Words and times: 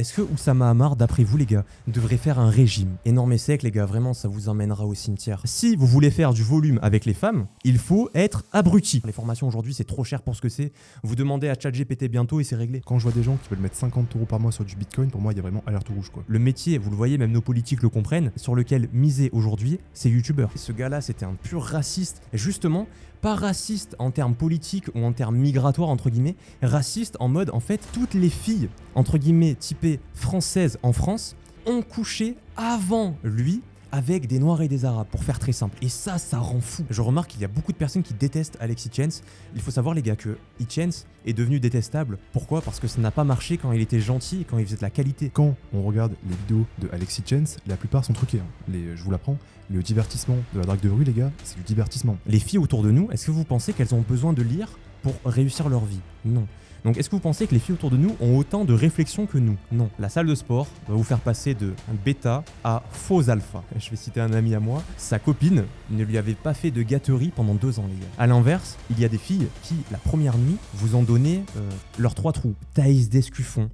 Est-ce 0.00 0.14
que 0.14 0.22
Oussama 0.22 0.70
Hamar, 0.70 0.96
d'après 0.96 1.24
vous 1.24 1.36
les 1.36 1.44
gars, 1.44 1.66
devrait 1.86 2.16
faire 2.16 2.38
un 2.38 2.48
régime 2.48 2.96
énorme 3.04 3.34
et 3.34 3.36
sec 3.36 3.62
les 3.62 3.70
gars, 3.70 3.84
vraiment 3.84 4.14
ça 4.14 4.28
vous 4.28 4.48
emmènera 4.48 4.86
au 4.86 4.94
cimetière. 4.94 5.42
Si 5.44 5.76
vous 5.76 5.86
voulez 5.86 6.10
faire 6.10 6.32
du 6.32 6.42
volume 6.42 6.78
avec 6.80 7.04
les 7.04 7.12
femmes, 7.12 7.46
il 7.64 7.76
faut 7.76 8.08
être 8.14 8.42
abruti. 8.50 9.02
Les 9.04 9.12
formations 9.12 9.46
aujourd'hui 9.46 9.74
c'est 9.74 9.84
trop 9.84 10.02
cher 10.02 10.22
pour 10.22 10.34
ce 10.34 10.40
que 10.40 10.48
c'est. 10.48 10.72
Vous 11.02 11.16
demandez 11.16 11.50
à 11.50 11.54
ChatGPT 11.54 12.04
bientôt 12.04 12.40
et 12.40 12.44
c'est 12.44 12.56
réglé. 12.56 12.80
Quand 12.86 12.98
je 12.98 13.02
vois 13.02 13.12
des 13.12 13.22
gens 13.22 13.36
qui 13.42 13.50
veulent 13.50 13.58
mettre 13.58 13.76
50 13.76 14.16
euros 14.16 14.24
par 14.24 14.40
mois 14.40 14.52
sur 14.52 14.64
du 14.64 14.74
bitcoin, 14.74 15.10
pour 15.10 15.20
moi 15.20 15.34
il 15.34 15.36
y 15.36 15.38
a 15.38 15.42
vraiment 15.42 15.62
alerte 15.66 15.90
rouge 15.90 16.08
quoi. 16.08 16.24
Le 16.26 16.38
métier, 16.38 16.78
vous 16.78 16.88
le 16.88 16.96
voyez, 16.96 17.18
même 17.18 17.32
nos 17.32 17.42
politiques 17.42 17.82
le 17.82 17.90
comprennent, 17.90 18.32
sur 18.36 18.54
lequel 18.54 18.88
miser 18.94 19.28
aujourd'hui, 19.34 19.80
c'est 19.92 20.08
youtubeur. 20.08 20.50
Ce 20.54 20.72
gars-là 20.72 21.02
c'était 21.02 21.26
un 21.26 21.34
pur 21.34 21.62
raciste. 21.62 22.22
Et 22.32 22.38
justement, 22.38 22.86
pas 23.20 23.34
raciste 23.34 23.96
en 23.98 24.10
termes 24.10 24.34
politiques 24.34 24.88
ou 24.94 25.04
en 25.04 25.12
termes 25.12 25.36
migratoires 25.36 25.88
entre 25.88 26.10
guillemets, 26.10 26.36
raciste 26.62 27.16
en 27.20 27.28
mode 27.28 27.50
en 27.50 27.60
fait 27.60 27.80
toutes 27.92 28.14
les 28.14 28.30
filles 28.30 28.68
entre 28.94 29.18
guillemets 29.18 29.54
typées 29.54 30.00
françaises 30.14 30.78
en 30.82 30.92
France 30.92 31.36
ont 31.66 31.82
couché 31.82 32.36
avant 32.56 33.16
lui 33.22 33.62
avec 33.92 34.26
des 34.26 34.38
Noirs 34.38 34.62
et 34.62 34.68
des 34.68 34.84
Arabes, 34.84 35.06
pour 35.10 35.24
faire 35.24 35.38
très 35.38 35.52
simple. 35.52 35.76
Et 35.82 35.88
ça, 35.88 36.18
ça 36.18 36.38
rend 36.38 36.60
fou. 36.60 36.84
Je 36.90 37.02
remarque 37.02 37.30
qu'il 37.30 37.40
y 37.40 37.44
a 37.44 37.48
beaucoup 37.48 37.72
de 37.72 37.76
personnes 37.76 38.02
qui 38.02 38.14
détestent 38.14 38.56
Alexis 38.60 38.90
Chance. 38.94 39.22
Il 39.54 39.60
faut 39.60 39.70
savoir, 39.70 39.94
les 39.94 40.02
gars, 40.02 40.16
que 40.16 40.36
Chance 40.68 41.06
est 41.26 41.32
devenu 41.32 41.60
détestable. 41.60 42.18
Pourquoi? 42.32 42.60
Parce 42.62 42.80
que 42.80 42.88
ça 42.88 43.00
n'a 43.00 43.10
pas 43.10 43.24
marché 43.24 43.56
quand 43.56 43.72
il 43.72 43.80
était 43.80 44.00
gentil 44.00 44.42
et 44.42 44.44
quand 44.44 44.58
il 44.58 44.64
faisait 44.64 44.76
de 44.76 44.82
la 44.82 44.90
qualité. 44.90 45.30
Quand 45.32 45.56
on 45.72 45.82
regarde 45.82 46.14
les 46.28 46.36
vidéos 46.36 46.66
de 46.80 46.88
Alexis 46.92 47.22
Chance, 47.28 47.56
la 47.66 47.76
plupart 47.76 48.04
sont 48.04 48.12
truquées. 48.12 48.38
hein. 48.38 48.50
Les, 48.68 48.96
je 48.96 49.02
vous 49.02 49.10
l'apprends, 49.10 49.36
le 49.70 49.82
divertissement 49.82 50.36
de 50.54 50.60
la 50.60 50.66
drague 50.66 50.80
de 50.80 50.88
rue, 50.90 51.04
les 51.04 51.12
gars, 51.12 51.30
c'est 51.44 51.56
du 51.56 51.62
divertissement. 51.62 52.16
Les 52.26 52.38
filles 52.38 52.58
autour 52.58 52.82
de 52.82 52.90
nous, 52.90 53.10
est-ce 53.10 53.26
que 53.26 53.30
vous 53.30 53.44
pensez 53.44 53.72
qu'elles 53.72 53.94
ont 53.94 54.04
besoin 54.08 54.32
de 54.32 54.42
lire 54.42 54.68
pour 55.02 55.14
réussir 55.24 55.68
leur 55.68 55.84
vie? 55.84 56.00
Non. 56.24 56.46
Donc 56.84 56.96
est-ce 56.96 57.08
que 57.10 57.16
vous 57.16 57.20
pensez 57.20 57.46
que 57.46 57.54
les 57.54 57.60
filles 57.60 57.74
autour 57.74 57.90
de 57.90 57.96
nous 57.96 58.16
ont 58.20 58.36
autant 58.36 58.64
de 58.64 58.72
réflexion 58.72 59.26
que 59.26 59.38
nous? 59.38 59.56
Non. 59.72 59.90
La 59.98 60.08
salle 60.08 60.26
de 60.26 60.34
sport 60.34 60.66
va 60.88 60.94
vous 60.94 61.02
faire 61.02 61.20
passer 61.20 61.54
de 61.54 61.72
bêta 62.04 62.44
à 62.64 62.82
faux 62.90 63.28
alpha. 63.28 63.62
Je 63.78 63.90
vais 63.90 63.96
citer 63.96 64.20
un 64.20 64.32
ami 64.32 64.54
à 64.54 64.60
moi. 64.60 64.82
Sa 64.96 65.18
copine 65.18 65.64
ne 65.90 66.04
lui 66.04 66.18
avait 66.18 66.34
pas 66.34 66.54
fait 66.54 66.70
de 66.70 66.82
gâterie 66.82 67.32
pendant 67.34 67.54
deux 67.54 67.78
ans, 67.78 67.86
les 67.88 68.00
gars. 68.00 68.12
À 68.18 68.26
l'inverse, 68.26 68.76
il 68.90 69.00
y 69.00 69.04
a 69.04 69.08
des 69.08 69.18
filles 69.18 69.48
qui, 69.62 69.74
la 69.90 69.98
première 69.98 70.38
nuit, 70.38 70.56
vous 70.74 70.94
ont 70.94 71.02
donné 71.02 71.44
euh, 71.56 71.68
leurs 71.98 72.14
trois 72.14 72.32
trous. 72.32 72.54
Thaïs 72.74 73.08
Descuffon 73.08 73.68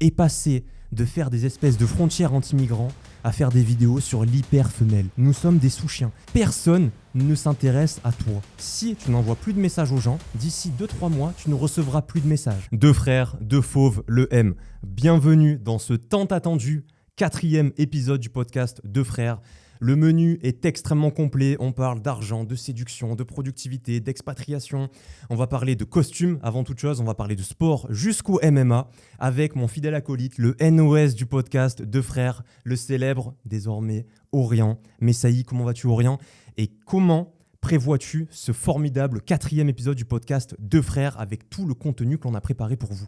est 0.00 0.10
passée 0.10 0.64
de 0.92 1.04
faire 1.04 1.30
des 1.30 1.46
espèces 1.46 1.78
de 1.78 1.86
frontières 1.86 2.34
anti-migrants 2.34 2.88
à 3.24 3.32
faire 3.32 3.50
des 3.50 3.62
vidéos 3.62 4.00
sur 4.00 4.24
l'hyper-femelle. 4.24 5.06
Nous 5.18 5.32
sommes 5.32 5.58
des 5.58 5.68
sous-chiens. 5.68 6.10
Personne 6.32 6.90
ne 7.14 7.34
s'intéresse 7.34 8.00
à 8.04 8.12
toi. 8.12 8.40
Si 8.58 8.96
tu 8.96 9.10
n'envoies 9.10 9.36
plus 9.36 9.52
de 9.52 9.60
messages 9.60 9.92
aux 9.92 9.98
gens, 9.98 10.18
d'ici 10.34 10.72
2-3 10.78 11.10
mois, 11.10 11.32
tu 11.36 11.50
ne 11.50 11.54
recevras 11.54 12.02
plus 12.02 12.20
de 12.20 12.28
messages. 12.28 12.68
Deux 12.72 12.92
frères, 12.92 13.36
deux 13.40 13.60
fauves, 13.60 14.02
le 14.06 14.32
M. 14.32 14.54
Bienvenue 14.86 15.58
dans 15.58 15.78
ce 15.78 15.94
tant 15.94 16.26
attendu 16.26 16.84
quatrième 17.16 17.72
épisode 17.76 18.20
du 18.20 18.30
podcast 18.30 18.80
Deux 18.84 19.04
frères. 19.04 19.40
Le 19.82 19.96
menu 19.96 20.38
est 20.42 20.66
extrêmement 20.66 21.10
complet. 21.10 21.56
On 21.58 21.72
parle 21.72 22.02
d'argent, 22.02 22.44
de 22.44 22.54
séduction, 22.54 23.16
de 23.16 23.22
productivité, 23.22 23.98
d'expatriation. 23.98 24.90
On 25.30 25.36
va 25.36 25.46
parler 25.46 25.74
de 25.74 25.84
costumes 25.84 26.38
avant 26.42 26.64
toute 26.64 26.78
chose. 26.78 27.00
On 27.00 27.04
va 27.04 27.14
parler 27.14 27.34
de 27.34 27.42
sport 27.42 27.86
jusqu'au 27.88 28.38
MMA 28.44 28.90
avec 29.18 29.56
mon 29.56 29.68
fidèle 29.68 29.94
acolyte, 29.94 30.36
le 30.36 30.54
NOS 30.60 31.14
du 31.14 31.24
podcast 31.24 31.80
Deux 31.80 32.02
frères, 32.02 32.42
le 32.64 32.76
célèbre 32.76 33.34
désormais 33.46 34.06
Orient. 34.32 34.78
Messaï, 35.00 35.44
comment 35.44 35.64
vas-tu 35.64 35.86
Orient? 35.86 36.18
Et 36.58 36.68
comment 36.84 37.32
prévois-tu 37.62 38.28
ce 38.30 38.52
formidable 38.52 39.22
quatrième 39.22 39.70
épisode 39.70 39.96
du 39.96 40.04
podcast 40.04 40.54
Deux 40.58 40.82
frères 40.82 41.18
avec 41.18 41.48
tout 41.48 41.66
le 41.66 41.72
contenu 41.72 42.18
que 42.18 42.28
l'on 42.28 42.34
a 42.34 42.42
préparé 42.42 42.76
pour 42.76 42.92
vous? 42.92 43.06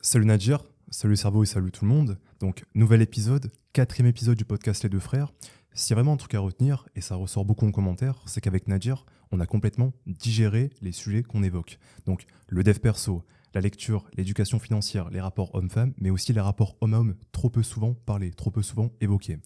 Salut 0.00 0.24
Nadir, 0.24 0.64
salut 0.90 1.16
cerveau 1.16 1.42
et 1.42 1.46
salut 1.46 1.70
tout 1.70 1.84
le 1.84 1.90
monde. 1.90 2.18
Donc, 2.40 2.64
nouvel 2.74 3.02
épisode, 3.02 3.50
quatrième 3.74 4.08
épisode 4.08 4.38
du 4.38 4.46
podcast 4.46 4.84
Les 4.84 4.88
Deux 4.88 5.00
Frères. 5.00 5.34
S'il 5.74 5.90
y 5.90 5.92
a 5.92 5.96
vraiment 5.96 6.14
un 6.14 6.16
truc 6.16 6.34
à 6.34 6.40
retenir, 6.40 6.88
et 6.96 7.00
ça 7.00 7.14
ressort 7.14 7.44
beaucoup 7.44 7.66
en 7.66 7.70
commentaire, 7.70 8.22
c'est 8.26 8.40
qu'avec 8.40 8.66
Nadir, 8.66 9.04
on 9.30 9.40
a 9.40 9.46
complètement 9.46 9.92
digéré 10.06 10.70
les 10.80 10.92
sujets 10.92 11.22
qu'on 11.22 11.42
évoque. 11.42 11.78
Donc, 12.06 12.26
le 12.48 12.62
dev 12.62 12.78
perso, 12.78 13.22
la 13.54 13.60
lecture, 13.60 14.04
l'éducation 14.16 14.58
financière, 14.58 15.10
les 15.10 15.20
rapports 15.20 15.54
homme-femme, 15.54 15.94
mais 15.98 16.10
aussi 16.10 16.32
les 16.32 16.40
rapports 16.40 16.76
homme 16.80 16.94
à 16.94 16.98
homme, 16.98 17.14
trop 17.32 17.50
peu 17.50 17.62
souvent 17.62 17.94
parlés, 17.94 18.30
trop 18.30 18.50
peu 18.50 18.62
souvent 18.62 18.90
évoqués. 19.00 19.38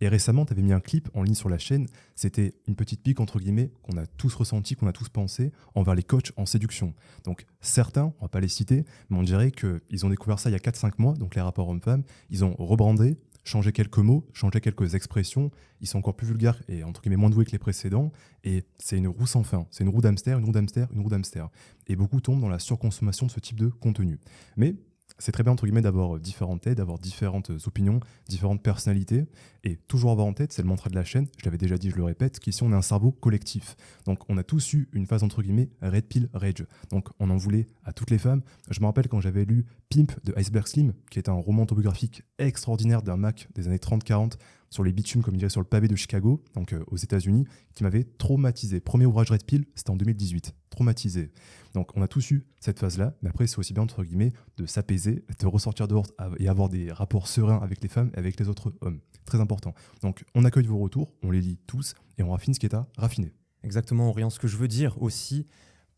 Et 0.00 0.08
récemment, 0.08 0.44
tu 0.44 0.52
avais 0.52 0.62
mis 0.62 0.72
un 0.72 0.80
clip 0.80 1.08
en 1.14 1.22
ligne 1.22 1.34
sur 1.34 1.48
la 1.48 1.58
chaîne. 1.58 1.86
C'était 2.14 2.54
une 2.66 2.76
petite 2.76 3.02
pique, 3.02 3.20
entre 3.20 3.38
guillemets, 3.38 3.72
qu'on 3.82 3.96
a 3.96 4.06
tous 4.06 4.34
ressenti, 4.34 4.76
qu'on 4.76 4.86
a 4.86 4.92
tous 4.92 5.08
pensé 5.08 5.52
envers 5.74 5.94
les 5.94 6.02
coachs 6.02 6.32
en 6.36 6.44
séduction. 6.44 6.94
Donc, 7.24 7.46
certains, 7.60 8.12
on 8.18 8.24
va 8.24 8.28
pas 8.28 8.40
les 8.40 8.48
citer, 8.48 8.84
mais 9.08 9.16
on 9.18 9.22
dirait 9.22 9.52
qu'ils 9.52 10.04
ont 10.04 10.10
découvert 10.10 10.38
ça 10.38 10.50
il 10.50 10.52
y 10.52 10.56
a 10.56 10.58
4-5 10.58 10.92
mois, 10.98 11.14
donc 11.14 11.34
les 11.34 11.40
rapports 11.40 11.68
hommes-femmes. 11.68 12.02
Ils 12.28 12.44
ont 12.44 12.54
rebrandé, 12.58 13.16
changé 13.46 13.72
quelques 13.72 13.98
mots, 13.98 14.28
changé 14.32 14.60
quelques 14.60 14.94
expressions. 14.94 15.50
Ils 15.80 15.86
sont 15.86 15.98
encore 15.98 16.16
plus 16.16 16.26
vulgaires 16.26 16.60
et, 16.68 16.84
entre 16.84 17.00
guillemets, 17.00 17.16
moins 17.16 17.30
doués 17.30 17.44
que 17.44 17.52
les 17.52 17.58
précédents. 17.58 18.12
Et 18.44 18.64
c'est 18.78 18.98
une 18.98 19.08
roue 19.08 19.26
sans 19.26 19.44
fin. 19.44 19.66
C'est 19.70 19.84
une 19.84 19.90
roue 19.90 20.02
d'hamster, 20.02 20.32
une 20.32 20.44
roue 20.44 20.52
d'hamster, 20.52 20.86
une 20.92 21.00
roue 21.00 21.08
d'hamster. 21.08 21.44
Et 21.86 21.96
beaucoup 21.96 22.20
tombent 22.20 22.40
dans 22.40 22.48
la 22.48 22.58
surconsommation 22.58 23.26
de 23.26 23.30
ce 23.30 23.40
type 23.40 23.58
de 23.58 23.68
contenu. 23.68 24.18
Mais 24.56 24.74
c'est 25.18 25.32
très 25.32 25.42
bien 25.42 25.52
entre 25.52 25.64
guillemets 25.64 25.82
d'avoir 25.82 26.18
différentes 26.18 26.62
têtes, 26.62 26.78
d'avoir 26.78 26.98
différentes 26.98 27.50
opinions, 27.66 28.00
différentes 28.28 28.62
personnalités, 28.62 29.26
et 29.64 29.76
toujours 29.88 30.10
avoir 30.10 30.26
en 30.26 30.32
tête, 30.32 30.52
c'est 30.52 30.62
le 30.62 30.68
mantra 30.68 30.90
de 30.90 30.94
la 30.94 31.04
chaîne, 31.04 31.26
je 31.38 31.44
l'avais 31.44 31.58
déjà 31.58 31.76
dit, 31.78 31.90
je 31.90 31.96
le 31.96 32.04
répète, 32.04 32.38
qu'ici 32.38 32.62
on 32.62 32.72
est 32.72 32.76
un 32.76 32.82
cerveau 32.82 33.10
collectif. 33.12 33.76
Donc 34.04 34.20
on 34.28 34.36
a 34.38 34.44
tous 34.44 34.74
eu 34.74 34.88
une 34.92 35.06
phase 35.06 35.22
entre 35.22 35.42
guillemets 35.42 35.70
red 35.82 36.06
pill 36.06 36.28
rage. 36.34 36.64
Donc 36.90 37.08
on 37.18 37.30
en 37.30 37.36
voulait 37.36 37.66
à 37.84 37.92
toutes 37.92 38.10
les 38.10 38.18
femmes. 38.18 38.42
Je 38.70 38.80
me 38.80 38.86
rappelle 38.86 39.08
quand 39.08 39.20
j'avais 39.20 39.44
lu 39.44 39.66
Pimp 39.88 40.12
de 40.24 40.32
Iceberg 40.36 40.66
Slim, 40.66 40.92
qui 41.10 41.18
est 41.18 41.28
un 41.28 41.34
roman 41.34 41.62
autobiographique 41.62 42.22
extraordinaire 42.38 43.02
d'un 43.02 43.16
Mac 43.16 43.48
des 43.54 43.66
années 43.66 43.78
30-40 43.78 44.34
sur 44.70 44.84
les 44.84 44.92
bitumes, 44.92 45.22
comme 45.22 45.34
il 45.34 45.38
dirait 45.38 45.50
sur 45.50 45.60
le 45.60 45.66
pavé 45.66 45.88
de 45.88 45.96
Chicago, 45.96 46.42
donc 46.54 46.72
euh, 46.72 46.84
aux 46.88 46.96
États-Unis, 46.96 47.44
qui 47.74 47.84
m'avait 47.84 48.04
traumatisé. 48.04 48.80
Premier 48.80 49.06
ouvrage 49.06 49.30
Red 49.30 49.44
Pill, 49.44 49.64
c'était 49.74 49.90
en 49.90 49.96
2018. 49.96 50.54
Traumatisé. 50.76 51.30
Donc 51.72 51.96
on 51.96 52.02
a 52.02 52.06
tous 52.06 52.30
eu 52.32 52.44
cette 52.60 52.78
phase-là, 52.78 53.14
mais 53.22 53.30
après 53.30 53.46
c'est 53.46 53.58
aussi 53.58 53.72
bien 53.72 53.82
entre 53.82 54.04
guillemets 54.04 54.34
de 54.58 54.66
s'apaiser, 54.66 55.24
de 55.40 55.46
ressortir 55.46 55.88
dehors 55.88 56.06
et 56.38 56.48
avoir 56.48 56.68
des 56.68 56.92
rapports 56.92 57.28
sereins 57.28 57.58
avec 57.62 57.82
les 57.82 57.88
femmes 57.88 58.10
et 58.14 58.18
avec 58.18 58.38
les 58.38 58.50
autres 58.50 58.74
hommes. 58.82 59.00
Très 59.24 59.40
important. 59.40 59.74
Donc 60.02 60.24
on 60.34 60.44
accueille 60.44 60.66
vos 60.66 60.76
retours, 60.76 61.14
on 61.22 61.30
les 61.30 61.40
lit 61.40 61.58
tous 61.66 61.94
et 62.18 62.22
on 62.22 62.30
raffine 62.30 62.52
ce 62.52 62.60
qui 62.60 62.66
est 62.66 62.74
à 62.74 62.86
raffiner. 62.98 63.32
Exactement, 63.62 64.10
Orient. 64.10 64.28
Ce 64.28 64.38
que 64.38 64.48
je 64.48 64.58
veux 64.58 64.68
dire 64.68 65.00
aussi, 65.02 65.46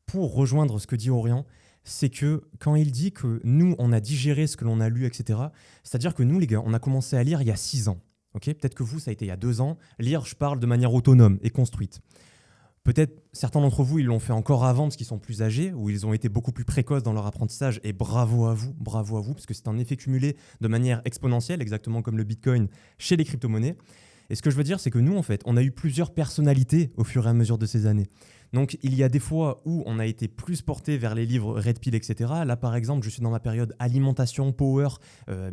pour 0.07 0.33
rejoindre 0.33 0.79
ce 0.79 0.87
que 0.87 0.95
dit 0.95 1.11
Orient, 1.11 1.45
c'est 1.83 2.09
que 2.09 2.45
quand 2.61 2.77
il 2.77 2.93
dit 2.93 3.11
que 3.11 3.41
nous, 3.43 3.75
on 3.81 3.93
a 3.93 3.99
digéré 3.99 4.47
ce 4.47 4.57
que 4.57 4.65
l'on 4.65 4.79
a 4.79 4.89
lu, 4.89 5.07
etc., 5.07 5.41
c'est-à-dire 5.83 6.15
que 6.15 6.23
nous, 6.23 6.39
les 6.39 6.47
gars, 6.47 6.63
on 6.65 6.73
a 6.73 6.79
commencé 6.79 7.17
à 7.17 7.25
lire 7.25 7.43
il 7.43 7.49
y 7.49 7.51
a 7.51 7.57
six 7.57 7.89
ans. 7.89 8.01
Peut-être 8.33 8.75
que 8.75 8.85
vous, 8.85 9.01
ça 9.01 9.11
a 9.11 9.13
été 9.13 9.25
il 9.25 9.29
y 9.29 9.33
a 9.33 9.37
deux 9.37 9.61
ans. 9.61 9.77
Lire, 9.99 10.25
je 10.25 10.37
parle 10.37 10.61
de 10.61 10.67
manière 10.67 10.95
autonome 10.95 11.39
et 11.43 11.51
construite. 11.51 12.01
Peut-être 12.89 13.23
certains 13.35 13.61
d'entre 13.61 13.83
vous, 13.83 13.99
ils 13.99 14.07
l'ont 14.07 14.19
fait 14.19 14.33
encore 14.33 14.65
avant 14.65 14.85
parce 14.85 14.97
qu'ils 14.97 15.05
sont 15.05 15.19
plus 15.19 15.43
âgés, 15.43 15.75
ou 15.75 15.91
ils 15.91 16.07
ont 16.07 16.15
été 16.15 16.31
beaucoup 16.31 16.53
plus 16.53 16.65
précoces 16.65 17.03
dans 17.03 17.13
leur 17.13 17.27
apprentissage, 17.27 17.81
et 17.85 17.93
bravo 17.93 18.47
à 18.47 18.55
vous, 18.55 18.75
bravo 18.79 19.19
à 19.19 19.21
vous, 19.21 19.35
parce 19.35 19.45
que 19.45 19.53
c'est 19.53 19.69
un 19.69 19.77
effet 19.77 19.99
cumulé 19.99 20.39
de 20.63 20.69
manière 20.69 21.03
exponentielle, 21.05 21.61
exactement 21.61 22.01
comme 22.01 22.17
le 22.17 22.25
Bitcoin 22.25 22.69
chez 22.97 23.17
les 23.17 23.27
crypto-monnaies. 23.27 23.77
Et 24.31 24.35
ce 24.37 24.41
que 24.41 24.49
je 24.49 24.57
veux 24.57 24.65
dire, 24.65 24.81
c'est 24.81 24.91
que 24.91 24.99
nous, 24.99 25.19
en 25.19 25.23
fait, 25.23 25.43
on 25.45 25.59
a 25.59 25.63
eu 25.63 25.71
plusieurs 25.71 26.15
personnalités 26.15 26.91
au 26.97 27.05
fur 27.05 27.27
et 27.27 27.29
à 27.29 27.35
mesure 27.35 27.59
de 27.59 27.67
ces 27.67 27.85
années. 27.85 28.09
Donc, 28.55 28.79
il 28.83 28.95
y 28.95 29.03
a 29.03 29.11
des 29.11 29.19
fois 29.19 29.61
où 29.67 29.83
on 29.85 29.99
a 29.99 30.07
été 30.07 30.27
plus 30.27 30.63
porté 30.63 30.97
vers 30.97 31.15
les 31.15 31.27
livres 31.27 31.61
Red 31.61 31.81
Pill, 31.81 31.95
etc. 31.95 32.33
Là, 32.47 32.57
par 32.57 32.75
exemple, 32.75 33.05
je 33.05 33.11
suis 33.11 33.21
dans 33.21 33.31
ma 33.31 33.41
période 33.41 33.75
alimentation 33.79 34.51
power 34.53 34.89
euh, 35.29 35.51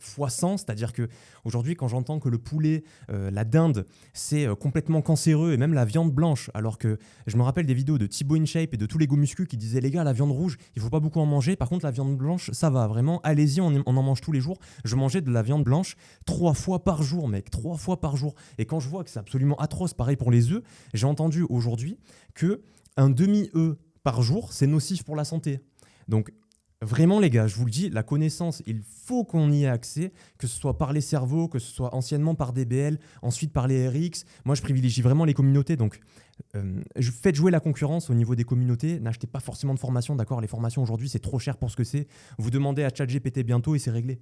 x 0.00 0.34
100, 0.34 0.58
c'est-à-dire 0.58 0.92
que 0.92 1.08
aujourd'hui, 1.44 1.76
quand 1.76 1.88
j'entends 1.88 2.18
que 2.18 2.28
le 2.28 2.38
poulet, 2.38 2.84
euh, 3.10 3.30
la 3.30 3.44
dinde, 3.44 3.86
c'est 4.12 4.46
euh, 4.46 4.54
complètement 4.54 5.02
cancéreux 5.02 5.52
et 5.52 5.56
même 5.56 5.74
la 5.74 5.84
viande 5.84 6.12
blanche, 6.12 6.50
alors 6.54 6.78
que 6.78 6.98
je 7.26 7.36
me 7.36 7.42
rappelle 7.42 7.66
des 7.66 7.74
vidéos 7.74 7.98
de 7.98 8.06
Thibaut 8.06 8.36
InShape 8.36 8.74
et 8.74 8.76
de 8.76 8.86
tous 8.86 8.98
les 8.98 9.06
muscu 9.06 9.46
qui 9.46 9.56
disaient 9.56 9.80
les 9.80 9.90
gars, 9.90 10.04
la 10.04 10.12
viande 10.12 10.30
rouge, 10.30 10.56
il 10.74 10.82
faut 10.82 10.90
pas 10.90 11.00
beaucoup 11.00 11.20
en 11.20 11.26
manger. 11.26 11.56
Par 11.56 11.68
contre, 11.68 11.84
la 11.84 11.90
viande 11.90 12.16
blanche, 12.16 12.50
ça 12.52 12.70
va 12.70 12.86
vraiment. 12.86 13.20
Allez-y, 13.22 13.60
on, 13.60 13.82
on 13.86 13.96
en 13.96 14.02
mange 14.02 14.20
tous 14.20 14.32
les 14.32 14.40
jours. 14.40 14.58
Je 14.84 14.96
mangeais 14.96 15.20
de 15.20 15.30
la 15.30 15.42
viande 15.42 15.64
blanche 15.64 15.96
trois 16.26 16.54
fois 16.54 16.84
par 16.84 17.02
jour, 17.02 17.28
mec, 17.28 17.50
trois 17.50 17.76
fois 17.76 18.00
par 18.00 18.16
jour. 18.16 18.34
Et 18.58 18.66
quand 18.66 18.80
je 18.80 18.88
vois 18.88 19.04
que 19.04 19.10
c'est 19.10 19.18
absolument 19.18 19.56
atroce, 19.56 19.94
pareil 19.94 20.16
pour 20.16 20.30
les 20.30 20.52
œufs, 20.52 20.62
j'ai 20.94 21.06
entendu 21.06 21.44
aujourd'hui 21.48 21.98
que 22.34 22.62
un 22.96 23.10
demi-œuf 23.10 23.76
par 24.02 24.22
jour, 24.22 24.52
c'est 24.52 24.66
nocif 24.66 25.02
pour 25.02 25.16
la 25.16 25.24
santé. 25.24 25.60
Donc 26.08 26.32
Vraiment, 26.82 27.20
les 27.20 27.28
gars, 27.28 27.46
je 27.46 27.56
vous 27.56 27.66
le 27.66 27.70
dis, 27.70 27.90
la 27.90 28.02
connaissance, 28.02 28.62
il 28.66 28.80
faut 29.04 29.22
qu'on 29.22 29.52
y 29.52 29.64
ait 29.64 29.68
accès, 29.68 30.14
que 30.38 30.46
ce 30.46 30.58
soit 30.58 30.78
par 30.78 30.94
les 30.94 31.02
cerveaux, 31.02 31.46
que 31.46 31.58
ce 31.58 31.70
soit 31.70 31.94
anciennement 31.94 32.34
par 32.34 32.54
DBL, 32.54 32.98
ensuite 33.20 33.52
par 33.52 33.68
les 33.68 33.86
RX. 33.86 34.24
Moi, 34.46 34.54
je 34.54 34.62
privilégie 34.62 35.02
vraiment 35.02 35.26
les 35.26 35.34
communautés. 35.34 35.76
Donc, 35.76 36.00
euh, 36.56 36.80
faites 36.98 37.34
jouer 37.34 37.50
la 37.50 37.60
concurrence 37.60 38.08
au 38.08 38.14
niveau 38.14 38.34
des 38.34 38.44
communautés. 38.44 38.98
N'achetez 38.98 39.26
pas 39.26 39.40
forcément 39.40 39.74
de 39.74 39.78
formation, 39.78 40.16
d'accord? 40.16 40.40
Les 40.40 40.46
formations 40.46 40.82
aujourd'hui, 40.82 41.10
c'est 41.10 41.18
trop 41.18 41.38
cher 41.38 41.58
pour 41.58 41.70
ce 41.70 41.76
que 41.76 41.84
c'est. 41.84 42.06
Vous 42.38 42.50
demandez 42.50 42.82
à 42.82 42.88
ChatGPT 42.88 43.40
bientôt 43.40 43.74
et 43.74 43.78
c'est 43.78 43.90
réglé. 43.90 44.18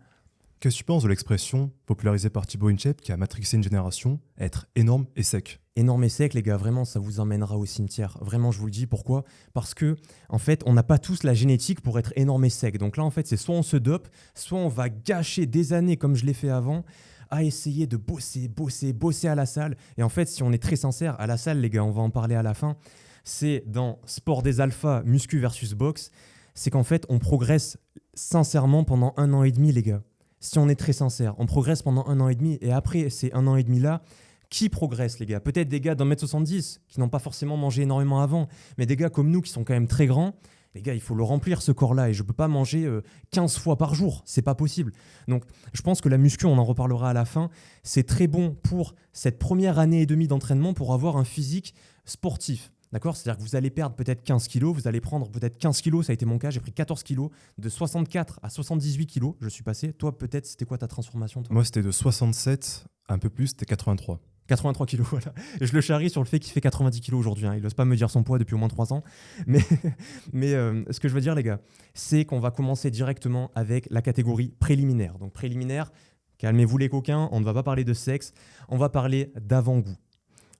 Qu'est-ce 0.60 0.74
que 0.74 0.78
tu 0.78 0.84
penses 0.84 1.04
de 1.04 1.08
l'expression 1.08 1.70
popularisée 1.86 2.30
par 2.30 2.44
Thibaut 2.44 2.66
Inchep 2.66 3.00
qui 3.00 3.12
a 3.12 3.16
matrixé 3.16 3.56
une 3.56 3.62
génération, 3.62 4.18
être 4.40 4.66
énorme 4.74 5.06
et 5.14 5.22
sec? 5.22 5.60
Énorme 5.76 6.02
et 6.02 6.08
sec, 6.08 6.34
les 6.34 6.42
gars, 6.42 6.56
vraiment, 6.56 6.84
ça 6.84 6.98
vous 6.98 7.20
emmènera 7.20 7.56
au 7.56 7.64
cimetière. 7.64 8.18
Vraiment, 8.20 8.50
je 8.50 8.58
vous 8.58 8.66
le 8.66 8.72
dis. 8.72 8.88
Pourquoi? 8.88 9.22
Parce 9.54 9.72
que, 9.72 9.94
en 10.28 10.38
fait, 10.38 10.64
on 10.66 10.72
n'a 10.72 10.82
pas 10.82 10.98
tous 10.98 11.22
la 11.22 11.32
génétique 11.32 11.80
pour 11.80 11.96
être 12.00 12.12
énorme 12.16 12.44
et 12.44 12.50
sec. 12.50 12.76
Donc 12.76 12.96
là, 12.96 13.04
en 13.04 13.10
fait, 13.10 13.28
c'est 13.28 13.36
soit 13.36 13.54
on 13.54 13.62
se 13.62 13.76
dope, 13.76 14.08
soit 14.34 14.58
on 14.58 14.66
va 14.66 14.88
gâcher 14.88 15.46
des 15.46 15.74
années 15.74 15.96
comme 15.96 16.16
je 16.16 16.26
l'ai 16.26 16.34
fait 16.34 16.50
avant 16.50 16.84
à 17.30 17.44
essayer 17.44 17.86
de 17.86 17.96
bosser, 17.96 18.48
bosser, 18.48 18.92
bosser 18.92 19.28
à 19.28 19.36
la 19.36 19.46
salle. 19.46 19.76
Et 19.96 20.02
en 20.02 20.08
fait, 20.08 20.26
si 20.26 20.42
on 20.42 20.50
est 20.50 20.60
très 20.60 20.74
sincère, 20.74 21.14
à 21.20 21.28
la 21.28 21.36
salle, 21.36 21.60
les 21.60 21.70
gars, 21.70 21.84
on 21.84 21.92
va 21.92 22.02
en 22.02 22.10
parler 22.10 22.34
à 22.34 22.42
la 22.42 22.54
fin, 22.54 22.76
c'est 23.22 23.62
dans 23.68 24.00
sport 24.06 24.42
des 24.42 24.60
alphas, 24.60 25.04
muscu 25.04 25.38
versus 25.38 25.74
boxe, 25.74 26.10
c'est 26.54 26.70
qu'en 26.70 26.82
fait, 26.82 27.06
on 27.08 27.20
progresse 27.20 27.78
sincèrement 28.14 28.82
pendant 28.82 29.14
un 29.18 29.32
an 29.34 29.44
et 29.44 29.52
demi, 29.52 29.70
les 29.70 29.84
gars 29.84 30.02
si 30.40 30.58
on 30.58 30.68
est 30.68 30.74
très 30.74 30.92
sincère. 30.92 31.34
On 31.38 31.46
progresse 31.46 31.82
pendant 31.82 32.06
un 32.06 32.20
an 32.20 32.28
et 32.28 32.34
demi 32.34 32.58
et 32.60 32.72
après 32.72 33.10
ces 33.10 33.32
un 33.32 33.46
an 33.46 33.56
et 33.56 33.64
demi-là, 33.64 34.02
qui 34.50 34.68
progresse, 34.68 35.18
les 35.18 35.26
gars? 35.26 35.40
Peut-être 35.40 35.68
des 35.68 35.80
gars 35.80 35.94
d'un 35.94 36.04
mètre 36.04 36.20
70 36.20 36.80
qui 36.88 37.00
n'ont 37.00 37.08
pas 37.08 37.18
forcément 37.18 37.56
mangé 37.56 37.82
énormément 37.82 38.20
avant, 38.20 38.48
mais 38.78 38.86
des 38.86 38.96
gars 38.96 39.10
comme 39.10 39.30
nous 39.30 39.42
qui 39.42 39.50
sont 39.50 39.64
quand 39.64 39.74
même 39.74 39.88
très 39.88 40.06
grands. 40.06 40.34
Les 40.74 40.82
gars, 40.82 40.94
il 40.94 41.00
faut 41.00 41.14
le 41.14 41.22
remplir 41.22 41.62
ce 41.62 41.72
corps-là 41.72 42.10
et 42.10 42.14
je 42.14 42.22
ne 42.22 42.26
peux 42.26 42.34
pas 42.34 42.48
manger 42.48 42.88
15 43.30 43.56
euh, 43.56 43.60
fois 43.60 43.76
par 43.76 43.94
jour, 43.94 44.22
c'est 44.26 44.42
pas 44.42 44.54
possible. 44.54 44.92
Donc, 45.26 45.44
je 45.72 45.82
pense 45.82 46.00
que 46.00 46.08
la 46.08 46.18
muscu, 46.18 46.46
on 46.46 46.58
en 46.58 46.64
reparlera 46.64 47.10
à 47.10 47.12
la 47.12 47.24
fin, 47.24 47.50
c'est 47.82 48.06
très 48.06 48.26
bon 48.26 48.54
pour 48.62 48.94
cette 49.12 49.38
première 49.38 49.78
année 49.78 50.02
et 50.02 50.06
demie 50.06 50.28
d'entraînement 50.28 50.74
pour 50.74 50.92
avoir 50.92 51.16
un 51.16 51.24
physique 51.24 51.74
sportif. 52.04 52.70
D'accord? 52.92 53.16
C'est-à-dire 53.16 53.38
que 53.38 53.48
vous 53.48 53.56
allez 53.56 53.70
perdre 53.70 53.94
peut-être 53.96 54.22
15 54.22 54.48
kilos, 54.48 54.74
vous 54.74 54.88
allez 54.88 55.00
prendre 55.00 55.28
peut-être 55.30 55.58
15 55.58 55.80
kilos, 55.80 56.06
ça 56.06 56.12
a 56.12 56.14
été 56.14 56.24
mon 56.24 56.38
cas, 56.38 56.50
j'ai 56.50 56.60
pris 56.60 56.72
14 56.72 57.02
kilos, 57.02 57.30
de 57.58 57.68
64 57.68 58.40
à 58.42 58.50
78 58.50 59.06
kilos, 59.06 59.34
je 59.40 59.48
suis 59.48 59.62
passé. 59.62 59.92
Toi, 59.92 60.16
peut-être, 60.16 60.46
c'était 60.46 60.64
quoi 60.64 60.78
ta 60.78 60.88
transformation 60.88 61.42
Moi, 61.50 61.64
c'était 61.64 61.82
de 61.82 61.90
67, 61.90 62.86
un 63.08 63.18
peu 63.18 63.28
plus, 63.28 63.48
c'était 63.48 63.66
83. 63.66 64.20
83 64.48 64.86
kilos, 64.86 65.06
voilà. 65.10 65.32
je 65.60 65.72
le 65.72 65.80
charrie 65.80 66.10
sur 66.10 66.22
le 66.22 66.26
fait 66.26 66.40
qu'il 66.40 66.52
fait 66.52 66.60
90 66.60 67.00
kilos 67.00 67.20
aujourd'hui. 67.20 67.46
Hein. 67.46 67.54
Il 67.56 67.62
n'ose 67.62 67.74
pas 67.74 67.84
me 67.84 67.94
dire 67.94 68.10
son 68.10 68.22
poids 68.22 68.38
depuis 68.38 68.54
au 68.54 68.58
moins 68.58 68.68
3 68.68 68.92
ans. 68.92 69.04
Mais, 69.46 69.60
mais 70.32 70.54
euh, 70.54 70.82
ce 70.90 70.98
que 70.98 71.08
je 71.08 71.14
veux 71.14 71.20
dire, 71.20 71.34
les 71.34 71.42
gars, 71.42 71.60
c'est 71.94 72.24
qu'on 72.24 72.40
va 72.40 72.50
commencer 72.50 72.90
directement 72.90 73.50
avec 73.54 73.86
la 73.90 74.02
catégorie 74.02 74.54
préliminaire. 74.58 75.18
Donc 75.18 75.32
préliminaire, 75.34 75.92
calmez-vous 76.38 76.78
les 76.78 76.88
coquins, 76.88 77.28
on 77.30 77.40
ne 77.40 77.44
va 77.44 77.52
pas 77.52 77.62
parler 77.62 77.84
de 77.84 77.92
sexe, 77.92 78.32
on 78.68 78.78
va 78.78 78.88
parler 78.88 79.32
d'avant-goût. 79.40 79.96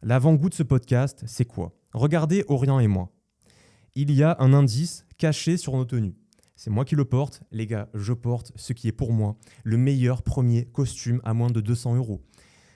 L'avant-goût 0.02 0.50
de 0.50 0.54
ce 0.54 0.62
podcast, 0.62 1.24
c'est 1.26 1.46
quoi? 1.46 1.72
Regardez 1.98 2.44
Orient 2.46 2.78
et 2.78 2.86
moi. 2.86 3.10
Il 3.96 4.12
y 4.12 4.22
a 4.22 4.36
un 4.38 4.52
indice 4.52 5.04
caché 5.16 5.56
sur 5.56 5.76
nos 5.76 5.84
tenues. 5.84 6.14
C'est 6.54 6.70
moi 6.70 6.84
qui 6.84 6.94
le 6.94 7.04
porte. 7.04 7.42
Les 7.50 7.66
gars, 7.66 7.88
je 7.92 8.12
porte 8.12 8.52
ce 8.54 8.72
qui 8.72 8.86
est 8.86 8.92
pour 8.92 9.12
moi 9.12 9.36
le 9.64 9.78
meilleur 9.78 10.22
premier 10.22 10.66
costume 10.66 11.20
à 11.24 11.34
moins 11.34 11.50
de 11.50 11.60
200 11.60 11.96
euros. 11.96 12.22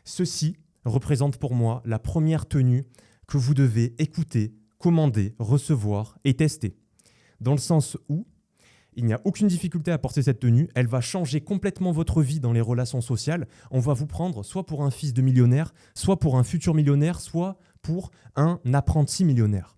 Ceci 0.02 0.56
représente 0.84 1.36
pour 1.36 1.54
moi 1.54 1.82
la 1.84 2.00
première 2.00 2.48
tenue 2.48 2.84
que 3.28 3.38
vous 3.38 3.54
devez 3.54 3.94
écouter, 4.02 4.56
commander, 4.78 5.36
recevoir 5.38 6.18
et 6.24 6.34
tester. 6.34 6.76
Dans 7.40 7.52
le 7.52 7.58
sens 7.58 7.96
où 8.08 8.26
il 8.94 9.06
n'y 9.06 9.14
a 9.14 9.20
aucune 9.24 9.48
difficulté 9.48 9.90
à 9.90 9.98
porter 9.98 10.22
cette 10.22 10.40
tenue. 10.40 10.68
Elle 10.74 10.86
va 10.86 11.00
changer 11.00 11.40
complètement 11.40 11.92
votre 11.92 12.22
vie 12.22 12.40
dans 12.40 12.52
les 12.52 12.60
relations 12.60 13.00
sociales. 13.00 13.48
On 13.70 13.80
va 13.80 13.94
vous 13.94 14.06
prendre 14.06 14.42
soit 14.42 14.66
pour 14.66 14.82
un 14.84 14.90
fils 14.90 15.14
de 15.14 15.22
millionnaire, 15.22 15.72
soit 15.94 16.18
pour 16.18 16.36
un 16.36 16.44
futur 16.44 16.74
millionnaire, 16.74 17.20
soit 17.20 17.58
pour 17.82 18.10
un 18.36 18.60
apprenti 18.72 19.24
millionnaire. 19.24 19.76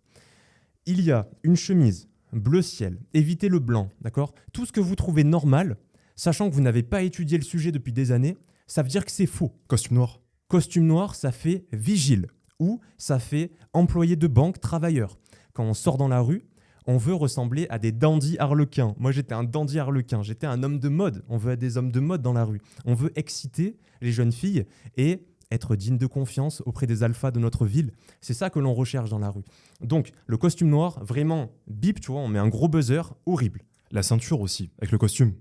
Il 0.87 1.01
y 1.01 1.11
a 1.11 1.29
une 1.43 1.57
chemise 1.57 2.09
bleu 2.33 2.63
ciel, 2.63 3.01
évitez 3.15 3.49
le 3.49 3.59
blanc, 3.59 3.91
d'accord? 4.01 4.35
Tout 4.53 4.67
ce 4.67 4.73
que 4.73 4.81
vous 4.81 4.97
trouvez 4.97 5.25
normal, 5.25 5.77
sachant 6.17 6.49
que 6.49 6.55
vous 6.55 6.61
n'avez 6.61 6.83
pas 6.83 7.03
étudié 7.03 7.39
le 7.39 7.45
sujet 7.45 7.73
depuis 7.73 7.93
des 7.93 8.13
années, 8.13 8.37
ça 8.67 8.83
veut 8.83 8.89
dire 8.89 9.05
que 9.05 9.13
c'est 9.13 9.27
faux. 9.27 9.53
Costume 9.69 9.97
noir. 9.97 10.21
Costume 10.49 10.87
noir, 10.87 11.15
ça 11.15 11.33
fait 11.33 11.65
vigile 11.73 12.27
ou 12.59 12.81
ça 12.99 13.19
fait 13.19 13.51
employé 13.73 14.17
de 14.17 14.27
banque, 14.27 14.61
travailleur. 14.61 15.19
Quand 15.53 15.65
on 15.65 15.75
sort 15.75 15.97
dans 15.97 16.09
la 16.09 16.21
rue, 16.21 16.47
on 16.87 16.99
veut 16.99 17.15
ressembler 17.15 17.67
à 17.71 17.79
des 17.79 17.93
dandys 17.93 18.37
harlequins. 18.39 18.95
Moi, 18.99 19.11
j'étais 19.11 19.33
un 19.35 19.45
dandy 19.45 19.79
harlequin, 19.79 20.23
j'étais 20.23 20.47
un 20.47 20.63
homme 20.63 20.79
de 20.79 20.89
mode. 20.89 21.25
On 21.29 21.39
veut 21.39 21.53
être 21.53 21.59
des 21.59 21.79
hommes 21.79 21.91
de 21.91 22.01
mode 22.01 22.21
dans 22.21 22.35
la 22.35 22.45
rue. 22.45 22.61
On 22.85 22.95
veut 22.95 23.11
exciter 23.17 23.79
les 24.03 24.13
jeunes 24.13 24.33
filles 24.33 24.67
et 24.97 25.27
être 25.51 25.77
digne 25.77 25.99
de 25.99 26.07
confiance 26.07 26.63
auprès 26.67 26.87
des 26.87 27.03
alphas 27.03 27.31
de 27.31 27.39
notre 27.39 27.67
ville. 27.67 27.93
C'est 28.21 28.35
ça 28.35 28.51
que 28.51 28.59
l'on 28.59 28.75
recherche 28.75 29.11
dans 29.11 29.19
la 29.19 29.31
rue. 29.31 29.45
Donc, 29.81 30.13
le 30.27 30.37
costume 30.37 30.69
noir, 30.69 31.03
vraiment 31.03 31.53
bip, 31.67 32.01
tu 32.01 32.13
vois, 32.13 32.21
on 32.21 32.29
met 32.29 32.39
un 32.39 32.49
gros 32.49 32.69
buzzer, 32.69 33.15
horrible. 33.27 33.63
La 33.91 34.03
ceinture 34.03 34.41
aussi, 34.41 34.71
avec 34.79 34.93
le 34.93 34.99
costume. 34.99 35.35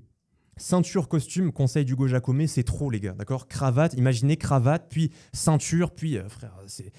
Ceinture, 0.57 1.07
costume, 1.07 1.51
conseil 1.51 1.83
d'Hugo 1.83 2.07
Jacomé, 2.07 2.45
c'est 2.45 2.63
trop, 2.63 2.91
les 2.91 2.99
gars, 2.99 3.13
d'accord? 3.13 3.47
Cravate, 3.47 3.95
imaginez 3.95 4.37
cravate, 4.37 4.87
puis 4.89 5.11
ceinture, 5.33 5.91
puis, 5.91 6.17
euh, 6.17 6.29
frère, 6.29 6.55
c'est 6.67 6.91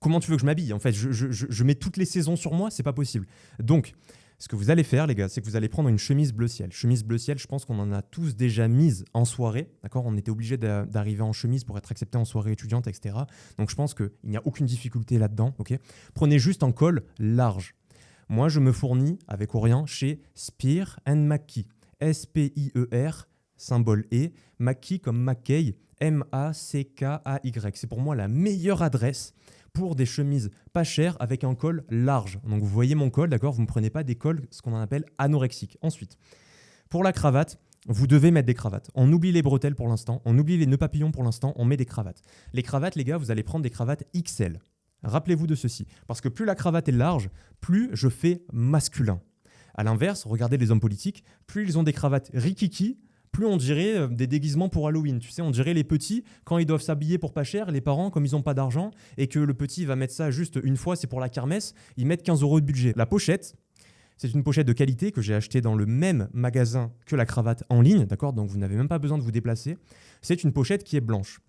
comment 0.00 0.20
tu 0.20 0.30
veux 0.30 0.36
que 0.36 0.40
je 0.40 0.46
m'habille 0.46 0.72
En 0.72 0.78
fait, 0.78 0.92
je, 0.92 1.64
mets 1.64 1.74
toutes 1.74 1.96
les 1.96 2.04
saisons 2.04 2.36
sur 2.36 2.54
moi, 2.54 2.70
c'est 2.70 2.82
pas 2.82 2.92
possible. 2.92 3.26
Donc, 3.58 3.94
ce 4.40 4.46
que 4.46 4.54
vous 4.54 4.70
allez 4.70 4.84
faire, 4.84 5.08
les 5.08 5.16
gars, 5.16 5.28
c'est 5.28 5.40
que 5.40 5.46
vous 5.46 5.56
allez 5.56 5.68
prendre 5.68 5.88
une 5.88 5.98
chemise 5.98 6.32
bleu 6.32 6.46
ciel. 6.46 6.70
Chemise 6.70 7.02
bleu 7.02 7.18
ciel, 7.18 7.38
je 7.38 7.46
pense 7.48 7.64
qu'on 7.64 7.78
en 7.80 7.92
a 7.92 8.02
tous 8.02 8.36
déjà 8.36 8.68
mise 8.68 9.04
en 9.12 9.24
soirée. 9.24 9.68
D'accord? 9.82 10.06
On 10.06 10.16
était 10.16 10.30
obligé 10.30 10.56
d'arriver 10.56 11.22
en 11.22 11.32
chemise 11.32 11.64
pour 11.64 11.76
être 11.76 11.90
accepté 11.90 12.18
en 12.18 12.24
soirée 12.24 12.52
étudiante, 12.52 12.86
etc. 12.86 13.16
Donc 13.58 13.68
je 13.68 13.74
pense 13.74 13.94
qu'il 13.94 14.10
n'y 14.22 14.36
a 14.36 14.46
aucune 14.46 14.66
difficulté 14.66 15.18
là-dedans. 15.18 15.54
ok? 15.58 15.76
Prenez 16.14 16.38
juste 16.38 16.62
un 16.62 16.70
col 16.70 17.02
large. 17.18 17.74
Moi, 18.28 18.48
je 18.48 18.60
me 18.60 18.70
fournis 18.70 19.18
avec 19.26 19.54
Orient 19.56 19.86
chez 19.86 20.20
Spear 20.34 21.00
and 21.06 21.16
Mackey. 21.16 21.66
S-P-I-E-R, 21.98 23.26
symbole 23.56 24.06
E. 24.12 24.28
Mackey 24.60 25.00
comme 25.00 25.20
Mackay, 25.20 25.74
M-A-C-K-A-Y. 25.98 27.76
C'est 27.76 27.86
pour 27.88 28.00
moi 28.00 28.14
la 28.14 28.28
meilleure 28.28 28.82
adresse 28.82 29.34
pour 29.72 29.94
des 29.94 30.06
chemises 30.06 30.50
pas 30.72 30.84
chères 30.84 31.16
avec 31.20 31.44
un 31.44 31.54
col 31.54 31.84
large. 31.90 32.38
Donc 32.48 32.62
vous 32.62 32.68
voyez 32.68 32.94
mon 32.94 33.10
col, 33.10 33.28
d'accord? 33.30 33.52
Vous 33.52 33.62
ne 33.62 33.66
prenez 33.66 33.90
pas 33.90 34.02
des 34.02 34.14
cols, 34.16 34.46
ce 34.50 34.62
qu'on 34.62 34.74
appelle 34.74 35.04
anorexiques. 35.18 35.78
Ensuite, 35.82 36.18
pour 36.88 37.04
la 37.04 37.12
cravate, 37.12 37.58
vous 37.86 38.06
devez 38.06 38.30
mettre 38.30 38.46
des 38.46 38.54
cravates. 38.54 38.90
On 38.94 39.12
oublie 39.12 39.32
les 39.32 39.42
bretelles 39.42 39.74
pour 39.74 39.88
l'instant, 39.88 40.20
on 40.24 40.36
oublie 40.38 40.58
les 40.58 40.66
nœuds 40.66 40.76
papillons 40.76 41.10
pour 41.10 41.22
l'instant, 41.22 41.52
on 41.56 41.64
met 41.64 41.76
des 41.76 41.86
cravates. 41.86 42.22
Les 42.52 42.62
cravates, 42.62 42.96
les 42.96 43.04
gars, 43.04 43.16
vous 43.16 43.30
allez 43.30 43.42
prendre 43.42 43.62
des 43.62 43.70
cravates 43.70 44.04
XL. 44.14 44.58
Rappelez-vous 45.04 45.46
de 45.46 45.54
ceci, 45.54 45.86
parce 46.06 46.20
que 46.20 46.28
plus 46.28 46.44
la 46.44 46.54
cravate 46.54 46.88
est 46.88 46.92
large, 46.92 47.30
plus 47.60 47.90
je 47.92 48.08
fais 48.08 48.42
masculin. 48.52 49.20
À 49.74 49.84
l'inverse, 49.84 50.24
regardez 50.26 50.56
les 50.56 50.70
hommes 50.72 50.80
politiques, 50.80 51.24
plus 51.46 51.64
ils 51.64 51.78
ont 51.78 51.84
des 51.84 51.92
cravates 51.92 52.30
rikiki, 52.34 52.98
plus 53.32 53.46
on 53.46 53.56
dirait 53.56 53.96
euh, 53.96 54.08
des 54.08 54.26
déguisements 54.26 54.68
pour 54.68 54.88
Halloween. 54.88 55.18
Tu 55.18 55.30
sais, 55.30 55.42
on 55.42 55.50
dirait 55.50 55.74
les 55.74 55.84
petits, 55.84 56.24
quand 56.44 56.58
ils 56.58 56.66
doivent 56.66 56.82
s'habiller 56.82 57.18
pour 57.18 57.32
pas 57.32 57.44
cher, 57.44 57.70
les 57.70 57.80
parents, 57.80 58.10
comme 58.10 58.26
ils 58.26 58.32
n'ont 58.32 58.42
pas 58.42 58.54
d'argent, 58.54 58.90
et 59.16 59.26
que 59.26 59.38
le 59.38 59.54
petit 59.54 59.84
va 59.84 59.96
mettre 59.96 60.14
ça 60.14 60.30
juste 60.30 60.58
une 60.62 60.76
fois, 60.76 60.96
c'est 60.96 61.06
pour 61.06 61.20
la 61.20 61.28
kermesse, 61.28 61.74
ils 61.96 62.06
mettent 62.06 62.22
15 62.22 62.42
euros 62.42 62.60
de 62.60 62.66
budget. 62.66 62.92
La 62.96 63.06
pochette, 63.06 63.54
c'est 64.16 64.34
une 64.34 64.42
pochette 64.42 64.66
de 64.66 64.72
qualité 64.72 65.12
que 65.12 65.22
j'ai 65.22 65.34
achetée 65.34 65.60
dans 65.60 65.76
le 65.76 65.86
même 65.86 66.28
magasin 66.32 66.90
que 67.06 67.14
la 67.14 67.24
cravate 67.24 67.62
en 67.68 67.80
ligne, 67.80 68.04
d'accord 68.04 68.32
Donc 68.32 68.48
vous 68.48 68.58
n'avez 68.58 68.76
même 68.76 68.88
pas 68.88 68.98
besoin 68.98 69.16
de 69.16 69.22
vous 69.22 69.30
déplacer. 69.30 69.78
C'est 70.22 70.42
une 70.42 70.52
pochette 70.52 70.82
qui 70.82 70.96
est 70.96 71.00
blanche. 71.00 71.40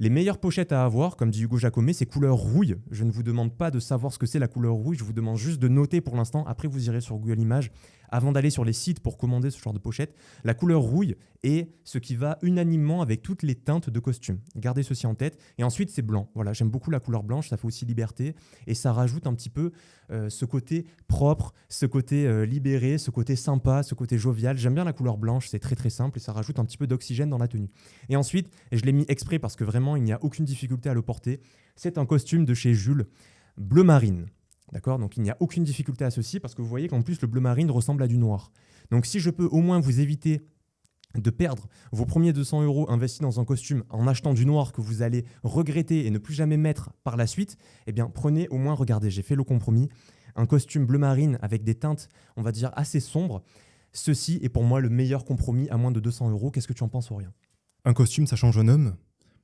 Les 0.00 0.10
meilleures 0.10 0.38
pochettes 0.38 0.70
à 0.70 0.84
avoir, 0.84 1.16
comme 1.16 1.30
dit 1.32 1.42
Hugo 1.42 1.56
Jacomé, 1.56 1.92
c'est 1.92 2.06
couleur 2.06 2.36
rouille. 2.36 2.76
Je 2.92 3.02
ne 3.02 3.10
vous 3.10 3.24
demande 3.24 3.56
pas 3.56 3.72
de 3.72 3.80
savoir 3.80 4.12
ce 4.12 4.18
que 4.18 4.26
c'est 4.26 4.38
la 4.38 4.46
couleur 4.46 4.74
rouille, 4.74 4.96
je 4.96 5.02
vous 5.02 5.12
demande 5.12 5.36
juste 5.36 5.58
de 5.58 5.66
noter 5.66 6.00
pour 6.00 6.14
l'instant. 6.14 6.44
Après, 6.46 6.68
vous 6.68 6.86
irez 6.86 7.00
sur 7.00 7.16
Google 7.16 7.40
Images 7.40 7.72
avant 8.08 8.32
d'aller 8.32 8.50
sur 8.50 8.64
les 8.64 8.72
sites 8.72 9.00
pour 9.00 9.18
commander 9.18 9.50
ce 9.50 9.60
genre 9.60 9.72
de 9.72 9.78
pochette. 9.78 10.14
La 10.44 10.54
couleur 10.54 10.80
rouille 10.80 11.16
est 11.42 11.70
ce 11.84 11.98
qui 11.98 12.16
va 12.16 12.38
unanimement 12.42 13.02
avec 13.02 13.22
toutes 13.22 13.42
les 13.42 13.54
teintes 13.54 13.90
de 13.90 14.00
costume. 14.00 14.38
Gardez 14.56 14.82
ceci 14.82 15.06
en 15.06 15.14
tête. 15.14 15.38
Et 15.58 15.64
ensuite, 15.64 15.90
c'est 15.90 16.02
blanc. 16.02 16.30
Voilà, 16.34 16.52
j'aime 16.52 16.70
beaucoup 16.70 16.90
la 16.90 17.00
couleur 17.00 17.22
blanche, 17.22 17.48
ça 17.48 17.56
fait 17.56 17.66
aussi 17.66 17.84
liberté. 17.84 18.34
Et 18.66 18.74
ça 18.74 18.92
rajoute 18.92 19.26
un 19.26 19.34
petit 19.34 19.50
peu 19.50 19.72
euh, 20.10 20.30
ce 20.30 20.44
côté 20.44 20.86
propre, 21.06 21.54
ce 21.68 21.86
côté 21.86 22.26
euh, 22.26 22.44
libéré, 22.44 22.98
ce 22.98 23.10
côté 23.10 23.36
sympa, 23.36 23.82
ce 23.82 23.94
côté 23.94 24.18
jovial. 24.18 24.56
J'aime 24.56 24.74
bien 24.74 24.84
la 24.84 24.92
couleur 24.92 25.18
blanche, 25.18 25.48
c'est 25.48 25.58
très 25.58 25.76
très 25.76 25.90
simple 25.90 26.18
et 26.18 26.20
ça 26.20 26.32
rajoute 26.32 26.58
un 26.58 26.64
petit 26.64 26.78
peu 26.78 26.86
d'oxygène 26.86 27.30
dans 27.30 27.38
la 27.38 27.48
tenue. 27.48 27.70
Et 28.08 28.16
ensuite, 28.16 28.50
je 28.72 28.82
l'ai 28.82 28.92
mis 28.92 29.04
exprès 29.08 29.38
parce 29.38 29.56
que 29.56 29.64
vraiment, 29.64 29.96
il 29.96 30.02
n'y 30.02 30.12
a 30.12 30.22
aucune 30.22 30.44
difficulté 30.44 30.88
à 30.88 30.94
le 30.94 31.02
porter, 31.02 31.40
c'est 31.76 31.98
un 31.98 32.06
costume 32.06 32.44
de 32.44 32.54
chez 32.54 32.74
Jules, 32.74 33.06
bleu 33.56 33.84
marine. 33.84 34.26
D'accord? 34.72 34.98
Donc 34.98 35.16
il 35.16 35.22
n'y 35.22 35.30
a 35.30 35.36
aucune 35.40 35.64
difficulté 35.64 36.04
à 36.04 36.10
ceci 36.10 36.40
parce 36.40 36.54
que 36.54 36.62
vous 36.62 36.68
voyez 36.68 36.88
qu'en 36.88 37.02
plus 37.02 37.20
le 37.20 37.28
bleu 37.28 37.40
marine 37.40 37.70
ressemble 37.70 38.02
à 38.02 38.06
du 38.06 38.18
noir. 38.18 38.52
Donc 38.90 39.06
si 39.06 39.20
je 39.20 39.30
peux 39.30 39.46
au 39.46 39.60
moins 39.60 39.80
vous 39.80 40.00
éviter 40.00 40.42
de 41.16 41.30
perdre 41.30 41.68
vos 41.90 42.04
premiers 42.04 42.32
200 42.32 42.62
euros 42.62 42.90
investis 42.90 43.20
dans 43.20 43.40
un 43.40 43.44
costume 43.44 43.82
en 43.88 44.06
achetant 44.06 44.34
du 44.34 44.44
noir 44.44 44.72
que 44.72 44.80
vous 44.80 45.02
allez 45.02 45.24
regretter 45.42 46.06
et 46.06 46.10
ne 46.10 46.18
plus 46.18 46.34
jamais 46.34 46.58
mettre 46.58 46.92
par 47.02 47.16
la 47.16 47.26
suite, 47.26 47.56
eh 47.86 47.92
bien 47.92 48.10
prenez 48.12 48.46
au 48.48 48.58
moins, 48.58 48.74
regardez, 48.74 49.10
j'ai 49.10 49.22
fait 49.22 49.34
le 49.34 49.44
compromis, 49.44 49.88
un 50.36 50.46
costume 50.46 50.86
bleu 50.86 50.98
marine 50.98 51.38
avec 51.40 51.64
des 51.64 51.74
teintes, 51.74 52.08
on 52.36 52.42
va 52.42 52.52
dire, 52.52 52.70
assez 52.76 53.00
sombres. 53.00 53.42
Ceci 53.92 54.38
est 54.42 54.50
pour 54.50 54.64
moi 54.64 54.80
le 54.80 54.90
meilleur 54.90 55.24
compromis 55.24 55.68
à 55.70 55.78
moins 55.78 55.90
de 55.90 56.00
200 56.00 56.30
euros. 56.30 56.50
Qu'est-ce 56.50 56.68
que 56.68 56.74
tu 56.74 56.84
en 56.84 56.88
penses, 56.88 57.10
Aurélien? 57.10 57.32
Un 57.84 57.94
costume, 57.94 58.26
ça 58.26 58.36
change 58.36 58.58
un 58.58 58.68
homme? 58.68 58.94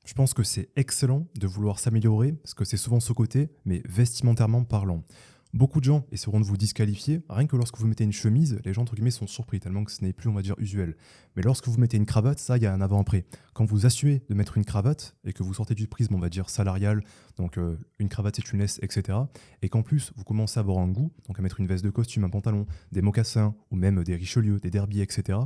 Je 0.04 0.14
pense 0.14 0.34
que 0.34 0.42
c'est 0.42 0.68
excellent 0.76 1.26
de 1.34 1.46
vouloir 1.46 1.78
s'améliorer, 1.78 2.32
parce 2.32 2.54
que 2.54 2.64
c'est 2.64 2.76
souvent 2.76 3.00
ce 3.00 3.12
côté, 3.12 3.50
mais 3.64 3.82
vestimentairement 3.86 4.64
parlant. 4.64 5.02
Beaucoup 5.54 5.78
de 5.78 5.84
gens 5.84 6.04
essaieront 6.10 6.40
de 6.40 6.44
vous 6.44 6.56
disqualifier, 6.56 7.22
rien 7.28 7.46
que 7.46 7.54
lorsque 7.54 7.78
vous 7.78 7.86
mettez 7.86 8.02
une 8.02 8.12
chemise, 8.12 8.58
les 8.64 8.74
gens 8.74 8.82
entre 8.82 8.96
guillemets 8.96 9.12
sont 9.12 9.28
surpris 9.28 9.60
tellement 9.60 9.84
que 9.84 9.92
ce 9.92 10.02
n'est 10.02 10.12
plus, 10.12 10.28
on 10.28 10.32
va 10.32 10.42
dire, 10.42 10.56
usuel. 10.58 10.96
Mais 11.36 11.42
lorsque 11.42 11.68
vous 11.68 11.78
mettez 11.78 11.96
une 11.96 12.06
cravate, 12.06 12.40
ça, 12.40 12.56
il 12.56 12.64
y 12.64 12.66
a 12.66 12.74
un 12.74 12.80
avant-après. 12.80 13.24
Quand 13.52 13.64
vous 13.64 13.86
assumez 13.86 14.24
de 14.28 14.34
mettre 14.34 14.56
une 14.56 14.64
cravate 14.64 15.16
et 15.24 15.32
que 15.32 15.44
vous 15.44 15.54
sortez 15.54 15.76
du 15.76 15.86
prisme, 15.86 16.16
on 16.16 16.18
va 16.18 16.28
dire, 16.28 16.50
salarial, 16.50 17.04
donc 17.36 17.56
euh, 17.56 17.78
une 18.00 18.08
cravate 18.08 18.34
c'est 18.34 18.52
une 18.52 18.58
laisse, 18.58 18.80
etc., 18.82 19.16
et 19.62 19.68
qu'en 19.68 19.82
plus 19.82 20.12
vous 20.16 20.24
commencez 20.24 20.58
à 20.58 20.62
avoir 20.62 20.78
un 20.78 20.88
goût, 20.88 21.12
donc 21.28 21.38
à 21.38 21.42
mettre 21.42 21.60
une 21.60 21.68
veste 21.68 21.84
de 21.84 21.90
costume, 21.90 22.24
un 22.24 22.30
pantalon, 22.30 22.66
des 22.90 23.00
mocassins, 23.00 23.54
ou 23.70 23.76
même 23.76 24.02
des 24.02 24.16
Richelieu, 24.16 24.58
des 24.58 24.70
Derby, 24.70 25.02
etc., 25.02 25.38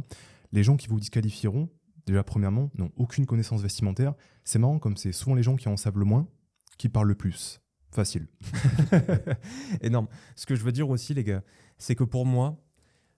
les 0.53 0.63
gens 0.63 0.79
qui 0.79 0.89
vous 0.89 0.99
disqualifieront, 0.99 1.69
déjà 2.13 2.25
premièrement, 2.25 2.71
n'ont 2.77 2.91
aucune 2.97 3.27
connaissance 3.27 3.63
vestimentaire. 3.63 4.15
C'est 4.45 4.59
marrant 4.59 4.79
comme 4.79 4.97
c'est 4.97 5.13
souvent 5.13 5.35
les 5.35 5.43
gens 5.43 5.57
qui 5.57 5.69
en 5.69 5.77
savent 5.77 5.99
le 5.99 6.05
moins 6.05 6.29
qui 6.79 6.89
parlent 6.89 7.09
le 7.09 7.15
plus. 7.15 7.61
Facile. 7.91 8.29
Énorme. 9.81 10.09
Ce 10.37 10.47
que 10.47 10.55
je 10.55 10.63
veux 10.63 10.73
dire 10.73 10.89
aussi, 10.91 11.15
les 11.15 11.25
gars, 11.25 11.43
c'est 11.79 11.95
que 11.95 12.05
pour 12.05 12.27
moi, 12.27 12.63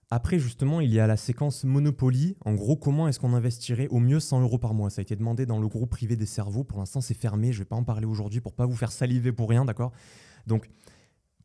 après, 0.09 0.39
justement, 0.39 0.81
il 0.81 0.91
y 0.91 0.99
a 0.99 1.07
la 1.07 1.17
séquence 1.17 1.63
Monopoly. 1.63 2.35
En 2.43 2.53
gros, 2.53 2.75
comment 2.75 3.07
est-ce 3.07 3.19
qu'on 3.19 3.33
investirait 3.33 3.87
au 3.89 3.99
mieux 3.99 4.19
100 4.19 4.41
euros 4.41 4.57
par 4.57 4.73
mois? 4.73 4.89
Ça 4.89 4.99
a 4.99 5.03
été 5.03 5.15
demandé 5.15 5.45
dans 5.45 5.59
le 5.59 5.67
groupe 5.67 5.89
privé 5.89 6.17
des 6.17 6.25
cerveaux. 6.25 6.63
Pour 6.63 6.79
l'instant, 6.79 6.99
c'est 6.99 7.13
fermé. 7.13 7.53
Je 7.53 7.59
ne 7.59 7.63
vais 7.63 7.69
pas 7.69 7.77
en 7.77 7.83
parler 7.83 8.05
aujourd'hui 8.05 8.41
pour 8.41 8.53
pas 8.53 8.65
vous 8.65 8.75
faire 8.75 8.91
saliver 8.91 9.31
pour 9.31 9.49
rien, 9.49 9.63
d'accord? 9.63 9.93
Donc, 10.47 10.69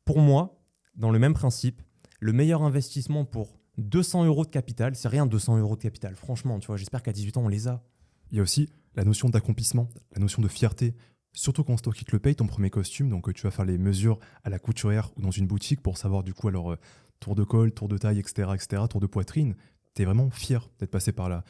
pour 0.05 0.19
moi, 0.19 0.61
dans 0.97 1.11
le 1.11 1.19
même 1.19 1.35
principe, 1.35 1.83
le 2.19 2.33
meilleur 2.33 2.63
investissement 2.63 3.25
pour 3.25 3.61
200 3.79 4.25
euros 4.25 4.45
de 4.45 4.51
capital, 4.51 4.97
c'est 4.97 5.09
rien 5.09 5.27
200 5.27 5.59
euros 5.59 5.77
de 5.77 5.83
capital. 5.83 6.15
Franchement, 6.15 6.59
tu 6.59 6.67
vois, 6.67 6.77
j'espère 6.77 7.03
qu'à 7.03 7.13
18 7.13 7.37
ans, 7.37 7.45
on 7.45 7.49
les 7.49 7.69
a. 7.69 7.83
Il 8.31 8.37
y 8.37 8.41
a 8.41 8.43
aussi 8.43 8.69
la 8.95 9.05
notion 9.05 9.29
d'accomplissement, 9.29 9.89
la 10.13 10.21
notion 10.21 10.43
de 10.43 10.49
fierté. 10.49 10.95
Surtout 11.33 11.65
quand 11.65 11.81
toi 11.81 11.93
qui 11.93 12.05
te 12.05 12.13
le 12.13 12.19
paye, 12.19 12.35
ton 12.35 12.47
premier 12.47 12.71
costume, 12.71 13.11
donc 13.11 13.29
euh, 13.29 13.33
tu 13.33 13.43
vas 13.43 13.51
faire 13.51 13.67
les 13.67 13.77
mesures 13.77 14.19
à 14.43 14.49
la 14.49 14.59
couturière 14.59 15.11
ou 15.17 15.23
dans 15.23 15.31
une 15.31 15.47
boutique 15.47 15.83
pour 15.83 15.99
savoir 15.99 16.23
du 16.23 16.33
coup 16.33 16.49
alors 16.49 16.73
euh, 16.73 16.79
tour 17.21 17.35
de 17.35 17.45
col, 17.45 17.73
tour 17.73 17.89
de 17.89 17.99
taille, 17.99 18.19
etc., 18.19 18.51
etc., 18.55 18.83
tour 18.89 19.01
de 19.01 19.07
poitrine. 19.07 19.55
Tu 19.95 20.03
es 20.03 20.05
vraiment 20.07 20.31
fier 20.31 20.71
d'être 20.79 20.91
passé 20.91 21.13
par 21.13 21.29
là. 21.29 21.45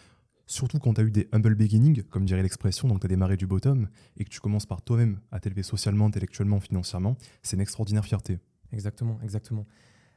Surtout 0.46 0.78
quand 0.80 0.94
tu 0.94 1.00
as 1.00 1.04
eu 1.04 1.10
des 1.10 1.28
humble 1.32 1.54
beginnings, 1.54 2.02
comme 2.02 2.24
dirait 2.24 2.42
l'expression, 2.42 2.88
donc 2.88 3.00
tu 3.00 3.06
as 3.06 3.08
démarré 3.08 3.36
du 3.36 3.46
bottom 3.46 3.88
et 4.16 4.24
que 4.24 4.30
tu 4.30 4.40
commences 4.40 4.66
par 4.66 4.82
toi-même 4.82 5.20
à 5.30 5.40
t'élever 5.40 5.62
socialement, 5.62 6.06
intellectuellement, 6.06 6.60
financièrement, 6.60 7.16
c'est 7.42 7.56
une 7.56 7.62
extraordinaire 7.62 8.04
fierté. 8.04 8.38
Exactement, 8.72 9.18
exactement. 9.22 9.66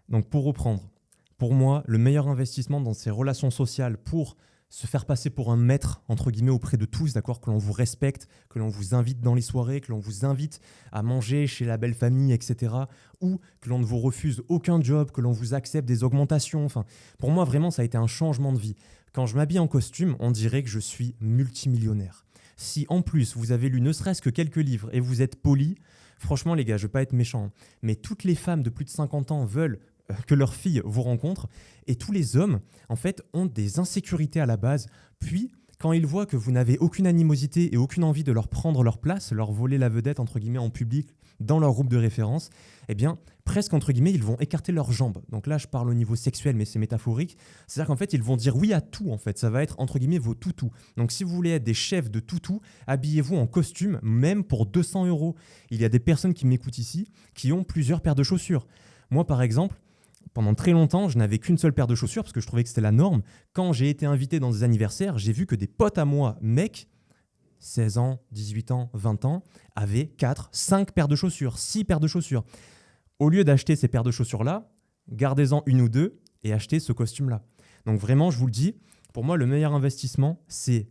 Donc 0.07 0.29
pour 0.29 0.43
reprendre, 0.43 0.89
pour 1.39 1.53
moi, 1.53 1.83
le 1.87 1.97
meilleur 1.97 2.27
investissement 2.27 2.81
dans 2.81 2.93
ces 2.93 3.09
relations 3.09 3.49
sociales 3.49 3.97
pour 3.97 4.35
se 4.69 4.85
faire 4.85 5.05
passer 5.05 5.31
pour 5.31 5.51
un 5.51 5.57
maître, 5.57 6.03
entre 6.09 6.29
guillemets, 6.29 6.51
auprès 6.51 6.77
de 6.77 6.85
tous, 6.85 7.13
d'accord 7.13 7.41
Que 7.41 7.49
l'on 7.49 7.57
vous 7.57 7.71
respecte, 7.71 8.27
que 8.49 8.59
l'on 8.59 8.67
vous 8.67 8.93
invite 8.93 9.21
dans 9.21 9.33
les 9.33 9.41
soirées, 9.41 9.81
que 9.81 9.91
l'on 9.91 9.99
vous 9.99 10.25
invite 10.25 10.59
à 10.91 11.01
manger 11.01 11.47
chez 11.47 11.65
la 11.65 11.77
belle 11.77 11.95
famille, 11.95 12.33
etc. 12.33 12.75
Ou 13.21 13.39
que 13.61 13.69
l'on 13.69 13.79
ne 13.79 13.85
vous 13.85 13.97
refuse 13.99 14.43
aucun 14.49 14.79
job, 14.81 15.11
que 15.11 15.21
l'on 15.21 15.31
vous 15.31 15.55
accepte 15.55 15.87
des 15.87 16.03
augmentations. 16.03 16.65
Enfin, 16.65 16.85
pour 17.17 17.31
moi, 17.31 17.45
vraiment, 17.45 17.71
ça 17.71 17.81
a 17.81 17.85
été 17.85 17.97
un 17.97 18.05
changement 18.05 18.53
de 18.53 18.59
vie. 18.59 18.75
Quand 19.13 19.25
je 19.25 19.35
m'habille 19.35 19.59
en 19.59 19.67
costume, 19.67 20.17
on 20.19 20.29
dirait 20.31 20.61
que 20.61 20.69
je 20.69 20.79
suis 20.79 21.15
multimillionnaire. 21.19 22.25
Si 22.57 22.85
en 22.89 23.01
plus 23.01 23.37
vous 23.37 23.53
avez 23.53 23.69
lu 23.69 23.79
ne 23.79 23.93
serait-ce 23.93 24.21
que 24.21 24.29
quelques 24.29 24.57
livres 24.57 24.89
et 24.91 24.99
vous 24.99 25.21
êtes 25.21 25.37
poli, 25.37 25.77
franchement 26.17 26.53
les 26.53 26.65
gars, 26.65 26.75
je 26.75 26.83
veux 26.83 26.91
pas 26.91 27.01
être 27.01 27.13
méchant, 27.13 27.45
hein, 27.45 27.51
mais 27.81 27.95
toutes 27.95 28.25
les 28.25 28.35
femmes 28.35 28.61
de 28.61 28.69
plus 28.69 28.83
de 28.83 28.89
50 28.89 29.31
ans 29.31 29.45
veulent 29.45 29.79
que 30.27 30.35
leur 30.35 30.53
fille 30.53 30.81
vous 30.85 31.01
rencontre. 31.01 31.47
Et 31.87 31.95
tous 31.95 32.11
les 32.11 32.37
hommes, 32.37 32.59
en 32.89 32.95
fait, 32.95 33.21
ont 33.33 33.45
des 33.45 33.79
insécurités 33.79 34.39
à 34.39 34.45
la 34.45 34.57
base. 34.57 34.87
Puis, 35.19 35.51
quand 35.79 35.93
ils 35.93 36.05
voient 36.05 36.25
que 36.25 36.37
vous 36.37 36.51
n'avez 36.51 36.77
aucune 36.77 37.07
animosité 37.07 37.73
et 37.73 37.77
aucune 37.77 38.03
envie 38.03 38.23
de 38.23 38.31
leur 38.31 38.49
prendre 38.49 38.83
leur 38.83 38.97
place, 38.97 39.31
leur 39.31 39.51
voler 39.51 39.77
la 39.77 39.87
vedette, 39.87 40.19
entre 40.19 40.39
guillemets, 40.39 40.59
en 40.59 40.69
public, 40.69 41.15
dans 41.39 41.57
leur 41.57 41.71
groupe 41.71 41.87
de 41.87 41.95
référence, 41.95 42.49
eh 42.89 42.95
bien, 42.95 43.17
presque, 43.45 43.73
entre 43.73 43.93
guillemets, 43.93 44.11
ils 44.11 44.23
vont 44.23 44.35
écarter 44.39 44.73
leurs 44.73 44.91
jambes. 44.91 45.19
Donc 45.29 45.47
là, 45.47 45.57
je 45.57 45.67
parle 45.67 45.89
au 45.89 45.93
niveau 45.93 46.17
sexuel, 46.17 46.57
mais 46.57 46.65
c'est 46.65 46.79
métaphorique. 46.79 47.37
C'est-à-dire 47.65 47.87
qu'en 47.87 47.95
fait, 47.95 48.11
ils 48.11 48.21
vont 48.21 48.35
dire 48.35 48.57
oui 48.57 48.73
à 48.73 48.81
tout, 48.81 49.09
en 49.09 49.17
fait. 49.17 49.37
Ça 49.37 49.49
va 49.49 49.63
être, 49.63 49.79
entre 49.79 49.99
guillemets, 49.99 50.19
vos 50.19 50.35
toutous. 50.35 50.71
Donc 50.97 51.13
si 51.13 51.23
vous 51.23 51.33
voulez 51.33 51.51
être 51.51 51.63
des 51.63 51.73
chefs 51.73 52.11
de 52.11 52.19
toutous, 52.19 52.59
habillez-vous 52.87 53.37
en 53.37 53.47
costume, 53.47 53.99
même 54.03 54.43
pour 54.43 54.65
200 54.65 55.05
euros. 55.05 55.35
Il 55.71 55.79
y 55.79 55.85
a 55.85 55.89
des 55.89 55.99
personnes 55.99 56.33
qui 56.33 56.45
m'écoutent 56.45 56.77
ici 56.77 57.07
qui 57.35 57.53
ont 57.53 57.63
plusieurs 57.63 58.01
paires 58.01 58.15
de 58.15 58.23
chaussures. 58.23 58.67
Moi, 59.11 59.25
par 59.25 59.41
exemple, 59.41 59.79
pendant 60.39 60.55
très 60.55 60.71
longtemps, 60.71 61.09
je 61.09 61.17
n'avais 61.17 61.37
qu'une 61.37 61.57
seule 61.57 61.73
paire 61.73 61.85
de 61.85 61.95
chaussures 61.95 62.23
parce 62.23 62.31
que 62.31 62.39
je 62.39 62.47
trouvais 62.47 62.63
que 62.63 62.69
c'était 62.69 62.79
la 62.79 62.93
norme. 62.93 63.23
Quand 63.51 63.73
j'ai 63.73 63.89
été 63.89 64.05
invité 64.05 64.39
dans 64.39 64.51
des 64.51 64.63
anniversaires, 64.63 65.17
j'ai 65.17 65.33
vu 65.33 65.45
que 65.45 65.53
des 65.53 65.67
potes 65.67 65.97
à 65.97 66.05
moi, 66.05 66.37
mecs, 66.39 66.87
16 67.59 67.97
ans, 67.97 68.21
18 68.31 68.71
ans, 68.71 68.89
20 68.93 69.25
ans, 69.25 69.43
avaient 69.75 70.07
4, 70.07 70.47
5 70.53 70.93
paires 70.93 71.09
de 71.09 71.17
chaussures, 71.17 71.57
6 71.57 71.83
paires 71.83 71.99
de 71.99 72.07
chaussures. 72.07 72.45
Au 73.19 73.27
lieu 73.27 73.43
d'acheter 73.43 73.75
ces 73.75 73.89
paires 73.89 74.03
de 74.03 74.11
chaussures-là, 74.11 74.71
gardez-en 75.09 75.61
une 75.65 75.81
ou 75.81 75.89
deux 75.89 76.21
et 76.45 76.53
achetez 76.53 76.79
ce 76.79 76.93
costume-là. 76.93 77.43
Donc 77.85 77.99
vraiment, 77.99 78.31
je 78.31 78.37
vous 78.37 78.45
le 78.45 78.53
dis, 78.53 78.75
pour 79.11 79.25
moi, 79.25 79.35
le 79.35 79.45
meilleur 79.45 79.73
investissement, 79.73 80.41
c'est 80.47 80.87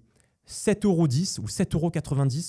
7,10 0.47 0.85
euros 0.85 1.05
ou 1.05 1.47
7,90 1.47 1.75
euros 1.75 1.91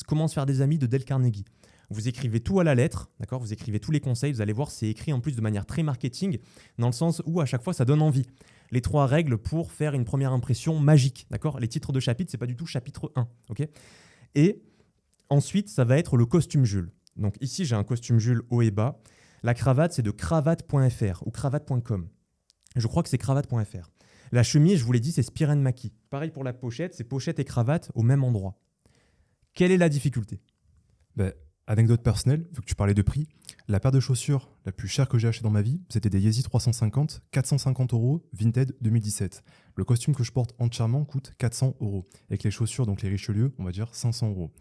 comment 0.06 0.28
se 0.28 0.34
faire 0.34 0.46
des 0.46 0.60
amis 0.60 0.78
de 0.78 0.86
Del 0.86 1.06
Carnegie. 1.06 1.46
Vous 1.90 2.08
écrivez 2.08 2.40
tout 2.40 2.60
à 2.60 2.64
la 2.64 2.76
lettre, 2.76 3.10
d'accord 3.20 3.40
Vous 3.40 3.52
écrivez 3.52 3.80
tous 3.80 3.92
les 3.92 4.00
conseils, 4.00 4.32
vous 4.32 4.42
allez 4.42 4.54
voir, 4.54 4.70
c'est 4.70 4.88
écrit 4.88 5.12
en 5.12 5.20
plus 5.20 5.36
de 5.36 5.42
manière 5.42 5.66
très 5.66 5.82
marketing, 5.82 6.38
dans 6.78 6.88
le 6.88 6.94
sens 6.94 7.22
où 7.26 7.42
à 7.42 7.46
chaque 7.46 7.64
fois 7.64 7.74
ça 7.74 7.86
donne 7.86 8.02
envie. 8.02 8.26
Les 8.72 8.82
trois 8.82 9.08
règles 9.08 9.38
pour 9.38 9.72
faire 9.72 9.96
une 9.96 10.06
première 10.06 10.32
impression 10.32 10.80
magique, 10.80 11.26
d'accord 11.32 11.60
Les 11.60 11.68
titres 11.68 11.92
de 11.92 12.00
chapitre, 12.00 12.30
c'est 12.30 12.38
pas 12.38 12.46
du 12.46 12.56
tout 12.56 12.68
chapitre 12.68 13.12
1, 13.16 13.28
ok 13.50 13.68
Et 14.36 14.62
ensuite, 15.30 15.70
ça 15.70 15.84
va 15.84 15.98
être 15.98 16.18
le 16.18 16.26
costume 16.26 16.66
Jules. 16.66 16.92
Donc 17.16 17.36
ici, 17.42 17.66
j'ai 17.66 17.76
un 17.76 17.84
costume 17.84 18.20
Jules 18.20 18.44
haut 18.50 18.62
et 18.62 18.72
bas. 18.72 19.02
La 19.42 19.54
cravate, 19.54 19.94
c'est 19.94 20.04
de 20.04 20.12
cravate.fr 20.12 21.24
ou 21.26 21.32
cravate.com. 21.32 22.08
Je 22.76 22.88
crois 22.88 23.04
que 23.04 23.10
c'est 23.10 23.18
cravate.fr. 23.18 23.90
La 24.32 24.44
chemise, 24.44 24.80
je 24.80 24.84
vous 24.84 24.92
l'ai 24.92 25.00
dit, 25.00 25.12
c'est 25.12 25.24
Spiren 25.24 25.60
Maki. 25.60 25.92
Pareil 26.12 26.30
pour 26.30 26.44
la 26.44 26.54
pochette, 26.54 26.94
c'est 26.94 27.04
pochette 27.04 27.40
et 27.40 27.46
cravate 27.46 27.92
au 27.96 28.04
même 28.04 28.24
endroit. 28.24 28.60
Quelle 29.54 29.72
est 29.72 29.78
la 29.78 29.90
difficulté? 29.90 30.40
Ben, 31.16 31.34
Anecdote 31.70 32.02
personnelle, 32.02 32.48
vu 32.52 32.62
que 32.62 32.66
tu 32.66 32.74
parlais 32.74 32.96
de 32.96 33.04
prix, 33.04 33.28
la 33.68 33.80
paire 33.80 33.92
de 33.92 34.00
chaussures 34.00 34.50
la 34.66 34.72
plus 34.72 34.88
chère 34.88 35.08
que 35.08 35.20
j'ai 35.20 35.28
achetée 35.28 35.44
dans 35.44 35.52
ma 35.52 35.62
vie, 35.62 35.84
c'était 35.88 36.10
des 36.10 36.20
Yeezy 36.20 36.42
350, 36.42 37.22
450 37.30 37.94
euros, 37.94 38.28
Vinted 38.34 38.76
2017. 38.82 39.44
Le 39.76 39.84
costume 39.84 40.16
que 40.16 40.24
je 40.24 40.32
porte 40.32 40.56
entièrement 40.58 41.06
coûte 41.06 41.36
400 41.38 41.76
euros. 41.80 42.08
Avec 42.28 42.42
les 42.42 42.50
chaussures, 42.50 42.88
donc 42.88 43.04
les 43.04 43.10
Richelieu, 43.10 43.54
on 43.60 43.64
va 43.64 43.72
dire 43.72 43.94
500 43.94 44.30
euros. 44.30 44.52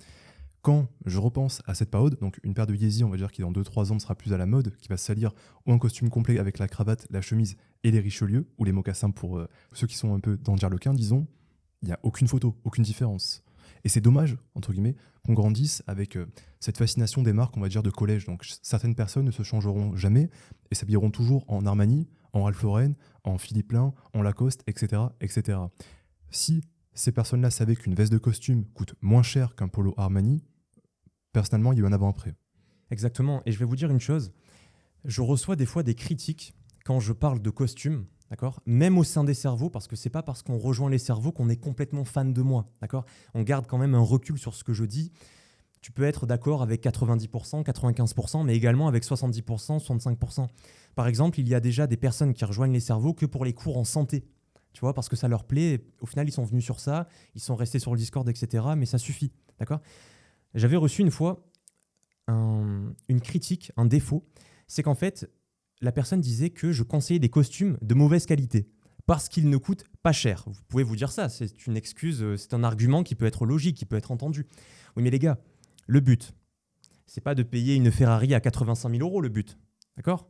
Quand 0.61 0.91
je 1.07 1.19
repense 1.19 1.63
à 1.67 1.73
cette 1.73 1.91
période, 1.91 2.19
donc 2.21 2.41
une 2.43 2.53
paire 2.53 2.67
de 2.67 2.75
Yeezy, 2.75 3.05
on 3.05 3.09
va 3.09 3.17
dire 3.17 3.33
qui 3.33 3.41
dans 3.41 3.53
2-3 3.53 3.91
ans 3.91 3.95
ne 3.95 4.01
sera 4.01 4.15
plus 4.15 4.35
à 4.35 4.37
la 4.37 4.45
mode, 4.45 4.77
qui 4.77 4.89
va 4.89 4.99
se 4.99 5.07
salir, 5.07 5.33
ou 5.65 5.73
un 5.73 5.79
costume 5.79 6.11
complet 6.11 6.39
avec 6.39 6.59
la 6.59 6.69
cravate, 6.69 7.07
la 7.09 7.23
chemise 7.23 7.57
et 7.85 7.91
les 7.91 8.01
Richelieu, 8.01 8.51
ou 8.59 8.65
les 8.65 8.73
mocassins 8.73 9.13
pour 9.13 9.39
euh, 9.39 9.49
ceux 9.73 9.87
qui 9.87 9.97
sont 9.97 10.15
un 10.15 10.21
peu 10.21 10.37
dans 10.37 10.57
le 10.57 10.95
disons, 10.95 11.27
il 11.81 11.87
n'y 11.87 11.93
a 11.93 12.01
aucune 12.03 12.29
photo, 12.29 12.55
aucune 12.65 12.85
différence. 12.85 13.43
Et 13.85 13.89
c'est 13.89 14.01
dommage, 14.01 14.37
entre 14.55 14.73
guillemets, 14.73 14.97
qu'on 15.25 15.35
grandisse 15.35 15.83
avec 15.87 16.17
euh, 16.17 16.27
cette 16.61 16.79
fascination 16.79 17.23
des 17.23 17.33
marques, 17.33 17.57
on 17.57 17.61
va 17.61 17.69
dire, 17.69 17.83
de 17.83 17.91
collège. 17.91 18.27
Donc 18.27 18.45
certaines 18.63 18.95
personnes 18.95 19.27
ne 19.27 19.31
se 19.31 19.43
changeront 19.43 19.95
jamais 19.97 20.31
et 20.71 20.75
s'habilleront 20.75 21.11
toujours 21.11 21.45
en 21.49 21.67
Armani, 21.67 22.09
en 22.33 22.45
Ralph 22.45 22.63
Lauren, 22.63 22.95
en 23.25 23.39
Philippe 23.39 23.69
Plein, 23.69 23.95
en 24.15 24.23
Lacoste, 24.23 24.63
etc. 24.67 25.03
etc. 25.21 25.59
Si 26.31 26.63
ces 26.95 27.13
personnes-là 27.13 27.51
savaient 27.51 27.77
qu'une 27.77 27.95
veste 27.95 28.13
de 28.13 28.19
costume 28.19 28.65
coûte 28.75 28.95
moins 29.01 29.23
cher 29.23 29.55
qu'un 29.55 29.69
polo 29.69 29.95
Armani, 29.97 30.45
personnellement, 31.33 31.73
il 31.73 31.79
y 31.79 31.83
a 31.83 31.85
eu 31.85 31.87
un 31.87 31.93
avant-après. 31.93 32.35
Exactement. 32.91 33.43
Et 33.47 33.53
je 33.53 33.59
vais 33.59 33.65
vous 33.65 33.77
dire 33.77 33.91
une 33.91 34.01
chose. 34.01 34.33
Je 35.05 35.23
reçois 35.23 35.57
des 35.57 35.67
fois 35.67 35.83
des 35.83 35.95
critiques 35.95 36.55
quand 36.85 37.01
je 37.01 37.13
parle 37.13 37.41
de 37.41 37.51
costume 37.51 38.07
D'accord? 38.31 38.61
Même 38.67 38.99
au 38.99 39.05
sein 39.05 39.25
des 39.25 39.35
cerveaux, 39.35 39.71
parce 39.71 39.89
que 39.89 39.97
c'est 39.97 40.11
pas 40.11 40.23
parce 40.23 40.43
qu'on 40.43 40.59
rejoint 40.59 40.91
les 40.91 40.99
cerveaux 40.99 41.33
qu'on 41.33 41.49
est 41.49 41.57
complètement 41.57 42.05
fan 42.05 42.33
de 42.33 42.43
moi. 42.43 42.67
D'accord? 42.83 43.07
On 43.35 43.43
garde 43.43 43.67
quand 43.67 43.79
même 43.79 43.95
un 43.95 44.01
recul 44.01 44.39
sur 44.39 44.55
ce 44.55 44.65
que 44.65 44.75
je 44.75 44.85
dis. 44.85 45.13
Tu 45.81 45.93
peux 45.93 46.03
être 46.03 46.27
d'accord 46.27 46.63
avec 46.63 46.83
90%, 46.83 47.65
95%, 47.65 48.45
mais 48.45 48.57
également 48.57 48.89
avec 48.89 49.05
70%, 49.05 49.83
65%. 49.83 50.49
Par 50.95 51.07
exemple, 51.07 51.41
il 51.41 51.49
y 51.49 51.55
a 51.55 51.61
déjà 51.61 51.87
des 51.87 51.97
personnes 51.97 52.35
qui 52.35 52.45
rejoignent 52.45 52.73
les 52.73 52.81
cerveaux 52.81 53.15
que 53.15 53.25
pour 53.25 53.45
les 53.45 53.53
cours 53.53 53.79
en 53.79 53.85
santé. 53.85 54.25
Tu 54.73 54.81
vois, 54.81 54.93
parce 54.93 55.09
que 55.09 55.17
ça 55.17 55.29
leur 55.29 55.45
plaît. 55.45 55.85
Au 56.01 56.07
final, 56.07 56.29
ils 56.29 56.33
sont 56.33 56.45
venus 56.45 56.65
sur 56.65 56.81
ça, 56.81 57.09
ils 57.35 57.41
sont 57.41 57.57
restés 57.57 57.79
sur 57.79 57.93
le 57.93 57.99
Discord, 57.99 58.29
etc. 58.29 58.67
Mais 58.77 58.87
ça 58.87 58.99
suffit. 58.99 59.33
D'accord? 59.59 59.81
J'avais 60.55 60.77
reçu 60.77 61.03
une 61.03 61.11
fois 61.11 61.45
une 62.29 63.21
critique, 63.23 63.73
un 63.79 63.87
défaut. 63.87 64.27
C'est 64.67 64.83
qu'en 64.83 64.95
fait, 64.95 65.31
la 65.81 65.93
personne 65.93 66.21
disait 66.21 66.51
que 66.51 66.73
je 66.73 66.83
conseillais 66.83 67.21
des 67.21 67.29
costumes 67.29 67.79
de 67.83 67.95
mauvaise 67.95 68.27
qualité 68.27 68.69
parce 69.07 69.29
qu'ils 69.29 69.49
ne 69.49 69.57
coûtent 69.57 69.85
pas 70.03 70.13
cher. 70.13 70.45
Vous 70.47 70.63
pouvez 70.69 70.83
vous 70.83 70.97
dire 70.97 71.11
ça, 71.11 71.29
c'est 71.29 71.67
une 71.67 71.77
excuse, 71.77 72.23
euh, 72.23 72.37
c'est 72.37 72.53
un 72.53 72.63
argument 72.63 73.03
qui 73.03 73.15
peut 73.15 73.25
être 73.25 73.47
logique, 73.47 73.77
qui 73.77 73.87
peut 73.87 73.97
être 73.97 74.11
entendu. 74.11 74.47
Oui, 74.97 75.03
mais 75.03 75.11
les 75.11 75.19
gars, 75.19 75.39
le 75.87 76.01
but, 76.01 76.35
c'est 77.07 77.23
pas 77.23 77.35
de 77.35 77.43
payer 77.43 77.75
une 77.75 77.91
Ferrari 77.91 78.35
à 78.35 78.41
85 78.41 78.91
000 78.91 79.03
euros, 79.03 79.21
le 79.21 79.31
but. 79.31 79.59
D'accord? 79.97 80.29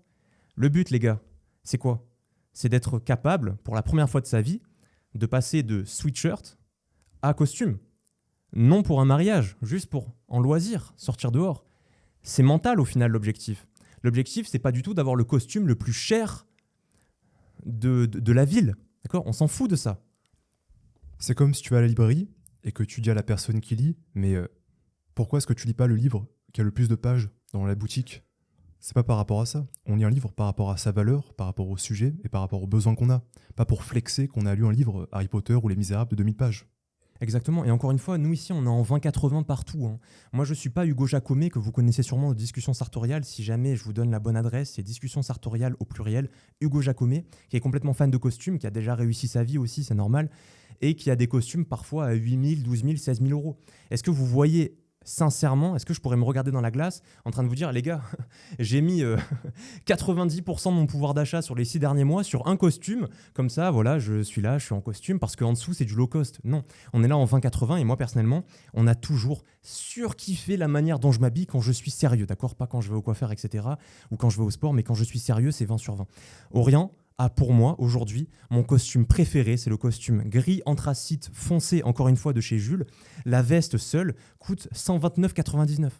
Le 0.55 0.69
but, 0.69 0.91
les 0.91 1.01
gars, 1.01 1.21
c'est 1.65 1.79
quoi? 1.79 2.07
C'est 2.53 2.69
d'être 2.69 2.99
capable, 2.99 3.57
pour 3.65 3.75
la 3.75 3.83
première 3.83 4.09
fois 4.09 4.21
de 4.21 4.27
sa 4.27 4.41
vie, 4.41 4.63
de 5.15 5.27
passer 5.27 5.63
de 5.63 5.85
sweatshirt 5.85 6.59
à 7.23 7.35
costume. 7.35 7.79
Non 8.53 8.83
pour 8.83 9.01
un 9.01 9.05
mariage, 9.05 9.57
juste 9.63 9.91
pour 9.91 10.15
en 10.29 10.41
loisir, 10.41 10.95
sortir 10.97 11.33
dehors. 11.33 11.65
C'est 12.23 12.43
mental 12.43 12.81
au 12.81 12.85
final 12.85 13.11
l'objectif. 13.11 13.68
L'objectif, 14.03 14.47
c'est 14.47 14.59
pas 14.59 14.73
du 14.73 14.83
tout 14.83 14.95
d'avoir 14.95 15.17
le 15.17 15.25
costume 15.25 15.67
le 15.67 15.75
plus 15.75 15.93
cher 15.93 16.47
de, 17.65 18.33
la 18.33 18.45
ville. 18.45 18.77
D'accord? 19.05 19.25
On 19.27 19.33
s'en 19.33 19.49
fout 19.49 19.71
de 19.71 19.77
ça. 19.77 20.03
C'est 21.19 21.35
comme 21.35 21.55
si 21.55 21.63
tu 21.63 21.71
vas 21.71 21.79
à 21.79 21.81
la 21.81 21.89
librairie 21.89 22.29
et 22.65 22.73
que 22.73 22.83
tu 22.83 23.01
dis 23.01 23.11
à 23.11 23.15
la 23.15 23.23
personne 23.23 23.61
qui 23.61 23.77
lit, 23.77 23.97
mais 24.15 24.35
euh, 24.35 24.47
pourquoi 25.15 25.39
est-ce 25.39 25.47
que 25.47 25.53
tu 25.53 25.67
lis 25.67 25.75
pas 25.75 25.87
le 25.87 25.97
livre 25.97 26.27
qui 26.53 26.61
a 26.61 26.65
le 26.65 26.71
plus 26.71 26.89
de 26.89 26.95
pages 26.95 27.31
dans 27.53 27.67
la 27.67 27.75
boutique? 27.75 28.23
C'est 28.81 28.95
pas 28.95 29.03
par 29.03 29.17
rapport 29.17 29.41
à 29.41 29.47
ça. 29.47 29.67
On 29.87 29.97
lit 29.97 30.05
un 30.05 30.11
livre 30.11 30.33
par 30.33 30.47
rapport 30.47 30.71
à 30.71 30.77
sa 30.77 30.93
valeur, 30.93 31.35
par 31.35 31.49
rapport 31.49 31.69
au 31.69 31.77
sujet 31.77 32.15
et 32.23 32.29
par 32.29 32.41
rapport 32.41 32.63
aux 32.63 32.69
besoins 32.69 32.95
qu'on 32.95 33.11
a. 33.11 33.25
Pas 33.57 33.65
pour 33.65 33.83
flexer 33.83 34.29
qu'on 34.29 34.47
a 34.47 34.55
lu 34.55 34.65
un 34.65 34.73
livre 34.73 35.09
Harry 35.11 35.27
Potter 35.27 35.55
ou 35.55 35.69
Les 35.69 35.75
Misérables 35.75 36.11
de 36.13 36.17
2000 36.17 36.37
pages. 36.37 36.69
Exactement. 37.21 37.65
Et 37.65 37.71
encore 37.71 37.91
une 37.91 37.99
fois, 37.99 38.17
nous 38.17 38.33
ici, 38.33 38.53
on 38.53 38.65
est 38.65 38.69
en 38.69 38.83
20-80 38.83 39.45
partout. 39.45 39.87
hein. 39.87 39.99
Moi, 40.33 40.45
je 40.45 40.55
suis 40.55 40.71
pas 40.71 40.87
Hugo 40.87 41.07
Jacomet, 41.07 41.51
que 41.51 41.59
vous 41.59 41.73
connaissez 41.73 42.03
sûrement 42.03 42.31
de 42.31 42.35
Discussions 42.35 42.73
Sartoriales. 42.73 43.25
Si 43.25 43.43
jamais 43.43 43.75
je 43.75 43.83
vous 43.83 43.93
donne 43.93 44.11
la 44.11 44.21
bonne 44.21 44.37
adresse, 44.37 44.75
c'est 44.75 44.83
Discussions 44.83 45.23
Sartoriales 45.23 45.75
au 45.81 45.85
pluriel. 45.85 46.31
Hugo 46.61 46.81
Jacomet, 46.81 47.25
qui 47.49 47.57
est 47.57 47.61
complètement 47.61 47.93
fan 47.93 48.11
de 48.11 48.17
costumes, 48.17 48.59
qui 48.59 48.67
a 48.67 48.71
déjà 48.71 48.95
réussi 48.95 49.27
sa 49.27 49.43
vie 49.43 49.59
aussi, 49.59 49.83
c'est 49.83 49.95
normal, 49.95 50.31
et 50.81 50.95
qui 50.95 51.11
a 51.11 51.17
des 51.17 51.27
costumes 51.27 51.65
parfois 51.65 52.07
à 52.07 52.13
8 52.13 52.57
000, 52.57 52.63
12 52.63 52.85
000, 52.85 52.97
16 52.97 53.21
000 53.21 53.33
euros. 53.33 53.59
Est-ce 53.91 54.05
que 54.05 54.13
vous 54.13 54.27
voyez 54.27 54.79
sincèrement, 55.09 55.75
est-ce 55.75 55.87
que 55.87 55.95
je 55.95 56.01
pourrais 56.01 56.17
me 56.17 56.25
regarder 56.25 56.51
dans 56.51 56.61
la 56.61 56.71
glace 56.71 57.03
en 57.25 57.31
train 57.31 57.43
de 57.43 57.49
vous 57.49 57.55
dire, 57.55 57.73
les 57.73 57.83
gars, 57.83 58.03
j'ai 58.59 58.81
mis 58.81 59.03
euh, 59.03 59.17
90% 59.87 60.69
de 60.69 60.75
mon 60.75 60.87
pouvoir 60.87 61.15
d'achat 61.15 61.43
sur 61.43 61.55
les 61.55 61.65
six 61.65 61.79
derniers 61.79 62.05
mois 62.05 62.23
sur 62.23 62.47
un 62.47 62.57
costume, 62.57 63.09
comme 63.35 63.49
ça, 63.49 63.71
voilà, 63.71 63.99
je 63.99 64.23
suis 64.23 64.43
là, 64.43 64.59
je 64.59 64.67
suis 64.67 64.75
en 64.75 64.81
costume, 64.81 65.19
parce 65.19 65.37
qu'en 65.37 65.53
dessous, 65.53 65.73
c'est 65.73 65.85
du 65.85 65.95
low 65.95 66.07
cost. 66.07 66.41
Non, 66.45 66.63
on 66.93 67.03
est 67.03 67.09
là 67.09 67.17
en 67.17 67.25
20-80, 67.25 67.79
et 67.79 67.85
moi, 67.85 67.97
personnellement, 67.97 68.45
on 68.75 68.87
a 68.87 68.95
toujours 68.95 69.45
surkiffé 69.63 70.57
la 70.57 70.69
manière 70.69 70.99
dont 70.99 71.13
je 71.13 71.21
m'habille 71.21 71.47
quand 71.47 71.61
je 71.61 71.73
suis 71.73 71.91
sérieux, 71.91 72.27
d'accord 72.27 72.55
Pas 72.55 72.67
quand 72.67 72.81
je 72.81 72.91
vais 72.91 72.97
au 72.97 73.03
coiffeur, 73.03 73.33
etc., 73.33 73.67
ou 74.11 74.17
quand 74.17 74.31
je 74.31 74.39
vais 74.39 74.45
au 74.45 74.51
sport, 74.51 74.75
mais 74.75 74.83
quand 74.83 74.95
je 74.95 75.05
suis 75.05 75.19
sérieux, 75.19 75.51
c'est 75.51 75.65
20 75.65 75.79
sur 75.79 75.95
20. 75.97 76.07
Orient 76.53 76.93
a 77.19 77.29
pour 77.29 77.53
moi, 77.53 77.75
aujourd'hui, 77.79 78.29
mon 78.51 78.63
costume 78.63 79.07
préféré, 79.07 79.57
c'est 79.57 79.71
le 79.71 79.77
costume 79.77 80.23
gris 80.25 80.63
anthracite 80.67 81.31
foncé, 81.33 81.83
encore 81.83 82.09
une 82.09 82.17
fois, 82.17 82.33
de 82.33 82.41
chez 82.41 82.59
Jules. 82.59 82.87
La 83.25 83.43
veste 83.43 83.77
seule 83.77 84.15
coûte 84.39 84.69
129,99. 84.73 85.91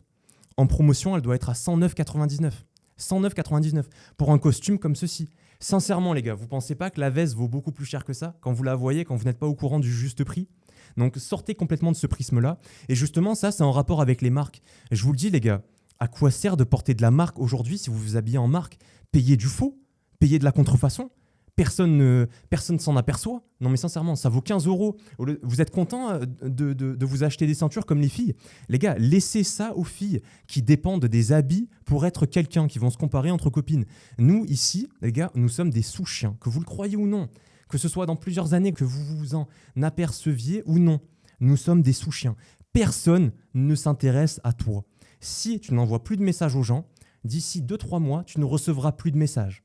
En 0.57 0.67
promotion, 0.67 1.17
elle 1.17 1.23
doit 1.23 1.35
être 1.35 1.51
à 1.51 1.55
109,99. 1.55 2.53
109,99 2.99 3.85
pour 4.17 4.33
un 4.33 4.39
costume 4.39 4.79
comme 4.79 4.97
ceci. 4.97 5.29
Sincèrement, 5.61 6.13
les 6.13 6.23
gars, 6.23 6.35
vous 6.35 6.49
pensez 6.49 6.75
pas 6.75 6.91
que 6.91 7.01
la 7.01 7.11
veste 7.11 7.35
vaut 7.35 7.49
beaucoup 7.49 7.73
plus 7.73 7.85
cher 7.85 8.05
que 8.05 8.13
ça 8.13 8.37
quand 8.41 8.53
vous 8.53 8.63
la 8.63 8.75
voyez, 8.75 9.05
quand 9.05 9.17
vous 9.17 9.25
n'êtes 9.25 9.39
pas 9.39 9.47
au 9.47 9.55
courant 9.55 9.81
du 9.81 9.93
juste 9.93 10.25
prix? 10.25 10.49
Donc 10.97 11.17
sortez 11.17 11.55
complètement 11.55 11.93
de 11.93 11.97
ce 11.97 12.07
prisme-là. 12.07 12.59
Et 12.89 12.95
justement, 12.95 13.35
ça, 13.35 13.53
c'est 13.53 13.63
en 13.63 13.73
rapport 13.73 14.01
avec 14.01 14.23
les 14.23 14.31
marques. 14.31 14.63
Je 14.91 15.03
vous 15.03 15.13
le 15.13 15.19
dis, 15.19 15.31
les 15.31 15.41
gars, 15.41 15.63
à 16.01 16.09
quoi 16.09 16.31
sert 16.31 16.57
de 16.57 16.65
porter 16.65 16.95
de 16.95 17.03
la 17.03 17.11
marque 17.11 17.39
aujourd'hui 17.39 17.79
si 17.79 17.91
vous 17.91 17.99
vous 17.99 18.17
habillez 18.17 18.39
en 18.39 18.49
marque? 18.49 18.79
Payez 19.13 19.37
du 19.37 19.47
faux 19.47 19.79
Payez 20.19 20.39
de 20.39 20.45
la 20.45 20.53
contrefaçon 20.53 21.11
Personne 21.59 21.99
ne 21.99 22.79
s'en 22.79 22.97
aperçoit. 22.97 23.43
Non 23.61 23.69
mais 23.69 23.77
sincèrement, 23.77 24.15
ça 24.15 24.29
vaut 24.29 24.41
15 24.41 24.69
euros. 24.69 24.97
Vous 25.19 25.61
êtes 25.61 25.73
content 25.73 26.11
euh, 26.11 26.25
de 26.43 27.05
vous 27.05 27.25
acheter 27.25 27.49
des 27.49 27.55
ceintures 27.55 27.85
comme 27.85 28.01
les 28.01 28.09
filles? 28.09 28.37
Les 28.69 28.79
gars, 28.79 28.95
laissez 28.97 29.43
ça 29.43 29.77
aux 29.77 29.83
filles 29.83 30.23
qui 30.47 30.63
dépendent 30.63 31.07
des 31.07 31.33
habits 31.33 31.69
pour 31.85 32.07
être 32.07 32.27
quelqu'un, 32.27 32.69
qui 32.69 32.79
vont 32.79 32.91
se 32.91 32.97
comparer 32.97 33.33
entre 33.33 33.51
copines. 33.51 33.87
Nous, 34.19 34.45
ici, 34.45 34.89
les 35.03 35.11
gars, 35.11 35.33
nous 35.35 35.49
sommes 35.49 35.71
des 35.71 35.83
sous-chiens, 35.83 36.37
que 36.41 36.49
vous 36.49 36.61
le 36.61 36.65
croyez 36.65 36.97
ou 36.97 37.09
non. 37.09 37.29
Que 37.69 37.77
ce 37.77 37.89
soit 37.89 38.07
dans 38.07 38.17
plusieurs 38.17 38.55
années 38.55 38.73
que 38.73 38.85
vous 38.85 39.17
vous 39.17 39.35
en 39.35 39.49
aperceviez 39.83 40.63
ou 40.65 40.79
non. 40.79 41.01
Nous 41.41 41.57
sommes 41.57 41.83
des 41.83 41.93
sous-chiens. 41.93 42.37
Personne 42.73 43.33
ne 43.55 43.75
s'intéresse 43.75 44.41
à 44.45 44.53
toi. 44.53 44.85
Si 45.19 45.59
tu 45.59 45.75
n'envoies 45.75 46.05
plus 46.05 46.17
de 46.17 46.23
messages 46.23 46.55
aux 46.55 46.63
gens, 46.63 46.87
d'ici 47.25 47.63
2-3 47.63 48.01
mois, 48.01 48.23
tu 48.23 48.39
ne 48.39 48.45
recevras 48.45 48.93
plus 48.93 49.11
de 49.11 49.17
messages. 49.19 49.65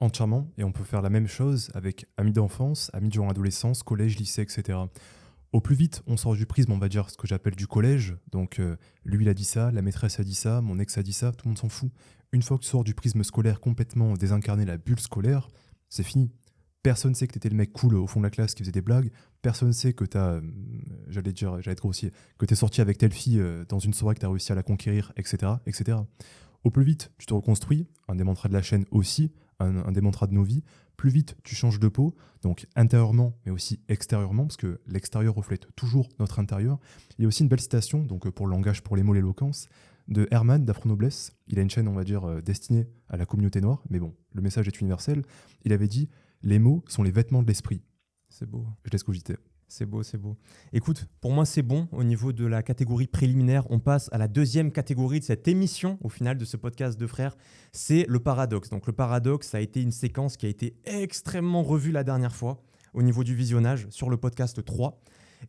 Entièrement, 0.00 0.50
et 0.56 0.64
on 0.64 0.72
peut 0.72 0.84
faire 0.84 1.02
la 1.02 1.10
même 1.10 1.28
chose 1.28 1.70
avec 1.74 2.06
amis 2.16 2.32
d'enfance, 2.32 2.90
amis 2.94 3.10
durant 3.10 3.26
l'adolescence, 3.26 3.82
collège, 3.82 4.16
lycée, 4.16 4.40
etc. 4.40 4.78
Au 5.52 5.60
plus 5.60 5.74
vite, 5.74 6.02
on 6.06 6.16
sort 6.16 6.34
du 6.34 6.46
prisme, 6.46 6.72
on 6.72 6.78
va 6.78 6.88
dire 6.88 7.10
ce 7.10 7.16
que 7.16 7.26
j'appelle 7.26 7.54
du 7.54 7.66
collège. 7.66 8.16
Donc, 8.30 8.60
euh, 8.60 8.76
lui, 9.04 9.24
il 9.24 9.28
a 9.28 9.34
dit 9.34 9.44
ça, 9.44 9.70
la 9.72 9.82
maîtresse 9.82 10.20
a 10.20 10.24
dit 10.24 10.34
ça, 10.34 10.60
mon 10.60 10.78
ex 10.78 10.96
a 10.96 11.02
dit 11.02 11.12
ça, 11.12 11.32
tout 11.32 11.46
le 11.46 11.50
monde 11.50 11.58
s'en 11.58 11.68
fout. 11.68 11.90
Une 12.32 12.42
fois 12.42 12.56
que 12.56 12.62
tu 12.62 12.68
sors 12.70 12.84
du 12.84 12.94
prisme 12.94 13.24
scolaire 13.24 13.60
complètement 13.60 14.14
désincarné, 14.14 14.64
la 14.64 14.78
bulle 14.78 15.00
scolaire, 15.00 15.48
c'est 15.88 16.04
fini. 16.04 16.30
Personne 16.82 17.14
sait 17.14 17.26
que 17.26 17.32
t'étais 17.34 17.50
le 17.50 17.56
mec 17.56 17.72
cool 17.72 17.96
au 17.96 18.06
fond 18.06 18.20
de 18.20 18.24
la 18.24 18.30
classe 18.30 18.54
qui 18.54 18.62
faisait 18.62 18.72
des 18.72 18.80
blagues. 18.80 19.10
Personne 19.42 19.72
sait 19.72 19.92
que 19.92 20.04
t'as, 20.04 20.34
euh, 20.34 20.40
j'allais 21.08 21.32
dire, 21.32 21.60
j'allais 21.60 21.72
être 21.72 21.80
grossier, 21.80 22.12
que 22.38 22.46
t'es 22.46 22.54
sorti 22.54 22.80
avec 22.80 22.96
telle 22.96 23.12
fille 23.12 23.40
euh, 23.40 23.64
dans 23.68 23.80
une 23.80 23.92
soirée 23.92 24.14
que 24.14 24.20
t'as 24.20 24.28
réussi 24.28 24.52
à 24.52 24.54
la 24.54 24.62
conquérir, 24.62 25.12
etc., 25.16 25.52
etc. 25.66 25.98
Au 26.62 26.70
plus 26.70 26.84
vite, 26.84 27.10
tu 27.18 27.26
te 27.26 27.34
reconstruis, 27.34 27.86
un 28.08 28.14
des 28.14 28.24
mantras 28.24 28.48
de 28.48 28.54
la 28.54 28.62
chaîne 28.62 28.84
aussi, 28.92 29.32
un, 29.60 29.84
un 29.84 29.92
des 29.92 30.00
mantras 30.00 30.26
de 30.26 30.34
nos 30.34 30.42
vies. 30.42 30.62
Plus 30.96 31.10
vite, 31.10 31.36
tu 31.44 31.54
changes 31.54 31.80
de 31.80 31.88
peau, 31.88 32.14
donc 32.42 32.66
intérieurement, 32.76 33.34
mais 33.46 33.52
aussi 33.52 33.80
extérieurement, 33.88 34.44
parce 34.44 34.58
que 34.58 34.80
l'extérieur 34.86 35.34
reflète 35.34 35.68
toujours 35.74 36.08
notre 36.18 36.38
intérieur. 36.38 36.78
Il 37.18 37.22
y 37.22 37.24
a 37.24 37.28
aussi 37.28 37.42
une 37.42 37.48
belle 37.48 37.60
citation, 37.60 38.02
donc 38.02 38.26
euh, 38.26 38.30
pour 38.30 38.46
le 38.46 38.52
langage, 38.52 38.82
pour 38.82 38.96
les 38.96 39.02
mots, 39.02 39.14
l'éloquence, 39.14 39.68
de 40.08 40.28
Herman 40.30 40.64
d'Afro-Noblesse. 40.64 41.32
Il 41.46 41.58
a 41.58 41.62
une 41.62 41.70
chaîne, 41.70 41.88
on 41.88 41.94
va 41.94 42.04
dire, 42.04 42.24
euh, 42.24 42.42
destinée 42.42 42.86
à 43.08 43.16
la 43.16 43.26
communauté 43.26 43.60
noire, 43.60 43.82
mais 43.88 43.98
bon, 43.98 44.14
le 44.34 44.42
message 44.42 44.68
est 44.68 44.80
universel. 44.80 45.22
Il 45.64 45.72
avait 45.72 45.88
dit 45.88 46.08
Les 46.42 46.58
mots 46.58 46.84
sont 46.86 47.02
les 47.02 47.12
vêtements 47.12 47.42
de 47.42 47.48
l'esprit. 47.48 47.82
C'est 48.28 48.48
beau. 48.48 48.66
Je 48.84 48.90
laisse 48.90 49.02
cogiter. 49.02 49.36
C'est 49.72 49.86
beau, 49.86 50.02
c'est 50.02 50.18
beau. 50.18 50.36
Écoute, 50.72 51.06
pour 51.20 51.30
moi, 51.30 51.46
c'est 51.46 51.62
bon. 51.62 51.86
Au 51.92 52.02
niveau 52.02 52.32
de 52.32 52.44
la 52.44 52.60
catégorie 52.60 53.06
préliminaire, 53.06 53.70
on 53.70 53.78
passe 53.78 54.08
à 54.10 54.18
la 54.18 54.26
deuxième 54.26 54.72
catégorie 54.72 55.20
de 55.20 55.24
cette 55.24 55.46
émission, 55.46 55.96
au 56.02 56.08
final, 56.08 56.36
de 56.36 56.44
ce 56.44 56.56
podcast 56.56 56.98
de 56.98 57.06
frères. 57.06 57.36
C'est 57.70 58.04
le 58.08 58.18
paradoxe. 58.18 58.68
Donc, 58.70 58.88
le 58.88 58.92
paradoxe, 58.92 59.54
a 59.54 59.60
été 59.60 59.80
une 59.80 59.92
séquence 59.92 60.36
qui 60.36 60.46
a 60.46 60.48
été 60.48 60.74
extrêmement 60.86 61.62
revue 61.62 61.92
la 61.92 62.02
dernière 62.02 62.34
fois 62.34 62.60
au 62.94 63.02
niveau 63.02 63.22
du 63.22 63.36
visionnage 63.36 63.86
sur 63.90 64.10
le 64.10 64.16
podcast 64.16 64.64
3. 64.64 65.00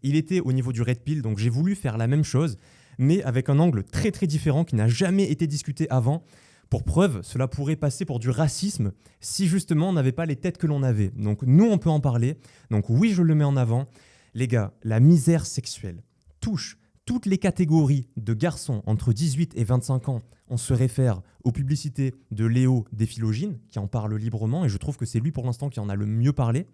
Il 0.04 0.16
était 0.16 0.40
au 0.40 0.54
niveau 0.54 0.72
du 0.72 0.84
Red 0.84 1.00
Pill, 1.00 1.24
donc 1.24 1.40
j'ai 1.40 1.50
voulu 1.50 1.74
faire 1.74 1.98
la 1.98 2.06
même 2.06 2.24
chose, 2.24 2.60
mais 3.00 3.24
avec 3.24 3.50
un 3.50 3.58
angle 3.58 3.84
très 3.84 4.12
très 4.12 4.28
différent 4.28 4.66
qui 4.66 4.76
n'a 4.76 4.88
jamais 4.88 5.32
été 5.32 5.48
discuté 5.48 5.90
avant. 5.90 6.24
Pour 6.70 6.84
preuve, 6.84 7.22
cela 7.24 7.50
pourrait 7.50 7.76
passer 7.76 8.06
pour 8.06 8.20
du 8.20 8.30
racisme 8.30 8.94
si 9.20 9.48
justement 9.48 9.90
on 9.90 9.94
n'avait 9.94 10.14
pas 10.14 10.28
les 10.28 10.38
têtes 10.38 10.58
que 10.58 10.68
l'on 10.68 10.84
avait. 10.84 11.10
Donc 11.10 11.42
nous, 11.42 11.66
on 11.66 11.78
peut 11.78 11.90
en 11.90 12.00
parler. 12.00 12.38
Donc 12.70 12.90
oui, 12.90 13.12
je 13.12 13.24
le 13.24 13.36
mets 13.36 13.44
en 13.44 13.58
avant. 13.58 13.88
Les 14.34 14.48
gars, 14.48 14.74
la 14.84 15.02
misère 15.02 15.46
sexuelle 15.46 16.04
touche 16.40 16.78
toutes 17.06 17.26
les 17.26 17.38
catégories 17.38 18.08
de 18.16 18.34
garçons 18.34 18.82
entre 18.86 19.12
18 19.12 19.54
et 19.58 19.64
25 19.66 20.08
ans. 20.08 20.22
On 20.48 20.56
se 20.56 20.74
réfère 20.74 21.22
aux 21.44 21.52
publicités 21.52 22.14
de 22.32 22.46
Léo 22.46 22.86
Déphilogine, 22.94 23.60
qui 23.70 23.80
en 23.80 23.88
parle 23.88 24.16
librement, 24.16 24.64
et 24.64 24.70
je 24.70 24.78
trouve 24.78 24.96
que 24.96 25.06
c'est 25.06 25.20
lui 25.20 25.32
pour 25.32 25.46
l'instant 25.46 25.70
qui 25.70 25.82
en 25.82 25.90
a 25.90 25.96
le 25.96 26.06
mieux 26.06 26.32
parlé, 26.32 26.66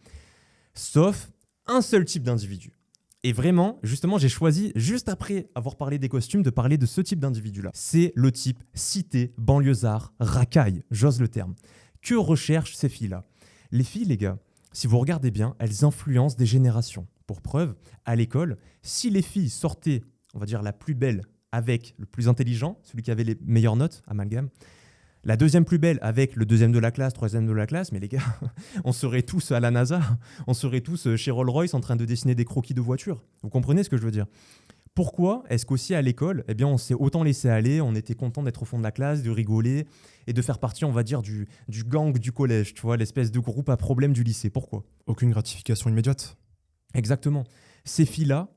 sauf 0.75 1.31
un 1.65 1.81
seul 1.81 2.05
type 2.05 2.23
d'individu. 2.23 2.73
Et 3.23 3.33
vraiment, 3.33 3.79
justement, 3.81 4.19
j'ai 4.19 4.29
choisi, 4.29 4.71
juste 4.75 5.09
après 5.09 5.49
avoir 5.55 5.75
parlé 5.75 5.97
des 5.97 6.09
costumes, 6.09 6.43
de 6.43 6.51
parler 6.51 6.77
de 6.77 6.85
ce 6.85 7.01
type 7.01 7.19
d'individu-là. 7.19 7.71
C'est 7.73 8.13
le 8.15 8.31
type 8.31 8.63
cité, 8.75 9.33
banlieusard, 9.37 10.13
racaille, 10.19 10.83
j'ose 10.91 11.19
le 11.19 11.27
terme. 11.27 11.55
Que 12.01 12.13
recherchent 12.13 12.75
ces 12.75 12.89
filles-là? 12.89 13.25
Les 13.71 13.83
filles, 13.83 14.05
les 14.05 14.17
gars, 14.17 14.37
si 14.71 14.85
vous 14.85 14.99
regardez 14.99 15.31
bien, 15.31 15.55
elles 15.57 15.83
influencent 15.83 16.37
des 16.37 16.45
générations. 16.45 17.07
Pour 17.27 17.41
preuve, 17.41 17.75
à 18.05 18.15
l'école, 18.15 18.57
si 18.81 19.09
les 19.09 19.21
filles 19.21 19.49
sortaient, 19.49 20.01
on 20.33 20.39
va 20.39 20.45
dire, 20.45 20.63
la 20.63 20.73
plus 20.73 20.95
belle 20.95 21.23
avec 21.51 21.93
le 21.97 22.05
plus 22.05 22.27
intelligent, 22.27 22.79
celui 22.83 23.03
qui 23.03 23.11
avait 23.11 23.23
les 23.23 23.37
meilleures 23.45 23.75
notes, 23.75 24.01
amalgame, 24.07 24.49
la 25.23 25.35
deuxième 25.35 25.65
plus 25.65 25.77
belle 25.77 25.99
avec 26.01 26.37
le 26.37 26.45
deuxième 26.45 26.71
de 26.71 26.79
la 26.79 26.89
classe, 26.89 27.13
troisième 27.13 27.45
de 27.45 27.51
la 27.51 27.67
classe, 27.67 27.91
mais 27.91 27.99
les 27.99 28.07
gars, 28.07 28.23
on 28.85 28.93
serait 28.93 29.23
tous 29.23 29.51
à 29.51 29.59
la 29.59 29.71
NASA, 29.71 29.99
on 30.47 30.53
serait 30.53 30.79
tous 30.79 31.15
chez 31.17 31.31
Rolls-Royce 31.31 31.73
en 31.73 31.81
train 31.81 31.97
de 31.97 32.05
dessiner 32.05 32.33
des 32.33 32.45
croquis 32.45 32.73
de 32.73 32.81
voitures. 32.81 33.21
Vous 33.43 33.49
comprenez 33.49 33.83
ce 33.83 33.89
que 33.89 33.97
je 33.97 34.03
veux 34.03 34.11
dire? 34.11 34.27
Pourquoi 34.95 35.43
est-ce 35.49 35.65
qu'aussi 35.65 35.93
à 35.93 36.01
l'école, 36.01 36.43
eh 36.47 36.53
bien, 36.53 36.65
on 36.65 36.77
s'est 36.77 36.95
autant 36.95 37.23
laissé 37.23 37.49
aller, 37.49 37.81
on 37.81 37.93
était 37.93 38.15
content 38.15 38.41
d'être 38.41 38.63
au 38.63 38.65
fond 38.65 38.79
de 38.79 38.83
la 38.83 38.91
classe, 38.91 39.21
de 39.21 39.29
rigoler 39.29 39.85
et 40.25 40.33
de 40.33 40.41
faire 40.41 40.57
partie, 40.59 40.85
on 40.85 40.91
va 40.91 41.03
dire, 41.03 41.21
du, 41.21 41.47
du 41.67 41.83
gang 41.83 42.17
du 42.17 42.31
collège, 42.31 42.73
tu 42.73 42.81
vois, 42.81 42.97
l'espèce 42.97 43.29
de 43.31 43.39
groupe 43.39 43.69
à 43.69 43.77
problème 43.77 44.13
du 44.13 44.23
lycée? 44.23 44.49
Pourquoi? 44.49 44.85
Aucune 45.05 45.29
gratification 45.29 45.89
immédiate. 45.89 46.37
Exactement. 46.93 47.43
Ces 47.85 48.05
filles-là 48.05 48.49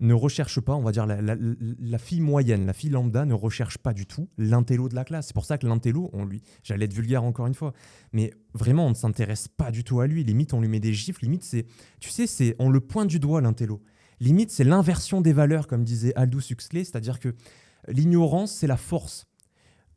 ne 0.00 0.14
recherchent 0.14 0.60
pas, 0.60 0.74
on 0.74 0.82
va 0.82 0.92
dire, 0.92 1.06
la, 1.06 1.98
fille 1.98 2.20
moyenne, 2.20 2.66
la 2.66 2.72
fille 2.72 2.90
lambda 2.90 3.24
ne 3.24 3.34
recherche 3.34 3.78
pas 3.78 3.92
du 3.92 4.06
tout 4.06 4.28
l'intello 4.36 4.88
de 4.88 4.94
la 4.94 5.04
classe. 5.04 5.28
C'est 5.28 5.34
pour 5.34 5.44
ça 5.44 5.56
que 5.56 5.66
l'intello, 5.66 6.10
on 6.12 6.24
lui, 6.24 6.42
j'allais 6.62 6.86
être 6.86 6.92
vulgaire 6.92 7.24
encore 7.24 7.46
une 7.46 7.54
fois, 7.54 7.72
mais 8.12 8.32
vraiment, 8.54 8.86
on 8.86 8.90
ne 8.90 8.94
s'intéresse 8.94 9.48
pas 9.48 9.70
du 9.70 9.84
tout 9.84 10.00
à 10.00 10.06
lui. 10.06 10.24
Limite, 10.24 10.52
on 10.52 10.60
lui 10.60 10.68
met 10.68 10.80
des 10.80 10.92
gifles. 10.92 11.24
Limite, 11.24 11.44
c'est, 11.44 11.66
tu 12.00 12.10
sais, 12.10 12.26
c'est, 12.26 12.56
on 12.58 12.70
le 12.70 12.80
pointe 12.80 13.08
du 13.08 13.20
doigt, 13.20 13.40
l'intello. 13.40 13.82
Limite, 14.20 14.50
c'est 14.50 14.64
l'inversion 14.64 15.20
des 15.20 15.32
valeurs, 15.32 15.66
comme 15.66 15.84
disait 15.84 16.12
Aldous 16.16 16.42
Huxley, 16.50 16.84
c'est-à-dire 16.84 17.20
que 17.20 17.34
l'ignorance, 17.88 18.52
c'est 18.52 18.66
la 18.66 18.76
force. 18.76 19.26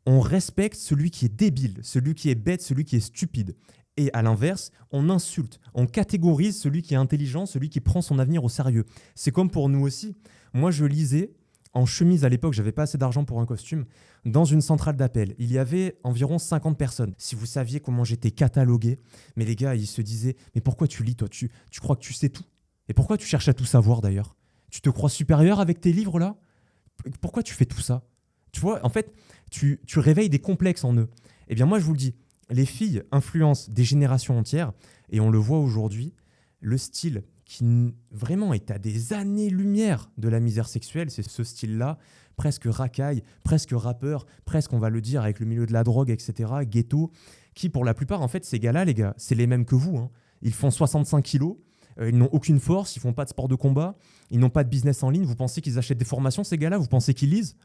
On 0.06 0.20
respecte 0.20 0.76
celui 0.76 1.10
qui 1.10 1.26
est 1.26 1.34
débile, 1.34 1.78
celui 1.82 2.14
qui 2.14 2.30
est 2.30 2.34
bête, 2.34 2.62
celui 2.62 2.84
qui 2.84 2.96
est 2.96 3.00
stupide. 3.00 3.56
Et 3.98 4.10
à 4.14 4.22
l'inverse, 4.22 4.70
on 4.92 5.10
insulte, 5.10 5.60
on 5.74 5.86
catégorise 5.86 6.56
celui 6.56 6.82
qui 6.82 6.94
est 6.94 6.96
intelligent, 6.96 7.46
celui 7.46 7.68
qui 7.68 7.80
prend 7.80 8.00
son 8.00 8.20
avenir 8.20 8.44
au 8.44 8.48
sérieux. 8.48 8.84
C'est 9.16 9.32
comme 9.32 9.50
pour 9.50 9.68
nous 9.68 9.80
aussi. 9.80 10.14
Moi, 10.54 10.70
je 10.70 10.84
lisais 10.84 11.32
en 11.74 11.84
chemise 11.84 12.24
à 12.24 12.28
l'époque, 12.28 12.54
j'avais 12.54 12.72
pas 12.72 12.82
assez 12.82 12.96
d'argent 12.96 13.24
pour 13.24 13.40
un 13.40 13.46
costume, 13.46 13.86
dans 14.24 14.44
une 14.44 14.60
centrale 14.60 14.96
d'appel. 14.96 15.34
Il 15.38 15.52
y 15.52 15.58
avait 15.58 15.98
environ 16.04 16.38
50 16.38 16.78
personnes. 16.78 17.14
Si 17.18 17.34
vous 17.34 17.44
saviez 17.44 17.80
comment 17.80 18.04
j'étais 18.04 18.30
catalogué, 18.30 18.98
mais 19.36 19.44
les 19.44 19.56
gars, 19.56 19.74
ils 19.74 19.86
se 19.86 20.00
disaient 20.00 20.36
Mais 20.54 20.60
pourquoi 20.60 20.86
tu 20.86 21.02
lis, 21.02 21.16
toi? 21.16 21.28
Tu, 21.28 21.50
tu 21.70 21.80
crois 21.80 21.96
que 21.96 22.02
tu 22.02 22.12
sais 22.12 22.28
tout? 22.28 22.44
Et 22.88 22.94
pourquoi 22.94 23.18
tu 23.18 23.26
cherches 23.26 23.48
à 23.48 23.54
tout 23.54 23.64
savoir 23.64 24.00
d'ailleurs? 24.00 24.36
Tu 24.70 24.80
te 24.80 24.90
crois 24.90 25.10
supérieur 25.10 25.60
avec 25.60 25.80
tes 25.80 25.92
livres 25.92 26.18
là? 26.18 26.36
Pourquoi 27.20 27.42
tu 27.42 27.52
fais 27.52 27.66
tout 27.66 27.80
ça? 27.80 28.04
Tu 28.52 28.60
vois, 28.60 28.84
en 28.84 28.88
fait, 28.88 29.12
tu, 29.50 29.80
tu 29.86 29.98
réveilles 29.98 30.30
des 30.30 30.38
complexes 30.38 30.84
en 30.84 30.96
eux. 30.96 31.08
Eh 31.48 31.54
bien, 31.54 31.66
moi, 31.66 31.78
je 31.78 31.84
vous 31.84 31.92
le 31.92 31.98
dis, 31.98 32.14
les 32.50 32.66
filles 32.66 33.02
influencent 33.12 33.70
des 33.70 33.84
générations 33.84 34.38
entières, 34.38 34.72
et 35.10 35.20
on 35.20 35.30
le 35.30 35.38
voit 35.38 35.58
aujourd'hui, 35.58 36.14
le 36.60 36.78
style 36.78 37.24
qui 37.44 37.94
vraiment 38.10 38.52
est 38.52 38.70
à 38.70 38.78
des 38.78 39.14
années-lumière 39.14 40.10
de 40.18 40.28
la 40.28 40.38
misère 40.38 40.68
sexuelle, 40.68 41.10
c'est 41.10 41.26
ce 41.26 41.44
style-là, 41.44 41.98
presque 42.36 42.66
racaille, 42.66 43.22
presque 43.42 43.72
rappeur, 43.72 44.26
presque, 44.44 44.72
on 44.72 44.78
va 44.78 44.90
le 44.90 45.00
dire, 45.00 45.22
avec 45.22 45.40
le 45.40 45.46
milieu 45.46 45.64
de 45.64 45.72
la 45.72 45.82
drogue, 45.82 46.10
etc., 46.10 46.52
ghetto, 46.62 47.10
qui 47.54 47.70
pour 47.70 47.84
la 47.84 47.94
plupart, 47.94 48.20
en 48.20 48.28
fait, 48.28 48.44
ces 48.44 48.58
gars-là, 48.58 48.84
les 48.84 48.94
gars, 48.94 49.14
c'est 49.16 49.34
les 49.34 49.46
mêmes 49.46 49.64
que 49.64 49.74
vous. 49.74 49.96
Hein. 49.96 50.10
Ils 50.42 50.52
font 50.52 50.70
65 50.70 51.22
kilos, 51.22 51.56
euh, 51.98 52.10
ils 52.10 52.16
n'ont 52.16 52.28
aucune 52.32 52.60
force, 52.60 52.96
ils 52.96 53.00
font 53.00 53.14
pas 53.14 53.24
de 53.24 53.30
sport 53.30 53.48
de 53.48 53.54
combat, 53.54 53.96
ils 54.30 54.38
n'ont 54.38 54.50
pas 54.50 54.62
de 54.62 54.68
business 54.68 55.02
en 55.02 55.10
ligne. 55.10 55.24
Vous 55.24 55.34
pensez 55.34 55.60
qu'ils 55.60 55.78
achètent 55.78 55.98
des 55.98 56.04
formations, 56.04 56.44
ces 56.44 56.58
gars-là 56.58 56.76
Vous 56.76 56.86
pensez 56.86 57.14
qu'ils 57.14 57.30
lisent? 57.30 57.56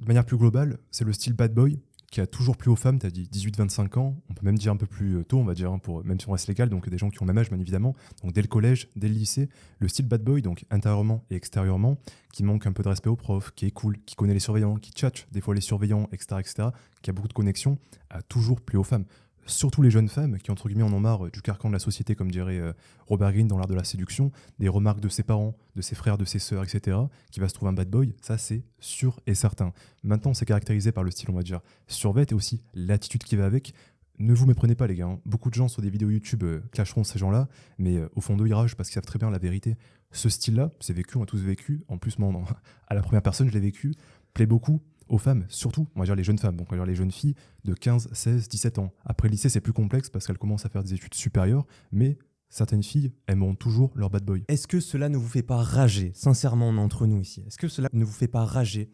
De 0.00 0.06
manière 0.06 0.26
plus 0.26 0.36
globale, 0.36 0.78
c'est 0.90 1.04
le 1.04 1.12
style 1.12 1.32
bad 1.32 1.54
boy 1.54 1.80
qui 2.12 2.20
a 2.20 2.26
toujours 2.26 2.58
plus 2.58 2.70
aux 2.70 2.76
femmes, 2.76 2.98
tu 2.98 3.06
as 3.06 3.10
dit 3.10 3.26
18-25 3.32 3.98
ans, 3.98 4.14
on 4.28 4.34
peut 4.34 4.44
même 4.44 4.58
dire 4.58 4.70
un 4.70 4.76
peu 4.76 4.86
plus 4.86 5.16
euh, 5.16 5.24
tôt, 5.24 5.38
on 5.38 5.44
va 5.44 5.54
dire, 5.54 5.72
hein, 5.72 5.78
pour, 5.78 6.04
même 6.04 6.20
si 6.20 6.28
on 6.28 6.32
reste 6.32 6.46
légal, 6.46 6.68
donc 6.68 6.86
des 6.86 6.98
gens 6.98 7.08
qui 7.08 7.20
ont 7.22 7.24
le 7.24 7.32
même 7.32 7.38
âge, 7.38 7.48
bien 7.48 7.58
évidemment. 7.58 7.96
Donc 8.22 8.34
dès 8.34 8.42
le 8.42 8.48
collège, 8.48 8.88
dès 8.96 9.08
le 9.08 9.14
lycée, 9.14 9.48
le 9.78 9.88
style 9.88 10.06
bad 10.06 10.22
boy, 10.22 10.42
donc 10.42 10.66
intérieurement 10.70 11.24
et 11.30 11.36
extérieurement, 11.36 11.96
qui 12.34 12.44
manque 12.44 12.66
un 12.66 12.72
peu 12.72 12.82
de 12.82 12.88
respect 12.90 13.08
aux 13.08 13.16
profs, 13.16 13.52
qui 13.54 13.64
est 13.64 13.70
cool, 13.70 13.96
qui 14.04 14.14
connaît 14.14 14.34
les 14.34 14.40
surveillants, 14.40 14.76
qui 14.76 14.92
tchatche 14.92 15.26
des 15.32 15.40
fois 15.40 15.54
les 15.54 15.62
surveillants, 15.62 16.06
etc., 16.12 16.36
etc., 16.38 16.68
qui 17.00 17.08
a 17.08 17.14
beaucoup 17.14 17.28
de 17.28 17.32
connexions, 17.32 17.78
a 18.10 18.20
toujours 18.20 18.60
plus 18.60 18.76
aux 18.76 18.84
femmes 18.84 19.06
surtout 19.46 19.82
les 19.82 19.90
jeunes 19.90 20.08
femmes 20.08 20.38
qui, 20.38 20.50
entre 20.50 20.68
guillemets, 20.68 20.84
en 20.84 20.92
ont 20.92 21.00
marre 21.00 21.30
du 21.30 21.42
carcan 21.42 21.68
de 21.68 21.72
la 21.72 21.78
société, 21.78 22.14
comme 22.14 22.30
dirait 22.30 22.58
euh, 22.58 22.72
Robert 23.06 23.32
Greene 23.32 23.48
dans 23.48 23.58
l'art 23.58 23.66
de 23.66 23.74
la 23.74 23.84
séduction, 23.84 24.30
des 24.58 24.68
remarques 24.68 25.00
de 25.00 25.08
ses 25.08 25.22
parents, 25.22 25.56
de 25.76 25.82
ses 25.82 25.94
frères, 25.94 26.18
de 26.18 26.24
ses 26.24 26.38
sœurs, 26.38 26.62
etc., 26.62 26.96
qui 27.30 27.40
va 27.40 27.48
se 27.48 27.54
trouver 27.54 27.70
un 27.70 27.74
bad 27.74 27.88
boy, 27.88 28.14
ça 28.20 28.38
c'est 28.38 28.64
sûr 28.78 29.20
et 29.26 29.34
certain. 29.34 29.72
Maintenant, 30.02 30.34
c'est 30.34 30.46
caractérisé 30.46 30.92
par 30.92 31.04
le 31.04 31.10
style, 31.10 31.30
on 31.30 31.34
va 31.34 31.42
dire, 31.42 31.60
survêt 31.86 32.26
et 32.30 32.34
aussi 32.34 32.62
l'attitude 32.74 33.24
qui 33.24 33.36
va 33.36 33.46
avec. 33.46 33.74
Ne 34.18 34.34
vous 34.34 34.46
méprenez 34.46 34.74
pas, 34.74 34.86
les 34.86 34.94
gars. 34.94 35.06
Hein. 35.06 35.20
Beaucoup 35.24 35.50
de 35.50 35.54
gens 35.54 35.68
sur 35.68 35.82
des 35.82 35.90
vidéos 35.90 36.10
YouTube 36.10 36.44
euh, 36.44 36.60
clasheront 36.70 37.02
ces 37.02 37.18
gens-là, 37.18 37.48
mais 37.78 37.96
euh, 37.96 38.08
au 38.14 38.20
fond 38.20 38.36
d'eux, 38.36 38.46
ils 38.46 38.54
ragent 38.54 38.76
parce 38.76 38.88
qu'ils 38.88 38.94
savent 38.94 39.04
très 39.04 39.18
bien 39.18 39.30
la 39.30 39.38
vérité. 39.38 39.76
Ce 40.12 40.28
style-là, 40.28 40.70
c'est 40.80 40.92
vécu, 40.92 41.16
on 41.16 41.22
a 41.22 41.26
tous 41.26 41.40
vécu. 41.40 41.82
En 41.88 41.98
plus, 41.98 42.18
moi, 42.18 42.32
à 42.86 42.94
la 42.94 43.02
première 43.02 43.22
personne, 43.22 43.48
je 43.48 43.52
l'ai 43.52 43.60
vécu, 43.60 43.94
plaît 44.34 44.46
beaucoup 44.46 44.80
aux 45.12 45.18
femmes, 45.18 45.44
surtout, 45.48 45.86
on 45.94 46.00
va 46.00 46.06
dire 46.06 46.16
les 46.16 46.24
jeunes 46.24 46.38
femmes, 46.38 46.56
donc 46.56 46.72
on 46.72 46.74
va 46.74 46.78
dire 46.78 46.86
les 46.86 46.94
jeunes 46.94 47.12
filles 47.12 47.34
de 47.64 47.74
15, 47.74 48.08
16, 48.12 48.48
17 48.48 48.78
ans. 48.78 48.92
Après 49.04 49.28
le 49.28 49.32
lycée, 49.32 49.50
c'est 49.50 49.60
plus 49.60 49.74
complexe 49.74 50.08
parce 50.08 50.26
qu'elles 50.26 50.38
commencent 50.38 50.64
à 50.64 50.70
faire 50.70 50.82
des 50.82 50.94
études 50.94 51.14
supérieures, 51.14 51.66
mais 51.92 52.18
certaines 52.48 52.82
filles 52.82 53.12
aimeront 53.28 53.54
toujours 53.54 53.92
leur 53.94 54.08
bad 54.08 54.24
boy. 54.24 54.42
Est-ce 54.48 54.66
que 54.66 54.80
cela 54.80 55.10
ne 55.10 55.18
vous 55.18 55.28
fait 55.28 55.42
pas 55.42 55.58
rager, 55.58 56.12
sincèrement, 56.14 56.70
entre 56.70 57.06
nous 57.06 57.20
ici? 57.20 57.44
Est-ce 57.46 57.58
que 57.58 57.68
cela 57.68 57.90
ne 57.92 58.04
vous 58.04 58.12
fait 58.12 58.26
pas 58.26 58.46
rager 58.46 58.90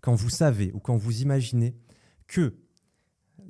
quand 0.00 0.14
vous 0.14 0.28
savez 0.28 0.72
ou 0.74 0.80
quand 0.80 0.96
vous 0.96 1.22
imaginez 1.22 1.76
que 2.26 2.56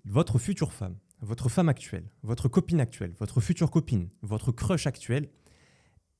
votre 0.04 0.38
future 0.38 0.74
femme, 0.74 0.96
votre 1.22 1.48
femme 1.48 1.70
actuelle, 1.70 2.10
votre 2.22 2.48
copine 2.48 2.80
actuelle, 2.80 3.14
votre 3.18 3.40
future 3.40 3.70
copine, 3.70 4.10
votre 4.20 4.52
crush 4.52 4.86
actuel 4.86 5.30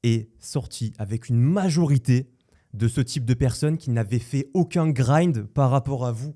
est 0.02 0.30
sortie 0.38 0.94
avec 0.96 1.28
une 1.28 1.40
majorité 1.40 2.30
de 2.74 2.88
ce 2.88 3.00
type 3.00 3.24
de 3.24 3.34
personnes 3.34 3.78
qui 3.78 3.90
n'avaient 3.90 4.18
fait 4.18 4.48
aucun 4.54 4.88
grind 4.90 5.44
par 5.46 5.70
rapport 5.70 6.06
à 6.06 6.12
vous. 6.12 6.34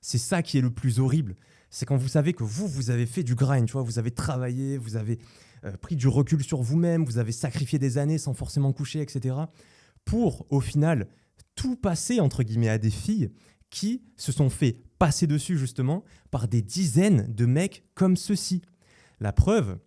C'est 0.00 0.18
ça 0.18 0.42
qui 0.42 0.58
est 0.58 0.62
le 0.62 0.70
plus 0.70 1.00
horrible. 1.00 1.34
C'est 1.70 1.84
quand 1.84 1.96
vous 1.96 2.08
savez 2.08 2.32
que 2.32 2.44
vous, 2.44 2.66
vous 2.66 2.90
avez 2.90 3.06
fait 3.06 3.22
du 3.22 3.34
grind, 3.34 3.66
tu 3.66 3.72
vois, 3.72 3.82
vous 3.82 3.98
avez 3.98 4.10
travaillé, 4.10 4.78
vous 4.78 4.96
avez 4.96 5.18
euh, 5.64 5.76
pris 5.76 5.96
du 5.96 6.08
recul 6.08 6.42
sur 6.42 6.62
vous-même, 6.62 7.04
vous 7.04 7.18
avez 7.18 7.32
sacrifié 7.32 7.78
des 7.78 7.98
années 7.98 8.18
sans 8.18 8.34
forcément 8.34 8.72
coucher, 8.72 9.00
etc. 9.00 9.36
Pour, 10.04 10.46
au 10.50 10.60
final, 10.60 11.08
tout 11.54 11.76
passer, 11.76 12.20
entre 12.20 12.42
guillemets, 12.42 12.68
à 12.68 12.78
des 12.78 12.90
filles 12.90 13.30
qui 13.70 14.02
se 14.16 14.32
sont 14.32 14.48
fait 14.48 14.78
passer 14.98 15.26
dessus, 15.26 15.58
justement, 15.58 16.04
par 16.30 16.48
des 16.48 16.62
dizaines 16.62 17.26
de 17.34 17.46
mecs 17.46 17.84
comme 17.94 18.16
ceux-ci. 18.16 18.62
La 19.20 19.32
preuve, 19.32 19.78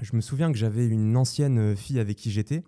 je 0.00 0.16
me 0.16 0.20
souviens 0.20 0.50
que 0.50 0.58
j'avais 0.58 0.86
une 0.86 1.16
ancienne 1.16 1.76
fille 1.76 2.00
avec 2.00 2.16
qui 2.16 2.30
j'étais, 2.30 2.62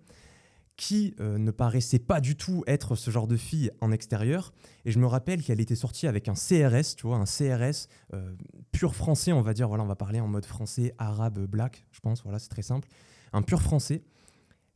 qui 0.83 1.15
euh, 1.21 1.37
ne 1.37 1.51
paraissait 1.51 1.97
pas 1.97 2.19
du 2.19 2.35
tout 2.35 2.65
être 2.67 2.97
ce 2.97 3.09
genre 3.09 3.25
de 3.25 3.37
fille 3.37 3.71
en 3.79 3.93
extérieur. 3.93 4.51
Et 4.83 4.91
je 4.91 4.99
me 4.99 5.07
rappelle 5.07 5.41
qu'elle 5.41 5.61
était 5.61 5.77
sortie 5.77 6.07
avec 6.07 6.27
un 6.27 6.33
CRS, 6.33 6.97
tu 6.97 7.07
vois, 7.07 7.15
un 7.15 7.23
CRS 7.23 7.87
euh, 8.13 8.35
pur 8.73 8.93
français, 8.93 9.31
on 9.31 9.41
va 9.41 9.53
dire, 9.53 9.69
voilà, 9.69 9.85
on 9.85 9.87
va 9.87 9.95
parler 9.95 10.19
en 10.19 10.27
mode 10.27 10.45
français, 10.45 10.93
arabe, 10.97 11.39
black, 11.45 11.85
je 11.93 12.01
pense, 12.01 12.21
voilà, 12.23 12.37
c'est 12.37 12.49
très 12.49 12.63
simple. 12.63 12.89
Un 13.31 13.43
pur 13.43 13.61
français 13.61 14.03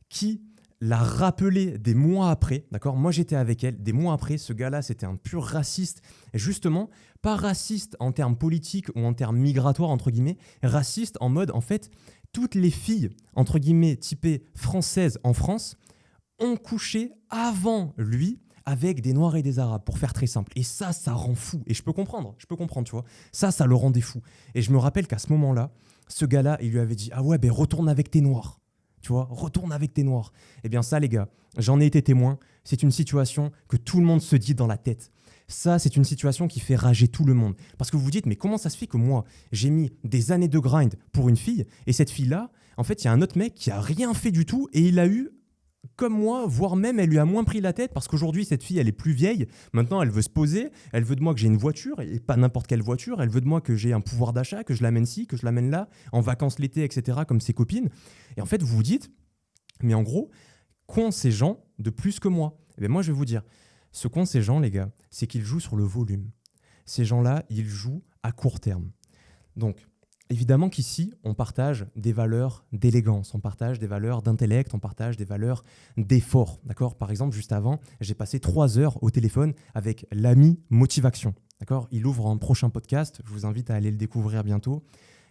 qui 0.08 0.40
l'a 0.80 0.96
rappelé 0.96 1.76
des 1.76 1.92
mois 1.92 2.30
après, 2.30 2.64
d'accord? 2.72 2.96
Moi 2.96 3.12
j'étais 3.12 3.36
avec 3.36 3.62
elle, 3.62 3.82
des 3.82 3.92
mois 3.92 4.14
après, 4.14 4.38
ce 4.38 4.54
gars-là 4.54 4.80
c'était 4.80 5.04
un 5.04 5.16
pur 5.16 5.44
raciste, 5.44 6.00
et 6.32 6.38
justement, 6.38 6.88
pas 7.20 7.36
raciste 7.36 7.98
en 8.00 8.12
termes 8.12 8.38
politiques 8.38 8.88
ou 8.94 9.00
en 9.00 9.12
termes 9.12 9.36
migratoires, 9.36 9.90
entre 9.90 10.10
guillemets, 10.10 10.38
raciste 10.62 11.18
en 11.20 11.28
mode, 11.28 11.50
en 11.50 11.60
fait, 11.60 11.90
toutes 12.32 12.54
les 12.54 12.70
filles, 12.70 13.10
entre 13.34 13.58
guillemets, 13.58 13.96
typées 13.96 14.42
françaises 14.54 15.18
en 15.22 15.34
France, 15.34 15.76
ont 16.38 16.56
couché 16.56 17.12
avant 17.30 17.94
lui 17.96 18.40
avec 18.68 19.00
des 19.00 19.14
Noirs 19.14 19.34
et 19.36 19.42
des 19.42 19.58
Arabes, 19.58 19.82
pour 19.82 19.96
faire 19.96 20.12
très 20.12 20.26
simple. 20.26 20.52
Et 20.54 20.62
ça, 20.62 20.92
ça 20.92 21.14
rend 21.14 21.34
fou. 21.34 21.62
Et 21.66 21.72
je 21.72 21.82
peux 21.82 21.94
comprendre, 21.94 22.34
je 22.36 22.44
peux 22.44 22.54
comprendre, 22.54 22.86
tu 22.86 22.92
vois. 22.92 23.04
Ça, 23.32 23.50
ça 23.50 23.64
le 23.64 23.74
rendait 23.74 24.02
fou. 24.02 24.20
Et 24.54 24.60
je 24.60 24.70
me 24.72 24.76
rappelle 24.76 25.06
qu'à 25.06 25.16
ce 25.16 25.32
moment-là, 25.32 25.70
ce 26.06 26.26
gars-là, 26.26 26.58
il 26.60 26.72
lui 26.72 26.78
avait 26.78 26.94
dit 26.94 27.08
Ah 27.14 27.22
ouais, 27.22 27.38
ben 27.38 27.50
retourne 27.50 27.88
avec 27.88 28.10
tes 28.10 28.20
Noirs. 28.20 28.60
Tu 29.00 29.08
vois, 29.08 29.26
retourne 29.30 29.72
avec 29.72 29.94
tes 29.94 30.02
Noirs. 30.02 30.32
Eh 30.64 30.68
bien, 30.68 30.82
ça, 30.82 31.00
les 31.00 31.08
gars, 31.08 31.28
j'en 31.56 31.80
ai 31.80 31.86
été 31.86 32.02
témoin. 32.02 32.38
C'est 32.62 32.82
une 32.82 32.90
situation 32.90 33.52
que 33.68 33.78
tout 33.78 34.00
le 34.00 34.04
monde 34.04 34.20
se 34.20 34.36
dit 34.36 34.54
dans 34.54 34.66
la 34.66 34.76
tête. 34.76 35.10
Ça, 35.46 35.78
c'est 35.78 35.96
une 35.96 36.04
situation 36.04 36.46
qui 36.46 36.60
fait 36.60 36.76
rager 36.76 37.08
tout 37.08 37.24
le 37.24 37.32
monde. 37.32 37.54
Parce 37.78 37.90
que 37.90 37.96
vous 37.96 38.04
vous 38.04 38.10
dites, 38.10 38.26
mais 38.26 38.36
comment 38.36 38.58
ça 38.58 38.68
se 38.68 38.76
fait 38.76 38.86
que 38.86 38.98
moi, 38.98 39.24
j'ai 39.50 39.70
mis 39.70 39.90
des 40.04 40.30
années 40.30 40.48
de 40.48 40.58
grind 40.58 40.94
pour 41.12 41.30
une 41.30 41.38
fille, 41.38 41.64
et 41.86 41.94
cette 41.94 42.10
fille-là, 42.10 42.50
en 42.76 42.84
fait, 42.84 43.02
il 43.02 43.06
y 43.06 43.08
a 43.08 43.12
un 43.12 43.22
autre 43.22 43.38
mec 43.38 43.54
qui 43.54 43.70
a 43.70 43.80
rien 43.80 44.12
fait 44.12 44.30
du 44.30 44.44
tout, 44.44 44.68
et 44.74 44.82
il 44.82 44.98
a 44.98 45.06
eu 45.06 45.30
comme 45.98 46.14
moi, 46.14 46.46
voire 46.46 46.76
même 46.76 47.00
elle 47.00 47.10
lui 47.10 47.18
a 47.18 47.24
moins 47.24 47.42
pris 47.42 47.60
la 47.60 47.72
tête 47.72 47.92
parce 47.92 48.06
qu'aujourd'hui 48.06 48.44
cette 48.44 48.62
fille 48.62 48.78
elle 48.78 48.86
est 48.86 48.92
plus 48.92 49.12
vieille. 49.12 49.48
Maintenant 49.72 50.00
elle 50.00 50.10
veut 50.10 50.22
se 50.22 50.30
poser, 50.30 50.70
elle 50.92 51.02
veut 51.02 51.16
de 51.16 51.22
moi 51.22 51.34
que 51.34 51.40
j'ai 51.40 51.48
une 51.48 51.56
voiture 51.56 52.00
et 52.00 52.20
pas 52.20 52.36
n'importe 52.36 52.68
quelle 52.68 52.82
voiture. 52.82 53.20
Elle 53.20 53.28
veut 53.28 53.40
de 53.40 53.48
moi 53.48 53.60
que 53.60 53.74
j'ai 53.74 53.92
un 53.92 54.00
pouvoir 54.00 54.32
d'achat, 54.32 54.62
que 54.62 54.74
je 54.74 54.82
l'amène 54.84 55.04
ci, 55.04 55.26
que 55.26 55.36
je 55.36 55.44
l'amène 55.44 55.70
là, 55.70 55.88
en 56.12 56.20
vacances 56.20 56.60
l'été, 56.60 56.84
etc. 56.84 57.18
Comme 57.26 57.40
ses 57.40 57.52
copines. 57.52 57.90
Et 58.36 58.40
en 58.40 58.46
fait 58.46 58.62
vous 58.62 58.76
vous 58.76 58.82
dites, 58.84 59.10
mais 59.82 59.94
en 59.94 60.02
gros, 60.02 60.30
qu'ont 60.86 61.10
ces 61.10 61.32
gens 61.32 61.64
de 61.80 61.90
plus 61.90 62.20
que 62.20 62.28
moi? 62.28 62.56
Et 62.70 62.74
eh 62.78 62.80
bien 62.82 62.88
moi 62.88 63.02
je 63.02 63.10
vais 63.10 63.18
vous 63.18 63.24
dire, 63.24 63.42
ce 63.90 64.06
qu'ont 64.06 64.24
ces 64.24 64.40
gens 64.40 64.60
les 64.60 64.70
gars, 64.70 64.90
c'est 65.10 65.26
qu'ils 65.26 65.42
jouent 65.42 65.60
sur 65.60 65.74
le 65.74 65.82
volume. 65.82 66.30
Ces 66.86 67.04
gens-là, 67.04 67.44
ils 67.50 67.66
jouent 67.66 68.04
à 68.22 68.30
court 68.30 68.60
terme. 68.60 68.92
Donc 69.56 69.87
Évidemment 70.30 70.68
qu'ici, 70.68 71.14
on 71.24 71.32
partage 71.32 71.86
des 71.96 72.12
valeurs 72.12 72.66
d'élégance, 72.72 73.34
on 73.34 73.40
partage 73.40 73.78
des 73.78 73.86
valeurs 73.86 74.20
d'intellect, 74.20 74.74
on 74.74 74.78
partage 74.78 75.16
des 75.16 75.24
valeurs 75.24 75.64
d'effort. 75.96 76.60
D'accord? 76.64 76.96
Par 76.96 77.10
exemple, 77.10 77.34
juste 77.34 77.52
avant, 77.52 77.80
j'ai 78.00 78.14
passé 78.14 78.38
trois 78.38 78.78
heures 78.78 79.02
au 79.02 79.10
téléphone 79.10 79.54
avec 79.74 80.06
l'ami 80.12 80.60
Motivation. 80.68 81.34
D'accord? 81.60 81.88
Il 81.92 82.06
ouvre 82.06 82.26
un 82.26 82.36
prochain 82.36 82.68
podcast, 82.68 83.22
je 83.24 83.32
vous 83.32 83.46
invite 83.46 83.70
à 83.70 83.74
aller 83.74 83.90
le 83.90 83.96
découvrir 83.96 84.44
bientôt. 84.44 84.82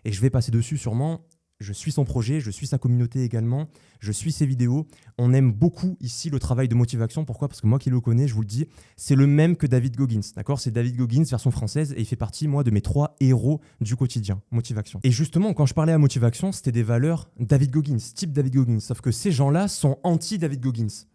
Et 0.04 0.12
je 0.12 0.22
vais 0.22 0.30
passer 0.30 0.52
dessus 0.52 0.78
sûrement 0.78 1.22
je 1.60 1.74
suis 1.74 1.92
son 1.92 2.06
projet, 2.06 2.40
je 2.40 2.52
suis 2.52 2.68
sa 2.68 2.78
communauté 2.78 3.24
également, 3.24 3.68
je 4.00 4.12
suis 4.12 4.32
ses 4.32 4.46
vidéos. 4.46 4.88
On 5.18 5.34
aime 5.34 5.52
beaucoup 5.52 5.98
ici 6.00 6.30
le 6.30 6.40
travail 6.40 6.68
de 6.68 6.76
motivation. 6.76 7.26
Pourquoi? 7.26 7.48
Parce 7.48 7.62
que 7.62 7.68
moi 7.68 7.80
qui 7.80 7.90
le 7.90 8.00
connais, 8.00 8.28
je 8.28 8.34
vous 8.34 8.42
le 8.42 8.48
dis, 8.48 8.68
c'est 8.96 9.16
le 9.16 9.28
même 9.28 9.56
que 9.56 9.66
David 9.66 9.96
Goggins. 9.96 10.22
D'accord? 10.36 10.60
C'est 10.60 10.72
David 10.72 10.96
Goggins, 10.96 11.24
version 11.24 11.52
française, 11.52 11.94
et 11.94 12.02
il 12.02 12.06
fait 12.06 12.16
partie, 12.16 12.48
moi, 12.48 12.64
de 12.64 12.72
mes 12.72 12.82
trois 12.82 13.16
héros 13.20 13.60
du 13.82 13.96
quotidien, 13.96 14.42
motivation. 14.52 15.00
Et 15.04 15.12
justement, 15.12 15.54
quand 15.54 15.66
je 15.66 15.74
parlais 15.74 15.94
à 15.94 15.98
motivation, 15.98 16.52
c'était 16.52 16.72
des 16.72 16.84
valeurs 16.84 17.30
David 17.40 17.72
Goggins, 17.72 17.98
type 17.98 18.32
David 18.32 18.54
Goggins. 18.54 18.80
Sauf 18.80 19.02
que 19.02 19.12
ces 19.12 19.32
gens-là 19.32 19.68
sont 19.68 19.98
anti-David 20.04 20.62
Goggins. 20.62 21.06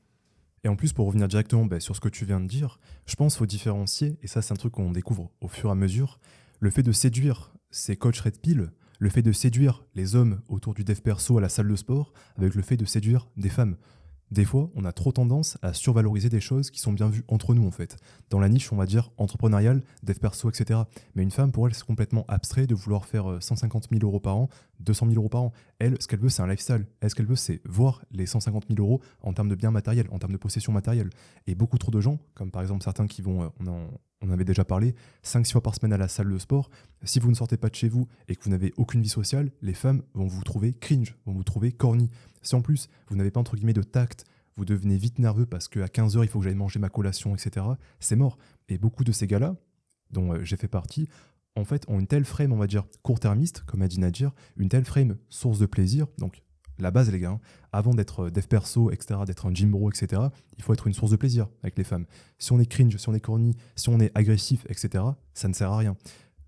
Et 0.64 0.68
en 0.68 0.76
plus, 0.76 0.92
pour 0.92 1.06
revenir 1.06 1.28
directement 1.28 1.66
ben, 1.66 1.80
sur 1.80 1.96
ce 1.96 2.00
que 2.00 2.08
tu 2.08 2.24
viens 2.24 2.40
de 2.40 2.46
dire, 2.46 2.78
je 3.06 3.16
pense 3.16 3.34
qu'il 3.34 3.38
faut 3.40 3.46
différencier, 3.46 4.16
et 4.22 4.28
ça 4.28 4.42
c'est 4.42 4.52
un 4.52 4.56
truc 4.56 4.72
qu'on 4.72 4.92
découvre 4.92 5.30
au 5.40 5.48
fur 5.48 5.68
et 5.68 5.72
à 5.72 5.74
mesure, 5.74 6.20
le 6.60 6.70
fait 6.70 6.84
de 6.84 6.92
séduire 6.92 7.52
ces 7.70 7.96
coachs 7.96 8.18
Red 8.18 8.38
Pill 8.38 8.70
le 9.02 9.10
fait 9.10 9.22
de 9.22 9.32
séduire 9.32 9.84
les 9.96 10.14
hommes 10.14 10.42
autour 10.46 10.74
du 10.74 10.84
dev 10.84 11.00
perso 11.00 11.36
à 11.36 11.40
la 11.40 11.48
salle 11.48 11.66
de 11.66 11.74
sport 11.74 12.12
avec 12.36 12.54
le 12.54 12.62
fait 12.62 12.76
de 12.76 12.84
séduire 12.84 13.26
des 13.36 13.48
femmes. 13.48 13.74
Des 14.30 14.44
fois, 14.44 14.70
on 14.76 14.84
a 14.84 14.92
trop 14.92 15.10
tendance 15.10 15.58
à 15.60 15.74
survaloriser 15.74 16.28
des 16.28 16.40
choses 16.40 16.70
qui 16.70 16.78
sont 16.78 16.92
bien 16.92 17.08
vues 17.08 17.24
entre 17.26 17.52
nous, 17.52 17.66
en 17.66 17.72
fait. 17.72 17.96
Dans 18.30 18.38
la 18.38 18.48
niche, 18.48 18.72
on 18.72 18.76
va 18.76 18.86
dire 18.86 19.10
entrepreneuriale, 19.16 19.82
dev 20.04 20.14
perso, 20.20 20.48
etc. 20.48 20.82
Mais 21.16 21.24
une 21.24 21.32
femme, 21.32 21.50
pour 21.50 21.66
elle, 21.66 21.74
c'est 21.74 21.84
complètement 21.84 22.24
abstrait 22.28 22.68
de 22.68 22.76
vouloir 22.76 23.04
faire 23.04 23.38
150 23.40 23.86
euh, 23.86 23.98
000 23.98 24.08
euros 24.08 24.20
par 24.20 24.36
an, 24.36 24.48
200 24.82 25.06
000 25.06 25.18
euros 25.18 25.28
par 25.28 25.42
an. 25.42 25.52
Elle, 25.78 25.96
ce 26.00 26.06
qu'elle 26.06 26.20
veut, 26.20 26.28
c'est 26.28 26.42
un 26.42 26.46
lifestyle. 26.46 26.86
Elle, 27.00 27.10
ce 27.10 27.14
qu'elle 27.14 27.26
veut, 27.26 27.36
c'est 27.36 27.60
voir 27.64 28.02
les 28.10 28.26
150 28.26 28.66
000 28.68 28.80
euros 28.80 29.00
en 29.22 29.32
termes 29.32 29.48
de 29.48 29.54
biens 29.54 29.70
matériels, 29.70 30.06
en 30.10 30.18
termes 30.18 30.32
de 30.32 30.38
possession 30.38 30.72
matérielle. 30.72 31.10
Et 31.46 31.54
beaucoup 31.54 31.78
trop 31.78 31.90
de 31.90 32.00
gens, 32.00 32.18
comme 32.34 32.50
par 32.50 32.62
exemple 32.62 32.82
certains 32.82 33.06
qui 33.06 33.22
vont, 33.22 33.44
euh, 33.44 33.48
on 33.60 33.66
en, 33.68 33.88
on 34.22 34.30
avait 34.30 34.44
déjà 34.44 34.64
parlé, 34.64 34.94
5-6 35.24 35.52
fois 35.52 35.62
par 35.62 35.74
semaine 35.74 35.92
à 35.92 35.98
la 35.98 36.08
salle 36.08 36.32
de 36.32 36.38
sport, 36.38 36.70
si 37.02 37.18
vous 37.18 37.28
ne 37.28 37.34
sortez 37.34 37.56
pas 37.56 37.68
de 37.68 37.74
chez 37.74 37.88
vous 37.88 38.06
et 38.28 38.36
que 38.36 38.44
vous 38.44 38.50
n'avez 38.50 38.72
aucune 38.76 39.02
vie 39.02 39.08
sociale, 39.08 39.50
les 39.60 39.74
femmes 39.74 40.02
vont 40.14 40.26
vous 40.26 40.42
trouver 40.42 40.72
cringe, 40.72 41.16
vont 41.26 41.32
vous 41.32 41.44
trouver 41.44 41.72
corny. 41.72 42.08
Si 42.42 42.54
en 42.54 42.62
plus, 42.62 42.88
vous 43.08 43.16
n'avez 43.16 43.30
pas 43.30 43.40
entre 43.40 43.56
guillemets 43.56 43.72
de 43.72 43.82
tact, 43.82 44.24
vous 44.56 44.64
devenez 44.64 44.96
vite 44.96 45.18
nerveux 45.18 45.46
parce 45.46 45.68
qu'à 45.68 45.86
15h, 45.86 46.22
il 46.22 46.28
faut 46.28 46.38
que 46.38 46.44
j'aille 46.44 46.54
manger 46.54 46.78
ma 46.78 46.88
collation, 46.88 47.34
etc., 47.34 47.66
c'est 48.00 48.16
mort. 48.16 48.38
Et 48.68 48.78
beaucoup 48.78 49.04
de 49.04 49.12
ces 49.12 49.26
gars-là, 49.26 49.56
dont 50.10 50.34
euh, 50.34 50.44
j'ai 50.44 50.56
fait 50.56 50.68
partie, 50.68 51.08
en 51.56 51.64
fait, 51.64 51.84
ont 51.88 52.00
une 52.00 52.06
telle 52.06 52.24
frame, 52.24 52.52
on 52.52 52.56
va 52.56 52.66
dire, 52.66 52.84
court-termiste, 53.02 53.62
comme 53.66 53.82
a 53.82 53.88
dit 53.88 54.00
Nadir, 54.00 54.32
une 54.56 54.68
telle 54.68 54.84
frame 54.84 55.16
source 55.28 55.58
de 55.58 55.66
plaisir. 55.66 56.06
Donc, 56.18 56.42
la 56.78 56.90
base, 56.90 57.10
les 57.10 57.20
gars, 57.20 57.32
hein, 57.32 57.40
avant 57.72 57.94
d'être 57.94 58.24
euh, 58.24 58.30
dev 58.30 58.46
perso, 58.46 58.90
etc., 58.90 59.20
d'être 59.26 59.46
un 59.46 59.54
gym 59.54 59.70
bro, 59.70 59.90
etc., 59.90 60.22
il 60.56 60.62
faut 60.62 60.72
être 60.72 60.86
une 60.86 60.94
source 60.94 61.10
de 61.10 61.16
plaisir 61.16 61.48
avec 61.62 61.76
les 61.76 61.84
femmes. 61.84 62.06
Si 62.38 62.52
on 62.52 62.58
est 62.58 62.66
cringe, 62.66 62.96
si 62.96 63.08
on 63.08 63.14
est 63.14 63.20
corny, 63.20 63.54
si 63.76 63.88
on 63.88 64.00
est 64.00 64.10
agressif, 64.16 64.66
etc., 64.68 65.04
ça 65.34 65.48
ne 65.48 65.54
sert 65.54 65.70
à 65.70 65.76
rien. 65.76 65.96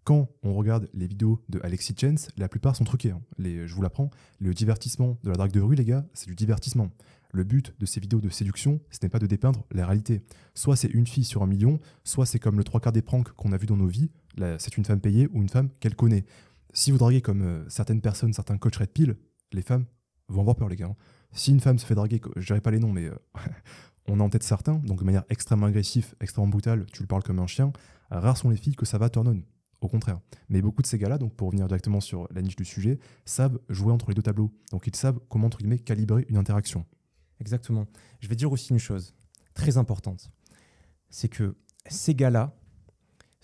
Quand 0.04 0.28
on 0.42 0.54
regarde 0.54 0.90
les 0.92 1.06
vidéos 1.06 1.42
de 1.48 1.60
Alexis 1.62 1.94
Chance, 1.98 2.28
la 2.36 2.48
plupart 2.48 2.76
sont 2.76 2.84
truquées. 2.84 3.12
Hein. 3.12 3.22
Je 3.38 3.74
vous 3.74 3.80
l'apprends. 3.80 4.10
Le 4.38 4.52
divertissement 4.52 5.18
de 5.24 5.30
la 5.30 5.36
drague 5.36 5.52
de 5.52 5.62
rue, 5.62 5.76
les 5.76 5.84
gars, 5.86 6.04
c'est 6.12 6.26
du 6.26 6.34
divertissement. 6.34 6.90
Le 7.32 7.42
but 7.42 7.74
de 7.80 7.86
ces 7.86 8.00
vidéos 8.00 8.20
de 8.20 8.28
séduction, 8.28 8.80
ce 8.90 8.98
n'est 9.02 9.08
pas 9.08 9.18
de 9.18 9.26
dépeindre 9.26 9.64
la 9.72 9.86
réalité. 9.86 10.22
Soit 10.54 10.76
c'est 10.76 10.88
une 10.88 11.06
fille 11.06 11.24
sur 11.24 11.42
un 11.42 11.46
million, 11.46 11.80
soit 12.04 12.26
c'est 12.26 12.38
comme 12.38 12.58
le 12.58 12.64
trois 12.64 12.80
quarts 12.80 12.92
des 12.92 13.02
pranks 13.02 13.32
qu'on 13.32 13.52
a 13.52 13.56
vu 13.56 13.66
dans 13.66 13.76
nos 13.76 13.86
vies, 13.86 14.10
c'est 14.58 14.76
une 14.76 14.84
femme 14.84 15.00
payée 15.00 15.28
ou 15.32 15.42
une 15.42 15.48
femme 15.48 15.70
qu'elle 15.80 15.96
connaît. 15.96 16.24
Si 16.72 16.90
vous 16.90 16.98
draguez 16.98 17.22
comme 17.22 17.42
euh, 17.42 17.68
certaines 17.68 18.00
personnes, 18.00 18.32
certains 18.32 18.58
coachs 18.58 18.76
Red 18.76 18.90
Pill, 18.90 19.16
les 19.52 19.62
femmes 19.62 19.86
vont 20.28 20.40
avoir 20.40 20.56
peur, 20.56 20.68
les 20.68 20.76
gars. 20.76 20.86
Hein. 20.86 20.96
Si 21.32 21.52
une 21.52 21.60
femme 21.60 21.78
se 21.78 21.86
fait 21.86 21.94
draguer, 21.94 22.20
je 22.36 22.46
dirais 22.46 22.60
pas 22.60 22.72
les 22.72 22.80
noms, 22.80 22.92
mais 22.92 23.04
euh, 23.04 23.14
on 24.08 24.18
a 24.18 24.22
en 24.22 24.28
tête 24.28 24.42
certains, 24.42 24.74
donc 24.74 24.98
de 24.98 25.04
manière 25.04 25.24
extrêmement 25.30 25.66
agressive, 25.66 26.14
extrêmement 26.20 26.50
brutale, 26.50 26.86
tu 26.92 27.02
le 27.02 27.06
parles 27.06 27.22
comme 27.22 27.38
un 27.38 27.46
chien, 27.46 27.72
rares 28.10 28.36
sont 28.36 28.50
les 28.50 28.56
filles 28.56 28.74
que 28.74 28.86
ça 28.86 28.98
va 28.98 29.08
turn 29.08 29.28
on. 29.28 29.42
Au 29.80 29.88
contraire. 29.88 30.18
Mais 30.48 30.62
beaucoup 30.62 30.80
de 30.80 30.86
ces 30.86 30.98
gars-là, 30.98 31.18
donc 31.18 31.34
pour 31.34 31.48
revenir 31.48 31.66
directement 31.66 32.00
sur 32.00 32.26
la 32.32 32.40
niche 32.40 32.56
du 32.56 32.64
sujet, 32.64 32.98
savent 33.26 33.58
jouer 33.68 33.92
entre 33.92 34.08
les 34.08 34.14
deux 34.14 34.22
tableaux. 34.22 34.50
Donc 34.70 34.86
ils 34.86 34.96
savent 34.96 35.20
comment, 35.28 35.46
entre 35.46 35.58
guillemets, 35.58 35.78
calibrer 35.78 36.24
une 36.30 36.38
interaction. 36.38 36.86
Exactement. 37.38 37.86
Je 38.20 38.28
vais 38.28 38.36
dire 38.36 38.50
aussi 38.50 38.70
une 38.70 38.78
chose 38.78 39.14
très 39.52 39.76
importante. 39.76 40.30
C'est 41.10 41.28
que 41.28 41.54
ces 41.86 42.14
gars-là 42.14 42.56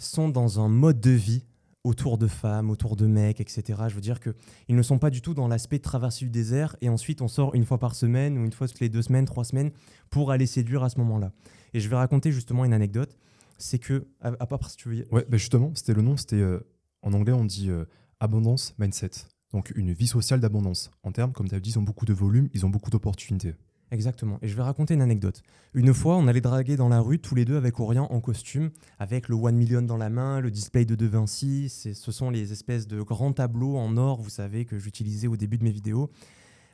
sont 0.02 0.28
dans 0.28 0.60
un 0.60 0.68
mode 0.68 1.00
de 1.00 1.10
vie 1.10 1.44
autour 1.84 2.18
de 2.18 2.26
femmes, 2.26 2.70
autour 2.70 2.96
de 2.96 3.06
mecs, 3.06 3.40
etc. 3.40 3.62
Je 3.88 3.94
veux 3.94 4.00
dire 4.00 4.20
qu'ils 4.20 4.76
ne 4.76 4.82
sont 4.82 4.98
pas 4.98 5.10
du 5.10 5.22
tout 5.22 5.34
dans 5.34 5.48
l'aspect 5.48 5.78
de 5.78 5.82
traverser 5.82 6.24
du 6.26 6.30
désert 6.30 6.76
et 6.80 6.88
ensuite 6.88 7.22
on 7.22 7.28
sort 7.28 7.54
une 7.54 7.64
fois 7.64 7.78
par 7.78 7.94
semaine 7.94 8.38
ou 8.38 8.44
une 8.44 8.52
fois 8.52 8.68
toutes 8.68 8.80
les 8.80 8.88
deux 8.88 9.02
semaines, 9.02 9.24
trois 9.24 9.44
semaines 9.44 9.70
pour 10.10 10.30
aller 10.30 10.46
séduire 10.46 10.82
à 10.82 10.90
ce 10.90 10.98
moment-là. 10.98 11.32
Et 11.72 11.80
je 11.80 11.88
vais 11.88 11.96
raconter 11.96 12.32
justement 12.32 12.64
une 12.64 12.72
anecdote. 12.72 13.16
C'est 13.56 13.78
que, 13.78 14.06
à, 14.20 14.46
part 14.46 14.70
si 14.70 14.76
tu 14.76 14.88
veux. 14.88 15.04
Ouais, 15.12 15.26
bah 15.28 15.36
justement, 15.36 15.72
c'était 15.74 15.92
le 15.92 16.00
nom, 16.00 16.16
c'était 16.16 16.36
euh, 16.36 16.60
en 17.02 17.12
anglais 17.12 17.32
on 17.32 17.44
dit 17.44 17.68
euh, 17.70 17.84
abondance 18.18 18.74
mindset. 18.78 19.10
Donc 19.52 19.72
une 19.74 19.92
vie 19.92 20.06
sociale 20.06 20.40
d'abondance. 20.40 20.90
En 21.02 21.12
termes, 21.12 21.32
comme 21.32 21.48
tu 21.48 21.54
as 21.54 21.60
dit, 21.60 21.70
ils 21.70 21.78
ont 21.78 21.82
beaucoup 21.82 22.06
de 22.06 22.12
volume, 22.12 22.48
ils 22.54 22.64
ont 22.64 22.70
beaucoup 22.70 22.90
d'opportunités. 22.90 23.54
Exactement. 23.92 24.38
Et 24.40 24.48
je 24.48 24.54
vais 24.54 24.62
raconter 24.62 24.94
une 24.94 25.02
anecdote. 25.02 25.42
Une 25.74 25.92
fois, 25.92 26.16
on 26.16 26.28
allait 26.28 26.40
draguer 26.40 26.76
dans 26.76 26.88
la 26.88 27.00
rue 27.00 27.18
tous 27.18 27.34
les 27.34 27.44
deux 27.44 27.56
avec 27.56 27.80
Orient 27.80 28.06
en 28.10 28.20
costume, 28.20 28.70
avec 28.98 29.28
le 29.28 29.34
One 29.34 29.56
Million 29.56 29.82
dans 29.82 29.96
la 29.96 30.10
main, 30.10 30.40
le 30.40 30.50
display 30.50 30.84
de 30.84 30.94
De 30.94 31.06
Vinci. 31.06 31.68
Ce 31.68 32.12
sont 32.12 32.30
les 32.30 32.52
espèces 32.52 32.86
de 32.86 33.02
grands 33.02 33.32
tableaux 33.32 33.76
en 33.76 33.96
or, 33.96 34.20
vous 34.20 34.30
savez, 34.30 34.64
que 34.64 34.78
j'utilisais 34.78 35.26
au 35.26 35.36
début 35.36 35.58
de 35.58 35.64
mes 35.64 35.72
vidéos. 35.72 36.10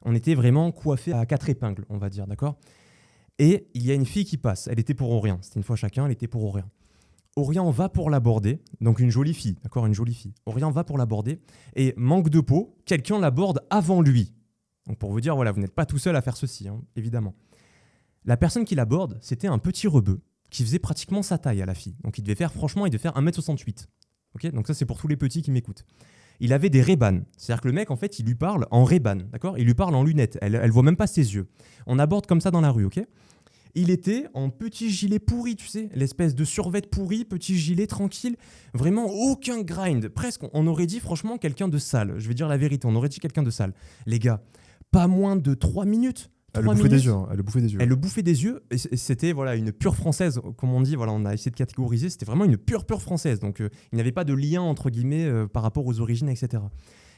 On 0.05 0.15
était 0.15 0.35
vraiment 0.35 0.71
coiffés 0.73 1.13
à 1.13 1.25
quatre 1.25 1.49
épingles, 1.49 1.87
on 1.89 1.97
va 1.97 2.11
dire, 2.11 2.27
d'accord? 2.27 2.57
Et 3.39 3.67
il 3.75 3.85
y 3.85 3.91
a 3.91 3.95
une 3.95 4.07
fille 4.07 4.25
qui 4.25 4.37
passe. 4.37 4.67
Elle 4.67 4.79
était 4.79 4.95
pour 4.95 5.11
Orient. 5.11 5.39
C'était 5.41 5.59
une 5.59 5.65
fois 5.65 5.77
chacun, 5.77 6.07
elle 6.07 6.13
était 6.13 6.29
pour 6.29 6.45
Orient. 6.45 6.69
Orient 7.39 7.71
va 7.71 7.91
pour 7.91 8.09
l'aborder, 8.09 8.61
donc 8.81 8.99
une 8.99 9.11
jolie 9.11 9.35
fille, 9.35 9.57
d'accord, 9.63 9.85
une 9.85 9.93
jolie 9.93 10.15
fille. 10.15 10.33
Orient 10.47 10.71
va 10.71 10.85
pour 10.85 10.97
l'aborder 10.97 11.39
et 11.75 11.93
manque 11.99 12.31
de 12.31 12.41
peau, 12.41 12.75
quelqu'un 12.87 13.19
l'aborde 13.19 13.61
avant 13.69 14.01
lui. 14.01 14.33
Donc 14.87 14.99
pour 14.99 15.11
vous 15.11 15.21
dire, 15.21 15.35
voilà, 15.35 15.53
vous 15.53 15.61
n'êtes 15.61 15.75
pas 15.75 15.87
tout 15.87 15.99
seul 15.99 16.17
à 16.17 16.23
faire 16.23 16.37
ceci, 16.37 16.69
hein, 16.69 16.81
évidemment. 16.95 17.35
La 18.25 18.37
personne 18.37 18.65
qui 18.65 18.75
l'aborde, 18.75 19.19
c'était 19.21 19.49
un 19.49 19.59
petit 19.59 19.87
rebeu 19.87 20.21
qui 20.51 20.63
faisait 20.63 20.79
pratiquement 20.79 21.23
sa 21.23 21.39
taille 21.39 21.63
à 21.63 21.67
la 21.67 21.75
fille. 21.75 21.97
Donc 22.03 22.19
il 22.19 22.23
devait 22.23 22.35
faire, 22.35 22.53
franchement, 22.53 22.87
il 22.87 22.91
devait 22.91 23.03
faire 23.03 23.15
1m68. 23.15 23.87
Ok? 24.35 24.53
Donc 24.53 24.67
ça, 24.67 24.75
c'est 24.75 24.85
pour 24.85 24.99
tous 24.99 25.09
les 25.09 25.17
petits 25.17 25.43
qui 25.43 25.51
m'écoutent. 25.51 25.85
Il 26.41 26.53
avait 26.53 26.69
des 26.69 26.83
Ray-Ban. 26.83 27.21
C'est-à-dire 27.37 27.63
que 27.63 27.69
le 27.69 27.75
mec, 27.75 27.91
en 27.91 27.97
fait, 27.97 28.19
il 28.19 28.27
lui 28.27 28.35
parle 28.35 28.67
en 28.71 28.85
Ray-Ban, 28.85 29.17
d'accord? 29.33 29.59
Il 29.59 29.65
lui 29.65 29.75
parle 29.75 29.95
en 29.95 30.05
lunettes. 30.05 30.39
Elle, 30.43 30.55
elle 30.55 30.71
voit 30.71 30.83
même 30.83 30.97
pas 30.97 31.07
ses 31.07 31.35
yeux. 31.35 31.49
On 31.87 31.99
aborde 31.99 32.27
comme 32.27 32.41
ça 32.41 32.51
dans 32.51 32.61
la 32.61 32.71
rue, 32.71 32.85
ok? 32.85 33.01
Il 33.75 33.91
était 33.91 34.27
en 34.33 34.49
petit 34.49 34.91
gilet 34.91 35.19
pourri, 35.19 35.55
tu 35.55 35.67
sais, 35.69 35.91
l'espèce 35.95 36.35
de 36.35 36.45
survêt 36.45 36.81
pourri, 36.81 37.27
petit 37.27 37.59
gilet 37.59 37.87
tranquille, 37.87 38.37
vraiment 38.73 39.05
aucun 39.07 39.61
grind. 39.61 40.09
Presque, 40.09 40.45
on 40.55 40.67
aurait 40.67 40.87
dit 40.87 40.99
franchement 40.99 41.37
quelqu'un 41.37 41.69
de 41.69 41.77
sale. 41.77 42.15
Je 42.17 42.27
vais 42.27 42.33
dire 42.33 42.49
la 42.49 42.57
vérité, 42.57 42.87
on 42.87 42.97
aurait 42.97 43.11
dit 43.11 43.21
quelqu'un 43.21 43.43
de 43.43 43.51
sale. 43.51 43.75
Les 44.07 44.19
gars, 44.19 44.43
pas 44.97 45.07
moins 45.09 45.37
de 45.37 45.53
3 45.53 45.85
minutes. 45.85 46.31
Elle 46.55 46.65
le 46.65 46.71
bouffait 46.73 46.89
des 46.89 47.05
yeux. 47.05 47.13
Hein. 47.13 47.29
Elle 47.31 47.37
le 47.37 47.43
bouffait 47.43 47.61
des 47.61 47.73
yeux. 47.73 47.79
Elle 47.83 47.89
le 47.89 47.97
bouffait 47.97 48.23
des 48.23 48.45
yeux. 48.45 48.63
Et 48.71 48.97
c'était 48.97 49.33
voilà 49.33 49.55
une 49.57 49.73
pure 49.73 49.95
française, 49.95 50.41
comme 50.57 50.73
on 50.73 50.81
dit. 50.81 50.97
Voilà, 50.97 51.13
on 51.13 51.27
a 51.27 51.35
essayé 51.35 51.51
de 51.51 51.57
catégoriser. 51.57 52.09
C'était 52.09 52.25
vraiment 52.25 52.45
une 52.45 52.57
pure 52.57 52.87
pure 52.87 53.03
française. 53.03 53.39
Donc 53.39 53.61
euh, 53.61 53.69
il 53.93 53.97
n'y 53.97 54.01
avait 54.01 54.13
pas 54.13 54.25
de 54.25 54.33
lien 54.33 54.63
entre 54.63 54.89
guillemets 54.89 55.27
euh, 55.27 55.47
par 55.47 55.63
rapport 55.63 55.85
aux 55.85 56.01
origines, 56.01 56.31
etc. 56.31 56.49
Et 56.55 56.69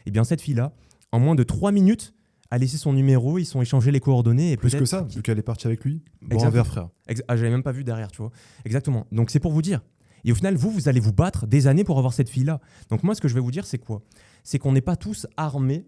eh 0.07 0.11
bien 0.11 0.25
cette 0.25 0.41
fille-là, 0.41 0.73
en 1.13 1.21
moins 1.21 1.37
de 1.37 1.45
3 1.45 1.71
minutes, 1.71 2.15
a 2.51 2.59
laissé 2.59 2.79
son 2.79 2.93
numéro. 2.93 3.39
Ils 3.39 3.45
sont 3.45 3.63
échangés 3.63 3.93
les 3.93 4.01
coordonnées. 4.01 4.51
Et 4.51 4.57
Plus 4.57 4.75
que 4.75 4.85
ça, 4.85 5.03
vu 5.03 5.23
qu'elle 5.23 5.39
est 5.39 5.43
partie 5.43 5.69
avec 5.69 5.85
lui. 5.85 6.03
Bon 6.23 6.43
un 6.43 6.51
verre, 6.51 6.67
frère. 6.67 6.89
ah, 7.29 7.37
j'avais 7.37 7.51
même 7.51 7.63
pas 7.63 7.73
vu 7.73 7.85
derrière, 7.85 8.11
tu 8.11 8.23
vois. 8.23 8.33
Exactement. 8.65 9.07
Donc 9.13 9.31
c'est 9.31 9.41
pour 9.41 9.53
vous 9.53 9.63
dire. 9.63 9.83
Et 10.25 10.33
au 10.33 10.35
final, 10.35 10.57
vous, 10.57 10.73
vous 10.73 10.89
allez 10.89 10.99
vous 10.99 11.13
battre 11.13 11.47
des 11.47 11.69
années 11.69 11.85
pour 11.85 11.99
avoir 11.99 12.13
cette 12.13 12.29
fille-là. 12.29 12.61
Donc 12.91 13.05
moi, 13.05 13.15
ce 13.15 13.21
que 13.21 13.29
je 13.29 13.35
vais 13.35 13.41
vous 13.41 13.53
dire, 13.53 13.67
c'est 13.67 13.79
quoi? 13.79 14.03
C'est 14.43 14.59
qu'on 14.59 14.73
n'est 14.73 14.81
pas 14.81 14.97
tous 14.97 15.29
armés 15.37 15.87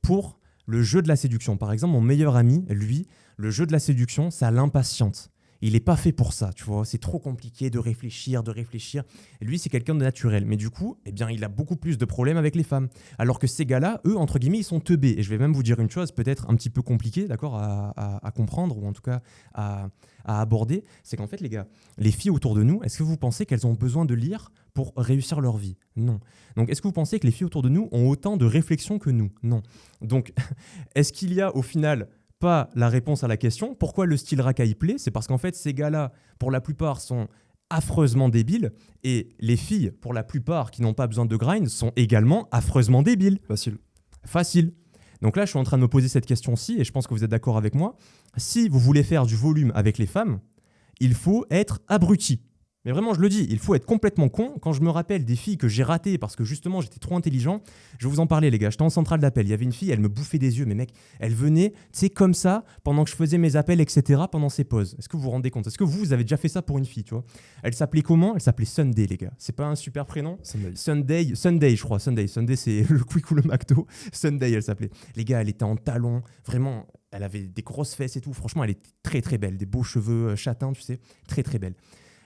pour 0.00 0.37
le 0.68 0.82
jeu 0.82 1.00
de 1.00 1.08
la 1.08 1.16
séduction. 1.16 1.56
Par 1.56 1.72
exemple, 1.72 1.94
mon 1.94 2.02
meilleur 2.02 2.36
ami, 2.36 2.64
lui, 2.68 3.08
le 3.38 3.50
jeu 3.50 3.66
de 3.66 3.72
la 3.72 3.78
séduction, 3.78 4.30
ça 4.30 4.50
l'impatiente. 4.50 5.30
Il 5.60 5.72
n'est 5.72 5.80
pas 5.80 5.96
fait 5.96 6.12
pour 6.12 6.34
ça, 6.34 6.52
tu 6.52 6.62
vois. 6.64 6.84
C'est 6.84 6.98
trop 6.98 7.18
compliqué 7.18 7.68
de 7.70 7.80
réfléchir, 7.80 8.44
de 8.44 8.50
réfléchir. 8.50 9.02
Lui, 9.40 9.58
c'est 9.58 9.70
quelqu'un 9.70 9.94
de 9.94 10.04
naturel. 10.04 10.44
Mais 10.44 10.56
du 10.56 10.70
coup, 10.70 10.98
eh 11.04 11.10
bien, 11.10 11.28
il 11.30 11.42
a 11.42 11.48
beaucoup 11.48 11.74
plus 11.74 11.98
de 11.98 12.04
problèmes 12.04 12.36
avec 12.36 12.54
les 12.54 12.62
femmes. 12.62 12.88
Alors 13.18 13.40
que 13.40 13.48
ces 13.48 13.66
gars-là, 13.66 14.00
eux, 14.06 14.16
entre 14.16 14.38
guillemets, 14.38 14.58
ils 14.58 14.64
sont 14.64 14.78
teubés. 14.78 15.14
Et 15.18 15.22
je 15.22 15.30
vais 15.30 15.38
même 15.38 15.52
vous 15.52 15.64
dire 15.64 15.80
une 15.80 15.90
chose, 15.90 16.12
peut-être 16.12 16.48
un 16.48 16.54
petit 16.54 16.70
peu 16.70 16.82
compliquée, 16.82 17.26
d'accord, 17.26 17.56
à, 17.56 18.32
comprendre 18.36 18.78
ou 18.78 18.86
en 18.86 18.92
tout 18.92 19.02
cas 19.02 19.20
à 19.54 19.90
aborder. 20.24 20.84
C'est 21.02 21.16
qu'en 21.16 21.26
fait, 21.26 21.40
les 21.40 21.48
gars, 21.48 21.66
les 21.96 22.12
filles 22.12 22.30
autour 22.30 22.54
de 22.54 22.62
nous, 22.62 22.80
est-ce 22.84 22.98
que 22.98 23.02
vous 23.02 23.16
pensez 23.16 23.46
qu'elles 23.46 23.66
ont 23.66 23.74
besoin 23.74 24.04
de 24.04 24.14
lire 24.14 24.52
pour 24.78 24.92
réussir 24.96 25.40
leur 25.40 25.56
vie 25.56 25.76
Non. 25.96 26.20
Donc, 26.54 26.70
est-ce 26.70 26.80
que 26.80 26.86
vous 26.86 26.92
pensez 26.92 27.18
que 27.18 27.26
les 27.26 27.32
filles 27.32 27.46
autour 27.46 27.62
de 27.62 27.68
nous 27.68 27.88
ont 27.90 28.08
autant 28.08 28.36
de 28.36 28.46
réflexion 28.46 29.00
que 29.00 29.10
nous? 29.10 29.32
Non. 29.42 29.60
Donc, 30.02 30.32
est-ce 30.94 31.12
qu'il 31.12 31.34
y 31.34 31.40
a 31.40 31.56
au 31.56 31.62
final 31.62 32.08
pas 32.38 32.70
la 32.76 32.88
réponse 32.88 33.24
à 33.24 33.26
la 33.26 33.36
question. 33.36 33.74
Pourquoi 33.74 34.06
le 34.06 34.16
style 34.16 34.40
racaille 34.40 34.76
plaît? 34.76 34.94
C'est 34.98 35.10
parce 35.10 35.26
qu'en 35.26 35.36
fait, 35.36 35.56
ces 35.56 35.74
gars-là, 35.74 36.12
pour 36.38 36.52
la 36.52 36.60
plupart, 36.60 37.00
sont 37.00 37.26
affreusement 37.70 38.28
débiles 38.28 38.70
et 39.02 39.34
les 39.40 39.56
filles, 39.56 39.90
pour 39.90 40.14
la 40.14 40.22
plupart, 40.22 40.70
qui 40.70 40.82
n'ont 40.82 40.94
pas 40.94 41.08
besoin 41.08 41.26
de 41.26 41.34
grind, 41.34 41.66
sont 41.66 41.90
également 41.96 42.48
affreusement 42.52 43.02
débiles. 43.02 43.40
Facile. 43.48 43.78
Facile. 44.24 44.74
Donc 45.22 45.36
là, 45.36 45.44
je 45.44 45.50
suis 45.50 45.58
en 45.58 45.64
train 45.64 45.78
de 45.78 45.82
me 45.82 45.88
poser 45.88 46.06
cette 46.06 46.24
question-ci 46.24 46.76
et 46.78 46.84
je 46.84 46.92
pense 46.92 47.08
que 47.08 47.14
vous 47.14 47.24
êtes 47.24 47.30
d'accord 47.32 47.56
avec 47.56 47.74
moi. 47.74 47.96
Si 48.36 48.68
vous 48.68 48.78
voulez 48.78 49.02
faire 49.02 49.26
du 49.26 49.34
volume 49.34 49.72
avec 49.74 49.98
les 49.98 50.06
femmes, 50.06 50.38
il 51.00 51.14
faut 51.14 51.46
être 51.50 51.80
abruti. 51.88 52.42
Mais 52.84 52.92
vraiment, 52.92 53.12
je 53.12 53.20
le 53.20 53.28
dis, 53.28 53.46
il 53.50 53.58
faut 53.58 53.74
être 53.74 53.86
complètement 53.86 54.28
con. 54.28 54.54
Quand 54.62 54.72
je 54.72 54.82
me 54.82 54.90
rappelle 54.90 55.24
des 55.24 55.36
filles 55.36 55.58
que 55.58 55.66
j'ai 55.68 55.82
ratées 55.82 56.16
parce 56.16 56.36
que 56.36 56.44
justement 56.44 56.80
j'étais 56.80 57.00
trop 57.00 57.16
intelligent, 57.16 57.60
je 57.98 58.06
vais 58.06 58.10
vous 58.10 58.20
en 58.20 58.26
parler, 58.26 58.50
les 58.50 58.58
gars. 58.58 58.70
J'étais 58.70 58.82
en 58.82 58.90
centrale 58.90 59.20
d'appel. 59.20 59.46
Il 59.46 59.50
y 59.50 59.52
avait 59.52 59.64
une 59.64 59.72
fille, 59.72 59.90
elle 59.90 60.00
me 60.00 60.08
bouffait 60.08 60.38
des 60.38 60.58
yeux, 60.58 60.64
mais 60.64 60.74
mec, 60.74 60.92
elle 61.18 61.34
venait, 61.34 61.70
tu 61.70 61.76
sais, 61.92 62.10
comme 62.10 62.34
ça, 62.34 62.64
pendant 62.84 63.04
que 63.04 63.10
je 63.10 63.16
faisais 63.16 63.36
mes 63.36 63.56
appels, 63.56 63.80
etc., 63.80 64.22
pendant 64.30 64.48
ses 64.48 64.64
pauses. 64.64 64.94
Est-ce 64.98 65.08
que 65.08 65.16
vous 65.16 65.24
vous 65.24 65.30
rendez 65.30 65.50
compte? 65.50 65.66
Est-ce 65.66 65.76
que 65.76 65.84
vous, 65.84 65.98
vous 65.98 66.12
avez 66.12 66.22
déjà 66.22 66.36
fait 66.36 66.48
ça 66.48 66.62
pour 66.62 66.78
une 66.78 66.84
fille, 66.84 67.04
tu 67.04 67.14
vois? 67.14 67.24
Elle 67.62 67.74
s'appelait 67.74 68.02
comment? 68.02 68.34
Elle 68.36 68.40
s'appelait 68.40 68.64
Sunday, 68.64 69.06
les 69.06 69.16
gars. 69.16 69.32
C'est 69.38 69.56
pas 69.56 69.66
un 69.66 69.74
super 69.74 70.06
prénom? 70.06 70.38
Sunday. 70.42 70.72
Sunday, 70.76 71.34
Sunday, 71.34 71.76
je 71.76 71.82
crois. 71.82 71.98
Sunday. 71.98 72.28
Sunday, 72.28 72.56
c'est 72.56 72.82
le 72.88 73.00
quick 73.00 73.28
ou 73.30 73.34
le 73.34 73.42
McDo. 73.42 73.86
Sunday, 74.12 74.52
elle 74.52 74.62
s'appelait. 74.62 74.90
Les 75.16 75.24
gars, 75.24 75.40
elle 75.40 75.48
était 75.48 75.64
en 75.64 75.76
talons, 75.76 76.22
vraiment. 76.46 76.86
Elle 77.10 77.22
avait 77.22 77.42
des 77.42 77.62
grosses 77.62 77.94
fesses 77.94 78.16
et 78.16 78.20
tout. 78.20 78.32
Franchement, 78.32 78.64
elle 78.64 78.70
était 78.70 78.90
très 79.02 79.20
très 79.20 79.38
belle. 79.38 79.56
Des 79.56 79.66
beaux 79.66 79.82
cheveux 79.82 80.28
euh, 80.28 80.36
châtains, 80.36 80.72
tu 80.72 80.82
sais. 80.82 81.00
Très 81.26 81.42
très 81.42 81.58
belle. 81.58 81.74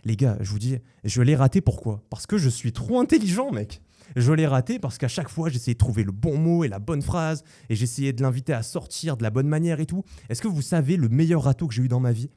Les 0.05 0.17
gars, 0.17 0.37
je 0.41 0.51
vous 0.51 0.59
dis, 0.59 0.79
je 1.05 1.23
l'ai 1.23 1.37
raté 1.37 1.61
pourquoi? 1.61 2.03
Parce 2.11 2.27
que 2.27 2.39
je 2.39 2.49
suis 2.49 2.73
trop 2.73 3.01
intelligent, 3.01 3.53
mec. 3.53 3.81
Je 4.17 4.33
l'ai 4.33 4.47
raté 4.47 4.79
parce 4.79 4.99
qu'à 4.99 5.09
chaque 5.09 5.29
fois, 5.29 5.49
j'essayais 5.49 5.75
de 5.75 5.79
trouver 5.79 6.03
le 6.03 6.13
bon 6.13 6.37
mot 6.37 6.65
et 6.65 6.69
la 6.69 6.81
bonne 6.81 7.03
phrase, 7.03 7.45
et 7.69 7.77
j'essayais 7.77 8.13
de 8.13 8.23
l'inviter 8.23 8.53
à 8.53 8.63
sortir 8.63 9.17
de 9.17 9.23
la 9.23 9.31
bonne 9.31 9.49
manière 9.49 9.81
et 9.81 9.87
tout. 9.87 10.03
Est-ce 10.29 10.43
que 10.43 10.49
vous 10.49 10.63
savez 10.63 10.97
le 10.97 11.09
meilleur 11.09 11.45
râteau 11.45 11.69
que 11.69 11.75
j'ai 11.75 11.83
eu 11.83 11.89
dans 11.89 12.01
ma 12.01 12.13
vie? 12.13 12.31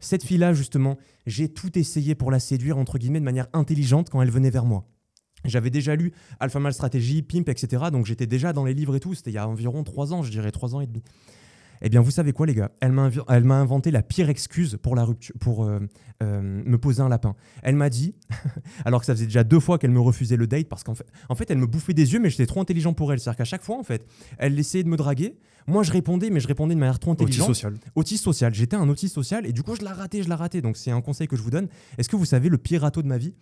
Cette 0.00 0.22
fille-là, 0.22 0.54
justement, 0.54 0.96
j'ai 1.26 1.48
tout 1.48 1.76
essayé 1.76 2.14
pour 2.14 2.30
la 2.30 2.38
séduire, 2.38 2.78
entre 2.78 2.98
guillemets, 2.98 3.20
de 3.20 3.24
manière 3.24 3.48
intelligente 3.52 4.10
quand 4.10 4.22
elle 4.22 4.30
venait 4.30 4.50
vers 4.50 4.64
moi. 4.64 4.86
J'avais 5.44 5.70
déjà 5.70 5.96
lu 5.96 6.12
Alpha 6.40 6.60
Mal 6.60 6.72
Strategy, 6.72 7.22
Pimp, 7.22 7.48
etc. 7.48 7.84
Donc 7.92 8.06
j'étais 8.06 8.26
déjà 8.26 8.52
dans 8.52 8.64
les 8.64 8.74
livres 8.74 8.96
et 8.96 9.00
tout. 9.00 9.14
C'était 9.14 9.30
il 9.30 9.34
y 9.34 9.38
a 9.38 9.48
environ 9.48 9.84
trois 9.84 10.12
ans, 10.12 10.22
je 10.22 10.30
dirais 10.30 10.50
trois 10.50 10.74
ans 10.74 10.80
et 10.80 10.86
demi. 10.86 11.02
Eh 11.82 11.88
bien, 11.88 12.00
vous 12.00 12.10
savez 12.10 12.32
quoi, 12.32 12.46
les 12.46 12.54
gars? 12.54 12.70
Elle 12.80 12.92
m'a 12.92 13.54
inventé 13.54 13.90
la 13.90 14.02
pire 14.02 14.28
excuse 14.28 14.78
pour 14.82 14.96
la 14.96 15.04
rupture, 15.04 15.34
pour 15.38 15.64
euh, 15.64 15.80
euh, 16.22 16.40
me 16.42 16.78
poser 16.78 17.02
un 17.02 17.08
lapin. 17.08 17.34
Elle 17.62 17.76
m'a 17.76 17.90
dit, 17.90 18.14
alors 18.84 19.00
que 19.00 19.06
ça 19.06 19.14
faisait 19.14 19.26
déjà 19.26 19.44
deux 19.44 19.60
fois 19.60 19.78
qu'elle 19.78 19.90
me 19.90 20.00
refusait 20.00 20.36
le 20.36 20.46
date, 20.46 20.68
parce 20.68 20.84
qu'en 20.84 20.94
fait, 20.94 21.06
en 21.28 21.34
fait, 21.34 21.50
elle 21.50 21.58
me 21.58 21.66
bouffait 21.66 21.94
des 21.94 22.12
yeux, 22.12 22.20
mais 22.20 22.30
j'étais 22.30 22.46
trop 22.46 22.60
intelligent 22.60 22.92
pour 22.92 23.12
elle. 23.12 23.20
C'est-à-dire 23.20 23.38
qu'à 23.38 23.44
chaque 23.44 23.62
fois, 23.62 23.78
en 23.78 23.82
fait, 23.82 24.06
elle 24.38 24.58
essayait 24.58 24.84
de 24.84 24.88
me 24.88 24.96
draguer. 24.96 25.36
Moi, 25.66 25.82
je 25.82 25.92
répondais, 25.92 26.30
mais 26.30 26.40
je 26.40 26.48
répondais 26.48 26.74
de 26.74 26.80
manière 26.80 26.98
trop 26.98 27.12
intelligente. 27.12 27.48
social. 27.48 27.74
Autiste 27.94 28.24
social. 28.24 28.54
J'étais 28.54 28.76
un 28.76 28.88
autiste 28.88 29.14
social 29.14 29.44
et 29.44 29.52
du 29.52 29.62
coup, 29.62 29.76
je 29.76 29.84
la 29.84 29.92
ratais, 29.92 30.22
je 30.22 30.28
la 30.28 30.36
ratais. 30.36 30.62
Donc, 30.62 30.78
c'est 30.78 30.90
un 30.90 31.02
conseil 31.02 31.28
que 31.28 31.36
je 31.36 31.42
vous 31.42 31.50
donne. 31.50 31.68
Est-ce 31.98 32.08
que 32.08 32.16
vous 32.16 32.24
savez 32.24 32.48
le 32.48 32.56
pire 32.56 32.82
râteau 32.82 33.02
de 33.02 33.06
ma 33.06 33.18
vie? 33.18 33.34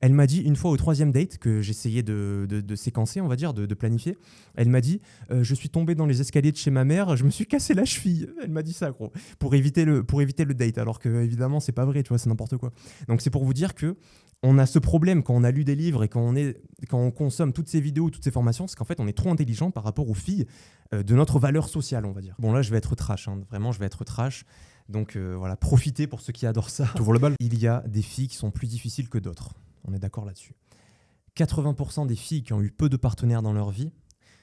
Elle 0.00 0.14
m'a 0.14 0.26
dit 0.26 0.38
une 0.40 0.56
fois 0.56 0.70
au 0.70 0.76
troisième 0.78 1.12
date 1.12 1.36
que 1.38 1.60
j'essayais 1.60 2.02
de, 2.02 2.46
de- 2.48 2.60
de 2.62 2.74
séquencer, 2.74 3.20
on 3.20 3.28
va 3.28 3.36
dire, 3.36 3.52
de, 3.52 3.66
de 3.66 3.74
planifier. 3.74 4.16
Elle 4.54 4.68
m'a 4.70 4.80
dit 4.80 5.00
euh, 5.30 5.44
Je 5.44 5.54
suis 5.54 5.68
tombé 5.68 5.94
dans 5.94 6.06
les 6.06 6.20
escaliers 6.22 6.52
de 6.52 6.56
chez 6.56 6.70
ma 6.70 6.84
mère, 6.84 7.16
je 7.16 7.24
me 7.24 7.30
suis 7.30 7.46
cassé 7.46 7.74
la 7.74 7.84
cheville. 7.84 8.30
Elle 8.42 8.50
m'a 8.50 8.62
dit 8.62 8.72
ça, 8.72 8.90
gros, 8.90 9.12
pour 9.38 9.54
éviter 9.54 9.84
le, 9.84 10.02
pour 10.02 10.22
éviter 10.22 10.44
le 10.46 10.54
date. 10.54 10.78
Alors 10.78 10.98
que, 11.00 11.22
évidemment, 11.22 11.60
c'est 11.60 11.72
pas 11.72 11.84
vrai, 11.84 12.02
tu 12.02 12.08
vois, 12.08 12.18
c'est 12.18 12.28
n'importe 12.30 12.56
quoi. 12.56 12.72
Donc, 13.08 13.20
c'est 13.20 13.30
pour 13.30 13.44
vous 13.44 13.54
dire 13.54 13.74
que. 13.74 13.96
On 14.42 14.56
a 14.56 14.64
ce 14.64 14.78
problème 14.78 15.22
quand 15.22 15.34
on 15.34 15.44
a 15.44 15.50
lu 15.50 15.64
des 15.64 15.74
livres 15.76 16.02
et 16.02 16.08
quand 16.08 16.22
on, 16.22 16.34
est, 16.34 16.56
quand 16.88 16.98
on 16.98 17.10
consomme 17.10 17.52
toutes 17.52 17.68
ces 17.68 17.78
vidéos, 17.78 18.08
toutes 18.08 18.24
ces 18.24 18.30
formations, 18.30 18.66
c'est 18.66 18.74
qu'en 18.74 18.86
fait 18.86 18.98
on 18.98 19.06
est 19.06 19.12
trop 19.12 19.30
intelligent 19.30 19.70
par 19.70 19.84
rapport 19.84 20.08
aux 20.08 20.14
filles 20.14 20.46
euh, 20.94 21.02
de 21.02 21.14
notre 21.14 21.38
valeur 21.38 21.68
sociale, 21.68 22.06
on 22.06 22.12
va 22.12 22.22
dire. 22.22 22.36
Bon 22.38 22.50
là 22.50 22.62
je 22.62 22.70
vais 22.70 22.78
être 22.78 22.94
trash, 22.94 23.28
hein. 23.28 23.38
vraiment 23.50 23.70
je 23.70 23.78
vais 23.80 23.84
être 23.84 24.02
trash. 24.02 24.46
Donc 24.88 25.14
euh, 25.16 25.34
voilà, 25.36 25.56
profitez 25.56 26.06
pour 26.06 26.22
ceux 26.22 26.32
qui 26.32 26.46
adorent 26.46 26.70
ça. 26.70 26.88
Tu 26.96 27.02
ouvres 27.02 27.12
le 27.12 27.18
bal 27.18 27.34
Il 27.38 27.58
y 27.58 27.66
a 27.66 27.84
des 27.86 28.00
filles 28.00 28.28
qui 28.28 28.36
sont 28.36 28.50
plus 28.50 28.66
difficiles 28.66 29.10
que 29.10 29.18
d'autres. 29.18 29.52
On 29.84 29.92
est 29.94 29.98
d'accord 29.98 30.24
là-dessus. 30.24 30.54
80% 31.36 32.06
des 32.06 32.16
filles 32.16 32.42
qui 32.42 32.52
ont 32.52 32.60
eu 32.62 32.70
peu 32.70 32.88
de 32.88 32.96
partenaires 32.96 33.42
dans 33.42 33.52
leur 33.52 33.70
vie, 33.70 33.92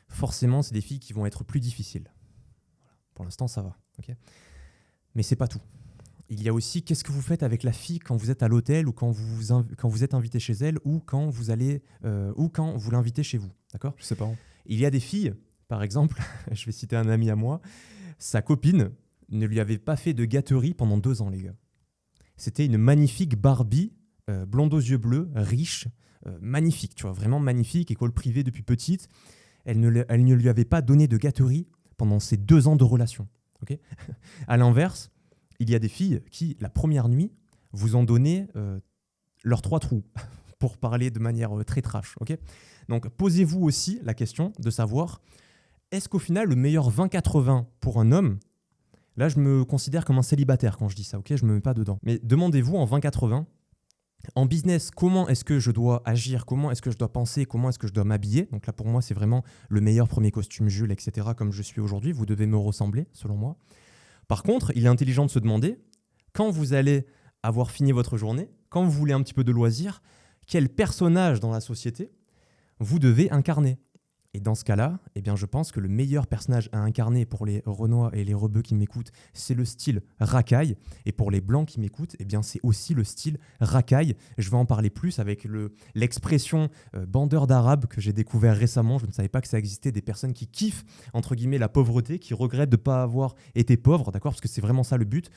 forcément, 0.08 0.62
c'est 0.64 0.74
des 0.74 0.82
filles 0.82 1.00
qui 1.00 1.14
vont 1.14 1.26
être 1.26 1.44
plus 1.44 1.60
difficiles. 1.60 2.10
Voilà. 2.80 2.94
Pour 3.14 3.26
l'instant, 3.26 3.48
ça 3.48 3.62
va. 3.62 3.78
ok 4.00 4.16
Mais 5.16 5.24
c'est 5.24 5.36
pas 5.36 5.48
tout. 5.48 5.62
Il 6.30 6.44
y 6.44 6.50
a 6.50 6.54
aussi 6.54 6.84
qu'est-ce 6.84 7.04
que 7.04 7.12
vous 7.12 7.22
faites 7.22 7.42
avec 7.44 7.64
la 7.64 7.72
fille 7.72 8.00
quand 8.00 8.16
vous 8.18 8.32
êtes 8.32 8.44
à 8.44 8.48
l'hôtel 8.50 8.88
ou 8.88 8.92
quand 8.94 9.12
vous, 9.12 9.52
inv- 9.54 9.76
quand 9.78 9.88
vous 9.88 10.04
êtes 10.04 10.14
invité 10.14 10.40
chez 10.40 10.54
elle 10.54 10.78
ou 10.84 11.00
quand 11.00 11.30
vous 11.30 11.52
allez 11.52 11.82
euh, 12.04 12.34
ou 12.36 12.50
quand 12.50 12.76
vous 12.76 12.92
l'invitez 12.92 13.24
chez 13.24 13.38
vous. 13.38 13.52
D'accord? 13.72 13.94
Je 13.98 14.04
sais 14.04 14.16
pas. 14.16 14.30
il 14.66 14.78
y 14.80 14.86
a 14.86 14.90
des 14.90 15.00
filles, 15.00 15.34
par 15.70 15.84
exemple, 15.84 16.22
je 16.52 16.66
vais 16.66 16.72
citer 16.74 16.96
un 16.98 17.08
ami 17.08 17.30
à 17.30 17.36
moi, 17.36 17.62
sa 18.18 18.42
copine 18.42 18.92
ne 19.30 19.46
lui 19.46 19.60
avait 19.60 19.78
pas 19.78 19.96
fait 19.96 20.14
de 20.14 20.26
gâterie 20.26 20.74
pendant 20.74 20.98
deux 20.98 21.22
ans, 21.22 21.30
les 21.30 21.42
gars. 21.44 21.56
C'était 22.36 22.66
une 22.66 22.78
magnifique 22.78 23.36
Barbie, 23.40 23.94
euh, 24.30 24.46
blonde 24.46 24.74
aux 24.74 24.80
yeux 24.80 24.98
bleus, 24.98 25.30
riche, 25.36 25.88
euh, 26.26 26.38
magnifique, 26.42 26.96
tu 26.96 27.04
vois, 27.04 27.12
vraiment 27.14 27.40
magnifique, 27.40 27.92
école 27.92 28.12
privée 28.12 28.44
depuis 28.44 28.64
petite. 28.64 29.08
Elle 29.66 29.80
ne, 29.80 29.90
le- 29.90 30.06
elle 30.10 30.24
ne 30.24 30.34
lui 30.34 30.50
avait 30.50 30.66
pas 30.66 30.82
donné 30.82 31.08
de 31.08 31.18
gâterie 31.18 31.68
pendant 31.98 32.20
ces 32.20 32.38
deux 32.38 32.68
ans 32.68 32.76
de 32.76 32.84
relation. 32.84 33.28
ok 33.62 33.78
à 34.48 34.58
l'inverse, 34.58 35.12
il 35.60 35.70
y 35.70 35.76
a 35.76 35.80
des 35.80 35.90
filles 35.90 36.22
qui, 36.32 36.58
la 36.60 36.70
première 36.70 37.10
nuit, 37.10 37.32
vous 37.74 37.96
ont 37.96 38.04
donné 38.04 38.48
euh, 38.56 38.80
leurs 39.44 39.62
trois 39.62 39.80
trous, 39.80 40.04
pour 40.60 40.78
parler 40.78 41.12
de 41.12 41.20
manière 41.20 41.52
très 41.66 41.82
trash. 41.82 42.16
donc 42.90 43.10
posez-vous 43.10 43.62
aussi 43.62 44.00
la 44.04 44.14
question 44.14 44.54
de 44.60 44.70
savoir, 44.70 45.22
est-ce 45.92 46.10
qu'au 46.10 46.20
final 46.20 46.48
le 46.50 46.56
meilleur 46.56 46.92
20-80 46.92 47.66
pour 47.80 48.00
un 48.00 48.12
homme, 48.12 48.40
là 49.18 49.30
je 49.30 49.40
me 49.40 49.64
considère 49.66 50.04
comme 50.06 50.18
un 50.18 50.24
célibataire 50.24 50.78
quand 50.78 50.90
je 50.90 50.96
dis 50.96 51.04
ça, 51.04 51.18
ok? 51.20 51.36
Je 51.36 51.46
me 51.46 51.54
mets 51.54 51.62
pas 51.62 51.74
dedans. 51.74 52.00
Mais 52.04 52.20
demandez-vous 52.24 52.76
en 52.76 52.86
20-80, 52.86 53.46
en 54.36 54.46
business, 54.46 54.92
comment 54.92 55.28
est-ce 55.30 55.44
que 55.44 55.60
je 55.60 55.72
dois 55.72 56.02
agir, 56.06 56.46
comment 56.46 56.72
est-ce 56.72 56.82
que 56.82 56.92
je 56.92 56.98
dois 56.98 57.12
penser, 57.12 57.46
comment 57.46 57.70
est-ce 57.70 57.80
que 57.80 57.88
je 57.88 57.94
dois 57.94 58.04
m'habiller? 58.04 58.48
Donc 58.52 58.68
là 58.68 58.74
pour 58.74 58.88
moi 58.88 59.02
c'est 59.02 59.14
vraiment 59.14 59.44
le 59.70 59.82
meilleur 59.82 60.08
premier 60.08 60.32
costume 60.32 60.68
Jules, 60.68 60.92
etc. 60.92 61.30
comme 61.36 61.52
je 61.52 61.62
suis 61.62 61.82
aujourd'hui, 61.82 62.12
vous 62.12 62.26
devez 62.26 62.46
me 62.46 62.58
ressembler 62.58 63.08
selon 63.14 63.36
moi. 63.36 63.58
Par 64.28 64.44
contre, 64.44 64.72
il 64.76 64.86
est 64.86 64.90
intelligent 64.90 65.26
de 65.26 65.32
se 65.32 65.40
demander, 65.40 65.80
quand 66.34 66.50
vous 66.50 66.74
allez 66.74 67.06
avoir 67.44 67.72
fini 67.72 67.92
votre 67.94 68.18
journée, 68.18 68.50
quand 68.70 68.84
vous 68.84 68.92
voulez 68.92 69.14
un 69.14 69.22
petit 69.22 69.34
peu 69.34 69.44
de 69.44 69.52
loisir, 69.52 70.02
quel 70.46 70.70
personnage 70.70 71.40
dans 71.40 71.52
la 71.52 71.62
société 71.62 72.12
vous 72.80 73.00
devez 73.00 73.32
incarner? 73.32 73.80
Et 74.34 74.40
dans 74.40 74.56
ce 74.56 74.64
cas-là, 74.66 75.00
eh 75.16 75.22
bien, 75.22 75.36
je 75.36 75.46
pense 75.46 75.72
que 75.72 75.80
le 75.80 75.88
meilleur 75.88 76.28
personnage 76.28 76.70
à 76.72 76.80
incarner 76.80 77.26
pour 77.26 77.46
les 77.46 77.64
Renois 77.66 78.12
et 78.14 78.24
les 78.24 78.34
Rebeux 78.34 78.62
qui 78.62 78.76
m'écoutent, 78.76 79.12
c'est 79.34 79.56
le 79.56 79.66
style 79.66 80.02
racaille. 80.20 80.76
Et 81.06 81.12
pour 81.12 81.32
les 81.32 81.42
Blancs 81.42 81.68
qui 81.68 81.80
m'écoutent, 81.80 82.16
eh 82.20 82.26
bien, 82.26 82.44
c'est 82.44 82.60
aussi 82.62 82.94
le 82.94 83.04
style 83.04 83.40
racaille. 83.62 84.16
Je 84.38 84.50
vais 84.52 84.58
en 84.58 84.66
parler 84.66 84.90
plus 84.90 85.20
avec 85.20 85.44
le- 85.46 85.74
l'expression 85.96 86.70
euh, 86.96 87.06
bandeur 87.06 87.48
d'arabe 87.48 87.86
que 87.88 88.00
j'ai 88.02 88.14
découvert 88.14 88.56
récemment. 88.56 89.00
Je 89.00 89.08
ne 89.08 89.12
savais 89.12 89.30
pas 89.30 89.42
que 89.42 89.48
ça 89.48 89.58
existait 89.58 89.92
des 89.92 90.02
personnes 90.02 90.34
qui 90.34 90.48
kiffent, 90.48 90.86
entre 91.14 91.34
guillemets, 91.34 91.58
la 91.58 91.70
pauvreté, 91.70 92.20
qui 92.20 92.34
regrettent 92.34 92.70
de 92.70 92.78
ne 92.78 92.82
pas 92.82 93.02
avoir 93.02 93.34
été 93.56 93.76
pauvres, 93.78 94.12
d'accord? 94.12 94.34
Parce 94.34 94.42
que 94.42 94.48
c'est 94.50 94.62
vraiment 94.62 94.84
ça 94.84 94.98
le 94.98 95.06
but. 95.06 95.32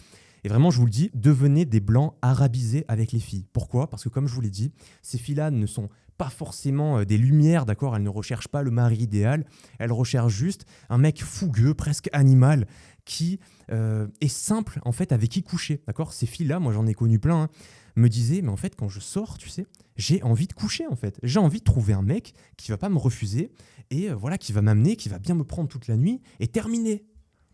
Et 0.45 0.49
vraiment, 0.49 0.71
je 0.71 0.79
vous 0.79 0.87
le 0.87 0.91
dis, 0.91 1.11
devenez 1.15 1.65
des 1.65 1.81
blancs 1.81 2.15
arabisés 2.23 2.85
avec 2.89 3.13
les 3.13 3.21
filles. 3.21 3.47
Pourquoi? 3.53 3.91
Parce 3.91 4.05
que 4.05 4.09
comme 4.09 4.27
je 4.27 4.35
vous 4.35 4.41
l'ai 4.41 4.51
dit, 4.51 4.73
ces 5.03 5.19
filles-là 5.19 5.51
ne 5.51 5.67
sont 5.67 5.89
pas 6.17 6.29
forcément 6.29 6.99
euh, 6.99 7.05
des 7.05 7.17
lumières, 7.17 7.65
d'accord? 7.65 7.97
Elles 7.97 8.03
ne 8.03 8.11
recherchent 8.11 8.49
pas 8.49 8.63
le 8.63 8.71
mari 8.71 8.99
idéal. 8.99 9.47
Elles 9.79 9.93
recherchent 9.93 10.35
juste 10.35 10.67
un 10.91 10.99
mec 10.99 11.23
fougueux, 11.23 11.73
presque 11.73 12.11
animal, 12.13 12.67
qui 13.07 13.41
euh, 13.73 14.07
est 14.21 14.29
simple 14.29 14.81
en 14.85 14.93
fait 14.93 15.13
avec 15.13 15.31
qui 15.31 15.43
coucher, 15.43 15.83
d'accord? 15.87 16.13
Ces 16.13 16.27
filles-là, 16.27 16.61
moi 16.61 16.73
j'en 16.75 16.87
ai 16.87 16.93
connu 16.93 17.19
plein, 17.19 17.45
hein, 17.45 17.49
me 17.97 18.09
disaient, 18.09 18.43
mais 18.43 18.51
en 18.51 18.57
fait 18.57 18.77
quand 18.77 18.89
je 18.89 19.01
sors, 19.01 19.39
tu 19.39 19.49
sais, 19.49 19.67
j'ai 19.97 20.23
envie 20.23 20.47
de 20.47 20.53
coucher 20.53 20.87
en 20.87 20.95
fait. 20.95 21.19
J'ai 21.23 21.41
envie 21.41 21.61
de 21.61 21.65
trouver 21.65 21.95
un 21.95 22.03
mec 22.03 22.35
qui 22.57 22.71
va 22.71 22.77
pas 22.77 22.91
me 22.91 22.99
refuser 22.99 23.51
et 23.91 24.11
euh, 24.11 24.15
voilà, 24.15 24.37
qui 24.37 24.53
va 24.53 24.63
m'amener, 24.63 24.97
qui 24.97 25.09
va 25.09 25.19
bien 25.19 25.35
me 25.35 25.45
prendre 25.45 25.69
toute 25.69 25.89
la 25.89 25.97
nuit 25.97 26.21
et 26.39 26.49
terminer. 26.49 27.05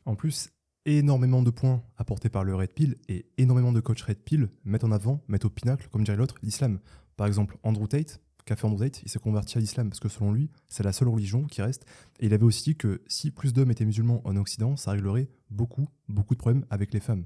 En 0.07 0.14
plus, 0.14 0.51
énormément 0.87 1.42
de 1.42 1.51
points 1.51 1.83
apportés 1.99 2.29
par 2.29 2.44
le 2.44 2.55
Red 2.55 2.70
Pill 2.70 2.96
et 3.09 3.27
énormément 3.37 3.72
de 3.72 3.81
coachs 3.81 4.01
Red 4.01 4.18
Pill 4.18 4.49
mettent 4.64 4.85
en 4.85 4.92
avant, 4.92 5.20
mettent 5.29 5.44
au 5.44 5.51
pinacle, 5.51 5.88
comme 5.90 6.05
dirait 6.05 6.16
l'autre, 6.16 6.37
l'islam. 6.42 6.79
Par 7.16 7.27
exemple, 7.27 7.59
Andrew 7.62 7.87
Tate, 7.87 8.20
qu'a 8.44 8.57
fait 8.57 8.66
Andrew 8.66 8.79
Tate, 8.79 9.03
il 9.03 9.11
s'est 9.11 9.18
converti 9.18 9.59
à 9.59 9.61
l'islam 9.61 9.88
parce 9.90 10.01
que 10.01 10.09
selon 10.09 10.33
lui, 10.33 10.49
c'est 10.68 10.85
la 10.85 10.92
seule 10.92 11.09
religion 11.09 11.44
qui 11.44 11.61
reste. 11.61 11.85
Et 12.20 12.27
il 12.27 12.35
avait 12.35 12.44
aussi 12.44 12.70
dit 12.70 12.77
que 12.77 13.03
si 13.09 13.31
plus 13.31 13.53
d'hommes 13.53 13.70
étaient 13.70 13.85
musulmans 13.85 14.22
en 14.25 14.37
Occident, 14.37 14.77
ça 14.77 14.92
réglerait 14.92 15.29
beaucoup, 15.51 15.88
beaucoup 16.09 16.35
de 16.35 16.38
problèmes 16.38 16.64
avec 16.70 16.94
les 16.94 17.01
femmes. 17.01 17.25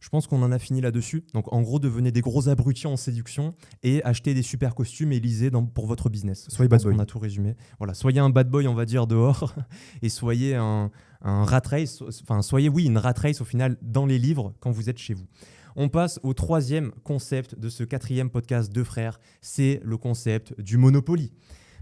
Je 0.00 0.08
pense 0.10 0.26
qu'on 0.26 0.42
en 0.42 0.52
a 0.52 0.58
fini 0.58 0.80
là-dessus. 0.80 1.24
Donc 1.34 1.52
en 1.52 1.60
gros, 1.62 1.78
devenez 1.78 2.12
des 2.12 2.20
gros 2.20 2.48
abrutis 2.48 2.86
en 2.86 2.96
séduction 2.96 3.54
et 3.82 4.02
achetez 4.04 4.32
des 4.34 4.42
super 4.42 4.74
costumes 4.74 5.12
et 5.12 5.20
lisez 5.20 5.50
dans- 5.50 5.64
pour 5.66 5.86
votre 5.86 6.08
business. 6.08 6.46
Soyez 6.48 6.68
bad 6.68 6.82
boy. 6.82 6.92
qu'on 6.94 6.98
a 7.00 7.06
tout 7.06 7.18
résumé. 7.18 7.56
Voilà, 7.78 7.94
soyez 7.94 8.20
un 8.20 8.30
bad 8.30 8.48
boy, 8.48 8.68
on 8.68 8.74
va 8.74 8.84
dire, 8.84 9.06
dehors 9.06 9.54
et 10.02 10.08
soyez 10.08 10.54
un, 10.54 10.90
un 11.22 11.44
rat 11.44 11.62
race, 11.64 12.02
enfin 12.22 12.42
soyez, 12.42 12.68
oui, 12.68 12.84
une 12.84 12.98
rat 12.98 13.14
race 13.16 13.40
au 13.40 13.44
final 13.44 13.76
dans 13.82 14.06
les 14.06 14.18
livres 14.18 14.54
quand 14.60 14.70
vous 14.70 14.88
êtes 14.88 14.98
chez 14.98 15.14
vous. 15.14 15.26
On 15.76 15.88
passe 15.88 16.18
au 16.22 16.34
troisième 16.34 16.90
concept 17.04 17.56
de 17.58 17.68
ce 17.68 17.84
quatrième 17.84 18.30
podcast 18.30 18.72
de 18.72 18.82
frères, 18.82 19.20
c'est 19.40 19.80
le 19.84 19.96
concept 19.96 20.60
du 20.60 20.76
Monopoly. 20.76 21.32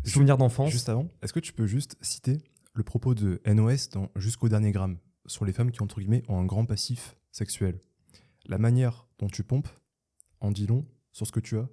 Souvenir 0.05 0.37
d'enfance. 0.39 0.71
Juste 0.71 0.89
avant, 0.89 1.09
est-ce 1.23 1.33
que 1.33 1.41
tu 1.41 1.53
peux 1.53 1.67
juste 1.67 1.97
citer 2.01 2.39
le 2.75 2.83
propos 2.83 3.15
de 3.15 3.41
NOS 3.47 3.89
dans 3.93 4.09
Jusqu'au 4.17 4.49
dernier 4.49 4.71
gramme 4.71 4.99
sur 5.27 5.45
les 5.45 5.53
femmes 5.53 5.71
qui, 5.71 5.83
entre 5.83 5.99
guillemets, 6.01 6.23
ont 6.29 6.39
un 6.39 6.45
grand 6.45 6.65
passif 6.67 7.17
sexuel? 7.33 7.81
La 8.49 8.59
manière 8.59 9.07
dont 9.19 9.29
tu 9.29 9.43
pompes 9.43 9.69
en 10.41 10.51
dit 10.51 10.67
long 10.67 10.87
sur 11.13 11.27
ce 11.27 11.33
que 11.33 11.41
tu 11.41 11.59
as. 11.59 11.69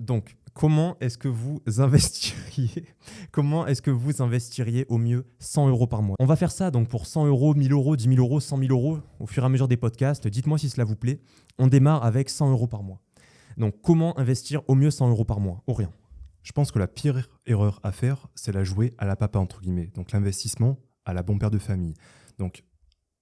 Donc, 0.00 0.36
comment 0.54 0.96
est-ce 1.00 1.18
que 1.18 1.28
vous 1.28 1.60
investiriez 1.78 2.86
Comment 3.32 3.66
est-ce 3.66 3.82
que 3.82 3.90
vous 3.90 4.22
investiriez 4.22 4.86
au 4.88 4.98
mieux 4.98 5.26
100 5.38 5.68
euros 5.68 5.86
par 5.86 6.02
mois? 6.02 6.16
On 6.18 6.26
va 6.26 6.36
faire 6.36 6.50
ça 6.50 6.70
donc 6.70 6.88
pour 6.88 7.06
100 7.06 7.26
euros, 7.26 7.54
1000 7.54 7.72
euros, 7.72 7.96
10 7.96 8.04
000 8.04 8.16
euros, 8.16 8.40
100 8.40 8.58
000 8.58 8.70
euros 8.72 9.00
au 9.20 9.26
fur 9.26 9.42
et 9.42 9.46
à 9.46 9.48
mesure 9.48 9.68
des 9.68 9.76
podcasts. 9.76 10.26
Dites-moi 10.26 10.58
si 10.58 10.68
cela 10.68 10.84
vous 10.84 10.96
plaît. 10.96 11.20
On 11.58 11.66
démarre 11.66 12.04
avec 12.04 12.28
100 12.30 12.50
euros 12.50 12.66
par 12.66 12.82
mois. 12.82 13.00
Donc, 13.56 13.80
comment 13.82 14.18
investir 14.18 14.62
au 14.68 14.74
mieux 14.74 14.90
100 14.90 15.10
euros 15.10 15.24
par 15.24 15.40
mois? 15.40 15.62
Aurélien. 15.66 15.92
Je 16.42 16.52
pense 16.52 16.72
que 16.72 16.78
la 16.78 16.88
pire 16.88 17.28
erreur 17.46 17.80
à 17.82 17.92
faire, 17.92 18.28
c'est 18.34 18.52
la 18.52 18.64
jouer 18.64 18.92
à 18.98 19.06
la 19.06 19.16
papa, 19.16 19.38
entre 19.38 19.60
guillemets. 19.60 19.90
Donc 19.94 20.12
l'investissement 20.12 20.78
à 21.04 21.14
la 21.14 21.22
bon 21.22 21.38
père 21.38 21.50
de 21.50 21.58
famille. 21.58 21.94
Donc, 22.38 22.64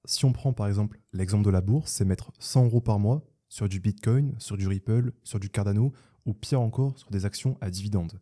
si 0.04 0.24
on 0.24 0.32
prend 0.32 0.52
par 0.52 0.66
exemple 0.66 0.98
l'exemple 1.12 1.44
de 1.44 1.50
la 1.50 1.60
bourse, 1.60 1.92
c'est 1.92 2.04
mettre 2.04 2.32
100 2.38 2.66
euros 2.66 2.80
par 2.80 2.98
mois 2.98 3.22
sur 3.48 3.68
du 3.68 3.80
Bitcoin, 3.80 4.34
sur 4.38 4.56
du 4.56 4.66
Ripple, 4.66 5.12
sur 5.24 5.38
du 5.38 5.50
Cardano, 5.50 5.92
ou 6.24 6.34
pire 6.34 6.60
encore, 6.60 6.98
sur 6.98 7.10
des 7.10 7.24
actions 7.26 7.58
à 7.60 7.70
dividendes. 7.70 8.20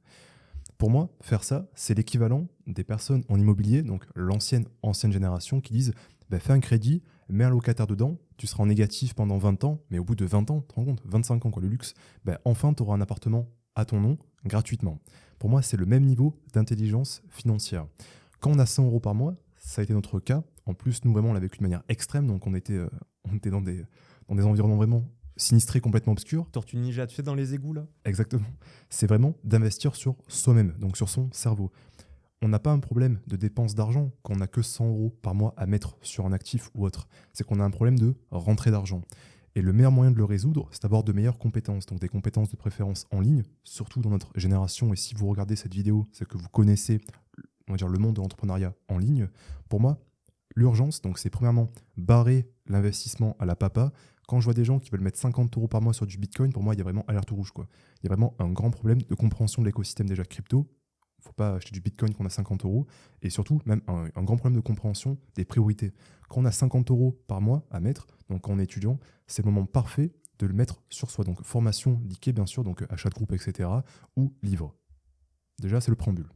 Pour 0.79 0.90
moi, 0.90 1.11
faire 1.21 1.45
ça, 1.45 1.69
c'est 1.75 1.95
l'équivalent 1.95 2.49
des 2.66 2.85
personnes 2.85 3.25
en 3.29 3.38
immobilier, 3.38 3.83
donc 3.83 4.07
l'ancienne 4.14 4.66
ancienne 4.83 5.12
génération, 5.12 5.61
qui 5.61 5.73
disent 5.73 5.93
bah, 6.31 6.38
fais 6.38 6.53
un 6.53 6.61
crédit, 6.61 7.03
mets 7.29 7.45
un 7.45 7.51
locataire 7.51 7.87
dedans, 7.87 8.16
tu 8.37 8.47
seras 8.47 8.62
en 8.62 8.66
négatif 8.66 9.14
pendant 9.14 9.37
20 9.37 9.64
ans, 9.64 9.83
mais 9.90 9.99
au 9.99 10.05
bout 10.05 10.14
de 10.14 10.25
20 10.25 10.51
ans, 10.51 10.61
tu 10.61 10.69
te 10.69 10.75
rends 10.75 10.85
compte, 10.85 11.03
25 11.05 11.45
ans, 11.47 11.51
quoi, 11.51 11.62
le 11.62 11.69
luxe, 11.69 11.95
bah, 12.25 12.40
enfin, 12.45 12.73
tu 12.73 12.83
auras 12.83 12.97
un 12.97 13.01
appartement 13.01 13.49
à 13.75 13.85
ton 13.85 14.01
nom 14.01 14.16
gratuitement. 14.45 14.99
Pour 15.38 15.51
moi, 15.51 15.62
c'est 15.62 15.77
le 15.77 15.87
même 15.87 16.05
niveau 16.05 16.40
d'intelligence 16.52 17.23
financière. 17.29 17.87
Quand 18.40 18.50
on 18.50 18.59
a 18.59 18.67
100 18.67 18.87
euros 18.87 19.00
par 19.00 19.15
mois, 19.15 19.37
ça 19.59 19.81
a 19.81 19.85
été 19.85 19.92
notre 19.92 20.19
cas. 20.19 20.42
En 20.67 20.75
plus, 20.75 21.04
nous, 21.04 21.13
vraiment, 21.13 21.31
on 21.31 21.33
l'a 21.33 21.40
vécu 21.40 21.58
de 21.58 21.63
manière 21.63 21.83
extrême, 21.88 22.27
donc 22.27 22.46
on 22.46 22.54
était, 22.54 22.75
euh, 22.75 22.88
on 23.31 23.35
était 23.37 23.50
dans, 23.50 23.61
des, 23.61 23.85
dans 24.29 24.35
des 24.35 24.44
environnements 24.44 24.77
vraiment 24.77 25.04
sinistré, 25.37 25.81
complètement 25.81 26.13
obscur. 26.13 26.50
Tortue 26.50 26.77
Ninja, 26.77 27.06
tu 27.06 27.17
sais, 27.17 27.23
dans 27.23 27.35
les 27.35 27.54
égouts 27.54 27.73
là? 27.73 27.87
Exactement. 28.04 28.46
C'est 28.88 29.06
vraiment 29.06 29.35
d'investir 29.42 29.96
sur 29.96 30.17
soi-même, 30.29 30.75
donc 30.79 30.96
sur 30.96 31.08
son 31.08 31.31
cerveau. 31.33 31.71
On 32.42 32.48
n'a 32.48 32.58
pas 32.58 32.73
un 32.73 32.79
problème 32.79 33.21
de 33.27 33.37
dépense 33.37 33.75
d'argent 33.75 34.13
quand 34.23 34.35
on 34.35 34.38
n'a 34.38 34.46
que 34.46 34.63
100 34.63 34.88
euros 34.88 35.15
par 35.23 35.35
mois 35.35 35.54
à 35.56 35.67
mettre 35.67 35.96
sur 36.02 36.25
un 36.25 36.33
actif 36.33 36.71
ou 36.75 36.85
autre. 36.87 37.06
C'est 37.33 37.44
qu'on 37.44 37.61
a 37.61 37.65
un 37.65 37.71
problème 37.71 37.98
de 37.98 38.15
rentrée 38.31 38.71
d'argent. 38.71 39.02
Et 39.56 39.63
le 39.63 39.73
meilleur 39.73 39.92
moyen 39.92 40.11
de 40.11 40.17
le 40.17 40.25
résoudre, 40.25 40.69
c'est 40.71 40.83
d'avoir 40.83 41.02
de 41.02 41.13
meilleures 41.13 41.38
compétences, 41.38 41.85
donc 41.87 42.00
des 42.00 42.08
compétences 42.08 42.50
de 42.50 42.56
préférence 42.56 43.06
en 43.11 43.21
ligne, 43.21 43.42
surtout 43.65 44.00
dans 44.00 44.11
notre 44.11 44.31
génération. 44.37 44.92
Et 44.92 44.96
si 44.96 45.15
vous 45.15 45.29
regardez 45.29 45.56
cette 45.56 45.75
vidéo, 45.75 46.06
c'est 46.13 46.27
que 46.27 46.38
vous 46.38 46.48
connaissez 46.48 47.00
on 47.69 47.73
va 47.73 47.77
dire, 47.77 47.88
le 47.88 47.98
monde 47.98 48.17
de 48.17 48.21
l'entrepreneuriat 48.21 48.75
en 48.88 48.98
ligne. 48.98 49.29
Pour 49.69 49.81
moi, 49.81 49.98
l'urgence, 50.57 51.01
donc 51.03 51.19
c'est 51.19 51.31
premièrement 51.31 51.69
barrer 51.96 52.48
l'investissement 52.67 53.37
à 53.38 53.46
la 53.46 53.57
papa. 53.57 53.92
Quand 54.27 54.40
je 54.40 54.44
vois 54.44 54.55
des 54.55 54.65
gens 54.65 54.79
qui 54.79 54.90
veulent 54.90 55.01
mettre 55.01 55.19
50 55.19 55.57
euros 55.57 55.69
par 55.69 55.83
mois 55.83 55.92
sur 55.92 56.07
du 56.07 56.19
Bitcoin, 56.19 56.53
pour 56.53 56.63
moi, 56.63 56.75
il 56.75 56.79
y 56.79 56.81
a 56.81 56.85
vraiment 56.85 57.05
alerte 57.09 57.31
rouge. 57.31 57.51
Quoi. 57.51 57.67
Il 58.03 58.05
y 58.05 58.07
a 58.07 58.15
vraiment 58.15 58.35
un 58.38 58.51
grand 58.51 58.71
problème 58.71 59.03
de 59.03 59.15
compréhension 59.15 59.63
de 59.63 59.67
l'écosystème 59.67 60.09
déjà 60.09 60.25
crypto. 60.25 60.69
Il 61.19 61.23
ne 61.23 61.25
faut 61.25 61.33
pas 61.33 61.57
acheter 61.57 61.73
du 61.73 61.81
Bitcoin 61.81 62.15
quand 62.15 62.23
on 62.23 62.27
a 62.27 62.31
50 62.31 62.65
euros. 62.65 62.87
Et 63.23 63.31
surtout, 63.31 63.61
même 63.67 63.83
un, 63.88 64.09
un, 64.15 64.23
grand 64.23 64.37
problème 64.37 64.55
de 64.55 64.65
compréhension 64.65 65.19
des 65.35 65.44
priorités. 65.44 65.92
Quand 66.29 66.40
on 66.40 66.44
a 66.44 66.53
50 66.53 66.90
euros 66.90 67.21
par 67.27 67.40
mois 67.40 67.67
à 67.71 67.81
mettre, 67.81 68.07
donc 68.29 68.42
quand 68.42 68.53
on 68.53 68.59
est 68.59 68.65
étudiant, 68.65 68.98
c'est 69.27 69.44
le 69.44 69.51
moment 69.51 69.67
parfait 69.67 70.13
de 70.38 70.46
le 70.46 70.55
mettre 70.55 70.83
sur 70.88 71.11
soi. 71.11 71.25
Donc 71.25 71.42
formation 71.42 72.01
liquée, 72.07 72.33
bien 72.33 72.46
sûr, 72.46 72.65
donc 72.65 72.85
achat 72.88 73.09
de 73.09 73.15
groupe, 73.15 73.33
etc. 73.33 73.69
ou 74.17 74.33
livre. 74.42 74.75
Déjà, 75.61 75.81
c'est 75.81 75.90
le 75.90 75.96
préambule. 75.96 76.31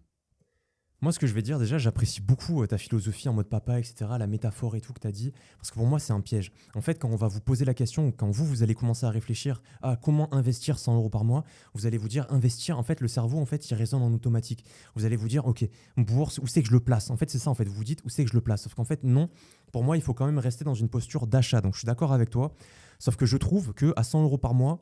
Moi, 1.01 1.13
ce 1.13 1.19
que 1.19 1.27
je 1.27 1.35
vais 1.35 1.43
dire, 1.43 1.59
déjà, 1.59 1.77
j'apprécie 1.77 2.23
beaucoup 2.23 2.63
euh, 2.63 2.67
ta 2.67 2.79
philosophie 2.79 3.29
en 3.29 3.35
mode 3.35 3.49
papa, 3.49 3.79
etc., 3.79 4.07
la 4.19 4.27
métaphore 4.27 4.75
et 4.75 4.81
tout 4.81 4.93
que 4.93 5.01
tu 5.01 5.07
as 5.07 5.13
dit, 5.13 5.33
parce 5.59 5.71
que 5.71 5.75
pour 5.75 5.87
moi, 5.87 5.99
c'est 5.99 6.13
un 6.13 6.21
piège. 6.21 6.51
En 6.75 6.81
fait, 6.81 6.99
quand 6.99 7.11
on 7.11 7.17
va 7.17 7.29
vous 7.29 7.41
poser 7.41 7.65
la 7.65 7.75
question, 7.75 8.11
quand 8.11 8.31
vous, 8.31 8.47
vous 8.47 8.63
allez 8.63 8.75
commencer 8.75 9.05
à 9.05 9.11
réfléchir 9.11 9.61
à 9.83 9.97
comment 9.97 10.33
investir 10.33 10.79
100 10.79 10.97
euros 10.97 11.11
par 11.11 11.25
mois, 11.25 11.45
vous 11.75 11.87
allez 11.87 11.99
vous 11.99 12.09
dire, 12.09 12.27
investir, 12.31 12.79
en 12.79 12.83
fait, 12.83 13.01
le 13.01 13.09
cerveau, 13.09 13.39
en 13.39 13.45
fait, 13.45 13.71
il 13.71 13.75
résonne 13.75 14.03
en 14.03 14.13
automatique. 14.13 14.65
Vous 14.95 15.05
allez 15.05 15.17
vous 15.17 15.29
dire, 15.29 15.47
OK, 15.47 15.69
bourse, 15.99 16.39
où 16.39 16.47
c'est 16.47 16.63
que 16.63 16.69
je 16.69 16.73
le 16.73 16.81
place? 16.81 17.11
En 17.11 17.17
fait, 17.17 17.29
c'est 17.29 17.39
ça, 17.39 17.51
en 17.51 17.55
fait, 17.55 17.65
vous 17.65 17.75
vous 17.75 17.85
dites, 17.85 18.03
où 18.05 18.09
c'est 18.09 18.25
que 18.25 18.31
je 18.31 18.37
le 18.37 18.41
place? 18.41 18.63
Sauf 18.63 18.75
qu'en 18.75 18.85
fait, 18.85 19.05
non, 19.05 19.29
pour 19.73 19.85
moi, 19.85 19.97
il 19.97 20.03
faut 20.03 20.15
quand 20.15 20.27
même 20.27 20.39
rester 20.39 20.65
dans 20.65 20.75
une 20.75 20.89
posture 20.89 21.27
d'achat. 21.27 21.61
Donc, 21.61 21.75
je 21.75 21.81
suis 21.81 21.87
d'accord 21.87 22.13
avec 22.13 22.31
toi, 22.31 22.55
sauf 22.99 23.17
que 23.17 23.27
je 23.27 23.37
trouve 23.37 23.75
que 23.75 23.93
à 23.97 24.05
100 24.05 24.23
euros 24.23 24.39
par 24.39 24.55
mois, 24.55 24.81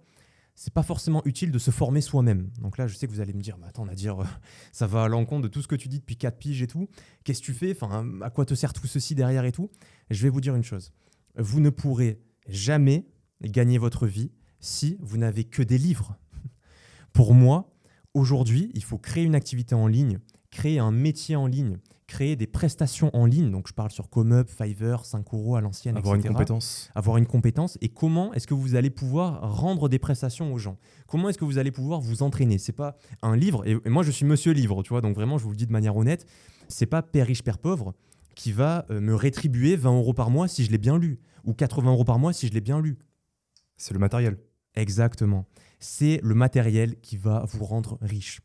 c'est 0.55 0.73
pas 0.73 0.83
forcément 0.83 1.23
utile 1.25 1.51
de 1.51 1.59
se 1.59 1.71
former 1.71 2.01
soi-même. 2.01 2.51
Donc 2.61 2.79
là, 2.79 2.87
je 2.87 2.95
sais 2.95 3.07
que 3.07 3.13
vous 3.13 3.21
allez 3.21 3.33
me 3.33 3.41
dire, 3.41 3.57
mais 3.59 3.67
attends, 3.67 3.87
dire 3.87 4.23
euh, 4.23 4.27
ça 4.73 4.87
va 4.87 5.05
à 5.05 5.09
l'encontre 5.09 5.43
de 5.43 5.49
tout 5.49 5.63
ce 5.63 5.69
que 5.69 5.75
tu 5.75 5.89
dis 5.89 5.99
depuis 5.99 6.17
4 6.17 6.39
piges 6.39 6.63
et 6.63 6.67
tout. 6.67 6.89
Qu'est-ce 7.25 7.41
que 7.41 7.47
tu 7.47 7.55
fais? 7.55 7.73
Enfin, 7.73 8.07
à 8.21 8.31
quoi 8.31 8.45
te 8.45 8.55
sert 8.55 8.73
tout 8.73 8.87
ceci 8.87 9.15
derrière 9.15 9.45
et 9.45 9.53
tout? 9.53 9.71
Je 10.11 10.23
vais 10.23 10.29
vous 10.29 10.41
dire 10.41 10.55
une 10.55 10.65
chose. 10.65 10.93
Vous 11.37 11.61
ne 11.61 11.71
pourrez 11.71 12.21
jamais 12.49 13.07
gagner 13.43 13.79
votre 13.79 14.07
vie 14.07 14.31
si 14.61 14.97
vous 15.01 15.17
n'avez 15.17 15.45
que 15.45 15.63
des 15.63 15.79
livres. 15.79 16.17
Pour 17.13 17.35
moi, 17.35 17.75
aujourd'hui, 18.15 18.71
il 18.75 18.85
faut 18.85 18.99
créer 18.99 19.25
une 19.25 19.35
activité 19.35 19.75
en 19.75 19.87
ligne, 19.87 20.19
créer 20.51 20.79
un 20.79 20.93
métier 20.93 21.35
en 21.35 21.47
ligne, 21.47 21.79
créer 22.13 22.37
des 22.37 22.47
prestations 22.47 23.11
en 23.17 23.25
ligne. 23.25 23.51
Donc, 23.51 23.69
je 23.69 23.73
parle 23.73 23.91
sur 23.91 24.11
ComeUp, 24.11 24.51
Fiverr, 24.51 25.07
5 25.07 25.33
euros 25.33 25.57
à 25.57 25.63
l'ancienne, 25.63 25.97
Avoir 25.97 26.15
une 26.15 26.23
compétence. 26.23 26.91
Avoir 26.95 27.17
une 27.17 27.27
compétence. 27.27 27.79
Et 27.81 27.89
comment 27.89 28.35
est-ce 28.35 28.47
que 28.47 28.53
vous 28.53 28.75
allez 28.75 28.91
pouvoir 28.91 29.57
rendre 29.57 29.89
des 29.89 29.99
prestations 29.99 30.53
aux 30.53 30.59
gens? 30.59 30.77
Comment 31.07 31.31
est-ce 31.31 31.39
que 31.39 31.47
vous 31.47 31.57
allez 31.57 31.71
pouvoir 31.71 32.03
vous 32.03 32.23
entraîner? 32.23 32.59
C'est 32.59 32.73
pas 32.73 32.99
un 33.23 33.35
livre. 33.35 33.67
Et, 33.67 33.79
moi, 33.89 34.03
je 34.03 34.11
suis 34.11 34.27
monsieur 34.27 34.53
livre, 34.53 34.83
tu 34.83 34.91
vois. 34.91 35.01
Donc, 35.01 35.15
vraiment, 35.15 35.39
je 35.39 35.45
vous 35.45 35.53
le 35.53 35.57
dis 35.57 35.67
de 35.67 35.73
manière 35.73 35.97
honnête. 35.97 36.27
C'est 36.69 36.85
pas 36.85 37.01
père 37.01 37.27
riche, 37.27 37.43
père 37.43 37.59
pauvre 37.59 37.95
qui 38.35 38.53
va 38.53 38.85
euh, 38.91 39.01
me 39.01 39.15
rétribuer 39.15 39.77
20 39.77 39.97
euros 39.97 40.15
par 40.15 40.29
mois 40.29 40.49
si 40.49 40.65
je 40.65 40.71
l'ai 40.71 40.79
bien 40.79 40.99
lu. 40.99 41.19
Ou 41.45 41.55
80 41.55 41.93
euros 41.93 42.05
par 42.05 42.19
mois 42.19 42.35
si 42.35 42.47
je 42.47 42.53
l'ai 42.53 42.61
bien 42.61 42.81
lu. 42.81 42.99
C'est 43.79 43.95
le 43.95 44.01
matériel. 44.01 44.37
Exactement. 44.75 45.47
C'est 45.81 46.21
le 46.23 46.35
matériel 46.35 47.01
qui 47.01 47.17
va 47.17 47.45
vous 47.49 47.65
rendre 47.65 47.99
riche 48.03 48.41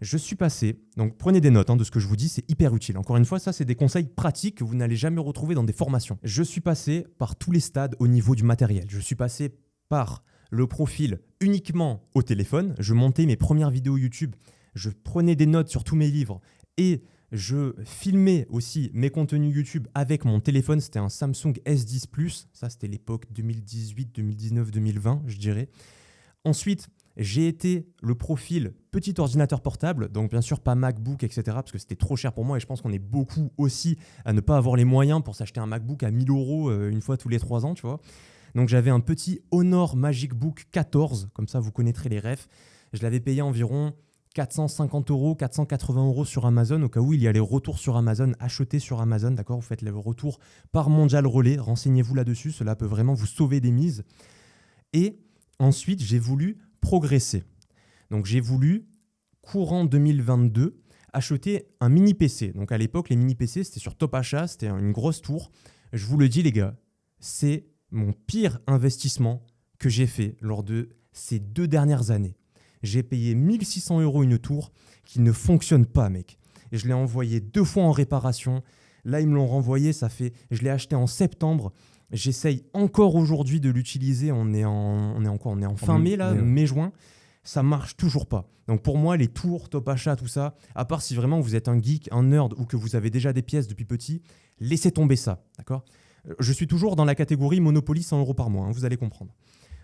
je 0.00 0.16
suis 0.16 0.36
passé, 0.36 0.80
donc 0.96 1.16
prenez 1.18 1.40
des 1.40 1.50
notes 1.50 1.70
hein, 1.70 1.76
de 1.76 1.84
ce 1.84 1.90
que 1.90 2.00
je 2.00 2.06
vous 2.06 2.16
dis, 2.16 2.28
c'est 2.28 2.48
hyper 2.50 2.74
utile. 2.74 2.96
Encore 2.96 3.16
une 3.16 3.24
fois, 3.24 3.38
ça 3.38 3.52
c'est 3.52 3.64
des 3.64 3.74
conseils 3.74 4.04
pratiques 4.04 4.56
que 4.56 4.64
vous 4.64 4.74
n'allez 4.74 4.96
jamais 4.96 5.20
retrouver 5.20 5.54
dans 5.54 5.64
des 5.64 5.72
formations. 5.72 6.18
Je 6.22 6.42
suis 6.42 6.60
passé 6.60 7.06
par 7.18 7.36
tous 7.36 7.52
les 7.52 7.60
stades 7.60 7.96
au 7.98 8.08
niveau 8.08 8.34
du 8.34 8.42
matériel. 8.42 8.86
Je 8.88 9.00
suis 9.00 9.14
passé 9.14 9.54
par 9.88 10.24
le 10.50 10.66
profil 10.66 11.20
uniquement 11.40 12.08
au 12.14 12.22
téléphone. 12.22 12.74
Je 12.78 12.94
montais 12.94 13.26
mes 13.26 13.36
premières 13.36 13.70
vidéos 13.70 13.98
YouTube, 13.98 14.34
je 14.74 14.90
prenais 14.90 15.36
des 15.36 15.46
notes 15.46 15.68
sur 15.68 15.84
tous 15.84 15.96
mes 15.96 16.10
livres 16.10 16.40
et 16.76 17.02
je 17.32 17.74
filmais 17.84 18.46
aussi 18.50 18.90
mes 18.92 19.10
contenus 19.10 19.54
YouTube 19.54 19.86
avec 19.94 20.24
mon 20.24 20.40
téléphone. 20.40 20.80
C'était 20.80 20.98
un 20.98 21.08
Samsung 21.08 21.52
S10 21.64 22.08
Plus. 22.08 22.48
Ça, 22.52 22.70
c'était 22.70 22.88
l'époque 22.88 23.26
2018, 23.30 24.14
2019, 24.14 24.70
2020, 24.70 25.22
je 25.26 25.36
dirais. 25.36 25.68
Ensuite, 26.44 26.88
j'ai 27.20 27.46
été 27.46 27.86
le 28.02 28.14
profil 28.14 28.72
petit 28.90 29.14
ordinateur 29.18 29.60
portable, 29.60 30.08
donc 30.10 30.30
bien 30.30 30.40
sûr 30.40 30.60
pas 30.60 30.74
MacBook, 30.74 31.22
etc., 31.22 31.42
parce 31.46 31.70
que 31.70 31.78
c'était 31.78 31.94
trop 31.94 32.16
cher 32.16 32.32
pour 32.32 32.44
moi 32.46 32.56
et 32.56 32.60
je 32.60 32.66
pense 32.66 32.80
qu'on 32.80 32.92
est 32.92 32.98
beaucoup 32.98 33.52
aussi 33.58 33.98
à 34.24 34.32
ne 34.32 34.40
pas 34.40 34.56
avoir 34.56 34.74
les 34.74 34.86
moyens 34.86 35.22
pour 35.22 35.36
s'acheter 35.36 35.60
un 35.60 35.66
MacBook 35.66 36.02
à 36.02 36.10
1000 36.10 36.30
euros 36.30 36.70
euh, 36.70 36.90
une 36.90 37.02
fois 37.02 37.18
tous 37.18 37.28
les 37.28 37.38
trois 37.38 37.66
ans, 37.66 37.74
tu 37.74 37.82
vois. 37.82 38.00
Donc 38.54 38.68
j'avais 38.68 38.90
un 38.90 39.00
petit 39.00 39.40
Honor 39.50 39.96
Magic 39.96 40.34
Book 40.34 40.64
14, 40.72 41.28
comme 41.34 41.46
ça 41.46 41.60
vous 41.60 41.70
connaîtrez 41.70 42.08
les 42.08 42.18
refs. 42.18 42.48
Je 42.94 43.02
l'avais 43.02 43.20
payé 43.20 43.42
environ 43.42 43.92
450 44.34 45.10
euros, 45.10 45.34
480 45.34 46.06
euros 46.06 46.24
sur 46.24 46.46
Amazon, 46.46 46.82
au 46.82 46.88
cas 46.88 47.00
où 47.00 47.12
il 47.12 47.20
y 47.20 47.28
a 47.28 47.32
les 47.32 47.40
retours 47.40 47.78
sur 47.78 47.96
Amazon, 47.96 48.32
achetés 48.40 48.78
sur 48.78 49.00
Amazon, 49.00 49.32
d'accord 49.32 49.56
Vous 49.56 49.66
faites 49.66 49.82
les 49.82 49.90
retours 49.90 50.38
par 50.72 50.88
Mondial 50.88 51.26
Relais, 51.26 51.58
renseignez-vous 51.58 52.14
là-dessus, 52.14 52.50
cela 52.50 52.76
peut 52.76 52.86
vraiment 52.86 53.12
vous 53.12 53.26
sauver 53.26 53.60
des 53.60 53.72
mises. 53.72 54.04
Et 54.94 55.18
ensuite, 55.58 56.00
j'ai 56.02 56.18
voulu 56.18 56.58
progresser. 56.80 57.44
Donc 58.10 58.26
j'ai 58.26 58.40
voulu, 58.40 58.88
courant 59.42 59.84
2022, 59.84 60.80
acheter 61.12 61.66
un 61.80 61.88
mini 61.88 62.14
PC. 62.14 62.52
Donc 62.52 62.72
à 62.72 62.78
l'époque, 62.78 63.08
les 63.08 63.16
mini 63.16 63.34
PC, 63.34 63.64
c'était 63.64 63.80
sur 63.80 63.96
Top 63.96 64.14
Achat, 64.14 64.46
c'était 64.46 64.68
une 64.68 64.92
grosse 64.92 65.22
tour. 65.22 65.50
Je 65.92 66.06
vous 66.06 66.18
le 66.18 66.28
dis, 66.28 66.42
les 66.42 66.52
gars, 66.52 66.76
c'est 67.18 67.66
mon 67.90 68.12
pire 68.12 68.60
investissement 68.66 69.44
que 69.78 69.88
j'ai 69.88 70.06
fait 70.06 70.36
lors 70.40 70.62
de 70.62 70.90
ces 71.12 71.38
deux 71.38 71.66
dernières 71.66 72.10
années. 72.10 72.36
J'ai 72.82 73.02
payé 73.02 73.34
1600 73.34 74.00
euros 74.00 74.22
une 74.22 74.38
tour 74.38 74.72
qui 75.04 75.20
ne 75.20 75.32
fonctionne 75.32 75.86
pas, 75.86 76.08
mec. 76.08 76.38
Et 76.72 76.78
je 76.78 76.86
l'ai 76.86 76.92
envoyé 76.92 77.40
deux 77.40 77.64
fois 77.64 77.82
en 77.82 77.92
réparation. 77.92 78.62
Là, 79.04 79.20
ils 79.20 79.28
me 79.28 79.34
l'ont 79.34 79.46
renvoyé, 79.46 79.92
ça 79.92 80.08
fait. 80.08 80.32
Je 80.50 80.62
l'ai 80.62 80.70
acheté 80.70 80.94
en 80.94 81.06
septembre. 81.06 81.72
J'essaye 82.12 82.64
encore 82.74 83.14
aujourd'hui 83.14 83.60
de 83.60 83.70
l'utiliser. 83.70 84.32
On 84.32 84.52
est 84.52 84.64
en, 84.64 85.14
on 85.16 85.24
est 85.24 85.28
en 85.28 85.38
quoi? 85.38 85.52
On 85.52 85.62
est 85.62 85.66
en 85.66 85.76
fin 85.76 85.98
mai 85.98 86.16
là, 86.16 86.34
mai-juin. 86.34 86.92
Ça 87.42 87.62
marche 87.62 87.96
toujours 87.96 88.26
pas. 88.26 88.48
Donc 88.66 88.82
pour 88.82 88.98
moi, 88.98 89.16
les 89.16 89.28
tours, 89.28 89.68
top 89.68 89.88
achat, 89.88 90.14
tout 90.16 90.26
ça, 90.26 90.54
à 90.74 90.84
part 90.84 91.02
si 91.02 91.14
vraiment 91.14 91.40
vous 91.40 91.56
êtes 91.56 91.68
un 91.68 91.80
geek, 91.80 92.08
un 92.12 92.24
nerd 92.24 92.54
ou 92.58 92.64
que 92.64 92.76
vous 92.76 92.94
avez 92.96 93.10
déjà 93.10 93.32
des 93.32 93.42
pièces 93.42 93.66
depuis 93.66 93.84
petit, 93.84 94.22
laissez 94.58 94.92
tomber 94.92 95.16
ça. 95.16 95.42
D'accord? 95.58 95.84
Je 96.38 96.52
suis 96.52 96.66
toujours 96.66 96.96
dans 96.96 97.04
la 97.04 97.14
catégorie 97.14 97.60
Monopoly 97.60 98.02
100 98.02 98.20
euros 98.20 98.34
par 98.34 98.50
mois. 98.50 98.66
Hein, 98.66 98.70
vous 98.72 98.84
allez 98.84 98.96
comprendre. 98.96 99.34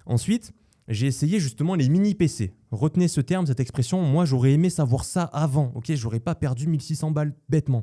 Ensuite, 0.04 0.52
j'ai 0.88 1.06
essayé 1.06 1.40
justement 1.40 1.74
les 1.74 1.88
mini 1.88 2.14
PC. 2.14 2.54
Retenez 2.70 3.08
ce 3.08 3.20
terme, 3.20 3.46
cette 3.46 3.60
expression. 3.60 4.02
Moi, 4.02 4.24
j'aurais 4.24 4.52
aimé 4.52 4.70
savoir 4.70 5.04
ça 5.04 5.24
avant. 5.24 5.72
Ok, 5.74 5.92
j'aurais 5.94 6.20
pas 6.20 6.34
perdu 6.34 6.66
1600 6.68 7.10
balles 7.10 7.34
bêtement. 7.48 7.82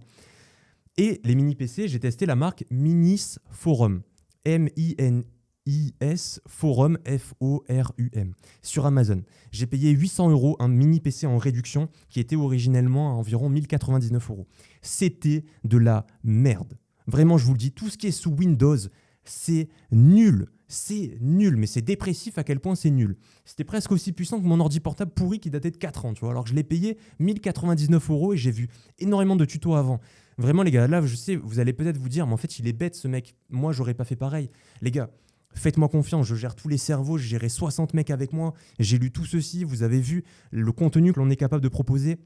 Et 0.97 1.19
les 1.23 1.35
mini 1.35 1.55
PC, 1.55 1.87
j'ai 1.87 1.99
testé 1.99 2.25
la 2.25 2.35
marque 2.35 2.63
Minis 2.69 3.35
Forum. 3.49 4.03
M-I-N-I-S 4.45 6.41
Forum, 6.47 6.97
F-O-R-U-M, 7.05 8.33
sur 8.61 8.85
Amazon. 8.85 9.23
J'ai 9.51 9.67
payé 9.67 9.91
800 9.91 10.31
euros 10.31 10.55
un 10.59 10.67
mini 10.67 10.99
PC 10.99 11.27
en 11.27 11.37
réduction 11.37 11.89
qui 12.09 12.19
était 12.19 12.35
originellement 12.35 13.11
à 13.11 13.13
environ 13.13 13.49
1099 13.49 14.29
euros. 14.29 14.47
C'était 14.81 15.45
de 15.63 15.77
la 15.77 16.05
merde. 16.23 16.77
Vraiment, 17.07 17.37
je 17.37 17.45
vous 17.45 17.53
le 17.53 17.57
dis, 17.57 17.71
tout 17.71 17.89
ce 17.89 17.97
qui 17.97 18.07
est 18.07 18.11
sous 18.11 18.31
Windows, 18.31 18.77
c'est 19.23 19.69
nul. 19.91 20.47
C'est 20.67 21.17
nul, 21.21 21.55
mais 21.55 21.67
c'est 21.67 21.83
dépressif 21.83 22.37
à 22.39 22.43
quel 22.43 22.59
point 22.59 22.73
c'est 22.73 22.89
nul. 22.89 23.15
C'était 23.45 23.63
presque 23.63 23.91
aussi 23.91 24.11
puissant 24.11 24.39
que 24.41 24.45
mon 24.45 24.59
ordi 24.59 24.79
portable 24.79 25.11
pourri 25.11 25.39
qui 25.39 25.51
datait 25.51 25.69
de 25.69 25.77
4 25.77 26.05
ans, 26.05 26.13
tu. 26.13 26.25
Alors 26.25 26.47
je 26.47 26.55
l'ai 26.55 26.63
payé 26.63 26.97
1099 27.19 28.09
euros 28.09 28.33
et 28.33 28.37
j'ai 28.37 28.49
vu 28.49 28.69
énormément 28.97 29.35
de 29.35 29.45
tutos 29.45 29.75
avant. 29.75 29.99
Vraiment, 30.37 30.63
les 30.63 30.71
gars, 30.71 30.87
là, 30.87 31.01
je 31.01 31.15
sais, 31.15 31.35
vous 31.35 31.59
allez 31.59 31.73
peut-être 31.73 31.97
vous 31.97 32.09
dire, 32.09 32.27
mais 32.27 32.33
en 32.33 32.37
fait, 32.37 32.59
il 32.59 32.67
est 32.67 32.73
bête 32.73 32.95
ce 32.95 33.07
mec. 33.07 33.35
Moi, 33.49 33.71
j'aurais 33.71 33.93
pas 33.93 34.03
fait 34.03 34.15
pareil. 34.15 34.49
Les 34.81 34.91
gars, 34.91 35.09
faites-moi 35.53 35.87
confiance, 35.89 36.25
je 36.25 36.35
gère 36.35 36.55
tous 36.55 36.67
les 36.67 36.77
cerveaux, 36.77 37.17
j'ai 37.17 37.29
géré 37.29 37.49
60 37.49 37.93
mecs 37.93 38.09
avec 38.09 38.33
moi, 38.33 38.53
j'ai 38.79 38.97
lu 38.97 39.11
tout 39.11 39.25
ceci, 39.25 39.63
vous 39.63 39.83
avez 39.83 39.99
vu 39.99 40.23
le 40.51 40.71
contenu 40.71 41.13
que 41.13 41.19
l'on 41.19 41.29
est 41.29 41.35
capable 41.35 41.63
de 41.63 41.69
proposer. 41.69 42.17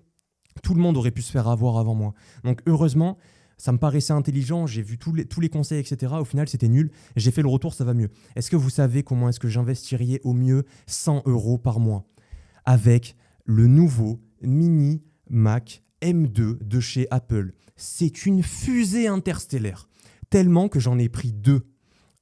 Tout 0.63 0.73
le 0.73 0.81
monde 0.81 0.97
aurait 0.97 1.11
pu 1.11 1.21
se 1.21 1.31
faire 1.31 1.47
avoir 1.47 1.77
avant 1.77 1.93
moi. 1.93 2.13
Donc, 2.43 2.61
heureusement, 2.65 3.17
ça 3.57 3.71
me 3.71 3.77
paraissait 3.77 4.13
intelligent, 4.13 4.67
j'ai 4.67 4.81
vu 4.81 4.97
tous 4.97 5.13
les, 5.13 5.49
conseils, 5.49 5.79
etc. 5.79 6.13
Au 6.19 6.25
final, 6.25 6.47
c'était 6.47 6.67
nul. 6.67 6.91
J'ai 7.15 7.31
fait 7.31 7.41
le 7.41 7.47
retour, 7.47 7.73
ça 7.73 7.83
va 7.83 7.93
mieux. 7.93 8.09
Est-ce 8.35 8.51
que 8.51 8.55
vous 8.55 8.69
savez 8.69 9.03
comment 9.03 9.29
est-ce 9.29 9.39
que 9.39 9.47
j'investirais 9.47 10.21
au 10.23 10.33
mieux 10.33 10.63
100 10.85 11.23
euros 11.25 11.57
par 11.57 11.79
mois 11.79 12.05
avec 12.65 13.15
le 13.45 13.67
nouveau 13.67 14.21
mini 14.41 15.01
Mac 15.29 15.83
M2 16.01 16.57
de 16.63 16.79
chez 16.79 17.07
Apple 17.11 17.53
c'est 17.79 18.25
une 18.25 18.41
fusée 18.41 19.07
interstellaire. 19.07 19.87
Tellement 20.31 20.67
que 20.67 20.79
j'en 20.79 20.97
ai 20.97 21.09
pris 21.09 21.31
deux. 21.31 21.67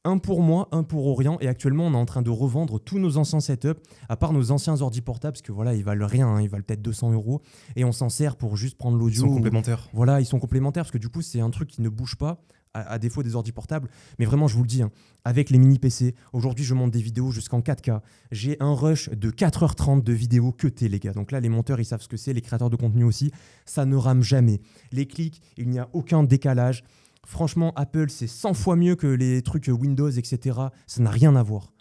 un 0.04 0.18
pour 0.20 0.42
moi, 0.44 0.68
un 0.74 0.84
pour 0.84 1.08
Orient. 1.08 1.38
Et 1.40 1.48
actuellement, 1.48 1.88
on 1.88 1.94
est 1.94 1.98
en 1.98 2.06
train 2.06 2.22
de 2.22 2.30
revendre 2.30 2.80
tous 2.80 3.00
nos 3.00 3.18
anciens 3.18 3.40
setups, 3.40 3.80
à 4.10 4.18
part 4.18 4.34
nos 4.34 4.52
anciens 4.52 4.80
ordi 4.82 5.00
portables, 5.02 5.32
parce 5.34 5.42
que 5.42 5.52
voilà, 5.54 5.74
ils 5.74 5.84
valent 5.84 6.06
rien, 6.08 6.28
hein, 6.28 6.42
ils 6.42 6.50
valent 6.50 6.64
peut-être 6.68 6.82
200 6.82 7.14
euros. 7.14 7.42
Et 7.78 7.86
on 7.86 7.92
s'en 7.94 8.10
sert 8.10 8.36
pour 8.36 8.58
juste 8.58 8.78
prendre 8.78 8.98
Ils 8.98 9.00
l'audio. 9.00 9.22
sont 9.24 9.30
ou- 9.30 9.36
complémentaires. 9.36 9.88
Voilà, 9.94 10.20
ils 10.20 10.26
sont 10.26 10.40
complémentaires, 10.40 10.84
parce 10.84 10.92
que 10.92 10.98
du 10.98 11.08
coup, 11.10 11.22
c'est 11.22 11.40
un 11.40 11.50
truc 11.50 11.70
qui 11.70 11.82
ne 11.82 11.90
bouge 11.90 12.18
pas, 12.18 12.44
à, 12.76 13.00
défaut 13.00 13.24
des 13.24 13.36
ordi 13.36 13.52
portables. 13.52 13.90
Mais 14.20 14.26
vraiment, 14.26 14.48
je 14.48 14.56
vous 14.56 14.64
le 14.64 14.68
dis, 14.68 14.82
hein, 14.82 14.92
avec 15.24 15.50
les 15.50 15.58
mini 15.58 15.80
PC, 15.80 16.14
aujourd'hui, 16.34 16.66
je 16.66 16.74
monte 16.74 16.92
des 16.92 17.02
vidéos 17.02 17.32
jusqu'en 17.32 17.62
4K. 17.62 18.02
J'ai 18.32 18.58
un 18.60 18.74
rush 18.74 19.10
de 19.10 19.32
4h30 19.32 20.04
de 20.04 20.14
vidéos 20.14 20.52
que 20.52 20.68
T, 20.68 20.88
les 20.90 21.00
gars. 21.00 21.14
Donc 21.14 21.32
là, 21.32 21.40
les 21.40 21.50
monteurs, 21.50 21.80
ils 21.80 21.86
savent 21.86 22.02
ce 22.02 22.08
que 22.08 22.18
c'est, 22.18 22.34
les 22.34 22.42
créateurs 22.42 22.70
de 22.70 22.76
contenu 22.76 23.04
aussi. 23.04 23.32
Ça 23.66 23.86
ne 23.86 23.96
rame 23.96 24.22
jamais. 24.22 24.62
Les 24.92 25.08
clics, 25.08 25.42
il 25.58 25.70
n'y 25.70 25.80
a 25.80 25.90
aucun 25.94 26.24
décalage. 26.24 26.84
Franchement, 27.26 27.74
Apple, 27.76 28.10
c'est 28.10 28.28
100 28.28 28.54
fois 28.54 28.76
mieux 28.76 28.96
que 28.96 29.08
les 29.08 29.42
trucs 29.42 29.68
Windows, 29.68 30.10
etc. 30.10 30.60
Ça 30.86 31.02
n'a 31.02 31.10
rien 31.10 31.36
à 31.36 31.44
voir. 31.44 31.74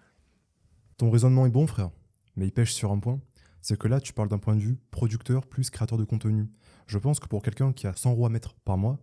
Ton 0.96 1.10
raisonnement 1.10 1.44
est 1.44 1.50
bon, 1.50 1.66
frère, 1.66 1.90
mais 2.36 2.46
il 2.46 2.52
pêche 2.52 2.72
sur 2.72 2.92
un 2.92 2.98
point. 2.98 3.20
C'est 3.60 3.78
que 3.78 3.88
là, 3.88 4.00
tu 4.00 4.12
parles 4.12 4.28
d'un 4.28 4.38
point 4.38 4.54
de 4.54 4.60
vue 4.60 4.76
producteur 4.90 5.46
plus 5.46 5.70
créateur 5.70 5.98
de 5.98 6.04
contenu. 6.04 6.46
Je 6.86 6.98
pense 6.98 7.18
que 7.18 7.26
pour 7.26 7.42
quelqu'un 7.42 7.72
qui 7.72 7.86
a 7.86 7.94
100 7.94 8.12
euros 8.12 8.26
à 8.26 8.28
mettre 8.28 8.54
par 8.64 8.76
mois, 8.76 8.98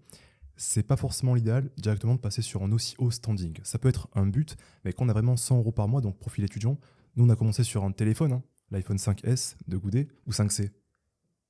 c'est 0.61 0.83
pas 0.83 0.95
forcément 0.95 1.33
l'idéal 1.33 1.69
directement 1.77 2.13
de 2.13 2.19
passer 2.19 2.41
sur 2.41 2.63
un 2.63 2.71
aussi 2.71 2.95
haut 2.99 3.11
standing. 3.11 3.57
Ça 3.63 3.79
peut 3.79 3.89
être 3.89 4.07
un 4.13 4.27
but, 4.27 4.55
mais 4.85 4.93
quand 4.93 5.05
on 5.05 5.09
a 5.09 5.13
vraiment 5.13 5.35
100 5.35 5.57
euros 5.57 5.71
par 5.71 5.87
mois, 5.87 6.01
donc 6.01 6.19
profil 6.19 6.43
étudiant, 6.43 6.77
nous 7.15 7.25
on 7.25 7.29
a 7.29 7.35
commencé 7.35 7.63
sur 7.63 7.83
un 7.83 7.91
téléphone, 7.91 8.33
hein, 8.33 8.43
l'iPhone 8.69 8.97
5S 8.97 9.55
de 9.67 9.77
Goudet 9.77 10.07
ou 10.27 10.31
5C. 10.31 10.69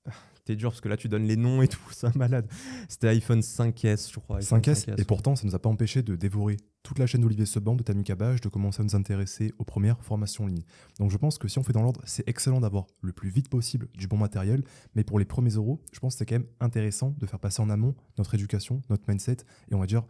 T'es 0.46 0.56
dur 0.56 0.72
parce 0.72 0.82
que 0.82 0.90
là, 0.90 0.98
tu 0.98 1.08
donnes 1.08 1.26
les 1.26 1.38
noms 1.38 1.62
et 1.62 1.68
tout, 1.68 1.80
c'est 1.92 2.08
un 2.08 2.14
malade. 2.16 2.48
C'était 2.90 3.08
iPhone 3.10 3.42
5S, 3.42 4.12
je 4.12 4.20
crois. 4.20 4.38
iPhone 4.38 4.60
5S, 4.60 5.00
et 5.00 5.06
pourtant 5.06 5.36
ça 5.36 5.46
nous 5.46 5.56
a 5.56 5.60
pas 5.60 5.70
empêché 5.70 6.02
de 6.02 6.16
dévorer 6.16 6.58
toute 6.84 6.98
la 6.98 7.06
chaîne 7.06 7.22
d'Olivier 7.22 7.46
Seban, 7.46 7.76
de 7.76 7.84
Tamika 7.84 8.16
Bage, 8.16 8.42
de 8.42 8.50
commencer 8.50 8.82
à 8.82 8.84
nous 8.84 8.96
intéresser 8.96 9.54
aux 9.60 9.64
premières 9.64 10.04
formations 10.04 10.46
en 10.46 10.48
ligne. 10.48 10.64
Donc 11.00 11.12
je 11.12 11.18
pense 11.18 11.38
que 11.38 11.48
si 11.48 11.60
on 11.60 11.64
fait 11.64 11.74
dans 11.74 11.84
l'ordre, 11.84 12.02
c'est 12.06 12.28
excellent 12.28 12.60
d'avoir 12.60 12.88
le 13.02 13.14
plus 13.14 13.30
vite 13.30 13.50
possible 13.50 13.88
du 13.94 14.08
bon 14.08 14.18
matériel, 14.18 14.64
mais 14.96 15.04
pour 15.04 15.20
les 15.20 15.26
premiers 15.26 15.52
euros, 15.52 15.80
je 15.94 16.00
pense 16.00 16.16
que 16.16 16.20
c'est 16.20 16.26
quand 16.26 16.36
même 16.36 16.48
intéressant 16.60 17.14
de 17.20 17.26
faire 17.28 17.40
passer 17.40 17.62
en 17.62 17.70
amont 17.70 17.96
notre 18.18 18.34
éducation, 18.34 18.82
notre 18.90 19.04
mindset, 19.08 19.38
et 19.70 19.76
on 19.76 19.80
va 19.80 19.86
dire 19.86 20.04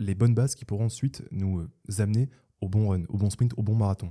les 0.00 0.14
bonnes 0.14 0.34
bases 0.34 0.54
qui 0.54 0.64
pourront 0.64 0.86
ensuite 0.86 1.22
nous 1.30 1.60
euh, 1.60 1.68
amener 1.98 2.28
au 2.60 2.68
bon 2.68 2.88
run, 2.88 3.02
au 3.08 3.16
bon 3.16 3.30
sprint, 3.30 3.52
au 3.56 3.62
bon 3.62 3.74
marathon. 3.74 4.10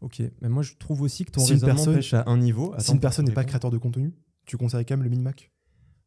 Ok, 0.00 0.22
mais 0.40 0.48
moi 0.48 0.62
je 0.62 0.74
trouve 0.78 1.02
aussi 1.02 1.24
que 1.24 1.32
ton 1.32 1.40
Si 1.40 1.48
une 1.48 1.54
raisonnement 1.54 1.74
personne- 1.76 1.94
pêche 1.96 2.14
à 2.14 2.24
un 2.26 2.36
niveau. 2.36 2.74
si 2.78 2.92
une 2.92 3.00
personne 3.00 3.26
n'est 3.26 3.32
pas 3.32 3.44
créateur 3.44 3.70
de 3.70 3.78
contenu, 3.78 4.12
tu 4.46 4.56
conseillerais 4.56 4.84
quand 4.84 4.96
même 4.96 5.04
le 5.04 5.10
Minimac? 5.10 5.50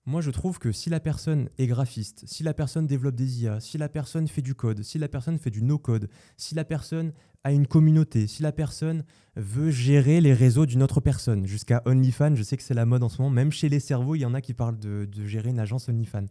Moi 0.05 0.21
je 0.21 0.31
trouve 0.31 0.57
que 0.57 0.71
si 0.71 0.89
la 0.89 0.99
personne 0.99 1.49
est 1.59 1.67
graphiste, 1.67 2.23
si 2.25 2.41
la 2.41 2.53
personne 2.55 2.87
développe 2.87 3.15
des 3.15 3.43
IA, 3.43 3.59
si 3.59 3.77
la 3.77 3.87
personne 3.89 4.27
fait 4.27 4.41
du 4.41 4.55
code, 4.55 4.81
si 4.81 4.97
la 4.97 5.07
personne 5.07 5.37
fait 5.37 5.51
du 5.51 5.61
no-code, 5.61 6.09
si 6.37 6.55
la 6.55 6.63
personne 6.65 7.11
a 7.43 7.51
une 7.51 7.67
communauté, 7.67 8.25
si 8.27 8.41
la 8.41 8.51
personne 8.51 9.03
veut 9.35 9.69
gérer 9.69 10.19
les 10.21 10.33
réseaux 10.33 10.65
d'une 10.65 10.81
autre 10.81 11.01
personne, 11.01 11.45
jusqu'à 11.45 11.83
OnlyFans, 11.85 12.35
je 12.35 12.41
sais 12.43 12.57
que 12.57 12.63
c'est 12.63 12.73
la 12.73 12.85
mode 12.85 13.03
en 13.03 13.09
ce 13.09 13.21
moment, 13.21 13.29
même 13.33 13.51
chez 13.51 13.69
les 13.69 13.79
cerveaux, 13.79 14.15
il 14.15 14.19
y 14.21 14.25
en 14.25 14.33
a 14.33 14.41
qui 14.41 14.53
parlent 14.55 14.79
de, 14.79 15.05
de 15.05 15.25
gérer 15.25 15.49
une 15.49 15.59
agence 15.59 15.87
OnlyFans. 15.87 16.25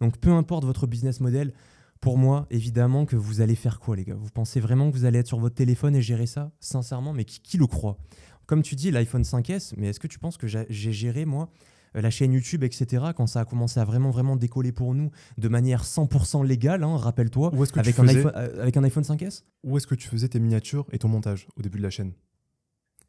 Donc 0.00 0.18
peu 0.18 0.30
importe 0.30 0.64
votre 0.64 0.86
business 0.86 1.18
model, 1.20 1.52
pour 2.00 2.18
moi, 2.18 2.46
évidemment 2.50 3.04
que 3.06 3.16
vous 3.16 3.40
allez 3.40 3.54
faire 3.54 3.80
quoi 3.80 3.96
les 3.96 4.04
gars? 4.04 4.14
Vous 4.14 4.30
pensez 4.30 4.60
vraiment 4.60 4.90
que 4.90 4.96
vous 4.96 5.04
allez 5.04 5.18
être 5.18 5.26
sur 5.26 5.38
votre 5.40 5.54
téléphone 5.56 5.94
et 5.96 6.02
gérer 6.02 6.26
ça? 6.26 6.52
Sincèrement, 6.60 7.12
mais 7.12 7.24
qui, 7.24 7.40
qui 7.40 7.58
le 7.58 7.66
croit? 7.66 7.98
Comme 8.46 8.62
tu 8.62 8.76
dis, 8.76 8.90
l'iPhone 8.90 9.22
5S, 9.22 9.74
mais 9.76 9.88
est-ce 9.88 10.00
que 10.00 10.06
tu 10.06 10.18
penses 10.18 10.36
que 10.36 10.46
j'ai 10.46 10.66
géré 10.92 11.24
moi 11.24 11.50
euh, 11.96 12.00
la 12.02 12.10
chaîne 12.10 12.32
YouTube, 12.32 12.64
etc., 12.64 13.06
quand 13.16 13.26
ça 13.26 13.40
a 13.40 13.44
commencé 13.44 13.80
à 13.80 13.84
vraiment, 13.84 14.10
vraiment 14.10 14.36
décoller 14.36 14.72
pour 14.72 14.94
nous 14.94 15.10
de 15.38 15.48
manière 15.48 15.84
100% 15.84 16.46
légale, 16.46 16.82
hein, 16.84 16.96
rappelle-toi, 16.96 17.50
avec, 17.80 17.98
un 17.98 18.02
faisais- 18.06 18.18
iPhone- 18.20 18.32
euh, 18.36 18.62
avec 18.62 18.76
un 18.76 18.84
iPhone 18.84 19.04
5S 19.04 19.44
où 19.64 19.76
est-ce 19.76 19.86
que 19.86 19.94
tu 19.94 20.06
faisais 20.08 20.28
tes 20.28 20.38
miniatures 20.40 20.86
et 20.92 20.98
ton 20.98 21.08
montage 21.08 21.46
au 21.56 21.62
début 21.62 21.78
de 21.78 21.82
la 21.82 21.90
chaîne? 21.90 22.12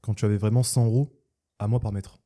Quand 0.02 0.14
tu 0.14 0.24
avais 0.26 0.38
vraiment 0.38 0.64
100 0.64 0.86
euros 0.86 1.10
à 1.60 1.68
mois 1.68 1.80
par 1.82 1.92
mètre. 1.92 2.19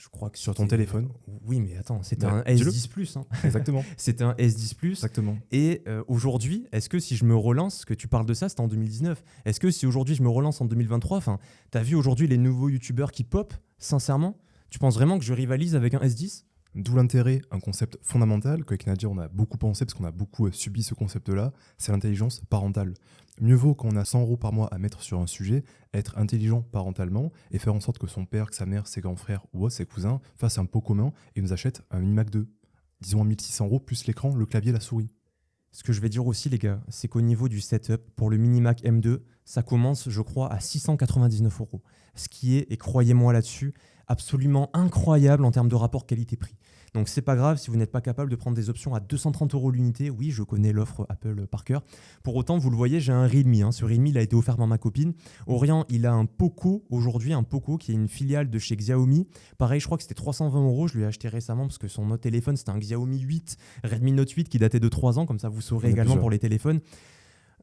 Je 0.00 0.08
crois 0.08 0.30
que 0.30 0.38
Sur 0.38 0.54
ton 0.54 0.66
téléphone 0.66 1.10
Oui, 1.44 1.60
mais 1.60 1.76
attends, 1.76 2.02
c'était 2.02 2.24
un 2.24 2.42
dis-le. 2.42 2.70
S10 2.70 2.88
Plus. 2.88 3.16
hein. 3.18 3.26
Exactement. 3.44 3.84
C'était 3.98 4.24
un 4.24 4.32
S10 4.32 4.74
Plus. 4.74 4.92
Exactement. 4.92 5.36
Et 5.52 5.82
euh, 5.86 6.02
aujourd'hui, 6.08 6.66
est-ce 6.72 6.88
que 6.88 6.98
si 6.98 7.16
je 7.16 7.26
me 7.26 7.36
relance, 7.36 7.84
que 7.84 7.92
tu 7.92 8.08
parles 8.08 8.24
de 8.24 8.32
ça, 8.32 8.48
c'était 8.48 8.62
en 8.62 8.68
2019, 8.68 9.22
est-ce 9.44 9.60
que 9.60 9.70
si 9.70 9.84
aujourd'hui 9.84 10.14
je 10.14 10.22
me 10.22 10.30
relance 10.30 10.62
en 10.62 10.64
2023, 10.64 11.18
enfin, 11.18 11.38
t'as 11.70 11.82
vu 11.82 11.96
aujourd'hui 11.96 12.26
les 12.28 12.38
nouveaux 12.38 12.70
youtubeurs 12.70 13.12
qui 13.12 13.24
pop, 13.24 13.52
sincèrement? 13.78 14.38
Tu 14.70 14.78
penses 14.78 14.94
vraiment 14.94 15.18
que 15.18 15.24
je 15.24 15.34
rivalise 15.34 15.74
avec 15.76 15.92
un 15.92 15.98
S10 16.00 16.44
D'où 16.76 16.94
l'intérêt, 16.94 17.42
un 17.50 17.58
concept 17.58 17.98
fondamental 18.00 18.64
qu'avec 18.64 18.86
Nadia 18.86 19.08
on 19.08 19.18
a 19.18 19.26
beaucoup 19.26 19.58
pensé 19.58 19.84
parce 19.84 19.94
qu'on 19.94 20.04
a 20.04 20.12
beaucoup 20.12 20.46
euh, 20.46 20.52
subi 20.52 20.84
ce 20.84 20.94
concept-là, 20.94 21.52
c'est 21.78 21.90
l'intelligence 21.90 22.42
parentale. 22.48 22.94
Mieux 23.40 23.54
vaut 23.54 23.74
quand 23.74 23.88
on 23.90 23.96
a 23.96 24.04
100 24.04 24.20
euros 24.20 24.36
par 24.36 24.52
mois 24.52 24.68
à 24.68 24.76
mettre 24.76 25.00
sur 25.00 25.18
un 25.18 25.26
sujet, 25.26 25.64
être 25.94 26.18
intelligent 26.18 26.60
parentalement 26.60 27.32
et 27.50 27.58
faire 27.58 27.74
en 27.74 27.80
sorte 27.80 27.98
que 27.98 28.06
son 28.06 28.26
père, 28.26 28.50
que 28.50 28.54
sa 28.54 28.66
mère, 28.66 28.86
ses 28.86 29.00
grands 29.00 29.16
frères 29.16 29.46
ou 29.54 29.68
ses 29.70 29.86
cousins 29.86 30.20
fassent 30.36 30.58
un 30.58 30.66
pot 30.66 30.82
commun 30.82 31.12
et 31.36 31.40
nous 31.40 31.54
achètent 31.54 31.80
un 31.90 32.00
Minimac 32.00 32.28
2. 32.28 32.46
Disons 33.00 33.22
à 33.22 33.24
1600 33.24 33.64
euros 33.64 33.80
plus 33.80 34.06
l'écran, 34.06 34.34
le 34.34 34.44
clavier, 34.44 34.72
la 34.72 34.80
souris. 34.80 35.10
Ce 35.72 35.82
que 35.82 35.94
je 35.94 36.02
vais 36.02 36.10
dire 36.10 36.26
aussi, 36.26 36.50
les 36.50 36.58
gars, 36.58 36.82
c'est 36.88 37.08
qu'au 37.08 37.22
niveau 37.22 37.48
du 37.48 37.62
setup, 37.62 38.02
pour 38.14 38.28
le 38.28 38.36
Minimac 38.36 38.82
M2, 38.82 39.20
ça 39.46 39.62
commence, 39.62 40.10
je 40.10 40.20
crois, 40.20 40.52
à 40.52 40.60
699 40.60 41.60
euros. 41.60 41.82
Ce 42.14 42.28
qui 42.28 42.56
est, 42.56 42.70
et 42.70 42.76
croyez-moi 42.76 43.32
là-dessus, 43.32 43.72
absolument 44.06 44.68
incroyable 44.74 45.44
en 45.46 45.50
termes 45.50 45.68
de 45.68 45.76
rapport 45.76 46.04
qualité-prix. 46.04 46.56
Donc 46.92 47.08
c'est 47.08 47.22
pas 47.22 47.36
grave 47.36 47.56
si 47.58 47.70
vous 47.70 47.76
n'êtes 47.76 47.92
pas 47.92 48.00
capable 48.00 48.30
de 48.30 48.36
prendre 48.36 48.56
des 48.56 48.68
options 48.68 48.94
à 48.94 49.00
230 49.00 49.54
euros 49.54 49.70
l'unité. 49.70 50.10
Oui, 50.10 50.30
je 50.30 50.42
connais 50.42 50.72
l'offre 50.72 51.06
Apple 51.08 51.46
par 51.46 51.64
cœur. 51.64 51.82
Pour 52.24 52.34
autant, 52.36 52.58
vous 52.58 52.68
le 52.70 52.76
voyez, 52.76 52.98
j'ai 53.00 53.12
un 53.12 53.26
Realme. 53.26 53.62
hein. 53.62 53.72
Ce 53.72 53.84
Realme, 53.84 54.06
il 54.06 54.18
a 54.18 54.22
été 54.22 54.34
offert 54.34 54.56
par 54.56 54.66
ma 54.66 54.76
copine. 54.78 55.12
Orient, 55.46 55.84
il 55.88 56.04
a 56.06 56.12
un 56.12 56.26
Poco 56.26 56.84
aujourd'hui, 56.90 57.32
un 57.32 57.44
Poco 57.44 57.76
qui 57.76 57.92
est 57.92 57.94
une 57.94 58.08
filiale 58.08 58.50
de 58.50 58.58
chez 58.58 58.76
Xiaomi. 58.76 59.28
Pareil, 59.56 59.78
je 59.80 59.86
crois 59.86 59.96
que 59.98 60.02
c'était 60.02 60.14
320 60.14 60.64
euros. 60.64 60.88
Je 60.88 60.96
lui 60.96 61.04
ai 61.04 61.06
acheté 61.06 61.28
récemment 61.28 61.66
parce 61.66 61.78
que 61.78 61.86
son 61.88 62.10
autre 62.10 62.22
téléphone, 62.22 62.56
c'était 62.56 62.70
un 62.70 62.78
Xiaomi 62.78 63.20
8, 63.20 63.56
Redmi 63.84 64.12
Note 64.12 64.30
8 64.30 64.48
qui 64.48 64.58
datait 64.58 64.80
de 64.80 64.88
3 64.88 65.18
ans. 65.18 65.26
Comme 65.26 65.38
ça, 65.38 65.48
vous 65.48 65.60
saurez 65.60 65.88
également 65.90 66.02
plusieurs. 66.14 66.20
pour 66.20 66.30
les 66.30 66.38
téléphones. 66.40 66.80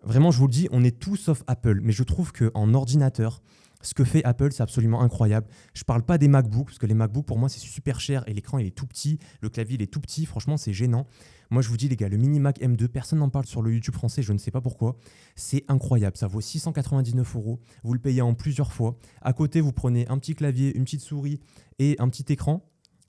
Vraiment, 0.03 0.31
je 0.31 0.37
vous 0.37 0.47
le 0.47 0.51
dis, 0.53 0.67
on 0.71 0.83
est 0.83 0.97
tout 0.97 1.15
sauf 1.17 1.43
Apple. 1.47 1.79
Mais 1.81 1.91
je 1.91 2.03
trouve 2.03 2.31
qu'en 2.31 2.73
ordinateur, 2.73 3.41
ce 3.81 3.93
que 3.93 4.03
fait 4.03 4.23
Apple, 4.23 4.51
c'est 4.51 4.63
absolument 4.63 5.01
incroyable. 5.01 5.47
Je 5.73 5.83
parle 5.83 6.03
pas 6.03 6.17
des 6.17 6.27
MacBooks, 6.27 6.67
parce 6.67 6.79
que 6.79 6.85
les 6.85 6.93
MacBooks, 6.93 7.25
pour 7.25 7.37
moi, 7.37 7.49
c'est 7.49 7.59
super 7.59 7.99
cher 7.99 8.23
et 8.27 8.33
l'écran, 8.33 8.57
il 8.57 8.67
est 8.67 8.71
tout 8.71 8.87
petit. 8.87 9.19
Le 9.41 9.49
clavier, 9.49 9.75
il 9.75 9.81
est 9.81 9.91
tout 9.91 9.99
petit. 9.99 10.25
Franchement, 10.25 10.57
c'est 10.57 10.73
gênant. 10.73 11.05
Moi, 11.49 11.61
je 11.61 11.69
vous 11.69 11.77
dis, 11.77 11.87
les 11.87 11.95
gars, 11.95 12.09
le 12.09 12.17
Mini 12.17 12.39
Mac 12.39 12.59
M2, 12.59 12.87
personne 12.87 13.19
n'en 13.19 13.29
parle 13.29 13.45
sur 13.45 13.61
le 13.61 13.71
YouTube 13.71 13.93
français, 13.93 14.21
je 14.21 14.33
ne 14.33 14.37
sais 14.37 14.51
pas 14.51 14.61
pourquoi. 14.61 14.97
C'est 15.35 15.63
incroyable. 15.67 16.17
Ça 16.17 16.27
vaut 16.27 16.41
699 16.41 17.35
euros. 17.35 17.59
Vous 17.83 17.93
le 17.93 17.99
payez 17.99 18.21
en 18.21 18.33
plusieurs 18.33 18.73
fois. 18.73 18.97
À 19.21 19.33
côté, 19.33 19.61
vous 19.61 19.71
prenez 19.71 20.07
un 20.09 20.17
petit 20.17 20.35
clavier, 20.35 20.75
une 20.75 20.83
petite 20.83 21.01
souris 21.01 21.39
et 21.79 21.95
un 21.99 22.09
petit 22.09 22.25
écran. 22.33 22.65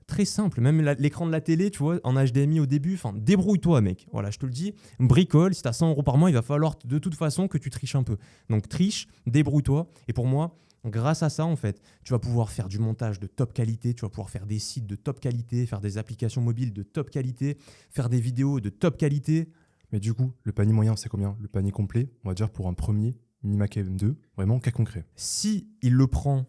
Très 0.09 0.24
simple, 0.24 0.62
même 0.62 0.80
l'écran 0.98 1.26
de 1.26 1.32
la 1.32 1.42
télé, 1.42 1.70
tu 1.70 1.80
vois, 1.80 2.00
en 2.02 2.14
HDMI 2.14 2.61
au 2.61 2.66
début, 2.66 2.94
enfin, 2.94 3.12
débrouille-toi, 3.14 3.82
mec. 3.82 4.09
Voilà, 4.11 4.30
je 4.30 4.38
te 4.38 4.46
le 4.46 4.52
dis, 4.52 4.72
bricole, 4.98 5.54
si 5.54 5.61
t'as 5.61 5.74
100 5.74 5.90
euros 5.90 6.02
par 6.02 6.16
mois, 6.16 6.30
il 6.30 6.32
va 6.32 6.40
falloir 6.40 6.76
de 6.82 6.98
toute 6.98 7.14
façon 7.14 7.46
que 7.46 7.59
tu 7.59 7.68
triches 7.68 7.94
un 7.94 8.02
peu. 8.02 8.16
Donc, 8.48 8.70
triche, 8.70 9.06
débrouille-toi. 9.26 9.86
Et 10.09 10.14
pour 10.14 10.26
moi, 10.26 10.56
grâce 10.86 11.22
à 11.22 11.28
ça, 11.28 11.44
en 11.44 11.56
fait, 11.56 11.82
tu 12.04 12.14
vas 12.14 12.18
pouvoir 12.18 12.50
faire 12.50 12.68
du 12.68 12.78
montage 12.78 13.20
de 13.20 13.26
top 13.26 13.52
qualité, 13.52 13.92
tu 13.92 14.00
vas 14.00 14.09
pouvoir 14.09 14.30
faire 14.30 14.46
des 14.46 14.59
sites 14.59 14.86
de 14.86 14.96
top 14.96 15.20
qualité, 15.20 15.66
faire 15.66 15.82
des 15.82 15.98
applications 15.98 16.40
mobiles 16.40 16.72
de 16.72 16.82
top 16.82 17.11
qualité, 17.11 17.59
faire 17.90 18.09
des 18.09 18.20
vidéos 18.20 18.61
de 18.61 18.70
top 18.70 18.96
qualité. 18.96 19.50
Mais 19.92 20.00
du 20.00 20.14
coup, 20.14 20.32
le 20.42 20.52
panier 20.52 20.72
moyen, 20.72 20.96
c'est 20.96 21.11
combien? 21.11 21.36
Le 21.38 21.48
panier 21.48 21.70
complet, 21.70 22.11
on 22.24 22.30
va 22.30 22.34
dire 22.34 22.48
pour 22.48 22.66
un 22.68 22.74
premier 22.74 23.18
Minimac 23.42 23.76
M2, 23.76 24.14
vraiment 24.36 24.59
cas 24.59 24.70
concret. 24.70 25.04
Si 25.16 25.68
il 25.82 25.92
le 25.92 26.06
prend 26.06 26.46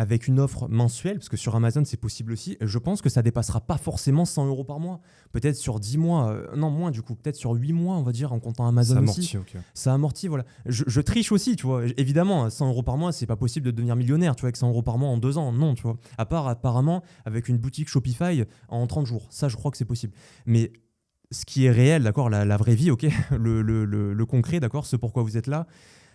avec 0.00 0.28
une 0.28 0.38
offre 0.38 0.68
mensuelle, 0.68 1.16
parce 1.18 1.28
que 1.28 1.36
sur 1.36 1.56
Amazon 1.56 1.82
c'est 1.84 1.96
possible 1.96 2.30
aussi, 2.32 2.56
je 2.60 2.78
pense 2.78 3.02
que 3.02 3.08
ça 3.08 3.20
dépassera 3.20 3.60
pas 3.60 3.78
forcément 3.78 4.24
100 4.24 4.46
euros 4.46 4.62
par 4.62 4.78
mois. 4.78 5.00
Peut-être 5.32 5.56
sur 5.56 5.80
10 5.80 5.98
mois, 5.98 6.30
euh, 6.30 6.46
non 6.56 6.70
moins 6.70 6.92
du 6.92 7.02
coup, 7.02 7.16
peut-être 7.16 7.34
sur 7.34 7.50
8 7.50 7.72
mois 7.72 7.96
on 7.96 8.02
va 8.04 8.12
dire 8.12 8.32
en 8.32 8.38
comptant 8.38 8.68
Amazon 8.68 8.94
Ça 8.94 9.00
aussi. 9.02 9.36
amortit, 9.36 9.56
ok. 9.56 9.62
Ça 9.74 9.92
amortit, 9.92 10.28
voilà. 10.28 10.44
Je, 10.66 10.84
je 10.86 11.00
triche 11.00 11.32
aussi, 11.32 11.56
tu 11.56 11.66
vois. 11.66 11.82
Évidemment, 11.96 12.48
100 12.48 12.68
euros 12.68 12.84
par 12.84 12.96
mois, 12.96 13.10
c'est 13.10 13.26
pas 13.26 13.34
possible 13.34 13.66
de 13.66 13.72
devenir 13.72 13.96
millionnaire, 13.96 14.36
tu 14.36 14.42
vois, 14.42 14.46
avec 14.48 14.56
100 14.56 14.68
euros 14.68 14.82
par 14.82 14.98
mois 14.98 15.08
en 15.08 15.18
deux 15.18 15.36
ans, 15.36 15.50
non, 15.50 15.74
tu 15.74 15.82
vois. 15.82 15.96
À 16.16 16.26
part 16.26 16.46
apparemment 16.46 17.02
avec 17.24 17.48
une 17.48 17.58
boutique 17.58 17.88
Shopify 17.88 18.44
en 18.68 18.86
30 18.86 19.04
jours. 19.04 19.26
Ça, 19.30 19.48
je 19.48 19.56
crois 19.56 19.72
que 19.72 19.76
c'est 19.76 19.84
possible. 19.84 20.12
Mais 20.46 20.72
ce 21.32 21.44
qui 21.44 21.64
est 21.66 21.70
réel, 21.72 22.04
d'accord, 22.04 22.30
la, 22.30 22.44
la 22.44 22.56
vraie 22.56 22.76
vie, 22.76 22.92
ok, 22.92 23.04
le, 23.36 23.62
le- 23.62 23.84
le- 23.84 24.14
le 24.14 24.26
concret, 24.26 24.60
d'accord, 24.60 24.86
ce 24.86 24.94
pourquoi 24.94 25.24
vous 25.24 25.36
êtes 25.36 25.48
là, 25.48 25.66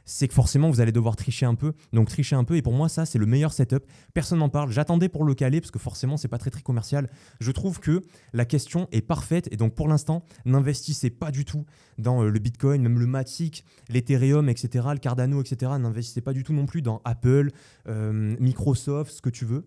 c'est 0.06 0.28
que 0.28 0.34
forcément 0.34 0.70
vous 0.70 0.82
allez 0.82 0.92
devoir 0.92 1.16
tricher 1.16 1.46
un 1.46 1.56
peu. 1.56 1.74
Donc 1.92 2.10
tricher 2.10 2.36
un 2.36 2.44
peu, 2.44 2.56
et 2.56 2.62
pour 2.62 2.74
moi, 2.74 2.90
ça, 2.90 3.06
c'est 3.06 3.20
le 3.20 3.26
meilleur 3.26 3.54
setup. 3.54 3.86
Personne 4.14 4.40
n'en 4.40 4.50
parle. 4.50 4.72
J'attendais 4.72 5.10
pour 5.10 5.24
le 5.24 5.34
caler, 5.34 5.62
parce 5.62 5.72
que 5.72 5.80
forcément, 5.80 6.18
c'est 6.18 6.28
pas 6.28 6.38
très 6.38 6.50
très 6.50 6.62
commercial. 6.62 7.10
Je 7.40 7.52
trouve 7.52 7.80
que 7.80 8.02
la 8.34 8.46
question 8.46 8.88
est 8.92 9.02
parfaite, 9.02 9.48
et 9.52 9.58
donc 9.58 9.76
pour 9.76 9.88
l'instant, 9.88 10.24
n'investissez 10.46 11.10
pas 11.10 11.32
du 11.32 11.46
tout 11.46 11.66
dans 11.98 12.24
euh, 12.24 12.30
le 12.30 12.40
Bitcoin, 12.40 12.82
même 12.82 13.00
le 13.00 13.08
Matic, 13.08 13.64
l'Ethereum, 13.90 14.50
etc., 14.50 14.88
le 14.92 15.00
Cardano, 15.00 15.42
etc. 15.42 15.72
N'investissez 15.80 16.22
pas 16.22 16.34
du 16.34 16.44
tout 16.44 16.54
non 16.54 16.66
plus 16.66 16.82
dans 16.82 17.02
Apple, 17.06 17.52
euh, 17.88 18.36
Microsoft, 18.40 19.12
ce 19.12 19.22
que 19.22 19.30
tu 19.30 19.46
veux. 19.46 19.66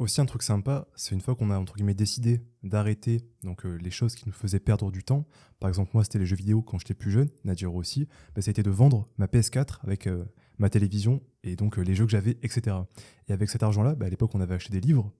Aussi 0.00 0.22
un 0.22 0.24
truc 0.24 0.42
sympa, 0.42 0.88
c'est 0.94 1.14
une 1.14 1.20
fois 1.20 1.34
qu'on 1.34 1.50
a 1.50 1.58
entre 1.58 1.74
guillemets 1.74 1.92
décidé 1.92 2.40
d'arrêter 2.62 3.20
donc 3.42 3.66
euh, 3.66 3.74
les 3.74 3.90
choses 3.90 4.14
qui 4.14 4.26
nous 4.26 4.32
faisaient 4.32 4.58
perdre 4.58 4.90
du 4.90 5.04
temps. 5.04 5.26
Par 5.58 5.68
exemple, 5.68 5.90
moi 5.92 6.04
c'était 6.04 6.18
les 6.18 6.24
jeux 6.24 6.36
vidéo 6.36 6.62
quand 6.62 6.78
j'étais 6.78 6.94
plus 6.94 7.10
jeune, 7.10 7.28
Nadir 7.44 7.74
aussi. 7.74 8.08
Bah, 8.34 8.40
ça 8.40 8.50
de 8.50 8.70
vendre 8.70 9.10
ma 9.18 9.26
PS4 9.26 9.80
avec 9.82 10.06
euh, 10.06 10.24
ma 10.56 10.70
télévision 10.70 11.20
et 11.42 11.54
donc 11.54 11.78
euh, 11.78 11.82
les 11.82 11.94
jeux 11.94 12.06
que 12.06 12.12
j'avais, 12.12 12.38
etc. 12.42 12.78
Et 13.28 13.34
avec 13.34 13.50
cet 13.50 13.62
argent-là, 13.62 13.94
bah, 13.94 14.06
à 14.06 14.08
l'époque 14.08 14.34
on 14.34 14.40
avait 14.40 14.54
acheté 14.54 14.72
des 14.72 14.80
livres, 14.80 15.12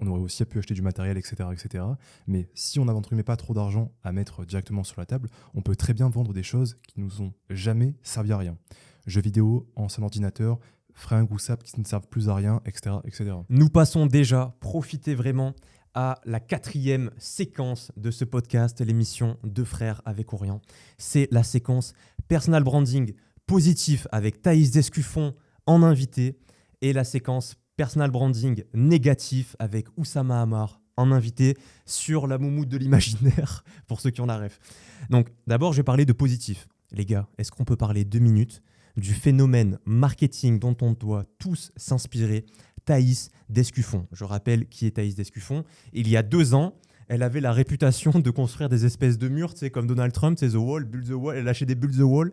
on 0.00 0.06
aurait 0.06 0.20
aussi 0.20 0.44
pu 0.44 0.58
acheter 0.58 0.74
du 0.74 0.82
matériel, 0.82 1.16
etc., 1.16 1.36
etc. 1.50 1.84
Mais 2.26 2.50
si 2.52 2.78
on 2.78 2.84
n'avait 2.84 2.98
entre 2.98 3.16
pas 3.22 3.36
trop 3.36 3.54
d'argent 3.54 3.90
à 4.02 4.12
mettre 4.12 4.44
directement 4.44 4.84
sur 4.84 5.00
la 5.00 5.06
table, 5.06 5.30
on 5.54 5.62
peut 5.62 5.76
très 5.76 5.94
bien 5.94 6.10
vendre 6.10 6.34
des 6.34 6.42
choses 6.42 6.78
qui 6.86 7.00
nous 7.00 7.22
ont 7.22 7.32
jamais 7.48 7.94
servi 8.02 8.32
à 8.32 8.36
rien. 8.36 8.58
Jeux 9.06 9.22
vidéo, 9.22 9.66
ancien 9.76 10.02
ordinateur, 10.02 10.58
fringues 11.00 11.30
ou 11.32 11.36
qui 11.36 11.80
ne 11.80 11.84
servent 11.84 12.08
plus 12.08 12.28
à 12.28 12.34
rien, 12.34 12.60
etc., 12.64 12.96
etc. 13.04 13.32
Nous 13.48 13.68
passons 13.68 14.06
déjà, 14.06 14.54
profitez 14.60 15.14
vraiment 15.14 15.54
à 15.94 16.20
la 16.24 16.40
quatrième 16.40 17.10
séquence 17.18 17.90
de 17.96 18.10
ce 18.10 18.24
podcast, 18.24 18.80
l'émission 18.80 19.38
Deux 19.42 19.64
frères 19.64 20.02
avec 20.04 20.32
Orient. 20.32 20.60
C'est 20.98 21.28
la 21.30 21.42
séquence 21.42 21.94
personal 22.28 22.62
branding 22.62 23.14
positif 23.46 24.06
avec 24.12 24.42
Thaïs 24.42 24.70
Descuffon 24.70 25.34
en 25.66 25.82
invité 25.82 26.38
et 26.80 26.92
la 26.92 27.04
séquence 27.04 27.56
personal 27.76 28.10
branding 28.10 28.62
négatif 28.74 29.56
avec 29.58 29.86
Oussama 29.96 30.40
Hamar 30.40 30.80
en 30.96 31.12
invité 31.12 31.56
sur 31.86 32.26
la 32.26 32.38
moumoute 32.38 32.68
de 32.68 32.76
l'imaginaire 32.76 33.64
pour 33.86 34.00
ceux 34.00 34.10
qui 34.10 34.20
ont 34.20 34.26
la 34.26 34.38
ref. 34.38 34.60
Donc 35.08 35.28
d'abord, 35.46 35.72
je 35.72 35.78
vais 35.78 35.84
parler 35.84 36.04
de 36.04 36.12
positif. 36.12 36.68
Les 36.92 37.06
gars, 37.06 37.28
est-ce 37.38 37.50
qu'on 37.50 37.64
peut 37.64 37.76
parler 37.76 38.04
deux 38.04 38.18
minutes 38.18 38.62
du 38.96 39.12
phénomène 39.12 39.78
marketing 39.84 40.58
dont 40.58 40.76
on 40.82 40.92
doit 40.92 41.24
tous 41.38 41.72
s'inspirer, 41.76 42.44
Thaïs 42.84 43.30
Descuffon. 43.48 44.06
Je 44.12 44.24
rappelle 44.24 44.66
qui 44.66 44.86
est 44.86 44.92
Thaïs 44.92 45.14
Descuffon. 45.14 45.64
Il 45.92 46.08
y 46.08 46.16
a 46.16 46.22
deux 46.22 46.54
ans, 46.54 46.74
elle 47.10 47.24
avait 47.24 47.40
la 47.40 47.52
réputation 47.52 48.12
de 48.12 48.30
construire 48.30 48.68
des 48.68 48.86
espèces 48.86 49.18
de 49.18 49.28
murs, 49.28 49.52
tu 49.52 49.60
sais, 49.60 49.70
comme 49.70 49.88
Donald 49.88 50.12
Trump, 50.12 50.38
c'est 50.38 50.50
The 50.50 50.54
Wall, 50.54 50.84
Build 50.84 51.08
the 51.08 51.12
Wall. 51.12 51.36
Elle 51.36 51.44
lâchait 51.44 51.66
des 51.66 51.74
Build 51.74 51.96
the 51.96 52.02
Wall 52.02 52.30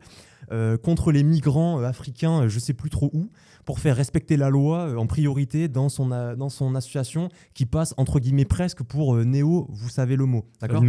euh, 0.52 0.78
contre 0.78 1.12
les 1.12 1.24
migrants 1.24 1.82
euh, 1.82 1.86
africains, 1.86 2.44
euh, 2.44 2.48
je 2.48 2.60
sais 2.60 2.74
plus 2.74 2.92
trop 2.92 3.10
où, 3.12 3.32
pour 3.66 3.80
faire 3.80 3.96
respecter 3.96 4.38
la 4.38 4.50
loi 4.50 4.96
en 4.96 5.08
priorité 5.08 5.68
dans 5.68 5.90
son, 5.90 6.08
dans 6.08 6.50
son 6.50 6.76
association 6.76 7.30
qui 7.56 7.66
passe 7.66 7.96
entre 7.98 8.20
guillemets 8.20 8.46
presque 8.46 8.84
pour 8.84 9.16
néo, 9.18 9.68
vous 9.72 9.90
savez 9.90 10.16
le 10.16 10.26
mot. 10.26 10.46
D'accord? 10.62 10.84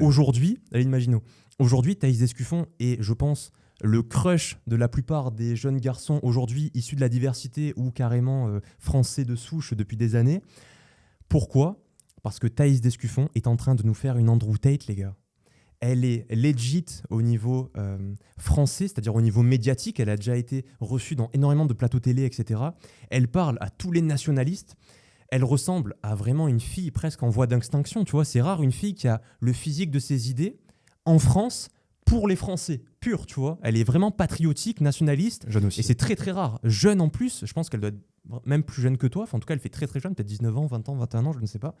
Aujourd'hui. 0.00 0.58
Aujourd'hui, 1.58 1.96
Thaïs 1.96 2.18
Descuffon 2.18 2.66
est, 2.80 3.02
je 3.02 3.12
pense, 3.12 3.52
le 3.82 4.02
crush 4.02 4.58
de 4.66 4.76
la 4.76 4.88
plupart 4.88 5.32
des 5.32 5.56
jeunes 5.56 5.78
garçons 5.78 6.20
aujourd'hui 6.22 6.70
issus 6.74 6.96
de 6.96 7.00
la 7.00 7.08
diversité 7.08 7.74
ou 7.76 7.90
carrément 7.90 8.48
euh, 8.48 8.60
français 8.78 9.24
de 9.24 9.36
souche 9.36 9.74
depuis 9.74 9.96
des 9.96 10.14
années. 10.14 10.42
Pourquoi? 11.28 11.82
Parce 12.22 12.38
que 12.38 12.46
Thaïs 12.46 12.80
Descuffon 12.80 13.28
est 13.34 13.46
en 13.46 13.56
train 13.56 13.74
de 13.74 13.82
nous 13.82 13.94
faire 13.94 14.16
une 14.16 14.28
Andrew 14.28 14.56
Tate, 14.56 14.86
les 14.86 14.94
gars. 14.94 15.14
Elle 15.80 16.04
est 16.04 16.26
legit 16.34 16.86
au 17.10 17.20
niveau 17.20 17.70
euh, 17.76 18.14
français, 18.38 18.88
c'est-à-dire 18.88 19.14
au 19.14 19.20
niveau 19.20 19.42
médiatique. 19.42 20.00
Elle 20.00 20.08
a 20.08 20.16
déjà 20.16 20.36
été 20.36 20.64
reçue 20.80 21.16
dans 21.16 21.30
énormément 21.34 21.66
de 21.66 21.74
plateaux 21.74 22.00
télé, 22.00 22.24
etc. 22.24 22.60
Elle 23.10 23.28
parle 23.28 23.58
à 23.60 23.68
tous 23.68 23.92
les 23.92 24.00
nationalistes. 24.00 24.76
Elle 25.28 25.44
ressemble 25.44 25.94
à 26.02 26.14
vraiment 26.14 26.48
une 26.48 26.60
fille 26.60 26.90
presque 26.90 27.22
en 27.22 27.28
voie 27.28 27.46
d'extinction. 27.46 28.04
Tu 28.04 28.12
vois, 28.12 28.24
c'est 28.24 28.40
rare 28.40 28.62
une 28.62 28.72
fille 28.72 28.94
qui 28.94 29.06
a 29.06 29.20
le 29.40 29.52
physique 29.52 29.90
de 29.90 29.98
ses 29.98 30.30
idées 30.30 30.56
en 31.04 31.18
France 31.18 31.68
pour 32.06 32.28
les 32.28 32.36
Français, 32.36 32.82
pure, 33.00 33.26
tu 33.26 33.34
vois. 33.34 33.58
Elle 33.62 33.76
est 33.76 33.84
vraiment 33.84 34.10
patriotique, 34.10 34.80
nationaliste. 34.80 35.44
Jeune 35.48 35.66
aussi. 35.66 35.80
Et 35.80 35.82
c'est 35.82 35.96
très 35.96 36.16
très 36.16 36.30
rare. 36.30 36.60
Jeune 36.62 37.02
en 37.02 37.10
plus, 37.10 37.44
je 37.44 37.52
pense 37.52 37.68
qu'elle 37.68 37.80
doit 37.80 37.90
être 37.90 38.46
même 38.46 38.62
plus 38.62 38.80
jeune 38.80 38.96
que 38.96 39.06
toi. 39.06 39.24
Enfin, 39.24 39.36
en 39.36 39.40
tout 39.40 39.46
cas, 39.46 39.54
elle 39.54 39.60
fait 39.60 39.68
très 39.68 39.86
très 39.86 40.00
jeune, 40.00 40.14
peut-être 40.14 40.26
19 40.26 40.56
ans, 40.56 40.66
20 40.66 40.88
ans, 40.88 40.94
21 40.94 41.26
ans, 41.26 41.32
je 41.32 41.40
ne 41.40 41.46
sais 41.46 41.58
pas. 41.58 41.74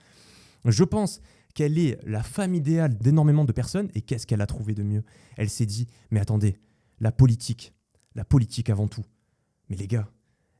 Je 0.64 0.84
pense 0.84 1.20
qu'elle 1.54 1.78
est 1.78 1.98
la 2.04 2.22
femme 2.22 2.54
idéale 2.54 2.98
d'énormément 2.98 3.44
de 3.44 3.52
personnes. 3.52 3.88
Et 3.94 4.02
qu'est-ce 4.02 4.26
qu'elle 4.26 4.40
a 4.40 4.46
trouvé 4.46 4.74
de 4.74 4.82
mieux? 4.82 5.04
Elle 5.36 5.48
s'est 5.48 5.64
dit, 5.64 5.86
mais 6.10 6.20
attendez, 6.20 6.58
la 6.98 7.12
politique, 7.12 7.72
la 8.16 8.24
politique 8.24 8.68
avant 8.68 8.88
tout. 8.88 9.04
Mais 9.68 9.76
les 9.76 9.86
gars, 9.86 10.08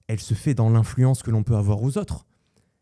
elle 0.06 0.20
se 0.20 0.34
fait 0.34 0.54
dans 0.54 0.70
l'influence 0.70 1.24
que 1.24 1.32
l'on 1.32 1.42
peut 1.42 1.56
avoir 1.56 1.82
aux 1.82 1.98
autres. 1.98 2.24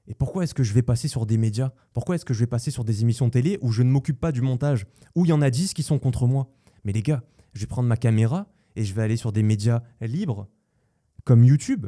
Et 0.07 0.13
pourquoi 0.13 0.45
est-ce 0.45 0.53
que 0.53 0.63
je 0.63 0.75
vais 0.75 0.83
passer 0.83 1.09
sur 1.09 1.25
des 1.25 1.39
médias? 1.39 1.73
Pourquoi 1.95 2.17
est-ce 2.17 2.27
que 2.27 2.35
je 2.35 2.41
vais 2.41 2.47
passer 2.47 2.71
sur 2.71 2.85
des 2.85 3.01
émissions 3.01 3.31
télé 3.31 3.59
où 3.63 3.73
je 3.73 3.83
ne 3.83 3.91
m'occupe 3.91 4.21
pas 4.21 4.33
du 4.33 4.43
montage? 4.43 4.87
Où 5.15 5.25
il 5.25 5.29
y 5.31 5.33
en 5.33 5.41
a 5.41 5.49
10 5.49 5.73
qui 5.73 5.83
sont 5.83 5.99
contre 5.99 6.27
moi? 6.27 6.51
Mais 6.85 6.93
les 6.93 7.03
gars, 7.03 7.23
je 7.55 7.61
vais 7.61 7.67
prendre 7.67 7.89
ma 7.89 7.97
caméra 7.97 8.47
et 8.77 8.85
je 8.85 8.95
vais 8.95 9.03
aller 9.03 9.17
sur 9.17 9.33
des 9.33 9.43
médias 9.43 9.83
libres 10.01 10.49
comme 11.25 11.45
YouTube, 11.45 11.87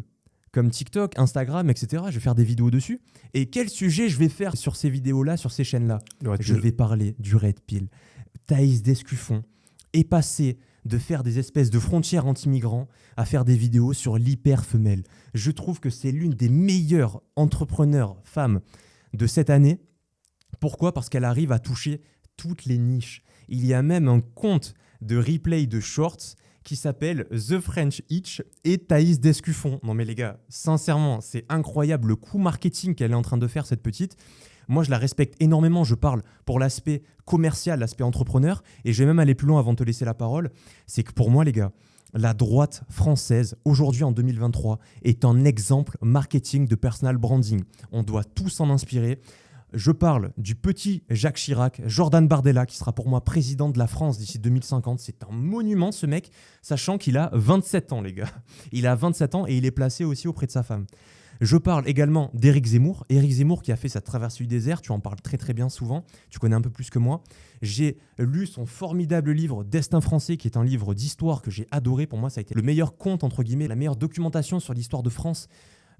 comme 0.52 0.70
TikTok, 0.70 1.18
Instagram, 1.18 1.68
etc. 1.68 2.04
Je 2.08 2.14
vais 2.14 2.20
faire 2.20 2.34
des 2.34 2.44
vidéos 2.44 2.70
dessus. 2.70 3.00
Et 3.34 3.50
quel 3.50 3.68
sujet 3.68 4.08
je 4.08 4.18
vais 4.18 4.28
faire 4.28 4.56
sur 4.56 4.76
ces 4.76 4.88
vidéos-là, 4.88 5.36
sur 5.36 5.52
ces 5.52 5.64
chaînes-là 5.64 5.98
Je 6.40 6.54
vais 6.54 6.72
parler 6.72 7.14
du 7.18 7.36
Red 7.36 7.60
Pill. 7.60 7.88
Thaïs 8.46 8.82
Descuffon 8.82 9.42
est 9.92 10.04
passé 10.04 10.58
de 10.86 10.98
faire 10.98 11.22
des 11.22 11.38
espèces 11.38 11.70
de 11.70 11.78
frontières 11.78 12.26
anti-migrants 12.26 12.88
à 13.16 13.24
faire 13.24 13.44
des 13.44 13.56
vidéos 13.56 13.92
sur 13.92 14.18
l'hyper-femelle. 14.18 15.02
Je 15.34 15.50
trouve 15.50 15.80
que 15.80 15.90
c'est 15.90 16.12
l'une 16.12 16.34
des 16.34 16.48
meilleures 16.48 17.22
entrepreneurs 17.34 18.16
femmes 18.24 18.60
de 19.12 19.26
cette 19.26 19.50
année. 19.50 19.80
Pourquoi? 20.60 20.94
Parce 20.94 21.08
qu'elle 21.08 21.24
arrive 21.24 21.52
à 21.52 21.58
toucher 21.58 22.00
toutes 22.36 22.66
les 22.66 22.78
niches. 22.78 23.22
Il 23.48 23.66
y 23.66 23.74
a 23.74 23.82
même 23.82 24.08
un 24.08 24.20
compte 24.20 24.74
de 25.06 25.16
replay 25.16 25.66
de 25.66 25.80
shorts 25.80 26.36
qui 26.64 26.76
s'appelle 26.76 27.26
The 27.30 27.60
French 27.60 28.02
Itch 28.10 28.42
et 28.64 28.78
Thaïs 28.78 29.20
Descuffon. 29.20 29.78
Non 29.82 29.94
mais 29.94 30.04
les 30.04 30.16
gars, 30.16 30.40
sincèrement, 30.48 31.20
c'est 31.20 31.44
incroyable 31.48 32.08
le 32.08 32.16
coup 32.16 32.38
marketing 32.38 32.94
qu'elle 32.94 33.12
est 33.12 33.14
en 33.14 33.22
train 33.22 33.38
de 33.38 33.46
faire 33.46 33.66
cette 33.66 33.82
petite. 33.82 34.16
Moi, 34.68 34.82
je 34.82 34.90
la 34.90 34.98
respecte 34.98 35.40
énormément. 35.40 35.84
Je 35.84 35.94
parle 35.94 36.22
pour 36.44 36.58
l'aspect 36.58 37.02
commercial, 37.24 37.78
l'aspect 37.78 38.02
entrepreneur. 38.02 38.62
Et 38.84 38.92
je 38.92 39.02
vais 39.02 39.06
même 39.06 39.18
aller 39.18 39.34
plus 39.34 39.46
loin 39.46 39.60
avant 39.60 39.72
de 39.72 39.78
te 39.78 39.84
laisser 39.84 40.04
la 40.04 40.14
parole. 40.14 40.50
C'est 40.86 41.02
que 41.04 41.12
pour 41.12 41.30
moi, 41.30 41.44
les 41.44 41.52
gars, 41.52 41.70
la 42.14 42.34
droite 42.34 42.82
française, 42.88 43.56
aujourd'hui 43.64 44.04
en 44.04 44.12
2023, 44.12 44.78
est 45.02 45.24
un 45.24 45.44
exemple 45.44 45.98
marketing 46.00 46.66
de 46.66 46.74
personal 46.74 47.16
branding. 47.16 47.62
On 47.92 48.02
doit 48.02 48.24
tous 48.24 48.60
en 48.60 48.70
inspirer. 48.70 49.20
Je 49.76 49.92
parle 49.92 50.32
du 50.38 50.54
petit 50.54 51.02
Jacques 51.10 51.36
Chirac, 51.36 51.82
Jordan 51.84 52.26
Bardella, 52.26 52.64
qui 52.64 52.78
sera 52.78 52.94
pour 52.94 53.10
moi 53.10 53.22
président 53.22 53.68
de 53.68 53.78
la 53.78 53.86
France 53.86 54.16
d'ici 54.16 54.38
2050. 54.38 54.98
C'est 55.00 55.22
un 55.22 55.30
monument, 55.30 55.92
ce 55.92 56.06
mec, 56.06 56.30
sachant 56.62 56.96
qu'il 56.96 57.18
a 57.18 57.28
27 57.34 57.92
ans, 57.92 58.00
les 58.00 58.14
gars. 58.14 58.30
Il 58.72 58.86
a 58.86 58.94
27 58.94 59.34
ans 59.34 59.46
et 59.46 59.54
il 59.54 59.66
est 59.66 59.70
placé 59.70 60.02
aussi 60.04 60.28
auprès 60.28 60.46
de 60.46 60.50
sa 60.50 60.62
femme. 60.62 60.86
Je 61.42 61.58
parle 61.58 61.86
également 61.86 62.30
d'Éric 62.32 62.64
Zemmour. 62.64 63.04
Éric 63.10 63.32
Zemmour 63.32 63.60
qui 63.60 63.70
a 63.70 63.76
fait 63.76 63.90
sa 63.90 64.00
traversée 64.00 64.44
du 64.44 64.46
désert, 64.46 64.80
tu 64.80 64.92
en 64.92 65.00
parles 65.00 65.20
très 65.20 65.36
très 65.36 65.52
bien 65.52 65.68
souvent, 65.68 66.04
tu 66.30 66.38
connais 66.38 66.56
un 66.56 66.62
peu 66.62 66.70
plus 66.70 66.88
que 66.88 66.98
moi. 66.98 67.22
J'ai 67.60 67.98
lu 68.18 68.46
son 68.46 68.64
formidable 68.64 69.32
livre 69.32 69.62
Destin 69.62 70.00
français, 70.00 70.38
qui 70.38 70.48
est 70.48 70.56
un 70.56 70.64
livre 70.64 70.94
d'histoire 70.94 71.42
que 71.42 71.50
j'ai 71.50 71.66
adoré. 71.70 72.06
Pour 72.06 72.18
moi, 72.18 72.30
ça 72.30 72.38
a 72.38 72.40
été 72.40 72.54
le 72.54 72.62
meilleur 72.62 72.96
conte, 72.96 73.24
entre 73.24 73.42
guillemets, 73.42 73.68
la 73.68 73.76
meilleure 73.76 73.96
documentation 73.96 74.58
sur 74.58 74.72
l'histoire 74.72 75.02
de 75.02 75.10
France 75.10 75.48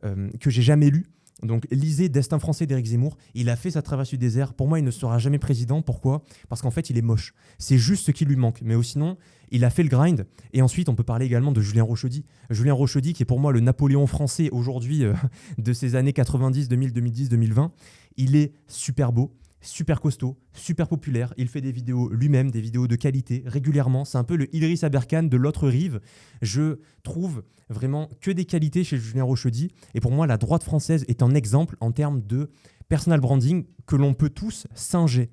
euh, 0.04 0.30
que 0.40 0.48
j'ai 0.48 0.62
jamais 0.62 0.88
lu. 0.88 1.04
Donc 1.43 1.66
lisez 1.70 2.09
Destin 2.09 2.39
français 2.39 2.66
d'Éric 2.66 2.87
Zemmour. 2.87 3.16
Il 3.34 3.51
a 3.51 3.57
fait 3.57 3.70
sa 3.70 3.82
traversée 3.82 4.16
du 4.16 4.18
désert. 4.18 4.55
Pour 4.55 4.68
moi, 4.68 4.78
il 4.78 4.84
ne 4.84 4.91
sera 4.91 5.18
jamais 5.18 5.39
président. 5.39 5.82
Pourquoi? 5.82 6.22
Parce 6.49 6.62
qu'en 6.62 6.70
fait, 6.70 6.89
il 6.89 6.97
est 6.97 7.03
moche. 7.03 7.34
C'est 7.59 7.78
juste 7.78 8.07
ce 8.07 8.11
qui 8.11 8.24
lui 8.24 8.37
manque. 8.37 8.61
Mais 8.62 8.80
sinon, 8.82 9.18
il 9.51 9.64
a 9.64 9.70
fait 9.70 9.82
le 9.82 9.91
grind. 9.91 10.26
Et 10.55 10.62
ensuite, 10.62 10.89
on 10.89 10.95
peut 10.95 11.05
parler 11.05 11.26
également 11.26 11.53
de 11.53 11.61
Julien 11.61 11.82
Rochedy. 11.82 12.24
Julien 12.51 12.72
Rochedy, 12.72 13.12
qui 13.12 13.22
est 13.22 13.26
pour 13.26 13.39
moi 13.39 13.53
le 13.53 13.61
Napoléon 13.61 14.07
français 14.07 14.49
aujourd'hui 14.51 15.05
euh, 15.05 15.12
de 15.59 15.72
ces 15.72 15.95
années 15.95 16.14
90, 16.14 16.68
2000, 16.68 16.93
2010, 16.93 17.28
2020. 17.28 17.72
Il 18.16 18.34
est 18.34 18.53
super 18.66 19.12
beau 19.12 19.34
super 19.61 20.00
costaud, 20.00 20.38
super 20.52 20.88
populaire. 20.88 21.34
Il 21.36 21.48
fait 21.48 21.61
des 21.61 21.72
vidéos 21.72 22.11
lui-même, 22.11 22.50
des 22.50 22.61
vidéos 22.61 22.86
de 22.86 22.96
qualité 22.96 23.42
régulièrement. 23.46 24.04
C'est 24.04 24.18
un 24.18 24.24
peu 24.24 24.36
le 24.36 24.54
Idriss 24.54 24.84
Aberkan 24.84 25.24
de 25.24 25.36
l'autre 25.36 25.68
rive. 25.68 26.00
Je 26.42 26.78
trouve 27.02 27.42
vraiment 27.68 28.09
que 28.20 28.30
des 28.30 28.44
qualités 28.44 28.84
chez 28.84 28.98
Julien 28.98 29.24
Rochedy. 29.24 29.70
Et 29.94 30.00
pour 30.00 30.12
moi, 30.12 30.26
la 30.26 30.38
droite 30.38 30.62
française 30.62 31.04
est 31.09 31.22
un 31.22 31.34
exemple 31.34 31.76
en 31.80 31.92
termes 31.92 32.22
de 32.22 32.50
personal 32.88 33.20
branding 33.20 33.64
que 33.86 33.96
l'on 33.96 34.14
peut 34.14 34.30
tous 34.30 34.66
singer. 34.74 35.30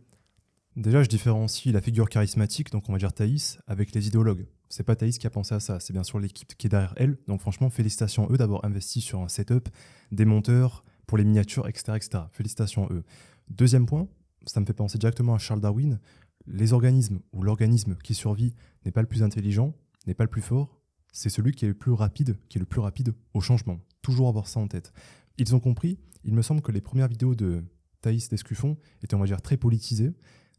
Déjà, 0.75 1.03
je 1.03 1.09
différencie 1.09 1.71
la 1.71 1.81
figure 1.81 2.09
charismatique, 2.09 2.71
donc 2.71 2.89
on 2.89 2.93
va 2.93 2.97
dire 2.97 3.13
Thaïs, 3.13 3.59
avec 3.67 3.93
les 3.93 4.07
idéologues. 4.07 4.47
C'est 4.69 4.83
pas 4.83 4.95
Thaïs 4.95 5.19
qui 5.19 5.27
a 5.27 5.29
pensé 5.29 5.53
à 5.53 5.59
ça, 5.59 5.79
c'est 5.79 5.93
bien 5.93 6.03
sûr 6.03 6.19
l'équipe 6.19 6.55
qui 6.57 6.65
est 6.65 6.69
derrière 6.69 6.95
elle. 6.97 7.17
Donc 7.27 7.41
franchement, 7.41 7.69
félicitations 7.69 8.27
eux 8.31 8.37
d'avoir 8.37 8.65
investi 8.65 9.01
sur 9.01 9.21
un 9.21 9.27
setup, 9.27 9.69
des 10.11 10.25
monteurs 10.25 10.81
pour 11.05 11.19
les 11.19 11.25
miniatures, 11.25 11.67
etc. 11.67 11.93
etc. 11.95 12.23
Félicitations 12.31 12.87
eux. 12.89 13.03
Deuxième 13.49 13.85
point, 13.85 14.07
ça 14.45 14.59
me 14.59 14.65
fait 14.65 14.73
penser 14.73 14.97
directement 14.97 15.35
à 15.35 15.37
Charles 15.37 15.61
Darwin. 15.61 15.99
Les 16.45 16.73
organismes 16.73 17.19
ou 17.31 17.43
l'organisme 17.43 17.95
qui 18.03 18.13
survit 18.13 18.53
n'est 18.85 18.91
pas 18.91 19.01
le 19.01 19.07
plus 19.07 19.23
intelligent, 19.23 19.73
n'est 20.07 20.13
pas 20.13 20.25
le 20.25 20.29
plus 20.29 20.41
fort, 20.41 20.79
c'est 21.11 21.29
celui 21.29 21.53
qui 21.53 21.65
est 21.65 21.69
le 21.69 21.73
plus 21.73 21.91
rapide, 21.91 22.37
qui 22.49 22.57
est 22.57 22.59
le 22.59 22.65
plus 22.65 22.81
rapide 22.81 23.13
au 23.33 23.39
changement. 23.39 23.79
Toujours 24.01 24.27
avoir 24.27 24.47
ça 24.47 24.59
en 24.59 24.67
tête. 24.67 24.91
Ils 25.37 25.55
ont 25.55 25.59
compris, 25.59 25.99
il 26.23 26.33
me 26.33 26.41
semble 26.41 26.61
que 26.61 26.71
les 26.71 26.81
premières 26.81 27.07
vidéos 27.07 27.35
de 27.35 27.63
Thaïs 28.01 28.27
Descuffon 28.29 28.77
étaient, 29.01 29.15
on 29.15 29.19
va 29.19 29.25
dire, 29.25 29.41
très 29.41 29.57
politisées. 29.57 30.11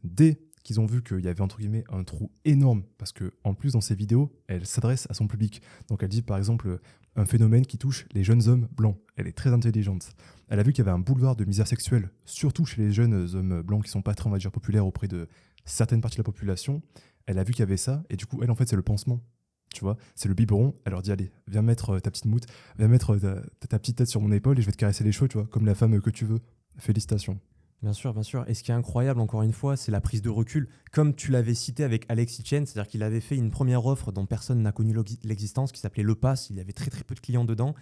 Dès 0.03 0.39
qu'ils 0.65 0.79
ont 0.79 0.85
vu 0.85 1.01
qu'il 1.03 1.21
y 1.21 1.27
avait 1.29 1.41
entre 1.41 1.59
guillemets 1.59 1.85
un 1.89 2.03
trou 2.03 2.31
énorme 2.43 2.83
parce 2.97 3.13
que 3.13 3.31
en 3.43 3.53
plus 3.53 3.73
dans 3.73 3.81
ses 3.81 3.95
vidéos, 3.95 4.33
elle 4.47 4.65
s'adresse 4.65 5.07
à 5.09 5.13
son 5.13 5.27
public. 5.27 5.61
Donc 5.87 6.03
elle 6.03 6.09
dit 6.09 6.23
par 6.23 6.37
exemple 6.37 6.79
un 7.15 7.25
phénomène 7.25 7.65
qui 7.65 7.77
touche 7.77 8.05
les 8.13 8.23
jeunes 8.23 8.49
hommes 8.49 8.67
blancs. 8.75 8.97
Elle 9.15 9.27
est 9.27 9.37
très 9.37 9.53
intelligente. 9.53 10.11
Elle 10.49 10.59
a 10.59 10.63
vu 10.63 10.73
qu'il 10.73 10.83
y 10.83 10.87
avait 10.87 10.95
un 10.95 10.99
boulevard 10.99 11.35
de 11.35 11.45
misère 11.45 11.67
sexuelle, 11.67 12.09
surtout 12.25 12.65
chez 12.65 12.81
les 12.81 12.91
jeunes 12.91 13.29
hommes 13.35 13.61
blancs 13.61 13.85
qui 13.85 13.91
sont 13.91 14.01
pas 14.01 14.15
très 14.15 14.27
on 14.27 14.31
va 14.31 14.39
dire 14.39 14.51
populaires 14.51 14.85
auprès 14.85 15.07
de 15.07 15.29
certaines 15.63 16.01
parties 16.01 16.17
de 16.17 16.21
la 16.21 16.25
population. 16.25 16.81
Elle 17.27 17.39
a 17.39 17.43
vu 17.43 17.53
qu'il 17.53 17.61
y 17.61 17.63
avait 17.63 17.77
ça 17.77 18.03
et 18.09 18.17
du 18.17 18.25
coup 18.25 18.41
elle 18.43 18.51
en 18.51 18.55
fait 18.55 18.67
c'est 18.67 18.75
le 18.75 18.81
pansement 18.81 19.21
tu 19.75 19.81
vois, 19.81 19.97
c'est 20.15 20.29
le 20.29 20.33
biberon. 20.33 20.73
Elle 20.85 20.93
leur 20.93 21.01
dit 21.01 21.11
allez, 21.11 21.31
viens 21.47 21.61
mettre 21.61 21.91
euh, 21.91 21.99
ta 21.99 22.09
petite 22.09 22.25
moute, 22.25 22.45
viens 22.77 22.87
mettre 22.87 23.11
euh, 23.11 23.41
ta, 23.67 23.77
petite 23.77 23.97
tête 23.97 24.07
sur 24.07 24.21
mon 24.21 24.31
épaule 24.31 24.57
et 24.57 24.61
je 24.61 24.65
vais 24.65 24.71
te 24.71 24.77
caresser 24.77 25.03
les 25.03 25.11
cheveux, 25.11 25.27
tu 25.27 25.37
vois, 25.37 25.47
comme 25.47 25.65
la 25.65 25.75
femme 25.75 25.99
que 26.01 26.09
tu 26.09 26.25
veux. 26.25 26.39
Félicitations. 26.77 27.39
Bien 27.85 27.93
sûr, 27.93 28.13
bien 28.13 28.23
sûr. 28.23 28.43
Et 28.47 28.55
ce 28.55 28.63
qui 28.63 28.71
est 28.71 28.73
incroyable, 28.73 29.19
encore 29.19 29.43
une 29.43 29.53
fois, 29.53 29.77
c'est 29.77 29.91
la 29.91 30.01
prise 30.01 30.23
de 30.23 30.29
recul. 30.31 30.67
Comme 30.91 31.13
tu 31.13 31.29
l'avais 31.29 31.53
cité 31.53 31.83
avec 31.83 32.03
Alexis 32.09 32.41
Chen, 32.43 32.65
c'est-à-dire 32.65 32.89
qu'il 32.89 33.03
avait 33.03 33.19
fait 33.19 33.35
une 33.35 33.51
première 33.51 33.85
offre 33.85 34.11
dont 34.11 34.25
personne 34.25 34.63
n'a 34.63 34.71
connu 34.71 34.95
l'existence, 35.23 35.71
qui 35.71 35.79
s'appelait 35.79 36.01
Le 36.01 36.15
Pass. 36.15 36.49
Il 36.49 36.55
y 36.55 36.59
avait 36.59 36.73
très 36.73 36.89
très 36.89 37.03
peu 37.03 37.13
de 37.13 37.19
clients 37.19 37.45
dedans. 37.45 37.75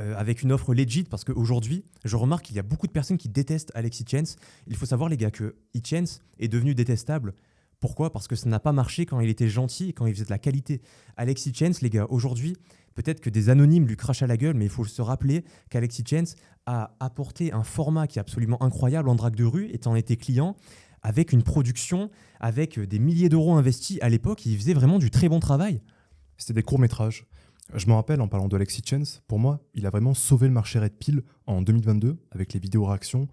Euh, 0.00 0.16
avec 0.16 0.42
une 0.42 0.50
offre 0.50 0.74
legit, 0.74 1.04
parce 1.04 1.22
qu'aujourd'hui, 1.22 1.84
je 2.04 2.16
remarque 2.16 2.46
qu'il 2.46 2.56
y 2.56 2.58
a 2.58 2.64
beaucoup 2.64 2.88
de 2.88 2.92
personnes 2.92 3.18
qui 3.18 3.28
détestent 3.28 3.70
Alexis 3.76 4.04
Chance. 4.10 4.34
Il 4.66 4.74
faut 4.74 4.86
savoir, 4.86 5.08
les 5.08 5.16
gars, 5.16 5.30
que 5.30 5.54
Chance 5.84 6.22
est 6.40 6.48
devenu 6.48 6.74
détestable 6.74 7.34
pourquoi? 7.80 8.12
Parce 8.12 8.28
que 8.28 8.36
ça 8.36 8.48
n'a 8.48 8.60
pas 8.60 8.72
marché 8.72 9.06
quand 9.06 9.20
il 9.20 9.30
était 9.30 9.48
gentil 9.48 9.88
et 9.88 9.92
quand 9.94 10.06
il 10.06 10.12
faisait 10.12 10.26
de 10.26 10.30
la 10.30 10.38
qualité. 10.38 10.82
Alexis 11.16 11.52
Chance, 11.54 11.80
les 11.80 11.88
gars, 11.88 12.06
aujourd'hui, 12.10 12.56
peut-être 12.94 13.20
que 13.20 13.30
des 13.30 13.48
anonymes 13.48 13.86
lui 13.86 13.96
crachent 13.96 14.22
à 14.22 14.26
la 14.26 14.36
gueule, 14.36 14.54
mais 14.54 14.66
il 14.66 14.70
faut 14.70 14.84
se 14.84 15.00
rappeler 15.00 15.44
qu'Alexis 15.70 16.04
Chance 16.06 16.36
a 16.70 16.94
apporté 17.00 17.52
un 17.52 17.64
format 17.64 18.06
qui 18.06 18.18
est 18.18 18.20
absolument 18.20 18.62
incroyable 18.62 19.08
en 19.08 19.16
drague 19.16 19.34
de 19.34 19.44
rue, 19.44 19.68
étant 19.72 19.96
été 19.96 20.16
client, 20.16 20.56
avec 21.02 21.32
une 21.32 21.42
production, 21.42 22.10
avec 22.38 22.78
des 22.78 23.00
milliers 23.00 23.28
d'euros 23.28 23.54
investis 23.54 23.98
à 24.02 24.08
l'époque. 24.08 24.46
Il 24.46 24.56
faisait 24.56 24.72
vraiment 24.72 25.00
du 25.00 25.10
très 25.10 25.28
bon 25.28 25.40
travail. 25.40 25.82
C'était 26.36 26.52
des 26.52 26.62
courts-métrages. 26.62 27.26
Je 27.74 27.86
me 27.88 27.92
rappelle, 27.92 28.20
en 28.20 28.28
parlant 28.28 28.46
d'Alexis 28.46 28.82
Chance, 28.88 29.22
pour 29.26 29.40
moi, 29.40 29.60
il 29.74 29.84
a 29.84 29.90
vraiment 29.90 30.14
sauvé 30.14 30.46
le 30.46 30.52
marché 30.52 30.78
Red 30.78 30.94
Pill 30.96 31.22
en 31.46 31.60
2022 31.60 32.16
avec 32.30 32.52
les 32.52 32.60
vidéos 32.60 32.84
réactions. 32.84 33.26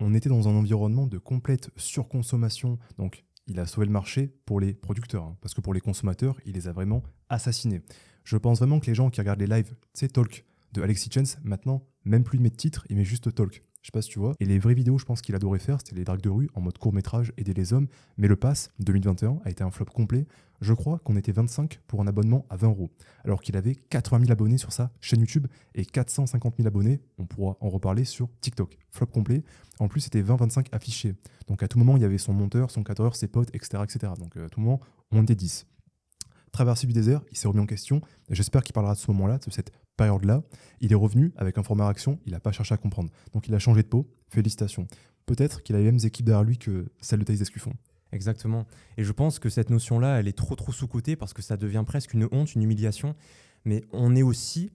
On 0.00 0.12
était 0.12 0.28
dans 0.28 0.48
un 0.48 0.52
environnement 0.52 1.06
de 1.06 1.18
complète 1.18 1.70
surconsommation, 1.76 2.78
donc 2.98 3.24
il 3.46 3.60
a 3.60 3.66
sauvé 3.66 3.86
le 3.86 3.92
marché 3.92 4.34
pour 4.46 4.58
les 4.58 4.74
producteurs, 4.74 5.24
hein, 5.24 5.36
parce 5.40 5.54
que 5.54 5.60
pour 5.60 5.74
les 5.74 5.80
consommateurs, 5.80 6.40
il 6.44 6.54
les 6.54 6.66
a 6.66 6.72
vraiment 6.72 7.04
assassinés. 7.28 7.82
Je 8.24 8.36
pense 8.36 8.58
vraiment 8.58 8.80
que 8.80 8.86
les 8.86 8.94
gens 8.94 9.10
qui 9.10 9.20
regardent 9.20 9.40
les 9.40 9.46
lives, 9.46 9.74
sais, 9.92 10.08
Talk 10.08 10.44
de 10.72 10.82
Alexis 10.82 11.10
Chance, 11.12 11.38
maintenant, 11.42 11.82
même 12.04 12.24
plus 12.24 12.38
de 12.38 12.48
titre, 12.48 12.86
il 12.88 12.96
met 12.96 13.04
juste 13.04 13.34
Talk. 13.34 13.62
Je 13.82 13.86
sais 13.86 13.92
pas 13.92 14.02
si 14.02 14.10
tu 14.10 14.18
vois. 14.18 14.34
Et 14.40 14.44
les 14.44 14.58
vraies 14.58 14.74
vidéos, 14.74 14.98
je 14.98 15.06
pense 15.06 15.22
qu'il 15.22 15.34
adorait 15.34 15.58
faire, 15.58 15.78
c'était 15.78 15.96
les 15.96 16.04
drags 16.04 16.20
de 16.20 16.28
rue 16.28 16.50
en 16.54 16.60
mode 16.60 16.76
court 16.76 16.92
métrage, 16.92 17.32
aider 17.38 17.54
les 17.54 17.72
hommes. 17.72 17.88
Mais 18.18 18.28
le 18.28 18.36
pass 18.36 18.70
2021 18.80 19.40
a 19.44 19.50
été 19.50 19.64
un 19.64 19.70
flop 19.70 19.86
complet. 19.86 20.26
Je 20.60 20.74
crois 20.74 20.98
qu'on 20.98 21.16
était 21.16 21.32
25 21.32 21.80
pour 21.86 22.02
un 22.02 22.06
abonnement 22.06 22.44
à 22.50 22.56
20 22.56 22.68
euros, 22.68 22.90
alors 23.24 23.40
qu'il 23.40 23.56
avait 23.56 23.74
80 23.74 24.20
000 24.20 24.32
abonnés 24.32 24.58
sur 24.58 24.72
sa 24.72 24.90
chaîne 25.00 25.20
YouTube 25.20 25.46
et 25.74 25.86
450 25.86 26.56
000 26.58 26.68
abonnés. 26.68 27.00
On 27.16 27.24
pourra 27.24 27.56
en 27.60 27.70
reparler 27.70 28.04
sur 28.04 28.28
TikTok. 28.42 28.76
Flop 28.90 29.06
complet. 29.06 29.42
En 29.78 29.88
plus, 29.88 30.02
c'était 30.02 30.22
20-25 30.22 30.66
affichés. 30.72 31.14
Donc 31.46 31.62
à 31.62 31.68
tout 31.68 31.78
moment, 31.78 31.96
il 31.96 32.02
y 32.02 32.04
avait 32.04 32.18
son 32.18 32.34
monteur, 32.34 32.70
son 32.70 32.82
cadreur, 32.82 33.16
ses 33.16 33.28
potes, 33.28 33.48
etc. 33.54 33.82
etc. 33.82 34.12
Donc 34.18 34.36
à 34.36 34.50
tout 34.50 34.60
moment, 34.60 34.80
on 35.10 35.22
était 35.22 35.34
10. 35.34 35.66
Traversé 36.52 36.86
du 36.86 36.92
désert, 36.92 37.22
il 37.30 37.38
s'est 37.38 37.48
remis 37.48 37.60
en 37.60 37.66
question. 37.66 38.02
J'espère 38.28 38.62
qu'il 38.62 38.74
parlera 38.74 38.94
de 38.94 38.98
ce 38.98 39.10
moment-là, 39.12 39.38
de 39.38 39.50
cette 39.50 39.72
période-là. 40.00 40.42
Il 40.80 40.92
est 40.92 40.96
revenu 40.96 41.32
avec 41.36 41.58
un 41.58 41.62
format 41.62 41.86
action, 41.86 42.18
il 42.24 42.32
n'a 42.32 42.40
pas 42.40 42.52
cherché 42.52 42.72
à 42.72 42.78
comprendre. 42.78 43.10
Donc 43.34 43.48
il 43.48 43.54
a 43.54 43.58
changé 43.58 43.82
de 43.82 43.88
peau. 43.88 44.08
Félicitations. 44.28 44.86
Peut-être 45.26 45.62
qu'il 45.62 45.76
a 45.76 45.78
les 45.78 45.84
mêmes 45.84 45.98
équipes 46.04 46.24
derrière 46.24 46.44
lui 46.44 46.56
que 46.56 46.86
celle 47.00 47.18
de 47.18 47.24
Thaïs 47.24 47.40
Escuffon. 47.40 47.72
Exactement. 48.12 48.66
Et 48.96 49.04
je 49.04 49.12
pense 49.12 49.38
que 49.38 49.50
cette 49.50 49.68
notion-là, 49.70 50.18
elle 50.18 50.28
est 50.28 50.36
trop 50.36 50.56
trop 50.56 50.72
sous-cotée 50.72 51.16
parce 51.16 51.34
que 51.34 51.42
ça 51.42 51.56
devient 51.56 51.84
presque 51.86 52.14
une 52.14 52.28
honte, 52.32 52.54
une 52.54 52.62
humiliation. 52.62 53.14
Mais 53.64 53.84
on 53.92 54.16
est 54.16 54.22
aussi 54.22 54.70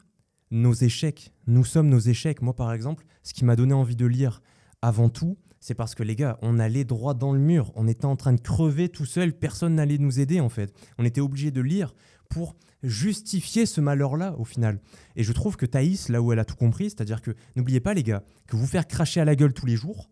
nos 0.52 0.74
échecs. 0.74 1.34
Nous 1.48 1.66
sommes 1.66 1.90
nos 1.90 2.00
échecs. 2.00 2.42
Moi, 2.42 2.56
par 2.56 2.72
exemple, 2.72 3.06
ce 3.24 3.34
qui 3.34 3.46
m'a 3.46 3.56
donné 3.56 3.74
envie 3.74 3.96
de 3.96 4.06
lire 4.06 4.42
avant 4.82 5.10
tout, 5.10 5.38
c'est 5.60 5.74
parce 5.74 5.96
que 5.96 6.04
les 6.04 6.16
gars, 6.16 6.38
on 6.44 6.60
allait 6.60 6.84
droit 6.84 7.16
dans 7.16 7.34
le 7.34 7.40
mur. 7.40 7.72
On 7.76 7.88
était 7.88 8.06
en 8.06 8.16
train 8.16 8.34
de 8.34 8.42
crever 8.42 8.90
tout 8.90 9.06
seul. 9.06 9.34
Personne 9.34 9.76
n'allait 9.76 9.98
nous 9.98 10.20
aider 10.20 10.40
en 10.40 10.50
fait. 10.50 10.72
On 11.00 11.06
était 11.06 11.22
obligé 11.22 11.50
de 11.50 11.62
lire 11.62 11.96
pour 12.30 12.56
justifier 12.84 13.66
ce 13.66 13.82
malheur-là 13.82 14.36
au 14.38 14.46
final. 14.46 14.80
Et 15.16 15.24
je 15.24 15.32
trouve 15.32 15.58
que 15.58 15.66
Thaïs, 15.66 16.10
là 16.10 16.22
où 16.22 16.32
elle 16.32 16.40
a 16.40 16.46
tout 16.46 16.56
compris, 16.56 16.86
c'est-à-dire 16.86 17.22
que 17.22 17.32
n'oubliez 17.56 17.80
pas 17.80 17.94
les 17.94 18.04
gars, 18.04 18.24
que 18.48 18.56
vous 18.56 18.68
faire 18.68 18.88
cracher 18.88 19.20
à 19.20 19.26
la 19.26 19.36
gueule 19.36 19.54
tous 19.54 19.66
les 19.66 19.76
jours, 19.76 20.10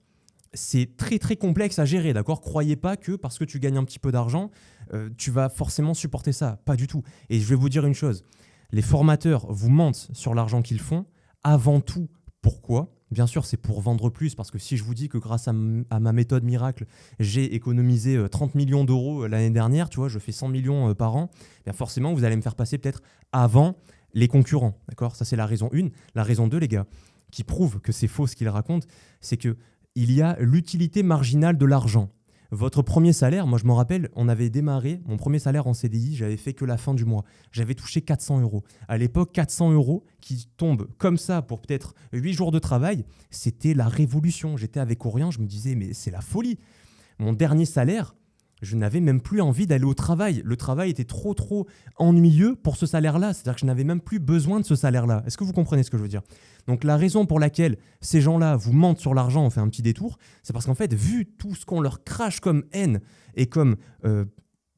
c'est 0.53 0.97
très 0.97 1.19
très 1.19 1.35
complexe 1.35 1.79
à 1.79 1.85
gérer, 1.85 2.13
d'accord? 2.13 2.41
Croyez 2.41 2.75
pas 2.75 2.97
que 2.97 3.13
parce 3.13 3.37
que 3.37 3.43
tu 3.43 3.59
gagnes 3.59 3.77
un 3.77 3.83
petit 3.83 3.99
peu 3.99 4.11
d'argent, 4.11 4.51
euh, 4.93 5.09
tu 5.17 5.31
vas 5.31 5.49
forcément 5.49 5.93
supporter 5.93 6.31
ça. 6.31 6.61
Pas 6.65 6.75
du 6.75 6.87
tout. 6.87 7.03
Et 7.29 7.39
je 7.39 7.45
vais 7.47 7.55
vous 7.55 7.69
dire 7.69 7.85
une 7.85 7.95
chose, 7.95 8.23
les 8.71 8.81
formateurs 8.81 9.51
vous 9.51 9.69
mentent 9.69 10.09
sur 10.13 10.33
l'argent 10.33 10.61
qu'ils 10.61 10.79
font 10.79 11.05
avant 11.43 11.81
tout. 11.81 12.09
Pourquoi? 12.41 12.93
Bien 13.13 13.27
sûr, 13.27 13.45
c'est 13.45 13.57
pour 13.57 13.79
vendre 13.79 14.09
plus, 14.09 14.33
parce 14.33 14.49
que 14.49 14.57
si 14.57 14.75
je 14.75 14.83
vous 14.83 14.95
dis 14.95 15.07
que 15.07 15.19
grâce 15.19 15.47
à, 15.47 15.53
ma 15.53 16.13
méthode 16.13 16.43
miracle, 16.43 16.87
j'ai 17.19 17.53
économisé 17.53 18.19
30 18.29 18.49
euh, 18.49 18.57
millions 18.57 18.85
d'euros 18.85 19.23
euh, 19.23 19.27
l'année 19.27 19.51
dernière, 19.51 19.87
tu 19.89 19.97
vois, 19.97 20.09
je 20.09 20.17
fais 20.17 20.31
100 20.31 20.47
millions 20.47 20.89
euh, 20.89 20.93
par 20.95 21.15
an, 21.15 21.29
bien 21.63 21.73
forcément, 21.73 22.15
vous 22.15 22.23
allez 22.23 22.35
me 22.35 22.41
faire 22.41 22.55
passer 22.55 22.79
peut-être 22.79 23.03
avant 23.31 23.75
les 24.15 24.27
concurrents. 24.27 24.79
D'accord? 24.89 25.15
Ça, 25.15 25.25
c'est 25.25 25.35
la 25.35 25.45
raison 25.45 25.69
1. 25.73 25.89
La 26.15 26.23
raison 26.23 26.47
2, 26.47 26.57
les 26.57 26.67
gars, 26.67 26.87
qui 27.31 27.43
prouve 27.43 27.79
que 27.81 27.91
c'est 27.91 28.07
faux 28.07 28.25
ce 28.25 28.35
qu'il 28.35 28.49
raconte, 28.49 28.87
c'est 29.21 29.37
qu'il 29.37 29.55
y 29.95 30.23
a 30.23 30.35
l'utilité 30.39 31.03
marginale 31.03 31.59
de 31.59 31.65
l'argent. 31.67 32.09
Votre 32.55 32.83
premier 32.83 33.13
salaire, 33.13 33.47
moi 33.47 33.57
je 33.57 33.65
me 33.65 33.71
rappelle, 33.71 34.11
on 34.15 34.29
avait 34.29 34.51
démarré, 34.51 35.01
mon 35.07 35.17
premier 35.17 35.39
salaire 35.39 35.65
en 35.65 35.73
CDI, 35.73 36.15
j'avais 36.15 36.37
fait 36.37 36.53
que 36.53 36.65
la 36.65 36.77
fin 36.77 36.93
du 36.93 37.03
mois. 37.03 37.23
J'avais 37.51 37.73
touché 37.73 38.01
400 38.01 38.41
euros. 38.41 38.63
À 38.87 38.99
l'époque, 38.99 39.31
400 39.33 39.71
euros 39.71 40.03
qui 40.21 40.47
tombent 40.55 40.87
comme 40.99 41.17
ça 41.17 41.41
pour 41.41 41.61
peut-être 41.61 41.95
8 42.11 42.31
jours 42.33 42.51
de 42.51 42.59
travail, 42.59 43.05
c'était 43.31 43.73
la 43.73 43.87
révolution. 43.87 44.55
J'étais 44.55 44.79
avec 44.79 45.03
Orient, 45.03 45.31
je 45.31 45.39
me 45.39 45.47
disais, 45.47 45.73
mais 45.73 45.93
c'est 45.93 46.11
la 46.11 46.21
folie. 46.21 46.59
Mon 47.17 47.33
dernier 47.33 47.65
salaire, 47.65 48.13
je 48.63 48.75
n'avais 48.75 49.01
même 49.01 49.21
plus 49.21 49.41
envie 49.41 49.67
d'aller 49.67 49.83
au 49.83 49.93
travail. 49.93 50.41
Le 50.43 50.55
travail 50.55 50.89
était 50.89 51.03
trop, 51.03 51.33
trop 51.33 51.67
ennuyeux 51.97 52.55
pour 52.55 52.77
ce 52.77 52.85
salaire-là. 52.85 53.33
C'est-à-dire 53.33 53.55
que 53.55 53.61
je 53.61 53.65
n'avais 53.65 53.83
même 53.83 54.01
plus 54.01 54.19
besoin 54.19 54.59
de 54.59 54.65
ce 54.65 54.75
salaire-là. 54.75 55.23
Est-ce 55.27 55.37
que 55.37 55.43
vous 55.43 55.53
comprenez 55.53 55.83
ce 55.83 55.91
que 55.91 55.97
je 55.97 56.03
veux 56.03 56.09
dire? 56.09 56.21
Donc 56.65 56.83
la 56.83 56.97
raison 56.97 57.25
pour 57.25 57.39
laquelle 57.39 57.77
ces 58.01 58.21
gens-là 58.21 58.55
vous 58.55 58.73
mentent 58.73 58.99
sur 58.99 59.13
l'argent, 59.13 59.45
on 59.45 59.49
fait 59.49 59.59
un 59.59 59.67
petit 59.67 59.81
détour, 59.81 60.17
c'est 60.43 60.53
parce 60.53 60.65
qu'en 60.65 60.75
fait, 60.75 60.93
vu 60.93 61.25
tout 61.25 61.55
ce 61.55 61.65
qu'on 61.65 61.81
leur 61.81 62.03
crache 62.03 62.39
comme 62.39 62.63
haine 62.71 63.01
et 63.35 63.47
comme 63.47 63.75
euh, 64.05 64.25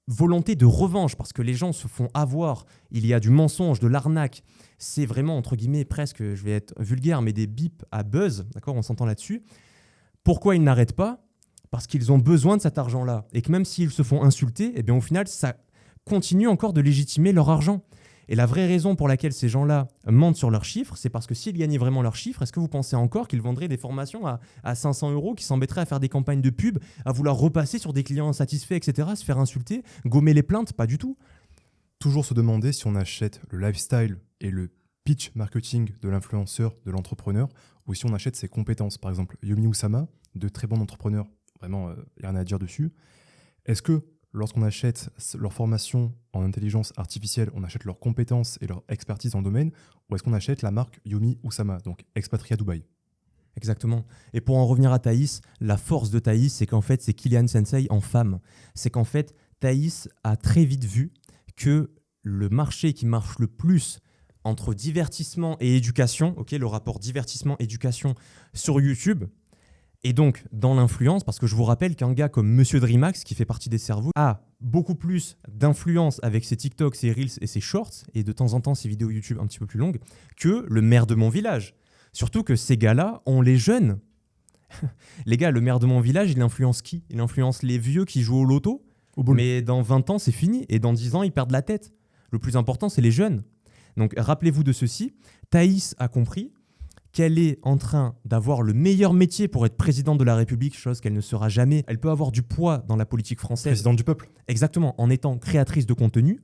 volonté 0.08 0.56
de 0.56 0.66
revanche, 0.66 1.16
parce 1.16 1.34
que 1.34 1.42
les 1.42 1.54
gens 1.54 1.74
se 1.74 1.88
font 1.88 2.10
avoir, 2.14 2.66
il 2.92 3.06
y 3.06 3.14
a 3.14 3.20
du 3.20 3.30
mensonge, 3.30 3.80
de 3.80 3.88
l'arnaque, 3.88 4.44
c'est 4.78 5.06
vraiment, 5.06 5.38
entre 5.38 5.56
guillemets, 5.56 5.86
presque, 5.86 6.20
je 6.20 6.44
vais 6.44 6.52
être 6.52 6.74
vulgaire, 6.80 7.22
mais 7.22 7.34
des 7.34 7.48
bips 7.48 7.84
à 7.92 8.04
buzz, 8.04 8.46
d'accord? 8.54 8.76
On 8.76 8.82
s'entend 8.82 9.06
là-dessus. 9.06 9.44
Pourquoi 10.24 10.56
ils 10.56 10.64
n'arrêtent 10.64 10.96
pas? 10.96 11.25
Parce 11.76 11.88
qu'ils 11.88 12.10
ont 12.14 12.18
besoin 12.18 12.56
de 12.56 12.62
cet 12.62 12.78
argent-là. 12.78 13.26
Et 13.34 13.42
que 13.42 13.52
même 13.52 13.66
s'ils 13.66 13.92
se 13.92 14.02
font 14.02 14.24
insulter, 14.24 14.72
eh 14.76 14.82
bien 14.82 14.96
au 14.96 15.02
final, 15.02 15.28
ça 15.28 15.58
continue 16.06 16.48
encore 16.48 16.72
de 16.72 16.80
légitimer 16.80 17.34
leur 17.34 17.50
argent. 17.50 17.84
Et 18.30 18.36
la 18.36 18.46
vraie 18.46 18.66
raison 18.66 18.96
pour 18.96 19.10
laquelle 19.10 19.34
ces 19.34 19.50
gens-là 19.50 19.90
mentent 20.10 20.38
sur 20.38 20.50
leurs 20.50 20.64
chiffres, 20.64 20.96
c'est 20.96 21.10
parce 21.10 21.28
que 21.28 21.36
s'ils 21.36 21.58
gagnaient 21.58 21.78
vraiment 21.78 22.02
leurs 22.02 22.16
chiffres, 22.16 22.44
est-ce 22.44 22.54
que 22.54 22.62
vous 22.62 22.70
pensez 22.70 22.96
encore 22.96 23.28
qu'ils 23.28 23.42
vendraient 23.42 23.68
des 23.68 23.76
formations 23.76 24.26
à, 24.26 24.40
à 24.64 24.74
500 24.74 25.12
euros, 25.12 25.36
qui 25.36 25.44
s'embêteraient 25.44 25.82
à 25.82 25.86
faire 25.86 26.00
des 26.00 26.08
campagnes 26.08 26.40
de 26.40 26.50
pub, 26.50 26.80
à 27.04 27.12
vouloir 27.12 27.36
repasser 27.36 27.78
sur 27.78 27.92
des 27.92 28.06
clients 28.06 28.30
insatisfaits, 28.30 28.76
etc., 28.76 29.10
se 29.18 29.26
faire 29.26 29.38
insulter, 29.38 29.84
gommer 30.06 30.34
les 30.34 30.44
plaintes? 30.44 30.72
Pas 30.72 30.88
du 30.88 30.98
tout. 30.98 31.18
Toujours 32.00 32.24
se 32.24 32.34
demander 32.34 32.72
si 32.72 32.88
on 32.88 32.96
achète 32.96 33.42
le 33.50 33.60
lifestyle 33.60 34.18
et 34.40 34.50
le 34.50 34.70
pitch 35.04 35.34
marketing 35.36 35.90
de 36.02 36.08
l'influenceur, 36.08 36.74
de 36.86 36.92
l'entrepreneur, 36.92 37.50
ou 37.86 37.94
si 37.94 38.06
on 38.06 38.14
achète 38.14 38.38
ses 38.38 38.48
compétences. 38.48 38.98
Par 38.98 39.12
exemple, 39.12 39.36
Yomi 39.44 39.68
Usama, 39.68 40.08
de 40.36 40.50
très 40.50 40.68
bons 40.68 40.80
entrepreneurs 40.80 41.28
vraiment, 41.60 41.92
il 41.92 42.00
euh, 42.00 42.04
rien 42.22 42.36
à 42.36 42.44
dire 42.44 42.60
dessus. 42.60 42.92
Est-ce 43.66 43.82
que 43.82 44.04
lorsqu'on 44.32 44.64
achète 44.64 45.10
leur 45.38 45.54
formation 45.54 46.14
en 46.34 46.44
intelligence 46.44 46.94
artificielle, 46.98 47.50
on 47.54 47.64
achète 47.64 47.86
leurs 47.86 48.00
compétences 48.00 48.58
et 48.62 48.68
leur 48.68 48.84
expertise 48.90 49.32
dans 49.32 49.40
le 49.40 49.46
domaine, 49.46 49.72
ou 50.10 50.16
est-ce 50.16 50.24
qu'on 50.24 50.34
achète 50.34 50.62
la 50.62 50.72
marque 50.72 51.00
Yomi 51.06 51.40
Usama, 51.44 51.78
donc 51.80 52.06
expatrié 52.16 52.54
à 52.54 52.58
Dubaï? 52.58 52.84
Exactement. 53.58 54.06
Et 54.34 54.42
pour 54.42 54.58
en 54.58 54.66
revenir 54.66 54.92
à 54.92 55.00
Thaïs, 55.00 55.42
la 55.62 55.78
force 55.78 56.10
de 56.10 56.20
Thaïs, 56.20 56.54
c'est 56.54 56.66
qu'en 56.66 56.82
fait, 56.82 57.02
c'est 57.02 57.14
Kylian 57.14 57.48
Sensei 57.48 57.88
en 57.90 58.02
femme. 58.02 58.40
C'est 58.74 58.90
qu'en 58.90 59.06
fait, 59.06 59.34
Thaïs 59.62 60.10
a 60.24 60.36
très 60.36 60.66
vite 60.66 60.84
vu 60.84 61.14
que 61.56 61.92
le 62.22 62.50
marché 62.50 62.94
qui 62.94 63.06
marche 63.06 63.40
le 63.40 63.48
plus 63.48 64.00
entre 64.44 64.74
divertissement 64.74 65.58
et 65.60 65.78
éducation, 65.78 66.38
ok, 66.38 66.52
le 66.52 66.68
rapport 66.68 67.00
divertissement-éducation 67.00 68.14
sur 68.54 68.80
YouTube, 68.80 69.26
et 70.06 70.14
donc, 70.14 70.46
dans 70.52 70.76
l'influence, 70.76 71.24
parce 71.24 71.40
que 71.40 71.48
je 71.48 71.56
vous 71.56 71.64
rappelle 71.64 71.96
qu'un 71.96 72.14
gars 72.14 72.30
comme 72.30 72.48
Monsieur 72.48 72.80
Dreamax, 72.80 73.24
qui 73.24 73.34
fait 73.34 73.44
partie 73.44 73.70
des 73.70 73.80
cerveaux, 73.80 74.12
a 74.16 74.46
beaucoup 74.62 74.94
plus 74.94 75.36
d'influence 75.52 76.20
avec 76.22 76.46
ses 76.46 76.56
TikToks, 76.56 76.96
ses 76.96 77.12
Reels 77.12 77.32
et 77.42 77.48
ses 77.48 77.60
Shorts, 77.60 78.04
et 78.14 78.24
de 78.24 78.32
temps 78.32 78.54
en 78.54 78.62
temps 78.62 78.76
ses 78.76 78.88
vidéos 78.88 79.10
YouTube 79.10 79.40
un 79.42 79.48
petit 79.48 79.58
peu 79.58 79.66
plus 79.66 79.80
longues, 79.80 79.98
que 80.38 80.64
le 80.70 80.82
maire 80.84 81.08
de 81.08 81.16
mon 81.16 81.30
village. 81.30 81.74
Surtout 82.14 82.44
que 82.44 82.56
ces 82.56 82.78
gars-là 82.78 83.24
ont 83.26 83.42
les 83.42 83.58
jeunes. 83.58 83.98
Les 85.26 85.38
gars, 85.38 85.50
le 85.50 85.60
maire 85.60 85.80
de 85.80 85.88
mon 85.88 86.02
village, 86.02 86.32
il 86.32 86.42
influence 86.42 86.84
qui? 86.84 87.04
Il 87.10 87.20
influence 87.20 87.64
les 87.64 87.80
vieux 87.80 88.06
qui 88.06 88.22
jouent 88.22 88.42
au 88.42 88.46
loto. 88.46 88.86
Au. 89.18 89.24
Mais 89.34 89.64
dans 89.64 89.82
20 89.82 90.12
ans, 90.12 90.20
c'est 90.20 90.32
fini. 90.32 90.66
Et 90.70 90.78
dans 90.78 90.94
10 90.94 91.16
ans, 91.16 91.24
ils 91.24 91.32
perdent 91.32 91.52
la 91.52 91.64
tête. 91.64 91.94
Le 92.30 92.38
plus 92.38 92.58
important, 92.58 92.90
c'est 92.90 93.02
les 93.02 93.12
jeunes. 93.12 93.44
Donc 93.98 94.14
rappelez-vous 94.18 94.64
de 94.64 94.72
ceci. 94.72 95.16
Thaïs 95.50 95.96
a 95.98 96.08
compris 96.08 96.52
qu'elle 97.16 97.40
est 97.40 97.60
en 97.64 97.78
train 97.78 98.14
d'avoir 98.26 98.62
le 98.62 98.74
meilleur 98.74 99.14
métier 99.14 99.48
pour 99.48 99.66
être 99.66 99.78
présidente 99.78 100.18
de 100.18 100.26
la 100.26 100.36
République, 100.36 100.78
chose 100.78 101.00
qu'elle 101.00 101.14
ne 101.14 101.22
sera 101.22 101.48
jamais. 101.48 101.86
Elle 101.88 101.98
peut 101.98 102.10
avoir 102.10 102.30
du 102.30 102.44
poids 102.44 102.84
dans 102.90 102.98
la 102.98 103.06
politique 103.06 103.40
française. 103.40 103.72
Présidente 103.72 103.96
du 103.96 104.04
peuple. 104.04 104.30
Exactement, 104.50 104.94
en 105.02 105.10
étant 105.10 105.38
créatrice 105.38 105.86
de 105.86 105.94
contenu, 105.94 106.42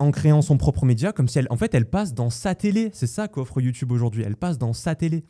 en 0.00 0.10
créant 0.10 0.42
son 0.42 0.58
propre 0.58 0.86
média, 0.86 1.12
comme 1.12 1.28
si 1.28 1.38
elle, 1.38 1.46
en 1.50 1.56
fait, 1.56 1.72
elle 1.72 1.88
passe 1.88 2.14
dans 2.14 2.30
sa 2.30 2.56
télé. 2.56 2.90
C'est 2.94 3.06
ça 3.06 3.28
qu'offre 3.28 3.60
YouTube 3.60 3.92
aujourd'hui. 3.92 4.24
Elle 4.26 4.34
passe 4.34 4.58
dans 4.58 4.72
sa 4.72 4.96
télé. 4.96 5.24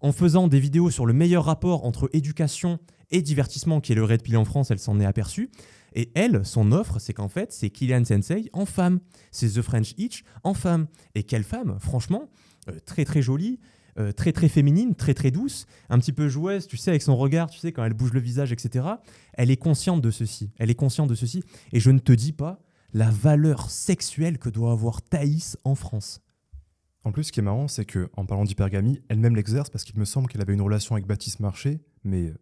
En 0.00 0.12
faisant 0.12 0.48
des 0.48 0.58
vidéos 0.58 0.88
sur 0.88 1.04
le 1.04 1.12
meilleur 1.12 1.44
rapport 1.44 1.84
entre 1.84 2.08
éducation 2.14 2.78
et 3.10 3.20
divertissement, 3.20 3.82
qui 3.82 3.92
est 3.92 3.96
le 3.96 4.04
Red 4.04 4.22
Pill 4.22 4.38
en 4.38 4.46
France, 4.46 4.70
elle 4.70 4.78
s'en 4.78 4.98
est 5.00 5.06
aperçue. 5.06 5.50
Et 5.94 6.12
elle, 6.14 6.46
son 6.46 6.72
offre, 6.72 6.98
c'est 6.98 7.12
qu'en 7.12 7.28
fait, 7.28 7.52
c'est 7.52 7.68
Kylian 7.68 8.06
Sensei 8.06 8.48
en 8.54 8.64
femme. 8.64 9.00
C'est 9.32 9.50
The 9.50 9.60
French 9.60 9.92
Itch 9.98 10.24
en 10.44 10.54
femme. 10.54 10.86
Et 11.14 11.24
quelle 11.24 11.44
femme, 11.44 11.76
franchement, 11.78 12.30
euh, 12.70 12.78
très 12.86 13.04
très 13.04 13.20
jolie, 13.20 13.58
euh, 13.98 14.12
très 14.12 14.32
très 14.32 14.48
féminine, 14.48 14.94
très 14.94 15.14
très 15.14 15.30
douce, 15.30 15.66
un 15.88 15.98
petit 15.98 16.12
peu 16.12 16.28
joueuse, 16.28 16.66
tu 16.66 16.76
sais, 16.76 16.90
avec 16.90 17.02
son 17.02 17.16
regard, 17.16 17.50
tu 17.50 17.58
sais, 17.58 17.72
quand 17.72 17.84
elle 17.84 17.94
bouge 17.94 18.12
le 18.12 18.20
visage, 18.20 18.52
etc. 18.52 18.86
Elle 19.34 19.50
est 19.50 19.56
consciente 19.56 20.00
de 20.00 20.10
ceci. 20.10 20.50
Elle 20.58 20.70
est 20.70 20.74
consciente 20.74 21.08
de 21.08 21.14
ceci. 21.14 21.42
Et 21.72 21.80
je 21.80 21.90
ne 21.90 21.98
te 21.98 22.12
dis 22.12 22.32
pas 22.32 22.60
la 22.92 23.10
valeur 23.10 23.70
sexuelle 23.70 24.38
que 24.38 24.48
doit 24.48 24.72
avoir 24.72 25.02
Thaïs 25.02 25.58
en 25.64 25.74
France. 25.74 26.20
En 27.04 27.12
plus, 27.12 27.24
ce 27.24 27.32
qui 27.32 27.40
est 27.40 27.42
marrant, 27.42 27.68
c'est 27.68 27.84
que 27.84 28.10
en 28.16 28.26
parlant 28.26 28.44
d'hypergamie, 28.44 29.00
elle-même 29.08 29.36
l'exerce 29.36 29.70
parce 29.70 29.84
qu'il 29.84 29.98
me 29.98 30.04
semble 30.04 30.28
qu'elle 30.28 30.42
avait 30.42 30.54
une 30.54 30.62
relation 30.62 30.94
avec 30.94 31.06
Baptiste 31.06 31.40
Marché, 31.40 31.80
mais 32.04 32.32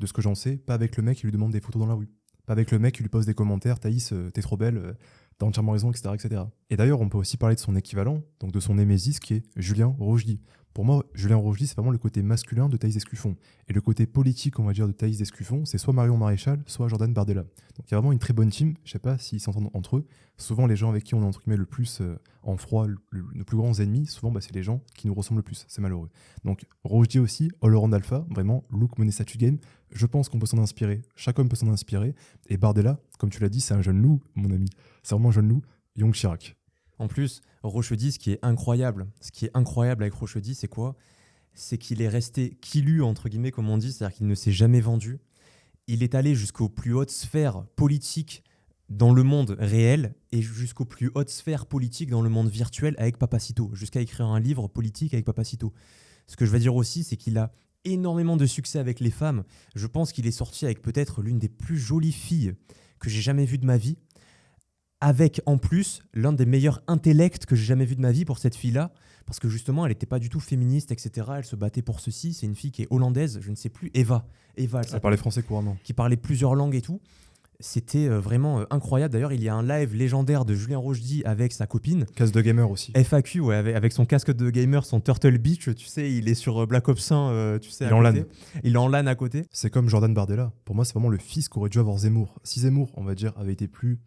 de 0.00 0.06
ce 0.06 0.12
que 0.12 0.22
j'en 0.22 0.34
sais, 0.34 0.56
pas 0.56 0.74
avec 0.74 0.96
le 0.96 1.02
mec 1.02 1.18
qui 1.18 1.26
lui 1.26 1.32
demande 1.32 1.52
des 1.52 1.60
photos 1.60 1.80
dans 1.80 1.88
la 1.88 1.94
rue. 1.94 2.08
Pas 2.46 2.52
avec 2.52 2.70
le 2.70 2.78
mec 2.78 2.94
qui 2.94 3.02
lui 3.02 3.10
pose 3.10 3.26
des 3.26 3.34
commentaires, 3.34 3.78
Thaïs, 3.78 4.12
euh, 4.12 4.30
t'es 4.30 4.40
trop 4.40 4.56
belle, 4.56 4.78
euh, 4.78 4.92
t'as 5.36 5.46
entièrement 5.46 5.72
raison, 5.72 5.90
etc., 5.90 6.14
etc. 6.14 6.42
Et 6.70 6.76
d'ailleurs, 6.76 7.00
on 7.00 7.08
peut 7.08 7.18
aussi 7.18 7.36
parler 7.36 7.54
de 7.54 7.60
son 7.60 7.76
équivalent, 7.76 8.22
donc 8.40 8.52
de 8.52 8.60
son 8.60 8.74
némésis, 8.74 9.20
qui 9.20 9.34
est 9.34 9.42
Julien 9.56 9.94
Rochdy. 9.98 10.40
Pour 10.78 10.84
moi, 10.84 11.04
Julien 11.12 11.34
Rochdy, 11.34 11.66
c'est 11.66 11.74
vraiment 11.74 11.90
le 11.90 11.98
côté 11.98 12.22
masculin 12.22 12.68
de 12.68 12.76
Thaïs 12.76 12.94
Escuffon. 12.94 13.34
Et 13.66 13.72
le 13.72 13.80
côté 13.80 14.06
politique, 14.06 14.60
on 14.60 14.64
va 14.64 14.72
dire, 14.72 14.86
de 14.86 14.92
Thaïs 14.92 15.20
Escuffon, 15.20 15.64
c'est 15.64 15.76
soit 15.76 15.92
Marion 15.92 16.16
Maréchal, 16.16 16.62
soit 16.66 16.86
Jordan 16.86 17.12
Bardella. 17.12 17.42
Donc 17.42 17.88
il 17.88 17.90
y 17.90 17.94
a 17.94 17.96
vraiment 17.96 18.12
une 18.12 18.20
très 18.20 18.32
bonne 18.32 18.48
team. 18.48 18.74
Je 18.84 18.92
sais 18.92 19.00
pas 19.00 19.18
s'ils 19.18 19.40
s'entendent 19.40 19.70
entre 19.74 19.96
eux. 19.96 20.06
Souvent, 20.36 20.68
les 20.68 20.76
gens 20.76 20.88
avec 20.88 21.02
qui 21.02 21.16
on 21.16 21.22
est 21.22 21.24
entre 21.24 21.40
guillemets 21.40 21.56
le 21.56 21.66
plus 21.66 22.00
euh, 22.00 22.16
en 22.44 22.56
froid, 22.56 22.86
nos 23.10 23.44
plus 23.44 23.56
grands 23.56 23.74
ennemis, 23.80 24.06
souvent, 24.06 24.30
bah, 24.30 24.40
c'est 24.40 24.54
les 24.54 24.62
gens 24.62 24.80
qui 24.94 25.08
nous 25.08 25.14
ressemblent 25.14 25.40
le 25.40 25.42
plus. 25.42 25.64
C'est 25.66 25.80
malheureux. 25.80 26.10
Donc 26.44 26.64
Rochdy 26.84 27.18
aussi, 27.18 27.50
All 27.60 27.74
Around 27.74 27.92
Alpha, 27.92 28.24
vraiment, 28.30 28.62
look, 28.70 28.98
money, 28.98 29.10
statue 29.10 29.36
game. 29.36 29.58
Je 29.90 30.06
pense 30.06 30.28
qu'on 30.28 30.38
peut 30.38 30.46
s'en 30.46 30.58
inspirer. 30.58 31.02
Chaque 31.16 31.40
homme 31.40 31.48
peut 31.48 31.56
s'en 31.56 31.72
inspirer. 31.72 32.14
Et 32.46 32.56
Bardella, 32.56 33.00
comme 33.18 33.30
tu 33.30 33.40
l'as 33.40 33.48
dit, 33.48 33.60
c'est 33.60 33.74
un 33.74 33.82
jeune 33.82 34.00
loup, 34.00 34.22
mon 34.36 34.52
ami. 34.52 34.68
C'est 35.02 35.16
vraiment 35.16 35.30
un 35.30 35.32
jeune 35.32 35.48
loup. 35.48 35.62
Young 35.96 36.14
Chirac. 36.14 36.57
En 36.98 37.08
plus, 37.08 37.40
Rochedy, 37.62 38.12
ce 38.12 38.18
qui 38.18 38.32
est 38.32 38.38
incroyable, 38.42 39.06
ce 39.20 39.30
qui 39.30 39.46
est 39.46 39.50
incroyable 39.54 40.02
avec 40.02 40.14
Rochedy, 40.14 40.54
c'est 40.54 40.68
quoi? 40.68 40.96
C'est 41.54 41.78
qu'il 41.78 42.02
est 42.02 42.08
resté 42.08 42.58
kilu, 42.60 43.02
entre 43.02 43.28
guillemets, 43.28 43.50
comme 43.50 43.68
on 43.68 43.78
dit, 43.78 43.92
c'est-à-dire 43.92 44.16
qu'il 44.16 44.26
ne 44.26 44.34
s'est 44.34 44.52
jamais 44.52 44.80
vendu. 44.80 45.18
Il 45.86 46.02
est 46.02 46.14
allé 46.14 46.34
jusqu'aux 46.34 46.68
plus 46.68 46.92
hautes 46.92 47.10
sphères 47.10 47.64
politiques 47.76 48.44
dans 48.88 49.12
le 49.12 49.22
monde 49.22 49.56
réel 49.58 50.14
et 50.32 50.42
jusqu'aux 50.42 50.84
plus 50.84 51.10
hautes 51.14 51.30
sphères 51.30 51.66
politiques 51.66 52.10
dans 52.10 52.22
le 52.22 52.30
monde 52.30 52.48
virtuel 52.48 52.94
avec 52.98 53.18
Papacito, 53.18 53.70
jusqu'à 53.74 54.00
écrire 54.00 54.26
un 54.26 54.40
livre 54.40 54.66
politique 54.68 55.14
avec 55.14 55.24
Papacito. 55.24 55.72
Ce 56.26 56.36
que 56.36 56.46
je 56.46 56.50
vais 56.50 56.58
dire 56.58 56.74
aussi, 56.74 57.04
c'est 57.04 57.16
qu'il 57.16 57.38
a 57.38 57.52
énormément 57.84 58.36
de 58.36 58.46
succès 58.46 58.78
avec 58.78 59.00
les 59.00 59.10
femmes. 59.10 59.44
Je 59.74 59.86
pense 59.86 60.12
qu'il 60.12 60.26
est 60.26 60.32
sorti 60.32 60.64
avec 60.64 60.82
peut-être 60.82 61.22
l'une 61.22 61.38
des 61.38 61.48
plus 61.48 61.78
jolies 61.78 62.12
filles 62.12 62.54
que 62.98 63.08
j'ai 63.08 63.20
jamais 63.20 63.44
vues 63.44 63.58
de 63.58 63.66
ma 63.66 63.76
vie 63.76 63.96
avec 65.00 65.40
en 65.46 65.58
plus 65.58 66.02
l'un 66.14 66.32
des 66.32 66.46
meilleurs 66.46 66.82
intellects 66.86 67.46
que 67.46 67.56
j'ai 67.56 67.64
jamais 67.64 67.84
vu 67.84 67.96
de 67.96 68.00
ma 68.00 68.12
vie 68.12 68.24
pour 68.24 68.38
cette 68.38 68.56
fille-là, 68.56 68.90
parce 69.26 69.38
que 69.38 69.48
justement, 69.48 69.84
elle 69.84 69.92
n'était 69.92 70.06
pas 70.06 70.18
du 70.18 70.28
tout 70.28 70.40
féministe, 70.40 70.90
etc. 70.90 71.26
Elle 71.36 71.44
se 71.44 71.56
battait 71.56 71.82
pour 71.82 72.00
ceci. 72.00 72.32
C'est 72.32 72.46
une 72.46 72.54
fille 72.54 72.72
qui 72.72 72.82
est 72.82 72.88
hollandaise, 72.90 73.38
je 73.42 73.50
ne 73.50 73.56
sais 73.56 73.68
plus, 73.68 73.90
Eva. 73.94 74.26
Eva, 74.56 74.80
elle 74.92 75.00
parlait 75.00 75.16
français 75.16 75.42
couramment. 75.42 75.76
qui 75.84 75.92
parlait 75.92 76.16
plusieurs 76.16 76.54
langues 76.54 76.74
et 76.74 76.80
tout. 76.80 77.00
C'était 77.60 78.08
euh, 78.08 78.20
vraiment 78.20 78.60
euh, 78.60 78.64
incroyable. 78.70 79.12
D'ailleurs, 79.12 79.32
il 79.32 79.42
y 79.42 79.48
a 79.48 79.54
un 79.54 79.64
live 79.64 79.92
légendaire 79.92 80.44
de 80.44 80.54
Julien 80.54 80.78
Rochdy 80.78 81.24
avec 81.24 81.52
sa 81.52 81.66
copine. 81.66 82.06
Casse 82.14 82.30
de 82.30 82.40
gamer 82.40 82.70
aussi. 82.70 82.92
FAQ, 82.92 83.40
ouais, 83.40 83.56
avec, 83.56 83.74
avec 83.74 83.92
son 83.92 84.06
casque 84.06 84.30
de 84.30 84.48
gamer, 84.50 84.84
son 84.84 85.00
Turtle 85.00 85.38
Beach, 85.38 85.68
tu 85.74 85.86
sais, 85.86 86.12
il 86.12 86.28
est 86.28 86.34
sur 86.34 86.62
euh, 86.62 86.66
Black 86.66 86.88
Ops 86.88 87.10
1, 87.10 87.16
euh, 87.16 87.58
tu 87.58 87.70
sais. 87.70 87.86
Il 87.86 87.90
est 87.90 87.92
en. 87.92 88.00
LAN. 88.00 88.14
Il 88.62 88.74
est 88.74 88.78
en 88.78 88.86
LAN 88.86 89.06
à 89.06 89.14
côté. 89.16 89.44
C'est 89.50 89.70
comme 89.70 89.88
Jordan 89.88 90.14
Bardella. 90.14 90.52
Pour 90.64 90.76
moi, 90.76 90.84
c'est 90.84 90.94
vraiment 90.94 91.08
le 91.08 91.18
fils 91.18 91.48
qu'aurait 91.48 91.68
dû 91.68 91.80
avoir 91.80 91.98
Zemmour. 91.98 92.38
Si 92.44 92.60
Zemmour, 92.60 92.92
on 92.94 93.02
va 93.02 93.16
dire, 93.16 93.32
avait 93.36 93.52
été 93.52 93.66
plus 93.66 93.98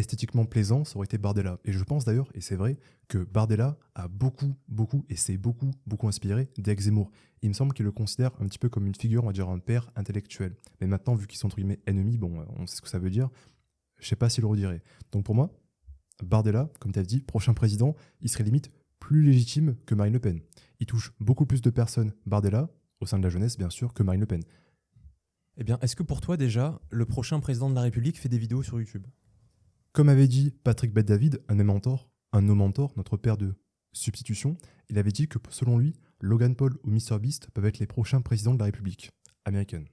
esthétiquement 0.00 0.44
plaisant, 0.44 0.84
ça 0.84 0.96
aurait 0.96 1.06
été 1.06 1.18
Bardella. 1.18 1.58
Et 1.64 1.72
je 1.72 1.82
pense 1.84 2.04
d'ailleurs, 2.04 2.30
et 2.34 2.40
c'est 2.40 2.56
vrai, 2.56 2.78
que 3.08 3.18
Bardella 3.18 3.78
a 3.94 4.08
beaucoup, 4.08 4.54
beaucoup, 4.68 5.04
et 5.08 5.16
c'est 5.16 5.36
beaucoup, 5.36 5.70
beaucoup 5.86 6.08
inspiré 6.08 6.48
Zemmour. 6.78 7.10
Il 7.42 7.48
me 7.48 7.54
semble 7.54 7.72
qu'il 7.72 7.84
le 7.84 7.92
considère 7.92 8.32
un 8.40 8.46
petit 8.46 8.58
peu 8.58 8.68
comme 8.68 8.86
une 8.86 8.94
figure, 8.94 9.24
on 9.24 9.28
va 9.28 9.32
dire, 9.32 9.48
un 9.48 9.58
père 9.58 9.90
intellectuel. 9.96 10.56
Mais 10.80 10.86
maintenant, 10.86 11.14
vu 11.14 11.26
qu'ils 11.26 11.38
sont 11.38 11.46
entre 11.46 11.56
guillemets 11.56 11.80
ennemis, 11.86 12.18
bon, 12.18 12.40
euh, 12.40 12.44
on 12.56 12.66
sait 12.66 12.76
ce 12.76 12.82
que 12.82 12.88
ça 12.88 12.98
veut 12.98 13.10
dire, 13.10 13.30
je 13.98 14.06
sais 14.06 14.16
pas 14.16 14.28
s'il 14.28 14.42
le 14.42 14.48
redirait. 14.48 14.82
Donc 15.12 15.24
pour 15.24 15.34
moi, 15.34 15.50
Bardella, 16.22 16.70
comme 16.80 16.92
tu 16.92 16.98
as 16.98 17.04
dit, 17.04 17.20
prochain 17.20 17.54
président, 17.54 17.94
il 18.20 18.28
serait 18.28 18.44
limite 18.44 18.70
plus 18.98 19.22
légitime 19.22 19.76
que 19.86 19.94
Marine 19.94 20.12
Le 20.12 20.20
Pen. 20.20 20.40
Il 20.80 20.86
touche 20.86 21.12
beaucoup 21.20 21.46
plus 21.46 21.62
de 21.62 21.70
personnes, 21.70 22.12
Bardella, 22.26 22.70
au 23.00 23.06
sein 23.06 23.18
de 23.18 23.24
la 23.24 23.30
jeunesse, 23.30 23.56
bien 23.56 23.70
sûr, 23.70 23.94
que 23.94 24.02
Marine 24.02 24.20
Le 24.20 24.26
Pen. 24.26 24.42
Eh 25.56 25.64
bien, 25.64 25.78
est-ce 25.82 25.96
que 25.96 26.02
pour 26.02 26.20
toi, 26.20 26.36
déjà, 26.36 26.80
le 26.90 27.04
prochain 27.04 27.40
président 27.40 27.68
de 27.68 27.74
la 27.74 27.82
République 27.82 28.18
fait 28.18 28.28
des 28.28 28.38
vidéos 28.38 28.62
sur 28.62 28.78
YouTube? 28.78 29.06
Comme 29.98 30.10
avait 30.10 30.28
dit 30.28 30.52
Patrick 30.62 30.94
Bet-David, 30.94 31.42
un 31.48 31.54
de 31.54 31.58
mes 31.58 31.64
mentors, 31.64 32.08
un 32.30 32.40
de 32.40 32.46
nos 32.46 32.54
mentors, 32.54 32.92
notre 32.96 33.16
père 33.16 33.36
de 33.36 33.56
substitution, 33.92 34.56
il 34.88 34.96
avait 34.96 35.10
dit 35.10 35.26
que 35.26 35.40
selon 35.50 35.76
lui, 35.76 35.92
Logan 36.20 36.54
Paul 36.54 36.78
ou 36.84 36.90
MrBeast 36.90 37.50
peuvent 37.50 37.64
être 37.64 37.80
les 37.80 37.88
prochains 37.88 38.20
présidents 38.20 38.54
de 38.54 38.60
la 38.60 38.66
République 38.66 39.10
américaine. 39.44 39.88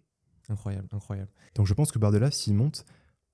Incroyable, 0.47 0.87
incroyable. 0.91 1.31
Donc 1.55 1.65
je 1.65 1.73
pense 1.73 1.91
que 1.91 1.97
Bardella, 1.97 2.29
s'il 2.29 2.53
monte, 2.53 2.85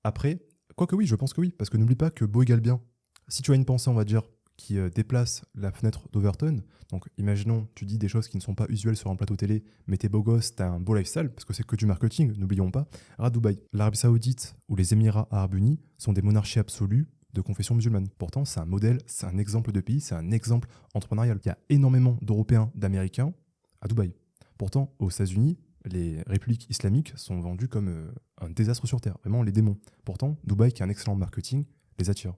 après, 0.02 0.40
quoique 0.74 0.96
oui, 0.96 1.04
je 1.04 1.14
pense 1.14 1.34
que 1.34 1.42
oui, 1.42 1.50
parce 1.50 1.68
que 1.68 1.76
n'oublie 1.76 1.94
pas 1.94 2.10
que 2.10 2.24
beau 2.24 2.40
égale 2.42 2.60
bien. 2.60 2.80
Si 3.28 3.42
tu 3.42 3.52
as 3.52 3.54
une 3.54 3.66
pensée, 3.66 3.90
on 3.90 3.94
va 3.94 4.06
dire, 4.06 4.22
qui 4.62 4.78
euh, 4.78 4.88
déplace 4.88 5.44
la 5.56 5.72
fenêtre 5.72 6.08
d'Overton, 6.12 6.62
donc 6.90 7.08
imaginons, 7.18 7.66
tu 7.74 7.84
dis 7.84 7.98
des 7.98 8.06
choses 8.06 8.28
qui 8.28 8.36
ne 8.36 8.42
sont 8.42 8.54
pas 8.54 8.66
usuelles 8.68 8.96
sur 8.96 9.10
un 9.10 9.16
plateau 9.16 9.34
télé, 9.34 9.64
mais 9.88 9.96
t'es 9.96 10.08
beau 10.08 10.22
gosse, 10.22 10.54
t'as 10.54 10.68
un 10.68 10.78
beau 10.78 10.94
lifestyle, 10.94 11.30
parce 11.30 11.44
que 11.44 11.52
c'est 11.52 11.66
que 11.66 11.74
du 11.74 11.84
marketing, 11.84 12.32
n'oublions 12.38 12.70
pas. 12.70 12.86
À 13.18 13.28
Dubaï, 13.28 13.58
l'Arabie 13.72 13.98
Saoudite 13.98 14.54
ou 14.68 14.76
les 14.76 14.92
Émirats 14.92 15.26
Arabes 15.32 15.54
Unis 15.54 15.80
sont 15.98 16.12
des 16.12 16.22
monarchies 16.22 16.60
absolues 16.60 17.08
de 17.32 17.40
confession 17.40 17.74
musulmane. 17.74 18.08
Pourtant, 18.18 18.44
c'est 18.44 18.60
un 18.60 18.64
modèle, 18.64 18.98
c'est 19.06 19.26
un 19.26 19.36
exemple 19.38 19.72
de 19.72 19.80
pays, 19.80 20.00
c'est 20.00 20.14
un 20.14 20.30
exemple 20.30 20.68
entrepreneurial. 20.94 21.40
Il 21.44 21.48
y 21.48 21.50
a 21.50 21.58
énormément 21.68 22.16
d'Européens, 22.22 22.70
d'Américains 22.76 23.32
à 23.80 23.88
Dubaï. 23.88 24.14
Pourtant, 24.58 24.94
aux 25.00 25.10
États-Unis, 25.10 25.58
les 25.86 26.22
républiques 26.28 26.70
islamiques 26.70 27.14
sont 27.16 27.40
vendues 27.40 27.68
comme 27.68 27.88
euh, 27.88 28.12
un 28.38 28.50
désastre 28.50 28.86
sur 28.86 29.00
Terre, 29.00 29.18
vraiment 29.24 29.42
les 29.42 29.50
démons. 29.50 29.78
Pourtant, 30.04 30.36
Dubaï, 30.44 30.72
qui 30.72 30.84
a 30.84 30.86
un 30.86 30.88
excellent 30.88 31.16
marketing, 31.16 31.64
les 31.98 32.10
attire. 32.10 32.34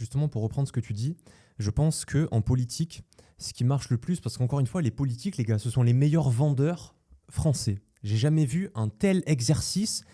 Justement, 0.00 0.28
pour 0.28 0.40
reprendre 0.40 0.66
ce 0.66 0.72
que 0.72 0.80
tu 0.80 0.94
dis, 0.94 1.14
je 1.58 1.68
pense 1.68 2.06
que 2.06 2.26
en 2.30 2.40
politique, 2.40 3.02
ce 3.36 3.52
qui 3.52 3.64
marche 3.64 3.90
le 3.90 3.98
plus, 3.98 4.18
parce 4.18 4.38
qu'encore 4.38 4.58
une 4.58 4.66
fois, 4.66 4.80
les 4.80 4.90
politiques, 4.90 5.36
les 5.36 5.44
gars, 5.44 5.58
ce 5.58 5.68
sont 5.68 5.82
les 5.82 5.92
meilleurs 5.92 6.30
vendeurs 6.30 6.94
français. 7.28 7.82
J'ai 8.02 8.16
jamais 8.16 8.46
vu 8.46 8.70
un 8.74 8.88
tel 8.88 9.22
exercice 9.26 10.04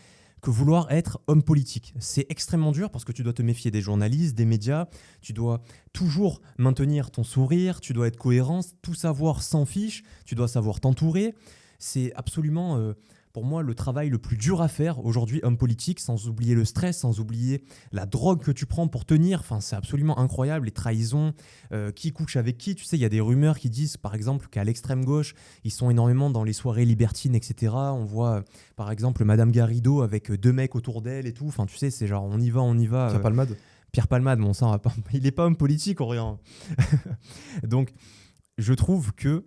que 0.43 0.51
vouloir 0.51 0.91
être 0.91 1.21
homme 1.29 1.45
politique. 1.45 1.95
C'est 2.01 2.27
extrêmement 2.31 2.73
dur 2.73 2.91
parce 2.91 3.05
que 3.05 3.13
tu 3.13 3.23
dois 3.23 3.33
te 3.33 3.43
méfier 3.43 3.71
des 3.71 3.81
journalistes, 3.81 4.35
des 4.35 4.45
médias, 4.45 4.89
tu 5.21 5.33
dois 5.33 5.63
toujours 5.93 6.41
maintenir 6.59 7.13
ton 7.13 7.23
sourire, 7.23 7.81
tu 7.81 7.93
dois 7.93 8.09
être 8.09 8.17
cohérent, 8.17 8.63
tout 8.83 8.95
savoir 8.95 9.41
sans 9.41 9.67
fiche, 9.67 10.03
tu 10.25 10.35
dois 10.35 10.49
savoir 10.49 10.81
t'entourer. 10.81 11.37
C'est 11.79 12.13
absolument, 12.15 12.77
euh, 12.77 12.95
pour 13.37 13.45
moi, 13.45 13.63
le 13.63 13.75
travail 13.75 14.09
le 14.09 14.17
plus 14.17 14.39
dur 14.39 14.63
à 14.63 14.69
faire 14.69 15.05
aujourd'hui, 15.05 15.41
homme 15.43 15.59
politique, 15.59 16.01
sans 16.01 16.27
oublier 16.27 16.55
le 16.55 16.65
stress, 16.65 17.01
sans 17.01 17.21
oublier 17.21 17.65
la 17.93 18.07
drogue 18.07 18.41
que 18.43 18.51
tu 18.51 18.65
prends 18.65 18.89
pour 18.89 19.05
tenir. 19.05 19.41
Enfin, 19.41 19.61
c'est 19.61 19.77
absolument 19.77 20.19
incroyable, 20.19 20.65
les 20.65 20.73
trahisons, 20.73 21.35
euh, 21.71 21.93
qui 21.93 22.13
couche 22.13 22.37
avec 22.37 22.57
qui. 22.57 22.75
Tu 22.75 22.85
sais, 22.87 22.97
il 22.97 23.01
y 23.01 23.05
a 23.05 23.11
des 23.11 23.21
rumeurs 23.21 23.59
qui 23.59 23.69
disent, 23.69 23.99
par 23.99 24.15
exemple, 24.15 24.49
qu'à 24.49 24.65
l'extrême 24.65 25.05
gauche, 25.05 25.35
ils 25.65 25.71
sont 25.71 25.91
énormément 25.91 26.31
dans 26.31 26.45
les 26.45 26.55
soirées 26.55 26.87
libertines, 26.87 27.35
etc. 27.35 27.75
On 27.75 28.07
voit, 28.07 28.43
par 28.75 28.91
exemple, 28.91 29.23
Madame 29.27 29.51
Garrido 29.51 30.01
avec 30.01 30.33
deux 30.33 30.55
mecs 30.55 30.75
autour 30.75 31.03
d'elle 31.03 31.27
et 31.27 31.35
tout. 31.35 31.47
Enfin, 31.47 31.67
tu 31.67 31.77
sais, 31.77 31.91
c'est 31.91 32.07
genre, 32.07 32.25
on 32.25 32.41
y 32.41 32.49
va, 32.49 32.63
on 32.63 32.79
y 32.79 32.87
va. 32.87 33.09
Pierre 33.09 33.21
euh, 33.21 33.23
Palmade 33.23 33.57
Pierre 33.93 34.09
Palmade, 34.09 34.39
bon, 34.39 34.55
ça, 34.55 34.65
on 34.67 34.71
va 34.71 34.79
pas- 34.79 34.95
il 35.13 35.25
n'est 35.25 35.31
pas 35.31 35.45
homme 35.45 35.57
politique 35.59 35.99
rien. 36.01 36.39
Donc, 37.65 37.93
je 38.57 38.73
trouve 38.73 39.13
que 39.13 39.45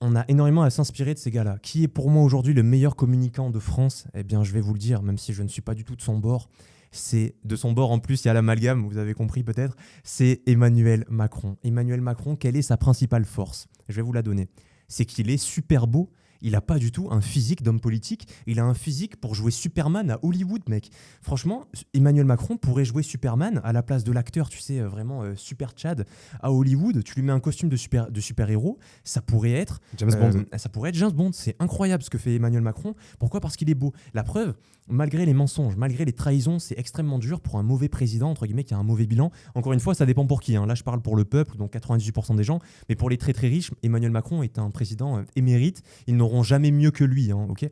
on 0.00 0.16
a 0.16 0.24
énormément 0.28 0.62
à 0.62 0.70
s'inspirer 0.70 1.14
de 1.14 1.18
ces 1.18 1.30
gars-là. 1.30 1.58
Qui 1.62 1.84
est 1.84 1.88
pour 1.88 2.10
moi 2.10 2.22
aujourd'hui 2.22 2.54
le 2.54 2.62
meilleur 2.62 2.96
communicant 2.96 3.50
de 3.50 3.58
France? 3.58 4.06
Eh 4.14 4.22
bien, 4.22 4.44
je 4.44 4.52
vais 4.52 4.60
vous 4.60 4.72
le 4.72 4.78
dire, 4.78 5.02
même 5.02 5.18
si 5.18 5.34
je 5.34 5.42
ne 5.42 5.48
suis 5.48 5.62
pas 5.62 5.74
du 5.74 5.84
tout 5.84 5.94
de 5.94 6.00
son 6.00 6.18
bord. 6.18 6.48
C'est 6.90 7.36
de 7.44 7.54
son 7.54 7.72
bord 7.72 7.92
en 7.92 7.98
plus, 7.98 8.24
il 8.24 8.28
y 8.28 8.30
a 8.30 8.34
l'amalgame, 8.34 8.82
vous 8.88 8.96
avez 8.96 9.14
compris 9.14 9.44
peut-être. 9.44 9.76
C'est 10.02 10.42
Emmanuel 10.46 11.04
Macron. 11.08 11.56
Emmanuel 11.62 12.00
Macron, 12.00 12.34
quelle 12.34 12.56
est 12.56 12.62
sa 12.62 12.76
principale 12.76 13.24
force? 13.24 13.68
Je 13.88 13.96
vais 13.96 14.02
vous 14.02 14.12
la 14.12 14.22
donner. 14.22 14.48
C'est 14.88 15.04
qu'il 15.04 15.30
est 15.30 15.36
super 15.36 15.86
beau 15.86 16.10
il 16.42 16.54
a 16.54 16.60
pas 16.60 16.78
du 16.78 16.92
tout 16.92 17.08
un 17.10 17.20
physique 17.20 17.62
d'homme 17.62 17.80
politique. 17.80 18.26
Il 18.46 18.60
a 18.60 18.64
un 18.64 18.74
physique 18.74 19.16
pour 19.20 19.34
jouer 19.34 19.50
Superman 19.50 20.10
à 20.10 20.18
Hollywood, 20.22 20.62
mec. 20.68 20.90
Franchement, 21.22 21.64
Emmanuel 21.94 22.24
Macron 22.24 22.56
pourrait 22.56 22.84
jouer 22.84 23.02
Superman 23.02 23.60
à 23.64 23.72
la 23.72 23.82
place 23.82 24.04
de 24.04 24.12
l'acteur, 24.12 24.48
tu 24.48 24.58
sais, 24.60 24.80
euh, 24.80 24.88
vraiment 24.88 25.22
euh, 25.22 25.34
super 25.36 25.72
Chad 25.76 26.06
à 26.40 26.52
Hollywood. 26.52 27.02
Tu 27.04 27.14
lui 27.16 27.22
mets 27.22 27.32
un 27.32 27.40
costume 27.40 27.68
de 27.68 27.76
super 27.76 28.10
de 28.10 28.20
super 28.20 28.48
héros, 28.50 28.78
ça 29.04 29.20
pourrait 29.22 29.52
être 29.52 29.80
James 29.98 30.10
Bond. 30.18 30.44
euh, 30.52 30.58
ça 30.58 30.68
pourrait 30.68 30.90
être 30.90 30.96
James 30.96 31.10
Bond. 31.12 31.30
C'est 31.32 31.56
incroyable 31.58 32.02
ce 32.02 32.10
que 32.10 32.18
fait 32.18 32.34
Emmanuel 32.34 32.62
Macron. 32.62 32.94
Pourquoi? 33.18 33.40
Parce 33.40 33.56
qu'il 33.56 33.68
est 33.70 33.74
beau. 33.74 33.92
La 34.14 34.22
preuve, 34.22 34.54
malgré 34.88 35.26
les 35.26 35.34
mensonges, 35.34 35.76
malgré 35.76 36.04
les 36.04 36.12
trahisons, 36.12 36.58
c'est 36.58 36.78
extrêmement 36.78 37.18
dur 37.18 37.40
pour 37.40 37.58
un 37.58 37.62
mauvais 37.62 37.88
président 37.88 38.30
entre 38.30 38.46
guillemets 38.46 38.64
qui 38.64 38.74
a 38.74 38.78
un 38.78 38.82
mauvais 38.82 39.06
bilan. 39.06 39.30
Encore 39.54 39.72
une 39.72 39.80
fois, 39.80 39.94
ça 39.94 40.06
dépend 40.06 40.26
pour 40.26 40.40
qui. 40.40 40.56
hein. 40.56 40.66
Là, 40.66 40.74
je 40.74 40.82
parle 40.82 41.00
pour 41.02 41.16
le 41.16 41.24
peuple, 41.24 41.56
donc 41.56 41.72
98% 41.74 42.36
des 42.36 42.44
gens. 42.44 42.58
Mais 42.88 42.94
pour 42.96 43.10
les 43.10 43.18
très 43.18 43.32
très 43.32 43.48
riches, 43.48 43.70
Emmanuel 43.82 44.10
Macron 44.10 44.42
est 44.42 44.58
un 44.58 44.70
président 44.70 45.18
euh, 45.18 45.22
émérite. 45.36 45.82
Ils 46.06 46.16
jamais 46.42 46.70
mieux 46.70 46.90
que 46.90 47.04
lui. 47.04 47.30
hein, 47.32 47.46
ok? 47.48 47.68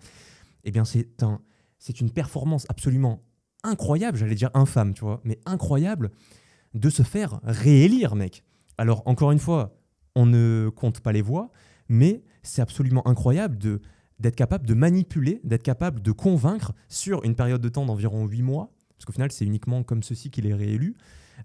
Eh 0.65 0.71
bien, 0.71 0.85
c'est 0.85 1.23
un, 1.23 1.41
c'est 1.79 2.01
une 2.01 2.11
performance 2.11 2.67
absolument 2.69 3.23
incroyable. 3.65 4.19
J'allais 4.19 4.35
dire 4.35 4.51
infâme, 4.55 4.95
tu 4.95 5.03
vois, 5.03 5.21
mais 5.25 5.39
incroyable 5.47 6.11
de 6.75 6.91
se 6.91 7.03
faire 7.03 7.41
réélire, 7.45 8.15
mec. 8.15 8.45
Alors, 8.77 9.03
encore 9.07 9.33
une 9.33 9.39
fois, 9.39 9.77
on 10.15 10.27
ne 10.27 10.71
compte 10.75 11.01
pas 11.01 11.13
les 11.13 11.23
voix, 11.23 11.51
mais 11.89 12.23
c'est 12.43 12.63
absolument 12.63 13.07
incroyable 13.07 13.59
de 13.59 13.81
d'être 14.21 14.35
capable 14.35 14.67
de 14.67 14.75
manipuler, 14.75 15.41
d'être 15.45 15.63
capable 15.63 16.03
de 16.03 16.11
convaincre 16.11 16.73
sur 16.89 17.25
une 17.25 17.37
période 17.37 17.61
de 17.61 17.69
temps 17.69 17.87
d'environ 17.87 18.27
8 18.27 18.43
mois, 18.43 18.73
parce 18.97 19.05
qu'au 19.05 19.13
final, 19.13 19.31
c'est 19.31 19.45
uniquement 19.45 19.85
comme 19.85 20.03
ceci 20.03 20.29
qu'il 20.29 20.45
est 20.49 20.55
réélu, 20.55 20.97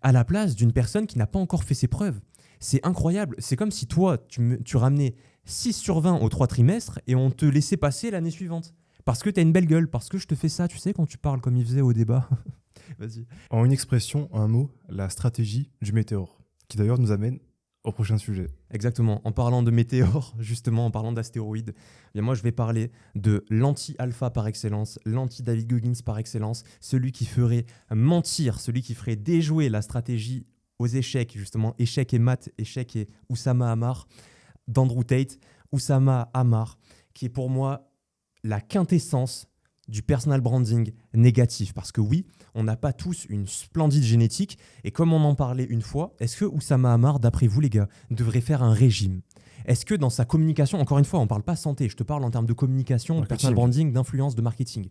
à 0.01 0.11
la 0.11 0.25
place 0.25 0.55
d'une 0.55 0.71
personne 0.73 1.05
qui 1.05 1.19
n'a 1.19 1.27
pas 1.27 1.37
encore 1.37 1.63
fait 1.63 1.75
ses 1.75 1.87
preuves. 1.87 2.19
C'est 2.59 2.83
incroyable. 2.83 3.35
C'est 3.37 3.55
comme 3.55 3.69
si 3.69 3.85
toi, 3.85 4.17
tu, 4.27 4.41
me- 4.41 4.57
tu 4.63 4.77
ramenais 4.77 5.13
6 5.45 5.73
sur 5.73 5.99
20 5.99 6.19
aux 6.19 6.29
3 6.29 6.47
trimestres 6.47 6.99
et 7.07 7.15
on 7.15 7.31
te 7.31 7.45
laissait 7.45 7.77
passer 7.77 8.11
l'année 8.11 8.31
suivante. 8.31 8.73
Parce 9.05 9.21
que 9.21 9.29
tu 9.29 9.39
as 9.39 9.43
une 9.43 9.51
belle 9.51 9.65
gueule, 9.65 9.89
parce 9.89 10.07
que 10.07 10.17
je 10.17 10.27
te 10.27 10.35
fais 10.35 10.49
ça, 10.49 10.67
tu 10.67 10.77
sais, 10.77 10.93
quand 10.93 11.05
tu 11.05 11.17
parles 11.17 11.41
comme 11.41 11.57
il 11.57 11.65
faisait 11.65 11.81
au 11.81 11.91
débat. 11.91 12.29
Vas-y. 12.99 13.25
En 13.49 13.65
une 13.65 13.71
expression, 13.71 14.29
un 14.33 14.47
mot, 14.47 14.71
la 14.89 15.09
stratégie 15.09 15.71
du 15.81 15.91
météore, 15.91 16.39
qui 16.67 16.77
d'ailleurs 16.77 16.99
nous 16.99 17.11
amène 17.11 17.39
au 17.83 17.91
prochain 17.91 18.17
sujet. 18.17 18.47
Exactement. 18.71 19.21
En 19.25 19.33
parlant 19.33 19.61
de 19.61 19.71
météores, 19.71 20.33
justement, 20.39 20.85
en 20.85 20.91
parlant 20.91 21.11
d'astéroïdes, 21.11 21.73
eh 22.15 22.21
moi 22.21 22.33
je 22.33 22.41
vais 22.41 22.51
parler 22.51 22.91
de 23.15 23.43
l'anti-alpha 23.49 24.29
par 24.29 24.47
excellence, 24.47 24.99
l'anti-David 25.05 25.69
Goggins 25.69 26.01
par 26.05 26.17
excellence, 26.17 26.63
celui 26.79 27.11
qui 27.11 27.25
ferait 27.25 27.65
mentir, 27.91 28.59
celui 28.59 28.81
qui 28.81 28.93
ferait 28.93 29.17
déjouer 29.17 29.67
la 29.67 29.81
stratégie 29.81 30.45
aux 30.79 30.87
échecs, 30.87 31.33
justement, 31.37 31.75
échec 31.77 32.13
et 32.13 32.19
maths, 32.19 32.49
échec 32.57 32.95
et 32.95 33.09
Oussama 33.29 33.71
Hamar, 33.71 34.07
d'Andrew 34.67 35.03
Tate, 35.03 35.37
Oussama 35.71 36.29
Hamar, 36.33 36.77
qui 37.13 37.25
est 37.25 37.29
pour 37.29 37.49
moi 37.49 37.89
la 38.43 38.61
quintessence 38.61 39.47
du 39.87 40.01
personal 40.01 40.41
branding 40.41 40.91
négatif. 41.13 41.73
Parce 41.73 41.91
que 41.91 42.01
oui, 42.01 42.25
on 42.55 42.63
n'a 42.63 42.75
pas 42.75 42.93
tous 42.93 43.25
une 43.29 43.47
splendide 43.47 44.03
génétique. 44.03 44.57
Et 44.83 44.91
comme 44.91 45.13
on 45.13 45.23
en 45.23 45.35
parlait 45.35 45.65
une 45.65 45.81
fois, 45.81 46.15
est-ce 46.19 46.37
que 46.37 46.45
Oussama 46.45 46.93
Hamar, 46.93 47.19
d'après 47.19 47.47
vous 47.47 47.59
les 47.59 47.69
gars, 47.69 47.87
devrait 48.11 48.41
faire 48.41 48.63
un 48.63 48.73
régime? 48.73 49.21
Est-ce 49.65 49.85
que 49.85 49.95
dans 49.95 50.09
sa 50.09 50.25
communication, 50.25 50.79
encore 50.79 50.99
une 50.99 51.05
fois, 51.05 51.19
on 51.19 51.23
ne 51.23 51.27
parle 51.27 51.43
pas 51.43 51.55
santé, 51.55 51.87
je 51.89 51.95
te 51.95 52.03
parle 52.03 52.23
en 52.23 52.31
termes 52.31 52.45
de 52.45 52.53
communication, 52.53 53.21
de 53.21 53.25
personal 53.25 53.55
branding, 53.55 53.93
d'influence, 53.93 54.35
de 54.35 54.41
marketing. 54.41 54.89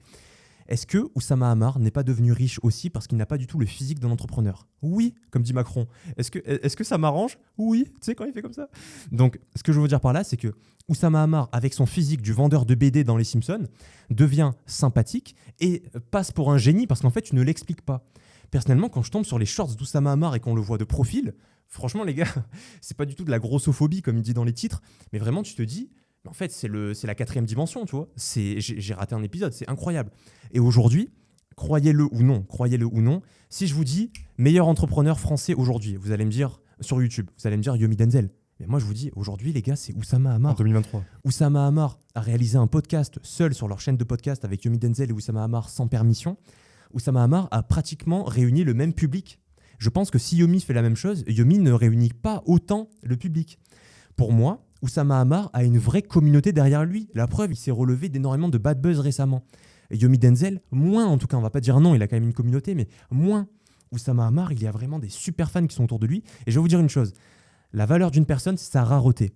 Est-ce 0.69 0.87
que 0.87 1.11
Oussama 1.15 1.51
Hamar 1.51 1.79
n'est 1.79 1.91
pas 1.91 2.03
devenu 2.03 2.33
riche 2.33 2.59
aussi 2.63 2.91
parce 2.91 3.07
qu'il 3.07 3.19
n'a 3.19 3.27
pas 3.27 3.39
du 3.39 3.47
tout 3.47 3.59
le 3.59 3.67
physique 3.67 3.99
d'un 3.99 4.11
entrepreneur? 4.11 4.67
Oui, 4.83 5.15
comme 5.31 5.43
dit 5.43 5.53
Macron. 5.53 5.87
Est-ce 6.17 6.31
que, 6.31 6.39
est 6.39 6.75
que 6.75 6.85
ça 6.85 6.99
m'arrange? 6.99 7.39
Oui, 7.59 7.85
tu 7.87 7.93
sais 8.03 8.15
quand 8.15 8.25
il 8.25 8.33
fait 8.33 8.43
comme 8.43 8.53
ça. 8.53 8.69
Donc, 9.11 9.39
ce 9.55 9.63
que 9.63 9.73
je 9.73 9.81
veux 9.81 9.89
dire 9.89 10.01
par 10.01 10.13
là, 10.13 10.25
c'est 10.25 10.37
que 10.37 10.55
Oussama 10.89 11.23
Hamar, 11.23 11.49
avec 11.53 11.75
son 11.75 11.87
physique 11.87 12.23
du 12.23 12.33
vendeur 12.33 12.67
de 12.67 12.75
BD 12.75 13.05
dans 13.05 13.17
Les 13.17 13.25
Simpsons, 13.25 13.67
devient 14.11 14.53
sympathique 14.67 15.37
et 15.61 15.85
passe 16.11 16.33
pour 16.33 16.53
un 16.53 16.59
génie 16.59 16.87
parce 16.87 17.01
qu'en 17.01 17.11
fait, 17.11 17.23
tu 17.23 17.35
ne 17.35 17.43
l'expliques 17.43 17.83
pas. 17.83 18.05
Personnellement, 18.51 18.89
quand 18.89 19.03
je 19.03 19.11
tombe 19.11 19.25
sur 19.25 19.39
les 19.39 19.47
shorts 19.47 19.77
d'Oussama 19.77 20.13
Hamar 20.13 20.35
et 20.35 20.41
qu'on 20.41 20.55
le 20.55 20.61
voit 20.61 20.79
de 20.79 20.85
profil, 20.85 21.35
franchement, 21.69 22.05
les 22.05 22.15
gars, 22.15 22.29
c'est 22.81 22.97
pas 22.97 23.07
du 23.07 23.15
tout 23.15 23.25
de 23.25 23.31
la 23.31 23.39
grossophobie 23.39 24.03
comme 24.03 24.17
il 24.19 24.23
dit 24.23 24.35
dans 24.35 24.45
les 24.45 24.53
titres, 24.53 24.83
mais 25.13 25.19
vraiment, 25.19 25.43
tu 25.43 25.55
te 25.55 25.63
dis, 25.63 25.91
mais 26.25 26.31
en 26.31 26.35
fait, 26.35 26.53
c'est 26.53 27.07
la 27.07 27.15
quatrième 27.15 27.47
dimension, 27.47 27.85
tu 27.85 27.97
vois. 27.97 28.09
J'ai 28.17 28.95
raté 28.95 29.15
un 29.15 29.23
épisode, 29.23 29.53
c'est 29.53 29.69
incroyable. 29.69 30.11
Et 30.53 30.61
aujourd'hui, 30.61 31.11
croyez-le 31.57 32.05
ou 32.05 32.23
non, 32.23 32.43
croyez-le 32.43 32.87
ou 32.87 33.01
non, 33.01 33.23
si 33.51 33.67
je 33.67 33.75
vous 33.75 33.85
dis 33.85 34.13
meilleur 34.39 34.67
entrepreneur 34.67 35.19
français 35.19 35.55
aujourd'hui, 35.55 35.97
vous 35.97 36.13
allez 36.13 36.25
me 36.25 36.31
dire 36.31 36.61
sur 36.81 37.01
YouTube, 37.01 37.29
vous 37.39 37.47
allez 37.47 37.57
me 37.57 37.63
dire 37.63 37.77
Yomi 37.77 37.97
Denzel. 37.97 38.31
Mais 38.61 38.67
moi, 38.67 38.79
je 38.79 38.85
vous 38.85 38.95
dis, 38.95 39.11
aujourd'hui, 39.17 39.53
les 39.53 39.63
gars, 39.63 39.75
c'est 39.75 39.93
Oussama 39.95 40.31
En 40.31 40.35
Hamar. 40.35 40.55
2023. 40.55 41.03
Oussama 41.25 41.67
Hamar 41.67 41.99
a 42.15 42.21
réalisé 42.21 42.59
un 42.59 42.69
podcast 42.69 43.19
seul 43.23 43.55
sur 43.55 43.67
leur 43.67 43.81
chaîne 43.81 43.97
de 43.97 44.05
podcast 44.05 44.45
avec 44.45 44.65
Yomi 44.65 44.79
Denzel 44.79 45.11
et 45.11 45.13
Oussama 45.13 45.43
Hamar 45.43 45.69
sans 45.69 45.89
permission. 45.89 46.37
Oussama 46.93 47.25
Hamar 47.25 47.49
a 47.51 47.63
pratiquement 47.63 48.23
réuni 48.23 48.63
le 48.63 48.75
même 48.75 48.93
public. 48.93 49.41
Je 49.79 49.89
pense 49.89 50.13
que 50.13 50.19
si 50.19 50.37
Yomi 50.37 50.61
fait 50.61 50.75
la 50.75 50.83
même 50.83 50.95
chose, 50.95 51.25
Yomi 51.27 51.59
ne 51.59 51.73
réunit 51.73 52.13
pas 52.13 52.43
autant 52.47 52.89
le 53.03 53.17
public. 53.17 53.59
Pour 54.15 54.33
moi, 54.33 54.65
Oussama 54.83 55.21
Hamar 55.21 55.51
a 55.53 55.65
une 55.65 55.79
vraie 55.79 56.03
communauté 56.03 56.53
derrière 56.53 56.85
lui. 56.85 57.09
La 57.15 57.27
preuve, 57.27 57.53
il 57.53 57.57
s'est 57.57 57.71
relevé 57.71 58.09
d'énormément 58.09 58.49
de 58.49 58.59
bad 58.59 58.81
buzz 58.81 58.99
récemment. 58.99 59.45
Yomi 59.91 60.19
Denzel, 60.19 60.61
moins 60.71 61.07
en 61.07 61.19
tout 61.19 61.27
cas, 61.27 61.37
on 61.37 61.43
va 61.43 61.51
pas 61.51 61.61
dire 61.61 61.81
non, 61.81 61.95
il 61.95 62.03
a 62.03 62.09
quand 62.09 62.17
même 62.17 62.25
une 62.25 62.35
communauté, 62.35 62.75
mais 62.75 62.89
moins. 63.11 63.47
Oussama 63.93 64.27
Hamar, 64.27 64.53
il 64.53 64.63
y 64.63 64.67
a 64.67 64.71
vraiment 64.71 64.99
des 64.99 65.11
super 65.11 65.51
fans 65.51 65.67
qui 65.67 65.77
sont 65.77 65.85
autour 65.85 65.99
de 65.99 66.07
lui. 66.07 66.25
Et 66.47 66.51
je 66.51 66.57
vais 66.57 66.63
vous 66.63 66.69
dire 66.69 66.81
une 66.81 66.89
chose, 66.89 67.13
la 67.73 67.87
valeur 67.87 68.11
d'une 68.11 68.27
personne, 68.27 68.57
c'est 68.57 68.73
sa 68.73 68.85
rareté. 68.85 69.33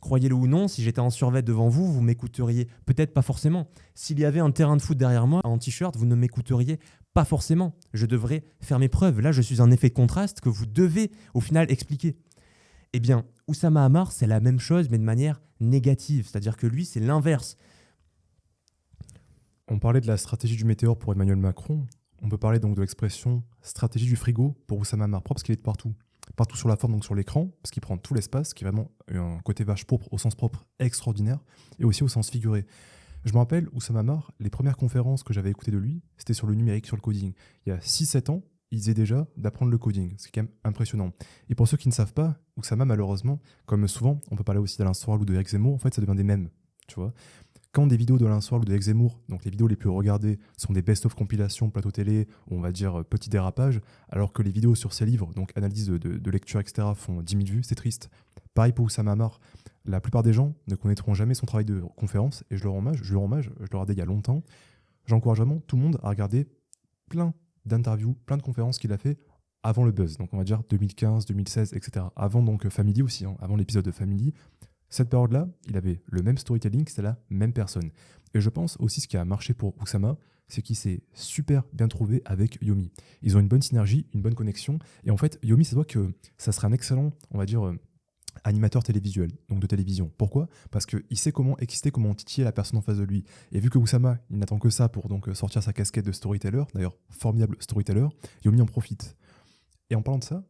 Croyez-le 0.00 0.34
ou 0.34 0.48
non, 0.48 0.66
si 0.66 0.82
j'étais 0.82 1.00
en 1.00 1.10
survêt 1.10 1.42
devant 1.42 1.68
vous, 1.68 1.92
vous 1.92 2.00
m'écouteriez 2.00 2.66
peut-être 2.84 3.14
pas 3.14 3.22
forcément. 3.22 3.68
S'il 3.94 4.18
y 4.18 4.24
avait 4.24 4.40
un 4.40 4.50
terrain 4.50 4.76
de 4.76 4.82
foot 4.82 4.98
derrière 4.98 5.28
moi 5.28 5.40
en 5.44 5.58
t-shirt, 5.58 5.96
vous 5.96 6.06
ne 6.06 6.16
m'écouteriez 6.16 6.80
pas 7.14 7.24
forcément. 7.24 7.76
Je 7.94 8.06
devrais 8.06 8.42
faire 8.60 8.80
mes 8.80 8.88
preuves. 8.88 9.20
Là, 9.20 9.30
je 9.30 9.40
suis 9.40 9.62
un 9.62 9.70
effet 9.70 9.90
de 9.90 9.94
contraste 9.94 10.40
que 10.40 10.48
vous 10.48 10.66
devez 10.66 11.12
au 11.34 11.40
final 11.40 11.70
expliquer. 11.70 12.16
Eh 12.92 13.00
bien, 13.00 13.24
Oussama 13.52 13.84
Hamar, 13.84 14.12
c'est 14.12 14.26
la 14.26 14.40
même 14.40 14.58
chose, 14.58 14.88
mais 14.88 14.96
de 14.96 15.04
manière 15.04 15.42
négative. 15.60 16.26
C'est-à-dire 16.26 16.56
que 16.56 16.66
lui, 16.66 16.86
c'est 16.86 17.00
l'inverse. 17.00 17.58
On 19.68 19.78
parlait 19.78 20.00
de 20.00 20.06
la 20.06 20.16
stratégie 20.16 20.56
du 20.56 20.64
météore 20.64 20.98
pour 20.98 21.12
Emmanuel 21.12 21.36
Macron. 21.36 21.86
On 22.22 22.30
peut 22.30 22.38
parler 22.38 22.60
donc 22.60 22.74
de 22.76 22.80
l'expression 22.80 23.42
stratégie 23.60 24.06
du 24.06 24.16
frigo 24.16 24.56
pour 24.66 24.78
Oussama 24.78 25.04
Hamar, 25.04 25.22
parce 25.22 25.42
qu'il 25.42 25.52
est 25.52 25.56
de 25.56 25.62
partout. 25.62 25.92
Partout 26.34 26.56
sur 26.56 26.66
la 26.66 26.76
forme, 26.76 26.94
donc 26.94 27.04
sur 27.04 27.14
l'écran, 27.14 27.50
parce 27.62 27.72
qu'il 27.72 27.82
prend 27.82 27.98
tout 27.98 28.14
l'espace, 28.14 28.54
qui 28.54 28.64
est 28.64 28.66
vraiment 28.66 28.90
un 29.08 29.38
côté 29.44 29.64
vache 29.64 29.84
pourpre 29.84 30.10
au 30.10 30.16
sens 30.16 30.34
propre 30.34 30.64
extraordinaire, 30.78 31.40
et 31.78 31.84
aussi 31.84 32.02
au 32.02 32.08
sens 32.08 32.30
figuré. 32.30 32.64
Je 33.26 33.34
me 33.34 33.38
rappelle, 33.38 33.68
Oussama 33.74 34.00
Hamar, 34.00 34.32
les 34.40 34.48
premières 34.48 34.78
conférences 34.78 35.24
que 35.24 35.34
j'avais 35.34 35.50
écoutées 35.50 35.72
de 35.72 35.78
lui, 35.78 36.00
c'était 36.16 36.32
sur 36.32 36.46
le 36.46 36.54
numérique, 36.54 36.86
sur 36.86 36.96
le 36.96 37.02
coding. 37.02 37.34
Il 37.66 37.68
y 37.68 37.72
a 37.72 37.76
6-7 37.76 38.30
ans, 38.30 38.42
il 38.72 38.78
disait 38.78 38.94
déjà 38.94 39.28
d'apprendre 39.36 39.70
le 39.70 39.78
coding, 39.78 40.14
ce 40.18 40.24
qui 40.24 40.30
est 40.30 40.32
quand 40.32 40.42
même 40.48 40.52
impressionnant. 40.64 41.12
Et 41.48 41.54
pour 41.54 41.68
ceux 41.68 41.76
qui 41.76 41.86
ne 41.88 41.92
savent 41.92 42.12
pas, 42.14 42.38
Oussama, 42.56 42.84
malheureusement, 42.84 43.38
comme 43.66 43.86
souvent, 43.86 44.20
on 44.30 44.36
peut 44.36 44.42
parler 44.44 44.60
aussi 44.60 44.78
d'Alain 44.78 44.94
Soral 44.94 45.20
ou 45.20 45.24
de 45.24 45.34
Eric 45.34 45.48
Zemmour, 45.48 45.74
en 45.74 45.78
fait, 45.78 45.94
ça 45.94 46.00
devient 46.02 46.16
des 46.16 46.24
mèmes, 46.24 46.48
tu 46.88 46.96
vois. 46.96 47.12
Quand 47.70 47.86
des 47.86 47.96
vidéos 47.96 48.18
d'Alain 48.18 48.40
Soral 48.42 48.62
ou 48.62 48.64
d'Eric 48.66 48.82
Zemmour, 48.82 49.18
donc 49.30 49.44
les 49.46 49.50
vidéos 49.50 49.66
les 49.66 49.76
plus 49.76 49.88
regardées, 49.88 50.38
sont 50.58 50.72
des 50.74 50.82
best-of 50.82 51.14
compilations, 51.14 51.70
plateau 51.70 51.90
télé, 51.90 52.28
ou 52.50 52.56
on 52.56 52.60
va 52.60 52.70
dire 52.72 53.00
euh, 53.00 53.02
petit 53.02 53.30
dérapage, 53.30 53.80
alors 54.10 54.32
que 54.34 54.42
les 54.42 54.50
vidéos 54.50 54.74
sur 54.74 54.92
ces 54.92 55.06
livres, 55.06 55.32
donc 55.34 55.52
analyse 55.56 55.86
de, 55.86 55.96
de- 55.96 56.18
de 56.18 56.30
lecture, 56.30 56.60
etc., 56.60 56.88
font 56.94 57.22
10 57.22 57.32
000 57.32 57.44
vues, 57.46 57.62
c'est 57.62 57.74
triste. 57.74 58.10
Pareil 58.54 58.72
pour 58.72 58.84
Oussama 58.86 59.12
Hamar. 59.12 59.40
La 59.86 60.00
plupart 60.02 60.22
des 60.22 60.32
gens 60.34 60.54
ne 60.68 60.74
connaîtront 60.76 61.14
jamais 61.14 61.34
son 61.34 61.46
travail 61.46 61.64
de 61.64 61.80
conférence, 61.96 62.44
et 62.50 62.56
je 62.58 62.64
leur 62.64 62.72
rends 62.72 62.78
hommage, 62.80 63.00
je 63.02 63.10
lui 63.10 63.16
rends 63.18 63.24
hommage, 63.24 63.50
je 63.58 63.66
le 63.70 63.76
regardais 63.78 63.94
il 63.94 63.98
y 63.98 64.02
a 64.02 64.06
longtemps. 64.06 64.42
J'encourage 65.06 65.38
vraiment 65.38 65.60
tout 65.66 65.76
le 65.76 65.82
monde 65.82 65.98
à 66.02 66.10
regarder 66.10 66.46
plein 67.08 67.32
d'interviews, 67.64 68.14
plein 68.26 68.36
de 68.36 68.42
conférences 68.42 68.78
qu'il 68.78 68.92
a 68.92 68.98
fait 68.98 69.18
avant 69.62 69.84
le 69.84 69.92
buzz, 69.92 70.16
donc 70.16 70.32
on 70.32 70.38
va 70.38 70.44
dire 70.44 70.62
2015, 70.68 71.26
2016, 71.26 71.74
etc. 71.74 72.06
Avant 72.16 72.42
donc 72.42 72.66
euh, 72.66 72.70
Family 72.70 73.02
aussi, 73.02 73.24
hein, 73.24 73.36
avant 73.40 73.56
l'épisode 73.56 73.84
de 73.84 73.92
Family. 73.92 74.34
Cette 74.88 75.08
période-là, 75.08 75.48
il 75.68 75.76
avait 75.76 76.02
le 76.06 76.22
même 76.22 76.36
storytelling, 76.36 76.86
c'était 76.86 77.02
la 77.02 77.18
même 77.30 77.52
personne. 77.52 77.90
Et 78.34 78.40
je 78.40 78.50
pense 78.50 78.76
aussi 78.78 79.00
ce 79.00 79.08
qui 79.08 79.16
a 79.16 79.24
marché 79.24 79.54
pour 79.54 79.80
Oussama, 79.80 80.16
c'est 80.48 80.62
qu'il 80.62 80.76
s'est 80.76 81.02
super 81.14 81.62
bien 81.72 81.88
trouvé 81.88 82.22
avec 82.24 82.58
Yomi. 82.60 82.90
Ils 83.22 83.36
ont 83.36 83.40
une 83.40 83.48
bonne 83.48 83.62
synergie, 83.62 84.06
une 84.12 84.20
bonne 84.20 84.34
connexion. 84.34 84.78
Et 85.04 85.10
en 85.10 85.16
fait, 85.16 85.38
Yomi, 85.42 85.64
ça 85.64 85.76
doit 85.76 85.84
que 85.84 86.12
ça 86.36 86.52
serait 86.52 86.66
un 86.66 86.72
excellent, 86.72 87.10
on 87.30 87.38
va 87.38 87.46
dire, 87.46 87.66
euh, 87.66 87.78
animateur 88.44 88.82
télévisuel, 88.82 89.30
donc 89.48 89.60
de 89.60 89.66
télévision. 89.66 90.10
Pourquoi? 90.18 90.48
Parce 90.70 90.86
qu'il 90.86 91.18
sait 91.18 91.32
comment 91.32 91.56
exister, 91.58 91.90
comment 91.90 92.14
titiller 92.14 92.44
la 92.44 92.52
personne 92.52 92.78
en 92.78 92.82
face 92.82 92.98
de 92.98 93.04
lui. 93.04 93.24
Et 93.52 93.60
vu 93.60 93.70
que 93.70 93.78
Oussama, 93.78 94.18
il 94.30 94.38
n'attend 94.38 94.58
que 94.58 94.70
ça 94.70 94.88
pour 94.88 95.08
donc 95.08 95.28
sortir 95.34 95.62
sa 95.62 95.72
casquette 95.72 96.06
de 96.06 96.12
storyteller, 96.12 96.64
d'ailleurs, 96.74 96.96
formidable 97.10 97.56
storyteller, 97.60 98.06
Yomi 98.44 98.60
en 98.60 98.66
profite. 98.66 99.16
Et 99.90 99.94
en 99.94 100.02
parlant 100.02 100.18
de 100.18 100.24
ça, 100.24 100.44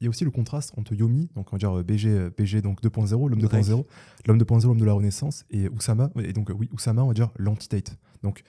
il 0.00 0.04
y 0.04 0.06
a 0.06 0.10
aussi 0.10 0.24
le 0.24 0.30
contraste 0.30 0.72
entre 0.76 0.94
Yomi, 0.94 1.30
donc 1.34 1.52
on 1.52 1.56
va 1.56 1.58
dire 1.58 1.84
BG, 1.84 2.30
BG 2.36 2.60
donc 2.60 2.82
2.0, 2.82 3.28
l'homme 3.28 3.40
Drake. 3.40 3.64
2.0, 3.64 3.86
l'homme 4.26 4.38
2.0, 4.38 4.66
l'homme 4.66 4.80
de 4.80 4.84
la 4.84 4.92
Renaissance, 4.92 5.44
et 5.50 5.68
Oussama, 5.68 6.10
et 6.22 6.32
donc 6.32 6.50
oui, 6.54 6.68
Oussama, 6.72 7.04
on 7.04 7.08
va 7.08 7.14
dire 7.14 7.30
l'anti-Tate. 7.36 7.96
Donc 8.22 8.42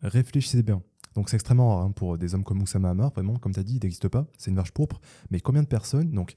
réfléchissez 0.00 0.62
bien. 0.62 0.82
Donc 1.14 1.28
c'est 1.28 1.36
extrêmement 1.36 1.76
rare 1.76 1.84
hein, 1.86 1.90
pour 1.90 2.18
des 2.18 2.34
hommes 2.34 2.44
comme 2.44 2.62
Oussama 2.62 2.90
Hamar, 2.90 3.10
vraiment, 3.10 3.36
comme 3.36 3.52
tu 3.52 3.60
as 3.60 3.62
dit, 3.62 3.76
il 3.76 3.82
n'existe 3.82 4.08
pas, 4.08 4.26
c'est 4.38 4.50
une 4.50 4.56
vache 4.56 4.70
propre. 4.70 5.00
Mais 5.30 5.40
combien 5.40 5.62
de 5.62 5.68
personnes, 5.68 6.12
donc 6.12 6.34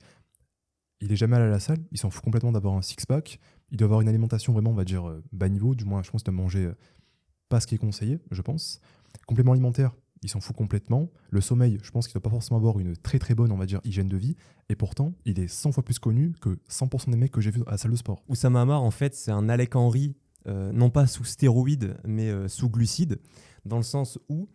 il 1.02 1.12
est 1.12 1.16
jamais 1.16 1.36
allé 1.36 1.46
à 1.46 1.50
la 1.50 1.60
salle, 1.60 1.80
il 1.92 1.98
s'en 1.98 2.10
fout 2.10 2.24
complètement 2.24 2.52
d'avoir 2.52 2.76
un 2.76 2.82
six-pack, 2.82 3.40
Il 3.72 3.78
doit 3.78 3.86
avoir 3.86 4.02
une 4.02 4.10
alimentation 4.10 4.54
vraiment, 4.54 4.72
on 4.72 4.76
va 4.76 4.86
dire, 4.86 5.08
euh, 5.08 5.24
bas 5.32 5.50
niveau. 5.50 5.76
Du 5.76 5.86
moins, 5.86 6.04
je 6.04 6.12
pense 6.12 6.24
de 6.24 6.32
manger 6.32 6.66
euh, 6.66 6.76
pas 7.48 7.60
ce 7.60 7.68
qui 7.68 7.76
est 7.76 7.80
conseillé, 7.80 8.20
je 8.32 8.42
pense. 8.42 8.82
Complément 9.28 9.54
alimentaire, 9.54 9.96
il 10.22 10.30
s'en 10.30 10.42
fout 10.42 10.56
complètement. 10.56 11.10
Le 11.30 11.42
sommeil, 11.42 11.78
je 11.84 11.92
pense 11.92 12.08
qu'il 12.08 12.18
ne 12.18 12.22
doit 12.22 12.30
pas 12.30 12.36
forcément 12.36 12.58
avoir 12.58 12.80
une 12.80 12.98
très 12.98 13.20
très 13.20 13.36
bonne, 13.36 13.52
on 13.52 13.58
va 13.58 13.66
dire, 13.66 13.80
hygiène 13.84 14.10
de 14.10 14.18
vie. 14.18 14.36
Et 14.70 14.76
pourtant, 14.76 15.14
il 15.26 15.40
est 15.40 15.48
100 15.48 15.72
fois 15.72 15.84
plus 15.84 16.00
connu 16.00 16.34
que 16.42 16.60
100% 16.70 17.12
des 17.12 17.18
mecs 17.18 17.32
que 17.32 17.42
j'ai 17.42 17.52
vus 17.52 17.64
à 17.68 17.72
la 17.72 17.78
salle 17.78 17.92
de 17.92 17.98
sport. 17.98 18.24
Oussama 18.28 18.62
Hamar, 18.62 18.84
en 18.84 18.92
fait, 18.92 19.16
c'est 19.16 19.32
un 19.32 19.48
Alec 19.50 19.76
Henry, 19.76 20.16
euh, 20.48 20.72
non 20.72 20.90
pas 20.90 21.08
sous 21.08 21.24
stéroïdes, 21.24 21.96
mais 22.06 22.32
sous 22.50 22.70
glucides, 22.70 23.20
dans 23.66 23.78
le 23.78 23.84
sens 23.84 24.20
où 24.28 24.50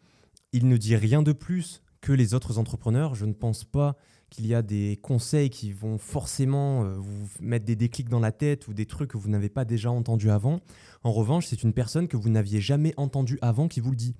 il 0.52 0.68
ne 0.68 0.76
dit 0.76 0.96
rien 0.96 1.22
de 1.22 1.32
plus 1.32 1.82
que 2.00 2.12
les 2.12 2.34
autres 2.34 2.58
entrepreneurs. 2.58 3.14
Je 3.14 3.24
ne 3.24 3.32
pense 3.32 3.64
pas 3.64 3.96
qu'il 4.34 4.48
y 4.48 4.54
a 4.54 4.62
des 4.62 4.98
conseils 5.00 5.48
qui 5.48 5.72
vont 5.72 5.96
forcément 5.96 6.82
euh, 6.82 6.96
vous 6.98 7.28
mettre 7.40 7.64
des 7.64 7.76
déclics 7.76 8.08
dans 8.08 8.18
la 8.18 8.32
tête 8.32 8.66
ou 8.66 8.74
des 8.74 8.84
trucs 8.84 9.10
que 9.10 9.16
vous 9.16 9.28
n'avez 9.28 9.48
pas 9.48 9.64
déjà 9.64 9.92
entendus 9.92 10.30
avant. 10.30 10.58
En 11.04 11.12
revanche, 11.12 11.46
c'est 11.46 11.62
une 11.62 11.72
personne 11.72 12.08
que 12.08 12.16
vous 12.16 12.30
n'aviez 12.30 12.60
jamais 12.60 12.94
entendue 12.96 13.38
avant 13.42 13.68
qui 13.68 13.78
vous 13.78 13.90
le 13.90 13.96
dit. 13.96 14.16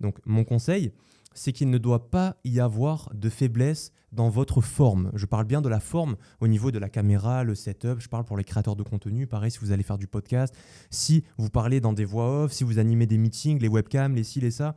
Donc 0.00 0.18
mon 0.26 0.44
conseil, 0.44 0.92
c'est 1.32 1.52
qu'il 1.52 1.70
ne 1.70 1.78
doit 1.78 2.10
pas 2.10 2.36
y 2.44 2.60
avoir 2.60 3.10
de 3.14 3.30
faiblesse 3.30 3.92
dans 4.12 4.28
votre 4.28 4.60
forme. 4.60 5.10
Je 5.14 5.24
parle 5.24 5.46
bien 5.46 5.62
de 5.62 5.68
la 5.70 5.80
forme 5.80 6.16
au 6.40 6.46
niveau 6.46 6.70
de 6.70 6.78
la 6.78 6.90
caméra, 6.90 7.42
le 7.42 7.54
setup. 7.54 8.00
Je 8.00 8.08
parle 8.08 8.24
pour 8.24 8.36
les 8.36 8.44
créateurs 8.44 8.76
de 8.76 8.82
contenu. 8.82 9.26
Pareil, 9.26 9.50
si 9.50 9.58
vous 9.60 9.72
allez 9.72 9.82
faire 9.82 9.98
du 9.98 10.06
podcast, 10.06 10.54
si 10.90 11.24
vous 11.38 11.48
parlez 11.48 11.80
dans 11.80 11.94
des 11.94 12.04
voix 12.04 12.44
off, 12.44 12.52
si 12.52 12.64
vous 12.64 12.78
animez 12.78 13.06
des 13.06 13.16
meetings, 13.16 13.58
les 13.60 13.68
webcams, 13.68 14.14
les 14.14 14.24
ci, 14.24 14.40
les 14.40 14.50
ça. 14.50 14.76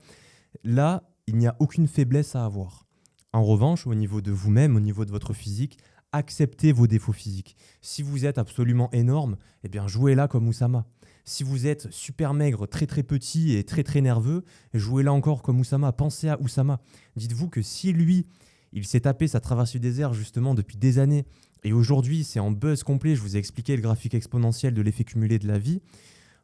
Là, 0.64 1.04
il 1.28 1.36
n'y 1.36 1.46
a 1.46 1.58
aucune 1.60 1.88
faiblesse 1.88 2.38
à 2.38 2.46
avoir. 2.46 2.87
En 3.34 3.44
revanche, 3.44 3.86
au 3.88 3.96
niveau 3.96 4.22
de 4.22 4.32
vous-même, 4.32 4.76
au 4.76 4.80
niveau 4.80 5.06
de 5.06 5.12
votre 5.12 5.34
physique, 5.34 5.78
acceptez 6.12 6.72
vos 6.72 6.88
défauts 6.88 7.14
physiques. 7.14 7.56
Si 7.82 8.02
vous 8.02 8.26
êtes 8.26 8.38
absolument 8.38 8.90
énorme, 8.92 9.38
eh 9.64 9.70
bien 9.70 9.88
jouez 9.88 10.16
là 10.16 10.28
comme 10.28 10.48
Oussama. 10.48 10.86
Si 11.26 11.44
vous 11.44 11.68
êtes 11.68 11.92
super 11.92 12.34
maigre, 12.34 12.68
très 12.68 12.88
très 12.88 13.04
petit 13.04 13.56
et 13.56 13.66
très 13.66 13.84
très 13.84 14.00
nerveux, 14.00 14.46
jouez 14.74 15.04
là 15.04 15.12
encore 15.12 15.42
comme 15.42 15.60
Oussama. 15.60 15.92
Pensez 15.92 16.30
à 16.30 16.40
Oussama. 16.42 16.80
Dites-vous 17.18 17.50
que 17.50 17.62
si 17.62 17.92
lui, 17.92 18.26
il 18.72 18.86
s'est 18.86 19.02
tapé 19.02 19.28
sa 19.28 19.42
traversée 19.42 19.80
du 19.80 19.88
désert 19.88 20.14
justement 20.14 20.54
depuis 20.54 20.78
des 20.78 21.00
années, 21.00 21.26
et 21.64 21.74
aujourd'hui 21.74 22.24
c'est 22.24 22.40
en 22.40 22.52
buzz 22.52 22.84
complet, 22.84 23.16
je 23.16 23.22
vous 23.22 23.36
ai 23.36 23.40
expliqué 23.40 23.76
le 23.76 23.82
graphique 23.82 24.14
exponentiel 24.14 24.74
de 24.74 24.82
l'effet 24.82 25.04
cumulé 25.04 25.40
de 25.40 25.48
la 25.48 25.58
vie, 25.58 25.82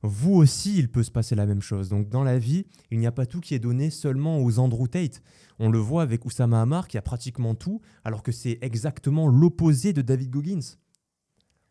vous 0.04 0.34
aussi, 0.34 0.78
il 0.78 0.91
peut 0.91 1.01
se 1.01 1.12
passer 1.12 1.34
la 1.34 1.45
même 1.45 1.62
chose. 1.62 1.88
Donc 1.88 2.10
dans 2.10 2.24
la 2.24 2.38
vie, 2.38 2.66
il 2.91 2.99
n'y 2.99 3.08
a 3.08 3.12
pas 3.14 3.26
tout 3.26 3.39
qui 3.39 3.56
est 3.56 3.60
donné 3.60 3.89
seulement 3.89 4.39
aux 4.39 4.60
Andrew 4.60 4.88
Tate. 4.88 5.24
On 5.60 5.70
le 5.70 5.80
voit 5.80 6.01
avec 6.01 6.26
Oussama 6.26 6.62
Hamar 6.62 6.89
qui 6.89 6.97
a 6.97 7.01
pratiquement 7.01 7.56
tout, 7.56 7.82
alors 8.04 8.22
que 8.22 8.34
c'est 8.34 8.60
exactement 8.62 9.28
l'opposé 9.28 9.93
de 9.93 10.01
David 10.01 10.30
Goggins. 10.30 10.78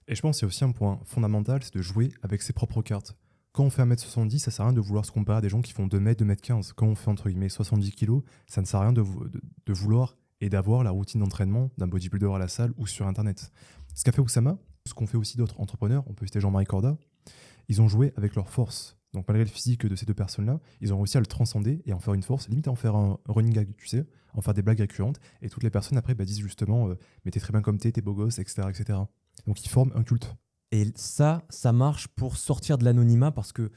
Et 0.08 0.14
je 0.14 0.22
pense 0.22 0.38
qu'il 0.38 0.44
y 0.44 0.46
a 0.46 0.48
aussi 0.48 0.64
un 0.64 0.72
point 0.72 0.98
fondamental, 1.04 1.62
c'est 1.62 1.74
de 1.74 1.82
jouer 1.82 2.10
avec 2.22 2.40
ses 2.40 2.54
propres 2.54 2.80
cartes. 2.80 3.16
Quand 3.52 3.64
on 3.64 3.70
fait 3.70 3.82
1m70, 3.82 4.38
ça 4.38 4.50
sert 4.50 4.64
à 4.64 4.68
rien 4.68 4.74
de 4.74 4.80
vouloir 4.80 5.04
se 5.04 5.12
comparer 5.12 5.38
à 5.38 5.40
des 5.42 5.50
gens 5.50 5.60
qui 5.60 5.72
font 5.72 5.86
2m, 5.86 6.14
2m15. 6.14 6.72
Quand 6.74 6.86
on 6.86 6.94
fait 6.94 7.10
entre 7.10 7.28
guillemets 7.28 7.50
70 7.50 7.92
kg, 7.92 8.22
ça 8.46 8.62
ne 8.62 8.66
sert 8.66 8.80
à 8.80 8.84
rien 8.84 8.94
de, 8.94 9.02
de, 9.02 9.72
vouloir 9.74 10.16
et 10.40 10.48
d'avoir 10.48 10.84
la 10.84 10.90
routine 10.90 11.20
d'entraînement 11.20 11.70
d'un 11.76 11.86
bodybuilder 11.86 12.30
à 12.34 12.38
la 12.38 12.48
salle 12.48 12.72
ou 12.78 12.86
sur 12.86 13.06
Internet. 13.06 13.52
Ce 13.94 14.04
qu'a 14.04 14.12
fait 14.12 14.22
Oussama, 14.22 14.56
ce 14.86 14.94
qu'ont 14.94 15.06
fait 15.06 15.18
aussi 15.18 15.36
d'autres 15.36 15.60
entrepreneurs, 15.60 16.02
on 16.06 16.14
peut 16.14 16.24
citer 16.24 16.40
Jean-Marie 16.40 16.64
Corda, 16.64 16.96
ils 17.68 17.80
ont 17.82 17.88
joué 17.88 18.12
avec 18.16 18.34
leur 18.34 18.48
force. 18.48 18.96
Donc 19.12 19.28
malgré 19.28 19.44
le 19.44 19.50
physique 19.50 19.86
de 19.86 19.94
ces 19.94 20.06
deux 20.06 20.14
personnes-là, 20.14 20.58
ils 20.80 20.92
ont 20.94 20.98
réussi 20.98 21.18
à 21.18 21.20
le 21.20 21.26
transcender 21.26 21.82
et 21.84 21.92
en 21.92 22.00
faire 22.00 22.14
une 22.14 22.22
force, 22.22 22.48
limite 22.48 22.68
à 22.68 22.70
en 22.70 22.76
faire 22.76 22.96
un 22.96 23.18
running 23.26 23.52
gag, 23.52 23.68
tu 23.76 23.86
sais, 23.86 24.06
en 24.32 24.40
faire 24.40 24.54
des 24.54 24.62
blagues 24.62 24.80
récurrentes. 24.80 25.20
Et 25.42 25.50
toutes 25.50 25.62
les 25.62 25.70
personnes 25.70 25.98
après 25.98 26.14
bah, 26.14 26.24
disent 26.24 26.40
justement, 26.40 26.88
euh, 26.88 26.98
mais 27.24 27.30
t'es 27.30 27.40
très 27.40 27.52
bien 27.52 27.60
comme 27.60 27.78
t'es, 27.78 27.92
t'es 27.92 28.00
beau 28.00 28.14
gosse, 28.14 28.38
etc., 28.38 28.62
etc. 28.70 28.98
Donc 29.46 29.64
ils 29.64 29.68
forment 29.68 29.92
un 29.94 30.02
culte. 30.02 30.34
Et 30.70 30.90
ça, 30.94 31.42
ça 31.50 31.72
marche 31.72 32.08
pour 32.08 32.38
sortir 32.38 32.78
de 32.78 32.84
l'anonymat 32.84 33.30
parce 33.30 33.52
que 33.52 33.70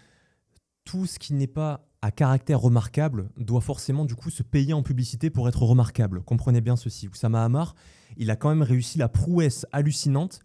tout 0.86 1.06
ce 1.06 1.20
qui 1.20 1.34
n'est 1.34 1.48
pas 1.48 1.90
à 2.02 2.12
caractère 2.12 2.62
remarquable 2.62 3.30
doit 3.36 3.62
forcément 3.62 4.06
du 4.06 4.16
coup 4.16 4.30
se 4.30 4.44
payer 4.44 4.74
en 4.74 4.84
publicité 4.84 5.30
pour 5.30 5.50
être 5.50 5.64
remarquable. 5.64 6.22
Comprenez 6.22 6.62
bien 6.62 6.76
ceci. 6.76 7.10
Oussama 7.10 7.44
Hamar, 7.44 7.76
il 8.16 8.32
a 8.32 8.36
quand 8.36 8.50
même 8.50 8.62
réussi 8.62 8.98
la 8.98 9.10
prouesse 9.10 9.66
hallucinante 9.72 10.40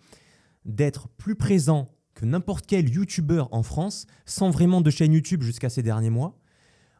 d'être 0.64 1.08
plus 1.08 1.36
présent 1.36 1.94
n'importe 2.26 2.66
quel 2.66 2.88
YouTuber 2.88 3.44
en 3.50 3.62
France, 3.62 4.06
sans 4.26 4.50
vraiment 4.50 4.80
de 4.80 4.90
chaîne 4.90 5.12
YouTube 5.12 5.42
jusqu'à 5.42 5.68
ces 5.68 5.82
derniers 5.82 6.10
mois, 6.10 6.36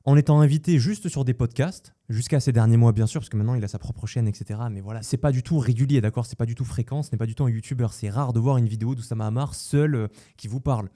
en 0.05 0.17
étant 0.17 0.41
invité 0.41 0.79
juste 0.79 1.09
sur 1.09 1.25
des 1.25 1.35
podcasts, 1.35 1.95
jusqu'à 2.09 2.41
ces 2.41 2.53
derniers 2.53 2.77
mois 2.77 2.93
bien 2.93 3.07
sûr, 3.07 3.21
parce 3.21 3.29
que 3.29 3.37
maintenant 3.37 3.55
il 3.55 3.65
a 3.65 3.69
sa 3.69 3.79
propre 3.79 4.07
chaîne, 4.07 4.27
etc. 4.27 4.61
Mais 4.71 4.81
voilà, 4.81 5.03
c'est 5.03 5.19
pas 5.19 5.33
du 5.33 5.43
tout 5.43 5.59
régulier, 5.59 6.01
d'accord 6.01 6.27
C'est 6.27 6.39
pas 6.39 6.47
du 6.47 6.55
tout 6.55 6.65
fréquent, 6.65 7.03
ce 7.03 7.11
n'est 7.13 7.19
pas 7.19 7.27
du 7.27 7.35
tout 7.35 7.45
un 7.45 7.51
YouTuber. 7.51 7.89
C'est 7.93 8.11
rare 8.11 8.33
de 8.33 8.41
voir 8.41 8.57
une 8.57 8.69
vidéo 8.69 8.95
d'Oussama 8.95 9.27
Hamar 9.27 9.55
seul 9.55 9.95
euh, 9.95 10.09
qui 10.37 10.49
vous 10.49 10.61
parle. 10.61 10.89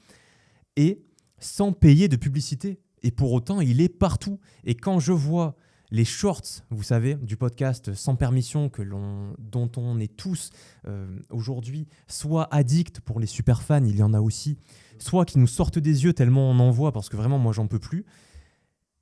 Et 0.76 1.04
sans 1.38 1.72
payer 1.72 2.08
de 2.08 2.16
publicité. 2.16 2.80
Et 3.02 3.10
pour 3.10 3.32
autant, 3.32 3.60
il 3.60 3.80
est 3.80 3.90
partout. 3.90 4.40
Et 4.64 4.74
quand 4.74 4.98
je 4.98 5.12
vois 5.12 5.56
les 5.90 6.04
shorts, 6.04 6.62
vous 6.70 6.82
savez, 6.82 7.14
du 7.14 7.36
podcast 7.36 7.94
sans 7.94 8.16
permission 8.16 8.68
que 8.68 8.82
l'on, 8.82 9.34
dont 9.38 9.70
on 9.76 9.98
est 10.00 10.16
tous 10.16 10.50
euh, 10.86 11.06
aujourd'hui 11.30 11.86
soit 12.08 12.52
addicts 12.54 13.00
pour 13.00 13.20
les 13.20 13.26
super 13.26 13.62
fans, 13.62 13.84
il 13.84 13.96
y 13.96 14.02
en 14.02 14.14
a 14.14 14.20
aussi, 14.20 14.58
soit 14.98 15.24
qui 15.24 15.38
nous 15.38 15.46
sortent 15.46 15.78
des 15.78 16.04
yeux 16.04 16.12
tellement 16.12 16.50
on 16.50 16.58
en 16.58 16.70
voit 16.70 16.92
parce 16.92 17.08
que 17.08 17.16
vraiment 17.16 17.38
moi 17.38 17.52
j'en 17.52 17.66
peux 17.66 17.78
plus. 17.78 18.04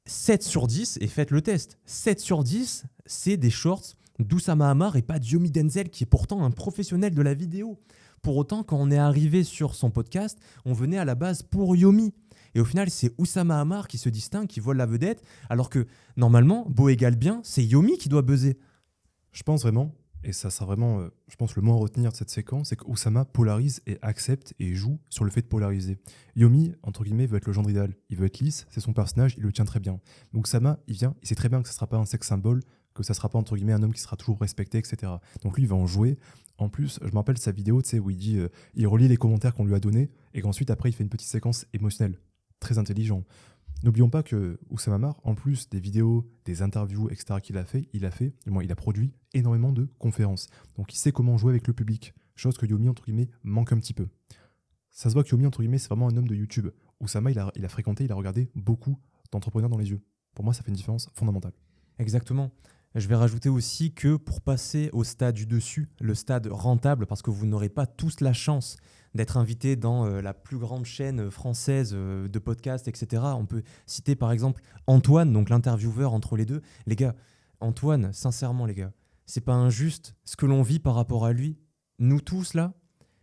7 0.07 0.43
sur 0.43 0.67
10, 0.67 0.99
et 1.01 1.07
faites 1.07 1.31
le 1.31 1.43
test, 1.43 1.79
7 1.87 2.19
sur 2.19 2.43
10, 2.43 2.87
c'est 3.07 3.37
des 3.37 3.51
shorts 3.51 3.95
d'Oussama 4.19 4.71
Hamar 4.71 4.97
et 4.97 5.03
pas 5.03 5.19
Diomi 5.19 5.51
Denzel 5.51 5.91
qui 5.91 6.05
est 6.05 6.07
pourtant 6.07 6.45
un 6.45 6.51
professionnel 6.51 7.15
de 7.15 7.23
la 7.23 7.35
vidéo. 7.35 7.79
Pour 8.23 8.37
autant, 8.37 8.63
quand 8.63 8.77
on 8.79 8.91
est 8.91 8.99
arrivé 8.99 9.43
sur 9.43 9.75
son 9.75 9.91
podcast, 9.91 10.39
on 10.65 10.73
venait 10.73 10.99
à 10.99 11.05
la 11.05 11.15
base 11.15 11.43
pour 11.43 11.75
Yomi. 11.75 12.15
Et 12.55 12.61
au 12.61 12.65
final, 12.65 12.91
c'est 12.91 13.13
Oussama 13.19 13.61
Hamar 13.61 13.89
qui 13.89 13.99
se 13.99 14.09
distingue, 14.09 14.47
qui 14.47 14.61
vole 14.61 14.77
la 14.77 14.87
vedette, 14.87 15.23
alors 15.49 15.71
que 15.71 15.87
normalement, 16.17 16.67
beau 16.69 16.89
égale 16.89 17.17
bien, 17.17 17.41
c'est 17.45 17.65
Yomi 17.65 17.99
qui 17.99 18.09
doit 18.09 18.23
buzzer. 18.23 18.59
Je 19.33 19.43
pense 19.43 19.63
vraiment, 19.63 19.95
et 20.25 20.33
ça 20.33 20.51
sera 20.51 20.67
vraiment, 20.67 21.01
euh, 21.01 21.09
je 21.29 21.37
pense, 21.37 21.57
le 21.57 21.63
mot 21.63 21.73
à 21.73 21.77
retenir 21.77 22.13
de 22.13 22.17
cette 22.17 22.31
séquence, 22.31 22.69
c'est 22.69 22.77
qu'Oussama 22.77 23.25
polarise 23.25 23.81
et 23.87 23.99
accepte 24.03 24.55
et 24.59 24.75
joue 24.75 25.01
sur 25.09 25.25
le 25.25 25.31
fait 25.31 25.43
de 25.43 25.47
polariser. 25.47 25.99
Yomi, 26.37 26.75
entre 26.83 27.03
guillemets, 27.05 27.27
veut 27.27 27.39
être 27.39 27.47
le 27.47 27.53
genre 27.53 27.69
idéal. 27.69 27.95
Il 28.09 28.19
veut 28.19 28.27
être 28.27 28.39
lisse, 28.39 28.67
c'est 28.71 28.81
son 28.81 28.93
personnage, 28.93 29.35
il 29.37 29.43
le 29.43 29.53
tient 29.53 29.65
très 29.65 29.81
bien. 29.81 30.01
Donc 30.33 30.47
Oussama, 30.47 30.79
il 30.87 30.95
vient, 30.95 31.15
il 31.23 31.29
sait 31.29 31.35
très 31.35 31.49
bien 31.49 31.61
que 31.61 31.69
ce 31.69 31.73
ne 31.73 31.77
sera 31.77 31.87
pas 31.89 31.97
un 31.97 32.05
sexe 32.05 32.29
symbole, 32.29 32.61
que 32.95 33.03
ça 33.03 33.13
ne 33.13 33.17
sera 33.17 33.29
pas, 33.31 33.39
entre 33.39 33.57
guillemets, 33.57 33.73
un 33.73 33.83
homme 33.83 33.95
qui 33.95 34.01
sera 34.01 34.17
toujours 34.17 34.39
respecté, 34.39 34.79
etc. 34.79 35.13
Donc 35.43 35.57
lui, 35.57 35.65
il 35.65 35.69
va 35.69 35.77
en 35.77 35.87
jouer. 35.87 36.19
En 36.59 36.69
plus, 36.69 37.01
je 37.03 37.09
me 37.09 37.17
rappelle 37.17 37.39
sa 37.39 37.51
vidéo, 37.51 37.83
tu 37.83 37.89
sais, 37.89 37.99
où 37.99 38.11
il 38.11 38.17
dit, 38.17 38.39
euh, 38.39 38.49
il 38.75 38.87
relit 38.87 39.09
les 39.09 39.17
commentaires 39.17 39.55
qu'on 39.55 39.65
lui 39.65 39.75
a 39.75 39.81
donnés, 39.81 40.11
et 40.35 40.43
qu'ensuite, 40.43 40.71
après, 40.71 40.91
il 40.91 40.93
fait 40.93 41.03
une 41.03 41.09
petite 41.09 41.29
séquence 41.29 41.67
émotionnelle 41.73 42.19
très 42.63 42.79
intelligent. 42.79 43.25
N'oublions 43.83 44.09
pas 44.09 44.23
que 44.23 44.61
Oussama 44.71 44.99
Mar, 44.99 45.21
en 45.25 45.35
plus 45.35 45.69
des 45.69 45.81
vidéos, 45.81 46.31
des 46.45 46.63
interviews, 46.63 47.11
etc. 47.11 47.41
qu'il 47.43 47.59
a 47.59 47.65
fait, 47.65 47.89
il 47.93 48.05
a 48.07 48.11
fait, 48.11 48.33
du 48.45 48.51
moins 48.51 48.63
il 48.63 48.71
a 48.71 48.77
produit 48.77 49.13
énormément 49.35 49.73
de 49.73 49.89
conférences. 49.99 50.49
Donc 50.77 50.95
il 50.95 50.97
sait 50.97 51.11
comment 51.11 51.37
jouer 51.37 51.51
avec 51.51 51.67
le 51.67 51.73
public, 51.73 52.15
chose 52.37 52.57
que 52.57 52.65
Yomi, 52.65 52.89
entre 52.89 53.05
guillemets, 53.05 53.29
manque 53.43 53.73
un 53.73 53.79
petit 53.79 53.93
peu. 53.93 54.09
Ça 54.93 55.09
se 55.09 55.15
voit 55.15 55.25
que 55.25 55.31
Yomi, 55.31 55.47
entre 55.47 55.61
guillemets, 55.61 55.79
c'est 55.79 55.89
vraiment 55.89 56.09
un 56.09 56.17
homme 56.17 56.29
de 56.29 56.35
YouTube. 56.35 56.69
Oussama, 57.01 57.33
il 57.33 57.39
a, 57.39 57.51
il 57.57 57.65
a 57.65 57.69
fréquenté, 57.69 58.05
il 58.05 58.13
a 58.13 58.15
regardé 58.15 58.51
beaucoup 58.55 58.97
d'entrepreneurs 59.33 59.71
dans 59.71 59.79
les 59.79 59.91
yeux. 59.91 60.01
Pour 60.35 60.45
moi, 60.45 60.55
ça 60.55 60.63
fait 60.63 60.69
une 60.69 60.77
différence 60.77 61.11
fondamentale. 61.15 61.53
Exactement. 61.99 62.53
Je 62.95 63.09
vais 63.09 63.15
rajouter 63.15 63.49
aussi 63.49 63.95
que 63.95 64.17
pour 64.17 64.43
passer 64.43 64.91
au 64.93 65.03
stade 65.03 65.35
du 65.35 65.47
dessus, 65.47 65.89
le 66.01 66.15
stade 66.15 66.49
rentable, 66.49 67.07
parce 67.07 67.23
que 67.23 67.31
vous 67.31 67.47
n'aurez 67.47 67.71
pas 67.71 67.87
tous 67.87 68.21
la 68.21 68.35
chance 68.35 68.77
d'être 69.15 69.39
invité 69.39 69.77
dans 69.77 70.07
euh, 70.07 70.21
la 70.21 70.35
plus 70.35 70.59
grande 70.59 70.85
chaîne 70.85 71.31
française 71.31 71.93
euh, 71.95 72.29
de 72.29 72.39
podcasts, 72.39 72.89
etc. 72.89 73.23
On 73.35 73.47
peut 73.47 73.63
citer 73.87 74.15
par 74.15 74.31
exemple 74.31 74.63
Antoine, 74.87 75.33
donc 75.33 75.49
l'intervieweur 75.49 76.13
entre 76.13 76.37
les 76.37 76.45
deux. 76.45 76.61
Les 76.87 76.97
gars, 76.97 77.15
Antoine, 77.61 78.13
sincèrement 78.13 78.67
les 78.67 78.75
gars, 78.75 78.93
c'est 79.25 79.41
pas 79.41 79.55
injuste 79.55 80.15
ce 80.25 80.37
que 80.37 80.47
l'on 80.47 80.63
vit 80.63 80.79
par 80.79 80.95
rapport 80.95 81.25
à 81.25 81.33
lui. 81.33 81.59
Nous 81.99 82.21
tous 82.21 82.53
là, 82.53 82.75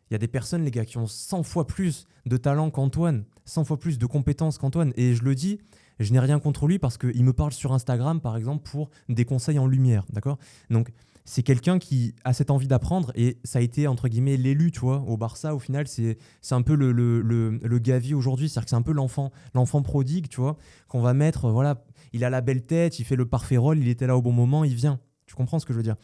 il 0.10 0.14
y 0.14 0.16
a 0.16 0.20
des 0.20 0.28
personnes 0.28 0.64
les 0.64 0.72
gars 0.72 0.86
qui 0.86 0.98
ont 0.98 1.08
100 1.08 1.44
fois 1.44 1.68
plus 1.68 2.08
de 2.26 2.38
talent 2.38 2.72
qu'Antoine, 2.72 3.26
100 3.46 3.66
fois 3.66 3.78
plus 3.78 4.00
de 4.00 4.06
compétences 4.08 4.58
qu'Antoine. 4.58 4.94
Et 4.96 5.14
je 5.14 5.24
le 5.24 5.36
dis, 5.36 5.60
je 6.00 6.12
n'ai 6.14 6.20
rien 6.20 6.40
contre 6.40 6.68
lui 6.68 6.80
parce 6.80 6.98
qu'il 6.98 7.24
me 7.24 7.34
parle 7.34 7.52
sur 7.52 7.74
Instagram, 7.74 8.22
par 8.22 8.38
exemple, 8.38 8.70
pour 8.70 8.90
des 9.10 9.26
conseils 9.26 9.60
en 9.60 9.68
lumière, 9.68 10.06
d'accord? 10.10 10.38
Donc, 10.70 10.92
c'est 11.26 11.44
quelqu'un 11.44 11.78
qui 11.78 12.16
a 12.24 12.34
cette 12.34 12.50
envie 12.50 12.68
d'apprendre 12.68 13.12
et 13.14 13.38
ça 13.44 13.60
a 13.60 13.62
été, 13.62 13.86
entre 13.86 14.08
guillemets, 14.08 14.36
l'élu, 14.36 14.72
tu 14.72 14.80
au 14.86 15.16
Barça, 15.16 15.54
au 15.54 15.60
final, 15.60 15.88
c'est 15.88 16.18
un 16.50 16.62
peu 16.64 16.74
le, 16.74 16.92
le, 16.92 17.22
le, 17.22 17.80
Gavi 17.80 18.16
aujourd'hui, 18.16 18.50
c'est-à-dire 18.50 18.66
que 18.66 18.70
c'est 18.72 18.76
un 18.76 18.82
peu 18.82 18.94
l'enfant 18.94 19.32
l'enfant 19.54 19.84
prodigue, 19.84 20.28
tu 20.28 20.42
vois, 20.42 20.58
qu'on 20.88 21.02
va 21.02 21.14
mettre, 21.14 21.52
voilà, 21.52 21.84
il 22.14 22.24
a 22.24 22.32
la 22.32 22.42
belle 22.42 22.64
tête, 22.64 22.98
il 22.98 23.06
fait 23.06 23.16
le 23.16 23.28
parfait 23.28 23.58
rôle, 23.58 23.78
il 23.78 23.90
était 23.90 24.08
là 24.08 24.18
au 24.18 24.24
bon 24.24 24.32
moment, 24.32 24.64
il 24.64 24.74
vient. 24.74 25.00
Tu 25.28 25.36
comprends 25.36 25.60
ce 25.60 25.68
que 25.68 25.74
je 25.74 25.78
veux 25.78 25.84
dire? 25.84 25.98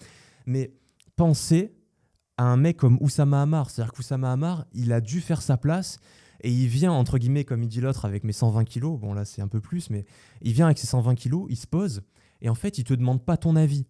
Mais 0.45 0.71
pensez 1.15 1.73
à 2.37 2.43
un 2.43 2.57
mec 2.57 2.77
comme 2.77 2.99
Oussama 3.01 3.41
Hamar, 3.41 3.71
c'est-à-dire 3.71 3.93
qu'Oussama 3.93 4.31
Hamar, 4.31 4.65
il 4.73 4.93
a 4.93 5.01
dû 5.01 5.21
faire 5.21 5.41
sa 5.41 5.57
place 5.57 5.99
et 6.45 6.51
il 6.51 6.67
vient, 6.67 6.91
entre 6.91 7.17
guillemets, 7.17 7.43
comme 7.43 7.63
il 7.63 7.67
dit 7.67 7.81
l'autre, 7.81 8.05
avec 8.05 8.23
mes 8.23 8.31
120 8.31 8.65
kilos. 8.65 8.99
Bon, 8.99 9.13
là, 9.13 9.25
c'est 9.25 9.41
un 9.41 9.47
peu 9.47 9.59
plus, 9.59 9.89
mais 9.89 10.05
il 10.43 10.53
vient 10.53 10.67
avec 10.67 10.77
ses 10.77 10.85
120 10.85 11.15
kilos, 11.15 11.47
il 11.49 11.55
se 11.55 11.65
pose, 11.65 12.03
et 12.41 12.49
en 12.49 12.53
fait, 12.53 12.77
il 12.77 12.83
te 12.83 12.93
demande 12.93 13.25
pas 13.25 13.35
ton 13.35 13.55
avis. 13.55 13.87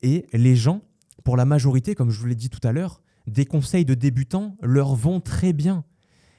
Et 0.00 0.24
les 0.32 0.56
gens, 0.56 0.80
pour 1.22 1.36
la 1.36 1.44
majorité, 1.44 1.94
comme 1.94 2.10
je 2.10 2.18
vous 2.18 2.24
l'ai 2.24 2.34
dit 2.34 2.48
tout 2.48 2.66
à 2.66 2.72
l'heure, 2.72 3.02
des 3.26 3.44
conseils 3.44 3.84
de 3.84 3.92
débutants 3.92 4.56
leur 4.62 4.94
vont 4.94 5.20
très 5.20 5.52
bien. 5.52 5.84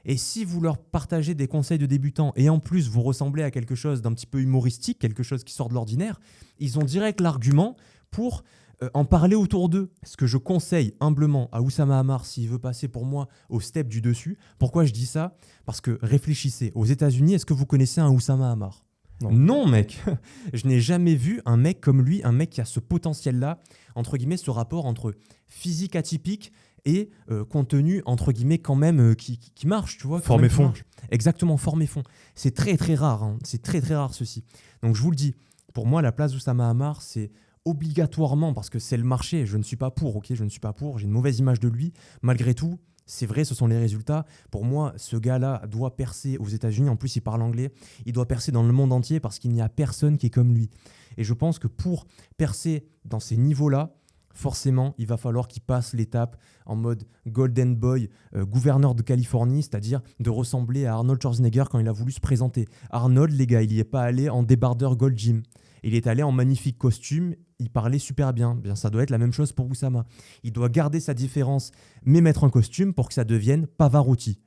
Et 0.05 0.17
si 0.17 0.43
vous 0.43 0.59
leur 0.59 0.79
partagez 0.79 1.35
des 1.35 1.47
conseils 1.47 1.77
de 1.77 1.85
débutants 1.85 2.33
et 2.35 2.49
en 2.49 2.57
plus 2.57 2.89
vous 2.89 3.03
ressemblez 3.03 3.43
à 3.43 3.51
quelque 3.51 3.75
chose 3.75 4.01
d'un 4.01 4.13
petit 4.13 4.25
peu 4.25 4.41
humoristique, 4.41 4.97
quelque 4.97 5.21
chose 5.21 5.43
qui 5.43 5.53
sort 5.53 5.69
de 5.69 5.75
l'ordinaire, 5.75 6.19
ils 6.57 6.79
ont 6.79 6.83
direct 6.83 7.21
l'argument 7.21 7.75
pour 8.09 8.43
euh, 8.83 8.89
en 8.93 9.05
parler 9.05 9.35
autour 9.35 9.69
d'eux. 9.69 9.91
Ce 10.03 10.17
que 10.17 10.25
je 10.25 10.37
conseille 10.37 10.93
humblement 10.99 11.49
à 11.51 11.61
Oussama 11.61 11.99
Hamar 11.99 12.25
s'il 12.25 12.47
veut 12.49 12.59
passer 12.59 12.87
pour 12.87 13.05
moi 13.05 13.27
au 13.49 13.59
step 13.59 13.87
du 13.87 14.01
dessus. 14.01 14.37
Pourquoi 14.57 14.85
je 14.85 14.93
dis 14.93 15.05
ça? 15.05 15.35
Parce 15.65 15.81
que 15.81 15.99
réfléchissez, 16.01 16.71
aux 16.75 16.85
États-Unis, 16.85 17.33
est-ce 17.33 17.45
que 17.45 17.53
vous 17.53 17.65
connaissez 17.65 18.01
un 18.01 18.09
Oussama 18.09 18.51
Hamar? 18.51 18.85
Non. 19.21 19.31
non, 19.31 19.67
mec. 19.67 20.01
je 20.53 20.65
n'ai 20.67 20.79
jamais 20.79 21.15
vu 21.15 21.41
un 21.45 21.57
mec 21.57 21.81
comme 21.81 22.01
lui, 22.01 22.21
un 22.23 22.31
mec 22.31 22.51
qui 22.51 22.61
a 22.61 22.65
ce 22.65 22.79
potentiel-là, 22.79 23.59
entre 23.95 24.15
guillemets, 24.17 24.37
ce 24.37 24.49
rapport 24.49 24.85
entre 24.85 25.13
physique 25.47 25.95
atypique 25.97 26.53
et 26.85 27.09
euh, 27.29 27.43
contenu, 27.43 28.01
entre 28.05 28.31
guillemets, 28.31 28.59
quand 28.59 28.75
même, 28.75 29.01
euh, 29.11 29.13
qui, 29.15 29.37
marche, 29.65 29.97
tu 29.97 30.07
vois. 30.07 30.21
Forme 30.21 30.45
et 30.45 30.49
fond. 30.49 30.71
Exactement, 31.11 31.57
forme 31.57 31.81
et 31.81 31.87
fond. 31.87 32.03
C'est 32.35 32.55
très, 32.55 32.77
très 32.77 32.95
rare. 32.95 33.23
hein. 33.23 33.37
C'est 33.43 33.61
très, 33.61 33.81
très 33.81 33.95
rare, 33.95 34.13
ceci. 34.13 34.43
Donc, 34.81 34.95
je 34.95 35.01
vous 35.01 35.11
le 35.11 35.17
dis, 35.17 35.35
pour 35.73 35.85
moi, 35.85 36.01
la 36.01 36.13
place 36.13 36.31
d'Oussama 36.31 36.69
Hamar, 36.69 37.01
c'est 37.01 37.31
obligatoirement, 37.69 38.53
parce 38.53 38.69
que 38.69 38.79
c'est 38.79 38.97
le 38.97 39.03
marché, 39.03 39.45
je 39.45 39.57
ne 39.57 39.63
suis 39.63 39.77
pas 39.77 39.91
pour, 39.91 40.15
ok, 40.15 40.33
je 40.33 40.43
ne 40.43 40.49
suis 40.49 40.59
pas 40.59 40.73
pour, 40.73 40.99
j'ai 40.99 41.05
une 41.05 41.11
mauvaise 41.11 41.39
image 41.39 41.59
de 41.59 41.67
lui. 41.67 41.93
Malgré 42.21 42.53
tout, 42.53 42.79
c'est 43.05 43.25
vrai, 43.25 43.43
ce 43.43 43.55
sont 43.55 43.65
les 43.65 43.77
résultats. 43.77 44.25
Pour 44.51 44.63
moi, 44.63 44.93
ce 44.97 45.17
gars-là 45.17 45.63
doit 45.67 45.95
percer 45.95 46.37
aux 46.37 46.47
États-Unis. 46.47 46.89
En 46.89 46.95
plus, 46.95 47.15
il 47.15 47.21
parle 47.21 47.41
anglais. 47.41 47.71
Il 48.05 48.13
doit 48.13 48.27
percer 48.27 48.51
dans 48.51 48.61
le 48.61 48.71
monde 48.71 48.93
entier 48.93 49.19
parce 49.19 49.39
qu'il 49.39 49.51
n'y 49.51 49.61
a 49.61 49.67
personne 49.67 50.17
qui 50.17 50.27
est 50.27 50.29
comme 50.29 50.53
lui. 50.53 50.69
Et 51.17 51.23
je 51.23 51.33
pense 51.33 51.57
que 51.57 51.67
pour 51.67 52.05
percer 52.37 52.85
dans 53.05 53.19
ces 53.19 53.35
niveaux-là, 53.35 53.95
forcément, 54.35 54.93
il 54.99 55.07
va 55.07 55.17
falloir 55.17 55.47
qu'il 55.47 55.63
passe 55.63 55.93
l'étape 55.93 56.37
en 56.67 56.75
mode 56.75 57.03
Golden 57.25 57.75
Boy, 57.75 58.09
euh, 58.35 58.45
gouverneur 58.45 58.93
de 58.93 59.01
Californie, 59.01 59.63
c'est-à-dire 59.63 60.01
de 60.19 60.29
ressembler 60.29 60.85
à 60.85 60.93
Arnold 60.93 61.19
Schwarzenegger 61.19 61.65
quand 61.69 61.79
il 61.79 61.87
a 61.87 61.91
voulu 61.91 62.11
se 62.11 62.19
présenter. 62.19 62.67
Arnold, 62.91 63.33
les 63.33 63.47
gars, 63.47 63.63
il 63.63 63.69
n'y 63.69 63.79
est 63.79 63.83
pas 63.83 64.03
allé 64.03 64.29
en 64.29 64.43
débardeur 64.43 64.95
Gold 64.95 65.17
Gym. 65.17 65.41
Il 65.83 65.95
est 65.95 66.05
allé 66.05 66.21
en 66.21 66.31
magnifique 66.31 66.77
costume, 66.77 67.35
il 67.59 67.69
parlait 67.69 67.99
super 67.99 68.33
bien. 68.33 68.55
Bien, 68.55 68.75
ça 68.75 68.89
doit 68.89 69.03
être 69.03 69.09
la 69.09 69.17
même 69.17 69.33
chose 69.33 69.51
pour 69.51 69.69
Oussama. 69.69 70.05
Il 70.43 70.53
doit 70.53 70.69
garder 70.69 70.99
sa 70.99 71.13
différence, 71.13 71.71
mais 72.03 72.21
mettre 72.21 72.43
un 72.43 72.49
costume 72.49 72.93
pour 72.93 73.07
que 73.07 73.13
ça 73.13 73.23
devienne 73.23 73.67
Pavarotti. 73.67 74.39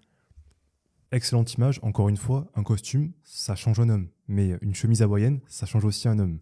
Excellente 1.13 1.53
image, 1.55 1.79
encore 1.83 2.09
une 2.09 2.17
fois, 2.17 2.51
un 2.55 2.63
costume, 2.63 3.13
ça 3.23 3.55
change 3.55 3.81
un 3.81 3.91
homme. 3.91 4.09
Mais 4.29 4.57
une 4.63 4.75
chemise 4.75 5.03
hawaïenne, 5.03 5.41
ça 5.47 5.67
change 5.67 5.85
aussi 5.85 6.09
un 6.09 6.19
homme. 6.19 6.39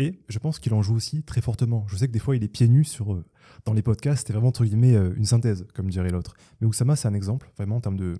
Et 0.00 0.20
je 0.28 0.38
pense 0.38 0.58
qu'il 0.58 0.74
en 0.74 0.82
joue 0.82 0.94
aussi 0.94 1.22
très 1.22 1.40
fortement. 1.40 1.86
Je 1.88 1.96
sais 1.96 2.08
que 2.08 2.12
des 2.12 2.18
fois, 2.18 2.36
il 2.36 2.42
est 2.44 2.48
pieds 2.48 2.68
nus 2.68 2.84
sur, 2.84 3.14
euh, 3.14 3.24
dans 3.64 3.72
les 3.72 3.82
podcasts, 3.82 4.26
c'est 4.26 4.32
vraiment, 4.32 4.48
entre 4.48 4.64
guillemets, 4.64 4.94
euh, 4.94 5.14
une 5.16 5.24
synthèse, 5.24 5.66
comme 5.74 5.88
dirait 5.88 6.10
l'autre. 6.10 6.34
Mais 6.60 6.66
Oussama, 6.66 6.94
c'est 6.96 7.08
un 7.08 7.14
exemple, 7.14 7.50
vraiment, 7.56 7.76
en 7.76 7.80
termes 7.80 7.96
de 7.96 8.16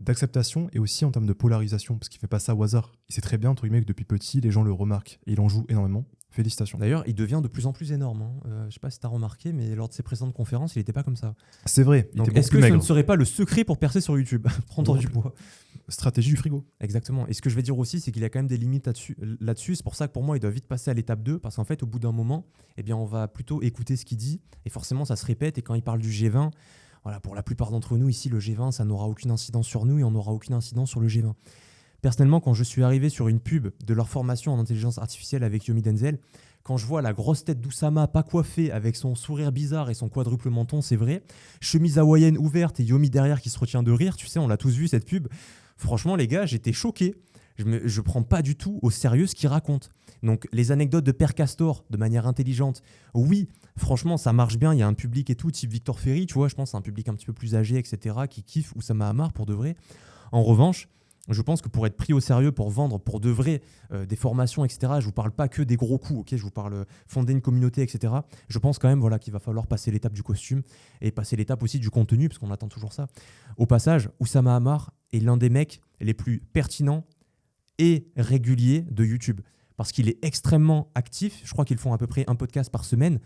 d'acceptation 0.00 0.70
et 0.72 0.78
aussi 0.78 1.04
en 1.04 1.10
termes 1.10 1.26
de 1.26 1.34
polarisation, 1.34 1.98
parce 1.98 2.08
qu'il 2.08 2.18
fait 2.18 2.26
pas 2.26 2.38
ça 2.38 2.54
au 2.54 2.62
hasard. 2.62 2.92
Il 3.10 3.14
sait 3.14 3.20
très 3.20 3.36
bien, 3.36 3.50
entre 3.50 3.64
guillemets, 3.64 3.82
que 3.82 3.86
depuis 3.86 4.06
petit, 4.06 4.40
les 4.40 4.50
gens 4.50 4.62
le 4.62 4.72
remarquent. 4.72 5.20
Et 5.26 5.32
il 5.32 5.40
en 5.40 5.48
joue 5.48 5.66
énormément. 5.68 6.06
Félicitations. 6.32 6.78
D'ailleurs, 6.78 7.04
il 7.06 7.14
devient 7.14 7.40
de 7.42 7.48
plus 7.48 7.66
en 7.66 7.72
plus 7.74 7.92
énorme. 7.92 8.22
hein. 8.22 8.32
Euh, 8.46 8.64
je 8.68 8.74
sais 8.74 8.80
pas 8.80 8.88
si 8.88 8.98
tu 8.98 9.04
as 9.04 9.10
remarqué, 9.10 9.52
mais 9.52 9.74
lors 9.74 9.88
de 9.88 9.92
ses 9.92 10.02
précédentes 10.02 10.32
conférences, 10.32 10.74
il 10.74 10.78
n'était 10.78 10.92
pas 10.94 11.02
comme 11.02 11.16
ça. 11.16 11.34
C'est 11.66 11.82
vrai, 11.82 12.08
est-ce 12.34 12.50
que 12.50 12.56
plus 12.56 12.62
ce 12.62 12.68
ne 12.68 12.72
maigre. 12.72 12.82
serait 12.82 13.04
pas 13.04 13.16
le 13.16 13.26
secret 13.26 13.64
pour 13.64 13.76
percer 13.76 14.00
sur 14.00 14.16
YouTube? 14.16 14.46
Prendre 14.66 14.96
du 14.96 15.08
poids. 15.08 15.34
Stratégie 15.88 16.30
du 16.30 16.36
frigo. 16.36 16.64
Exactement. 16.80 17.26
Et 17.28 17.34
ce 17.34 17.42
que 17.42 17.50
je 17.50 17.54
vais 17.54 17.62
dire 17.62 17.78
aussi, 17.78 18.00
c'est 18.00 18.12
qu'il 18.12 18.22
y 18.22 18.24
a 18.24 18.30
quand 18.30 18.38
même 18.38 18.46
des 18.46 18.56
limites 18.56 18.86
là-dessus. 18.86 19.14
là-dessus. 19.40 19.76
C'est 19.76 19.82
pour 19.82 19.94
ça 19.94 20.08
que 20.08 20.12
pour 20.14 20.22
moi, 20.22 20.38
il 20.38 20.40
doit 20.40 20.50
vite 20.50 20.66
passer 20.66 20.90
à 20.90 20.94
l'étape 20.94 21.22
2, 21.22 21.38
parce 21.38 21.56
qu'en 21.56 21.64
fait, 21.64 21.82
au 21.82 21.86
bout 21.86 21.98
d'un 21.98 22.12
moment, 22.12 22.46
eh 22.78 22.82
bien, 22.82 22.96
on 22.96 23.04
va 23.04 23.28
plutôt 23.28 23.60
écouter 23.60 23.96
ce 23.96 24.06
qu'il 24.06 24.16
dit, 24.16 24.40
et 24.64 24.70
forcément, 24.70 25.04
ça 25.04 25.16
se 25.16 25.26
répète. 25.26 25.58
Et 25.58 25.62
quand 25.62 25.74
il 25.74 25.82
parle 25.82 26.00
du 26.00 26.08
G20, 26.08 26.50
voilà, 27.02 27.20
pour 27.20 27.34
la 27.34 27.42
plupart 27.42 27.70
d'entre 27.70 27.98
nous 27.98 28.08
ici, 28.08 28.30
le 28.30 28.38
G20, 28.38 28.70
ça 28.70 28.84
n'aura 28.86 29.06
aucune 29.06 29.30
incidence 29.32 29.66
sur 29.66 29.84
nous, 29.84 29.98
et 29.98 30.04
on 30.04 30.12
n'aura 30.12 30.32
aucune 30.32 30.54
incidence 30.54 30.88
sur 30.88 31.00
le 31.00 31.08
G20. 31.08 31.34
Personnellement, 32.02 32.40
quand 32.40 32.52
je 32.52 32.64
suis 32.64 32.82
arrivé 32.82 33.08
sur 33.08 33.28
une 33.28 33.38
pub 33.38 33.68
de 33.86 33.94
leur 33.94 34.08
formation 34.08 34.52
en 34.52 34.58
intelligence 34.58 34.98
artificielle 34.98 35.44
avec 35.44 35.66
Yomi 35.66 35.82
Denzel, 35.82 36.18
quand 36.64 36.76
je 36.76 36.84
vois 36.84 37.00
la 37.00 37.12
grosse 37.12 37.44
tête 37.44 37.60
d'Oussama 37.60 38.08
pas 38.08 38.24
coiffée 38.24 38.72
avec 38.72 38.96
son 38.96 39.14
sourire 39.14 39.52
bizarre 39.52 39.88
et 39.88 39.94
son 39.94 40.08
quadruple 40.08 40.50
menton, 40.50 40.82
c'est 40.82 40.96
vrai, 40.96 41.22
chemise 41.60 41.98
hawaïenne 41.98 42.36
ouverte 42.38 42.80
et 42.80 42.82
Yomi 42.82 43.08
derrière 43.08 43.40
qui 43.40 43.50
se 43.50 43.58
retient 43.58 43.84
de 43.84 43.92
rire, 43.92 44.16
tu 44.16 44.26
sais, 44.26 44.40
on 44.40 44.48
l'a 44.48 44.56
tous 44.56 44.74
vu 44.74 44.88
cette 44.88 45.06
pub. 45.06 45.28
Franchement, 45.76 46.16
les 46.16 46.26
gars, 46.26 46.44
j'étais 46.44 46.72
choqué. 46.72 47.14
Je 47.56 47.64
ne 47.64 47.86
je 47.86 48.00
prends 48.00 48.22
pas 48.22 48.42
du 48.42 48.56
tout 48.56 48.80
au 48.82 48.90
sérieux 48.90 49.28
ce 49.28 49.36
qu'il 49.36 49.48
raconte. 49.48 49.90
Donc, 50.24 50.48
les 50.52 50.72
anecdotes 50.72 51.04
de 51.04 51.12
Père 51.12 51.34
Castor, 51.34 51.84
de 51.90 51.96
manière 51.96 52.26
intelligente, 52.26 52.82
oui, 53.14 53.48
franchement, 53.76 54.16
ça 54.16 54.32
marche 54.32 54.56
bien. 54.56 54.72
Il 54.72 54.78
y 54.78 54.82
a 54.82 54.88
un 54.88 54.94
public 54.94 55.30
et 55.30 55.36
tout, 55.36 55.52
type 55.52 55.70
Victor 55.70 56.00
Ferry, 56.00 56.26
tu 56.26 56.34
vois, 56.34 56.48
je 56.48 56.56
pense, 56.56 56.74
un 56.74 56.80
public 56.80 57.08
un 57.08 57.14
petit 57.14 57.26
peu 57.26 57.32
plus 57.32 57.54
âgé, 57.54 57.78
etc., 57.78 58.16
qui 58.28 58.42
kiffe 58.42 58.74
Oussama 58.74 59.08
Hamar 59.08 59.32
pour 59.32 59.46
de 59.46 59.54
vrai. 59.54 59.76
En 60.32 60.42
revanche, 60.42 60.88
je 61.28 61.40
pense 61.40 61.62
que 61.62 61.68
pour 61.68 61.86
être 61.86 61.96
pris 61.96 62.12
au 62.12 62.20
sérieux, 62.20 62.50
pour 62.50 62.70
vendre 62.70 62.98
pour 62.98 63.20
de 63.20 63.30
vrai 63.30 63.62
euh, 63.92 64.04
des 64.06 64.16
formations, 64.16 64.64
etc., 64.64 64.94
je 64.98 65.04
vous 65.04 65.12
parle 65.12 65.30
pas 65.30 65.48
que 65.48 65.62
des 65.62 65.76
gros 65.76 65.98
coups, 65.98 66.20
ok, 66.20 66.36
je 66.36 66.42
vous 66.42 66.50
parle 66.50 66.74
euh, 66.74 66.84
fonder 67.06 67.32
une 67.32 67.40
communauté, 67.40 67.82
etc. 67.82 68.12
Je 68.48 68.58
pense 68.58 68.78
quand 68.78 68.88
même 68.88 69.00
voilà, 69.00 69.18
qu'il 69.18 69.32
va 69.32 69.38
falloir 69.38 69.66
passer 69.66 69.90
l'étape 69.90 70.12
du 70.12 70.22
costume 70.22 70.62
et 71.00 71.12
passer 71.12 71.36
l'étape 71.36 71.62
aussi 71.62 71.78
du 71.78 71.90
contenu, 71.90 72.28
parce 72.28 72.38
qu'on 72.38 72.50
attend 72.50 72.68
toujours 72.68 72.92
ça. 72.92 73.06
Au 73.56 73.66
passage, 73.66 74.08
Oussama 74.18 74.56
Hamar 74.56 74.92
est 75.12 75.20
l'un 75.20 75.36
des 75.36 75.50
mecs 75.50 75.80
les 76.00 76.14
plus 76.14 76.40
pertinents 76.40 77.04
et 77.78 78.08
réguliers 78.16 78.82
de 78.90 79.04
YouTube, 79.04 79.40
parce 79.76 79.92
qu'il 79.92 80.08
est 80.08 80.18
extrêmement 80.24 80.90
actif. 80.96 81.40
Je 81.44 81.52
crois 81.52 81.64
qu'ils 81.64 81.78
font 81.78 81.92
à 81.92 81.98
peu 81.98 82.08
près 82.08 82.24
un 82.26 82.34
podcast 82.34 82.70
par 82.70 82.84
semaine. 82.84 83.20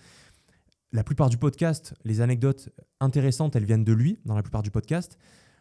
La 0.93 1.02
plupart 1.02 1.31
du 1.31 1.39
podcast, 1.39 1.94
les 2.05 2.20
anecdotes 2.20 2.68
intéressantes, 3.01 3.56
elles 3.56 3.64
viennent 3.64 3.85
de 3.85 3.93
lui, 3.93 4.18
dans 4.24 4.35
la 4.35 4.43
plupart 4.43 4.62
du 4.62 4.70
podcast. 4.70 5.18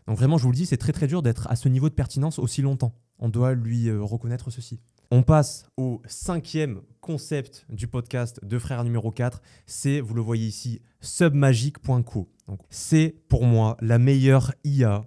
Donc 0.07 0.17
vraiment, 0.17 0.37
je 0.37 0.43
vous 0.43 0.51
le 0.51 0.55
dis, 0.55 0.65
c'est 0.65 0.77
très 0.77 0.93
très 0.93 1.07
dur 1.07 1.21
d'être 1.21 1.47
à 1.49 1.55
ce 1.55 1.67
niveau 1.67 1.89
de 1.89 1.93
pertinence 1.93 2.37
aussi 2.39 2.61
longtemps. 2.61 2.93
On 3.19 3.29
doit 3.29 3.53
lui 3.53 3.89
euh, 3.89 4.01
reconnaître 4.01 4.51
ceci. 4.51 4.79
On 5.11 5.23
passe 5.23 5.67
au 5.77 6.01
cinquième 6.05 6.81
concept 6.99 7.65
du 7.69 7.87
podcast 7.87 8.43
de 8.43 8.59
Frères 8.59 8.83
numéro 8.83 9.11
4. 9.11 9.41
C'est, 9.65 9.99
vous 9.99 10.13
le 10.13 10.21
voyez 10.21 10.47
ici, 10.47 10.81
submagic.co. 11.01 12.29
C'est 12.69 13.15
pour 13.29 13.45
moi 13.45 13.77
la 13.81 13.99
meilleure 13.99 14.53
IA 14.63 15.05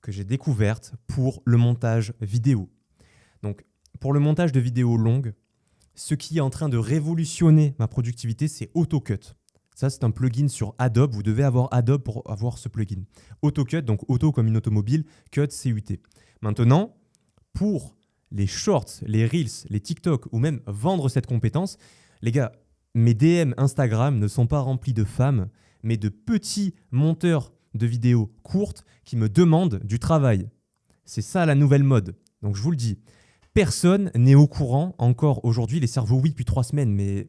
que 0.00 0.12
j'ai 0.12 0.24
découverte 0.24 0.94
pour 1.06 1.42
le 1.44 1.56
montage 1.56 2.12
vidéo. 2.20 2.68
Donc 3.42 3.64
pour 4.00 4.12
le 4.12 4.20
montage 4.20 4.52
de 4.52 4.60
vidéos 4.60 4.96
longues, 4.96 5.32
ce 5.94 6.14
qui 6.14 6.38
est 6.38 6.40
en 6.40 6.50
train 6.50 6.68
de 6.68 6.76
révolutionner 6.76 7.74
ma 7.78 7.88
productivité, 7.88 8.48
c'est 8.48 8.70
AutoCut. 8.74 9.34
Ça, 9.74 9.90
c'est 9.90 10.04
un 10.04 10.10
plugin 10.10 10.48
sur 10.48 10.74
Adobe. 10.78 11.14
Vous 11.14 11.22
devez 11.22 11.44
avoir 11.44 11.68
Adobe 11.72 12.02
pour 12.02 12.30
avoir 12.30 12.58
ce 12.58 12.68
plugin. 12.68 13.04
AutoCut, 13.42 13.82
donc 13.82 14.08
auto 14.08 14.32
comme 14.32 14.48
une 14.48 14.56
automobile, 14.56 15.04
cut, 15.30 15.48
CUT. 15.48 16.00
Maintenant, 16.40 16.94
pour 17.52 17.96
les 18.30 18.46
shorts, 18.46 19.00
les 19.02 19.26
reels, 19.26 19.66
les 19.68 19.80
TikTok 19.80 20.26
ou 20.32 20.38
même 20.38 20.60
vendre 20.66 21.08
cette 21.08 21.26
compétence, 21.26 21.76
les 22.22 22.32
gars, 22.32 22.52
mes 22.94 23.14
DM 23.14 23.54
Instagram 23.56 24.18
ne 24.18 24.28
sont 24.28 24.46
pas 24.46 24.60
remplis 24.60 24.94
de 24.94 25.04
femmes, 25.04 25.48
mais 25.82 25.96
de 25.96 26.08
petits 26.08 26.74
monteurs 26.90 27.52
de 27.74 27.86
vidéos 27.86 28.30
courtes 28.42 28.84
qui 29.04 29.16
me 29.16 29.28
demandent 29.28 29.80
du 29.84 29.98
travail. 29.98 30.48
C'est 31.04 31.22
ça 31.22 31.46
la 31.46 31.54
nouvelle 31.54 31.84
mode. 31.84 32.16
Donc 32.42 32.56
je 32.56 32.62
vous 32.62 32.70
le 32.70 32.76
dis, 32.76 32.98
personne 33.54 34.10
n'est 34.14 34.34
au 34.34 34.46
courant 34.46 34.94
encore 34.98 35.44
aujourd'hui. 35.44 35.80
Les 35.80 35.86
cerveaux, 35.86 36.20
oui, 36.20 36.30
depuis 36.30 36.44
trois 36.44 36.64
semaines, 36.64 36.92
mais 36.92 37.28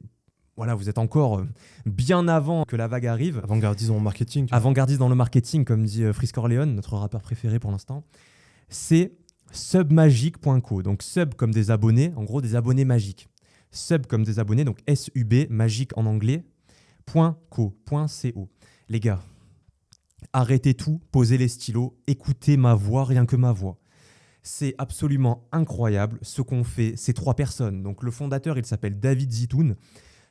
voilà, 0.55 0.75
vous 0.75 0.89
êtes 0.89 0.99
encore 0.99 1.39
euh, 1.39 1.47
bien 1.85 2.27
avant 2.27 2.63
que 2.63 2.75
la 2.75 2.87
vague 2.87 3.07
arrive. 3.07 3.39
Avant-gardiste 3.43 3.89
en 3.89 3.99
marketing. 3.99 4.45
tu 4.45 4.49
vois. 4.49 4.57
Avant-gardiste 4.57 4.99
dans 4.99 5.09
le 5.09 5.15
marketing, 5.15 5.65
comme 5.65 5.83
dit 5.83 6.03
euh, 6.03 6.13
Frisk 6.13 6.37
Orleans, 6.37 6.67
notre 6.67 6.95
rappeur 6.95 7.21
préféré 7.21 7.59
pour 7.59 7.71
l'instant. 7.71 8.03
C'est 8.69 9.13
submagic.co. 9.51 10.83
Donc 10.83 11.03
sub 11.03 11.33
comme 11.35 11.51
des 11.51 11.71
abonnés, 11.71 12.13
en 12.15 12.23
gros 12.23 12.41
des 12.41 12.55
abonnés 12.55 12.85
magiques. 12.85 13.29
Sub 13.71 14.05
comme 14.05 14.23
des 14.23 14.37
abonnés, 14.39 14.63
donc 14.63 14.79
S-U-B, 14.85 15.49
magique 15.49 15.97
en 15.97 16.05
anglais, 16.05 16.43
point 17.05 17.37
.co, 17.49 17.75
point 17.85 18.05
.co. 18.05 18.49
Les 18.89 18.99
gars, 18.99 19.21
arrêtez 20.33 20.75
tout, 20.75 21.01
posez 21.11 21.37
les 21.37 21.47
stylos, 21.47 21.97
écoutez 22.05 22.57
ma 22.57 22.75
voix, 22.75 23.05
rien 23.05 23.25
que 23.25 23.35
ma 23.35 23.51
voix. 23.51 23.79
C'est 24.43 24.75
absolument 24.77 25.47
incroyable 25.51 26.19
ce 26.21 26.41
qu'ont 26.41 26.63
fait 26.63 26.95
ces 26.97 27.13
trois 27.13 27.35
personnes. 27.35 27.81
Donc 27.81 28.03
le 28.03 28.11
fondateur, 28.11 28.57
il 28.57 28.65
s'appelle 28.65 28.99
David 28.99 29.31
Zitoun. 29.31 29.75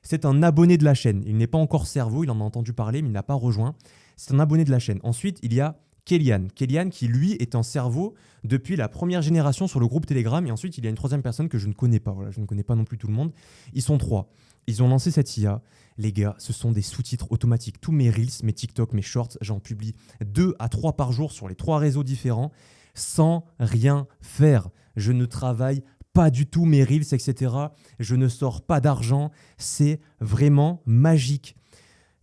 C'est 0.03 0.25
un 0.25 0.43
abonné 0.43 0.77
de 0.77 0.85
la 0.85 0.95
chaîne. 0.95 1.23
Il 1.27 1.37
n'est 1.37 1.47
pas 1.47 1.59
encore 1.59 1.87
cerveau, 1.87 2.25
il 2.25 2.31
en 2.31 2.41
a 2.41 2.45
entendu 2.45 2.73
parler, 2.73 3.03
mais 3.03 3.09
il 3.09 3.13
n'a 3.13 3.23
pas 3.23 3.35
rejoint. 3.35 3.75
C'est 4.17 4.35
un 4.35 4.41
abonné 4.41 4.65
de 4.65 4.71
la 4.71 4.79
chaîne. 4.79 4.99
Ensuite, 5.03 5.39
il 5.43 5.55
y 5.55 5.61
a 5.61 5.79
Kellyanne. 6.05 6.51
Kellyanne 6.51 6.91
qui, 6.91 7.07
lui, 7.07 7.33
est 7.35 7.55
un 7.55 7.63
cerveau 7.63 8.15
depuis 8.45 8.75
la 8.77 8.89
première 8.89 9.23
génération 9.23 9.69
sur 9.69 9.79
le 9.79 9.87
groupe 9.87 10.07
Telegram. 10.07 10.45
Et 10.47 10.51
ensuite, 10.51 10.77
il 10.79 10.85
y 10.85 10.87
a 10.87 10.91
une 10.91 10.97
troisième 10.97 11.23
personne 11.23 11.49
que 11.49 11.59
je 11.59 11.69
ne 11.69 11.73
connais 11.73 12.01
pas. 12.01 12.13
Voilà, 12.13 12.31
je 12.31 12.41
ne 12.41 12.47
connais 12.47 12.65
pas 12.65 12.75
non 12.75 12.85
plus 12.85 12.99
tout 12.99 13.07
le 13.07 13.13
monde. 13.13 13.33
Ils 13.73 13.83
sont 13.83 13.99
trois. 13.99 14.29
Ils 14.67 14.83
ont 14.83 14.89
lancé 14.89 15.11
cette 15.11 15.37
IA. 15.37 15.63
Les 15.99 16.13
gars, 16.13 16.35
ce 16.39 16.53
sont 16.53 16.73
des 16.73 16.83
sous-titres 16.83 17.31
automatiques. 17.31 17.81
Tous 17.81 17.93
mes 17.93 18.11
Reels, 18.11 18.43
mes 18.43 18.53
TikTok, 18.53 18.93
mes 18.93 19.03
Shorts, 19.03 19.37
j'en 19.41 19.61
publie 19.61 19.95
deux 20.25 20.55
à 20.59 20.69
trois 20.69 20.97
par 20.97 21.13
jour 21.13 21.33
sur 21.33 21.49
les 21.49 21.55
trois 21.55 21.79
réseaux 21.79 22.05
différents 22.05 22.51
sans 22.95 23.45
rien 23.59 24.07
faire. 24.21 24.69
Je 24.97 25.13
ne 25.13 25.25
travaille 25.25 25.83
pas 26.13 26.31
du 26.31 26.47
tout 26.47 26.65
mes 26.65 26.85
Reels, 26.85 27.15
etc. 27.15 27.55
Je 27.99 28.15
ne 28.15 28.29
sors 28.29 28.63
pas 28.63 28.81
d'argent. 28.81 29.31
C'est 29.59 30.01
vraiment 30.21 30.83
magique. 30.87 31.57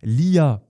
L'IA 0.02 0.62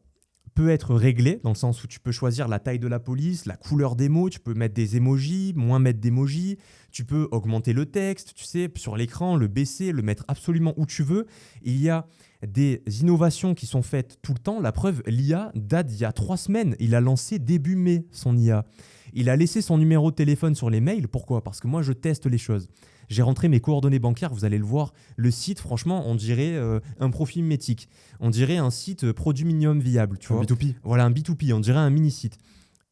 peut 0.55 0.70
être 0.70 0.94
réglé 0.94 1.40
dans 1.42 1.51
le 1.51 1.56
sens 1.56 1.84
où 1.84 1.86
tu 1.86 2.01
peux 2.01 2.12
choisir 2.12 2.48
la 2.48 2.59
taille 2.59 2.78
de 2.78 2.88
la 2.88 2.98
police, 2.98 3.47
la 3.47 3.56
couleur 3.56 3.97
des 3.97 4.09
mots, 4.09 4.28
tu 4.28 4.40
peux 4.40 4.55
mettre 4.55 4.74
des 4.74 4.97
emojis, 4.97 5.52
moins 5.56 5.78
mettre 5.78 6.01
d'emojis, 6.01 6.59
tu 6.90 7.05
peux 7.05 7.28
augmenter 7.30 7.72
le 7.72 7.86
texte, 7.86 8.34
tu 8.34 8.44
sais, 8.44 8.70
sur 8.76 8.97
l'écran, 8.97 9.36
le 9.36 9.47
baisser, 9.47 9.92
le 9.92 10.02
mettre 10.02 10.24
absolument 10.28 10.74
où 10.76 10.86
tu 10.86 11.02
veux. 11.02 11.26
Il 11.62 11.80
y 11.80 11.88
a 11.88 12.06
des 12.47 12.82
innovations 13.01 13.55
qui 13.55 13.66
sont 13.66 13.82
faites 13.82 14.18
tout 14.22 14.32
le 14.32 14.38
temps. 14.38 14.60
La 14.60 14.72
preuve, 14.72 15.02
l'IA 15.06 15.52
date 15.55 15.86
d'il 15.86 16.01
y 16.01 16.05
a 16.05 16.12
trois 16.12 16.36
semaines. 16.36 16.74
Il 16.78 16.94
a 16.94 17.01
lancé 17.01 17.38
début 17.38 17.76
mai 17.76 18.06
son 18.10 18.36
IA. 18.36 18.64
Il 19.12 19.28
a 19.28 19.36
laissé 19.36 19.62
son 19.62 19.78
numéro 19.78 20.10
de 20.10 20.16
téléphone 20.16 20.55
sur 20.55 20.70
les 20.70 20.80
mails. 20.80 21.09
Pourquoi? 21.09 21.42
Parce 21.42 21.60
que 21.60 21.68
moi, 21.68 21.82
je 21.82 21.92
teste 21.92 22.26
les 22.26 22.38
choses. 22.38 22.68
J'ai 23.11 23.23
rentré 23.23 23.49
mes 23.49 23.61
coordonnées 23.61 23.99
bancaires, 23.99 24.32
vous 24.32 24.45
allez 24.45 24.57
le 24.59 24.65
voir. 24.65 24.93
Le 25.16 25.31
site, 25.32 25.59
franchement, 25.59 26.05
on 26.07 26.15
dirait 26.15 26.55
euh, 26.55 26.78
un 27.01 27.11
profil 27.11 27.45
métique. 27.45 27.89
On 28.20 28.31
dirait 28.31 28.57
un 28.57 28.70
site 28.70 29.03
euh, 29.05 29.12
produit 29.12 29.45
minimum 29.45 29.81
viable. 29.81 30.16
Tu 30.16 30.32
Un 30.32 30.37
vois 30.37 30.45
B2P. 30.45 30.77
voilà, 30.85 31.05
un 31.05 31.11
B2P, 31.11 31.53
on 31.53 31.59
dirait 31.61 31.81
un 31.81 31.91
mini-site. 31.91 32.39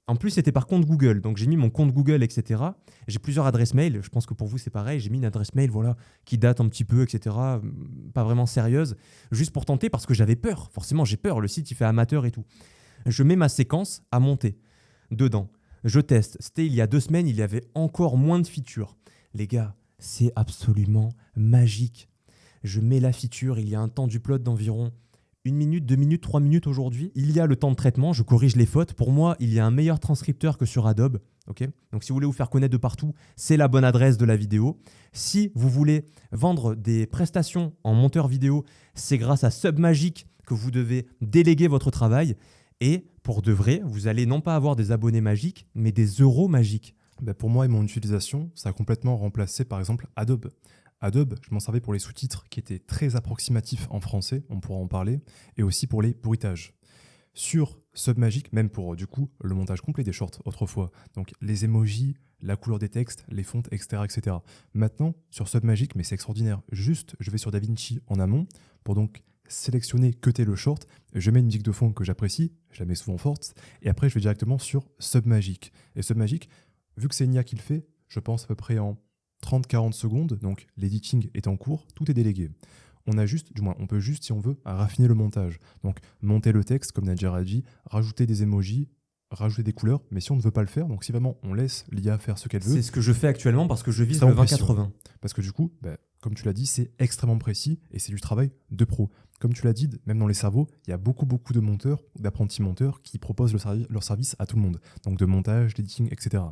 En 0.09 0.17
plus, 0.17 0.31
c'était 0.31 0.53
par 0.53 0.67
compte 0.67 0.87
Google. 0.87 1.21
Donc, 1.21 1.37
j'ai 1.37 1.47
mis 1.47 1.57
mon 1.57 1.71
compte 1.71 1.93
Google, 1.93 2.23
etc. 2.23 2.63
J'ai 3.07 3.19
plusieurs 3.19 3.47
adresses 3.47 3.75
mail. 3.75 4.01
Je 4.03 4.09
pense 4.09 4.27
que 4.27 4.35
pour 4.35 4.49
vous, 4.49 4.59
c'est 4.59 4.71
pareil. 4.71 4.99
J'ai 5.01 5.11
mis 5.11 5.19
une 5.19 5.25
adresse 5.27 5.55
mail 5.55 5.71
voilà, 5.71 5.97
qui 6.25 6.37
date 6.37 6.61
un 6.61 6.69
petit 6.69 6.85
peu, 6.85 7.03
etc. 7.03 7.37
Pas 8.15 8.25
vraiment 8.25 8.47
sérieuse. 8.47 8.97
Juste 9.31 9.53
pour 9.53 9.67
tenter 9.67 9.91
parce 9.91 10.07
que 10.07 10.15
j'avais 10.15 10.35
peur. 10.35 10.71
Forcément, 10.73 11.05
j'ai 11.05 11.19
peur. 11.19 11.41
Le 11.41 11.47
site, 11.47 11.71
il 11.71 11.75
fait 11.75 11.85
amateur 11.85 12.25
et 12.25 12.31
tout. 12.31 12.45
Je 13.07 13.23
mets 13.23 13.37
ma 13.37 13.51
séquence 13.51 14.03
à 14.11 14.19
monter 14.19 14.59
dedans. 15.11 15.51
Je 15.85 16.01
teste. 16.01 16.39
C'était 16.41 16.67
il 16.67 16.75
y 16.75 16.81
a 16.81 16.87
deux 16.87 17.01
semaines. 17.01 17.29
Il 17.29 17.37
y 17.37 17.43
avait 17.43 17.63
encore 17.75 18.17
moins 18.17 18.41
de 18.41 18.47
features. 18.47 18.97
Les 19.35 19.47
gars, 19.47 19.77
c'est 19.99 20.33
absolument 20.37 21.11
magique. 21.37 22.09
Je 22.65 22.81
mets 22.81 23.01
la 23.01 23.13
feature. 23.13 23.59
Il 23.59 23.69
y 23.69 23.75
a 23.75 23.81
un 23.81 23.89
temps 23.89 24.07
du 24.07 24.21
plot 24.21 24.39
d'environ 24.39 24.93
une 25.45 25.57
minute, 25.57 25.87
deux 25.87 25.97
minutes, 25.97 26.23
trois 26.23 26.41
minutes 26.41 26.67
aujourd'hui. 26.67 27.11
Il 27.15 27.31
y 27.33 27.41
a 27.41 27.47
le 27.47 27.57
temps 27.57 27.71
de 27.71 27.77
traitement, 27.77 28.13
je 28.13 28.23
corrige 28.23 28.57
les 28.57 28.67
fautes. 28.67 28.93
Pour 28.93 29.13
moi, 29.13 29.37
il 29.41 29.53
y 29.53 29.59
a 29.59 29.65
un 29.65 29.71
meilleur 29.71 29.99
transcripteur 29.99 30.59
que 30.59 30.67
sur 30.67 30.87
Adobe. 30.87 31.21
Donc 31.93 32.05
si 32.05 32.11
vous 32.11 32.15
voulez 32.15 32.27
vous 32.27 32.33
faire 32.33 32.51
connaître 32.51 32.73
de 32.73 32.79
partout, 32.79 33.15
c'est 33.37 33.57
la 33.57 33.69
bonne 33.69 33.85
adresse 33.85 34.19
de 34.19 34.27
la 34.27 34.37
vidéo. 34.37 34.79
Si 35.13 35.51
vous 35.55 35.71
voulez 35.71 36.05
vendre 36.31 36.75
des 36.75 37.07
prestations 37.07 37.73
en 37.85 37.95
monteur 37.95 38.29
vidéo, 38.29 38.65
c'est 38.95 39.17
grâce 39.17 39.45
à 39.45 39.51
Submagic 39.51 40.27
que 40.47 40.53
vous 40.53 40.71
devez 40.71 41.07
déléguer 41.23 41.69
votre 41.69 41.91
travail. 41.91 42.37
Et 42.81 43.07
pour 43.23 43.41
de 43.41 43.53
vrai, 43.53 43.81
vous 43.85 44.07
allez 44.07 44.27
non 44.27 44.43
pas 44.43 44.55
avoir 44.55 44.77
des 44.77 44.93
abonnés 44.93 45.23
magiques, 45.23 45.67
mais 45.75 45.93
des 45.93 46.07
euros 46.07 46.49
magiques. 46.49 46.95
Ben, 47.21 47.35
pour 47.35 47.51
moi 47.51 47.65
et 47.65 47.69
mon 47.69 47.83
utilisation, 47.83 48.51
ça 48.55 48.69
a 48.69 48.73
complètement 48.73 49.17
remplacé 49.17 49.65
par 49.65 49.79
exemple 49.79 50.07
Adobe. 50.17 50.51
Adobe, 51.01 51.39
je 51.43 51.55
m'en 51.55 51.61
servais 51.61 51.81
pour 51.81 51.93
les 51.93 51.99
sous-titres 51.99 52.45
qui 52.49 52.61
étaient 52.61 52.79
très 52.79 53.17
approximatifs 53.17 53.87
en 53.91 54.01
français, 54.01 54.45
on 54.49 54.61
pourra 54.61 54.79
en 54.81 54.89
parler, 54.89 55.21
et 55.57 55.63
aussi 55.63 55.87
pour 55.87 56.03
les 56.03 56.15
bruitages. 56.15 56.75
Sur 57.35 57.79
Submagic, 57.95 58.53
même 58.53 58.69
pour 58.69 58.97
du 58.97 59.07
coup 59.07 59.31
le 59.41 59.55
montage 59.55 59.81
complet 59.81 60.03
des 60.03 60.13
shorts 60.13 60.43
autrefois, 60.45 60.91
donc 61.15 61.33
les 61.41 61.65
emojis, 61.65 62.17
la 62.41 62.57
couleur 62.57 62.79
des 62.79 62.89
textes, 62.89 63.25
les 63.29 63.45
fontes, 63.45 63.69
etc. 63.73 64.03
etc. 64.05 64.37
Maintenant, 64.75 65.15
sur 65.31 65.49
Submagic, 65.49 65.95
mais 65.95 66.03
c'est 66.03 66.15
extraordinaire, 66.15 66.63
juste 66.73 67.15
je 67.21 67.31
vais 67.31 67.39
sur 67.39 67.51
DaVinci 67.51 68.01
en 68.09 68.19
amont 68.19 68.47
pour 68.83 68.95
donc 68.95 69.23
sélectionner, 69.49 70.13
cuter 70.15 70.45
le 70.45 70.57
short, 70.57 70.87
je 71.15 71.31
mets 71.31 71.41
une 71.41 71.47
musique 71.47 71.63
de 71.63 71.73
fond 71.73 71.93
que 71.93 72.05
j'apprécie, 72.05 72.53
je 72.71 72.81
la 72.81 72.87
mets 72.87 72.95
souvent 72.95 73.19
forte, 73.19 73.55
et 73.83 73.89
après 73.89 74.09
je 74.09 74.15
vais 74.15 74.21
directement 74.21 74.59
sur 74.59 74.85
Submagic. 74.99 75.73
Et 75.97 76.03
Submagic, 76.03 76.49
vu 76.99 77.09
que 77.09 77.15
c'est 77.15 77.27
Nia 77.27 77.45
qui 77.45 77.57
le 77.57 77.61
fait, 77.63 77.87
je 78.09 78.21
pense 78.21 78.45
à 78.45 78.47
peu 78.49 78.55
près 78.55 78.79
en 78.79 78.99
30-40 79.45 79.93
secondes, 79.93 80.39
donc 80.43 80.67
l'editing 80.77 81.31
est 81.35 81.47
en 81.47 81.57
cours, 81.57 81.87
tout 81.95 82.11
est 82.11 82.15
délégué. 82.15 82.51
On 83.07 83.17
a 83.17 83.25
juste, 83.25 83.55
du 83.55 83.63
moins, 83.63 83.75
on 83.79 83.87
peut 83.87 84.01
juste, 84.01 84.25
si 84.25 84.33
on 84.33 84.41
veut, 84.41 84.57
raffiner 84.65 85.09
le 85.09 85.15
montage. 85.15 85.61
Donc, 85.83 85.99
monter 86.21 86.53
le 86.53 86.63
texte, 86.65 86.93
comme 86.93 87.07
Nadia 87.07 87.33
a 87.35 87.43
dit, 87.43 87.65
rajouter 87.87 88.27
des 88.27 88.43
emojis, 88.43 88.89
rajouter 89.31 89.63
des 89.63 89.73
couleurs, 89.73 90.03
mais 90.11 90.21
si 90.21 90.33
on 90.33 90.37
ne 90.37 90.43
veut 90.43 90.51
pas 90.51 90.61
le 90.61 90.67
faire, 90.69 90.87
donc 90.89 91.05
si 91.05 91.13
vraiment 91.13 91.39
on 91.43 91.55
laisse 91.55 91.87
l'IA 91.91 92.19
faire 92.19 92.37
ce 92.37 92.49
qu'elle 92.49 92.63
veut, 92.63 92.75
C'est 92.75 92.83
ce 92.83 92.91
que 92.93 93.01
je 93.01 93.13
fais 93.13 93.27
actuellement 93.29 93.67
parce 93.69 93.83
que 93.83 93.93
je 93.93 94.03
vise 94.05 94.21
le 94.21 94.27
en 94.27 94.35
pression. 94.35 94.67
20-80. 94.67 94.91
parce 95.21 95.33
que 95.35 95.41
du 95.41 95.53
coup, 95.53 95.73
bah, 95.81 95.97
comme 96.21 96.35
tu 96.35 96.45
l'as 96.45 96.53
dit, 96.53 96.67
c'est 96.67 96.91
extrêmement 96.99 97.39
précis 97.39 97.79
et 97.93 97.99
c'est 97.99 98.13
du 98.13 98.21
travail 98.21 98.51
de 98.71 98.85
pro. 98.85 99.11
Comme 99.41 99.53
tu 99.55 99.65
l'as 99.65 99.73
dit, 99.73 99.89
même 100.05 100.19
dans 100.19 100.27
les 100.27 100.35
cerveaux, 100.35 100.67
il 100.87 100.91
y 100.91 100.93
a 100.93 100.97
beaucoup, 100.99 101.25
beaucoup 101.25 101.53
de 101.53 101.61
monteurs, 101.61 102.03
d'apprentis 102.19 102.61
monteurs 102.61 103.01
qui 103.03 103.19
proposent 103.19 103.53
le 103.53 103.59
servi- 103.61 103.87
leur 103.89 104.03
service 104.03 104.35
à 104.41 104.47
tout 104.47 104.57
le 104.57 104.63
monde. 104.63 104.81
Donc 105.05 105.17
de 105.19 105.25
montage, 105.27 105.75
d'editing, 105.75 106.09
etc. 106.11 106.43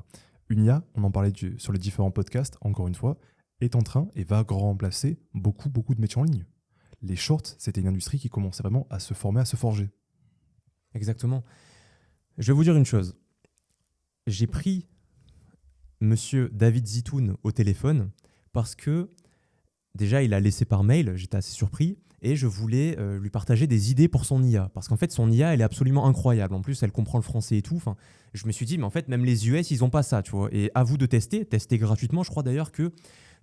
Une 0.48 0.64
IA, 0.64 0.84
on 0.94 1.04
en 1.04 1.10
parlait 1.10 1.32
sur 1.58 1.72
les 1.72 1.78
différents 1.78 2.10
podcasts, 2.10 2.56
encore 2.60 2.86
une 2.86 2.94
fois, 2.94 3.18
est 3.60 3.74
en 3.74 3.82
train 3.82 4.08
et 4.14 4.24
va 4.24 4.44
remplacer 4.48 5.18
beaucoup, 5.34 5.68
beaucoup 5.68 5.94
de 5.94 6.00
métiers 6.00 6.20
en 6.20 6.24
ligne. 6.24 6.44
Les 7.02 7.16
shorts, 7.16 7.54
c'était 7.58 7.80
une 7.80 7.88
industrie 7.88 8.18
qui 8.18 8.28
commençait 8.28 8.62
vraiment 8.62 8.86
à 8.90 8.98
se 8.98 9.14
former, 9.14 9.40
à 9.40 9.44
se 9.44 9.56
forger. 9.56 9.90
Exactement. 10.94 11.44
Je 12.38 12.52
vais 12.52 12.56
vous 12.56 12.64
dire 12.64 12.76
une 12.76 12.84
chose. 12.84 13.16
J'ai 14.26 14.46
pris 14.46 14.86
monsieur 16.00 16.48
David 16.50 16.86
Zitoun 16.86 17.36
au 17.42 17.52
téléphone 17.52 18.10
parce 18.52 18.74
que 18.74 19.10
déjà 19.94 20.22
il 20.22 20.34
a 20.34 20.40
laissé 20.40 20.64
par 20.64 20.84
mail, 20.84 21.16
j'étais 21.16 21.36
assez 21.36 21.52
surpris, 21.52 21.98
et 22.22 22.36
je 22.36 22.46
voulais 22.46 22.96
euh, 22.98 23.18
lui 23.18 23.30
partager 23.30 23.66
des 23.66 23.90
idées 23.90 24.08
pour 24.08 24.24
son 24.24 24.42
IA. 24.42 24.70
Parce 24.74 24.88
qu'en 24.88 24.96
fait, 24.96 25.12
son 25.12 25.30
IA, 25.30 25.54
elle 25.54 25.60
est 25.60 25.64
absolument 25.64 26.06
incroyable. 26.06 26.54
En 26.54 26.62
plus, 26.62 26.82
elle 26.82 26.92
comprend 26.92 27.18
le 27.18 27.22
français 27.22 27.58
et 27.58 27.62
tout. 27.62 27.76
Enfin, 27.76 27.96
je 28.32 28.46
me 28.46 28.52
suis 28.52 28.66
dit, 28.66 28.78
mais 28.78 28.84
en 28.84 28.90
fait, 28.90 29.08
même 29.08 29.24
les 29.24 29.48
US, 29.48 29.70
ils 29.70 29.80
n'ont 29.80 29.90
pas 29.90 30.02
ça, 30.02 30.22
tu 30.22 30.30
vois. 30.32 30.48
Et 30.52 30.70
à 30.74 30.82
vous 30.82 30.96
de 30.96 31.06
tester, 31.06 31.44
tester 31.44 31.78
gratuitement. 31.78 32.22
Je 32.22 32.30
crois 32.30 32.42
d'ailleurs 32.42 32.72
que 32.72 32.92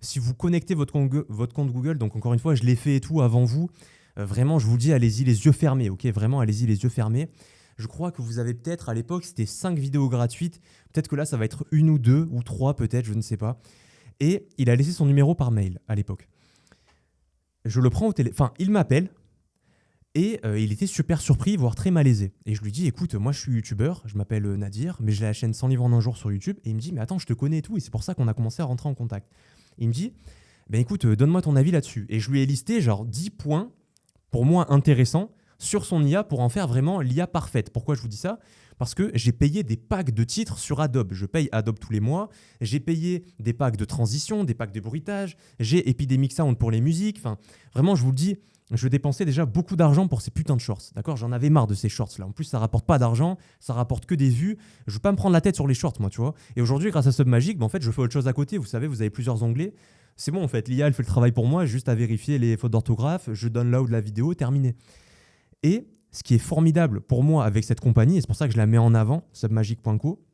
si 0.00 0.18
vous 0.18 0.34
connectez 0.34 0.74
votre 0.74 0.92
compte, 0.92 1.72
Google, 1.72 1.98
donc 1.98 2.16
encore 2.16 2.34
une 2.34 2.40
fois, 2.40 2.54
je 2.54 2.62
l'ai 2.62 2.76
fait 2.76 2.96
et 2.96 3.00
tout 3.00 3.20
avant 3.22 3.44
vous, 3.44 3.70
euh, 4.18 4.26
vraiment, 4.26 4.58
je 4.58 4.66
vous 4.66 4.76
dis, 4.76 4.92
allez-y 4.92 5.24
les 5.24 5.46
yeux 5.46 5.52
fermés, 5.52 5.90
ok? 5.90 6.06
Vraiment, 6.06 6.40
allez-y 6.40 6.66
les 6.66 6.82
yeux 6.82 6.88
fermés. 6.88 7.28
Je 7.76 7.86
crois 7.86 8.12
que 8.12 8.22
vous 8.22 8.38
avez 8.38 8.54
peut-être, 8.54 8.88
à 8.88 8.94
l'époque, 8.94 9.24
c'était 9.24 9.46
5 9.46 9.78
vidéos 9.78 10.08
gratuites. 10.08 10.60
Peut-être 10.92 11.08
que 11.08 11.16
là, 11.16 11.24
ça 11.24 11.36
va 11.36 11.44
être 11.44 11.64
une 11.72 11.90
ou 11.90 11.98
deux, 11.98 12.28
ou 12.30 12.42
trois 12.42 12.76
peut-être, 12.76 13.04
je 13.04 13.14
ne 13.14 13.20
sais 13.20 13.36
pas. 13.36 13.60
Et 14.20 14.46
il 14.58 14.70
a 14.70 14.76
laissé 14.76 14.92
son 14.92 15.06
numéro 15.06 15.34
par 15.34 15.50
mail 15.50 15.80
à 15.88 15.94
l'époque. 15.94 16.28
Je 17.64 17.80
le 17.80 17.90
prends 17.90 18.06
au 18.06 18.12
téléphone. 18.12 18.46
Enfin, 18.46 18.54
il 18.58 18.70
m'appelle. 18.70 19.10
Et 20.16 20.38
euh, 20.44 20.60
il 20.60 20.70
était 20.70 20.86
super 20.86 21.20
surpris, 21.20 21.56
voire 21.56 21.74
très 21.74 21.90
malaisé. 21.90 22.32
Et 22.46 22.54
je 22.54 22.62
lui 22.62 22.70
dis, 22.70 22.86
écoute, 22.86 23.16
moi 23.16 23.32
je 23.32 23.40
suis 23.40 23.52
youtubeur, 23.52 24.00
je 24.06 24.16
m'appelle 24.16 24.46
euh, 24.46 24.56
Nadir, 24.56 24.96
mais 25.00 25.10
j'ai 25.10 25.24
la 25.24 25.32
chaîne 25.32 25.52
100 25.52 25.66
livres 25.66 25.82
en 25.82 25.92
un 25.92 25.98
jour 25.98 26.16
sur 26.16 26.30
YouTube. 26.30 26.56
Et 26.64 26.70
il 26.70 26.76
me 26.76 26.80
dit, 26.80 26.92
mais 26.92 27.00
attends, 27.00 27.18
je 27.18 27.26
te 27.26 27.32
connais 27.32 27.58
et 27.58 27.62
tout. 27.62 27.76
Et 27.76 27.80
c'est 27.80 27.90
pour 27.90 28.04
ça 28.04 28.14
qu'on 28.14 28.28
a 28.28 28.34
commencé 28.34 28.62
à 28.62 28.64
rentrer 28.64 28.88
en 28.88 28.94
contact. 28.94 29.28
Il 29.78 29.88
me 29.88 29.92
dit, 29.92 30.12
ben 30.70 30.80
écoute, 30.80 31.04
euh, 31.04 31.16
donne-moi 31.16 31.42
ton 31.42 31.56
avis 31.56 31.72
là-dessus. 31.72 32.06
Et 32.08 32.20
je 32.20 32.30
lui 32.30 32.40
ai 32.40 32.46
listé 32.46 32.80
genre 32.80 33.04
10 33.04 33.30
points, 33.30 33.72
pour 34.30 34.44
moi 34.44 34.72
intéressants, 34.72 35.32
sur 35.58 35.84
son 35.84 36.04
IA 36.04 36.22
pour 36.22 36.40
en 36.40 36.48
faire 36.48 36.68
vraiment 36.68 37.00
l'IA 37.00 37.26
parfaite. 37.26 37.70
Pourquoi 37.70 37.94
je 37.96 38.00
vous 38.00 38.08
dis 38.08 38.16
ça? 38.16 38.38
Parce 38.78 38.94
que 38.94 39.10
j'ai 39.14 39.32
payé 39.32 39.62
des 39.62 39.76
packs 39.76 40.12
de 40.12 40.24
titres 40.24 40.58
sur 40.58 40.80
Adobe. 40.80 41.12
Je 41.12 41.26
paye 41.26 41.48
Adobe 41.52 41.78
tous 41.78 41.92
les 41.92 42.00
mois. 42.00 42.28
J'ai 42.60 42.80
payé 42.80 43.24
des 43.38 43.52
packs 43.52 43.76
de 43.76 43.84
transition, 43.84 44.44
des 44.44 44.54
packs 44.54 44.72
de 44.72 44.80
bruitage. 44.80 45.36
J'ai 45.60 45.88
Epidemic 45.88 46.32
Sound 46.32 46.58
pour 46.58 46.70
les 46.70 46.80
musiques. 46.80 47.18
Enfin, 47.18 47.38
vraiment, 47.74 47.94
je 47.94 48.02
vous 48.02 48.10
le 48.10 48.16
dis, 48.16 48.36
je 48.70 48.88
dépensais 48.88 49.24
déjà 49.24 49.44
beaucoup 49.44 49.76
d'argent 49.76 50.08
pour 50.08 50.22
ces 50.22 50.30
putains 50.30 50.56
de 50.56 50.60
shorts. 50.60 50.92
D'accord? 50.94 51.16
J'en 51.16 51.32
avais 51.32 51.50
marre 51.50 51.66
de 51.66 51.74
ces 51.74 51.88
shorts 51.88 52.12
là. 52.18 52.26
En 52.26 52.32
plus, 52.32 52.44
ça 52.44 52.58
rapporte 52.58 52.86
pas 52.86 52.98
d'argent, 52.98 53.36
ça 53.60 53.74
rapporte 53.74 54.06
que 54.06 54.14
des 54.14 54.30
vues. 54.30 54.56
Je 54.86 54.94
veux 54.94 55.00
pas 55.00 55.12
me 55.12 55.16
prendre 55.16 55.32
la 55.32 55.40
tête 55.40 55.54
sur 55.54 55.66
les 55.66 55.74
shorts, 55.74 55.94
moi, 56.00 56.10
tu 56.10 56.20
vois. 56.20 56.34
Et 56.56 56.62
aujourd'hui, 56.62 56.90
grâce 56.90 57.06
à 57.06 57.12
Submagic, 57.12 57.58
ben, 57.58 57.66
en 57.66 57.68
fait, 57.68 57.82
je 57.82 57.90
fais 57.90 58.00
autre 58.00 58.12
chose 58.12 58.28
à 58.28 58.32
côté. 58.32 58.58
Vous 58.58 58.66
savez, 58.66 58.86
vous 58.86 59.02
avez 59.02 59.10
plusieurs 59.10 59.42
onglets. 59.42 59.74
C'est 60.16 60.30
bon, 60.30 60.42
en 60.42 60.48
fait, 60.48 60.68
l'IA, 60.68 60.86
elle 60.86 60.94
fait 60.94 61.02
le 61.02 61.08
travail 61.08 61.32
pour 61.32 61.46
moi, 61.46 61.66
juste 61.66 61.88
à 61.88 61.94
vérifier 61.94 62.38
les 62.38 62.56
fautes 62.56 62.72
d'orthographe. 62.72 63.28
Je 63.32 63.48
donne 63.48 63.70
là 63.70 63.82
où 63.82 63.86
de 63.86 63.92
la 63.92 64.00
vidéo, 64.00 64.32
terminé. 64.34 64.76
Et 65.62 65.88
ce 66.14 66.22
qui 66.22 66.34
est 66.34 66.38
formidable 66.38 67.00
pour 67.00 67.24
moi 67.24 67.44
avec 67.44 67.64
cette 67.64 67.80
compagnie, 67.80 68.16
et 68.16 68.20
c'est 68.20 68.26
pour 68.26 68.36
ça 68.36 68.46
que 68.46 68.52
je 68.52 68.58
la 68.58 68.66
mets 68.66 68.78
en 68.78 68.94
avant, 68.94 69.24
submagic.co, 69.32 70.24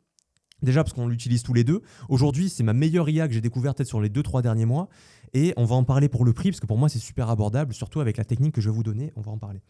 déjà 0.62 0.84
parce 0.84 0.92
qu'on 0.92 1.08
l'utilise 1.08 1.42
tous 1.42 1.54
les 1.54 1.64
deux. 1.64 1.80
Aujourd'hui, 2.10 2.50
c'est 2.50 2.62
ma 2.62 2.74
meilleure 2.74 3.08
IA 3.08 3.26
que 3.26 3.32
j'ai 3.34 3.40
découverte 3.40 3.78
peut-être 3.78 3.88
sur 3.88 4.00
les 4.00 4.10
2-3 4.10 4.42
derniers 4.42 4.66
mois. 4.66 4.90
Et 5.32 5.54
on 5.56 5.64
va 5.64 5.76
en 5.76 5.84
parler 5.84 6.08
pour 6.08 6.24
le 6.24 6.34
prix, 6.34 6.50
parce 6.50 6.60
que 6.60 6.66
pour 6.66 6.76
moi, 6.76 6.90
c'est 6.90 6.98
super 6.98 7.30
abordable, 7.30 7.72
surtout 7.72 8.00
avec 8.00 8.18
la 8.18 8.24
technique 8.24 8.54
que 8.54 8.60
je 8.60 8.68
vais 8.68 8.74
vous 8.74 8.82
donner, 8.82 9.10
on 9.16 9.22
va 9.22 9.32
en 9.32 9.38
parler. 9.38 9.62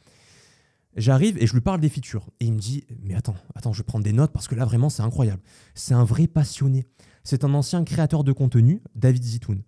J'arrive 0.97 1.41
et 1.41 1.47
je 1.47 1.53
lui 1.53 1.61
parle 1.61 1.81
des 1.81 1.89
features. 1.89 2.28
Et 2.41 2.47
il 2.47 2.53
me 2.53 2.59
dit, 2.59 2.85
mais 3.05 3.15
attends, 3.15 3.37
attends, 3.55 3.73
je 3.73 3.78
vais 3.78 3.85
prendre 3.85 4.05
des 4.05 4.12
notes 4.12 4.32
parce 4.32 4.49
que 4.49 4.57
là, 4.57 4.65
vraiment, 4.65 4.91
c'est 4.91 5.03
incroyable. 5.03 5.43
C'est 5.77 5.95
un 5.95 6.03
vrai 6.03 6.27
passionné. 6.27 6.87
C'est 7.23 7.45
un 7.45 7.55
ancien 7.55 7.85
créateur 7.85 8.24
de 8.24 8.32
contenu, 8.32 8.82
David 8.97 9.23
Zitoun, 9.23 9.62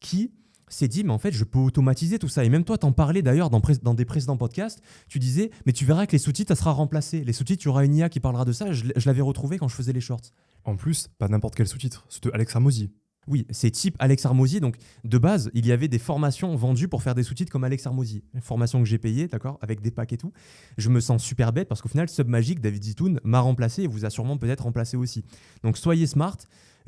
qui 0.00 0.32
s'est 0.74 0.88
dit, 0.88 1.04
mais 1.04 1.12
en 1.12 1.18
fait, 1.18 1.32
je 1.32 1.44
peux 1.44 1.58
automatiser 1.58 2.18
tout 2.18 2.28
ça. 2.28 2.44
Et 2.44 2.48
même 2.48 2.64
toi, 2.64 2.78
t'en 2.78 2.92
parlais 2.92 3.22
d'ailleurs 3.22 3.50
dans, 3.50 3.94
des 3.94 4.04
précédents 4.04 4.36
podcasts. 4.36 4.82
Tu 5.08 5.18
disais, 5.18 5.50
mais 5.66 5.72
tu 5.72 5.84
verras 5.84 6.06
que 6.06 6.12
les 6.12 6.18
sous-titres, 6.18 6.54
ça 6.54 6.58
sera 6.58 6.72
remplacé. 6.72 7.24
Les 7.24 7.32
sous-titres, 7.32 7.62
il 7.64 7.66
y 7.66 7.68
aura 7.68 7.84
une 7.84 7.94
IA 7.94 8.08
qui 8.08 8.20
parlera 8.20 8.44
de 8.44 8.52
ça. 8.52 8.72
Je, 8.72 8.84
l'avais 9.04 9.22
retrouvé 9.22 9.58
quand 9.58 9.68
je 9.68 9.74
faisais 9.74 9.92
les 9.92 10.00
shorts. 10.00 10.32
En 10.64 10.76
plus, 10.76 11.08
pas 11.18 11.28
n'importe 11.28 11.54
quel 11.54 11.66
sous-titre, 11.66 12.06
c'est 12.08 12.22
de 12.24 12.30
Alex 12.32 12.52
Ramosi. 12.52 12.90
Oui, 13.28 13.46
c'est 13.50 13.70
type 13.70 13.94
Alex 14.00 14.26
Armosier. 14.26 14.58
Donc, 14.58 14.76
de 15.04 15.18
base, 15.18 15.50
il 15.54 15.64
y 15.64 15.70
avait 15.72 15.86
des 15.86 16.00
formations 16.00 16.56
vendues 16.56 16.88
pour 16.88 17.02
faire 17.02 17.14
des 17.14 17.22
sous-titres 17.22 17.52
comme 17.52 17.62
Alex 17.62 17.86
Armosier. 17.86 18.24
Formation 18.40 18.80
que 18.80 18.88
j'ai 18.88 18.98
payée, 18.98 19.28
d'accord, 19.28 19.58
avec 19.62 19.80
des 19.80 19.92
packs 19.92 20.12
et 20.12 20.16
tout. 20.16 20.32
Je 20.76 20.88
me 20.88 20.98
sens 20.98 21.22
super 21.22 21.52
bête 21.52 21.68
parce 21.68 21.80
qu'au 21.80 21.88
final, 21.88 22.08
Submagic, 22.08 22.60
David 22.60 22.82
Zitoun, 22.82 23.20
m'a 23.22 23.38
remplacé 23.38 23.82
et 23.82 23.86
vous 23.86 24.04
a 24.04 24.10
sûrement 24.10 24.38
peut-être 24.38 24.64
remplacé 24.64 24.96
aussi. 24.96 25.24
Donc, 25.62 25.76
soyez 25.76 26.06
smart, 26.06 26.36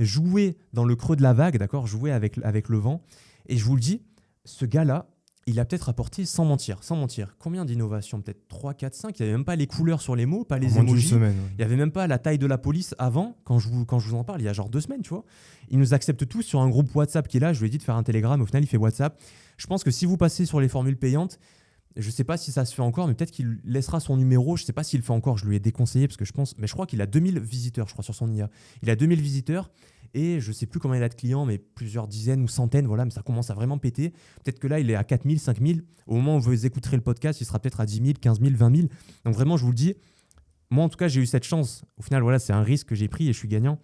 jouez 0.01 0.56
dans 0.73 0.85
le 0.85 0.97
creux 0.97 1.15
de 1.15 1.23
la 1.23 1.35
vague, 1.35 1.56
d'accord, 1.56 1.86
jouez 1.86 2.11
avec, 2.11 2.39
avec 2.43 2.69
le 2.69 2.78
vent. 2.78 3.02
Et 3.48 3.56
je 3.56 3.64
vous 3.64 3.74
le 3.74 3.80
dis, 3.80 4.02
ce 4.44 4.64
gars-là, 4.64 5.08
il 5.46 5.60
a 5.60 5.64
peut-être 5.64 5.88
apporté, 5.90 6.24
sans 6.24 6.44
mentir, 6.44 6.82
sans 6.82 6.96
mentir, 6.96 7.36
combien 7.38 7.64
d'innovations 7.64 8.20
Peut-être 8.20 8.48
3, 8.48 8.74
4, 8.74 8.94
5. 8.94 9.18
Il 9.18 9.22
n'y 9.22 9.28
avait 9.28 9.36
même 9.36 9.44
pas 9.44 9.56
les 9.56 9.66
couleurs 9.66 10.00
sur 10.00 10.16
les 10.16 10.24
mots, 10.24 10.44
pas 10.44 10.58
les 10.58 10.78
emojis. 10.78 11.08
semaine. 11.08 11.34
Il 11.52 11.56
n'y 11.58 11.64
avait 11.64 11.76
même 11.76 11.90
pas 11.90 12.06
la 12.06 12.18
taille 12.18 12.38
de 12.38 12.46
la 12.46 12.56
police 12.56 12.94
avant, 12.98 13.36
quand 13.44 13.58
je, 13.58 13.68
vous, 13.68 13.84
quand 13.84 13.98
je 13.98 14.08
vous 14.08 14.16
en 14.16 14.24
parle, 14.24 14.40
il 14.40 14.44
y 14.44 14.48
a 14.48 14.52
genre 14.54 14.70
deux 14.70 14.80
semaines, 14.80 15.02
tu 15.02 15.10
vois. 15.10 15.24
Il 15.68 15.78
nous 15.78 15.92
accepte 15.92 16.26
tous 16.26 16.42
sur 16.42 16.60
un 16.60 16.68
groupe 16.68 16.94
WhatsApp 16.94 17.28
qui 17.28 17.36
est 17.36 17.40
là. 17.40 17.52
Je 17.52 17.60
lui 17.60 17.66
ai 17.66 17.70
dit 17.70 17.78
de 17.78 17.82
faire 17.82 17.96
un 17.96 18.02
télégramme. 18.02 18.40
Au 18.40 18.46
final, 18.46 18.62
il 18.62 18.66
fait 18.66 18.78
WhatsApp. 18.78 19.20
Je 19.58 19.66
pense 19.66 19.84
que 19.84 19.90
si 19.90 20.06
vous 20.06 20.16
passez 20.16 20.46
sur 20.46 20.60
les 20.60 20.68
formules 20.68 20.96
payantes, 20.96 21.38
je 21.96 22.06
ne 22.06 22.12
sais 22.12 22.24
pas 22.24 22.36
si 22.36 22.50
ça 22.50 22.64
se 22.64 22.74
fait 22.74 22.82
encore, 22.82 23.06
mais 23.06 23.14
peut-être 23.14 23.30
qu'il 23.30 23.60
laissera 23.64 24.00
son 24.00 24.16
numéro. 24.16 24.56
Je 24.56 24.62
ne 24.62 24.66
sais 24.66 24.72
pas 24.72 24.82
s'il 24.82 25.00
le 25.00 25.04
fait 25.04 25.12
encore. 25.12 25.38
Je 25.38 25.46
lui 25.46 25.56
ai 25.56 25.60
déconseillé 25.60 26.08
parce 26.08 26.16
que 26.16 26.24
je 26.24 26.32
pense. 26.32 26.56
Mais 26.58 26.66
je 26.66 26.72
crois 26.72 26.86
qu'il 26.86 27.00
a 27.02 27.06
2000 27.06 27.38
visiteurs, 27.38 27.86
je 27.86 27.92
crois, 27.92 28.02
sur 28.02 28.14
son 28.14 28.32
IA. 28.32 28.48
Il 28.82 28.90
a 28.90 28.96
2000 28.96 29.20
visiteurs 29.20 29.70
et 30.15 30.41
je 30.41 30.53
sais 30.53 30.66
plus 30.66 30.81
combien 30.81 30.99
il 30.99 31.03
a 31.03 31.09
de 31.09 31.15
clients, 31.15 31.45
mais 31.45 31.59
plusieurs 31.59 32.09
dizaines 32.09 32.43
ou 32.43 32.49
centaines, 32.49 32.86
voilà. 32.86 33.05
Mais 33.05 33.11
ça 33.11 33.23
commence 33.23 33.51
à 33.51 33.55
vraiment 33.55 33.78
péter. 33.78 34.11
Peut-être 34.43 34.59
que 34.59 34.69
là, 34.69 34.81
il 34.81 34.91
est 34.91 34.95
à 34.95 35.05
4000, 35.05 35.41
5000. 35.41 35.85
Au 36.07 36.15
moment 36.15 36.36
où 36.36 36.41
vous 36.41 36.66
écouterez 36.66 36.97
le 36.97 37.03
podcast, 37.03 37.41
il 37.41 37.45
sera 37.45 37.59
peut-être 37.59 37.81
à 37.81 37.86
10 37.86 37.97
000, 37.97 38.12
15 38.20 38.41
000, 38.41 38.53
20 38.55 38.77
000. 38.77 38.89
Donc 39.24 39.35
vraiment, 39.35 39.57
je 39.57 39.65
vous 39.65 39.70
le 39.70 39.77
dis, 39.77 39.95
moi 40.70 40.85
en 40.85 40.89
tout 40.89 40.97
cas, 40.97 41.09
j'ai 41.09 41.20
eu 41.20 41.27
cette 41.27 41.45
chance. 41.45 41.85
Au 41.99 42.03
final, 42.03 42.23
voilà, 42.23 42.39
c'est 42.39 42.53
un 42.53 42.62
risque 42.62 42.89
que 42.89 42.95
j'ai 42.95 43.09
pris 43.09 43.28
et 43.28 43.32
je 43.32 43.39
suis 43.39 43.49
gagnant. 43.49 43.78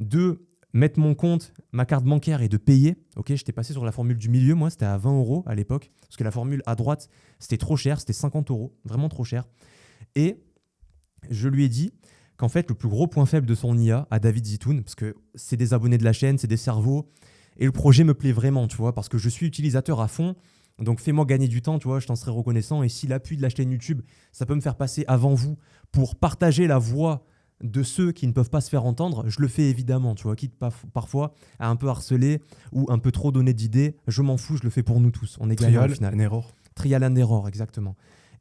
De 0.00 0.46
mettre 0.72 0.98
mon 0.98 1.14
compte, 1.14 1.52
ma 1.72 1.86
carte 1.86 2.04
bancaire 2.04 2.42
et 2.42 2.48
de 2.48 2.56
payer. 2.56 2.96
Ok, 3.16 3.28
j'étais 3.28 3.52
passé 3.52 3.72
sur 3.72 3.84
la 3.84 3.92
formule 3.92 4.18
du 4.18 4.28
milieu, 4.28 4.54
moi, 4.54 4.70
c'était 4.70 4.86
à 4.86 4.98
20 4.98 5.18
euros 5.18 5.44
à 5.46 5.54
l'époque. 5.54 5.90
Parce 6.02 6.16
que 6.16 6.24
la 6.24 6.30
formule 6.30 6.62
à 6.66 6.74
droite, 6.74 7.08
c'était 7.38 7.58
trop 7.58 7.76
cher, 7.76 8.00
c'était 8.00 8.12
50 8.12 8.50
euros, 8.50 8.76
vraiment 8.84 9.08
trop 9.08 9.24
cher. 9.24 9.44
Et 10.16 10.42
je 11.30 11.48
lui 11.48 11.64
ai 11.64 11.68
dit 11.68 11.92
qu'en 12.36 12.48
fait, 12.48 12.68
le 12.68 12.74
plus 12.74 12.88
gros 12.88 13.06
point 13.06 13.26
faible 13.26 13.46
de 13.46 13.54
son 13.54 13.78
IA 13.78 14.06
à 14.10 14.18
David 14.18 14.44
Zitoun, 14.46 14.82
parce 14.82 14.94
que 14.94 15.14
c'est 15.34 15.56
des 15.56 15.74
abonnés 15.74 15.98
de 15.98 16.04
la 16.04 16.12
chaîne, 16.12 16.38
c'est 16.38 16.46
des 16.46 16.56
cerveaux, 16.56 17.08
et 17.56 17.64
le 17.64 17.72
projet 17.72 18.04
me 18.04 18.14
plaît 18.14 18.32
vraiment, 18.32 18.66
tu 18.66 18.76
vois, 18.76 18.94
parce 18.94 19.08
que 19.08 19.18
je 19.18 19.28
suis 19.28 19.46
utilisateur 19.46 20.00
à 20.00 20.08
fond. 20.08 20.34
Donc 20.80 21.00
fais-moi 21.00 21.24
gagner 21.24 21.46
du 21.46 21.62
temps, 21.62 21.78
tu 21.78 21.86
vois, 21.86 22.00
je 22.00 22.06
t'en 22.06 22.16
serais 22.16 22.32
reconnaissant. 22.32 22.82
Et 22.82 22.88
si 22.88 23.06
l'appui 23.06 23.36
de 23.36 23.42
la 23.42 23.48
chaîne 23.48 23.70
YouTube, 23.70 24.02
ça 24.32 24.44
peut 24.44 24.56
me 24.56 24.60
faire 24.60 24.76
passer 24.76 25.04
avant 25.06 25.34
vous 25.34 25.56
pour 25.92 26.16
partager 26.16 26.66
la 26.66 26.78
voix 26.78 27.24
de 27.62 27.84
ceux 27.84 28.10
qui 28.10 28.26
ne 28.26 28.32
peuvent 28.32 28.50
pas 28.50 28.60
se 28.60 28.68
faire 28.68 28.84
entendre, 28.84 29.24
je 29.28 29.40
le 29.40 29.46
fais 29.46 29.70
évidemment, 29.70 30.16
tu 30.16 30.24
vois, 30.24 30.34
quitte 30.34 30.54
parfois 30.92 31.34
à 31.60 31.68
un 31.68 31.76
peu 31.76 31.88
harceler 31.88 32.40
ou 32.72 32.86
un 32.90 32.98
peu 32.98 33.12
trop 33.12 33.30
donner 33.30 33.54
d'idées, 33.54 33.96
je 34.08 34.22
m'en 34.22 34.36
fous, 34.36 34.56
je 34.56 34.64
le 34.64 34.70
fais 34.70 34.82
pour 34.82 35.00
nous 35.00 35.12
tous. 35.12 35.36
On 35.40 35.48
est 35.48 35.56
gagnant 35.56 35.84
au 35.84 35.88
Trial, 35.88 36.12
and 36.12 36.18
error. 36.18 36.54
Trial 36.74 37.04
and 37.04 37.14
error, 37.14 37.46
exactement. 37.46 37.94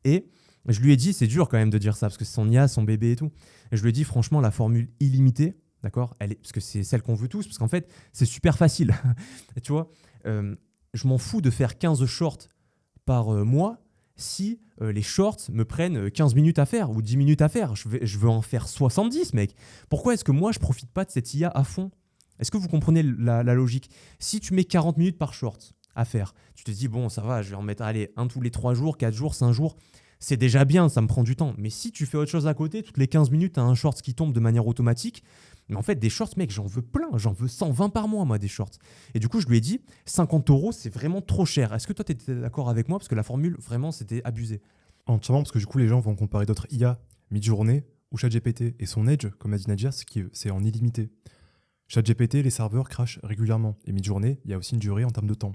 Et 0.03 0.26
je 0.68 0.80
lui 0.81 0.94
ai 0.94 0.95
dit, 0.95 1.14
c'est 1.14 1.27
dur 1.27 1.49
quand 1.49 1.57
même 1.57 1.69
de 1.69 1.77
dire 1.77 1.95
ça, 1.95 2.07
parce 2.07 2.18
que 2.18 2.26
c'est 2.26 2.34
son 2.34 2.49
IA, 2.49 2.68
son 2.68 2.84
bébé 2.84 3.11
et 3.11 3.15
tout. 3.15 3.31
Je 3.72 3.81
lui 3.81 3.90
ai 3.90 3.91
dit, 3.91 4.03
franchement, 4.03 4.40
la 4.41 4.52
formule 4.52 4.90
illimitée, 4.99 5.57
d'accord 5.81 6.15
elle 6.19 6.31
est, 6.34 6.35
Parce 6.35 6.52
que 6.52 6.61
c'est 6.61 6.84
celle 6.84 7.02
qu'on 7.02 7.15
veut 7.15 7.27
tous, 7.27 7.45
parce 7.45 7.57
qu'en 7.57 7.68
fait, 7.68 7.91
c'est 8.14 8.26
super 8.26 8.57
facile. 8.57 8.94
Tu 9.64 9.72
vois, 9.72 9.90
euh, 10.26 10.56
je 10.94 11.07
m'en 11.07 11.18
fous 11.18 11.41
de 11.41 11.49
faire 11.49 11.77
15 11.77 12.06
shorts 12.06 12.48
par 13.06 13.34
euh, 13.34 13.44
mois 13.44 13.84
si 14.15 14.60
euh, 14.81 14.91
les 14.91 15.02
shorts 15.02 15.49
me 15.52 15.65
prennent 15.65 15.98
euh, 15.98 16.10
15 16.10 16.35
minutes 16.35 16.60
à 16.60 16.65
faire 16.65 16.91
ou 16.91 17.02
10 17.02 17.18
minutes 17.18 17.41
à 17.41 17.49
faire. 17.49 17.76
Je, 17.76 18.18
veux 18.18 18.30
en 18.30 18.41
faire 18.41 18.68
70, 18.68 19.34
mec. 19.34 19.56
Pourquoi 19.90 20.14
est-ce 20.14 20.23
que 20.23 20.31
moi, 20.31 20.52
je 20.52 20.60
profite 20.60 20.91
pas 20.91 21.06
de 21.06 21.11
cette 21.11 21.34
IA 21.34 21.52
à 21.53 21.64
fond? 21.64 21.91
Est-ce 22.40 22.52
que 22.52 22.57
vous 22.57 22.68
comprenez 22.68 23.03
la, 23.03 23.44
la 23.44 23.53
logique? 23.53 23.90
Si 24.19 24.40
tu 24.40 24.53
mets 24.53 24.64
40 24.64 24.98
minutes 24.98 25.18
par 25.18 25.34
short 25.34 25.73
à 25.95 26.06
faire, 26.06 26.34
tu 26.56 26.64
te 26.64 26.72
dis, 26.72 26.88
bon, 26.88 27.10
ça 27.10 27.22
va, 27.22 27.41
je 27.41 27.52
vais 27.52 27.56
en 27.56 27.61
mettre, 27.61 27.84
allez, 27.84 28.11
un 28.18 28.27
tous 28.27 28.41
les 28.41 28.52
3 28.52 28.73
jours, 28.73 28.98
4 28.98 29.14
jours, 29.14 29.35
5 29.35 29.52
jours, 29.52 29.77
c'est 30.24 30.38
déjà 30.38 30.64
bien, 30.64 30.88
ça 30.88 31.02
me 31.02 31.08
prend 31.08 31.22
du 31.22 31.36
temps. 31.36 31.54
Mais 31.58 31.70
si 31.70 31.91
tu 31.91 32.06
fais 32.06 32.16
autre 32.16 32.32
chose 32.32 32.48
à 32.48 32.54
côté, 32.54 32.82
toutes 32.82 32.98
les 32.98 33.10
15 33.10 33.30
minutes, 33.30 33.56
tu 33.56 33.60
as 33.60 33.64
un 33.64 33.76
short 33.76 34.02
qui 34.02 34.16
tombe 34.16 34.32
de 34.32 34.40
manière 34.40 34.66
automatique. 34.66 35.22
Mais 35.68 35.76
en 35.76 35.82
fait, 35.82 35.95
des 35.95 36.10
shorts, 36.10 36.30
mec, 36.38 36.50
j'en 36.50 36.66
veux 36.66 36.82
plein. 36.82 37.10
J'en 37.16 37.34
veux 37.34 37.50
120 37.50 37.90
par 37.90 38.08
mois, 38.08 38.24
moi, 38.24 38.40
des 38.40 38.48
shorts. 38.48 38.72
Et 39.16 39.20
du 39.20 39.28
coup, 39.28 39.41
je 39.41 39.48
lui 39.48 39.58
ai 39.58 39.60
dit, 39.60 39.82
50 40.06 40.50
euros, 40.50 40.72
c'est 40.72 40.90
vraiment 40.90 41.22
trop 41.22 41.45
cher. 41.45 41.74
Est-ce 41.74 41.88
que 41.88 41.91
toi, 41.91 42.06
tu 42.06 42.14
étais 42.14 42.36
d'accord 42.36 42.70
avec 42.70 42.88
moi? 42.88 43.00
Parce 43.00 43.10
que 43.10 43.16
la 43.16 43.24
formule, 43.24 43.58
vraiment, 43.60 43.91
c'était 43.91 44.22
abusé. 44.24 44.62
Entièrement, 45.08 45.41
parce 45.41 45.52
que 45.52 45.60
du 45.60 45.66
coup, 45.66 45.78
les 45.78 45.90
gens 45.90 46.00
vont 46.00 46.16
comparer 46.16 46.45
d'autres 46.45 46.68
IA 46.72 47.02
mid-journée 47.30 47.84
ou 48.12 48.18
ChatGPT. 48.18 48.76
Et 48.80 48.86
son 48.86 49.08
edge, 49.08 49.28
comme 49.40 49.52
a 49.52 49.58
dit 49.58 49.66
Nadia, 49.68 49.90
c'est 49.91 50.52
en 50.52 50.64
illimité. 50.64 51.10
ChatGPT, 51.90 52.36
les 52.36 52.50
serveurs 52.50 52.88
crashent 52.88 53.20
régulièrement. 53.24 53.78
Et 53.84 53.91
mid-journée, 53.91 54.40
il 54.45 54.52
y 54.52 54.54
a 54.54 54.58
aussi 54.58 54.76
une 54.76 54.80
durée 54.80 55.04
en 55.04 55.10
termes 55.10 55.28
de 55.28 55.34
temps. 55.34 55.52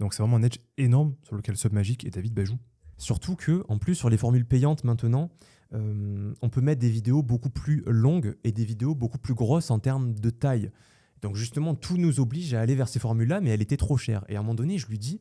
Donc 0.00 0.14
c'est 0.14 0.22
vraiment 0.24 0.38
un 0.38 0.42
edge 0.42 0.58
énorme 0.78 1.14
sur 1.22 1.36
lequel 1.36 1.56
Submagic 1.56 2.04
et 2.04 2.10
David 2.10 2.44
jouent. 2.44 2.58
Surtout 2.96 3.36
que, 3.36 3.64
en 3.68 3.78
plus, 3.78 3.94
sur 3.94 4.08
les 4.10 4.16
formules 4.16 4.46
payantes 4.46 4.84
maintenant, 4.84 5.30
euh, 5.74 6.32
on 6.42 6.48
peut 6.48 6.60
mettre 6.60 6.80
des 6.80 6.90
vidéos 6.90 7.22
beaucoup 7.22 7.50
plus 7.50 7.82
longues 7.86 8.36
et 8.44 8.52
des 8.52 8.64
vidéos 8.64 8.94
beaucoup 8.94 9.18
plus 9.18 9.34
grosses 9.34 9.70
en 9.70 9.78
termes 9.78 10.14
de 10.14 10.30
taille. 10.30 10.70
Donc 11.22 11.36
justement, 11.36 11.74
tout 11.74 11.96
nous 11.96 12.20
oblige 12.20 12.54
à 12.54 12.60
aller 12.60 12.74
vers 12.74 12.88
ces 12.88 12.98
formules-là, 12.98 13.40
mais 13.40 13.50
elle 13.50 13.62
était 13.62 13.76
trop 13.76 13.96
chère. 13.96 14.24
Et 14.28 14.36
à 14.36 14.40
un 14.40 14.42
moment 14.42 14.54
donné, 14.54 14.78
je 14.78 14.86
lui 14.86 14.98
dis, 14.98 15.20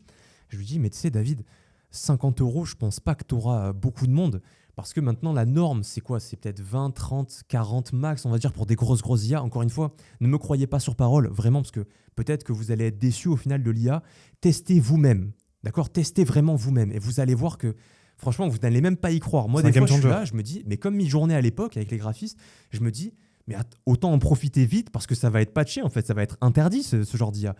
je 0.49 0.57
lui 0.57 0.65
dis, 0.65 0.79
mais 0.79 0.89
tu 0.89 0.97
sais, 0.97 1.09
David, 1.09 1.43
50 1.91 2.41
euros, 2.41 2.65
je 2.65 2.75
pense 2.75 2.99
pas 2.99 3.15
que 3.15 3.23
tu 3.23 3.35
auras 3.35 3.71
beaucoup 3.71 4.05
de 4.05 4.11
monde. 4.11 4.41
Parce 4.75 4.91
que 4.91 4.99
maintenant, 4.99 5.33
la 5.33 5.45
norme, 5.45 5.83
c'est 5.83 6.01
quoi? 6.01 6.19
C'est 6.19 6.35
peut-être 6.35 6.59
20, 6.59 6.91
30, 6.91 7.43
40 7.47 7.93
max, 7.93 8.25
on 8.25 8.31
va 8.31 8.39
dire, 8.39 8.51
pour 8.51 8.65
des 8.65 8.75
grosses, 8.75 9.03
grosses 9.03 9.27
IA. 9.27 9.43
Encore 9.43 9.61
une 9.61 9.69
fois, 9.69 9.95
ne 10.19 10.27
me 10.27 10.37
croyez 10.37 10.65
pas 10.65 10.79
sur 10.79 10.95
parole, 10.95 11.27
vraiment, 11.27 11.61
parce 11.61 11.71
que 11.71 11.85
peut-être 12.15 12.43
que 12.43 12.51
vous 12.51 12.71
allez 12.71 12.85
être 12.85 12.97
déçu 12.97 13.27
au 13.27 13.35
final 13.35 13.61
de 13.61 13.69
l'IA. 13.69 14.01
Testez 14.41 14.79
vous-même, 14.79 15.31
d'accord 15.63 15.89
Testez 15.89 16.23
vraiment 16.23 16.55
vous-même. 16.55 16.91
Et 16.91 16.99
vous 16.99 17.19
allez 17.19 17.35
voir 17.35 17.57
que, 17.57 17.75
franchement, 18.17 18.47
vous 18.47 18.57
n'allez 18.59 18.81
même 18.81 18.97
pas 18.97 19.11
y 19.11 19.19
croire. 19.19 19.47
Moi, 19.47 19.61
des 19.61 19.71
fois, 19.71 19.87
je 19.87 19.93
suis 19.93 20.03
là, 20.03 20.25
je 20.25 20.33
me 20.33 20.43
dis, 20.43 20.63
mais 20.65 20.77
comme 20.77 20.95
mi-journée 20.95 21.35
à 21.35 21.41
l'époque, 21.41 21.77
avec 21.77 21.91
les 21.91 21.97
graphistes, 21.97 22.37
je 22.71 22.81
me 22.81 22.91
dis, 22.91 23.13
mais 23.47 23.55
autant 23.85 24.11
en 24.11 24.19
profiter 24.19 24.65
vite, 24.65 24.89
parce 24.89 25.07
que 25.07 25.15
ça 25.15 25.29
va 25.29 25.41
être 25.41 25.53
patché, 25.53 25.81
en 25.81 25.89
fait, 25.89 26.07
ça 26.07 26.13
va 26.13 26.23
être 26.23 26.37
interdit, 26.41 26.83
ce, 26.83 27.03
ce 27.03 27.17
genre 27.17 27.31
d'IA. 27.31 27.55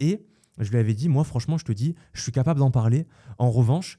Et 0.00 0.24
je 0.58 0.70
lui 0.70 0.78
avais 0.78 0.94
dit, 0.94 1.08
moi, 1.08 1.24
franchement, 1.24 1.58
je 1.58 1.64
te 1.64 1.72
dis, 1.72 1.94
je 2.12 2.22
suis 2.22 2.32
capable 2.32 2.60
d'en 2.60 2.70
parler. 2.70 3.06
En 3.38 3.50
revanche, 3.50 3.98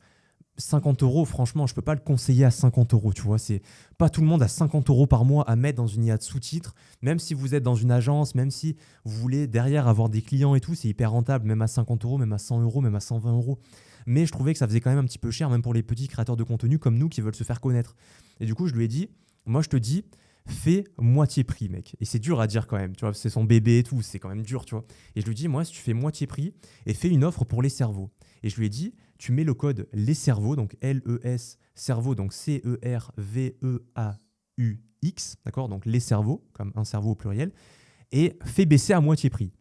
50 0.60 1.04
euros, 1.04 1.26
franchement, 1.26 1.68
je 1.68 1.74
peux 1.74 1.82
pas 1.82 1.96
le 1.96 2.02
conseiller 2.02 2.46
à 2.46 2.52
50 2.52 2.94
euros, 2.94 3.14
tu 3.14 3.22
vois. 3.22 3.38
C'est 3.38 3.62
pas 3.98 4.10
tout 4.10 4.22
le 4.22 4.28
monde 4.28 4.44
à 4.44 4.48
50 4.48 4.90
euros 4.90 5.08
par 5.08 5.26
mois 5.26 5.50
à 5.50 5.56
mettre 5.56 5.78
dans 5.78 5.88
une 5.88 6.04
IA 6.06 6.18
de 6.18 6.24
sous-titres. 6.24 6.76
Même 7.02 7.18
si 7.18 7.34
vous 7.34 7.56
êtes 7.56 7.64
dans 7.64 7.76
une 7.76 7.92
agence, 7.92 8.36
même 8.36 8.52
si 8.52 8.76
vous 9.06 9.20
voulez 9.20 9.48
derrière 9.48 9.88
avoir 9.88 10.10
des 10.10 10.22
clients 10.22 10.56
et 10.56 10.60
tout, 10.60 10.76
c'est 10.76 10.90
hyper 10.90 11.12
rentable, 11.12 11.48
même 11.48 11.62
à 11.62 11.68
50 11.68 12.04
euros, 12.06 12.18
même 12.18 12.34
à 12.34 12.38
100 12.38 12.62
euros, 12.62 12.82
même 12.82 12.96
à 12.96 13.00
120 13.00 13.32
euros. 13.34 13.60
Mais 14.06 14.26
je 14.26 14.32
trouvais 14.32 14.54
que 14.54 14.60
ça 14.60 14.68
faisait 14.68 14.82
quand 14.82 14.90
même 14.90 15.00
un 15.00 15.06
petit 15.06 15.20
peu 15.20 15.32
cher, 15.32 15.50
même 15.50 15.62
pour 15.62 15.74
les 15.74 15.84
petits 15.84 16.08
créateurs 16.08 16.38
de 16.38 16.44
contenu 16.44 16.80
comme 16.80 16.98
nous 16.98 17.10
qui 17.10 17.22
veulent 17.22 17.36
se 17.36 17.44
faire 17.44 17.62
connaître. 17.62 17.96
Et 18.40 18.46
du 18.46 18.56
coup, 18.56 18.68
je 18.68 18.74
lui 18.74 18.86
ai 18.86 18.88
dit, 18.88 19.10
moi, 19.46 19.62
je 19.62 19.70
te 19.70 19.78
dis, 19.78 20.04
fais 20.46 20.86
moitié 20.98 21.44
prix, 21.44 21.70
mec. 21.70 21.96
Et 22.00 22.06
c'est 22.06 22.20
dur 22.20 22.42
à 22.42 22.48
dire 22.48 22.68
quand 22.68 22.78
même, 22.78 22.96
tu 22.96 23.06
vois, 23.06 23.14
c'est 23.14 23.30
son 23.30 23.44
bébé 23.44 23.80
et 23.80 23.84
tout, 23.84 24.02
c'est 24.02 24.20
quand 24.20 24.30
même 24.30 24.42
dur, 24.42 24.66
tu 24.66 24.76
vois. 24.76 24.84
Et 25.16 25.22
je 25.22 25.26
lui 25.26 25.36
dis, 25.36 25.48
moi, 25.48 25.64
si 25.64 25.72
tu 25.72 25.80
fais 25.80 25.94
moitié 25.94 26.28
prix 26.28 26.54
et 26.86 26.94
fais 26.94 27.10
une 27.10 27.24
offre 27.24 27.46
pour 27.46 27.62
les 27.62 27.70
cerveaux. 27.70 28.10
Et 28.44 28.50
je 28.50 28.58
lui 28.58 28.66
ai 28.66 28.70
dit, 28.70 28.94
tu 29.20 29.32
mets 29.32 29.44
le 29.44 29.54
code 29.54 29.88
les 29.94 30.16
cerveaux, 30.16 30.56
donc 30.56 30.76
L-E-S 30.82 31.60
cerveau, 31.76 32.16
donc 32.16 32.34
C-E-R-V-E-A-U-X, 32.34 32.78
d'accord 35.46 35.70
Donc 35.70 35.86
les 35.86 36.00
cerveaux, 36.00 36.44
comme 36.54 36.74
un 36.76 36.84
cerveau 36.84 37.12
au 37.12 37.16
pluriel, 37.16 37.52
et 38.12 38.40
fais 38.44 38.66
baisser 38.66 38.94
à 38.94 39.02
moitié 39.02 39.30
prix. 39.30 39.52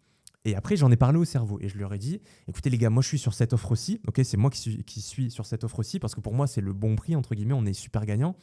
Et 0.45 0.55
après, 0.55 0.77
j'en 0.77 0.91
ai 0.91 0.97
parlé 0.97 1.19
au 1.19 1.27
cerveau 1.27 1.59
et 1.61 1.69
je 1.69 1.77
leur 1.77 1.93
ai 1.93 1.99
dit 1.99 2.21
écoutez, 2.47 2.71
les 2.71 2.79
gars, 2.79 2.89
moi 2.89 3.03
je 3.03 3.09
suis 3.09 3.19
sur 3.19 3.35
cette 3.35 3.53
offre 3.53 3.73
aussi. 3.73 4.01
Ok, 4.07 4.21
c'est 4.25 4.39
moi 4.39 4.49
qui 4.51 4.61
suis, 4.61 4.85
qui 4.85 5.03
suis 5.03 5.31
sur 5.31 5.45
cette 5.45 5.65
offre 5.65 5.81
aussi 5.81 5.99
parce 5.99 6.15
que 6.15 6.21
pour 6.21 6.33
moi, 6.33 6.47
c'est 6.47 6.63
le 6.63 6.73
bon 6.73 6.97
prix, 6.97 7.17
entre 7.17 7.35
guillemets, 7.35 7.55
on 7.55 7.67
est 7.67 7.75
super 7.75 8.07
gagnant. 8.07 8.37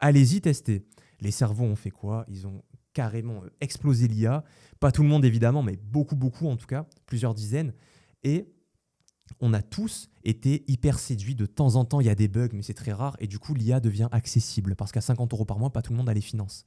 Allez-y, 0.00 0.40
testez. 0.40 0.84
Les 1.20 1.30
cerveaux 1.30 1.64
ont 1.64 1.76
fait 1.76 1.90
quoi? 1.90 2.26
Ils 2.28 2.46
ont 2.46 2.62
carrément 2.92 3.44
euh, 3.44 3.50
explosé 3.60 4.08
l'IA. 4.08 4.44
Pas 4.80 4.92
tout 4.92 5.02
le 5.02 5.08
monde, 5.08 5.24
évidemment, 5.24 5.62
mais 5.62 5.76
beaucoup, 5.76 6.16
beaucoup 6.16 6.48
en 6.48 6.56
tout 6.56 6.66
cas, 6.66 6.86
plusieurs 7.06 7.34
dizaines. 7.34 7.72
Et 8.24 8.52
on 9.40 9.52
a 9.52 9.62
tous 9.62 10.10
été 10.24 10.64
hyper 10.68 10.98
séduits. 10.98 11.34
De 11.34 11.46
temps 11.46 11.76
en 11.76 11.84
temps, 11.84 12.00
il 12.00 12.06
y 12.06 12.10
a 12.10 12.14
des 12.14 12.28
bugs, 12.28 12.48
mais 12.52 12.62
c'est 12.62 12.74
très 12.74 12.92
rare. 12.92 13.16
Et 13.20 13.26
du 13.26 13.38
coup, 13.38 13.54
l'IA 13.54 13.80
devient 13.80 14.08
accessible 14.12 14.76
parce 14.76 14.92
qu'à 14.92 15.00
50 15.00 15.32
euros 15.32 15.44
par 15.44 15.58
mois, 15.58 15.70
pas 15.70 15.82
tout 15.82 15.92
le 15.92 15.98
monde 15.98 16.08
a 16.08 16.14
les 16.14 16.20
finances. 16.20 16.64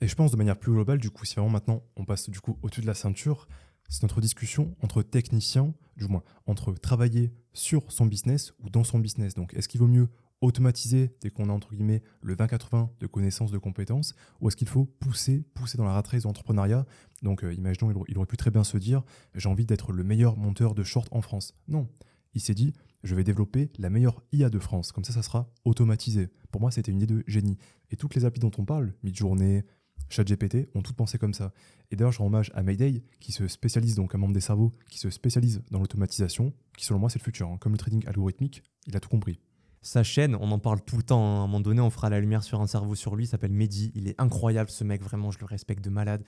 Et 0.00 0.08
je 0.08 0.14
pense 0.14 0.30
de 0.30 0.36
manière 0.36 0.58
plus 0.58 0.72
globale, 0.72 0.98
du 0.98 1.10
coup, 1.10 1.24
si 1.24 1.34
vraiment 1.34 1.50
maintenant 1.50 1.82
on 1.96 2.04
passe 2.04 2.30
du 2.30 2.40
coup 2.40 2.56
au-dessus 2.62 2.82
de 2.82 2.86
la 2.86 2.94
ceinture, 2.94 3.48
c'est 3.88 4.02
notre 4.02 4.20
discussion 4.20 4.74
entre 4.82 5.02
techniciens, 5.02 5.74
du 5.96 6.06
moins 6.06 6.22
entre 6.46 6.72
travailler 6.72 7.32
sur 7.52 7.90
son 7.90 8.06
business 8.06 8.52
ou 8.60 8.70
dans 8.70 8.84
son 8.84 8.98
business. 8.98 9.34
Donc, 9.34 9.54
est-ce 9.54 9.68
qu'il 9.68 9.80
vaut 9.80 9.88
mieux 9.88 10.08
automatiser 10.40 11.14
dès 11.20 11.30
qu'on 11.30 11.48
a 11.48 11.52
entre 11.52 11.74
guillemets 11.74 12.02
le 12.22 12.36
20-80 12.36 12.90
de 13.00 13.06
connaissances, 13.06 13.50
de 13.50 13.58
compétences, 13.58 14.14
ou 14.40 14.48
est-ce 14.48 14.56
qu'il 14.56 14.68
faut 14.68 14.84
pousser, 14.84 15.44
pousser 15.54 15.78
dans 15.78 15.84
la 15.84 15.92
rat 15.92 16.02
race 16.06 16.22
de 16.22 16.28
l'entrepreneuriat? 16.28 16.86
Donc, 17.22 17.44
euh, 17.44 17.52
imaginons, 17.52 17.92
il 18.08 18.16
aurait 18.16 18.26
pu 18.26 18.36
très 18.36 18.50
bien 18.50 18.64
se 18.64 18.78
dire 18.78 19.02
j'ai 19.34 19.48
envie 19.48 19.66
d'être 19.66 19.92
le 19.92 20.04
meilleur 20.04 20.36
monteur 20.36 20.74
de 20.74 20.84
short 20.84 21.08
en 21.10 21.22
France. 21.22 21.54
Non, 21.66 21.88
il 22.34 22.40
s'est 22.40 22.54
dit 22.54 22.72
je 23.04 23.14
vais 23.14 23.24
développer 23.24 23.70
la 23.78 23.90
meilleure 23.90 24.22
IA 24.32 24.50
de 24.50 24.58
France. 24.58 24.92
Comme 24.92 25.04
ça, 25.04 25.12
ça 25.12 25.22
sera 25.22 25.52
automatisé. 25.64 26.30
Pour 26.50 26.60
moi, 26.60 26.70
c'était 26.70 26.90
une 26.90 27.00
idée 27.00 27.14
de 27.14 27.24
génie. 27.26 27.56
Et 27.90 27.96
toutes 27.96 28.14
les 28.14 28.24
applis 28.24 28.40
dont 28.40 28.50
on 28.58 28.64
parle, 28.64 28.92
Midjourney, 29.02 29.62
ChatGPT, 30.08 30.68
ont 30.74 30.82
toutes 30.82 30.96
pensé 30.96 31.18
comme 31.18 31.34
ça. 31.34 31.52
Et 31.90 31.96
d'ailleurs, 31.96 32.12
je 32.12 32.18
rends 32.18 32.26
hommage 32.26 32.50
à 32.54 32.62
Mayday, 32.62 33.04
qui 33.20 33.32
se 33.32 33.46
spécialise, 33.46 33.94
donc 33.94 34.14
un 34.14 34.18
membre 34.18 34.34
des 34.34 34.40
cerveaux, 34.40 34.74
qui 34.90 34.98
se 34.98 35.10
spécialise 35.10 35.62
dans 35.70 35.78
l'automatisation, 35.78 36.52
qui 36.76 36.84
selon 36.84 36.98
moi, 36.98 37.08
c'est 37.08 37.18
le 37.18 37.24
futur. 37.24 37.48
hein. 37.48 37.56
Comme 37.60 37.72
le 37.72 37.78
trading 37.78 38.06
algorithmique, 38.06 38.62
il 38.86 38.96
a 38.96 39.00
tout 39.00 39.08
compris. 39.08 39.38
Sa 39.80 40.02
chaîne, 40.02 40.34
on 40.40 40.50
en 40.50 40.58
parle 40.58 40.80
tout 40.82 40.96
le 40.96 41.02
temps. 41.02 41.22
hein. 41.22 41.40
À 41.40 41.44
un 41.44 41.46
moment 41.46 41.60
donné, 41.60 41.80
on 41.80 41.90
fera 41.90 42.10
la 42.10 42.20
lumière 42.20 42.42
sur 42.42 42.60
un 42.60 42.66
cerveau 42.66 42.94
sur 42.94 43.16
lui. 43.16 43.24
Il 43.24 43.28
s'appelle 43.28 43.52
Mehdi. 43.52 43.92
Il 43.94 44.08
est 44.08 44.20
incroyable, 44.20 44.70
ce 44.70 44.84
mec. 44.84 45.02
Vraiment, 45.02 45.30
je 45.30 45.38
le 45.38 45.46
respecte 45.46 45.84
de 45.84 45.90
malade. 45.90 46.22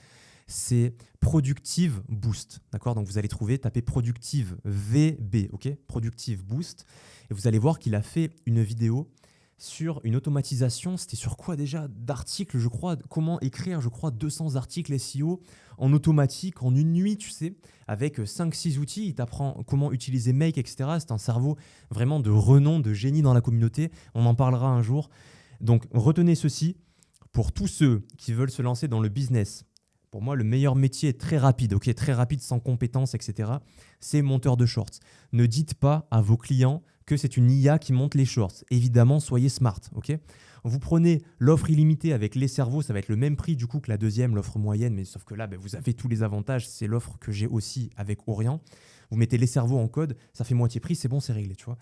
c'est 0.47 0.95
Productive 1.21 2.03
Boost. 2.09 2.61
D'accord? 2.73 2.95
Donc 2.95 3.07
vous 3.07 3.19
allez 3.19 3.29
trouver, 3.29 3.59
tapez 3.59 3.83
Productive 3.83 4.57
VB, 4.65 5.49
ok? 5.53 5.75
Productive 5.87 6.45
Boost. 6.45 6.87
Et 7.31 7.35
vous 7.35 7.47
allez 7.47 7.59
voir 7.59 7.79
qu'il 7.79 7.95
a 7.95 8.03
fait 8.03 8.31
une 8.47 8.63
vidéo 8.63 9.09
sur 9.63 10.01
une 10.05 10.17
automatisation, 10.17 10.97
c'était 10.97 11.17
sur 11.17 11.37
quoi 11.37 11.57
déjà 11.57 11.87
D'articles, 11.89 12.59
je 12.59 12.69
crois, 12.69 12.97
comment 13.09 13.39
écrire, 13.41 13.81
je 13.81 13.89
crois, 13.89 14.11
200 14.11 14.57
articles 14.57 14.99
SEO 14.99 15.43
en 15.79 15.93
automatique, 15.93 16.63
en 16.63 16.75
une 16.75 16.93
nuit, 16.93 17.17
tu 17.17 17.31
sais, 17.31 17.55
avec 17.87 18.19
5-6 18.19 18.79
outils, 18.79 19.07
il 19.07 19.15
t'apprend 19.15 19.63
comment 19.67 19.93
utiliser 19.93 20.33
Make, 20.33 20.59
etc. 20.59 20.91
C'est 20.99 21.13
un 21.13 21.19
cerveau 21.19 21.57
vraiment 21.91 22.21
de 22.21 22.31
renom, 22.31 22.81
de 22.81 22.93
génie 22.93 23.23
dans 23.23 23.35
la 23.35 23.41
communauté, 23.41 23.91
on 24.15 24.27
en 24.27 24.35
parlera 24.35 24.69
un 24.69 24.83
jour. 24.83 25.11
Donc 25.61 25.85
retenez 25.93 26.35
ceci, 26.35 26.77
pour 27.33 27.53
tous 27.53 27.67
ceux 27.67 28.07
qui 28.19 28.33
veulent 28.33 28.51
se 28.51 28.63
lancer 28.63 28.89
dans 28.89 29.01
le 29.01 29.09
business, 29.09 29.65
pour 30.11 30.23
moi, 30.23 30.35
le 30.35 30.43
meilleur 30.43 30.75
métier 30.75 31.17
très 31.17 31.39
rapide, 31.39 31.75
ok, 31.75 31.95
très 31.95 32.13
rapide, 32.13 32.41
sans 32.41 32.59
compétences, 32.59 33.15
etc., 33.15 33.53
c'est 34.01 34.23
monteur 34.23 34.57
de 34.57 34.67
shorts. 34.67 34.99
Ne 35.33 35.47
dites 35.47 35.75
pas 35.75 36.09
à 36.11 36.21
vos 36.21 36.37
clients 36.37 36.83
que 37.11 37.17
c'est 37.17 37.37
une 37.37 37.51
IA 37.51 37.81
qui 37.81 37.93
monte 37.93 38.15
les 38.15 38.25
shorts. 38.25 38.63
Évidemment, 38.71 39.19
soyez 39.19 39.49
smart, 39.49 39.81
ok? 39.97 40.17
Vous 40.63 40.79
prenez 40.79 41.23
l'offre 41.41 41.69
illimitée 41.69 42.13
avec 42.13 42.37
les 42.37 42.47
cerveaux, 42.47 42.83
ça 42.83 42.93
va 42.93 43.01
être 43.01 43.09
le 43.09 43.17
même 43.17 43.35
prix 43.35 43.57
du 43.57 43.67
coup 43.67 43.81
que 43.81 43.91
la 43.91 43.97
deuxième, 43.97 44.37
l'offre 44.37 44.59
moyenne, 44.61 44.95
mais 44.95 45.05
sauf 45.05 45.25
que 45.25 45.35
là, 45.35 45.49
ben, 45.49 45.59
vous 45.59 45.75
avez 45.75 45.93
tous 45.93 46.07
les 46.07 46.23
avantages. 46.23 46.69
C'est 46.69 46.87
l'offre 46.87 47.19
que 47.19 47.33
j'ai 47.33 47.49
aussi 47.49 47.91
avec 47.97 48.21
Orient. 48.29 48.61
Vous 49.11 49.17
mettez 49.17 49.39
les 49.39 49.49
cerveaux 49.49 49.79
en 49.79 49.89
code, 49.89 50.17
ça 50.33 50.45
fait 50.45 50.55
moitié 50.55 50.81
prix, 50.81 50.95
c'est 50.95 51.09
bon, 51.09 51.19
c'est 51.19 51.33
réglé, 51.33 51.57
tu 51.57 51.65
vois. 51.65 51.79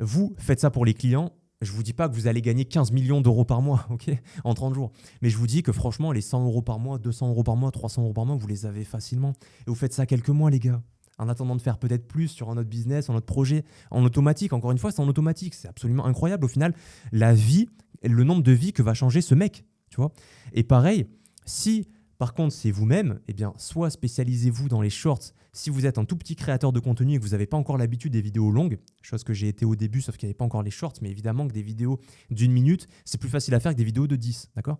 Vous 0.00 0.34
faites 0.38 0.60
ça 0.60 0.70
pour 0.70 0.86
les 0.86 0.94
clients, 0.94 1.34
je 1.60 1.72
vous 1.72 1.82
dis 1.82 1.92
pas 1.92 2.08
que 2.08 2.14
vous 2.14 2.26
allez 2.26 2.40
gagner 2.40 2.64
15 2.64 2.90
millions 2.92 3.20
d'euros 3.20 3.44
par 3.44 3.60
mois, 3.60 3.86
ok, 3.90 4.10
en 4.44 4.54
30 4.54 4.74
jours. 4.74 4.92
Mais 5.20 5.28
je 5.28 5.36
vous 5.36 5.46
dis 5.46 5.62
que 5.62 5.72
franchement, 5.72 6.10
les 6.10 6.22
100 6.22 6.46
euros 6.46 6.62
par 6.62 6.78
mois, 6.78 6.98
200 6.98 7.28
euros 7.28 7.42
par 7.42 7.56
mois, 7.56 7.70
300 7.70 8.02
euros 8.02 8.14
par 8.14 8.24
mois, 8.24 8.36
vous 8.36 8.46
les 8.46 8.64
avez 8.64 8.84
facilement. 8.84 9.34
Et 9.66 9.70
vous 9.70 9.74
faites 9.74 9.92
ça 9.92 10.06
quelques 10.06 10.30
mois, 10.30 10.50
les 10.50 10.60
gars. 10.60 10.80
En 11.18 11.28
attendant 11.28 11.56
de 11.56 11.62
faire 11.62 11.78
peut-être 11.78 12.06
plus 12.06 12.28
sur 12.28 12.50
un 12.50 12.56
autre 12.56 12.68
business, 12.68 13.10
un 13.10 13.14
autre 13.14 13.26
projet, 13.26 13.64
en 13.90 14.04
automatique. 14.04 14.52
Encore 14.52 14.70
une 14.70 14.78
fois, 14.78 14.92
c'est 14.92 15.00
en 15.00 15.08
automatique. 15.08 15.54
C'est 15.54 15.68
absolument 15.68 16.06
incroyable. 16.06 16.44
Au 16.44 16.48
final, 16.48 16.74
la 17.12 17.34
vie, 17.34 17.68
le 18.02 18.24
nombre 18.24 18.42
de 18.42 18.52
vies 18.52 18.72
que 18.72 18.82
va 18.82 18.94
changer 18.94 19.20
ce 19.20 19.34
mec, 19.34 19.64
tu 19.90 19.96
vois. 19.96 20.12
Et 20.52 20.62
pareil, 20.62 21.06
si 21.44 21.88
par 22.18 22.34
contre, 22.34 22.52
c'est 22.52 22.72
vous-même, 22.72 23.20
eh 23.28 23.32
bien, 23.32 23.54
soit 23.58 23.90
spécialisez-vous 23.90 24.68
dans 24.68 24.82
les 24.82 24.90
shorts 24.90 25.32
si 25.52 25.70
vous 25.70 25.86
êtes 25.86 25.98
un 25.98 26.04
tout 26.04 26.16
petit 26.16 26.34
créateur 26.34 26.72
de 26.72 26.80
contenu 26.80 27.14
et 27.14 27.18
que 27.18 27.22
vous 27.22 27.30
n'avez 27.30 27.46
pas 27.46 27.56
encore 27.56 27.78
l'habitude 27.78 28.12
des 28.12 28.20
vidéos 28.20 28.50
longues, 28.50 28.78
chose 29.02 29.24
que 29.24 29.32
j'ai 29.32 29.48
été 29.48 29.64
au 29.64 29.76
début, 29.76 30.00
sauf 30.00 30.16
qu'il 30.16 30.26
n'y 30.26 30.30
avait 30.30 30.36
pas 30.36 30.44
encore 30.44 30.62
les 30.62 30.70
shorts, 30.70 30.94
mais 31.00 31.10
évidemment 31.10 31.46
que 31.46 31.52
des 31.52 31.62
vidéos 31.62 32.00
d'une 32.30 32.52
minute, 32.52 32.88
c'est 33.04 33.18
plus 33.18 33.28
facile 33.28 33.54
à 33.54 33.60
faire 33.60 33.72
que 33.72 33.76
des 33.76 33.84
vidéos 33.84 34.06
de 34.06 34.16
10, 34.16 34.50
d'accord? 34.56 34.78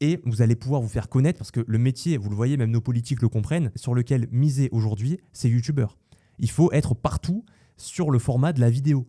Et 0.00 0.20
vous 0.24 0.40
allez 0.40 0.56
pouvoir 0.56 0.80
vous 0.80 0.88
faire 0.88 1.08
connaître 1.08 1.38
parce 1.38 1.50
que 1.50 1.62
le 1.66 1.78
métier, 1.78 2.16
vous 2.16 2.30
le 2.30 2.36
voyez, 2.36 2.56
même 2.56 2.70
nos 2.70 2.80
politiques 2.80 3.20
le 3.20 3.28
comprennent, 3.28 3.70
sur 3.76 3.94
lequel 3.94 4.28
miser 4.30 4.70
aujourd'hui, 4.72 5.20
c'est 5.32 5.50
YouTubeur. 5.50 5.98
Il 6.38 6.50
faut 6.50 6.72
être 6.72 6.94
partout 6.94 7.44
sur 7.76 8.10
le 8.10 8.18
format 8.18 8.52
de 8.52 8.60
la 8.60 8.70
vidéo. 8.70 9.06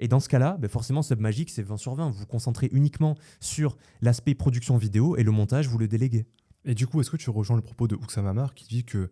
Et 0.00 0.08
dans 0.08 0.18
ce 0.18 0.28
cas-là, 0.28 0.56
ben 0.58 0.68
forcément, 0.68 1.02
Submagic, 1.02 1.48
c'est 1.48 1.62
20 1.62 1.76
sur 1.76 1.94
20. 1.94 2.10
Vous 2.10 2.18
vous 2.18 2.26
concentrez 2.26 2.68
uniquement 2.72 3.16
sur 3.38 3.76
l'aspect 4.00 4.34
production 4.34 4.76
vidéo 4.76 5.16
et 5.16 5.22
le 5.22 5.30
montage, 5.30 5.68
vous 5.68 5.78
le 5.78 5.86
déléguez. 5.86 6.26
Et 6.64 6.74
du 6.74 6.88
coup, 6.88 7.00
est-ce 7.00 7.10
que 7.10 7.16
tu 7.16 7.30
rejoins 7.30 7.56
le 7.56 7.62
propos 7.62 7.86
de 7.86 7.94
Oussama 7.94 8.50
qui 8.56 8.66
dit 8.66 8.84
que 8.84 9.10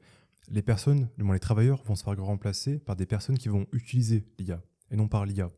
les 0.49 0.63
personnes, 0.63 1.09
du 1.17 1.23
moins 1.23 1.35
les 1.35 1.41
travailleurs, 1.41 1.85
vont 1.85 1.95
se 1.95 2.03
faire 2.03 2.17
remplacer 2.21 2.79
par 2.79 2.97
des 2.97 3.07
personnes 3.07 3.39
qui 3.39 3.49
vont 3.49 3.67
utiliser 3.73 4.25
l'IA 4.41 4.61
et 4.91 4.97
non 4.97 5.07
par 5.07 5.27
l'IA 5.27 5.53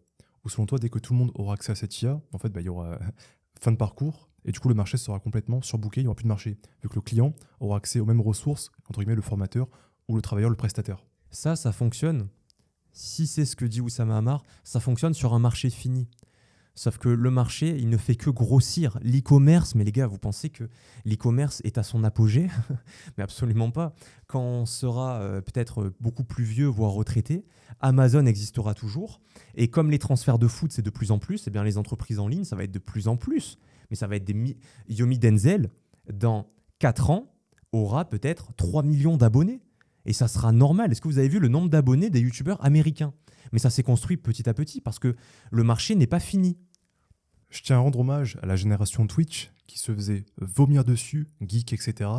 Ou 0.44 0.51
selon 0.51 0.66
toi, 0.66 0.78
dès 0.78 0.90
que 0.90 0.99
tout 0.99 1.15
le 1.15 1.19
monde 1.19 1.32
aura 1.35 1.55
accès 1.55 1.73
à 1.73 1.74
cette 1.74 2.03
IA, 2.03 2.20
en 2.32 2.39
fait, 2.39 2.51
bah, 2.51 2.61
il 2.61 2.66
y 2.66 2.69
aura 2.69 2.99
fin 3.61 3.73
de 3.73 3.77
parcours 3.77 4.28
et 4.44 4.52
du 4.52 4.60
coup, 4.60 4.69
le 4.69 4.74
marché 4.74 4.97
sera 4.97 5.20
complètement 5.20 5.62
surbooké, 5.62 6.01
il 6.01 6.05
n'y 6.05 6.09
aura 6.09 6.16
plus 6.16 6.24
de 6.24 6.28
marché, 6.28 6.59
vu 6.82 6.89
que 6.89 6.94
le 6.94 7.01
client 7.01 7.35
aura 7.60 7.77
accès 7.77 8.01
aux 8.01 8.06
mêmes 8.06 8.20
ressources, 8.20 8.70
entre 8.89 9.01
guillemets, 9.01 9.14
le 9.14 9.23
formateur 9.23 9.69
ou 10.09 10.16
le 10.16 10.23
travailleur, 10.23 10.51
le 10.51 10.56
prestataire. 10.56 11.05
Ça, 11.31 11.56
ça 11.56 11.73
fonctionne. 11.73 12.28
Si 12.93 13.27
c'est 13.27 13.47
ce 13.47 13.56
que 13.56 13.64
dit 13.64 13.81
Oussama 13.81 14.19
Hamar, 14.19 14.43
ça 14.64 14.81
fonctionne 14.81 15.14
sur 15.14 15.32
un 15.32 15.39
marché 15.39 15.70
fini. 15.70 16.09
Sauf 16.74 16.97
que 16.97 17.09
le 17.10 17.31
marché, 17.31 17.77
il 17.78 17.90
ne 17.90 17.98
fait 17.98 18.14
que 18.14 18.31
grossir. 18.31 18.98
L'e-commerce, 19.02 19.74
mais 19.74 19.85
les 19.85 19.93
gars, 19.93 20.06
vous 20.06 20.19
pensez 20.19 20.48
que 20.48 20.64
l'e-commerce 21.05 21.60
est 21.64 21.77
à 21.77 21.82
son 21.82 22.02
apogée 22.02 22.48
Mais 23.16 23.23
absolument 23.23 23.70
pas. 23.70 23.94
Quand 24.27 24.43
on 24.43 24.66
sera 24.66 25.20
euh, 25.20 25.40
peut-être 25.43 25.93
beaucoup 26.01 26.24
plus 26.24 26.44
vieux, 26.44 26.66
voire 26.66 26.93
retraité, 26.93 27.44
Amazon 27.81 28.24
existera 28.24 28.74
toujours. 28.74 29.20
Et 29.55 29.69
comme 29.69 29.90
les 29.90 29.98
transferts 29.98 30.39
de 30.39 30.48
foot, 30.48 30.73
c'est 30.73 30.82
de 30.82 30.90
plus 30.90 31.10
en 31.10 31.19
plus, 31.19 31.47
eh 31.47 31.51
bien 31.51 31.62
les 31.62 31.77
entreprises 31.77 32.19
en 32.19 32.28
ligne, 32.28 32.44
ça 32.44 32.56
va 32.56 32.64
être 32.64 32.73
de 32.73 32.78
plus 32.78 33.06
en 33.06 33.16
plus. 33.16 33.59
Mais 33.90 33.96
ça 33.96 34.06
va 34.06 34.16
être 34.16 34.24
des... 34.24 34.56
Yomi 34.88 35.18
Denzel, 35.18 35.70
dans 36.12 36.48
4 36.78 37.10
ans, 37.10 37.34
aura 37.72 38.09
peut-être 38.09 38.54
3 38.56 38.82
millions 38.82 39.16
d'abonnés. 39.16 39.60
Et 40.04 40.12
ça 40.12 40.28
sera 40.28 40.52
normal. 40.52 40.90
Est-ce 40.90 41.00
que 41.00 41.09
vous 41.09 41.18
avez 41.18 41.28
vu 41.28 41.38
le 41.38 41.48
nombre 41.48 41.68
d'abonnés 41.68 42.10
des 42.10 42.20
youtubeurs 42.20 42.62
américains? 42.64 43.14
Mais 43.52 43.59
ça 43.59 43.70
s'est 43.70 43.82
construit 43.82 44.16
petit 44.16 44.48
à 44.48 44.54
petit 44.54 44.80
parce 44.80 44.98
que 44.98 45.14
le 45.50 45.62
marché 45.62 45.94
n'est 45.94 46.06
pas 46.06 46.20
fini. 46.20 46.59
Je 47.50 47.62
tiens 47.62 47.76
à 47.76 47.78
rendre 47.80 48.00
hommage 48.00 48.38
à 48.42 48.46
la 48.46 48.56
génération 48.56 49.06
Twitch 49.06 49.52
qui 49.66 49.78
se 49.78 49.92
faisait 49.92 50.24
vomir 50.38 50.84
dessus, 50.84 51.28
geek, 51.46 51.72
etc. 51.72 52.10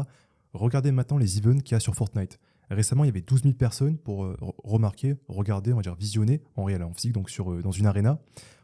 Regardez 0.53 0.91
maintenant 0.91 1.17
les 1.17 1.39
events 1.39 1.59
qu'il 1.59 1.73
y 1.73 1.75
a 1.75 1.79
sur 1.79 1.95
Fortnite. 1.95 2.39
Récemment, 2.69 3.03
il 3.03 3.07
y 3.07 3.09
avait 3.09 3.21
12 3.21 3.43
000 3.43 3.53
personnes 3.55 3.97
pour 3.97 4.25
euh, 4.25 4.37
remarquer, 4.63 5.15
regarder, 5.27 5.73
on 5.73 5.77
va 5.77 5.81
dire 5.81 5.95
visionner 5.95 6.41
en 6.55 6.63
réel, 6.63 6.83
en 6.83 6.93
physique, 6.93 7.13
donc 7.13 7.29
sur, 7.29 7.51
euh, 7.51 7.61
dans 7.61 7.71
une 7.71 7.85
arena, 7.85 8.19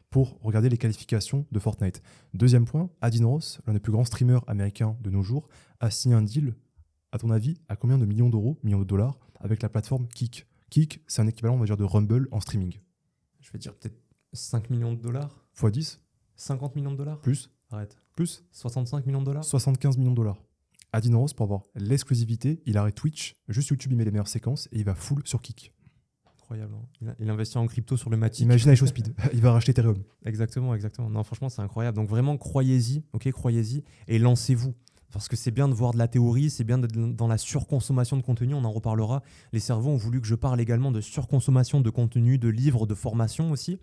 pour 0.10 0.40
regarder 0.42 0.70
les 0.70 0.78
qualifications 0.78 1.46
de 1.52 1.60
Fortnite. 1.60 2.02
Deuxième 2.34 2.66
point, 2.66 2.90
Adin 3.02 3.26
Ross, 3.26 3.60
l'un 3.68 3.74
des 3.74 3.80
plus 3.80 3.92
grands 3.92 4.06
streamers 4.06 4.44
américains 4.48 4.98
de 5.02 5.10
nos 5.10 5.22
jours, 5.22 5.48
a 5.80 5.92
signé 5.92 6.16
un 6.16 6.22
deal, 6.22 6.56
à 7.12 7.18
ton 7.18 7.30
avis, 7.30 7.60
à 7.68 7.76
combien 7.76 7.98
de 7.98 8.06
millions 8.06 8.30
d'euros, 8.30 8.58
millions 8.64 8.80
de 8.80 8.86
dollars, 8.86 9.20
avec 9.40 9.62
la 9.62 9.70
plateforme 9.70 10.08
Kik? 10.08 10.48
Kik, 10.70 11.02
c'est 11.08 11.22
un 11.22 11.28
équivalent, 11.28 11.56
on 11.56 11.60
va 11.60 11.66
dire, 11.66 11.78
de 11.78 11.84
Rumble 11.84 12.28
en 12.32 12.40
streaming. 12.40 12.80
Je 13.40 13.52
vais 13.52 13.60
dire 13.60 13.74
peut-être 13.76 14.00
5 14.34 14.70
millions 14.70 14.94
de 14.94 15.02
dollars. 15.02 15.46
X 15.54 15.72
10 15.72 16.02
50 16.36 16.76
millions 16.76 16.92
de 16.92 16.98
dollars? 16.98 17.20
Plus. 17.22 17.52
Arrête. 17.72 17.98
Plus 18.16 18.44
65 18.52 19.06
millions 19.06 19.22
de 19.22 19.26
dollars? 19.26 19.44
75 19.44 19.98
millions 19.98 20.12
de 20.12 20.16
dollars. 20.16 20.42
Adin 20.92 21.16
Rose, 21.16 21.34
pour 21.34 21.44
avoir 21.44 21.64
l'exclusivité, 21.76 22.62
il 22.66 22.78
arrête 22.78 22.96
Twitch, 22.96 23.36
juste 23.48 23.70
YouTube, 23.70 23.92
il 23.92 23.98
met 23.98 24.06
les 24.06 24.12
meilleures 24.12 24.28
séquences 24.28 24.68
et 24.72 24.80
il 24.80 24.86
va 24.86 24.96
full 24.96 25.22
sur 25.26 25.42
Kik. 25.42 25.74
Incroyable. 26.50 26.74
Hein. 27.06 27.14
Il, 27.20 27.30
investit 27.30 27.60
en 27.60 27.68
crypto 27.68 27.96
sur 27.96 28.10
le 28.10 28.18
Matic. 28.18 28.42
Imagine 28.42 28.76
Speed, 28.76 29.14
il 29.34 29.42
va 29.42 29.52
racheter 29.52 29.70
Ethereum. 29.70 30.02
Exactement, 30.26 30.74
exactement. 30.74 31.08
Non, 31.08 31.24
franchement, 31.24 31.48
c'est 31.48 31.62
incroyable. 31.62 31.96
Donc 31.96 32.10
vraiment, 32.10 32.38
croyez-y, 32.38 33.04
ok, 33.14 33.32
croyez-y 33.32 33.84
et 34.08 34.18
lancez-vous. 34.18 34.74
Parce 35.12 35.28
que 35.28 35.36
c'est 35.36 35.52
bien 35.52 35.68
de 35.68 35.76
voir 35.76 35.94
de 35.94 36.00
la 36.00 36.08
théorie, 36.08 36.50
c'est 36.50 36.64
bien 36.64 36.80
d'être 36.80 36.94
dans 36.94 37.28
la 37.28 37.38
surconsommation 37.38 38.18
de 38.18 38.24
contenu, 38.24 38.56
on 38.56 38.64
en 38.64 38.72
reparlera. 38.72 39.22
Les 39.54 39.60
cerveaux 39.60 39.92
ont 39.92 39.98
voulu 39.98 40.22
que 40.22 40.28
je 40.28 40.34
parle 40.34 40.60
également 40.60 40.92
de 40.92 41.02
surconsommation 41.02 41.82
de 41.82 41.90
contenu, 41.92 42.40
de 42.40 42.50
livres, 42.50 42.88
de 42.88 42.96
formation 42.96 43.52
aussi. 43.52 43.80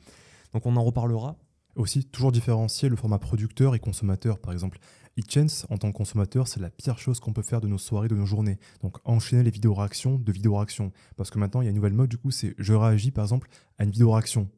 Donc 0.53 0.67
on 0.67 0.75
en 0.75 0.83
reparlera. 0.83 1.37
Aussi, 1.77 2.05
toujours 2.05 2.33
différencier 2.33 2.89
le 2.89 2.97
format 2.97 3.19
producteur 3.19 3.77
et 3.77 3.79
consommateur. 3.79 4.41
Par 4.41 4.53
exemple, 4.53 4.79
Hitchens, 5.17 5.67
en 5.71 5.79
tant 5.79 5.91
que 5.91 5.97
consommateur, 5.97 6.47
c'est 6.47 6.61
la 6.61 6.71
pire 6.71 6.99
chose 6.99 7.21
qu'on 7.21 7.33
peut 7.33 7.43
faire 7.43 7.61
de 7.61 7.69
nos 7.69 7.79
soirées, 7.79 8.09
de 8.09 8.15
nos 8.15 8.27
journées. 8.27 8.59
Donc 8.83 8.99
enchaîner 9.05 9.43
les 9.43 9.51
vidéos 9.51 9.75
réactions 9.75 10.19
de 10.19 10.33
vidéos 10.33 10.57
réactions. 10.57 10.93
Parce 11.17 11.31
que 11.31 11.39
maintenant, 11.39 11.63
il 11.63 11.65
y 11.65 11.69
a 11.69 11.71
une 11.71 11.77
nouvelle 11.77 11.95
mode, 11.95 12.11
du 12.11 12.19
coup, 12.19 12.31
c'est 12.31 12.55
je 12.59 12.75
réagis 12.75 13.11
par 13.11 13.25
exemple 13.25 13.49
à 13.79 13.85
une 13.85 13.91
vidéo 13.91 14.13
réaction. 14.13 14.49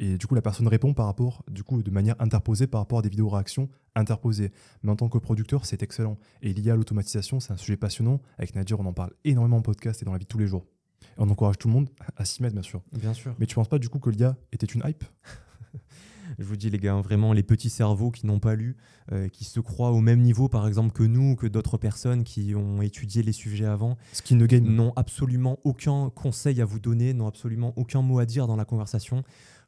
Et 0.00 0.18
du 0.18 0.26
coup, 0.26 0.34
la 0.34 0.42
personne 0.42 0.66
répond 0.66 0.92
par 0.92 1.06
rapport, 1.06 1.44
du 1.48 1.62
coup, 1.62 1.82
de 1.82 1.90
manière 1.90 2.16
interposée 2.18 2.66
par 2.66 2.80
rapport 2.80 2.98
à 2.98 3.02
des 3.02 3.08
vidéos 3.08 3.28
réactions 3.28 3.68
interposées. 3.94 4.52
Mais 4.82 4.90
en 4.90 4.96
tant 4.96 5.08
que 5.08 5.18
producteur, 5.18 5.66
c'est 5.66 5.82
excellent. 5.82 6.18
Et 6.42 6.52
l'IA, 6.52 6.74
l'automatisation, 6.74 7.38
c'est 7.38 7.52
un 7.52 7.56
sujet 7.56 7.76
passionnant. 7.76 8.20
Avec 8.38 8.54
Nadir, 8.56 8.80
on 8.80 8.86
en 8.86 8.92
parle 8.92 9.12
énormément 9.24 9.58
en 9.58 9.62
podcast 9.62 10.02
et 10.02 10.04
dans 10.04 10.12
la 10.12 10.18
vie 10.18 10.24
de 10.24 10.28
tous 10.28 10.38
les 10.38 10.48
jours. 10.48 10.66
Et 11.02 11.06
on 11.18 11.30
encourage 11.30 11.58
tout 11.58 11.68
le 11.68 11.74
monde 11.74 11.90
à 12.16 12.24
s'y 12.24 12.42
mettre, 12.42 12.54
bien 12.54 12.62
sûr. 12.62 12.82
Bien 12.92 13.14
sûr. 13.14 13.34
Mais 13.38 13.46
tu 13.46 13.54
penses 13.54 13.68
pas, 13.68 13.78
du 13.78 13.88
coup, 13.88 14.00
que 14.00 14.10
l'IA 14.10 14.36
était 14.52 14.66
une 14.66 14.82
hype? 14.84 15.04
Je 16.38 16.44
vous 16.44 16.56
dis, 16.56 16.70
les 16.70 16.78
gars, 16.78 16.94
vraiment, 17.00 17.32
les 17.32 17.42
petits 17.42 17.70
cerveaux 17.70 18.10
qui 18.10 18.26
n'ont 18.26 18.40
pas 18.40 18.54
lu, 18.54 18.76
euh, 19.12 19.28
qui 19.28 19.44
se 19.44 19.60
croient 19.60 19.92
au 19.92 20.00
même 20.00 20.20
niveau, 20.20 20.48
par 20.48 20.66
exemple, 20.66 20.92
que 20.92 21.02
nous, 21.02 21.36
que 21.36 21.46
d'autres 21.46 21.78
personnes 21.78 22.24
qui 22.24 22.54
ont 22.54 22.82
étudié 22.82 23.22
les 23.22 23.32
sujets 23.32 23.66
avant, 23.66 23.96
Skin 24.12 24.38
game. 24.38 24.64
n'ont 24.64 24.92
absolument 24.96 25.58
aucun 25.64 26.10
conseil 26.10 26.60
à 26.60 26.64
vous 26.64 26.80
donner, 26.80 27.14
n'ont 27.14 27.26
absolument 27.26 27.72
aucun 27.76 28.02
mot 28.02 28.18
à 28.18 28.26
dire 28.26 28.46
dans 28.46 28.56
la 28.56 28.64
conversation 28.64 29.22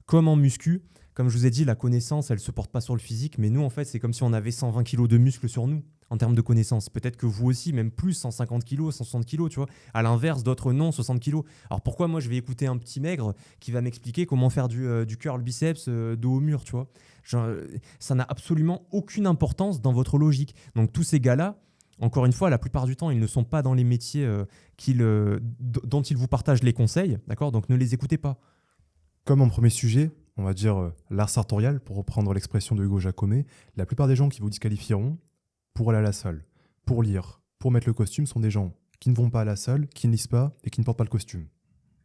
comme 0.07 0.29
en 0.29 0.37
muscu. 0.37 0.83
Comme 1.17 1.31
je 1.31 1.39
vous 1.39 1.47
ai 1.47 1.51
dit, 1.51 1.65
la 1.65 1.75
connaissance, 1.75 2.31
elle 2.31 2.39
se 2.39 2.51
porte 2.51 2.71
pas 2.71 2.83
sur 2.83 2.95
le 2.95 3.01
physique, 3.01 3.39
mais 3.39 3.49
nous, 3.49 3.63
en 3.63 3.71
fait, 3.71 3.87
c'est 3.87 3.99
comme 3.99 4.13
si 4.13 4.23
on 4.23 4.35
avait 4.35 4.51
120 4.51 4.85
kg 4.85 5.09
de 5.09 5.17
muscles 5.17 5.49
sur 5.49 5.67
nous 5.67 5.83
en 6.11 6.19
termes 6.19 6.35
de 6.35 6.43
connaissances. 6.43 6.91
Peut-être 6.91 7.17
que 7.17 7.25
vous 7.25 7.47
aussi, 7.47 7.73
même 7.73 7.91
plus, 7.91 8.13
150 8.13 8.67
kg, 8.67 8.91
160 8.91 9.25
kg, 9.25 9.49
tu 9.49 9.57
vois. 9.57 9.67
À 9.95 10.03
l'inverse, 10.03 10.43
d'autres 10.43 10.75
non, 10.75 10.93
60 10.93 11.19
kg. 11.19 11.41
Alors 11.71 11.81
pourquoi 11.81 12.07
moi, 12.07 12.21
je 12.21 12.29
vais 12.29 12.37
écouter 12.37 12.67
un 12.67 12.77
petit 12.77 13.01
maigre 13.01 13.33
qui 13.61 13.73
va 13.73 13.81
m'expliquer 13.81 14.27
comment 14.27 14.51
faire 14.51 14.69
du, 14.69 14.87
euh, 14.87 15.07
du 15.07 15.17
curl 15.17 15.41
biceps 15.41 15.87
euh, 15.89 16.17
dos 16.17 16.35
au 16.35 16.41
mur, 16.41 16.65
tu 16.65 16.73
vois? 16.73 16.87
Ça 17.99 18.15
n'a 18.15 18.27
absolument 18.29 18.87
aucune 18.91 19.27
importance 19.27 19.81
dans 19.81 19.95
votre 19.95 20.19
logique. 20.19 20.55
Donc 20.75 20.93
tous 20.93 21.03
ces 21.03 21.19
gars-là, 21.19 21.59
encore 21.99 22.27
une 22.27 22.33
fois, 22.35 22.51
la 22.51 22.59
plupart 22.59 22.85
du 22.85 22.95
temps, 22.95 23.09
ils 23.09 23.19
ne 23.19 23.27
sont 23.27 23.43
pas 23.45 23.63
dans 23.63 23.73
les 23.73 23.85
métiers 23.85 24.27
euh, 24.27 25.41
dont 25.61 26.03
ils 26.03 26.17
vous 26.19 26.29
partagent 26.29 26.63
les 26.63 26.75
conseils, 26.75 27.17
d'accord? 27.27 27.53
Donc 27.53 27.71
ne 27.71 27.75
les 27.75 27.95
écoutez 27.95 28.19
pas. 28.19 28.39
Comme 29.25 29.41
en 29.41 29.49
premier 29.49 29.71
sujet, 29.71 30.11
on 30.37 30.45
va 30.45 30.55
dire 30.55 30.77
euh, 30.77 30.95
l'art 31.11 31.31
sartorial, 31.31 31.81
pour 31.81 31.97
reprendre 31.97 32.33
l'expression 32.35 32.75
de 32.75 32.85
Hugo 32.85 32.99
Jacomet, 32.99 33.47
la 33.77 33.87
plupart 33.87 34.09
des 34.09 34.17
gens 34.17 34.29
qui 34.29 34.41
vous 34.41 34.51
disqualifieront 34.51 35.19
pour 35.75 35.91
aller 35.91 35.99
à 35.99 36.03
la 36.03 36.13
salle, 36.13 36.45
pour 36.85 37.03
lire, 37.03 37.41
pour 37.59 37.71
mettre 37.71 37.89
le 37.89 37.95
costume 37.95 38.27
sont 38.27 38.41
des 38.41 38.51
gens 38.51 38.75
qui 39.01 39.11
ne 39.11 39.15
vont 39.15 39.31
pas 39.31 39.43
à 39.43 39.45
la 39.45 39.57
salle, 39.57 39.89
qui 39.89 40.07
ne 40.07 40.13
lisent 40.13 40.27
pas 40.27 40.55
et 40.65 40.71
qui 40.71 40.81
ne 40.81 40.85
portent 40.85 40.99
pas 40.99 41.05
le 41.05 41.11
costume. 41.11 41.47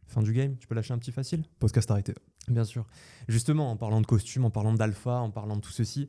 Fin 0.06 0.22
du 0.22 0.32
game, 0.32 0.56
tu 0.58 0.66
peux 0.66 0.74
lâcher 0.74 0.92
un 0.92 0.98
petit 0.98 1.12
facile? 1.12 1.44
Podcast 1.58 1.90
arrêté. 1.90 2.14
Bien 2.48 2.64
sûr. 2.64 2.86
Justement, 3.28 3.70
en 3.70 3.76
parlant 3.76 4.00
de 4.00 4.06
costume, 4.06 4.44
en 4.44 4.50
parlant 4.50 4.74
d'alpha, 4.74 5.12
en 5.12 5.30
parlant 5.30 5.56
de 5.56 5.60
tout 5.60 5.70
ceci, 5.70 6.08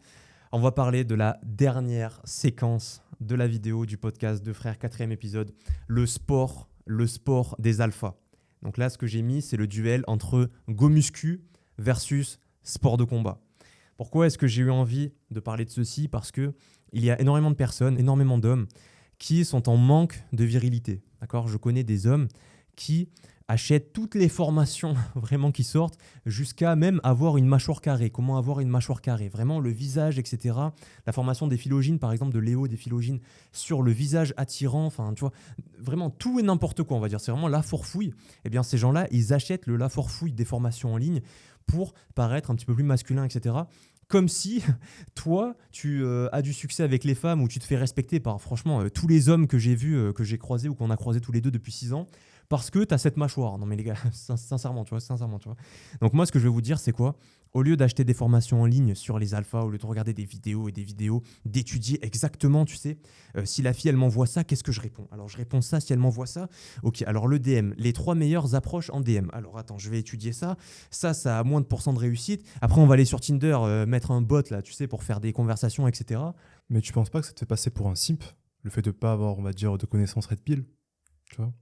on 0.52 0.60
va 0.60 0.72
parler 0.72 1.04
de 1.04 1.16
la 1.16 1.40
dernière 1.44 2.22
séquence 2.26 3.02
de 3.22 3.36
la 3.36 3.48
vidéo 3.48 3.86
du 3.86 3.98
podcast 3.98 4.44
de 4.44 4.52
Frères, 4.52 4.78
quatrième 4.78 5.12
épisode, 5.12 5.54
le 5.88 6.06
sport, 6.06 6.70
le 6.86 7.08
sport 7.08 7.56
des 7.60 7.82
alphas. 7.82 8.16
Donc 8.62 8.78
là, 8.78 8.90
ce 8.90 8.98
que 8.98 9.08
j'ai 9.08 9.22
mis, 9.22 9.42
c'est 9.42 9.58
le 9.58 9.68
duel 9.68 10.04
entre 10.08 10.50
go 10.70 10.90
muscu 10.90 11.44
versus 11.78 12.40
sport 12.64 12.98
de 12.98 13.04
combat. 13.04 13.42
Pourquoi 13.98 14.28
est-ce 14.28 14.38
que 14.38 14.48
j'ai 14.48 14.64
eu 14.64 14.72
envie 14.72 15.12
de 15.32 15.40
parler 15.40 15.66
de 15.66 15.70
ceci? 15.70 16.08
Parce 16.08 16.32
que 16.32 16.54
il 16.92 17.04
y 17.04 17.12
a 17.12 17.20
énormément 17.20 17.52
de 17.52 17.56
personnes, 17.56 17.98
énormément 18.00 18.38
d'hommes 18.38 18.68
qui 19.18 19.46
sont 19.46 19.70
en 19.70 19.78
manque 19.78 20.24
de 20.34 20.44
virilité. 20.44 21.02
D'accord? 21.22 21.48
Je 21.48 21.58
connais 21.58 21.84
des 21.84 22.08
hommes 22.08 22.28
qui 22.76 23.10
achètent 23.48 23.94
toutes 23.94 24.16
les 24.16 24.30
formations 24.30 24.96
vraiment 25.16 25.52
qui 25.52 25.64
sortent, 25.64 25.98
jusqu'à 26.26 26.76
même 26.76 27.00
avoir 27.04 27.38
une 27.38 27.46
mâchoire 27.46 27.82
carrée. 27.82 28.10
Comment 28.10 28.38
avoir 28.38 28.60
une 28.60 28.70
mâchoire 28.70 29.02
carrée? 29.02 29.30
Vraiment 29.30 29.60
le 29.60 29.70
visage, 29.70 30.18
etc. 30.20 30.58
La 31.06 31.14
formation 31.14 31.48
des 31.48 31.58
phylogènes, 31.58 32.00
par 32.00 32.12
exemple, 32.12 32.34
de 32.34 32.40
Léo 32.40 32.68
des 32.68 32.78
phylogènes, 32.78 33.20
sur 33.52 33.82
le 33.82 33.92
visage 33.92 34.34
attirant, 34.38 34.86
enfin, 34.86 35.14
tu 35.14 35.22
vois, 35.22 35.32
vraiment 35.78 36.10
tout 36.10 36.40
et 36.40 36.44
n'importe 36.44 36.84
quoi, 36.84 36.98
on 36.98 37.00
va 37.00 37.10
dire. 37.10 37.20
C'est 37.20 37.32
vraiment 37.32 37.48
la 37.48 37.62
forfouille. 37.62 38.14
Eh 38.46 38.50
bien, 38.50 38.64
ces 38.64 38.78
gens-là, 38.78 39.08
ils 39.12 39.34
achètent 39.34 39.68
le 39.68 39.76
la 39.76 39.90
forfouille 39.90 40.34
des 40.34 40.46
formations 40.46 40.94
en 40.94 40.98
ligne 40.98 41.22
pour 41.66 41.94
paraître 42.16 42.52
un 42.52 42.56
petit 42.56 42.66
peu 42.66 42.76
plus 42.76 42.84
masculin, 42.84 43.24
etc 43.26 43.54
comme 44.14 44.28
si 44.28 44.64
toi, 45.16 45.56
tu 45.72 46.04
euh, 46.04 46.30
as 46.32 46.44
du 46.44 46.54
succès 46.54 46.84
avec 46.84 47.04
les 47.04 47.16
femmes 47.16 47.42
ou 47.42 47.48
tu 47.48 47.60
te 47.60 47.66
fais 47.66 47.76
respecter 47.76 48.20
par, 48.20 48.40
franchement, 48.40 48.82
euh, 48.82 48.90
tous 48.90 49.08
les 49.08 49.28
hommes 49.30 49.48
que 49.48 49.58
j'ai 49.58 49.74
vus, 49.74 49.98
euh, 49.98 50.14
que 50.14 50.24
j'ai 50.24 50.38
croisés 50.38 50.70
ou 50.70 50.76
qu'on 50.76 50.92
a 50.92 50.98
croisés 50.98 51.20
tous 51.20 51.32
les 51.32 51.42
deux 51.42 51.50
depuis 51.50 51.72
6 51.72 51.94
ans, 51.94 52.08
parce 52.48 52.70
que 52.70 52.84
tu 52.84 52.94
as 52.94 53.00
cette 53.00 53.18
mâchoire. 53.18 53.58
Non 53.58 53.66
mais 53.66 53.76
les 53.76 53.84
gars, 53.84 53.96
sincèrement, 54.12 54.84
tu 54.86 54.92
vois, 54.92 55.00
sincèrement, 55.00 55.40
tu 55.40 55.50
vois. 55.50 55.58
Donc 56.00 56.14
moi, 56.14 56.28
ce 56.28 56.32
que 56.32 56.38
je 56.38 56.44
vais 56.44 56.54
vous 56.54 56.62
dire, 56.62 56.80
c'est 56.80 56.92
quoi? 56.92 57.16
Au 57.54 57.62
lieu 57.62 57.78
d'acheter 57.78 58.04
des 58.04 58.14
formations 58.14 58.62
en 58.62 58.66
ligne 58.66 58.96
sur 58.96 59.20
les 59.20 59.34
alphas, 59.34 59.62
au 59.62 59.70
lieu 59.70 59.78
de 59.78 59.86
regarder 59.86 60.14
des 60.14 60.26
vidéos 60.26 60.70
et 60.70 60.72
des 60.72 60.84
vidéos, 60.84 61.22
d'étudier 61.46 62.04
exactement, 62.04 62.66
tu 62.66 62.76
sais, 62.76 62.98
euh, 63.38 63.46
si 63.46 63.62
la 63.62 63.74
fille 63.74 63.90
elle 63.90 63.98
m'envoie 63.98 64.26
ça, 64.26 64.44
qu'est-ce 64.44 64.64
que 64.64 64.72
je 64.72 64.82
réponds? 64.82 65.08
Alors 65.12 65.30
je 65.30 65.38
réponds 65.38 65.62
ça, 65.62 65.80
si 65.80 65.94
elle 65.94 66.00
m'envoie 66.00 66.26
ça, 66.26 66.50
ok, 66.82 67.04
alors 67.04 67.28
le 67.28 67.40
DM, 67.40 67.74
les 67.78 67.94
trois 67.94 68.16
meilleures 68.16 68.56
approches 68.56 68.90
en 68.90 69.02
DM. 69.02 69.30
Alors 69.34 69.58
attends, 69.58 69.78
je 69.78 69.90
vais 69.90 70.00
étudier 70.00 70.34
ça, 70.34 70.58
ça, 70.90 71.14
ça 71.14 71.40
a 71.40 71.44
moins 71.44 71.62
de 71.62 71.66
pourcents 71.66 71.94
de 71.94 72.00
réussite. 72.00 72.44
Après, 72.62 72.82
on 72.82 72.88
va 72.88 72.96
aller 72.96 73.06
sur 73.06 73.22
Tinder, 73.22 73.58
euh, 73.62 73.86
mettre 73.86 74.12
un 74.12 74.22
bot 74.22 74.50
là, 74.50 74.62
tu 74.62 74.74
sais, 74.74 74.88
pour 74.88 75.04
faire 75.04 75.20
des 75.20 75.34
conversations, 75.34 75.88
etc. 75.88 76.22
Mais 76.70 76.82
tu 76.82 76.92
penses 76.92 77.10
pas 77.10 77.22
que 77.22 77.28
ça 77.28 77.34
te 77.34 77.40
fait 77.40 77.46
passer 77.46 77.70
pour 77.70 77.88
un 77.88 77.96
simp 77.96 78.24
Le 78.64 78.70
fait 78.70 78.82
de 78.82 78.92
pas 78.92 79.14
avoir, 79.14 79.38
on 79.38 79.44
va 79.44 79.54
dire, 79.54 79.78
de 79.78 79.86
connaissances 79.86 80.26
red 80.26 80.40
pill? 80.40 80.66
Tu 81.30 81.38
vois? 81.38 81.54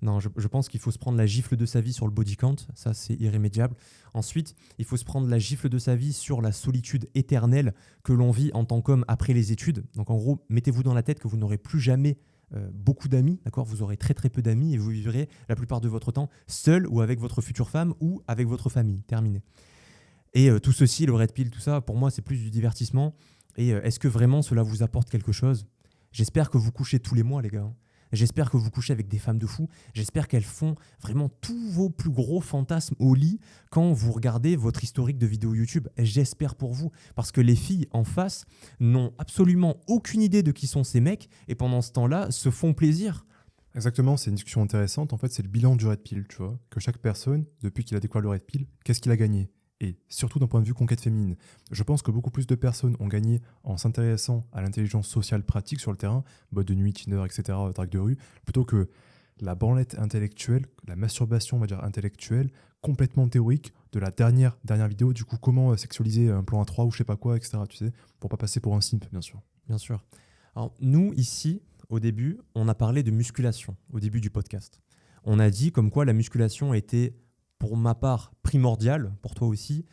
Non, 0.00 0.20
je, 0.20 0.28
pense 0.46 0.68
qu'il 0.68 0.78
faut 0.78 0.92
se 0.92 0.98
prendre 0.98 1.18
la 1.18 1.26
gifle 1.26 1.56
de 1.56 1.66
sa 1.66 1.80
vie 1.80 1.92
sur 1.92 2.06
le 2.06 2.12
body 2.12 2.36
count, 2.36 2.56
ça 2.74 2.94
c'est 2.94 3.14
irrémédiable. 3.14 3.74
Ensuite, 4.14 4.54
il 4.78 4.84
faut 4.84 4.96
se 4.96 5.04
prendre 5.04 5.28
la 5.28 5.38
gifle 5.38 5.68
de 5.68 5.78
sa 5.78 5.96
vie 5.96 6.12
sur 6.12 6.40
la 6.40 6.52
solitude 6.52 7.08
éternelle 7.14 7.74
que 8.04 8.12
l'on 8.12 8.30
vit 8.30 8.50
en 8.54 8.64
tant 8.64 8.80
qu'homme 8.80 9.04
après 9.08 9.32
les 9.32 9.50
études. 9.50 9.84
Donc 9.96 10.10
en 10.10 10.16
gros, 10.16 10.44
mettez-vous 10.48 10.84
dans 10.84 10.94
la 10.94 11.02
tête 11.02 11.18
que 11.18 11.26
vous 11.26 11.36
n'aurez 11.36 11.58
plus 11.58 11.80
jamais 11.80 12.16
euh, 12.54 12.70
beaucoup 12.72 13.08
d'amis, 13.08 13.40
d'accord? 13.44 13.64
Vous 13.64 13.82
aurez 13.82 13.96
très 13.96 14.14
très 14.14 14.30
peu 14.30 14.40
d'amis 14.40 14.72
et 14.72 14.78
vous 14.78 14.90
vivrez 14.90 15.28
la 15.48 15.56
plupart 15.56 15.80
de 15.80 15.88
votre 15.88 16.12
temps 16.12 16.30
seul 16.46 16.86
ou 16.86 17.00
avec 17.00 17.18
votre 17.18 17.42
future 17.42 17.68
femme 17.68 17.92
ou 18.00 18.22
avec 18.28 18.46
votre 18.46 18.70
famille. 18.70 19.02
Terminé. 19.02 19.42
Et 20.32 20.48
euh, 20.48 20.60
tout 20.60 20.72
ceci, 20.72 21.06
le 21.06 21.14
red 21.14 21.32
pill, 21.32 21.50
tout 21.50 21.60
ça, 21.60 21.80
pour 21.80 21.96
moi, 21.96 22.10
c'est 22.10 22.22
plus 22.22 22.38
du 22.38 22.50
divertissement. 22.50 23.14
Et 23.56 23.74
euh, 23.74 23.82
est-ce 23.82 23.98
que 23.98 24.08
vraiment 24.08 24.42
cela 24.42 24.62
vous 24.62 24.82
apporte 24.82 25.10
quelque 25.10 25.32
chose? 25.32 25.66
J'espère 26.12 26.50
que 26.50 26.56
vous 26.56 26.72
couchez 26.72 27.00
tous 27.00 27.14
les 27.14 27.22
mois, 27.22 27.42
les 27.42 27.50
gars. 27.50 27.62
Hein. 27.62 27.74
J'espère 28.12 28.50
que 28.50 28.56
vous 28.56 28.70
couchez 28.70 28.92
avec 28.92 29.08
des 29.08 29.18
femmes 29.18 29.38
de 29.38 29.46
fou. 29.46 29.68
J'espère 29.94 30.28
qu'elles 30.28 30.44
font 30.44 30.74
vraiment 31.00 31.28
tous 31.28 31.70
vos 31.70 31.90
plus 31.90 32.10
gros 32.10 32.40
fantasmes 32.40 32.94
au 32.98 33.14
lit 33.14 33.40
quand 33.70 33.92
vous 33.92 34.12
regardez 34.12 34.56
votre 34.56 34.82
historique 34.82 35.18
de 35.18 35.26
vidéos 35.26 35.54
YouTube. 35.54 35.88
J'espère 35.98 36.54
pour 36.54 36.72
vous. 36.72 36.90
Parce 37.14 37.32
que 37.32 37.40
les 37.40 37.56
filles 37.56 37.86
en 37.92 38.04
face 38.04 38.44
n'ont 38.80 39.12
absolument 39.18 39.80
aucune 39.86 40.22
idée 40.22 40.42
de 40.42 40.52
qui 40.52 40.66
sont 40.66 40.84
ces 40.84 41.00
mecs 41.00 41.28
et 41.48 41.54
pendant 41.54 41.82
ce 41.82 41.92
temps-là 41.92 42.30
se 42.30 42.50
font 42.50 42.74
plaisir. 42.74 43.26
Exactement, 43.74 44.16
c'est 44.16 44.30
une 44.30 44.36
discussion 44.36 44.62
intéressante. 44.62 45.12
En 45.12 45.18
fait, 45.18 45.32
c'est 45.32 45.42
le 45.42 45.48
bilan 45.48 45.76
du 45.76 45.86
Red 45.86 46.00
Pill, 46.00 46.26
tu 46.28 46.38
vois. 46.38 46.58
Que 46.70 46.80
chaque 46.80 46.98
personne, 46.98 47.44
depuis 47.62 47.84
qu'il 47.84 47.96
a 47.96 48.00
découvert 48.00 48.22
le 48.22 48.30
Red 48.30 48.42
Pill, 48.42 48.66
qu'est-ce 48.84 49.00
qu'il 49.00 49.12
a 49.12 49.16
gagné? 49.16 49.50
Et 49.80 49.96
surtout 50.08 50.38
d'un 50.38 50.46
point 50.46 50.60
de 50.60 50.66
vue 50.66 50.74
conquête 50.74 51.00
féminine. 51.00 51.36
Je 51.70 51.82
pense 51.82 52.02
que 52.02 52.10
beaucoup 52.10 52.30
plus 52.30 52.46
de 52.46 52.54
personnes 52.54 52.96
ont 53.00 53.06
gagné 53.06 53.40
en 53.62 53.76
s'intéressant 53.76 54.46
à 54.52 54.60
l'intelligence 54.60 55.08
sociale 55.08 55.42
pratique 55.44 55.80
sur 55.80 55.90
le 55.90 55.96
terrain, 55.96 56.24
boîte 56.52 56.66
de 56.66 56.74
nuit, 56.74 56.92
Tinder, 56.92 57.24
etc., 57.24 57.56
drague 57.74 57.90
de 57.90 57.98
rue, 57.98 58.18
plutôt 58.44 58.64
que 58.64 58.88
la 59.40 59.54
branlette 59.54 59.96
intellectuelle, 59.98 60.66
la 60.86 60.96
masturbation, 60.96 61.58
on 61.58 61.60
va 61.60 61.66
dire, 61.66 61.82
intellectuelle, 61.84 62.50
complètement 62.80 63.28
théorique 63.28 63.72
de 63.92 64.00
la 64.00 64.10
dernière, 64.10 64.58
dernière 64.64 64.88
vidéo, 64.88 65.12
du 65.12 65.24
coup, 65.24 65.36
comment 65.36 65.70
euh, 65.70 65.76
sexualiser 65.76 66.30
un 66.30 66.42
plan 66.42 66.60
à 66.60 66.64
3 66.64 66.84
ou 66.84 66.90
je 66.90 66.98
sais 66.98 67.04
pas 67.04 67.16
quoi, 67.16 67.36
etc., 67.36 67.58
tu 67.68 67.76
sais, 67.76 67.92
pour 68.20 68.30
pas 68.30 68.36
passer 68.36 68.60
pour 68.60 68.74
un 68.74 68.80
simp, 68.80 69.08
bien 69.10 69.20
sûr. 69.20 69.40
Bien 69.68 69.78
sûr. 69.78 70.02
Alors, 70.56 70.74
nous, 70.80 71.12
ici, 71.14 71.62
au 71.88 72.00
début, 72.00 72.40
on 72.54 72.68
a 72.68 72.74
parlé 72.74 73.02
de 73.02 73.10
musculation, 73.10 73.76
au 73.92 74.00
début 74.00 74.20
du 74.20 74.30
podcast. 74.30 74.80
On 75.24 75.38
a 75.38 75.50
dit 75.50 75.72
comme 75.72 75.90
quoi 75.90 76.04
la 76.04 76.12
musculation 76.12 76.74
était 76.74 77.14
pour 77.58 77.76
ma 77.76 77.94
part 77.94 78.32
primordial, 78.42 79.14
pour 79.22 79.34
toi 79.34 79.48
aussi, 79.48 79.84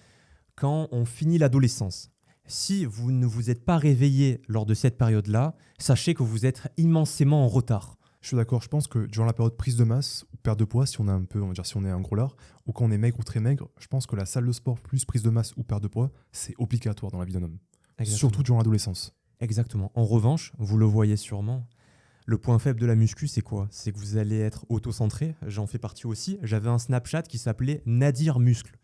quand 0.55 0.87
on 0.91 1.05
finit 1.05 1.37
l'adolescence. 1.37 2.11
Si 2.47 2.85
vous 2.85 3.11
ne 3.11 3.25
vous 3.25 3.49
êtes 3.49 3.65
pas 3.65 3.77
réveillé 3.77 4.41
lors 4.47 4.65
de 4.65 4.73
cette 4.73 4.97
période-là, 4.97 5.55
sachez 5.79 6.13
que 6.13 6.23
vous 6.23 6.45
êtes 6.45 6.61
immensément 6.77 7.43
en 7.43 7.47
retard. 7.47 7.97
Je 8.21 8.29
suis 8.29 8.37
d'accord, 8.37 8.61
je 8.61 8.69
pense 8.69 8.87
que 8.87 9.05
durant 9.05 9.25
la 9.25 9.33
période 9.33 9.55
prise 9.55 9.77
de 9.77 9.83
masse 9.83 10.25
ou 10.33 10.37
perte 10.37 10.59
de 10.59 10.65
poids, 10.65 10.85
si 10.85 10.99
on 11.01 11.07
a 11.07 11.11
un 11.11 11.25
peu, 11.25 11.41
on 11.41 11.47
va 11.47 11.53
dire 11.53 11.65
si 11.65 11.77
on 11.77 11.85
est 11.85 11.89
un 11.89 12.01
gros 12.01 12.15
lard, 12.15 12.35
ou 12.65 12.71
quand 12.71 12.85
on 12.85 12.91
est 12.91 12.97
maigre 12.97 13.19
ou 13.19 13.23
très 13.23 13.39
maigre, 13.39 13.69
je 13.79 13.87
pense 13.87 14.07
que 14.07 14.15
la 14.15 14.25
salle 14.25 14.47
de 14.47 14.51
sport 14.51 14.79
plus 14.79 15.05
prise 15.05 15.21
de 15.21 15.29
masse 15.29 15.53
ou 15.57 15.63
perte 15.63 15.83
de 15.83 15.87
poids, 15.87 16.11
c'est 16.31 16.55
obligatoire 16.57 17.11
dans 17.11 17.19
la 17.19 17.25
vie 17.25 17.33
d'un 17.33 17.43
homme. 17.43 17.59
Surtout 18.03 18.43
durant 18.43 18.57
l'adolescence. 18.57 19.13
Exactement. 19.39 19.91
En 19.95 20.05
revanche, 20.05 20.53
vous 20.57 20.77
le 20.77 20.85
voyez 20.85 21.17
sûrement, 21.17 21.67
le 22.25 22.37
point 22.37 22.57
faible 22.57 22.79
de 22.79 22.85
la 22.85 22.95
muscu, 22.95 23.27
c'est 23.27 23.41
quoi? 23.41 23.67
C'est 23.69 23.91
que 23.91 23.99
vous 23.99 24.17
allez 24.17 24.39
être 24.39 24.65
auto-centré. 24.69 25.35
J'en 25.45 25.67
fais 25.67 25.77
partie 25.77 26.07
aussi. 26.07 26.39
J'avais 26.41 26.69
un 26.69 26.79
Snapchat 26.79 27.23
qui 27.23 27.37
s'appelait 27.37 27.83
Nadir 27.85 28.39
Muscle. 28.39 28.77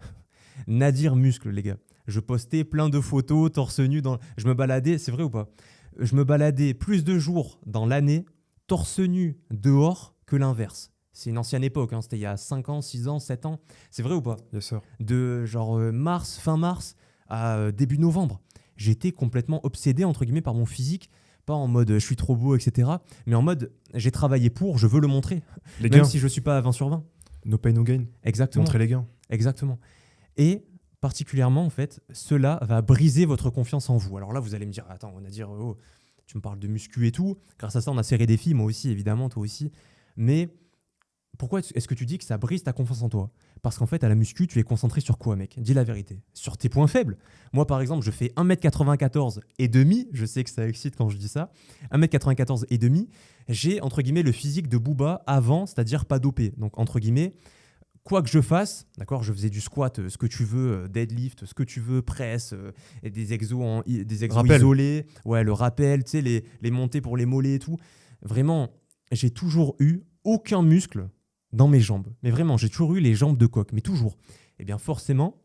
Nadir 0.66 1.14
Muscle, 1.14 1.50
les 1.50 1.62
gars. 1.62 1.76
Je 2.08 2.20
postais 2.20 2.64
plein 2.64 2.88
de 2.88 3.00
photos, 3.00 3.52
torse 3.52 3.78
nu. 3.78 4.02
Dans... 4.02 4.18
Je 4.36 4.46
me 4.46 4.54
baladais, 4.54 4.98
c'est 4.98 5.12
vrai 5.12 5.22
ou 5.22 5.30
pas? 5.30 5.48
Je 5.98 6.14
me 6.16 6.24
baladais 6.24 6.74
plus 6.74 7.04
de 7.04 7.18
jours 7.18 7.60
dans 7.66 7.86
l'année, 7.86 8.24
torse 8.66 8.98
nu 8.98 9.38
dehors, 9.50 10.16
que 10.26 10.36
l'inverse. 10.36 10.92
C'est 11.12 11.30
une 11.30 11.38
ancienne 11.38 11.64
époque, 11.64 11.92
hein. 11.92 12.02
c'était 12.02 12.16
il 12.16 12.22
y 12.22 12.26
a 12.26 12.36
5 12.36 12.68
ans, 12.68 12.80
6 12.80 13.08
ans, 13.08 13.18
7 13.18 13.46
ans. 13.46 13.58
C'est 13.90 14.02
vrai 14.02 14.14
ou 14.14 14.22
pas? 14.22 14.36
Bien 14.52 14.60
sûr. 14.60 14.82
De 15.00 15.44
genre 15.46 15.78
euh, 15.78 15.90
mars, 15.90 16.38
fin 16.38 16.56
mars 16.56 16.94
à 17.28 17.56
euh, 17.56 17.72
début 17.72 17.98
novembre. 17.98 18.40
J'étais 18.76 19.10
complètement 19.10 19.64
obsédé, 19.64 20.04
entre 20.04 20.24
guillemets, 20.24 20.42
par 20.42 20.54
mon 20.54 20.66
physique 20.66 21.10
pas 21.48 21.54
en 21.54 21.66
mode 21.66 21.94
je 21.94 21.98
suis 21.98 22.14
trop 22.14 22.36
beau, 22.36 22.54
etc. 22.56 22.90
Mais 23.26 23.34
en 23.34 23.40
mode 23.40 23.72
j'ai 23.94 24.10
travaillé 24.10 24.50
pour, 24.50 24.76
je 24.76 24.86
veux 24.86 25.00
le 25.00 25.08
montrer. 25.08 25.42
même 25.80 26.04
si 26.04 26.18
je 26.18 26.24
ne 26.24 26.28
suis 26.28 26.42
pas 26.42 26.58
à 26.58 26.60
20 26.60 26.72
sur 26.72 26.90
20. 26.90 27.02
No 27.46 27.56
pain, 27.56 27.72
no 27.72 27.84
gain. 27.84 28.04
Exactement. 28.22 28.64
Montrer 28.64 28.78
les 28.78 28.86
gains. 28.86 29.06
Exactement. 29.30 29.78
Et 30.36 30.66
particulièrement, 31.00 31.64
en 31.64 31.70
fait, 31.70 32.00
cela 32.12 32.58
va 32.60 32.82
briser 32.82 33.24
votre 33.24 33.48
confiance 33.48 33.88
en 33.88 33.96
vous. 33.96 34.14
Alors 34.18 34.34
là, 34.34 34.40
vous 34.40 34.54
allez 34.54 34.66
me 34.66 34.72
dire, 34.72 34.84
attends, 34.90 35.14
on 35.16 35.24
a 35.24 35.30
dire, 35.30 35.48
oh, 35.50 35.78
tu 36.26 36.36
me 36.36 36.42
parles 36.42 36.58
de 36.58 36.68
muscu 36.68 37.06
et 37.06 37.12
tout. 37.12 37.38
Grâce 37.58 37.76
à 37.76 37.80
ça, 37.80 37.90
on 37.90 37.96
a 37.96 38.02
serré 38.02 38.26
des 38.26 38.36
filles, 38.36 38.54
moi 38.54 38.66
aussi, 38.66 38.90
évidemment, 38.90 39.30
toi 39.30 39.42
aussi. 39.42 39.72
Mais 40.16 40.50
pourquoi 41.38 41.60
est-ce 41.60 41.88
que 41.88 41.94
tu 41.94 42.04
dis 42.04 42.18
que 42.18 42.24
ça 42.24 42.36
brise 42.36 42.62
ta 42.62 42.74
confiance 42.74 43.00
en 43.00 43.08
toi? 43.08 43.30
Parce 43.62 43.78
qu'en 43.78 43.86
fait, 43.86 44.04
à 44.04 44.08
la 44.08 44.14
muscu, 44.14 44.46
tu 44.46 44.58
es 44.58 44.62
concentré 44.62 45.00
sur 45.00 45.18
quoi, 45.18 45.36
mec? 45.36 45.56
Dis 45.58 45.74
la 45.74 45.84
vérité. 45.84 46.20
Sur 46.34 46.56
tes 46.56 46.68
points 46.68 46.86
faibles. 46.86 47.18
Moi, 47.52 47.66
par 47.66 47.80
exemple, 47.80 48.04
je 48.04 48.10
fais 48.10 48.32
1m94 48.36 49.40
et 49.58 49.68
demi. 49.68 50.08
Je 50.12 50.26
sais 50.26 50.44
que 50.44 50.50
ça 50.50 50.66
excite 50.66 50.96
quand 50.96 51.08
je 51.08 51.16
dis 51.16 51.28
ça. 51.28 51.50
1m94 51.92 52.64
et 52.70 52.78
demi. 52.78 53.08
J'ai, 53.48 53.80
entre 53.80 54.02
guillemets, 54.02 54.22
le 54.22 54.32
physique 54.32 54.68
de 54.68 54.78
Booba 54.78 55.22
avant, 55.26 55.66
c'est-à-dire 55.66 56.04
pas 56.06 56.18
dopé. 56.18 56.52
Donc, 56.56 56.78
entre 56.78 57.00
guillemets, 57.00 57.34
quoi 58.08 58.22
que 58.22 58.28
je 58.28 58.40
fasse, 58.40 58.86
d'accord, 58.96 59.22
je 59.22 59.32
faisais 59.32 59.50
du 59.50 59.60
squat, 59.60 59.98
euh, 59.98 60.08
ce 60.08 60.16
que 60.16 60.26
tu 60.26 60.44
veux, 60.44 60.84
euh, 60.84 60.88
deadlift, 60.88 61.44
ce 61.44 61.52
que 61.52 61.62
tu 61.62 61.80
veux, 61.80 62.00
presse, 62.00 62.54
euh, 62.54 62.72
et 63.02 63.10
des 63.10 63.34
exos, 63.34 63.62
en, 63.62 63.82
des 63.86 64.24
exos 64.24 64.44
isolés, 64.46 65.06
ouais, 65.26 65.44
le 65.44 65.52
rappel, 65.52 66.04
tu 66.04 66.12
sais, 66.12 66.20
les, 66.22 66.44
les 66.62 66.70
montées 66.70 67.02
pour 67.02 67.16
les 67.16 67.26
mollets 67.26 67.54
et 67.54 67.58
tout. 67.58 67.76
Vraiment, 68.22 68.70
j'ai 69.12 69.30
toujours 69.30 69.76
eu 69.78 70.00
aucun 70.24 70.62
muscle 70.62 71.08
dans 71.52 71.68
mes 71.68 71.80
jambes. 71.80 72.08
Mais 72.22 72.30
vraiment, 72.30 72.56
j'ai 72.56 72.68
toujours 72.68 72.94
eu 72.94 73.00
les 73.00 73.14
jambes 73.14 73.38
de 73.38 73.46
coq, 73.46 73.72
mais 73.72 73.80
toujours. 73.80 74.16
Et 74.58 74.62
eh 74.62 74.64
bien 74.64 74.78
forcément, 74.78 75.40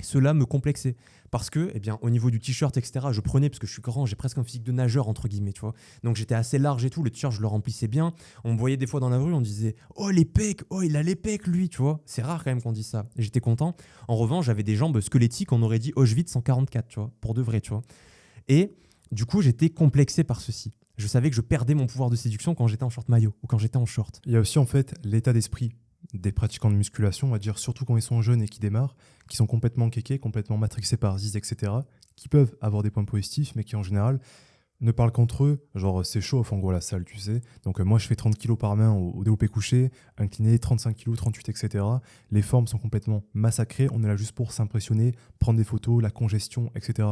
cela 0.00 0.34
me 0.34 0.44
complexait. 0.44 0.96
Parce 1.30 1.48
que, 1.48 1.70
eh 1.74 1.80
bien, 1.80 1.98
au 2.02 2.10
niveau 2.10 2.30
du 2.30 2.40
t-shirt, 2.40 2.76
etc., 2.76 3.06
je 3.10 3.20
prenais, 3.20 3.48
parce 3.48 3.58
que 3.58 3.66
je 3.66 3.72
suis 3.72 3.80
grand, 3.80 4.04
j'ai 4.04 4.16
presque 4.16 4.36
un 4.36 4.44
physique 4.44 4.64
de 4.64 4.72
nageur, 4.72 5.08
entre 5.08 5.28
guillemets, 5.28 5.54
tu 5.54 5.62
vois. 5.62 5.72
Donc 6.02 6.16
j'étais 6.16 6.34
assez 6.34 6.58
large 6.58 6.84
et 6.84 6.90
tout, 6.90 7.02
le 7.02 7.10
t-shirt, 7.10 7.32
je 7.32 7.40
le 7.40 7.46
remplissais 7.46 7.88
bien. 7.88 8.12
On 8.44 8.52
me 8.52 8.58
voyait 8.58 8.76
des 8.76 8.86
fois 8.86 9.00
dans 9.00 9.08
la 9.08 9.18
rue, 9.18 9.32
on 9.32 9.40
disait 9.40 9.74
Oh, 9.96 10.10
les 10.10 10.28
oh, 10.68 10.82
il 10.82 10.96
a 10.96 11.02
les 11.02 11.16
lui, 11.46 11.68
tu 11.70 11.78
vois. 11.78 12.00
C'est 12.04 12.22
rare 12.22 12.44
quand 12.44 12.50
même 12.50 12.60
qu'on 12.60 12.72
dise 12.72 12.86
ça. 12.86 13.08
J'étais 13.16 13.40
content. 13.40 13.74
En 14.08 14.16
revanche, 14.16 14.46
j'avais 14.46 14.62
des 14.62 14.76
jambes 14.76 15.00
squelettiques, 15.00 15.52
on 15.52 15.62
aurait 15.62 15.78
dit 15.78 15.92
Auschwitz 15.96 16.30
144, 16.30 16.88
tu 16.88 17.00
vois, 17.00 17.10
pour 17.22 17.32
de 17.32 17.40
vrai, 17.40 17.62
tu 17.62 17.70
vois. 17.70 17.82
Et 18.48 18.74
du 19.10 19.24
coup, 19.24 19.40
j'étais 19.40 19.70
complexé 19.70 20.24
par 20.24 20.40
ceci. 20.40 20.74
Je 20.96 21.06
savais 21.06 21.30
que 21.30 21.36
je 21.36 21.40
perdais 21.40 21.74
mon 21.74 21.86
pouvoir 21.86 22.10
de 22.10 22.16
séduction 22.16 22.54
quand 22.54 22.66
j'étais 22.66 22.84
en 22.84 22.90
short 22.90 23.08
maillot 23.08 23.34
ou 23.42 23.46
quand 23.46 23.58
j'étais 23.58 23.76
en 23.76 23.86
short. 23.86 24.20
Il 24.26 24.32
y 24.32 24.36
a 24.36 24.40
aussi 24.40 24.58
en 24.58 24.66
fait 24.66 24.94
l'état 25.04 25.32
d'esprit 25.32 25.74
des 26.14 26.32
pratiquants 26.32 26.70
de 26.70 26.76
musculation, 26.76 27.28
on 27.28 27.30
va 27.30 27.38
dire 27.38 27.58
surtout 27.58 27.84
quand 27.84 27.96
ils 27.96 28.02
sont 28.02 28.20
jeunes 28.22 28.42
et 28.42 28.48
qui 28.48 28.60
démarrent, 28.60 28.96
qui 29.28 29.36
sont 29.36 29.46
complètement 29.46 29.88
kékés, 29.88 30.18
complètement 30.18 30.58
matrixés 30.58 30.96
par 30.96 31.16
Ziz, 31.18 31.36
etc., 31.36 31.72
qui 32.16 32.28
peuvent 32.28 32.54
avoir 32.60 32.82
des 32.82 32.90
points 32.90 33.04
positifs, 33.04 33.54
mais 33.56 33.64
qui 33.64 33.76
en 33.76 33.82
général 33.82 34.20
ne 34.82 34.92
parlent 34.92 35.12
qu'entre 35.12 35.44
eux. 35.44 35.64
Genre, 35.74 36.04
c'est 36.04 36.20
chaud 36.20 36.44
en 36.50 36.58
gros 36.58 36.72
la 36.72 36.80
salle, 36.80 37.04
tu 37.04 37.18
sais. 37.18 37.40
Donc, 37.64 37.80
euh, 37.80 37.84
moi, 37.84 37.98
je 37.98 38.06
fais 38.06 38.16
30 38.16 38.36
kg 38.36 38.56
par 38.56 38.76
main 38.76 38.92
au, 38.92 39.12
au 39.12 39.24
développé 39.24 39.48
couché, 39.48 39.90
incliné 40.18 40.58
35 40.58 40.96
kg, 40.96 41.16
38, 41.16 41.48
etc. 41.48 41.84
Les 42.30 42.42
formes 42.42 42.66
sont 42.66 42.78
complètement 42.78 43.24
massacrées. 43.32 43.88
On 43.92 44.02
est 44.02 44.08
là 44.08 44.16
juste 44.16 44.32
pour 44.32 44.52
s'impressionner, 44.52 45.12
prendre 45.38 45.56
des 45.56 45.64
photos, 45.64 46.02
la 46.02 46.10
congestion, 46.10 46.70
etc. 46.74 47.08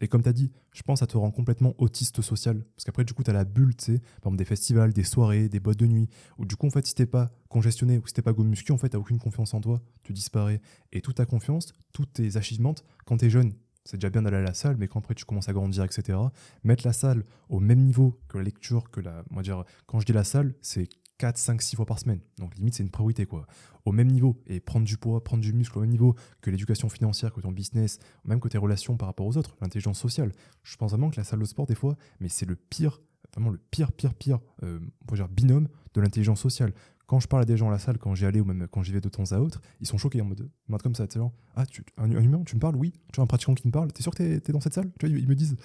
Et 0.00 0.08
comme 0.08 0.22
tu 0.22 0.28
as 0.28 0.32
dit, 0.32 0.52
je 0.72 0.82
pense 0.82 1.00
que 1.00 1.00
ça 1.00 1.06
te 1.06 1.16
rend 1.16 1.30
complètement 1.30 1.74
autiste 1.78 2.20
social. 2.20 2.64
Parce 2.76 2.84
qu'après, 2.84 3.04
du 3.04 3.14
coup, 3.14 3.22
tu 3.22 3.30
as 3.30 3.34
la 3.34 3.44
bulle, 3.44 3.74
tu 3.74 3.84
sais, 3.84 3.98
par 3.98 4.26
exemple, 4.26 4.36
des 4.36 4.44
festivals, 4.44 4.92
des 4.92 5.04
soirées, 5.04 5.48
des 5.48 5.60
boîtes 5.60 5.78
de 5.78 5.86
nuit, 5.86 6.08
où 6.38 6.44
du 6.44 6.56
coup, 6.56 6.66
en 6.66 6.70
fait, 6.70 6.86
si 6.86 6.94
t'es 6.94 7.06
pas 7.06 7.32
congestionné 7.48 7.98
ou 7.98 8.06
si 8.06 8.12
t'es 8.12 8.22
pas 8.22 8.32
go 8.32 8.42
muscu, 8.42 8.72
en 8.72 8.78
fait, 8.78 8.90
t'as 8.90 8.98
aucune 8.98 9.18
confiance 9.18 9.54
en 9.54 9.60
toi, 9.60 9.80
tu 10.02 10.12
disparais. 10.12 10.60
Et 10.92 11.00
toute 11.00 11.16
ta 11.16 11.26
confiance, 11.26 11.72
tous 11.92 12.06
tes 12.06 12.36
achievements, 12.36 12.74
quand 13.06 13.18
tu 13.18 13.26
es 13.26 13.30
jeune, 13.30 13.52
c'est 13.84 13.98
déjà 13.98 14.10
bien 14.10 14.22
d'aller 14.22 14.38
à 14.38 14.42
la 14.42 14.54
salle, 14.54 14.76
mais 14.78 14.88
quand 14.88 14.98
après 14.98 15.14
tu 15.14 15.24
commences 15.24 15.48
à 15.48 15.52
grandir, 15.52 15.84
etc., 15.84 16.18
mettre 16.62 16.86
la 16.86 16.92
salle 16.92 17.24
au 17.48 17.60
même 17.60 17.80
niveau 17.80 18.18
que 18.28 18.38
la 18.38 18.44
lecture, 18.44 18.90
que 18.90 19.00
la. 19.00 19.24
Moi, 19.30 19.42
dire, 19.42 19.64
quand 19.86 20.00
je 20.00 20.06
dis 20.06 20.12
la 20.12 20.24
salle, 20.24 20.54
c'est 20.62 20.88
4, 21.18 21.36
5, 21.38 21.62
6 21.62 21.76
fois 21.76 21.86
par 21.86 21.98
semaine. 21.98 22.20
Donc 22.38 22.56
limite, 22.56 22.74
c'est 22.74 22.82
une 22.82 22.90
priorité, 22.90 23.26
quoi. 23.26 23.46
Au 23.84 23.92
même 23.92 24.08
niveau, 24.08 24.42
et 24.46 24.60
prendre 24.60 24.86
du 24.86 24.96
poids, 24.96 25.22
prendre 25.22 25.42
du 25.42 25.52
muscle 25.52 25.78
au 25.78 25.82
même 25.82 25.90
niveau 25.90 26.14
que 26.40 26.50
l'éducation 26.50 26.88
financière, 26.88 27.32
que 27.32 27.40
ton 27.40 27.52
business, 27.52 27.98
même 28.24 28.40
que 28.40 28.48
tes 28.48 28.58
relations 28.58 28.96
par 28.96 29.08
rapport 29.08 29.26
aux 29.26 29.36
autres, 29.36 29.56
l'intelligence 29.60 29.98
sociale. 29.98 30.32
Je 30.62 30.76
pense 30.76 30.90
vraiment 30.90 31.10
que 31.10 31.16
la 31.16 31.24
salle 31.24 31.40
de 31.40 31.44
sport, 31.44 31.66
des 31.66 31.74
fois, 31.74 31.96
mais 32.20 32.28
c'est 32.28 32.46
le 32.46 32.56
pire, 32.56 33.00
vraiment 33.34 33.50
le 33.50 33.58
pire, 33.70 33.92
pire, 33.92 34.14
pire, 34.14 34.40
euh, 34.62 34.80
on 35.06 35.10
va 35.10 35.16
dire 35.16 35.28
binôme 35.28 35.68
de 35.92 36.00
l'intelligence 36.00 36.40
sociale. 36.40 36.72
Quand 37.06 37.20
je 37.20 37.28
parle 37.28 37.42
à 37.42 37.44
des 37.44 37.56
gens 37.56 37.68
à 37.68 37.72
la 37.72 37.78
salle, 37.78 37.98
quand 37.98 38.14
j'y 38.14 38.24
allais 38.24 38.40
ou 38.40 38.44
même 38.44 38.66
quand 38.70 38.82
j'y 38.82 38.92
vais 38.92 39.00
de 39.00 39.08
temps 39.08 39.30
à 39.32 39.38
autre, 39.38 39.60
ils 39.80 39.86
sont 39.86 39.98
choqués 39.98 40.20
en 40.20 40.24
mode, 40.24 40.48
comme 40.82 40.94
ça, 40.94 41.06
tu 41.06 41.18
genre, 41.18 41.32
ah, 41.54 41.66
tu, 41.66 41.84
un, 41.98 42.10
humain, 42.10 42.42
tu 42.44 42.54
me 42.56 42.60
parles, 42.60 42.76
oui, 42.76 42.92
tu 43.12 43.16
vois, 43.16 43.24
un 43.24 43.26
pratiquant 43.26 43.54
qui 43.54 43.66
me 43.66 43.72
parle, 43.72 43.92
t'es 43.92 44.02
sûr 44.02 44.12
que 44.12 44.22
t'es 44.38 44.50
es 44.50 44.52
dans 44.52 44.60
cette 44.60 44.74
salle? 44.74 44.90
Tu 44.98 45.06
vois, 45.06 45.14
ils, 45.14 45.22
ils 45.22 45.28
me 45.28 45.34
disent, 45.34 45.56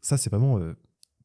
ça, 0.00 0.16
c'est 0.16 0.30
vraiment 0.30 0.58
euh, 0.58 0.74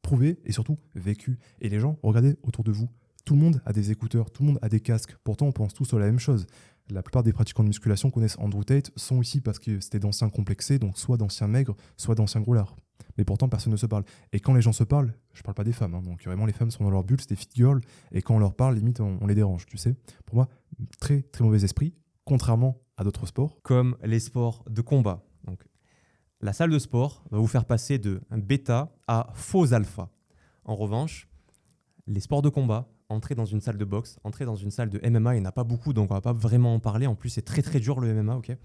prouvé 0.02 0.38
et 0.44 0.52
surtout 0.52 0.76
vécu. 0.94 1.38
Et 1.60 1.68
les 1.68 1.80
gens, 1.80 1.98
regardez 2.02 2.36
autour 2.42 2.64
de 2.64 2.72
vous, 2.72 2.88
tout 3.24 3.34
le 3.34 3.40
monde 3.40 3.60
a 3.66 3.72
des 3.72 3.90
écouteurs, 3.90 4.30
tout 4.30 4.42
le 4.42 4.48
monde 4.48 4.58
a 4.62 4.68
des 4.68 4.80
casques. 4.80 5.16
Pourtant, 5.24 5.46
on 5.46 5.52
pense 5.52 5.74
tous 5.74 5.92
à 5.92 5.98
la 5.98 6.06
même 6.06 6.18
chose. 6.18 6.46
La 6.90 7.02
plupart 7.02 7.22
des 7.22 7.32
pratiquants 7.32 7.62
de 7.62 7.68
musculation 7.68 8.10
connaissent 8.10 8.38
Andrew 8.38 8.64
Tate, 8.64 8.90
sont 8.96 9.20
ici 9.20 9.40
parce 9.40 9.58
que 9.58 9.80
c'était 9.80 9.98
d'anciens 9.98 10.30
complexés, 10.30 10.78
donc 10.78 10.96
soit 10.96 11.18
d'anciens 11.18 11.48
maigres, 11.48 11.76
soit 11.96 12.14
d'anciens 12.14 12.40
groulards. 12.40 12.76
Mais 13.16 13.24
pourtant, 13.24 13.48
personne 13.48 13.72
ne 13.72 13.76
se 13.76 13.86
parle. 13.86 14.04
Et 14.32 14.40
quand 14.40 14.54
les 14.54 14.62
gens 14.62 14.72
se 14.72 14.84
parlent, 14.84 15.14
je 15.32 15.42
parle 15.42 15.54
pas 15.54 15.64
des 15.64 15.72
femmes, 15.72 15.94
hein, 15.94 16.02
donc 16.02 16.24
vraiment 16.24 16.46
les 16.46 16.52
femmes 16.52 16.70
sont 16.70 16.84
dans 16.84 16.90
leur 16.90 17.04
bulle, 17.04 17.20
c'est 17.20 17.30
des 17.30 17.36
fit 17.36 17.48
girls, 17.54 17.80
et 18.12 18.22
quand 18.22 18.36
on 18.36 18.38
leur 18.38 18.54
parle, 18.54 18.74
limite, 18.76 19.00
on, 19.00 19.18
on 19.20 19.26
les 19.26 19.34
dérange, 19.34 19.66
tu 19.66 19.76
sais. 19.76 19.94
Pour 20.26 20.36
moi, 20.36 20.48
très 21.00 21.22
très 21.22 21.44
mauvais 21.44 21.64
esprit, 21.64 21.94
contrairement 22.24 22.80
à 22.96 23.04
d'autres 23.04 23.26
sports. 23.26 23.58
Comme 23.62 23.96
les 24.04 24.20
sports 24.20 24.64
de 24.68 24.82
combat. 24.82 25.24
Donc, 25.44 25.64
la 26.40 26.52
salle 26.52 26.70
de 26.70 26.78
sport 26.78 27.24
va 27.30 27.38
vous 27.38 27.46
faire 27.46 27.64
passer 27.64 27.98
de 27.98 28.20
bêta 28.30 28.92
à 29.06 29.30
faux 29.34 29.72
alpha. 29.72 30.10
En 30.64 30.74
revanche, 30.76 31.28
les 32.06 32.20
sports 32.20 32.42
de 32.42 32.48
combat, 32.48 32.88
entrer 33.08 33.34
dans 33.34 33.44
une 33.44 33.60
salle 33.60 33.78
de 33.78 33.84
boxe, 33.84 34.18
entrer 34.24 34.44
dans 34.44 34.56
une 34.56 34.70
salle 34.70 34.90
de 34.90 35.00
MMA, 35.08 35.34
il 35.36 35.40
n'y 35.40 35.46
en 35.46 35.48
a 35.48 35.52
pas 35.52 35.64
beaucoup, 35.64 35.92
donc 35.92 36.10
on 36.10 36.14
va 36.14 36.20
pas 36.20 36.32
vraiment 36.32 36.74
en 36.74 36.80
parler. 36.80 37.06
En 37.06 37.14
plus, 37.14 37.30
c'est 37.30 37.42
très 37.42 37.62
très 37.62 37.80
dur 37.80 38.00
le 38.00 38.12
MMA, 38.12 38.36
ok 38.36 38.56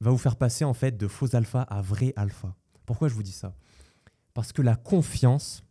Va 0.00 0.10
vous 0.10 0.18
faire 0.18 0.36
passer 0.36 0.64
en 0.64 0.74
fait 0.74 0.96
de 0.96 1.08
faux 1.08 1.34
alpha 1.34 1.62
à 1.62 1.80
vrai 1.80 2.12
alpha. 2.16 2.54
Pourquoi 2.86 3.08
je 3.08 3.14
vous 3.14 3.22
dis 3.22 3.32
ça? 3.32 3.54
Parce 4.34 4.52
que 4.52 4.62
la 4.62 4.76
confiance 4.76 5.64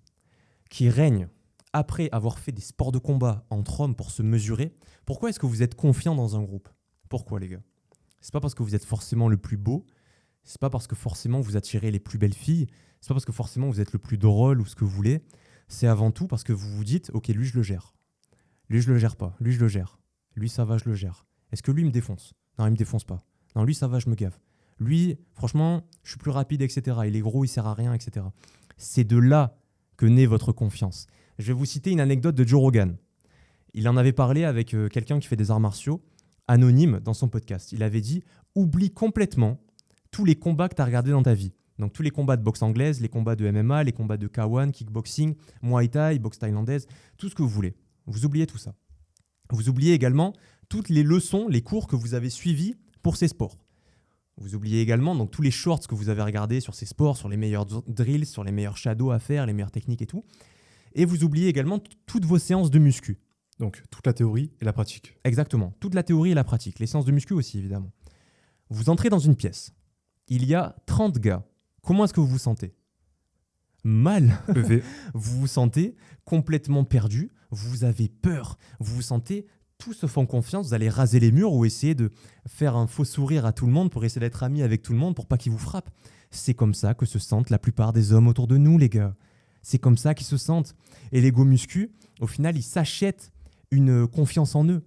qui 0.69 0.90
règne 0.90 1.27
après 1.73 2.10
avoir 2.11 2.40
fait 2.40 2.52
des 2.52 2.61
sports 2.61 2.91
de 2.91 2.99
combat 2.99 3.45
entre 3.49 3.81
hommes 3.81 3.95
pour 3.95 4.11
se 4.11 4.22
mesurer, 4.22 4.76
pourquoi 5.06 5.30
est-ce 5.30 5.40
que 5.40 5.45
vous 5.45 5.64
êtes 5.64 5.76
confiant 5.76 6.15
dans 6.15 6.35
un 6.35 6.44
groupe? 6.44 6.69
Pourquoi 7.10 7.40
les 7.40 7.49
gars? 7.49 7.61
C'est 8.22 8.31
pas 8.31 8.40
parce 8.40 8.56
que 8.56 8.64
vous 8.64 8.76
êtes 8.76 8.85
forcément 8.85 9.27
le 9.27 9.38
plus 9.38 9.57
beau, 9.57 9.85
c'est 10.44 10.60
pas 10.60 10.69
parce 10.69 10.88
que 10.88 10.95
forcément 10.95 11.41
vous 11.41 11.57
attirez 11.57 11.91
les 11.91 11.99
plus 11.99 12.18
belles 12.18 12.34
filles, 12.34 12.68
c'est 13.02 13.10
pas 13.10 13.15
parce 13.15 13.26
que 13.26 13.34
forcément 13.34 13.68
vous 13.68 13.81
êtes 13.81 13.91
le 13.91 13.99
plus 13.99 14.18
drôle 14.18 14.61
ou 14.61 14.65
ce 14.65 14.76
que 14.76 14.85
vous 14.85 14.91
voulez, 14.91 15.23
c'est 15.68 15.88
avant 15.88 16.11
tout 16.11 16.27
parce 16.27 16.44
que 16.44 16.53
vous 16.53 16.69
vous 16.69 16.84
dites 16.84 17.11
OK, 17.14 17.27
lui 17.30 17.45
je 17.45 17.56
le 17.56 17.64
gère. 17.64 17.94
Lui 18.69 18.81
je 18.81 18.91
le 18.91 18.98
gère 18.98 19.15
pas, 19.15 19.35
lui 19.40 19.52
je 19.52 19.60
le 19.60 19.68
gère. 19.68 19.99
Lui 20.35 20.49
ça 20.49 20.64
va, 20.64 20.77
je 20.77 20.85
le 20.85 20.95
gère. 20.95 21.26
Est-ce 21.52 21.64
que 21.64 21.72
lui 21.72 21.84
me 21.84 21.91
défonce? 21.91 22.34
Non, 22.57 22.68
il 22.68 22.72
me 22.72 22.77
défonce 22.77 23.03
pas. 23.03 23.26
Non, 23.56 23.64
lui 23.64 23.76
ça 23.76 23.88
va, 23.88 23.99
je 23.99 24.10
me 24.10 24.15
gave. 24.15 24.38
Lui, 24.84 25.18
franchement, 25.34 25.84
je 26.03 26.11
suis 26.11 26.19
plus 26.19 26.31
rapide, 26.31 26.61
etc. 26.61 26.97
Il 27.05 27.15
est 27.15 27.22
gros, 27.22 27.45
il 27.45 27.47
sert 27.47 27.65
à 27.65 27.73
rien, 27.73 27.93
etc. 27.93 28.26
C'est 28.77 29.03
de 29.03 29.18
là 29.18 29.57
que 29.97 30.05
naît 30.05 30.26
votre 30.26 30.51
confiance. 30.51 31.07
Je 31.39 31.47
vais 31.47 31.53
vous 31.53 31.65
citer 31.65 31.91
une 31.91 31.99
anecdote 31.99 32.35
de 32.35 32.47
Joe 32.47 32.60
Rogan. 32.60 32.97
Il 33.73 33.88
en 33.89 33.97
avait 33.97 34.14
parlé 34.14 34.43
avec 34.43 34.73
euh, 34.73 34.88
quelqu'un 34.88 35.19
qui 35.19 35.27
fait 35.27 35.35
des 35.35 35.49
arts 35.49 35.60
martiaux, 35.60 36.03
anonyme, 36.47 36.99
dans 36.99 37.14
son 37.14 37.27
podcast. 37.27 37.72
Il 37.72 37.81
avait 37.81 38.01
dit 38.01 38.23
Oublie 38.55 38.91
complètement 38.91 39.60
tous 40.11 40.26
les 40.26 40.35
combats 40.35 40.69
que 40.69 40.76
tu 40.76 40.81
as 40.81 40.85
regardés 40.85 41.11
dans 41.11 41.23
ta 41.23 41.34
vie. 41.34 41.53
Donc 41.80 41.93
tous 41.93 42.03
les 42.03 42.11
combats 42.11 42.38
de 42.38 42.43
boxe 42.43 42.61
anglaise, 42.61 43.01
les 43.01 43.10
combats 43.10 43.35
de 43.35 43.49
MMA, 43.49 43.84
les 43.84 43.93
combats 43.93 44.18
de 44.18 44.27
K1, 44.27 44.72
kickboxing, 44.72 45.35
Muay 45.64 45.88
Thai, 45.88 46.19
boxe 46.19 46.38
thaïlandaise, 46.38 46.88
tout 47.18 47.30
ce 47.30 47.35
que 47.35 47.41
vous 47.41 47.49
voulez. 47.49 47.76
Vous 48.05 48.26
oubliez 48.26 48.45
tout 48.45 48.60
ça. 48.60 48.76
Vous 49.49 49.69
oubliez 49.69 49.93
également 49.93 50.34
toutes 50.69 50.89
les 50.89 51.03
leçons, 51.03 51.47
les 51.47 51.61
cours 51.61 51.88
que 51.88 51.95
vous 51.95 52.14
avez 52.14 52.30
suivis 52.30 52.76
pour 53.01 53.18
ces 53.18 53.27
sports. 53.27 53.57
Vous 54.38 54.55
oubliez 54.55 54.81
également 54.81 55.15
donc 55.15 55.31
tous 55.31 55.41
les 55.41 55.51
shorts 55.51 55.88
que 55.88 55.95
vous 55.95 56.10
avez 56.10 56.22
regardés 56.22 56.60
sur 56.60 56.73
ces 56.73 56.85
sports, 56.85 57.18
sur 57.18 57.30
les 57.30 57.38
meilleurs 57.38 57.65
drills, 57.65 58.26
sur 58.26 58.43
les 58.43 58.51
meilleurs 58.51 58.77
shadows 58.77 59.11
à 59.11 59.19
faire, 59.19 59.45
les 59.45 59.53
meilleures 59.53 59.72
techniques 59.72 60.01
et 60.01 60.07
tout. 60.07 60.23
Et 60.95 61.05
vous 61.05 61.23
oubliez 61.23 61.47
également 61.47 61.80
toutes 62.05 62.26
vos 62.26 62.39
séances 62.39 62.72
de 62.72 62.80
muscu. 62.80 63.19
Donc 63.60 63.84
toute 63.91 64.05
la 64.05 64.14
théorie 64.14 64.51
et 64.60 64.65
la 64.65 64.73
pratique. 64.73 65.18
Exactement, 65.23 65.73
toute 65.80 65.93
la 65.93 66.03
théorie 66.03 66.31
et 66.31 66.35
la 66.35 66.43
pratique. 66.43 66.80
Les 66.80 66.88
séances 66.88 67.05
de 67.05 67.11
muscu 67.11 67.34
aussi, 67.34 67.60
évidemment. 67.60 67.91
Vous 68.69 68.89
entrez 68.89 69.10
dans 69.10 69.19
une 69.19 69.35
pièce. 69.35 69.73
Il 70.27 70.45
y 70.45 70.55
a 70.55 70.76
30 70.88 71.19
gars. 71.19 71.45
Comment 71.84 72.05
est-ce 72.05 72.14
que 72.14 72.22
vous 72.22 72.27
vous 72.27 72.38
sentez? 72.38 72.73
Mal. 73.84 74.39
Vous 75.14 75.41
vous 75.41 75.47
sentez 75.47 75.97
complètement 76.23 76.85
perdu. 76.85 77.31
Vous 77.51 77.84
avez 77.84 78.07
peur. 78.07 78.57
Vous 78.80 78.95
vous 78.95 79.01
sentez 79.01 79.45
sauf 79.91 80.18
en 80.18 80.26
confiance. 80.26 80.68
Vous 80.68 80.73
allez 80.73 80.88
raser 80.88 81.19
les 81.19 81.31
murs 81.34 81.51
ou 81.51 81.65
essayer 81.65 81.95
de 81.95 82.11
faire 82.47 82.77
un 82.77 82.88
faux 82.88 83.03
sourire 83.03 83.45
à 83.45 83.51
tout 83.51 83.65
le 83.65 83.73
monde 83.73 83.91
pour 83.91 84.05
essayer 84.05 84.22
d'être 84.22 84.43
ami 84.43 84.61
avec 84.61 84.81
tout 84.81 84.93
le 84.93 84.99
monde 84.99 85.15
pour 85.15 85.26
pas 85.26 85.38
qu'ils 85.38 85.51
vous 85.51 85.57
frappent. 85.57 85.89
C'est 86.31 86.53
comme 86.53 86.73
ça 86.73 86.93
que 86.93 87.05
se 87.05 87.19
sentent 87.19 87.49
la 87.49 87.60
plupart 87.60 87.91
des 87.91 88.14
hommes 88.14 88.27
autour 88.27 88.47
de 88.47 88.55
nous, 88.55 88.77
les 88.77 88.89
gars. 88.89 89.15
C'est 89.61 89.80
comme 89.80 89.97
ça 89.97 90.14
qu'ils 90.14 90.27
se 90.27 90.38
sentent. 90.38 90.76
Et 91.11 91.19
les 91.19 91.31
muscu, 91.31 91.91
au 92.22 92.27
final, 92.27 92.55
ils 92.55 92.64
s'achètent 92.64 93.34
une 93.72 94.07
confiance 94.07 94.55
en 94.55 94.65
eux. 94.65 94.84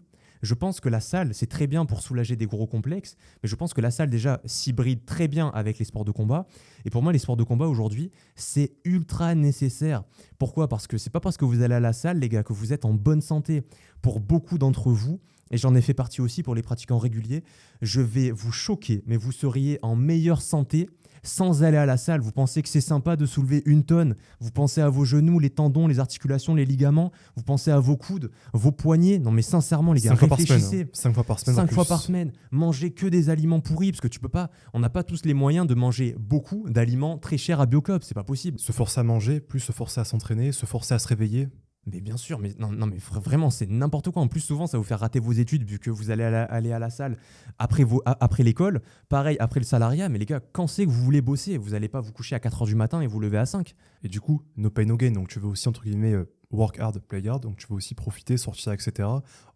Je 0.47 0.55
pense 0.55 0.79
que 0.79 0.89
la 0.89 1.01
salle, 1.01 1.35
c'est 1.35 1.49
très 1.49 1.67
bien 1.67 1.85
pour 1.87 2.01
soulager 2.01 2.37
des 2.37 2.47
gros 2.47 2.69
complexes, 2.69 3.17
mais 3.43 3.49
je 3.49 3.57
pense 3.57 3.75
que 3.75 3.81
la 3.81 3.91
salle 3.91 4.11
déjà 4.11 4.41
s'hybride 4.45 5.05
très 5.05 5.27
bien 5.27 5.49
avec 5.49 5.81
les 5.81 5.85
sports 5.85 6.05
de 6.05 6.13
combat. 6.13 6.47
Et 6.85 6.91
pour 6.91 7.03
moi, 7.03 7.13
les 7.13 7.19
sports 7.19 7.37
de 7.37 7.43
combat 7.43 7.67
aujourd'hui, 7.67 8.13
c'est 8.37 8.73
ultra 8.85 9.35
nécessaire. 9.35 10.05
Pourquoi? 10.39 10.69
Parce 10.69 10.87
que 10.87 10.99
c'est 10.99 11.11
pas 11.11 11.19
parce 11.19 11.37
que 11.37 11.45
vous 11.45 11.63
allez 11.63 11.75
à 11.75 11.81
la 11.81 11.93
salle, 11.93 12.21
les 12.21 12.29
gars, 12.29 12.45
que 12.45 12.53
vous 12.53 12.73
êtes 12.73 12.85
en 12.85 12.95
bonne 12.95 13.23
santé. 13.23 13.65
Pour 14.03 14.21
beaucoup 14.21 14.57
d'entre 14.57 14.93
vous, 14.93 15.19
et 15.51 15.59
j'en 15.59 15.75
ai 15.75 15.81
fait 15.81 15.95
partie 15.95 16.21
aussi 16.21 16.45
pour 16.45 16.55
les 16.55 16.63
pratiquants 16.63 16.99
réguliers, 16.99 17.43
je 17.83 18.01
vais 18.01 18.31
vous 18.31 18.53
choquer, 18.53 19.03
mais 19.07 19.17
vous 19.17 19.33
seriez 19.33 19.81
en 19.83 19.97
meilleure 19.97 20.43
santé 20.43 20.89
sans 21.27 21.63
aller 21.63 21.77
à 21.77 21.87
la 21.87 21.97
salle. 21.97 22.21
Vous 22.21 22.33
pensez 22.33 22.63
que 22.63 22.69
c'est 22.69 22.81
sympa 22.81 23.17
de 23.17 23.27
soulever 23.27 23.63
une 23.67 23.85
tonne. 23.85 24.15
Vous 24.41 24.51
pensez 24.51 24.81
à 24.81 24.89
vos 24.89 25.05
genoux, 25.05 25.39
les 25.39 25.51
tendons, 25.51 25.87
les 25.87 25.99
articulations, 26.01 26.55
les 26.55 26.65
ligaments. 26.65 27.13
Vous 27.37 27.43
pensez 27.43 27.71
à 27.71 27.79
vos 27.79 27.97
coudes, 27.97 28.31
vos 28.53 28.73
poignets. 28.73 29.19
Non, 29.19 29.31
mais 29.31 29.43
sincèrement, 29.43 29.93
les 29.93 30.01
gars, 30.01 30.11
Cinq 30.11 30.19
fois 30.21 30.29
par 30.29 30.39
réfléchissez. 30.39 30.69
semaine. 30.71 30.87
hein. 30.87 30.91
Cinq 30.93 31.13
fois 31.15 31.25
par 31.25 31.39
semaine. 31.41 31.57
Cinq 31.57 31.73
fois 31.73 31.85
par 31.85 32.01
semaine. 32.01 32.33
Mangez 32.51 32.91
que 32.93 33.07
des 33.07 33.29
aliments 33.31 33.61
pourris 33.61 33.93
parce 33.93 34.01
que 34.01 34.09
tu 34.09 34.21
peux 34.21 34.29
pas. 34.29 34.51
On 34.73 34.81
n'a 34.81 34.91
pas 34.91 35.03
tous 35.03 35.25
les 35.25 35.35
moyens 35.35 35.67
de 35.67 35.75
manger 35.75 36.17
beaucoup 36.19 36.69
d'aliments 36.69 37.19
très 37.19 37.37
chers 37.39 37.61
à 37.61 37.67
Biocop. 37.67 38.03
C'est 38.05 38.15
pas 38.15 38.25
possible. 38.25 38.59
Se 38.59 38.73
forcer 38.73 39.01
à 39.01 39.03
manger, 39.03 39.41
plus 39.41 39.61
se 39.61 39.73
forcer 39.73 40.01
à 40.01 40.05
s'entraîner, 40.05 40.53
se 40.53 40.67
forcer 40.67 40.95
à 40.95 40.99
se 40.99 41.09
réveiller. 41.09 41.49
Mais 41.89 42.01
bien 42.01 42.17
sûr, 42.17 42.41
mais 42.41 42.53
non, 42.59 42.73
non 42.73 42.87
mais 42.87 42.97
vra- 42.97 43.21
vraiment, 43.21 43.49
c'est 43.49 43.71
n'importe 43.71 44.11
quoi. 44.11 44.21
En 44.21 44.27
plus, 44.27 44.41
souvent, 44.41 44.67
ça 44.67 44.77
va 44.77 44.81
vous 44.83 44.89
faire 44.89 44.99
rater 44.99 45.21
vos 45.21 45.31
études 45.33 45.63
vu 45.63 45.79
que 45.79 45.89
vous 45.89 46.11
allez 46.11 46.25
à 46.25 46.31
la- 46.31 46.43
aller 46.45 46.73
à 46.73 46.81
la 46.81 46.91
salle 46.91 47.17
après, 47.59 47.85
vos, 47.85 48.03
a- 48.07 48.17
après 48.25 48.43
l'école. 48.43 48.83
Pareil, 49.09 49.37
après 49.39 49.61
le 49.61 49.65
salariat. 49.67 50.09
Mais 50.09 50.19
les 50.19 50.27
gars, 50.27 50.41
quand 50.41 50.67
c'est 50.67 50.85
que 50.85 50.91
vous 50.91 51.05
voulez 51.05 51.21
bosser 51.21 51.59
Vous 51.59 51.71
n'allez 51.71 51.89
pas 51.89 52.01
vous 52.01 52.13
coucher 52.13 52.35
à 52.35 52.41
4h 52.41 52.67
du 52.67 52.75
matin 52.75 53.01
et 53.03 53.07
vous 53.07 53.21
lever 53.21 53.39
à 53.39 53.47
5. 53.47 53.75
Et 54.03 54.09
du 54.09 54.21
coup, 54.21 54.43
no 54.57 54.69
pain, 54.69 54.85
no 54.85 54.97
gain. 54.97 55.13
Donc 55.13 55.29
tu 55.29 55.39
veux 55.39 55.47
aussi, 55.47 55.69
entre 55.69 55.85
guillemets, 55.85 56.13
euh, 56.15 56.29
work 56.51 56.81
hard, 56.81 56.99
play 56.99 57.27
hard. 57.29 57.45
Donc 57.45 57.57
tu 57.57 57.69
veux 57.69 57.75
aussi 57.77 57.95
profiter, 57.95 58.37
sortir, 58.37 58.73
etc. 58.73 59.09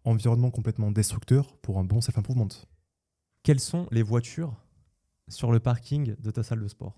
Environnement 0.05 0.51
complètement 0.51 0.89
destructeur 0.91 1.57
pour 1.57 1.79
un 1.79 1.83
bon 1.83 1.99
self-improvement. 1.99 2.47
Quelles 3.43 3.59
sont 3.59 3.87
les 3.91 4.03
voitures 4.03 4.55
sur 5.27 5.51
le 5.51 5.59
parking 5.59 6.15
de 6.17 6.31
ta 6.31 6.43
salle 6.43 6.61
de 6.61 6.67
sport? 6.69 6.97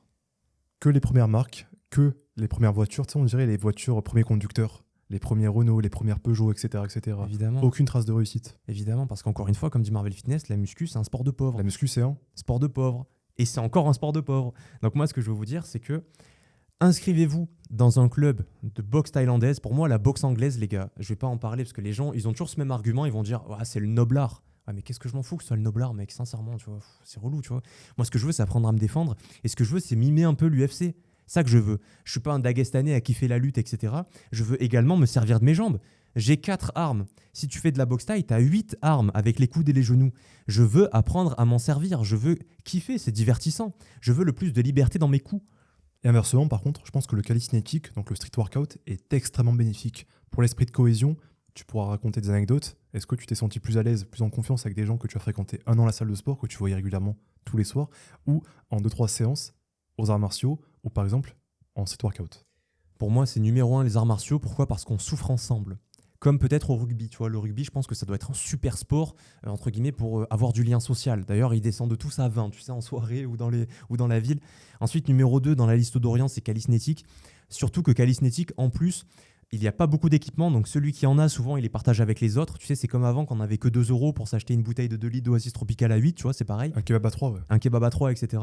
Que 0.79 0.89
les 0.89 0.99
premières 0.99 1.27
marques, 1.27 1.67
que 1.89 2.17
les 2.35 2.47
premières 2.47 2.73
voitures. 2.73 3.07
Tu 3.07 3.13
sais, 3.13 3.19
on 3.19 3.23
dirait 3.25 3.47
les 3.47 3.57
voitures 3.57 4.03
premiers 4.03 4.23
conducteurs. 4.23 4.83
Les 5.13 5.19
premiers 5.19 5.47
Renault, 5.47 5.79
les 5.79 5.89
premières 5.89 6.19
Peugeot, 6.19 6.51
etc. 6.51 6.83
etc. 6.83 7.17
Évidemment. 7.27 7.61
Aucune 7.61 7.85
trace 7.85 8.03
de 8.05 8.11
réussite. 8.11 8.59
Évidemment, 8.67 9.05
parce 9.05 9.21
qu'encore 9.21 9.47
une 9.47 9.53
fois, 9.53 9.69
comme 9.69 9.83
dit 9.83 9.91
Marvel 9.91 10.11
Fitness, 10.11 10.49
la 10.49 10.57
muscu, 10.57 10.87
c'est 10.87 10.97
un 10.97 11.03
sport 11.03 11.23
de 11.23 11.29
pauvre. 11.29 11.57
La 11.59 11.63
muscu, 11.63 11.87
c'est 11.87 12.01
un. 12.01 12.17
Sport 12.33 12.59
de 12.59 12.65
pauvre. 12.65 13.05
Et 13.37 13.45
c'est 13.45 13.59
encore 13.59 13.87
un 13.87 13.93
sport 13.93 14.11
de 14.11 14.21
pauvre. 14.21 14.53
Donc 14.81 14.95
moi, 14.95 15.05
ce 15.05 15.13
que 15.13 15.21
je 15.21 15.27
veux 15.27 15.35
vous 15.35 15.45
dire, 15.45 15.65
c'est 15.67 15.79
que 15.79 16.03
Inscrivez-vous 16.79 17.47
dans 17.69 17.99
un 17.99 18.09
club 18.09 18.43
de 18.63 18.81
boxe 18.81 19.11
thaïlandaise. 19.11 19.59
Pour 19.59 19.73
moi, 19.73 19.87
la 19.87 19.99
boxe 19.99 20.23
anglaise, 20.23 20.59
les 20.59 20.67
gars, 20.67 20.89
je 20.99 21.07
vais 21.07 21.15
pas 21.15 21.27
en 21.27 21.37
parler 21.37 21.63
parce 21.63 21.71
que 21.73 21.79
les 21.79 21.93
gens, 21.93 22.11
ils 22.11 22.27
ont 22.27 22.31
toujours 22.31 22.49
ce 22.49 22.59
même 22.59 22.71
argument. 22.71 23.05
Ils 23.05 23.11
vont 23.11 23.23
dire, 23.23 23.41
ah, 23.57 23.63
c'est 23.63 23.79
le 23.79 23.87
noblard. 23.87 24.43
Ah, 24.65 24.73
mais 24.73 24.81
qu'est-ce 24.81 24.99
que 24.99 25.07
je 25.07 25.15
m'en 25.15 25.23
fous 25.23 25.37
que 25.37 25.43
ce 25.43 25.49
soit 25.49 25.57
le 25.57 25.61
noblard, 25.61 25.93
mec, 25.93 26.11
sincèrement, 26.11 26.57
tu 26.57 26.65
vois, 26.65 26.79
c'est 27.03 27.19
relou, 27.19 27.41
tu 27.41 27.49
vois. 27.49 27.61
Moi, 27.97 28.05
ce 28.05 28.11
que 28.11 28.17
je 28.17 28.25
veux, 28.25 28.31
c'est 28.31 28.41
apprendre 28.41 28.67
à 28.67 28.71
me 28.71 28.79
défendre. 28.79 29.15
Et 29.43 29.47
ce 29.47 29.55
que 29.55 29.63
je 29.63 29.73
veux, 29.73 29.79
c'est 29.79 29.95
mimer 29.95 30.23
un 30.23 30.33
peu 30.33 30.47
l'UFC. 30.47 30.95
Ça 31.27 31.43
que 31.43 31.49
je 31.49 31.57
veux. 31.57 31.79
Je 32.03 32.11
suis 32.11 32.19
pas 32.19 32.33
un 32.33 32.39
Dagestanais 32.39 32.93
à 32.93 33.01
kiffer 33.01 33.27
la 33.27 33.37
lutte, 33.37 33.57
etc. 33.57 33.93
Je 34.31 34.43
veux 34.43 34.61
également 34.61 34.97
me 34.97 35.05
servir 35.05 35.39
de 35.39 35.45
mes 35.45 35.53
jambes. 35.53 35.79
J'ai 36.15 36.37
quatre 36.37 36.71
armes. 36.75 37.05
Si 37.33 37.47
tu 37.47 37.59
fais 37.59 37.71
de 37.71 37.77
la 37.77 37.85
boxe 37.85 38.05
taille, 38.05 38.23
tu 38.23 38.33
as 38.33 38.39
huit 38.39 38.77
armes 38.81 39.11
avec 39.15 39.39
les 39.39 39.47
coudes 39.47 39.67
et 39.69 39.73
les 39.73 39.81
genoux. 39.81 40.11
Je 40.47 40.61
veux 40.61 40.95
apprendre 40.95 41.33
à 41.37 41.45
m'en 41.45 41.57
servir. 41.57 42.03
Je 42.03 42.15
veux 42.15 42.37
kiffer, 42.63 42.97
c'est 42.97 43.11
divertissant. 43.11 43.73
Je 43.99 44.13
veux 44.13 44.23
le 44.23 44.33
plus 44.33 44.53
de 44.53 44.61
liberté 44.61 44.99
dans 44.99 45.07
mes 45.07 45.19
coups. 45.19 45.43
Et 46.03 46.09
inversement, 46.09 46.47
par 46.47 46.61
contre, 46.61 46.81
je 46.85 46.91
pense 46.91 47.07
que 47.07 47.15
le 47.15 47.21
calisthenics, 47.21 47.93
donc 47.95 48.09
le 48.09 48.15
street 48.15 48.31
workout, 48.37 48.77
est 48.85 49.13
extrêmement 49.13 49.53
bénéfique. 49.53 50.05
Pour 50.29 50.41
l'esprit 50.41 50.65
de 50.65 50.71
cohésion, 50.71 51.15
tu 51.53 51.65
pourras 51.65 51.87
raconter 51.87 52.19
des 52.19 52.29
anecdotes. 52.29 52.77
Est-ce 52.93 53.07
que 53.07 53.15
tu 53.15 53.25
t'es 53.25 53.35
senti 53.35 53.59
plus 53.59 53.77
à 53.77 53.83
l'aise, 53.83 54.05
plus 54.05 54.21
en 54.21 54.29
confiance 54.29 54.65
avec 54.65 54.75
des 54.75 54.85
gens 54.85 54.97
que 54.97 55.07
tu 55.07 55.17
as 55.17 55.19
fréquenté 55.19 55.59
un 55.65 55.79
an 55.79 55.85
la 55.85 55.91
salle 55.91 56.09
de 56.09 56.15
sport, 56.15 56.37
que 56.37 56.47
tu 56.47 56.57
voyais 56.57 56.75
régulièrement 56.75 57.15
tous 57.45 57.57
les 57.57 57.63
soirs, 57.63 57.89
ou 58.27 58.43
en 58.69 58.81
deux, 58.81 58.89
trois 58.89 59.07
séances 59.07 59.53
aux 59.97 60.11
arts 60.11 60.19
martiaux, 60.19 60.59
ou 60.83 60.89
par 60.89 61.03
exemple 61.03 61.35
en 61.75 61.85
street 61.85 62.03
workout 62.03 62.45
Pour 62.97 63.11
moi, 63.11 63.25
c'est 63.25 63.39
numéro 63.39 63.77
un 63.77 63.83
les 63.83 63.97
arts 63.97 64.05
martiaux. 64.05 64.39
Pourquoi? 64.39 64.67
Parce 64.67 64.83
qu'on 64.83 64.99
souffre 64.99 65.31
ensemble 65.31 65.77
comme 66.23 66.39
peut-être 66.39 66.69
au 66.69 66.77
rugby. 66.77 67.09
Tu 67.09 67.17
vois, 67.17 67.27
le 67.27 67.37
rugby, 67.37 67.65
je 67.65 67.69
pense 67.69 67.85
que 67.85 67.95
ça 67.95 68.05
doit 68.05 68.15
être 68.15 68.31
un 68.31 68.33
super 68.33 68.77
sport, 68.77 69.13
euh, 69.45 69.49
entre 69.49 69.69
guillemets, 69.69 69.91
pour 69.91 70.21
euh, 70.21 70.27
avoir 70.29 70.53
du 70.53 70.63
lien 70.63 70.79
social. 70.79 71.25
D'ailleurs, 71.25 71.53
ils 71.53 71.59
descendent 71.59 71.97
tous 71.97 72.17
à 72.19 72.29
20, 72.29 72.49
tu 72.51 72.61
sais, 72.61 72.71
en 72.71 72.79
soirée 72.79 73.25
ou 73.25 73.35
dans, 73.35 73.49
les, 73.49 73.67
ou 73.89 73.97
dans 73.97 74.07
la 74.07 74.21
ville. 74.21 74.39
Ensuite, 74.79 75.09
numéro 75.09 75.41
2 75.41 75.53
dans 75.53 75.65
la 75.65 75.75
liste 75.75 75.97
d'Orient, 75.97 76.29
c'est 76.29 76.39
Calisnétique. 76.39 77.03
Surtout 77.49 77.83
que 77.83 77.91
Calisnétique, 77.91 78.53
en 78.55 78.69
plus, 78.69 79.05
il 79.53 79.59
n'y 79.59 79.67
a 79.67 79.71
pas 79.71 79.85
beaucoup 79.85 80.09
d'équipements, 80.09 80.49
donc 80.49 80.67
celui 80.67 80.91
qui 80.91 81.05
en 81.05 81.19
a, 81.19 81.29
souvent, 81.29 81.57
il 81.57 81.61
les 81.61 81.69
partage 81.69 82.01
avec 82.01 82.19
les 82.21 82.39
autres. 82.39 82.57
Tu 82.57 82.65
sais, 82.65 82.73
c'est 82.73 82.87
comme 82.87 83.03
avant, 83.03 83.23
qu'on 83.23 83.35
n'avait 83.35 83.59
que 83.59 83.67
2 83.67 83.91
euros 83.91 84.11
pour 84.11 84.27
s'acheter 84.27 84.55
une 84.55 84.63
bouteille 84.63 84.89
de 84.89 84.97
2 84.97 85.07
litres 85.07 85.25
d'Oasis 85.25 85.53
Tropical 85.53 85.91
à 85.91 85.97
8, 85.97 86.15
tu 86.15 86.23
vois, 86.23 86.33
c'est 86.33 86.43
pareil. 86.43 86.73
Un 86.75 86.81
kebab 86.81 87.05
à 87.05 87.11
3, 87.11 87.29
ouais. 87.29 87.39
Un 87.51 87.59
kebab 87.59 87.83
à 87.83 87.91
3, 87.91 88.11
etc. 88.11 88.41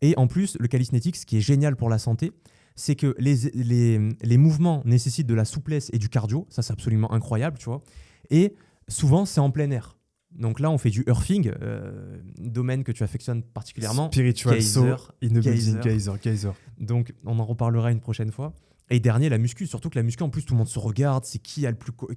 Et 0.00 0.14
en 0.16 0.28
plus, 0.28 0.56
le 0.60 0.68
Calisnétique, 0.68 1.16
ce 1.16 1.26
qui 1.26 1.38
est 1.38 1.40
génial 1.40 1.74
pour 1.74 1.90
la 1.90 1.98
santé, 1.98 2.30
c'est 2.76 2.94
que 2.94 3.16
les, 3.18 3.50
les, 3.52 4.36
mouvements 4.36 4.80
nécessitent 4.84 5.26
de 5.26 5.34
la 5.34 5.44
souplesse 5.44 5.90
et 5.92 5.98
du 5.98 6.08
cardio. 6.08 6.46
Ça, 6.50 6.62
c'est 6.62 6.72
absolument 6.72 7.12
incroyable, 7.12 7.58
tu 7.58 7.64
vois. 7.64 7.82
Et 8.30 8.54
souvent, 8.86 9.24
c'est 9.24 9.40
en 9.40 9.50
plein 9.50 9.72
air. 9.72 9.96
Donc 10.30 10.60
là, 10.60 10.70
on 10.70 10.78
fait 10.78 10.90
du 10.90 11.02
earthing, 11.08 11.50
euh, 11.62 12.16
domaine 12.38 12.84
que 12.84 12.92
tu 12.92 13.02
affectionnes 13.02 13.42
particulièrement. 13.42 14.06
Spiritual 14.06 14.54
Geyser, 14.54 14.94
Geyser. 15.20 15.80
Geyser, 15.82 16.12
Geyser. 16.22 16.50
Donc, 16.78 17.12
on 17.24 17.40
en 17.40 17.44
reparlera 17.44 17.90
une 17.90 18.00
prochaine 18.00 18.30
fois. 18.30 18.52
Et 18.90 19.00
dernier, 19.00 19.28
la 19.28 19.38
muscu. 19.38 19.66
Surtout 19.66 19.88
que 19.88 19.98
la 19.98 20.02
muscu, 20.02 20.22
en 20.22 20.30
plus, 20.30 20.44
tout 20.44 20.54
le 20.54 20.58
monde 20.58 20.68
se 20.68 20.78
regarde. 20.78 21.24
C'est 21.24 21.38
qui, 21.38 21.66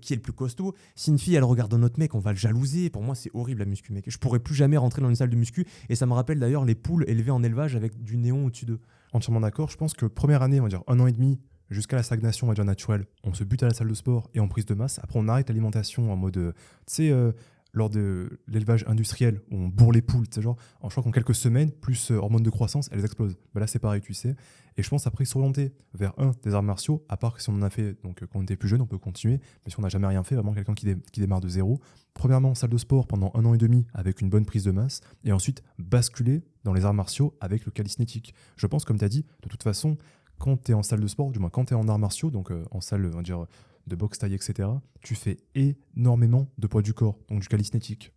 qui 0.02 0.14
est 0.14 0.16
le 0.16 0.22
plus 0.22 0.34
costaud. 0.34 0.76
Si 0.96 1.10
une 1.10 1.20
fille, 1.20 1.36
elle 1.36 1.44
regarde 1.44 1.74
un 1.74 1.84
autre 1.84 2.00
mec, 2.00 2.14
on 2.16 2.20
va 2.20 2.32
le 2.32 2.38
jalouser. 2.38 2.90
Pour 2.90 3.04
moi, 3.04 3.16
c'est 3.16 3.32
horrible 3.34 3.60
la 3.60 3.66
muscu, 3.66 3.94
mec. 3.94 4.06
Je 4.08 4.18
pourrais 4.18 4.40
plus 4.40 4.56
jamais 4.56 4.78
rentrer 4.78 5.02
dans 5.02 5.10
une 5.10 5.16
salle 5.16 5.30
de 5.30 5.36
muscu. 5.36 5.66
Et 5.90 5.96
ça 5.96 6.06
me 6.06 6.14
rappelle 6.14 6.40
d'ailleurs 6.40 6.66
les 6.66 6.76
poules 6.76 7.06
élevées 7.08 7.32
en 7.32 7.44
élevage 7.44 7.76
avec 7.76 8.04
du 8.04 8.18
néon 8.18 8.46
au-dessus 8.46 8.66
d'eux. 8.66 8.80
Entièrement 9.14 9.40
d'accord. 9.40 9.70
Je 9.70 9.78
pense 9.78 9.94
que 9.94 10.06
première 10.06 10.42
année, 10.42 10.60
on 10.60 10.64
va 10.64 10.70
dire 10.70 10.84
un 10.88 11.00
an 11.00 11.08
et 11.08 11.14
demi, 11.14 11.40
jusqu'à 11.70 11.96
la 11.96 12.04
stagnation, 12.04 12.48
on 12.48 12.50
va 12.50 12.56
dire 12.56 12.66
naturelle, 12.66 13.06
on 13.24 13.34
se 13.34 13.44
bute 13.44 13.64
à 13.64 13.68
la 13.68 13.74
salle 13.74 13.88
de 13.88 13.94
sport 13.94 14.30
et 14.34 14.40
en 14.40 14.48
prise 14.48 14.66
de 14.66 14.74
masse. 14.74 15.00
Après, 15.02 15.20
on 15.20 15.28
arrête 15.28 15.50
l'alimentation 15.50 16.12
en 16.12 16.16
mode, 16.16 16.38
euh, 16.38 16.52
tu 16.86 16.96
sais, 16.96 17.12
euh, 17.12 17.32
lors 17.78 17.90
de 17.90 18.40
l'élevage 18.48 18.84
industriel 18.88 19.40
où 19.52 19.58
on 19.58 19.68
bourre 19.68 19.92
les 19.92 20.02
poules, 20.02 20.28
tu 20.28 20.36
sais, 20.36 20.42
genre, 20.42 20.58
en, 20.82 20.90
je 20.90 20.94
crois 20.94 21.04
qu'en 21.04 21.12
quelques 21.12 21.36
semaines, 21.36 21.72
plus 21.72 22.12
euh, 22.12 22.18
hormones 22.18 22.44
de 22.44 22.50
croissance, 22.50 22.90
elles 22.92 23.06
explosent. 23.06 23.38
Bah 23.54 23.62
là, 23.62 23.68
c'est 23.68 23.80
pareil, 23.80 24.02
tu 24.02 24.14
sais. 24.14 24.36
Et 24.76 24.84
je 24.84 24.90
pense 24.90 25.08
après 25.08 25.26
s'orienter 25.26 25.74
vers 25.94 26.14
un 26.20 26.32
des 26.44 26.54
arts 26.54 26.64
martiaux, 26.64 27.04
à 27.10 27.18
part 27.18 27.34
que 27.34 27.42
si 27.42 27.50
on 27.50 27.54
en 27.54 27.62
a 27.62 27.70
fait, 27.70 27.96
donc 28.04 28.20
quand 28.20 28.40
on 28.40 28.44
était 28.44 28.56
plus 28.56 28.68
jeune, 28.68 28.82
on 28.82 28.86
peut 28.86 28.98
continuer, 28.98 29.40
mais 29.66 29.72
si 29.72 29.80
on 29.80 29.82
n'a 29.82 29.90
jamais 29.90 30.08
rien 30.08 30.24
fait, 30.24 30.36
vraiment 30.36 30.54
quelqu'un 30.54 30.76
qui, 30.76 30.96
démarre 31.20 31.42
de 31.42 31.48
zéro. 31.48 31.80
Premièrement, 32.14 32.54
salle 32.54 32.70
de 32.70 32.78
sport 32.78 33.08
pendant 33.08 33.32
un 33.34 33.46
an 33.46 33.54
et 33.54 33.58
demi 33.58 33.86
avec 33.94 34.22
une 34.22 34.30
bonne 34.30 34.46
prise 34.46 34.64
de 34.64 34.72
masse, 34.72 35.02
et 35.24 35.32
ensuite 35.32 35.64
basculer 35.80 36.44
dans 36.64 36.74
les 36.74 36.86
arts 36.86 36.94
martiaux 36.94 37.36
avec 37.42 37.66
le 37.66 37.72
calisthenics. 37.72 38.34
Je 38.56 38.68
pense, 38.68 38.86
comme 38.86 39.00
tu 39.00 39.06
as 39.06 39.10
dit, 39.10 39.26
de 39.42 39.50
toute 39.50 39.64
façon, 39.64 39.98
quand 40.38 40.64
tu 40.64 40.72
es 40.72 40.76
en 40.76 40.84
salle 40.84 41.00
de 41.00 41.08
sport, 41.08 41.32
du 41.32 41.40
moins 41.40 41.50
quand 41.50 41.66
tu 41.66 41.74
es 41.74 41.78
en 41.78 41.88
arts 41.88 42.00
martiaux, 42.00 42.30
donc 42.30 42.52
euh, 42.52 42.64
en 42.72 42.82
salle, 42.82 43.10
on 43.12 43.18
va 43.18 43.24
dire, 43.24 43.46
de 43.88 43.96
boxe 43.96 44.20
taille, 44.20 44.36
etc., 44.36 44.70
tu 45.02 45.16
fais 45.16 45.38
énormément 45.56 46.48
de 46.58 46.68
poids 46.68 46.82
du 46.82 46.94
corps, 46.94 47.18
donc 47.30 47.42
du 47.42 47.48
calisthenics 47.48 48.14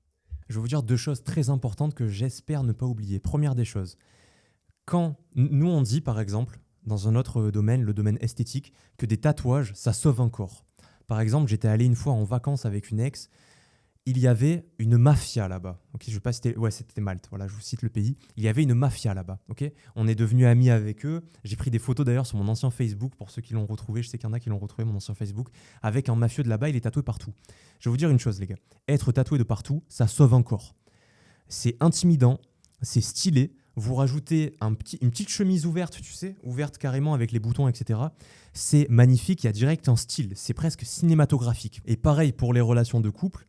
je 0.51 0.57
vais 0.57 0.61
vous 0.61 0.69
dire 0.69 0.83
deux 0.83 0.97
choses 0.97 1.23
très 1.23 1.49
importantes 1.49 1.95
que 1.95 2.09
j'espère 2.09 2.65
ne 2.65 2.73
pas 2.73 2.85
oublier. 2.85 3.21
Première 3.21 3.55
des 3.55 3.65
choses, 3.65 3.97
quand 4.85 5.17
nous 5.37 5.69
on 5.69 5.81
dit 5.81 6.01
par 6.01 6.19
exemple, 6.19 6.59
dans 6.85 7.07
un 7.07 7.15
autre 7.15 7.53
domaine, 7.53 7.83
le 7.83 7.95
domaine 7.95 8.19
esthétique, 8.21 8.73
que 8.99 9.07
des 9.07 9.19
tatouages, 9.19 9.73
ça 9.75 9.93
sauve 9.93 10.21
un 10.21 10.29
corps. 10.29 10.67
Par 11.07 11.21
exemple, 11.21 11.49
j'étais 11.49 11.69
allé 11.69 11.85
une 11.85 11.95
fois 11.95 12.15
en 12.15 12.25
vacances 12.25 12.67
avec 12.67 12.91
une 12.91 12.99
ex 12.99 13.31
il 14.07 14.19
y 14.19 14.27
avait 14.27 14.65
une 14.79 14.97
mafia 14.97 15.47
là-bas. 15.47 15.79
Ok, 15.93 16.05
je 16.09 16.15
sais 16.15 16.21
pas 16.21 16.33
si 16.33 16.41
ouais, 16.57 16.71
c'était 16.71 17.01
Malte. 17.01 17.27
Voilà, 17.31 17.47
je 17.47 17.53
vous 17.53 17.61
cite 17.61 17.83
le 17.83 17.91
pays. 17.91 18.17
Il 18.37 18.43
y 18.43 18.49
avait 18.49 18.63
une 18.63 18.75
mafia 18.75 19.13
là-bas. 19.13 19.39
On 19.95 20.09
est 20.09 20.15
devenus 20.15 20.47
amis 20.47 20.71
avec 20.71 21.05
eux. 21.05 21.23
J'ai 21.45 21.57
pris 21.57 21.71
des 21.71 21.79
photos 21.79 22.07
d'ailleurs 22.07 22.27
sur 22.27 22.39
mon 22.39 22.49
ancien 22.49 22.71
Facebook 22.71 23.15
pour 23.17 23.31
ceux 23.31 23.43
qui 23.43 23.53
l'ont 23.53 23.67
retrouvé. 23.67 24.03
Je 24.03 24.09
sais 24.09 24.19
qu'il 24.19 24.29
y 24.29 24.31
en 24.31 24.33
a 24.33 24.41
qui 24.41 24.49
l'ont 24.49 24.59
retrouvé 24.59 24.85
mon 24.85 24.97
ancien 24.97 25.15
Facebook 25.15 25.49
avec 25.83 26.09
un 26.09 26.17
mafieux 26.17 26.43
de 26.43 26.49
là-bas. 26.49 26.71
Il 26.71 26.77
est 26.77 26.81
tatoué 26.81 27.03
partout. 27.03 27.33
Je 27.79 27.89
vais 27.89 27.91
vous 27.91 27.99
dire 27.99 28.11
une 28.11 28.19
chose, 28.19 28.41
les 28.41 28.47
gars. 28.47 28.57
Être 28.89 29.13
tatoué 29.13 29.39
de 29.39 29.45
partout, 29.45 29.83
ça 29.89 30.07
sauve 30.07 30.35
encore. 30.35 30.75
C'est 31.49 31.77
intimidant, 31.81 32.41
c'est 32.81 33.03
stylé. 33.03 33.53
Vous 33.77 33.95
rajoutez 33.95 34.57
un 34.61 34.75
une 35.01 35.11
petite 35.11 35.29
chemise 35.29 35.65
ouverte, 35.65 36.01
tu 36.03 36.13
sais, 36.13 36.37
ouverte 36.43 36.77
carrément 36.79 37.15
avec 37.15 37.33
les 37.33 37.39
boutons, 37.39 37.69
etc. 37.69 38.01
C'est 38.53 38.87
magnifique. 38.91 39.45
Il 39.45 39.47
y 39.47 39.49
a 39.49 39.53
direct 39.53 39.89
un 39.89 39.97
style. 39.97 40.33
C'est 40.35 40.55
presque 40.55 40.85
cinématographique. 40.85 41.81
Et 41.87 41.97
pareil 41.97 42.33
pour 42.33 42.53
les 42.53 42.61
relations 42.61 43.01
de 43.01 43.11
couple 43.11 43.47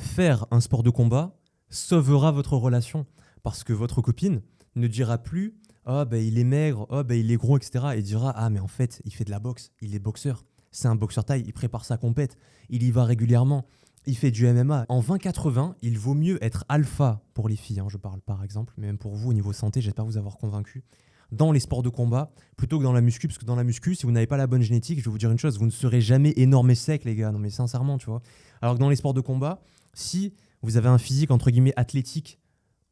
faire 0.00 0.46
un 0.50 0.60
sport 0.60 0.82
de 0.82 0.90
combat 0.90 1.36
sauvera 1.68 2.32
votre 2.32 2.56
relation. 2.56 3.06
Parce 3.42 3.64
que 3.64 3.72
votre 3.72 4.02
copine 4.02 4.42
ne 4.74 4.86
dira 4.86 5.18
plus 5.18 5.54
Oh, 5.86 6.04
ben 6.04 6.22
il 6.22 6.38
est 6.38 6.44
maigre, 6.44 6.86
oh, 6.90 7.02
ben 7.02 7.18
il 7.18 7.30
est 7.30 7.36
gros, 7.36 7.56
etc. 7.56 7.86
Et 7.96 8.02
dira 8.02 8.32
Ah, 8.36 8.50
mais 8.50 8.60
en 8.60 8.68
fait, 8.68 9.00
il 9.04 9.14
fait 9.14 9.24
de 9.24 9.30
la 9.30 9.38
boxe, 9.38 9.72
il 9.80 9.94
est 9.94 9.98
boxeur. 9.98 10.44
C'est 10.72 10.88
un 10.88 10.94
boxeur 10.94 11.24
taille, 11.24 11.42
il 11.46 11.52
prépare 11.52 11.84
sa 11.84 11.96
compète, 11.96 12.36
il 12.68 12.82
y 12.82 12.90
va 12.90 13.04
régulièrement, 13.04 13.66
il 14.06 14.16
fait 14.16 14.30
du 14.30 14.46
MMA. 14.46 14.84
En 14.88 15.00
20-80, 15.00 15.74
il 15.82 15.98
vaut 15.98 16.14
mieux 16.14 16.42
être 16.44 16.64
alpha 16.68 17.22
pour 17.34 17.48
les 17.48 17.56
filles, 17.56 17.80
hein, 17.80 17.88
je 17.88 17.96
parle 17.96 18.20
par 18.20 18.44
exemple, 18.44 18.74
mais 18.76 18.86
même 18.86 18.98
pour 18.98 19.16
vous 19.16 19.30
au 19.30 19.32
niveau 19.32 19.52
santé, 19.52 19.80
j'espère 19.80 20.04
vous 20.04 20.16
avoir 20.16 20.36
convaincu 20.36 20.84
dans 21.32 21.52
les 21.52 21.60
sports 21.60 21.82
de 21.82 21.88
combat 21.88 22.32
plutôt 22.56 22.78
que 22.78 22.84
dans 22.84 22.92
la 22.92 23.00
muscu. 23.00 23.28
Parce 23.28 23.38
que 23.38 23.44
dans 23.44 23.56
la 23.56 23.64
muscu, 23.64 23.94
si 23.94 24.06
vous 24.06 24.12
n'avez 24.12 24.26
pas 24.26 24.36
la 24.36 24.46
bonne 24.46 24.62
génétique, 24.62 24.98
je 24.98 25.04
vais 25.04 25.10
vous 25.10 25.18
dire 25.18 25.30
une 25.30 25.38
chose, 25.38 25.58
vous 25.58 25.66
ne 25.66 25.70
serez 25.70 26.00
jamais 26.00 26.32
énorme 26.36 26.70
et 26.70 26.74
sec, 26.74 27.04
les 27.04 27.14
gars. 27.14 27.32
Non, 27.32 27.38
mais 27.38 27.50
sincèrement, 27.50 27.98
tu 27.98 28.06
vois. 28.06 28.22
Alors 28.62 28.74
que 28.74 28.80
dans 28.80 28.88
les 28.88 28.96
sports 28.96 29.14
de 29.14 29.20
combat, 29.20 29.60
si 29.94 30.34
vous 30.62 30.76
avez 30.76 30.88
un 30.88 30.98
physique 30.98 31.30
entre 31.30 31.50
guillemets 31.50 31.72
athlétique, 31.76 32.38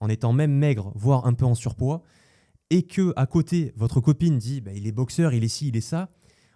en 0.01 0.09
étant 0.09 0.33
même 0.33 0.53
maigre, 0.53 0.93
voire 0.95 1.27
un 1.27 1.35
peu 1.35 1.45
en 1.45 1.55
surpoids, 1.55 2.03
et 2.70 2.83
que 2.83 3.12
à 3.16 3.27
côté 3.27 3.73
votre 3.77 4.01
copine 4.01 4.39
dit 4.39 4.61
bah, 4.61 4.73
il 4.75 4.87
est 4.87 4.93
boxeur, 4.93 5.33
il 5.33 5.45
est 5.45 5.49
ci, 5.49 5.69
il 5.69 5.77
est 5.77 5.81
ça, 5.83 6.11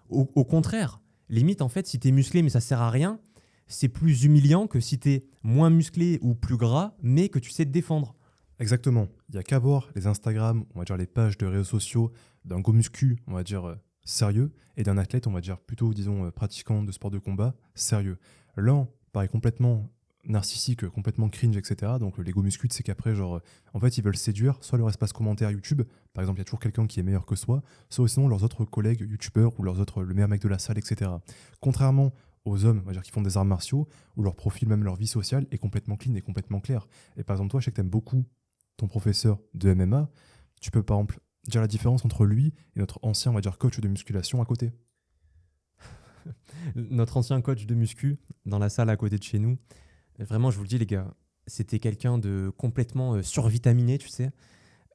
au, 0.09 0.45
contraire, 0.45 1.01
limite 1.31 1.63
en 1.63 1.69
fait 1.69 1.87
si 1.87 1.99
tu 1.99 2.09
es 2.09 2.11
musclé 2.11 2.43
mais 2.43 2.51
ça 2.51 2.61
sert 2.61 2.83
à 2.83 2.91
rien, 2.91 3.19
c'est 3.67 3.89
plus 3.89 4.25
humiliant 4.25 4.67
que 4.67 4.79
si 4.79 4.99
tu 4.99 5.11
es 5.11 5.25
moins 5.43 5.71
musclé 5.71 6.19
ou 6.21 6.35
plus 6.35 6.57
gras 6.57 6.95
mais 7.03 7.29
que 7.29 7.39
tu 7.39 7.51
sais 7.51 7.65
te 7.65 7.71
défendre. 7.71 8.15
Exactement. 8.59 9.09
Il 9.31 9.37
y 9.37 9.39
a 9.39 9.43
qu'à 9.43 9.59
voir 9.59 9.89
les 9.97 10.07
Instagram, 10.07 10.65
on 10.75 10.79
va 10.79 10.85
dire 10.85 10.97
les 10.97 11.07
pages 11.07 11.39
de 11.39 11.47
réseaux 11.47 11.65
sociaux 11.65 12.13
d'un 12.45 12.61
go 12.61 12.73
muscu, 12.73 13.17
on 13.27 13.33
va 13.33 13.43
dire 13.43 13.65
euh, 13.65 13.75
sérieux, 14.05 14.53
et 14.77 14.83
d'un 14.83 14.99
athlète, 14.99 15.27
on 15.27 15.33
va 15.33 15.41
dire 15.41 15.59
plutôt 15.59 15.95
disons 15.95 16.27
euh, 16.27 16.31
pratiquant 16.31 16.83
de 16.83 16.93
sport 16.93 17.11
de 17.11 17.19
combat, 17.19 17.55
sérieux. 17.75 18.19
L'un 18.57 18.87
paraît 19.13 19.29
complètement 19.29 19.91
narcissique, 20.25 20.87
complètement 20.89 21.29
cringe, 21.29 21.57
etc. 21.57 21.93
Donc 21.99 22.19
l'ego 22.19 22.43
muscute, 22.43 22.73
c'est 22.73 22.83
qu'après, 22.83 23.15
genre, 23.15 23.41
en 23.75 23.81
fait, 23.81 23.99
ils 23.99 24.05
veulent 24.05 24.17
séduire 24.17 24.57
soit 24.61 24.79
leur 24.79 24.89
espace 24.89 25.13
commentaire 25.13 25.51
YouTube, 25.51 25.83
par 26.15 26.23
exemple, 26.23 26.39
il 26.39 26.41
y 26.41 26.43
a 26.43 26.45
toujours 26.45 26.61
quelqu'un 26.61 26.87
qui 26.87 27.01
est 27.01 27.03
meilleur 27.03 27.27
que 27.27 27.37
soi, 27.37 27.63
soit 27.91 28.09
sinon 28.09 28.29
leurs 28.29 28.45
autres 28.45 28.65
collègues 28.65 29.01
YouTubeurs 29.01 29.59
ou 29.59 29.63
leurs 29.63 29.81
autres, 29.81 30.03
le 30.03 30.15
meilleur 30.15 30.29
mec 30.29 30.41
de 30.41 30.49
la 30.49 30.59
salle, 30.59 30.79
etc. 30.79 31.11
Contrairement 31.61 32.13
aux 32.45 32.65
hommes, 32.65 32.81
on 32.83 32.87
va 32.87 32.93
dire, 32.93 33.03
qui 33.03 33.11
font 33.11 33.23
des 33.23 33.37
arts 33.37 33.45
martiaux, 33.45 33.89
où 34.17 34.23
leur 34.23 34.35
profil, 34.35 34.69
même 34.69 34.85
leur 34.85 34.97
vie 34.97 35.07
sociale, 35.07 35.47
est 35.51 35.59
complètement 35.59 35.97
clean 35.97 36.15
et 36.15 36.21
complètement 36.21 36.61
clair. 36.61 36.89
Et 37.17 37.23
par 37.23 37.37
exemple, 37.37 37.51
toi, 37.51 37.61
je 37.61 37.67
sais 37.67 37.71
que 37.71 37.77
tu 37.77 37.81
aimes 37.81 37.91
beaucoup 37.91 38.25
ton 38.77 38.89
professeur 38.89 39.39
de 39.55 39.73
MMA, 39.75 40.11
tu 40.61 40.71
peux 40.71 40.83
par 40.83 40.97
exemple 40.97 41.21
dire 41.47 41.61
la 41.61 41.69
différence 41.69 42.05
entre 42.05 42.25
lui 42.25 42.55
et 42.75 42.81
notre 42.81 42.99
ancien, 43.03 43.31
on 43.31 43.35
va 43.35 43.41
dire, 43.41 43.59
coach 43.59 43.79
de 43.79 43.89
musculation 43.89 44.41
à 44.41 44.45
côté. 44.45 44.73
notre 46.75 47.17
ancien 47.17 47.41
coach 47.41 47.67
de 47.67 47.75
muscu 47.75 48.19
dans 48.47 48.59
la 48.59 48.69
salle 48.69 48.91
à 48.91 48.97
côté 48.97 49.19
de 49.19 49.23
chez 49.23 49.39
nous, 49.39 49.59
Vraiment, 50.25 50.51
je 50.51 50.57
vous 50.57 50.63
le 50.63 50.69
dis, 50.69 50.79
les 50.79 50.87
gars, 50.87 51.15
c'était 51.47 51.79
quelqu'un 51.79 52.19
de 52.19 52.53
complètement 52.57 53.15
euh, 53.15 53.23
survitaminé, 53.23 53.99
tu 53.99 54.09
sais, 54.09 54.31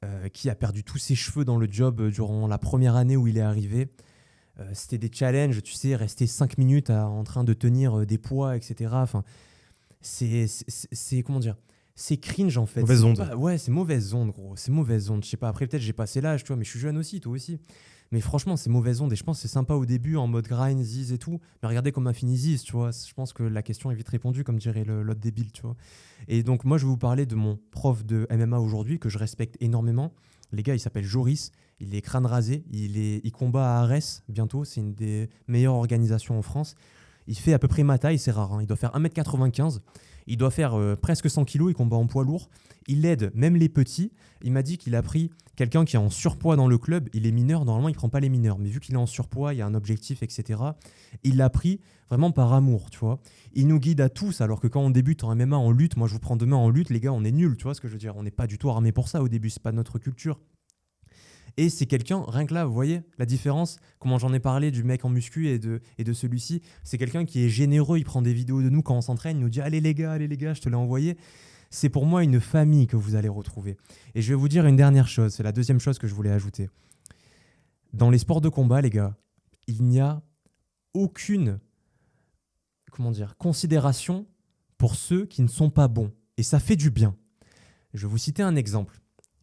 euh, 0.04 0.28
qui 0.28 0.48
a 0.50 0.54
perdu 0.54 0.84
tous 0.84 0.98
ses 0.98 1.14
cheveux 1.14 1.44
dans 1.44 1.58
le 1.58 1.68
job 1.70 2.00
euh, 2.00 2.10
durant 2.10 2.46
la 2.46 2.58
première 2.58 2.96
année 2.96 3.16
où 3.16 3.26
il 3.26 3.38
est 3.38 3.42
arrivé. 3.42 3.88
c'était 4.72 4.98
des 4.98 5.10
challenges, 5.12 5.62
tu 5.62 5.72
sais, 5.72 5.94
rester 5.94 6.26
5 6.26 6.58
minutes 6.58 6.90
en 6.90 7.22
train 7.24 7.44
de 7.44 7.54
tenir 7.54 8.04
des 8.06 8.18
poids, 8.18 8.56
etc. 8.56 8.90
Enfin, 8.94 9.22
c'est, 10.00 10.48
comment 11.24 11.40
dire 11.40 11.56
c'est 11.94 12.16
cringe 12.16 12.56
en 12.58 12.66
fait. 12.66 12.80
Mauvaise 12.80 13.02
onde. 13.02 13.34
ouais, 13.36 13.58
c'est 13.58 13.72
mauvaise 13.72 14.14
onde, 14.14 14.30
gros. 14.30 14.54
C'est 14.54 14.70
mauvaise 14.70 15.10
onde. 15.10 15.24
Je 15.24 15.30
sais 15.30 15.36
pas, 15.36 15.48
après 15.48 15.66
peut-être 15.66 15.82
j'ai 15.82 15.92
passé 15.92 16.20
l'âge, 16.20 16.44
tu 16.44 16.48
vois, 16.48 16.56
mais 16.56 16.64
je 16.64 16.70
suis 16.70 16.78
jeune 16.78 16.96
aussi, 16.96 17.20
toi 17.20 17.32
aussi. 17.32 17.58
Mais 18.10 18.20
franchement, 18.20 18.56
c'est 18.56 18.70
mauvaise 18.70 19.00
onde. 19.00 19.12
Et 19.12 19.16
je 19.16 19.24
pense 19.24 19.36
que 19.38 19.42
c'est 19.42 19.52
sympa 19.52 19.74
au 19.74 19.84
début, 19.84 20.16
en 20.16 20.26
mode 20.26 20.46
grind, 20.46 20.80
Ziz 20.82 21.12
et 21.12 21.18
tout. 21.18 21.40
Mais 21.62 21.68
regardez 21.68 21.92
comment 21.92 22.10
a 22.10 22.14
fini 22.14 22.36
Ziz, 22.36 22.62
tu 22.62 22.72
vois. 22.72 22.90
Je 22.90 23.12
pense 23.12 23.32
que 23.32 23.42
la 23.42 23.62
question 23.62 23.90
est 23.90 23.94
vite 23.94 24.08
répondue, 24.08 24.44
comme 24.44 24.58
dirait 24.58 24.84
l'autre 24.84 25.20
débile, 25.20 25.52
tu 25.52 25.62
vois. 25.62 25.76
Et 26.26 26.42
donc, 26.42 26.64
moi, 26.64 26.78
je 26.78 26.84
vais 26.84 26.90
vous 26.90 26.96
parler 26.96 27.26
de 27.26 27.34
mon 27.34 27.58
prof 27.70 28.04
de 28.04 28.26
MMA 28.30 28.58
aujourd'hui, 28.58 28.98
que 28.98 29.08
je 29.08 29.18
respecte 29.18 29.56
énormément. 29.60 30.12
Les 30.52 30.62
gars, 30.62 30.74
il 30.74 30.80
s'appelle 30.80 31.04
Joris. 31.04 31.52
Il 31.80 31.94
est 31.94 32.00
crâne 32.00 32.26
rasé. 32.26 32.64
Il, 32.70 32.98
est, 32.98 33.20
il 33.22 33.32
combat 33.32 33.76
à 33.76 33.82
Arès 33.82 34.22
bientôt. 34.28 34.64
C'est 34.64 34.80
une 34.80 34.94
des 34.94 35.28
meilleures 35.46 35.74
organisations 35.74 36.38
en 36.38 36.42
France. 36.42 36.74
Il 37.26 37.36
fait 37.36 37.52
à 37.52 37.58
peu 37.58 37.68
près 37.68 37.82
ma 37.82 37.98
taille, 37.98 38.18
c'est 38.18 38.30
rare. 38.30 38.54
Hein. 38.54 38.62
Il 38.62 38.66
doit 38.66 38.76
faire 38.76 38.92
1m95. 38.92 39.80
Il 40.26 40.36
doit 40.38 40.50
faire 40.50 40.74
euh, 40.74 40.96
presque 40.96 41.28
100 41.28 41.44
kg. 41.44 41.66
Il 41.68 41.74
combat 41.74 41.96
en 41.96 42.06
poids 42.06 42.24
lourd. 42.24 42.48
Il 42.86 43.04
aide 43.04 43.30
même 43.34 43.56
les 43.56 43.68
petits. 43.68 44.12
Il 44.42 44.52
m'a 44.52 44.62
dit 44.62 44.78
qu'il 44.78 44.94
a 44.94 45.02
pris 45.02 45.30
quelqu'un 45.58 45.84
qui 45.84 45.96
est 45.96 45.98
en 45.98 46.08
surpoids 46.08 46.54
dans 46.54 46.68
le 46.68 46.78
club. 46.78 47.08
Il 47.12 47.26
est 47.26 47.32
mineur. 47.32 47.64
Normalement, 47.64 47.88
il 47.88 47.94
prend 47.96 48.08
pas 48.08 48.20
les 48.20 48.28
mineurs. 48.28 48.58
Mais 48.58 48.68
vu 48.68 48.78
qu'il 48.78 48.94
est 48.94 48.98
en 48.98 49.06
surpoids, 49.06 49.52
il 49.52 49.56
y 49.56 49.60
a 49.60 49.66
un 49.66 49.74
objectif, 49.74 50.22
etc. 50.22 50.62
Il 51.24 51.36
l'a 51.36 51.50
pris 51.50 51.80
vraiment 52.08 52.30
par 52.30 52.52
amour, 52.52 52.90
tu 52.90 52.98
vois. 53.00 53.20
Il 53.54 53.66
nous 53.66 53.80
guide 53.80 54.00
à 54.00 54.08
tous. 54.08 54.40
Alors 54.40 54.60
que 54.60 54.68
quand 54.68 54.80
on 54.80 54.90
débute 54.90 55.24
en 55.24 55.34
MMA, 55.34 55.56
en 55.56 55.72
lutte, 55.72 55.96
moi 55.96 56.06
je 56.06 56.12
vous 56.12 56.20
prends 56.20 56.36
demain 56.36 56.56
en 56.56 56.70
lutte, 56.70 56.90
les 56.90 57.00
gars, 57.00 57.12
on 57.12 57.24
est 57.24 57.32
nuls. 57.32 57.56
Tu 57.56 57.64
vois 57.64 57.74
ce 57.74 57.80
que 57.80 57.88
je 57.88 57.94
veux 57.94 57.98
dire 57.98 58.16
On 58.16 58.22
n'est 58.22 58.30
pas 58.30 58.46
du 58.46 58.56
tout 58.56 58.70
armé 58.70 58.92
pour 58.92 59.08
ça 59.08 59.20
au 59.20 59.28
début. 59.28 59.50
C'est 59.50 59.62
pas 59.62 59.72
notre 59.72 59.98
culture. 59.98 60.38
Et 61.56 61.70
c'est 61.70 61.86
quelqu'un, 61.86 62.24
rien 62.28 62.46
que 62.46 62.54
là, 62.54 62.64
vous 62.64 62.72
voyez 62.72 63.00
la 63.18 63.26
différence, 63.26 63.80
comment 63.98 64.16
j'en 64.16 64.32
ai 64.32 64.38
parlé 64.38 64.70
du 64.70 64.84
mec 64.84 65.04
en 65.04 65.08
muscu 65.08 65.48
et 65.48 65.58
de, 65.58 65.80
et 65.98 66.04
de 66.04 66.12
celui-ci, 66.12 66.62
c'est 66.84 66.98
quelqu'un 66.98 67.24
qui 67.24 67.44
est 67.44 67.48
généreux, 67.48 67.98
il 67.98 68.04
prend 68.04 68.22
des 68.22 68.32
vidéos 68.32 68.62
de 68.62 68.68
nous 68.68 68.80
quand 68.80 68.94
on 68.94 69.00
s'entraîne, 69.00 69.38
il 69.38 69.40
nous 69.40 69.48
dit 69.48 69.60
Allez 69.60 69.80
les 69.80 69.92
gars, 69.92 70.12
allez 70.12 70.28
les 70.28 70.36
gars, 70.36 70.54
je 70.54 70.60
te 70.60 70.68
l'ai 70.68 70.76
envoyé. 70.76 71.16
C'est 71.70 71.88
pour 71.88 72.06
moi 72.06 72.24
une 72.24 72.40
famille 72.40 72.86
que 72.86 72.96
vous 72.96 73.14
allez 73.14 73.28
retrouver. 73.28 73.76
Et 74.14 74.22
je 74.22 74.30
vais 74.30 74.34
vous 74.34 74.48
dire 74.48 74.66
une 74.66 74.76
dernière 74.76 75.08
chose, 75.08 75.34
c'est 75.34 75.42
la 75.42 75.52
deuxième 75.52 75.80
chose 75.80 75.98
que 75.98 76.06
je 76.06 76.14
voulais 76.14 76.30
ajouter. 76.30 76.70
Dans 77.92 78.10
les 78.10 78.18
sports 78.18 78.40
de 78.40 78.48
combat, 78.48 78.80
les 78.80 78.90
gars, 78.90 79.16
il 79.66 79.82
n'y 79.84 80.00
a 80.00 80.22
aucune 80.94 81.60
comment 82.98 83.12
dire, 83.12 83.36
considération 83.36 84.26
pour 84.76 84.96
ceux 84.96 85.24
qui 85.24 85.42
ne 85.42 85.48
sont 85.48 85.70
pas 85.70 85.86
bons. 85.86 86.10
Et 86.36 86.42
ça 86.42 86.58
fait 86.58 86.74
du 86.74 86.90
bien. 86.90 87.14
Je 87.94 88.06
vais 88.06 88.10
vous 88.10 88.18
citer 88.18 88.42
un 88.42 88.56
exemple 88.56 89.00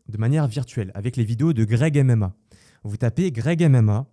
de 0.09 0.17
manière 0.17 0.45
virtuelle 0.47 0.91
avec 0.93 1.15
les 1.15 1.23
vidéos 1.23 1.53
de 1.53 1.63
Greg 1.63 1.97
MMA. 2.03 2.33
Vous 2.83 2.97
tapez 2.97 3.31
Greg 3.31 3.65
MMA 3.67 4.07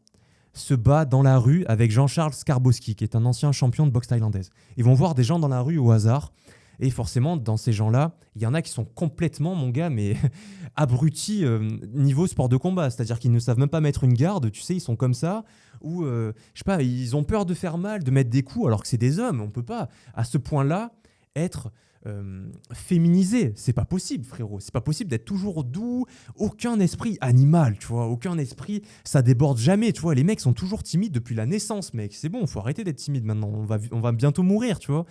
se 0.55 0.74
bat 0.74 1.05
dans 1.05 1.22
la 1.22 1.39
rue 1.39 1.64
avec 1.66 1.90
Jean-Charles 1.90 2.34
Skarbowski, 2.34 2.94
qui 2.94 3.02
est 3.02 3.16
un 3.16 3.24
ancien 3.24 3.51
champion 3.51 3.86
de 3.86 3.90
boxe 3.90 4.06
thaïlandaise. 4.06 4.51
Ils 4.76 4.84
vont 4.84 4.94
voir 4.94 5.14
des 5.14 5.24
gens 5.24 5.40
dans 5.40 5.48
la 5.48 5.60
rue 5.60 5.78
au 5.78 5.90
hasard. 5.90 6.32
Et 6.81 6.90
forcément, 6.90 7.36
dans 7.36 7.57
ces 7.57 7.73
gens-là, 7.73 8.16
il 8.35 8.43
y 8.43 8.47
en 8.47 8.55
a 8.55 8.62
qui 8.62 8.70
sont 8.70 8.85
complètement, 8.85 9.55
mon 9.55 9.69
gars, 9.70 9.90
mais 9.90 10.16
abrutis 10.77 11.44
euh, 11.44 11.61
niveau 11.93 12.27
sport 12.27 12.49
de 12.49 12.57
combat. 12.57 12.90
C'est-à-dire 12.90 13.19
qu'ils 13.19 13.32
ne 13.32 13.39
savent 13.39 13.59
même 13.59 13.69
pas 13.69 13.81
mettre 13.81 14.05
une 14.05 14.15
garde, 14.15 14.51
tu 14.51 14.61
sais, 14.61 14.74
ils 14.74 14.81
sont 14.81 14.97
comme 14.97 15.15
ça. 15.15 15.44
Ou, 15.81 16.05
euh, 16.05 16.32
je 16.55 16.61
sais 16.61 16.65
pas, 16.65 16.82
ils 16.82 17.16
ont 17.16 17.24
peur 17.24 17.47
de 17.47 17.55
faire 17.55 17.78
mal, 17.78 18.03
de 18.03 18.11
mettre 18.11 18.31
des 18.31 18.43
coups, 18.43 18.66
alors 18.66 18.82
que 18.82 18.89
c'est 18.89 18.99
des 18.99 19.19
hommes. 19.19 19.40
On 19.40 19.51
peut 19.51 19.65
pas, 19.65 19.89
à 20.15 20.24
ce 20.24 20.39
point-là, 20.39 20.93
être 21.36 21.70
euh, 22.06 22.50
féminisé. 22.72 23.52
C'est 23.54 23.72
pas 23.72 23.84
possible, 23.84 24.24
frérot. 24.24 24.60
C'est 24.60 24.72
pas 24.72 24.80
possible 24.80 25.10
d'être 25.10 25.24
toujours 25.24 25.64
doux. 25.64 26.04
Aucun 26.36 26.80
esprit 26.80 27.16
animal, 27.20 27.78
tu 27.78 27.86
vois. 27.86 28.06
Aucun 28.06 28.38
esprit, 28.38 28.82
ça 29.04 29.22
déborde 29.22 29.58
jamais, 29.58 29.92
tu 29.92 30.00
vois. 30.00 30.14
Les 30.14 30.24
mecs 30.24 30.40
sont 30.40 30.52
toujours 30.52 30.82
timides 30.82 31.12
depuis 31.12 31.34
la 31.34 31.46
naissance, 31.46 31.94
mec. 31.94 32.14
C'est 32.14 32.28
bon, 32.28 32.46
faut 32.46 32.60
arrêter 32.60 32.84
d'être 32.84 32.96
timide 32.96 33.24
maintenant. 33.24 33.50
On 33.54 33.64
va, 33.64 33.78
on 33.92 34.00
va 34.00 34.12
bientôt 34.12 34.42
mourir, 34.42 34.78
tu 34.78 34.90
vois. 34.90 35.06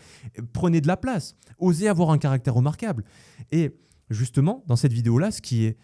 Prenez 0.54 0.82
de 0.82 0.88
la 0.88 0.98
place. 0.98 1.36
Osez 1.60 1.88
avoir 1.88 2.10
un 2.10 2.18
caractère 2.18 2.56
remarquable. 2.56 3.06
Et 3.52 3.72
justement, 4.10 4.64
dans 4.68 4.76
cette 4.76 4.94
vidéo-là, 4.94 5.32
ce 5.32 5.42
qui 5.42 5.66
est 5.66 5.78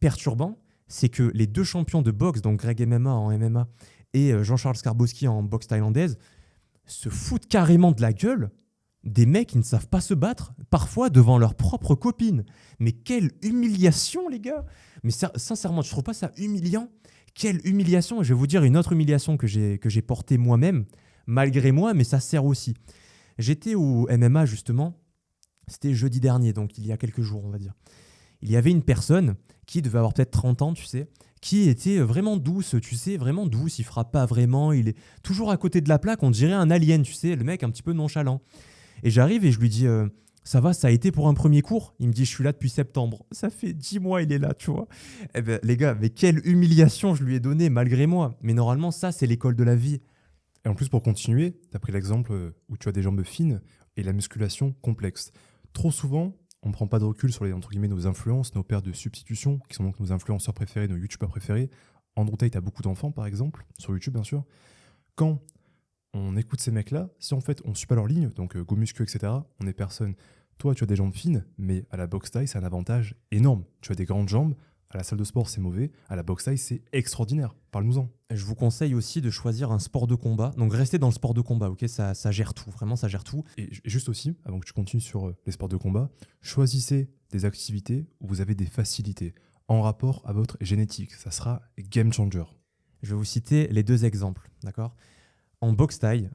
perturbant, 0.00 0.58
c'est 0.88 1.08
que 1.08 1.30
les 1.34 1.46
deux 1.46 1.64
champions 1.64 2.02
de 2.02 2.10
boxe, 2.10 2.40
donc 2.40 2.60
Greg 2.60 2.84
MMA 2.86 3.10
en 3.10 3.36
MMA 3.36 3.68
et 4.12 4.32
euh, 4.32 4.42
Jean-Charles 4.42 4.76
Skarbowski 4.76 5.28
en 5.28 5.42
boxe 5.42 5.66
thaïlandaise, 5.66 6.18
se 6.86 7.08
foutent 7.08 7.46
carrément 7.46 7.92
de 7.92 8.00
la 8.00 8.12
gueule 8.12 8.50
des 9.06 9.24
mecs 9.24 9.48
qui 9.48 9.58
ne 9.58 9.62
savent 9.62 9.88
pas 9.88 10.00
se 10.00 10.14
battre, 10.14 10.52
parfois 10.68 11.08
devant 11.10 11.38
leurs 11.38 11.54
propres 11.54 11.94
copines. 11.94 12.44
Mais 12.80 12.92
quelle 12.92 13.30
humiliation, 13.42 14.28
les 14.28 14.40
gars 14.40 14.66
Mais 15.04 15.12
sincèrement, 15.12 15.82
je 15.82 15.90
trouve 15.90 16.04
pas 16.04 16.12
ça 16.12 16.32
humiliant 16.36 16.88
Quelle 17.34 17.60
humiliation 17.64 18.22
Je 18.22 18.34
vais 18.34 18.38
vous 18.38 18.48
dire 18.48 18.64
une 18.64 18.76
autre 18.76 18.92
humiliation 18.92 19.36
que 19.36 19.46
j'ai 19.46 19.78
que 19.78 19.88
j'ai 19.88 20.02
portée 20.02 20.38
moi-même, 20.38 20.84
malgré 21.26 21.70
moi, 21.70 21.94
mais 21.94 22.04
ça 22.04 22.18
sert 22.18 22.44
aussi. 22.44 22.74
J'étais 23.38 23.74
au 23.76 24.08
MMA 24.10 24.44
justement, 24.44 24.98
c'était 25.68 25.94
jeudi 25.94 26.20
dernier, 26.20 26.52
donc 26.52 26.76
il 26.76 26.86
y 26.86 26.92
a 26.92 26.96
quelques 26.96 27.22
jours, 27.22 27.44
on 27.44 27.50
va 27.50 27.58
dire. 27.58 27.74
Il 28.42 28.50
y 28.50 28.56
avait 28.56 28.70
une 28.70 28.82
personne 28.82 29.36
qui 29.66 29.82
devait 29.82 29.98
avoir 29.98 30.14
peut-être 30.14 30.30
30 30.32 30.62
ans, 30.62 30.74
tu 30.74 30.84
sais, 30.84 31.08
qui 31.40 31.68
était 31.68 31.98
vraiment 31.98 32.36
douce, 32.36 32.74
tu 32.82 32.96
sais, 32.96 33.16
vraiment 33.16 33.46
douce, 33.46 33.78
il 33.78 33.84
frappe 33.84 34.10
pas 34.10 34.26
vraiment, 34.26 34.72
il 34.72 34.88
est 34.88 34.96
toujours 35.22 35.50
à 35.50 35.56
côté 35.56 35.80
de 35.80 35.88
la 35.88 35.98
plaque, 35.98 36.22
on 36.22 36.30
dirait 36.30 36.52
un 36.52 36.70
alien, 36.70 37.02
tu 37.02 37.12
sais, 37.12 37.36
le 37.36 37.44
mec 37.44 37.62
un 37.62 37.70
petit 37.70 37.82
peu 37.82 37.92
nonchalant. 37.92 38.40
Et 39.02 39.10
j'arrive 39.10 39.44
et 39.44 39.52
je 39.52 39.60
lui 39.60 39.68
dis 39.68 39.86
euh, 39.86 40.08
Ça 40.44 40.60
va, 40.60 40.72
ça 40.72 40.88
a 40.88 40.90
été 40.90 41.12
pour 41.12 41.28
un 41.28 41.34
premier 41.34 41.62
cours 41.62 41.94
Il 41.98 42.08
me 42.08 42.12
dit 42.12 42.24
Je 42.24 42.30
suis 42.30 42.44
là 42.44 42.52
depuis 42.52 42.70
septembre. 42.70 43.24
Ça 43.32 43.50
fait 43.50 43.72
dix 43.72 43.98
mois, 43.98 44.22
il 44.22 44.32
est 44.32 44.38
là, 44.38 44.54
tu 44.54 44.70
vois. 44.70 44.88
Eh 45.34 45.42
ben, 45.42 45.60
les 45.62 45.76
gars, 45.76 45.96
mais 46.00 46.10
quelle 46.10 46.46
humiliation 46.46 47.14
je 47.14 47.24
lui 47.24 47.34
ai 47.34 47.40
donnée 47.40 47.70
malgré 47.70 48.06
moi. 48.06 48.36
Mais 48.42 48.54
normalement, 48.54 48.90
ça, 48.90 49.12
c'est 49.12 49.26
l'école 49.26 49.56
de 49.56 49.64
la 49.64 49.76
vie. 49.76 50.00
Et 50.64 50.68
en 50.68 50.74
plus, 50.74 50.88
pour 50.88 51.02
continuer, 51.02 51.52
tu 51.70 51.76
as 51.76 51.78
pris 51.78 51.92
l'exemple 51.92 52.32
euh, 52.32 52.50
où 52.68 52.76
tu 52.76 52.88
as 52.88 52.92
des 52.92 53.02
jambes 53.02 53.22
fines 53.22 53.60
et 53.96 54.02
la 54.02 54.12
musculation 54.12 54.74
complexe. 54.82 55.32
Trop 55.72 55.90
souvent, 55.90 56.34
on 56.62 56.68
ne 56.68 56.72
prend 56.72 56.88
pas 56.88 56.98
de 56.98 57.04
recul 57.04 57.32
sur 57.32 57.44
les, 57.44 57.52
entre 57.52 57.68
guillemets, 57.68 57.88
nos 57.88 58.06
influences, 58.06 58.54
nos 58.54 58.64
pères 58.64 58.82
de 58.82 58.92
substitution, 58.92 59.60
qui 59.68 59.76
sont 59.76 59.84
donc 59.84 60.00
nos 60.00 60.12
influenceurs 60.12 60.54
préférés, 60.54 60.88
nos 60.88 60.96
youtubeurs 60.96 61.28
préférés. 61.28 61.70
Andrew 62.16 62.36
Tate 62.36 62.56
a 62.56 62.60
beaucoup 62.60 62.82
d'enfants, 62.82 63.12
par 63.12 63.26
exemple, 63.26 63.64
sur 63.78 63.92
YouTube, 63.92 64.14
bien 64.14 64.24
sûr. 64.24 64.44
Quand 65.14 65.40
on 66.16 66.36
écoute 66.36 66.60
ces 66.60 66.70
mecs-là, 66.70 67.10
si 67.18 67.34
en 67.34 67.40
fait 67.40 67.60
on 67.64 67.74
suit 67.74 67.86
pas 67.86 67.94
leur 67.94 68.06
ligne, 68.06 68.30
donc 68.30 68.56
euh, 68.56 68.64
go 68.64 68.76
muscu, 68.76 69.02
etc., 69.02 69.32
on 69.60 69.66
est 69.66 69.72
personne. 69.72 70.14
Toi, 70.58 70.74
tu 70.74 70.84
as 70.84 70.86
des 70.86 70.96
jambes 70.96 71.14
fines, 71.14 71.44
mais 71.58 71.84
à 71.90 71.96
la 71.96 72.06
boxe 72.06 72.30
taille, 72.30 72.48
c'est 72.48 72.58
un 72.58 72.64
avantage 72.64 73.14
énorme. 73.30 73.64
Tu 73.82 73.92
as 73.92 73.94
des 73.94 74.06
grandes 74.06 74.28
jambes, 74.28 74.54
à 74.90 74.96
la 74.96 75.02
salle 75.02 75.18
de 75.18 75.24
sport, 75.24 75.50
c'est 75.50 75.60
mauvais. 75.60 75.90
À 76.08 76.16
la 76.16 76.22
boxe 76.22 76.44
taille, 76.44 76.56
c'est 76.56 76.82
extraordinaire. 76.92 77.54
Parle-nous-en. 77.70 78.08
Je 78.30 78.44
vous 78.44 78.54
conseille 78.54 78.94
aussi 78.94 79.20
de 79.20 79.30
choisir 79.30 79.70
un 79.70 79.78
sport 79.78 80.06
de 80.06 80.14
combat. 80.14 80.52
Donc, 80.56 80.72
restez 80.72 80.98
dans 80.98 81.08
le 81.08 81.12
sport 81.12 81.34
de 81.34 81.42
combat, 81.42 81.68
ok? 81.68 81.84
Ça, 81.88 82.14
ça 82.14 82.30
gère 82.30 82.54
tout. 82.54 82.70
Vraiment, 82.70 82.96
ça 82.96 83.08
gère 83.08 83.22
tout. 83.22 83.44
Et 83.58 83.68
juste 83.84 84.08
aussi, 84.08 84.34
avant 84.44 84.58
que 84.58 84.66
tu 84.66 84.72
continues 84.72 85.02
sur 85.02 85.28
euh, 85.28 85.36
les 85.44 85.52
sports 85.52 85.68
de 85.68 85.76
combat, 85.76 86.10
choisissez 86.40 87.10
des 87.30 87.44
activités 87.44 88.06
où 88.20 88.28
vous 88.28 88.40
avez 88.40 88.54
des 88.54 88.66
facilités 88.66 89.34
en 89.68 89.82
rapport 89.82 90.22
à 90.24 90.32
votre 90.32 90.56
génétique. 90.62 91.12
Ça 91.12 91.30
sera 91.30 91.62
game 91.78 92.12
changer. 92.12 92.44
Je 93.02 93.10
vais 93.10 93.16
vous 93.16 93.24
citer 93.24 93.68
les 93.68 93.82
deux 93.82 94.04
exemples, 94.04 94.50
d'accord? 94.62 94.94
En 95.60 95.72
boxe 95.72 95.98
taille, 95.98 96.30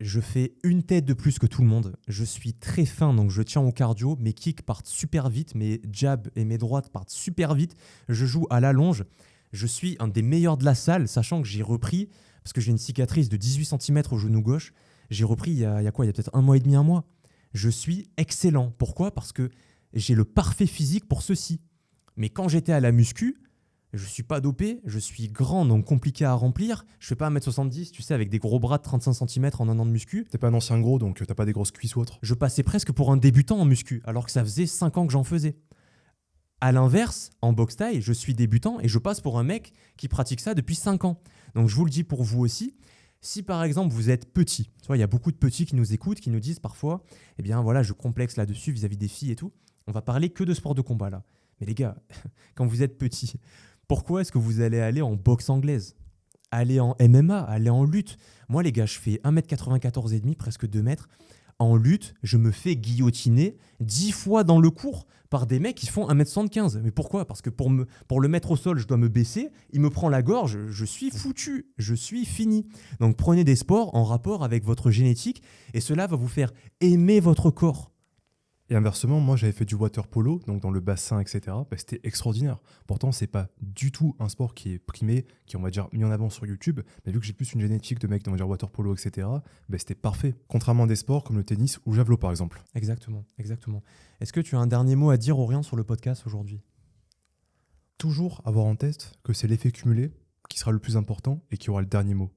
je 0.00 0.20
fais 0.20 0.54
une 0.64 0.82
tête 0.82 1.04
de 1.04 1.14
plus 1.14 1.38
que 1.38 1.46
tout 1.46 1.62
le 1.62 1.68
monde. 1.68 1.96
Je 2.08 2.24
suis 2.24 2.52
très 2.52 2.84
fin, 2.84 3.14
donc 3.14 3.30
je 3.30 3.42
tiens 3.42 3.62
au 3.62 3.70
cardio. 3.70 4.16
Mes 4.20 4.32
kicks 4.32 4.62
partent 4.62 4.86
super 4.86 5.28
vite, 5.28 5.54
mes 5.54 5.80
jabs 5.90 6.28
et 6.36 6.44
mes 6.44 6.58
droites 6.58 6.90
partent 6.90 7.10
super 7.10 7.54
vite. 7.54 7.76
Je 8.08 8.26
joue 8.26 8.46
à 8.50 8.60
la 8.60 8.72
longe. 8.72 9.04
Je 9.52 9.66
suis 9.66 9.96
un 10.00 10.08
des 10.08 10.22
meilleurs 10.22 10.56
de 10.56 10.64
la 10.64 10.74
salle, 10.74 11.06
sachant 11.06 11.40
que 11.40 11.48
j'ai 11.48 11.62
repris, 11.62 12.08
parce 12.42 12.52
que 12.52 12.60
j'ai 12.60 12.72
une 12.72 12.78
cicatrice 12.78 13.28
de 13.28 13.36
18 13.36 13.80
cm 13.80 14.02
au 14.10 14.18
genou 14.18 14.42
gauche. 14.42 14.72
J'ai 15.10 15.24
repris 15.24 15.52
il 15.52 15.58
y, 15.58 15.64
a, 15.64 15.80
il 15.80 15.84
y 15.84 15.88
a 15.88 15.92
quoi 15.92 16.04
Il 16.04 16.08
y 16.08 16.10
a 16.10 16.12
peut-être 16.12 16.34
un 16.34 16.42
mois 16.42 16.56
et 16.56 16.60
demi, 16.60 16.74
un 16.74 16.82
mois. 16.82 17.04
Je 17.52 17.70
suis 17.70 18.08
excellent. 18.16 18.72
Pourquoi? 18.78 19.14
Parce 19.14 19.32
que 19.32 19.48
j'ai 19.92 20.14
le 20.16 20.24
parfait 20.24 20.66
physique 20.66 21.06
pour 21.06 21.22
ceci. 21.22 21.60
Mais 22.16 22.30
quand 22.30 22.48
j'étais 22.48 22.72
à 22.72 22.80
la 22.80 22.90
muscu, 22.90 23.40
je 23.94 24.06
suis 24.06 24.22
pas 24.22 24.40
dopé, 24.40 24.80
je 24.84 24.98
suis 24.98 25.28
grand, 25.28 25.64
donc 25.64 25.84
compliqué 25.84 26.24
à 26.24 26.34
remplir. 26.34 26.84
Je 26.98 27.06
fais 27.06 27.16
pas 27.16 27.30
1m70, 27.30 27.90
tu 27.90 28.02
sais, 28.02 28.14
avec 28.14 28.28
des 28.28 28.38
gros 28.38 28.58
bras 28.58 28.78
de 28.78 28.82
35 28.82 29.28
cm 29.28 29.50
en 29.58 29.68
un 29.68 29.78
an 29.78 29.86
de 29.86 29.90
muscu. 29.90 30.26
T'es 30.30 30.38
pas 30.38 30.48
un 30.48 30.54
ancien 30.54 30.80
gros, 30.80 30.98
donc 30.98 31.24
t'as 31.24 31.34
pas 31.34 31.44
des 31.44 31.52
grosses 31.52 31.70
cuisses 31.70 31.96
ou 31.96 32.00
autre. 32.00 32.18
Je 32.22 32.34
passais 32.34 32.62
presque 32.62 32.92
pour 32.92 33.12
un 33.12 33.16
débutant 33.16 33.58
en 33.58 33.64
muscu, 33.64 34.02
alors 34.04 34.26
que 34.26 34.32
ça 34.32 34.42
faisait 34.42 34.66
5 34.66 34.98
ans 34.98 35.06
que 35.06 35.12
j'en 35.12 35.24
faisais. 35.24 35.56
À 36.60 36.72
l'inverse, 36.72 37.30
en 37.42 37.52
boxe 37.52 37.76
taille, 37.76 38.00
je 38.00 38.12
suis 38.12 38.34
débutant 38.34 38.80
et 38.80 38.88
je 38.88 38.98
passe 38.98 39.20
pour 39.20 39.38
un 39.38 39.44
mec 39.44 39.72
qui 39.96 40.08
pratique 40.08 40.40
ça 40.40 40.54
depuis 40.54 40.74
5 40.74 41.04
ans. 41.04 41.20
Donc 41.54 41.68
je 41.68 41.76
vous 41.76 41.84
le 41.84 41.90
dis 41.90 42.04
pour 42.04 42.22
vous 42.22 42.40
aussi, 42.40 42.74
si 43.20 43.42
par 43.42 43.62
exemple 43.64 43.94
vous 43.94 44.10
êtes 44.10 44.32
petit, 44.32 44.70
tu 44.80 44.86
vois, 44.86 44.96
il 44.96 45.00
y 45.00 45.04
a 45.04 45.08
beaucoup 45.08 45.30
de 45.30 45.36
petits 45.36 45.66
qui 45.66 45.76
nous 45.76 45.92
écoutent, 45.92 46.20
qui 46.20 46.30
nous 46.30 46.40
disent 46.40 46.58
parfois, 46.58 47.02
eh 47.38 47.42
bien 47.42 47.60
voilà, 47.60 47.82
je 47.82 47.92
complexe 47.92 48.36
là-dessus 48.36 48.72
vis-à-vis 48.72 48.96
des 48.96 49.08
filles 49.08 49.30
et 49.30 49.36
tout. 49.36 49.52
On 49.86 49.92
va 49.92 50.02
parler 50.02 50.30
que 50.30 50.42
de 50.44 50.54
sport 50.54 50.74
de 50.74 50.80
combat 50.80 51.10
là. 51.10 51.22
Mais 51.60 51.66
les 51.66 51.74
gars, 51.74 51.96
quand 52.54 52.66
vous 52.66 52.82
êtes 52.82 52.98
petit, 52.98 53.34
pourquoi 53.88 54.20
est-ce 54.20 54.32
que 54.32 54.38
vous 54.38 54.60
allez 54.60 54.80
aller 54.80 55.02
en 55.02 55.14
boxe 55.14 55.50
anglaise? 55.50 55.96
Aller 56.50 56.80
en 56.80 56.94
MMA, 57.00 57.40
aller 57.40 57.70
en 57.70 57.84
lutte 57.84 58.16
Moi, 58.48 58.62
les 58.62 58.72
gars, 58.72 58.86
je 58.86 58.98
fais 58.98 59.20
1m94 59.24 60.14
et 60.14 60.20
demi, 60.20 60.36
presque 60.36 60.66
2 60.66 60.82
mètres. 60.82 61.08
En 61.58 61.76
lutte, 61.76 62.14
je 62.22 62.36
me 62.36 62.50
fais 62.50 62.76
guillotiner 62.76 63.56
10 63.80 64.12
fois 64.12 64.44
dans 64.44 64.60
le 64.60 64.70
cours 64.70 65.06
par 65.30 65.46
des 65.46 65.58
mecs 65.58 65.76
qui 65.76 65.86
font 65.86 66.08
1m75. 66.08 66.80
Mais 66.80 66.90
pourquoi? 66.90 67.26
Parce 67.26 67.42
que 67.42 67.50
pour, 67.50 67.70
me, 67.70 67.86
pour 68.08 68.20
le 68.20 68.28
mettre 68.28 68.52
au 68.52 68.56
sol, 68.56 68.78
je 68.78 68.86
dois 68.86 68.96
me 68.96 69.08
baisser. 69.08 69.50
Il 69.72 69.80
me 69.80 69.90
prend 69.90 70.08
la 70.08 70.22
gorge. 70.22 70.58
Je 70.68 70.84
suis 70.84 71.10
foutu. 71.10 71.66
Je 71.78 71.94
suis 71.94 72.24
fini. 72.24 72.66
Donc 73.00 73.16
prenez 73.16 73.44
des 73.44 73.56
sports 73.56 73.94
en 73.94 74.04
rapport 74.04 74.44
avec 74.44 74.64
votre 74.64 74.90
génétique 74.90 75.42
et 75.72 75.80
cela 75.80 76.06
va 76.06 76.16
vous 76.16 76.28
faire 76.28 76.52
aimer 76.80 77.20
votre 77.20 77.50
corps. 77.50 77.93
Et 78.70 78.76
inversement, 78.76 79.20
moi 79.20 79.36
j'avais 79.36 79.52
fait 79.52 79.66
du 79.66 79.74
water 79.74 80.06
polo, 80.06 80.40
donc 80.46 80.62
dans 80.62 80.70
le 80.70 80.80
bassin, 80.80 81.20
etc. 81.20 81.40
Bah, 81.46 81.76
c'était 81.76 82.00
extraordinaire. 82.02 82.60
Pourtant, 82.86 83.12
c'est 83.12 83.26
pas 83.26 83.48
du 83.60 83.92
tout 83.92 84.16
un 84.18 84.30
sport 84.30 84.54
qui 84.54 84.72
est 84.72 84.78
primé, 84.78 85.26
qui 85.46 85.56
est, 85.56 85.58
on 85.58 85.62
va 85.62 85.70
dire, 85.70 85.88
mis 85.92 86.02
en 86.02 86.10
avant 86.10 86.30
sur 86.30 86.46
YouTube. 86.46 86.80
Mais 87.04 87.12
vu 87.12 87.20
que 87.20 87.26
j'ai 87.26 87.34
plus 87.34 87.52
une 87.52 87.60
génétique 87.60 87.98
de 87.98 88.06
mec, 88.06 88.22
on 88.26 88.30
va 88.30 88.38
dire 88.38 88.48
water 88.48 88.70
polo, 88.70 88.94
etc., 88.94 89.28
bah, 89.68 89.78
c'était 89.78 89.94
parfait. 89.94 90.34
Contrairement 90.48 90.84
à 90.84 90.86
des 90.86 90.96
sports 90.96 91.24
comme 91.24 91.36
le 91.36 91.44
tennis 91.44 91.78
ou 91.84 91.90
le 91.90 91.96
javelot, 91.96 92.16
par 92.16 92.30
exemple. 92.30 92.62
Exactement, 92.74 93.26
exactement. 93.38 93.82
Est-ce 94.20 94.32
que 94.32 94.40
tu 94.40 94.56
as 94.56 94.58
un 94.58 94.66
dernier 94.66 94.96
mot 94.96 95.10
à 95.10 95.18
dire, 95.18 95.38
Orient, 95.38 95.62
sur 95.62 95.76
le 95.76 95.84
podcast 95.84 96.26
aujourd'hui? 96.26 96.62
Toujours 97.98 98.40
avoir 98.46 98.64
en 98.64 98.76
tête 98.76 99.12
que 99.24 99.34
c'est 99.34 99.46
l'effet 99.46 99.72
cumulé 99.72 100.10
qui 100.48 100.58
sera 100.58 100.72
le 100.72 100.78
plus 100.78 100.96
important 100.96 101.42
et 101.50 101.58
qui 101.58 101.68
aura 101.68 101.80
le 101.80 101.86
dernier 101.86 102.14
mot. 102.14 102.30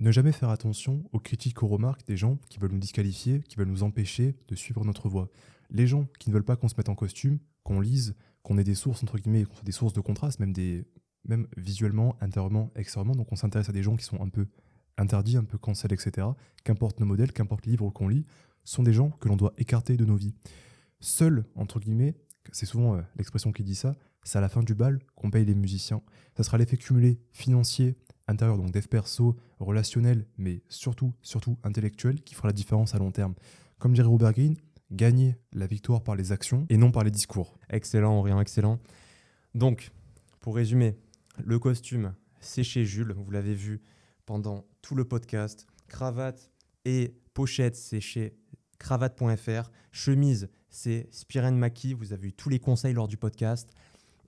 Ne 0.00 0.12
jamais 0.12 0.32
faire 0.32 0.50
attention 0.50 1.02
aux 1.12 1.18
critiques, 1.18 1.62
aux 1.62 1.68
remarques 1.68 2.06
des 2.06 2.16
gens 2.16 2.38
qui 2.48 2.58
veulent 2.58 2.72
nous 2.72 2.78
disqualifier, 2.78 3.42
qui 3.42 3.56
veulent 3.56 3.68
nous 3.68 3.82
empêcher 3.82 4.36
de 4.46 4.54
suivre 4.54 4.84
notre 4.84 5.08
voie. 5.08 5.28
Les 5.70 5.86
gens 5.86 6.06
qui 6.18 6.30
ne 6.30 6.34
veulent 6.34 6.44
pas 6.44 6.56
qu'on 6.56 6.68
se 6.68 6.74
mette 6.76 6.88
en 6.88 6.94
costume, 6.94 7.38
qu'on 7.62 7.80
lise, 7.80 8.14
qu'on 8.42 8.58
ait 8.58 8.64
des 8.64 8.74
sources, 8.74 9.02
entre 9.02 9.18
guillemets, 9.18 9.44
qu'on 9.44 9.62
des 9.64 9.72
sources 9.72 9.92
de 9.92 10.00
contraste, 10.00 10.40
même, 10.40 10.52
des, 10.52 10.84
même 11.26 11.46
visuellement, 11.56 12.16
intérieurement, 12.20 12.70
extérieurement. 12.74 13.14
Donc 13.14 13.30
on 13.32 13.36
s'intéresse 13.36 13.68
à 13.68 13.72
des 13.72 13.82
gens 13.82 13.96
qui 13.96 14.04
sont 14.04 14.20
un 14.22 14.28
peu 14.28 14.46
interdits, 14.96 15.36
un 15.36 15.44
peu 15.44 15.58
cancel, 15.58 15.92
etc. 15.92 16.26
Qu'importe 16.64 17.00
nos 17.00 17.06
modèles, 17.06 17.32
qu'importe 17.32 17.66
les 17.66 17.72
livres 17.72 17.90
qu'on 17.90 18.08
lit, 18.08 18.24
sont 18.64 18.82
des 18.82 18.92
gens 18.92 19.10
que 19.10 19.28
l'on 19.28 19.36
doit 19.36 19.54
écarter 19.58 19.96
de 19.96 20.04
nos 20.04 20.16
vies. 20.16 20.34
Seuls, 21.00 21.44
entre 21.54 21.80
guillemets, 21.80 22.14
c'est 22.52 22.66
souvent 22.66 22.96
euh, 22.96 23.02
l'expression 23.16 23.52
qui 23.52 23.62
dit 23.62 23.74
ça, 23.74 23.94
c'est 24.24 24.38
à 24.38 24.40
la 24.40 24.48
fin 24.48 24.62
du 24.62 24.74
bal 24.74 24.98
qu'on 25.14 25.30
paye 25.30 25.44
les 25.44 25.54
musiciens. 25.54 26.02
Ça 26.36 26.42
sera 26.42 26.58
l'effet 26.58 26.76
cumulé 26.76 27.20
financier, 27.32 27.96
intérieur, 28.26 28.58
donc 28.58 28.70
dev 28.70 28.86
perso, 28.86 29.36
relationnel, 29.58 30.26
mais 30.36 30.62
surtout, 30.68 31.14
surtout 31.22 31.58
intellectuel, 31.62 32.22
qui 32.22 32.34
fera 32.34 32.48
la 32.48 32.52
différence 32.52 32.94
à 32.94 32.98
long 32.98 33.10
terme. 33.10 33.34
Comme 33.78 33.92
dirait 33.92 34.08
Robert 34.08 34.32
Greene, 34.32 34.56
gagner 34.90 35.36
la 35.52 35.66
victoire 35.66 36.02
par 36.02 36.16
les 36.16 36.32
actions 36.32 36.66
et 36.68 36.76
non 36.76 36.90
par 36.90 37.04
les 37.04 37.10
discours. 37.10 37.58
Excellent, 37.70 38.18
Aurélien, 38.18 38.40
excellent. 38.40 38.78
Donc, 39.54 39.90
pour 40.40 40.56
résumer, 40.56 40.96
le 41.44 41.58
costume, 41.58 42.14
c'est 42.40 42.64
chez 42.64 42.84
Jules, 42.84 43.12
vous 43.12 43.30
l'avez 43.30 43.54
vu 43.54 43.80
pendant 44.26 44.64
tout 44.82 44.94
le 44.94 45.04
podcast. 45.04 45.66
Cravate 45.88 46.50
et 46.84 47.14
pochette, 47.34 47.76
c'est 47.76 48.00
chez 48.00 48.34
cravate.fr. 48.78 49.70
Chemise, 49.92 50.48
c'est 50.68 51.08
Spiren 51.10 51.56
Maki, 51.56 51.94
vous 51.94 52.12
avez 52.12 52.28
eu 52.28 52.32
tous 52.32 52.48
les 52.48 52.58
conseils 52.58 52.94
lors 52.94 53.08
du 53.08 53.16
podcast. 53.16 53.70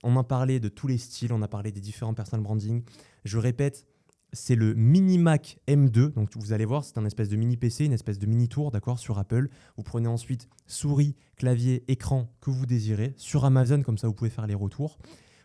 On 0.03 0.17
a 0.17 0.23
parlé 0.23 0.59
de 0.59 0.69
tous 0.69 0.87
les 0.87 0.97
styles, 0.97 1.31
on 1.31 1.41
a 1.41 1.47
parlé 1.47 1.71
des 1.71 1.81
différents 1.81 2.13
personal 2.13 2.43
branding. 2.43 2.83
Je 3.23 3.37
répète, 3.37 3.85
c'est 4.33 4.55
le 4.55 4.73
Mini 4.73 5.17
Mac 5.17 5.59
M2. 5.67 6.13
Donc 6.13 6.29
vous 6.35 6.53
allez 6.53 6.65
voir, 6.65 6.83
c'est 6.83 6.97
un 6.97 7.05
espèce 7.05 7.29
de 7.29 7.35
mini 7.35 7.57
PC, 7.57 7.85
une 7.85 7.93
espèce 7.93 8.19
de 8.19 8.25
mini 8.25 8.47
tour, 8.47 8.71
d'accord, 8.71 8.99
sur 8.99 9.19
Apple. 9.19 9.49
Vous 9.77 9.83
prenez 9.83 10.07
ensuite 10.07 10.47
souris, 10.67 11.15
clavier, 11.35 11.83
écran 11.87 12.33
que 12.41 12.49
vous 12.49 12.65
désirez. 12.65 13.13
Sur 13.17 13.45
Amazon, 13.45 13.81
comme 13.81 13.97
ça 13.97 14.07
vous 14.07 14.13
pouvez 14.13 14.29
faire 14.29 14.47
les 14.47 14.55
retours. 14.55 14.97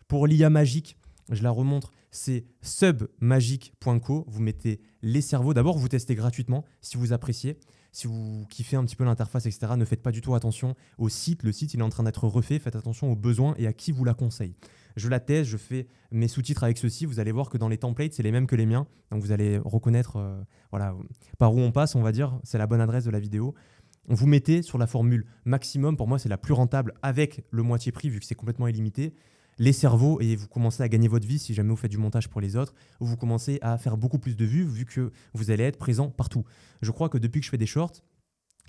Pour 0.07 0.27
l'IA 0.27 0.49
magique, 0.49 0.97
je 1.29 1.43
la 1.43 1.51
remontre, 1.51 1.91
c'est 2.11 2.45
submagic.co. 2.61 4.25
Vous 4.27 4.41
mettez 4.41 4.79
les 5.01 5.21
cerveaux. 5.21 5.53
D'abord, 5.53 5.77
vous 5.77 5.89
testez 5.89 6.15
gratuitement 6.15 6.63
si 6.81 6.97
vous 6.97 7.13
appréciez. 7.13 7.57
Si 7.91 8.07
vous 8.07 8.45
kiffez 8.49 8.77
un 8.77 8.85
petit 8.85 8.95
peu 8.95 9.03
l'interface, 9.03 9.45
etc., 9.45 9.73
ne 9.75 9.85
faites 9.85 10.03
pas 10.03 10.11
du 10.11 10.21
tout 10.21 10.35
attention 10.35 10.75
au 10.97 11.09
site. 11.09 11.43
Le 11.43 11.51
site, 11.51 11.73
il 11.73 11.79
est 11.79 11.83
en 11.83 11.89
train 11.89 12.03
d'être 12.03 12.27
refait. 12.27 12.59
Faites 12.59 12.75
attention 12.75 13.11
aux 13.11 13.15
besoins 13.15 13.55
et 13.57 13.67
à 13.67 13.73
qui 13.73 13.91
vous 13.91 14.05
la 14.05 14.13
conseille. 14.13 14.55
Je 14.97 15.07
la 15.07 15.19
teste, 15.19 15.49
je 15.49 15.57
fais 15.57 15.87
mes 16.11 16.27
sous-titres 16.27 16.63
avec 16.63 16.77
ceci. 16.77 17.05
Vous 17.05 17.19
allez 17.19 17.31
voir 17.31 17.49
que 17.49 17.57
dans 17.57 17.69
les 17.69 17.77
templates, 17.77 18.13
c'est 18.13 18.23
les 18.23 18.31
mêmes 18.31 18.47
que 18.47 18.55
les 18.55 18.65
miens. 18.65 18.87
Donc 19.11 19.21
vous 19.21 19.31
allez 19.31 19.57
reconnaître 19.57 20.17
euh, 20.17 20.41
voilà, 20.71 20.93
par 21.37 21.53
où 21.53 21.59
on 21.59 21.71
passe, 21.71 21.95
on 21.95 22.01
va 22.01 22.11
dire. 22.11 22.37
C'est 22.43 22.57
la 22.57 22.67
bonne 22.67 22.81
adresse 22.81 23.05
de 23.05 23.11
la 23.11 23.19
vidéo. 23.19 23.55
Vous 24.09 24.27
mettez 24.27 24.61
sur 24.61 24.77
la 24.77 24.87
formule 24.87 25.25
maximum, 25.45 25.97
pour 25.97 26.07
moi 26.07 26.17
c'est 26.17 26.29
la 26.29 26.37
plus 26.37 26.53
rentable 26.53 26.93
avec 27.01 27.43
le 27.51 27.61
moitié 27.61 27.91
prix 27.91 28.09
vu 28.09 28.19
que 28.19 28.25
c'est 28.25 28.35
complètement 28.35 28.67
illimité 28.67 29.13
les 29.59 29.73
cerveaux 29.73 30.19
et 30.21 30.35
vous 30.35 30.47
commencez 30.47 30.83
à 30.83 30.89
gagner 30.89 31.07
votre 31.07 31.27
vie 31.27 31.39
si 31.39 31.53
jamais 31.53 31.69
vous 31.69 31.75
faites 31.75 31.91
du 31.91 31.97
montage 31.97 32.29
pour 32.29 32.41
les 32.41 32.55
autres, 32.55 32.73
ou 32.99 33.05
vous 33.05 33.17
commencez 33.17 33.59
à 33.61 33.77
faire 33.77 33.97
beaucoup 33.97 34.19
plus 34.19 34.35
de 34.35 34.45
vues 34.45 34.63
vu 34.63 34.85
que 34.85 35.11
vous 35.33 35.51
allez 35.51 35.63
être 35.63 35.77
présent 35.77 36.09
partout. 36.09 36.45
Je 36.81 36.91
crois 36.91 37.09
que 37.09 37.17
depuis 37.17 37.39
que 37.39 37.45
je 37.45 37.49
fais 37.49 37.57
des 37.57 37.65
shorts, 37.65 38.03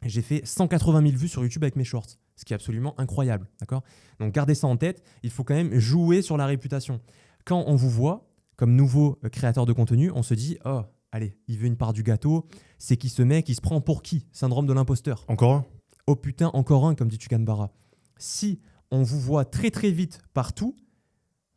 j'ai 0.05 0.23
fait 0.23 0.47
180 0.47 1.03
000 1.03 1.17
vues 1.17 1.29
sur 1.29 1.43
YouTube 1.43 1.65
avec 1.65 1.77
mes 1.77 1.85
shorts, 1.85 2.19
ce 2.37 2.45
qui 2.45 2.53
est 2.53 2.57
absolument 2.57 2.99
incroyable. 2.99 3.49
D'accord? 3.61 3.83
Donc 4.21 4.33
gardez 4.33 4.55
ça 4.55 4.67
en 4.67 4.77
tête, 4.77 5.03
il 5.23 5.31
faut 5.31 5.45
quand 5.45 5.55
même 5.55 5.79
jouer 5.79 6.23
sur 6.23 6.37
la 6.37 6.47
réputation. 6.47 7.01
Quand 7.45 7.65
on 7.67 7.75
vous 7.75 7.91
voit 7.91 8.29
comme 8.57 8.75
nouveau 8.75 9.19
euh, 9.25 9.29
créateur 9.29 9.67
de 9.67 9.73
contenu, 9.73 10.11
on 10.15 10.23
se 10.23 10.35
dit 10.35 10.59
Oh, 10.65 10.83
allez, 11.13 11.37
il 11.49 11.59
veut 11.59 11.67
une 11.67 11.77
part 11.77 11.93
du 11.93 12.03
gâteau, 12.03 12.47
c'est 12.79 12.97
qui 12.97 13.09
ce 13.09 13.23
mec, 13.23 13.49
il 13.49 13.55
se 13.55 13.61
prend 13.61 13.81
pour 13.81 14.03
qui? 14.03 14.27
Syndrome 14.33 14.67
de 14.67 14.73
l'imposteur. 14.73 15.25
Encore 15.29 15.53
un? 15.55 15.67
Oh 16.07 16.17
putain, 16.17 16.49
encore 16.55 16.87
un, 16.87 16.95
comme 16.95 17.09
dit 17.09 17.19
Tugan 17.19 17.41
Barra. 17.41 17.71
Si 18.19 18.61
on 18.91 19.03
vous 19.03 19.21
voit 19.21 19.45
très 19.45 19.71
très 19.71 19.91
vite 19.91 20.21
partout, 20.33 20.77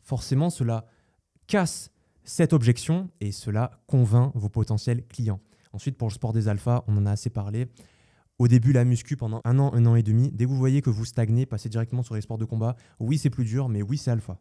forcément 0.01 0.49
cela 0.49 0.85
casse 1.47 1.91
cette 2.23 2.53
objection 2.53 3.09
et 3.19 3.31
cela 3.31 3.71
convainc 3.87 4.31
vos 4.35 4.49
potentiels 4.49 5.05
clients. 5.07 5.39
Ensuite, 5.73 5.97
pour 5.97 6.07
le 6.07 6.13
sport 6.13 6.33
des 6.33 6.47
alphas, 6.47 6.83
on 6.87 6.97
en 6.97 7.05
a 7.05 7.11
assez 7.11 7.29
parlé. 7.29 7.67
Au 8.41 8.47
début, 8.47 8.73
la 8.73 8.85
muscu 8.85 9.17
pendant 9.17 9.39
un 9.43 9.59
an, 9.59 9.71
un 9.71 9.85
an 9.85 9.95
et 9.95 10.01
demi. 10.01 10.31
Dès 10.31 10.45
que 10.45 10.49
vous 10.49 10.57
voyez 10.57 10.81
que 10.81 10.89
vous 10.89 11.05
stagnez, 11.05 11.45
passez 11.45 11.69
directement 11.69 12.01
sur 12.01 12.15
les 12.15 12.21
sports 12.21 12.39
de 12.39 12.45
combat. 12.45 12.75
Oui, 12.99 13.19
c'est 13.19 13.29
plus 13.29 13.45
dur, 13.45 13.69
mais 13.69 13.83
oui, 13.83 13.99
c'est 13.99 14.09
alpha. 14.09 14.39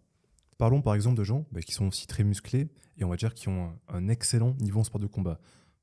Parlons 0.56 0.80
par 0.80 0.94
exemple 0.94 1.18
de 1.18 1.22
gens 1.22 1.44
bah, 1.52 1.60
qui 1.60 1.72
sont 1.72 1.86
aussi 1.88 2.06
très 2.06 2.24
musclés 2.24 2.70
et 2.96 3.04
on 3.04 3.10
va 3.10 3.16
dire 3.16 3.34
qui 3.34 3.50
ont 3.50 3.74
un, 3.88 4.08
excellent 4.08 4.56
niveau 4.58 4.80
en 4.80 4.84
sport 4.84 5.02
de 5.02 5.06
combat. 5.06 5.38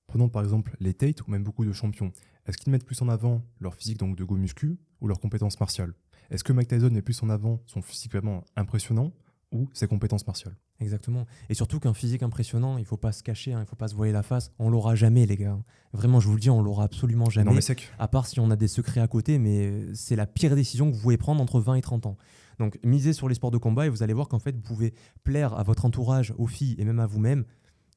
Prenons 0.07 0.29
par 0.29 0.41
exemple 0.41 0.75
les 0.79 0.95
Tate 0.95 1.27
ou 1.27 1.29
même 1.29 1.43
beaucoup 1.43 1.63
de 1.63 1.71
champions. 1.71 2.11
Est-ce 2.47 2.57
qu'ils 2.57 2.71
mettent 2.71 2.87
plus 2.87 2.99
en 3.03 3.07
avant 3.07 3.43
leur 3.59 3.75
physique 3.75 3.99
donc 3.99 4.15
de 4.15 4.23
go 4.23 4.35
muscu 4.35 4.79
ou 4.99 5.07
leurs 5.07 5.19
compétences 5.19 5.59
martiales? 5.59 5.93
Est-ce 6.31 6.43
que 6.43 6.53
Mike 6.53 6.69
Tyson 6.69 6.89
met 6.89 7.03
plus 7.03 7.21
en 7.21 7.29
avant 7.29 7.61
son 7.67 7.83
physique 7.83 8.13
vraiment 8.13 8.43
impressionnant 8.55 9.13
ou 9.51 9.69
ses 9.73 9.87
compétences 9.87 10.27
martiales 10.27 10.55
Exactement. 10.79 11.25
Et 11.49 11.53
surtout 11.53 11.79
qu'un 11.79 11.93
physique 11.93 12.21
impressionnant, 12.21 12.77
il 12.77 12.85
faut 12.85 12.97
pas 12.97 13.11
se 13.11 13.23
cacher, 13.23 13.53
hein, 13.53 13.61
il 13.61 13.67
faut 13.67 13.75
pas 13.75 13.87
se 13.87 13.95
voiler 13.95 14.11
la 14.11 14.23
face. 14.23 14.51
On 14.59 14.69
l'aura 14.69 14.95
jamais, 14.95 15.25
les 15.25 15.37
gars. 15.37 15.57
Vraiment, 15.93 16.19
je 16.19 16.27
vous 16.27 16.35
le 16.35 16.39
dis, 16.39 16.49
on 16.49 16.61
l'aura 16.61 16.83
absolument 16.83 17.29
jamais. 17.29 17.49
Non, 17.49 17.55
mais 17.55 17.61
sec. 17.61 17.89
À 17.97 18.07
part 18.07 18.27
si 18.27 18.39
on 18.39 18.51
a 18.51 18.55
des 18.55 18.67
secrets 18.67 19.01
à 19.01 19.07
côté, 19.07 19.39
mais 19.39 19.93
c'est 19.93 20.15
la 20.15 20.27
pire 20.27 20.55
décision 20.55 20.89
que 20.89 20.95
vous 20.95 21.01
pouvez 21.01 21.17
prendre 21.17 21.41
entre 21.41 21.59
20 21.59 21.75
et 21.75 21.81
30 21.81 22.05
ans. 22.05 22.17
Donc, 22.59 22.79
misez 22.83 23.13
sur 23.13 23.29
les 23.29 23.35
sports 23.35 23.51
de 23.51 23.57
combat 23.57 23.85
et 23.85 23.89
vous 23.89 24.03
allez 24.03 24.13
voir 24.13 24.27
qu'en 24.27 24.39
fait, 24.39 24.55
vous 24.55 24.61
pouvez 24.61 24.93
plaire 25.23 25.53
à 25.53 25.63
votre 25.63 25.85
entourage, 25.85 26.33
aux 26.37 26.47
filles 26.47 26.75
et 26.77 26.85
même 26.85 26.99
à 26.99 27.05
vous-même 27.05 27.45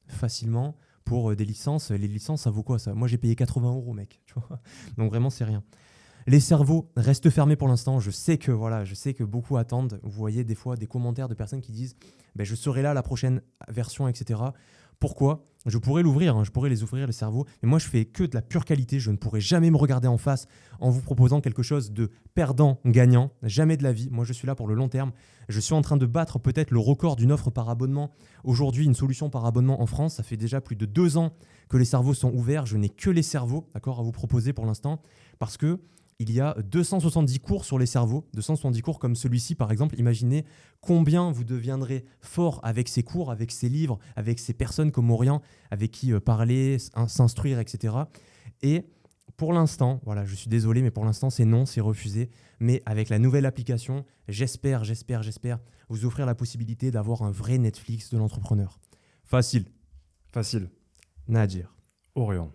facilement 0.07 0.77
pour 1.03 1.31
euh, 1.31 1.35
des 1.35 1.45
licences. 1.45 1.91
Les 1.91 2.07
licences, 2.07 2.43
ça 2.43 2.51
vaut 2.51 2.63
quoi 2.63 2.79
ça? 2.79 2.93
Moi, 2.93 3.07
j'ai 3.07 3.17
payé 3.17 3.35
80 3.35 3.69
euros, 3.69 3.93
mec. 3.93 4.21
Donc, 4.97 5.09
vraiment, 5.09 5.29
c'est 5.29 5.45
rien. 5.45 5.63
Les 6.27 6.39
cerveaux 6.39 6.91
restent 6.95 7.29
fermés 7.29 7.55
pour 7.55 7.67
l'instant. 7.67 7.99
Je 7.99 8.11
sais 8.11 8.37
que 8.37 8.51
voilà, 8.51 8.85
je 8.85 8.93
sais 8.93 9.13
que 9.13 9.23
beaucoup 9.23 9.57
attendent. 9.57 9.99
Vous 10.03 10.11
voyez 10.11 10.43
des 10.43 10.55
fois 10.55 10.75
des 10.75 10.87
commentaires 10.87 11.27
de 11.27 11.33
personnes 11.33 11.61
qui 11.61 11.71
disent 11.71 11.95
ben, 12.35 12.43
je 12.43 12.55
serai 12.55 12.81
là 12.81 12.93
la 12.93 13.03
prochaine 13.03 13.41
version, 13.67 14.07
etc. 14.07 14.39
Pourquoi? 14.99 15.47
Je 15.65 15.77
pourrais 15.77 16.01
l'ouvrir, 16.01 16.37
hein, 16.37 16.43
je 16.43 16.49
pourrais 16.49 16.69
les 16.69 16.81
ouvrir 16.81 17.05
les 17.05 17.13
cerveaux, 17.13 17.45
mais 17.61 17.69
moi 17.69 17.77
je 17.77 17.87
fais 17.87 18.05
que 18.05 18.23
de 18.23 18.33
la 18.33 18.41
pure 18.41 18.65
qualité. 18.65 18.99
Je 18.99 19.11
ne 19.11 19.17
pourrais 19.17 19.41
jamais 19.41 19.69
me 19.69 19.77
regarder 19.77 20.07
en 20.07 20.17
face 20.17 20.47
en 20.79 20.89
vous 20.89 21.01
proposant 21.01 21.41
quelque 21.41 21.61
chose 21.61 21.91
de 21.91 22.09
perdant-gagnant. 22.33 23.31
Jamais 23.43 23.77
de 23.77 23.83
la 23.83 23.93
vie. 23.93 24.09
Moi 24.11 24.25
je 24.25 24.33
suis 24.33 24.47
là 24.47 24.55
pour 24.55 24.67
le 24.67 24.73
long 24.73 24.89
terme. 24.89 25.11
Je 25.49 25.59
suis 25.59 25.73
en 25.73 25.81
train 25.81 25.97
de 25.97 26.05
battre 26.05 26.39
peut-être 26.39 26.71
le 26.71 26.79
record 26.79 27.15
d'une 27.15 27.31
offre 27.31 27.49
par 27.49 27.69
abonnement. 27.69 28.11
Aujourd'hui, 28.43 28.85
une 28.85 28.95
solution 28.95 29.29
par 29.29 29.45
abonnement 29.45 29.81
en 29.81 29.85
France, 29.85 30.15
ça 30.15 30.23
fait 30.23 30.37
déjà 30.37 30.61
plus 30.61 30.75
de 30.75 30.85
deux 30.85 31.17
ans 31.17 31.33
que 31.69 31.77
les 31.77 31.85
cerveaux 31.85 32.13
sont 32.13 32.31
ouverts. 32.31 32.65
Je 32.65 32.77
n'ai 32.77 32.89
que 32.89 33.09
les 33.09 33.23
cerveaux, 33.23 33.67
d'accord, 33.73 33.99
à 33.99 34.03
vous 34.03 34.11
proposer 34.11 34.53
pour 34.53 34.65
l'instant, 34.65 35.01
parce 35.39 35.57
que 35.57 35.79
il 36.21 36.31
y 36.31 36.39
a 36.39 36.55
270 36.63 37.39
cours 37.39 37.65
sur 37.65 37.79
les 37.79 37.85
cerveaux, 37.85 38.27
270 38.33 38.81
cours 38.81 38.99
comme 38.99 39.15
celui-ci 39.15 39.55
par 39.55 39.71
exemple. 39.71 39.97
Imaginez 39.99 40.45
combien 40.79 41.31
vous 41.31 41.43
deviendrez 41.43 42.05
fort 42.19 42.59
avec 42.63 42.87
ces 42.87 43.03
cours, 43.03 43.31
avec 43.31 43.51
ces 43.51 43.69
livres, 43.69 43.97
avec 44.15 44.39
ces 44.39 44.53
personnes 44.53 44.91
comme 44.91 45.09
Orient, 45.09 45.41
avec 45.71 45.91
qui 45.91 46.13
euh, 46.13 46.19
parler, 46.19 46.77
s'instruire, 47.07 47.59
etc. 47.59 47.95
Et 48.61 48.85
pour 49.35 49.53
l'instant, 49.53 49.99
voilà, 50.05 50.25
je 50.25 50.35
suis 50.35 50.49
désolé, 50.49 50.81
mais 50.81 50.91
pour 50.91 51.05
l'instant 51.05 51.29
c'est 51.29 51.45
non, 51.45 51.65
c'est 51.65 51.81
refusé. 51.81 52.29
Mais 52.59 52.81
avec 52.85 53.09
la 53.09 53.19
nouvelle 53.19 53.45
application, 53.45 54.05
j'espère, 54.27 54.83
j'espère, 54.83 55.23
j'espère 55.23 55.59
vous 55.89 56.05
offrir 56.05 56.25
la 56.25 56.35
possibilité 56.35 56.91
d'avoir 56.91 57.23
un 57.23 57.31
vrai 57.31 57.57
Netflix 57.57 58.09
de 58.11 58.17
l'entrepreneur. 58.17 58.79
Facile. 59.25 59.65
Facile. 60.31 60.69
Nadir. 61.27 61.75
Orient. 62.15 62.49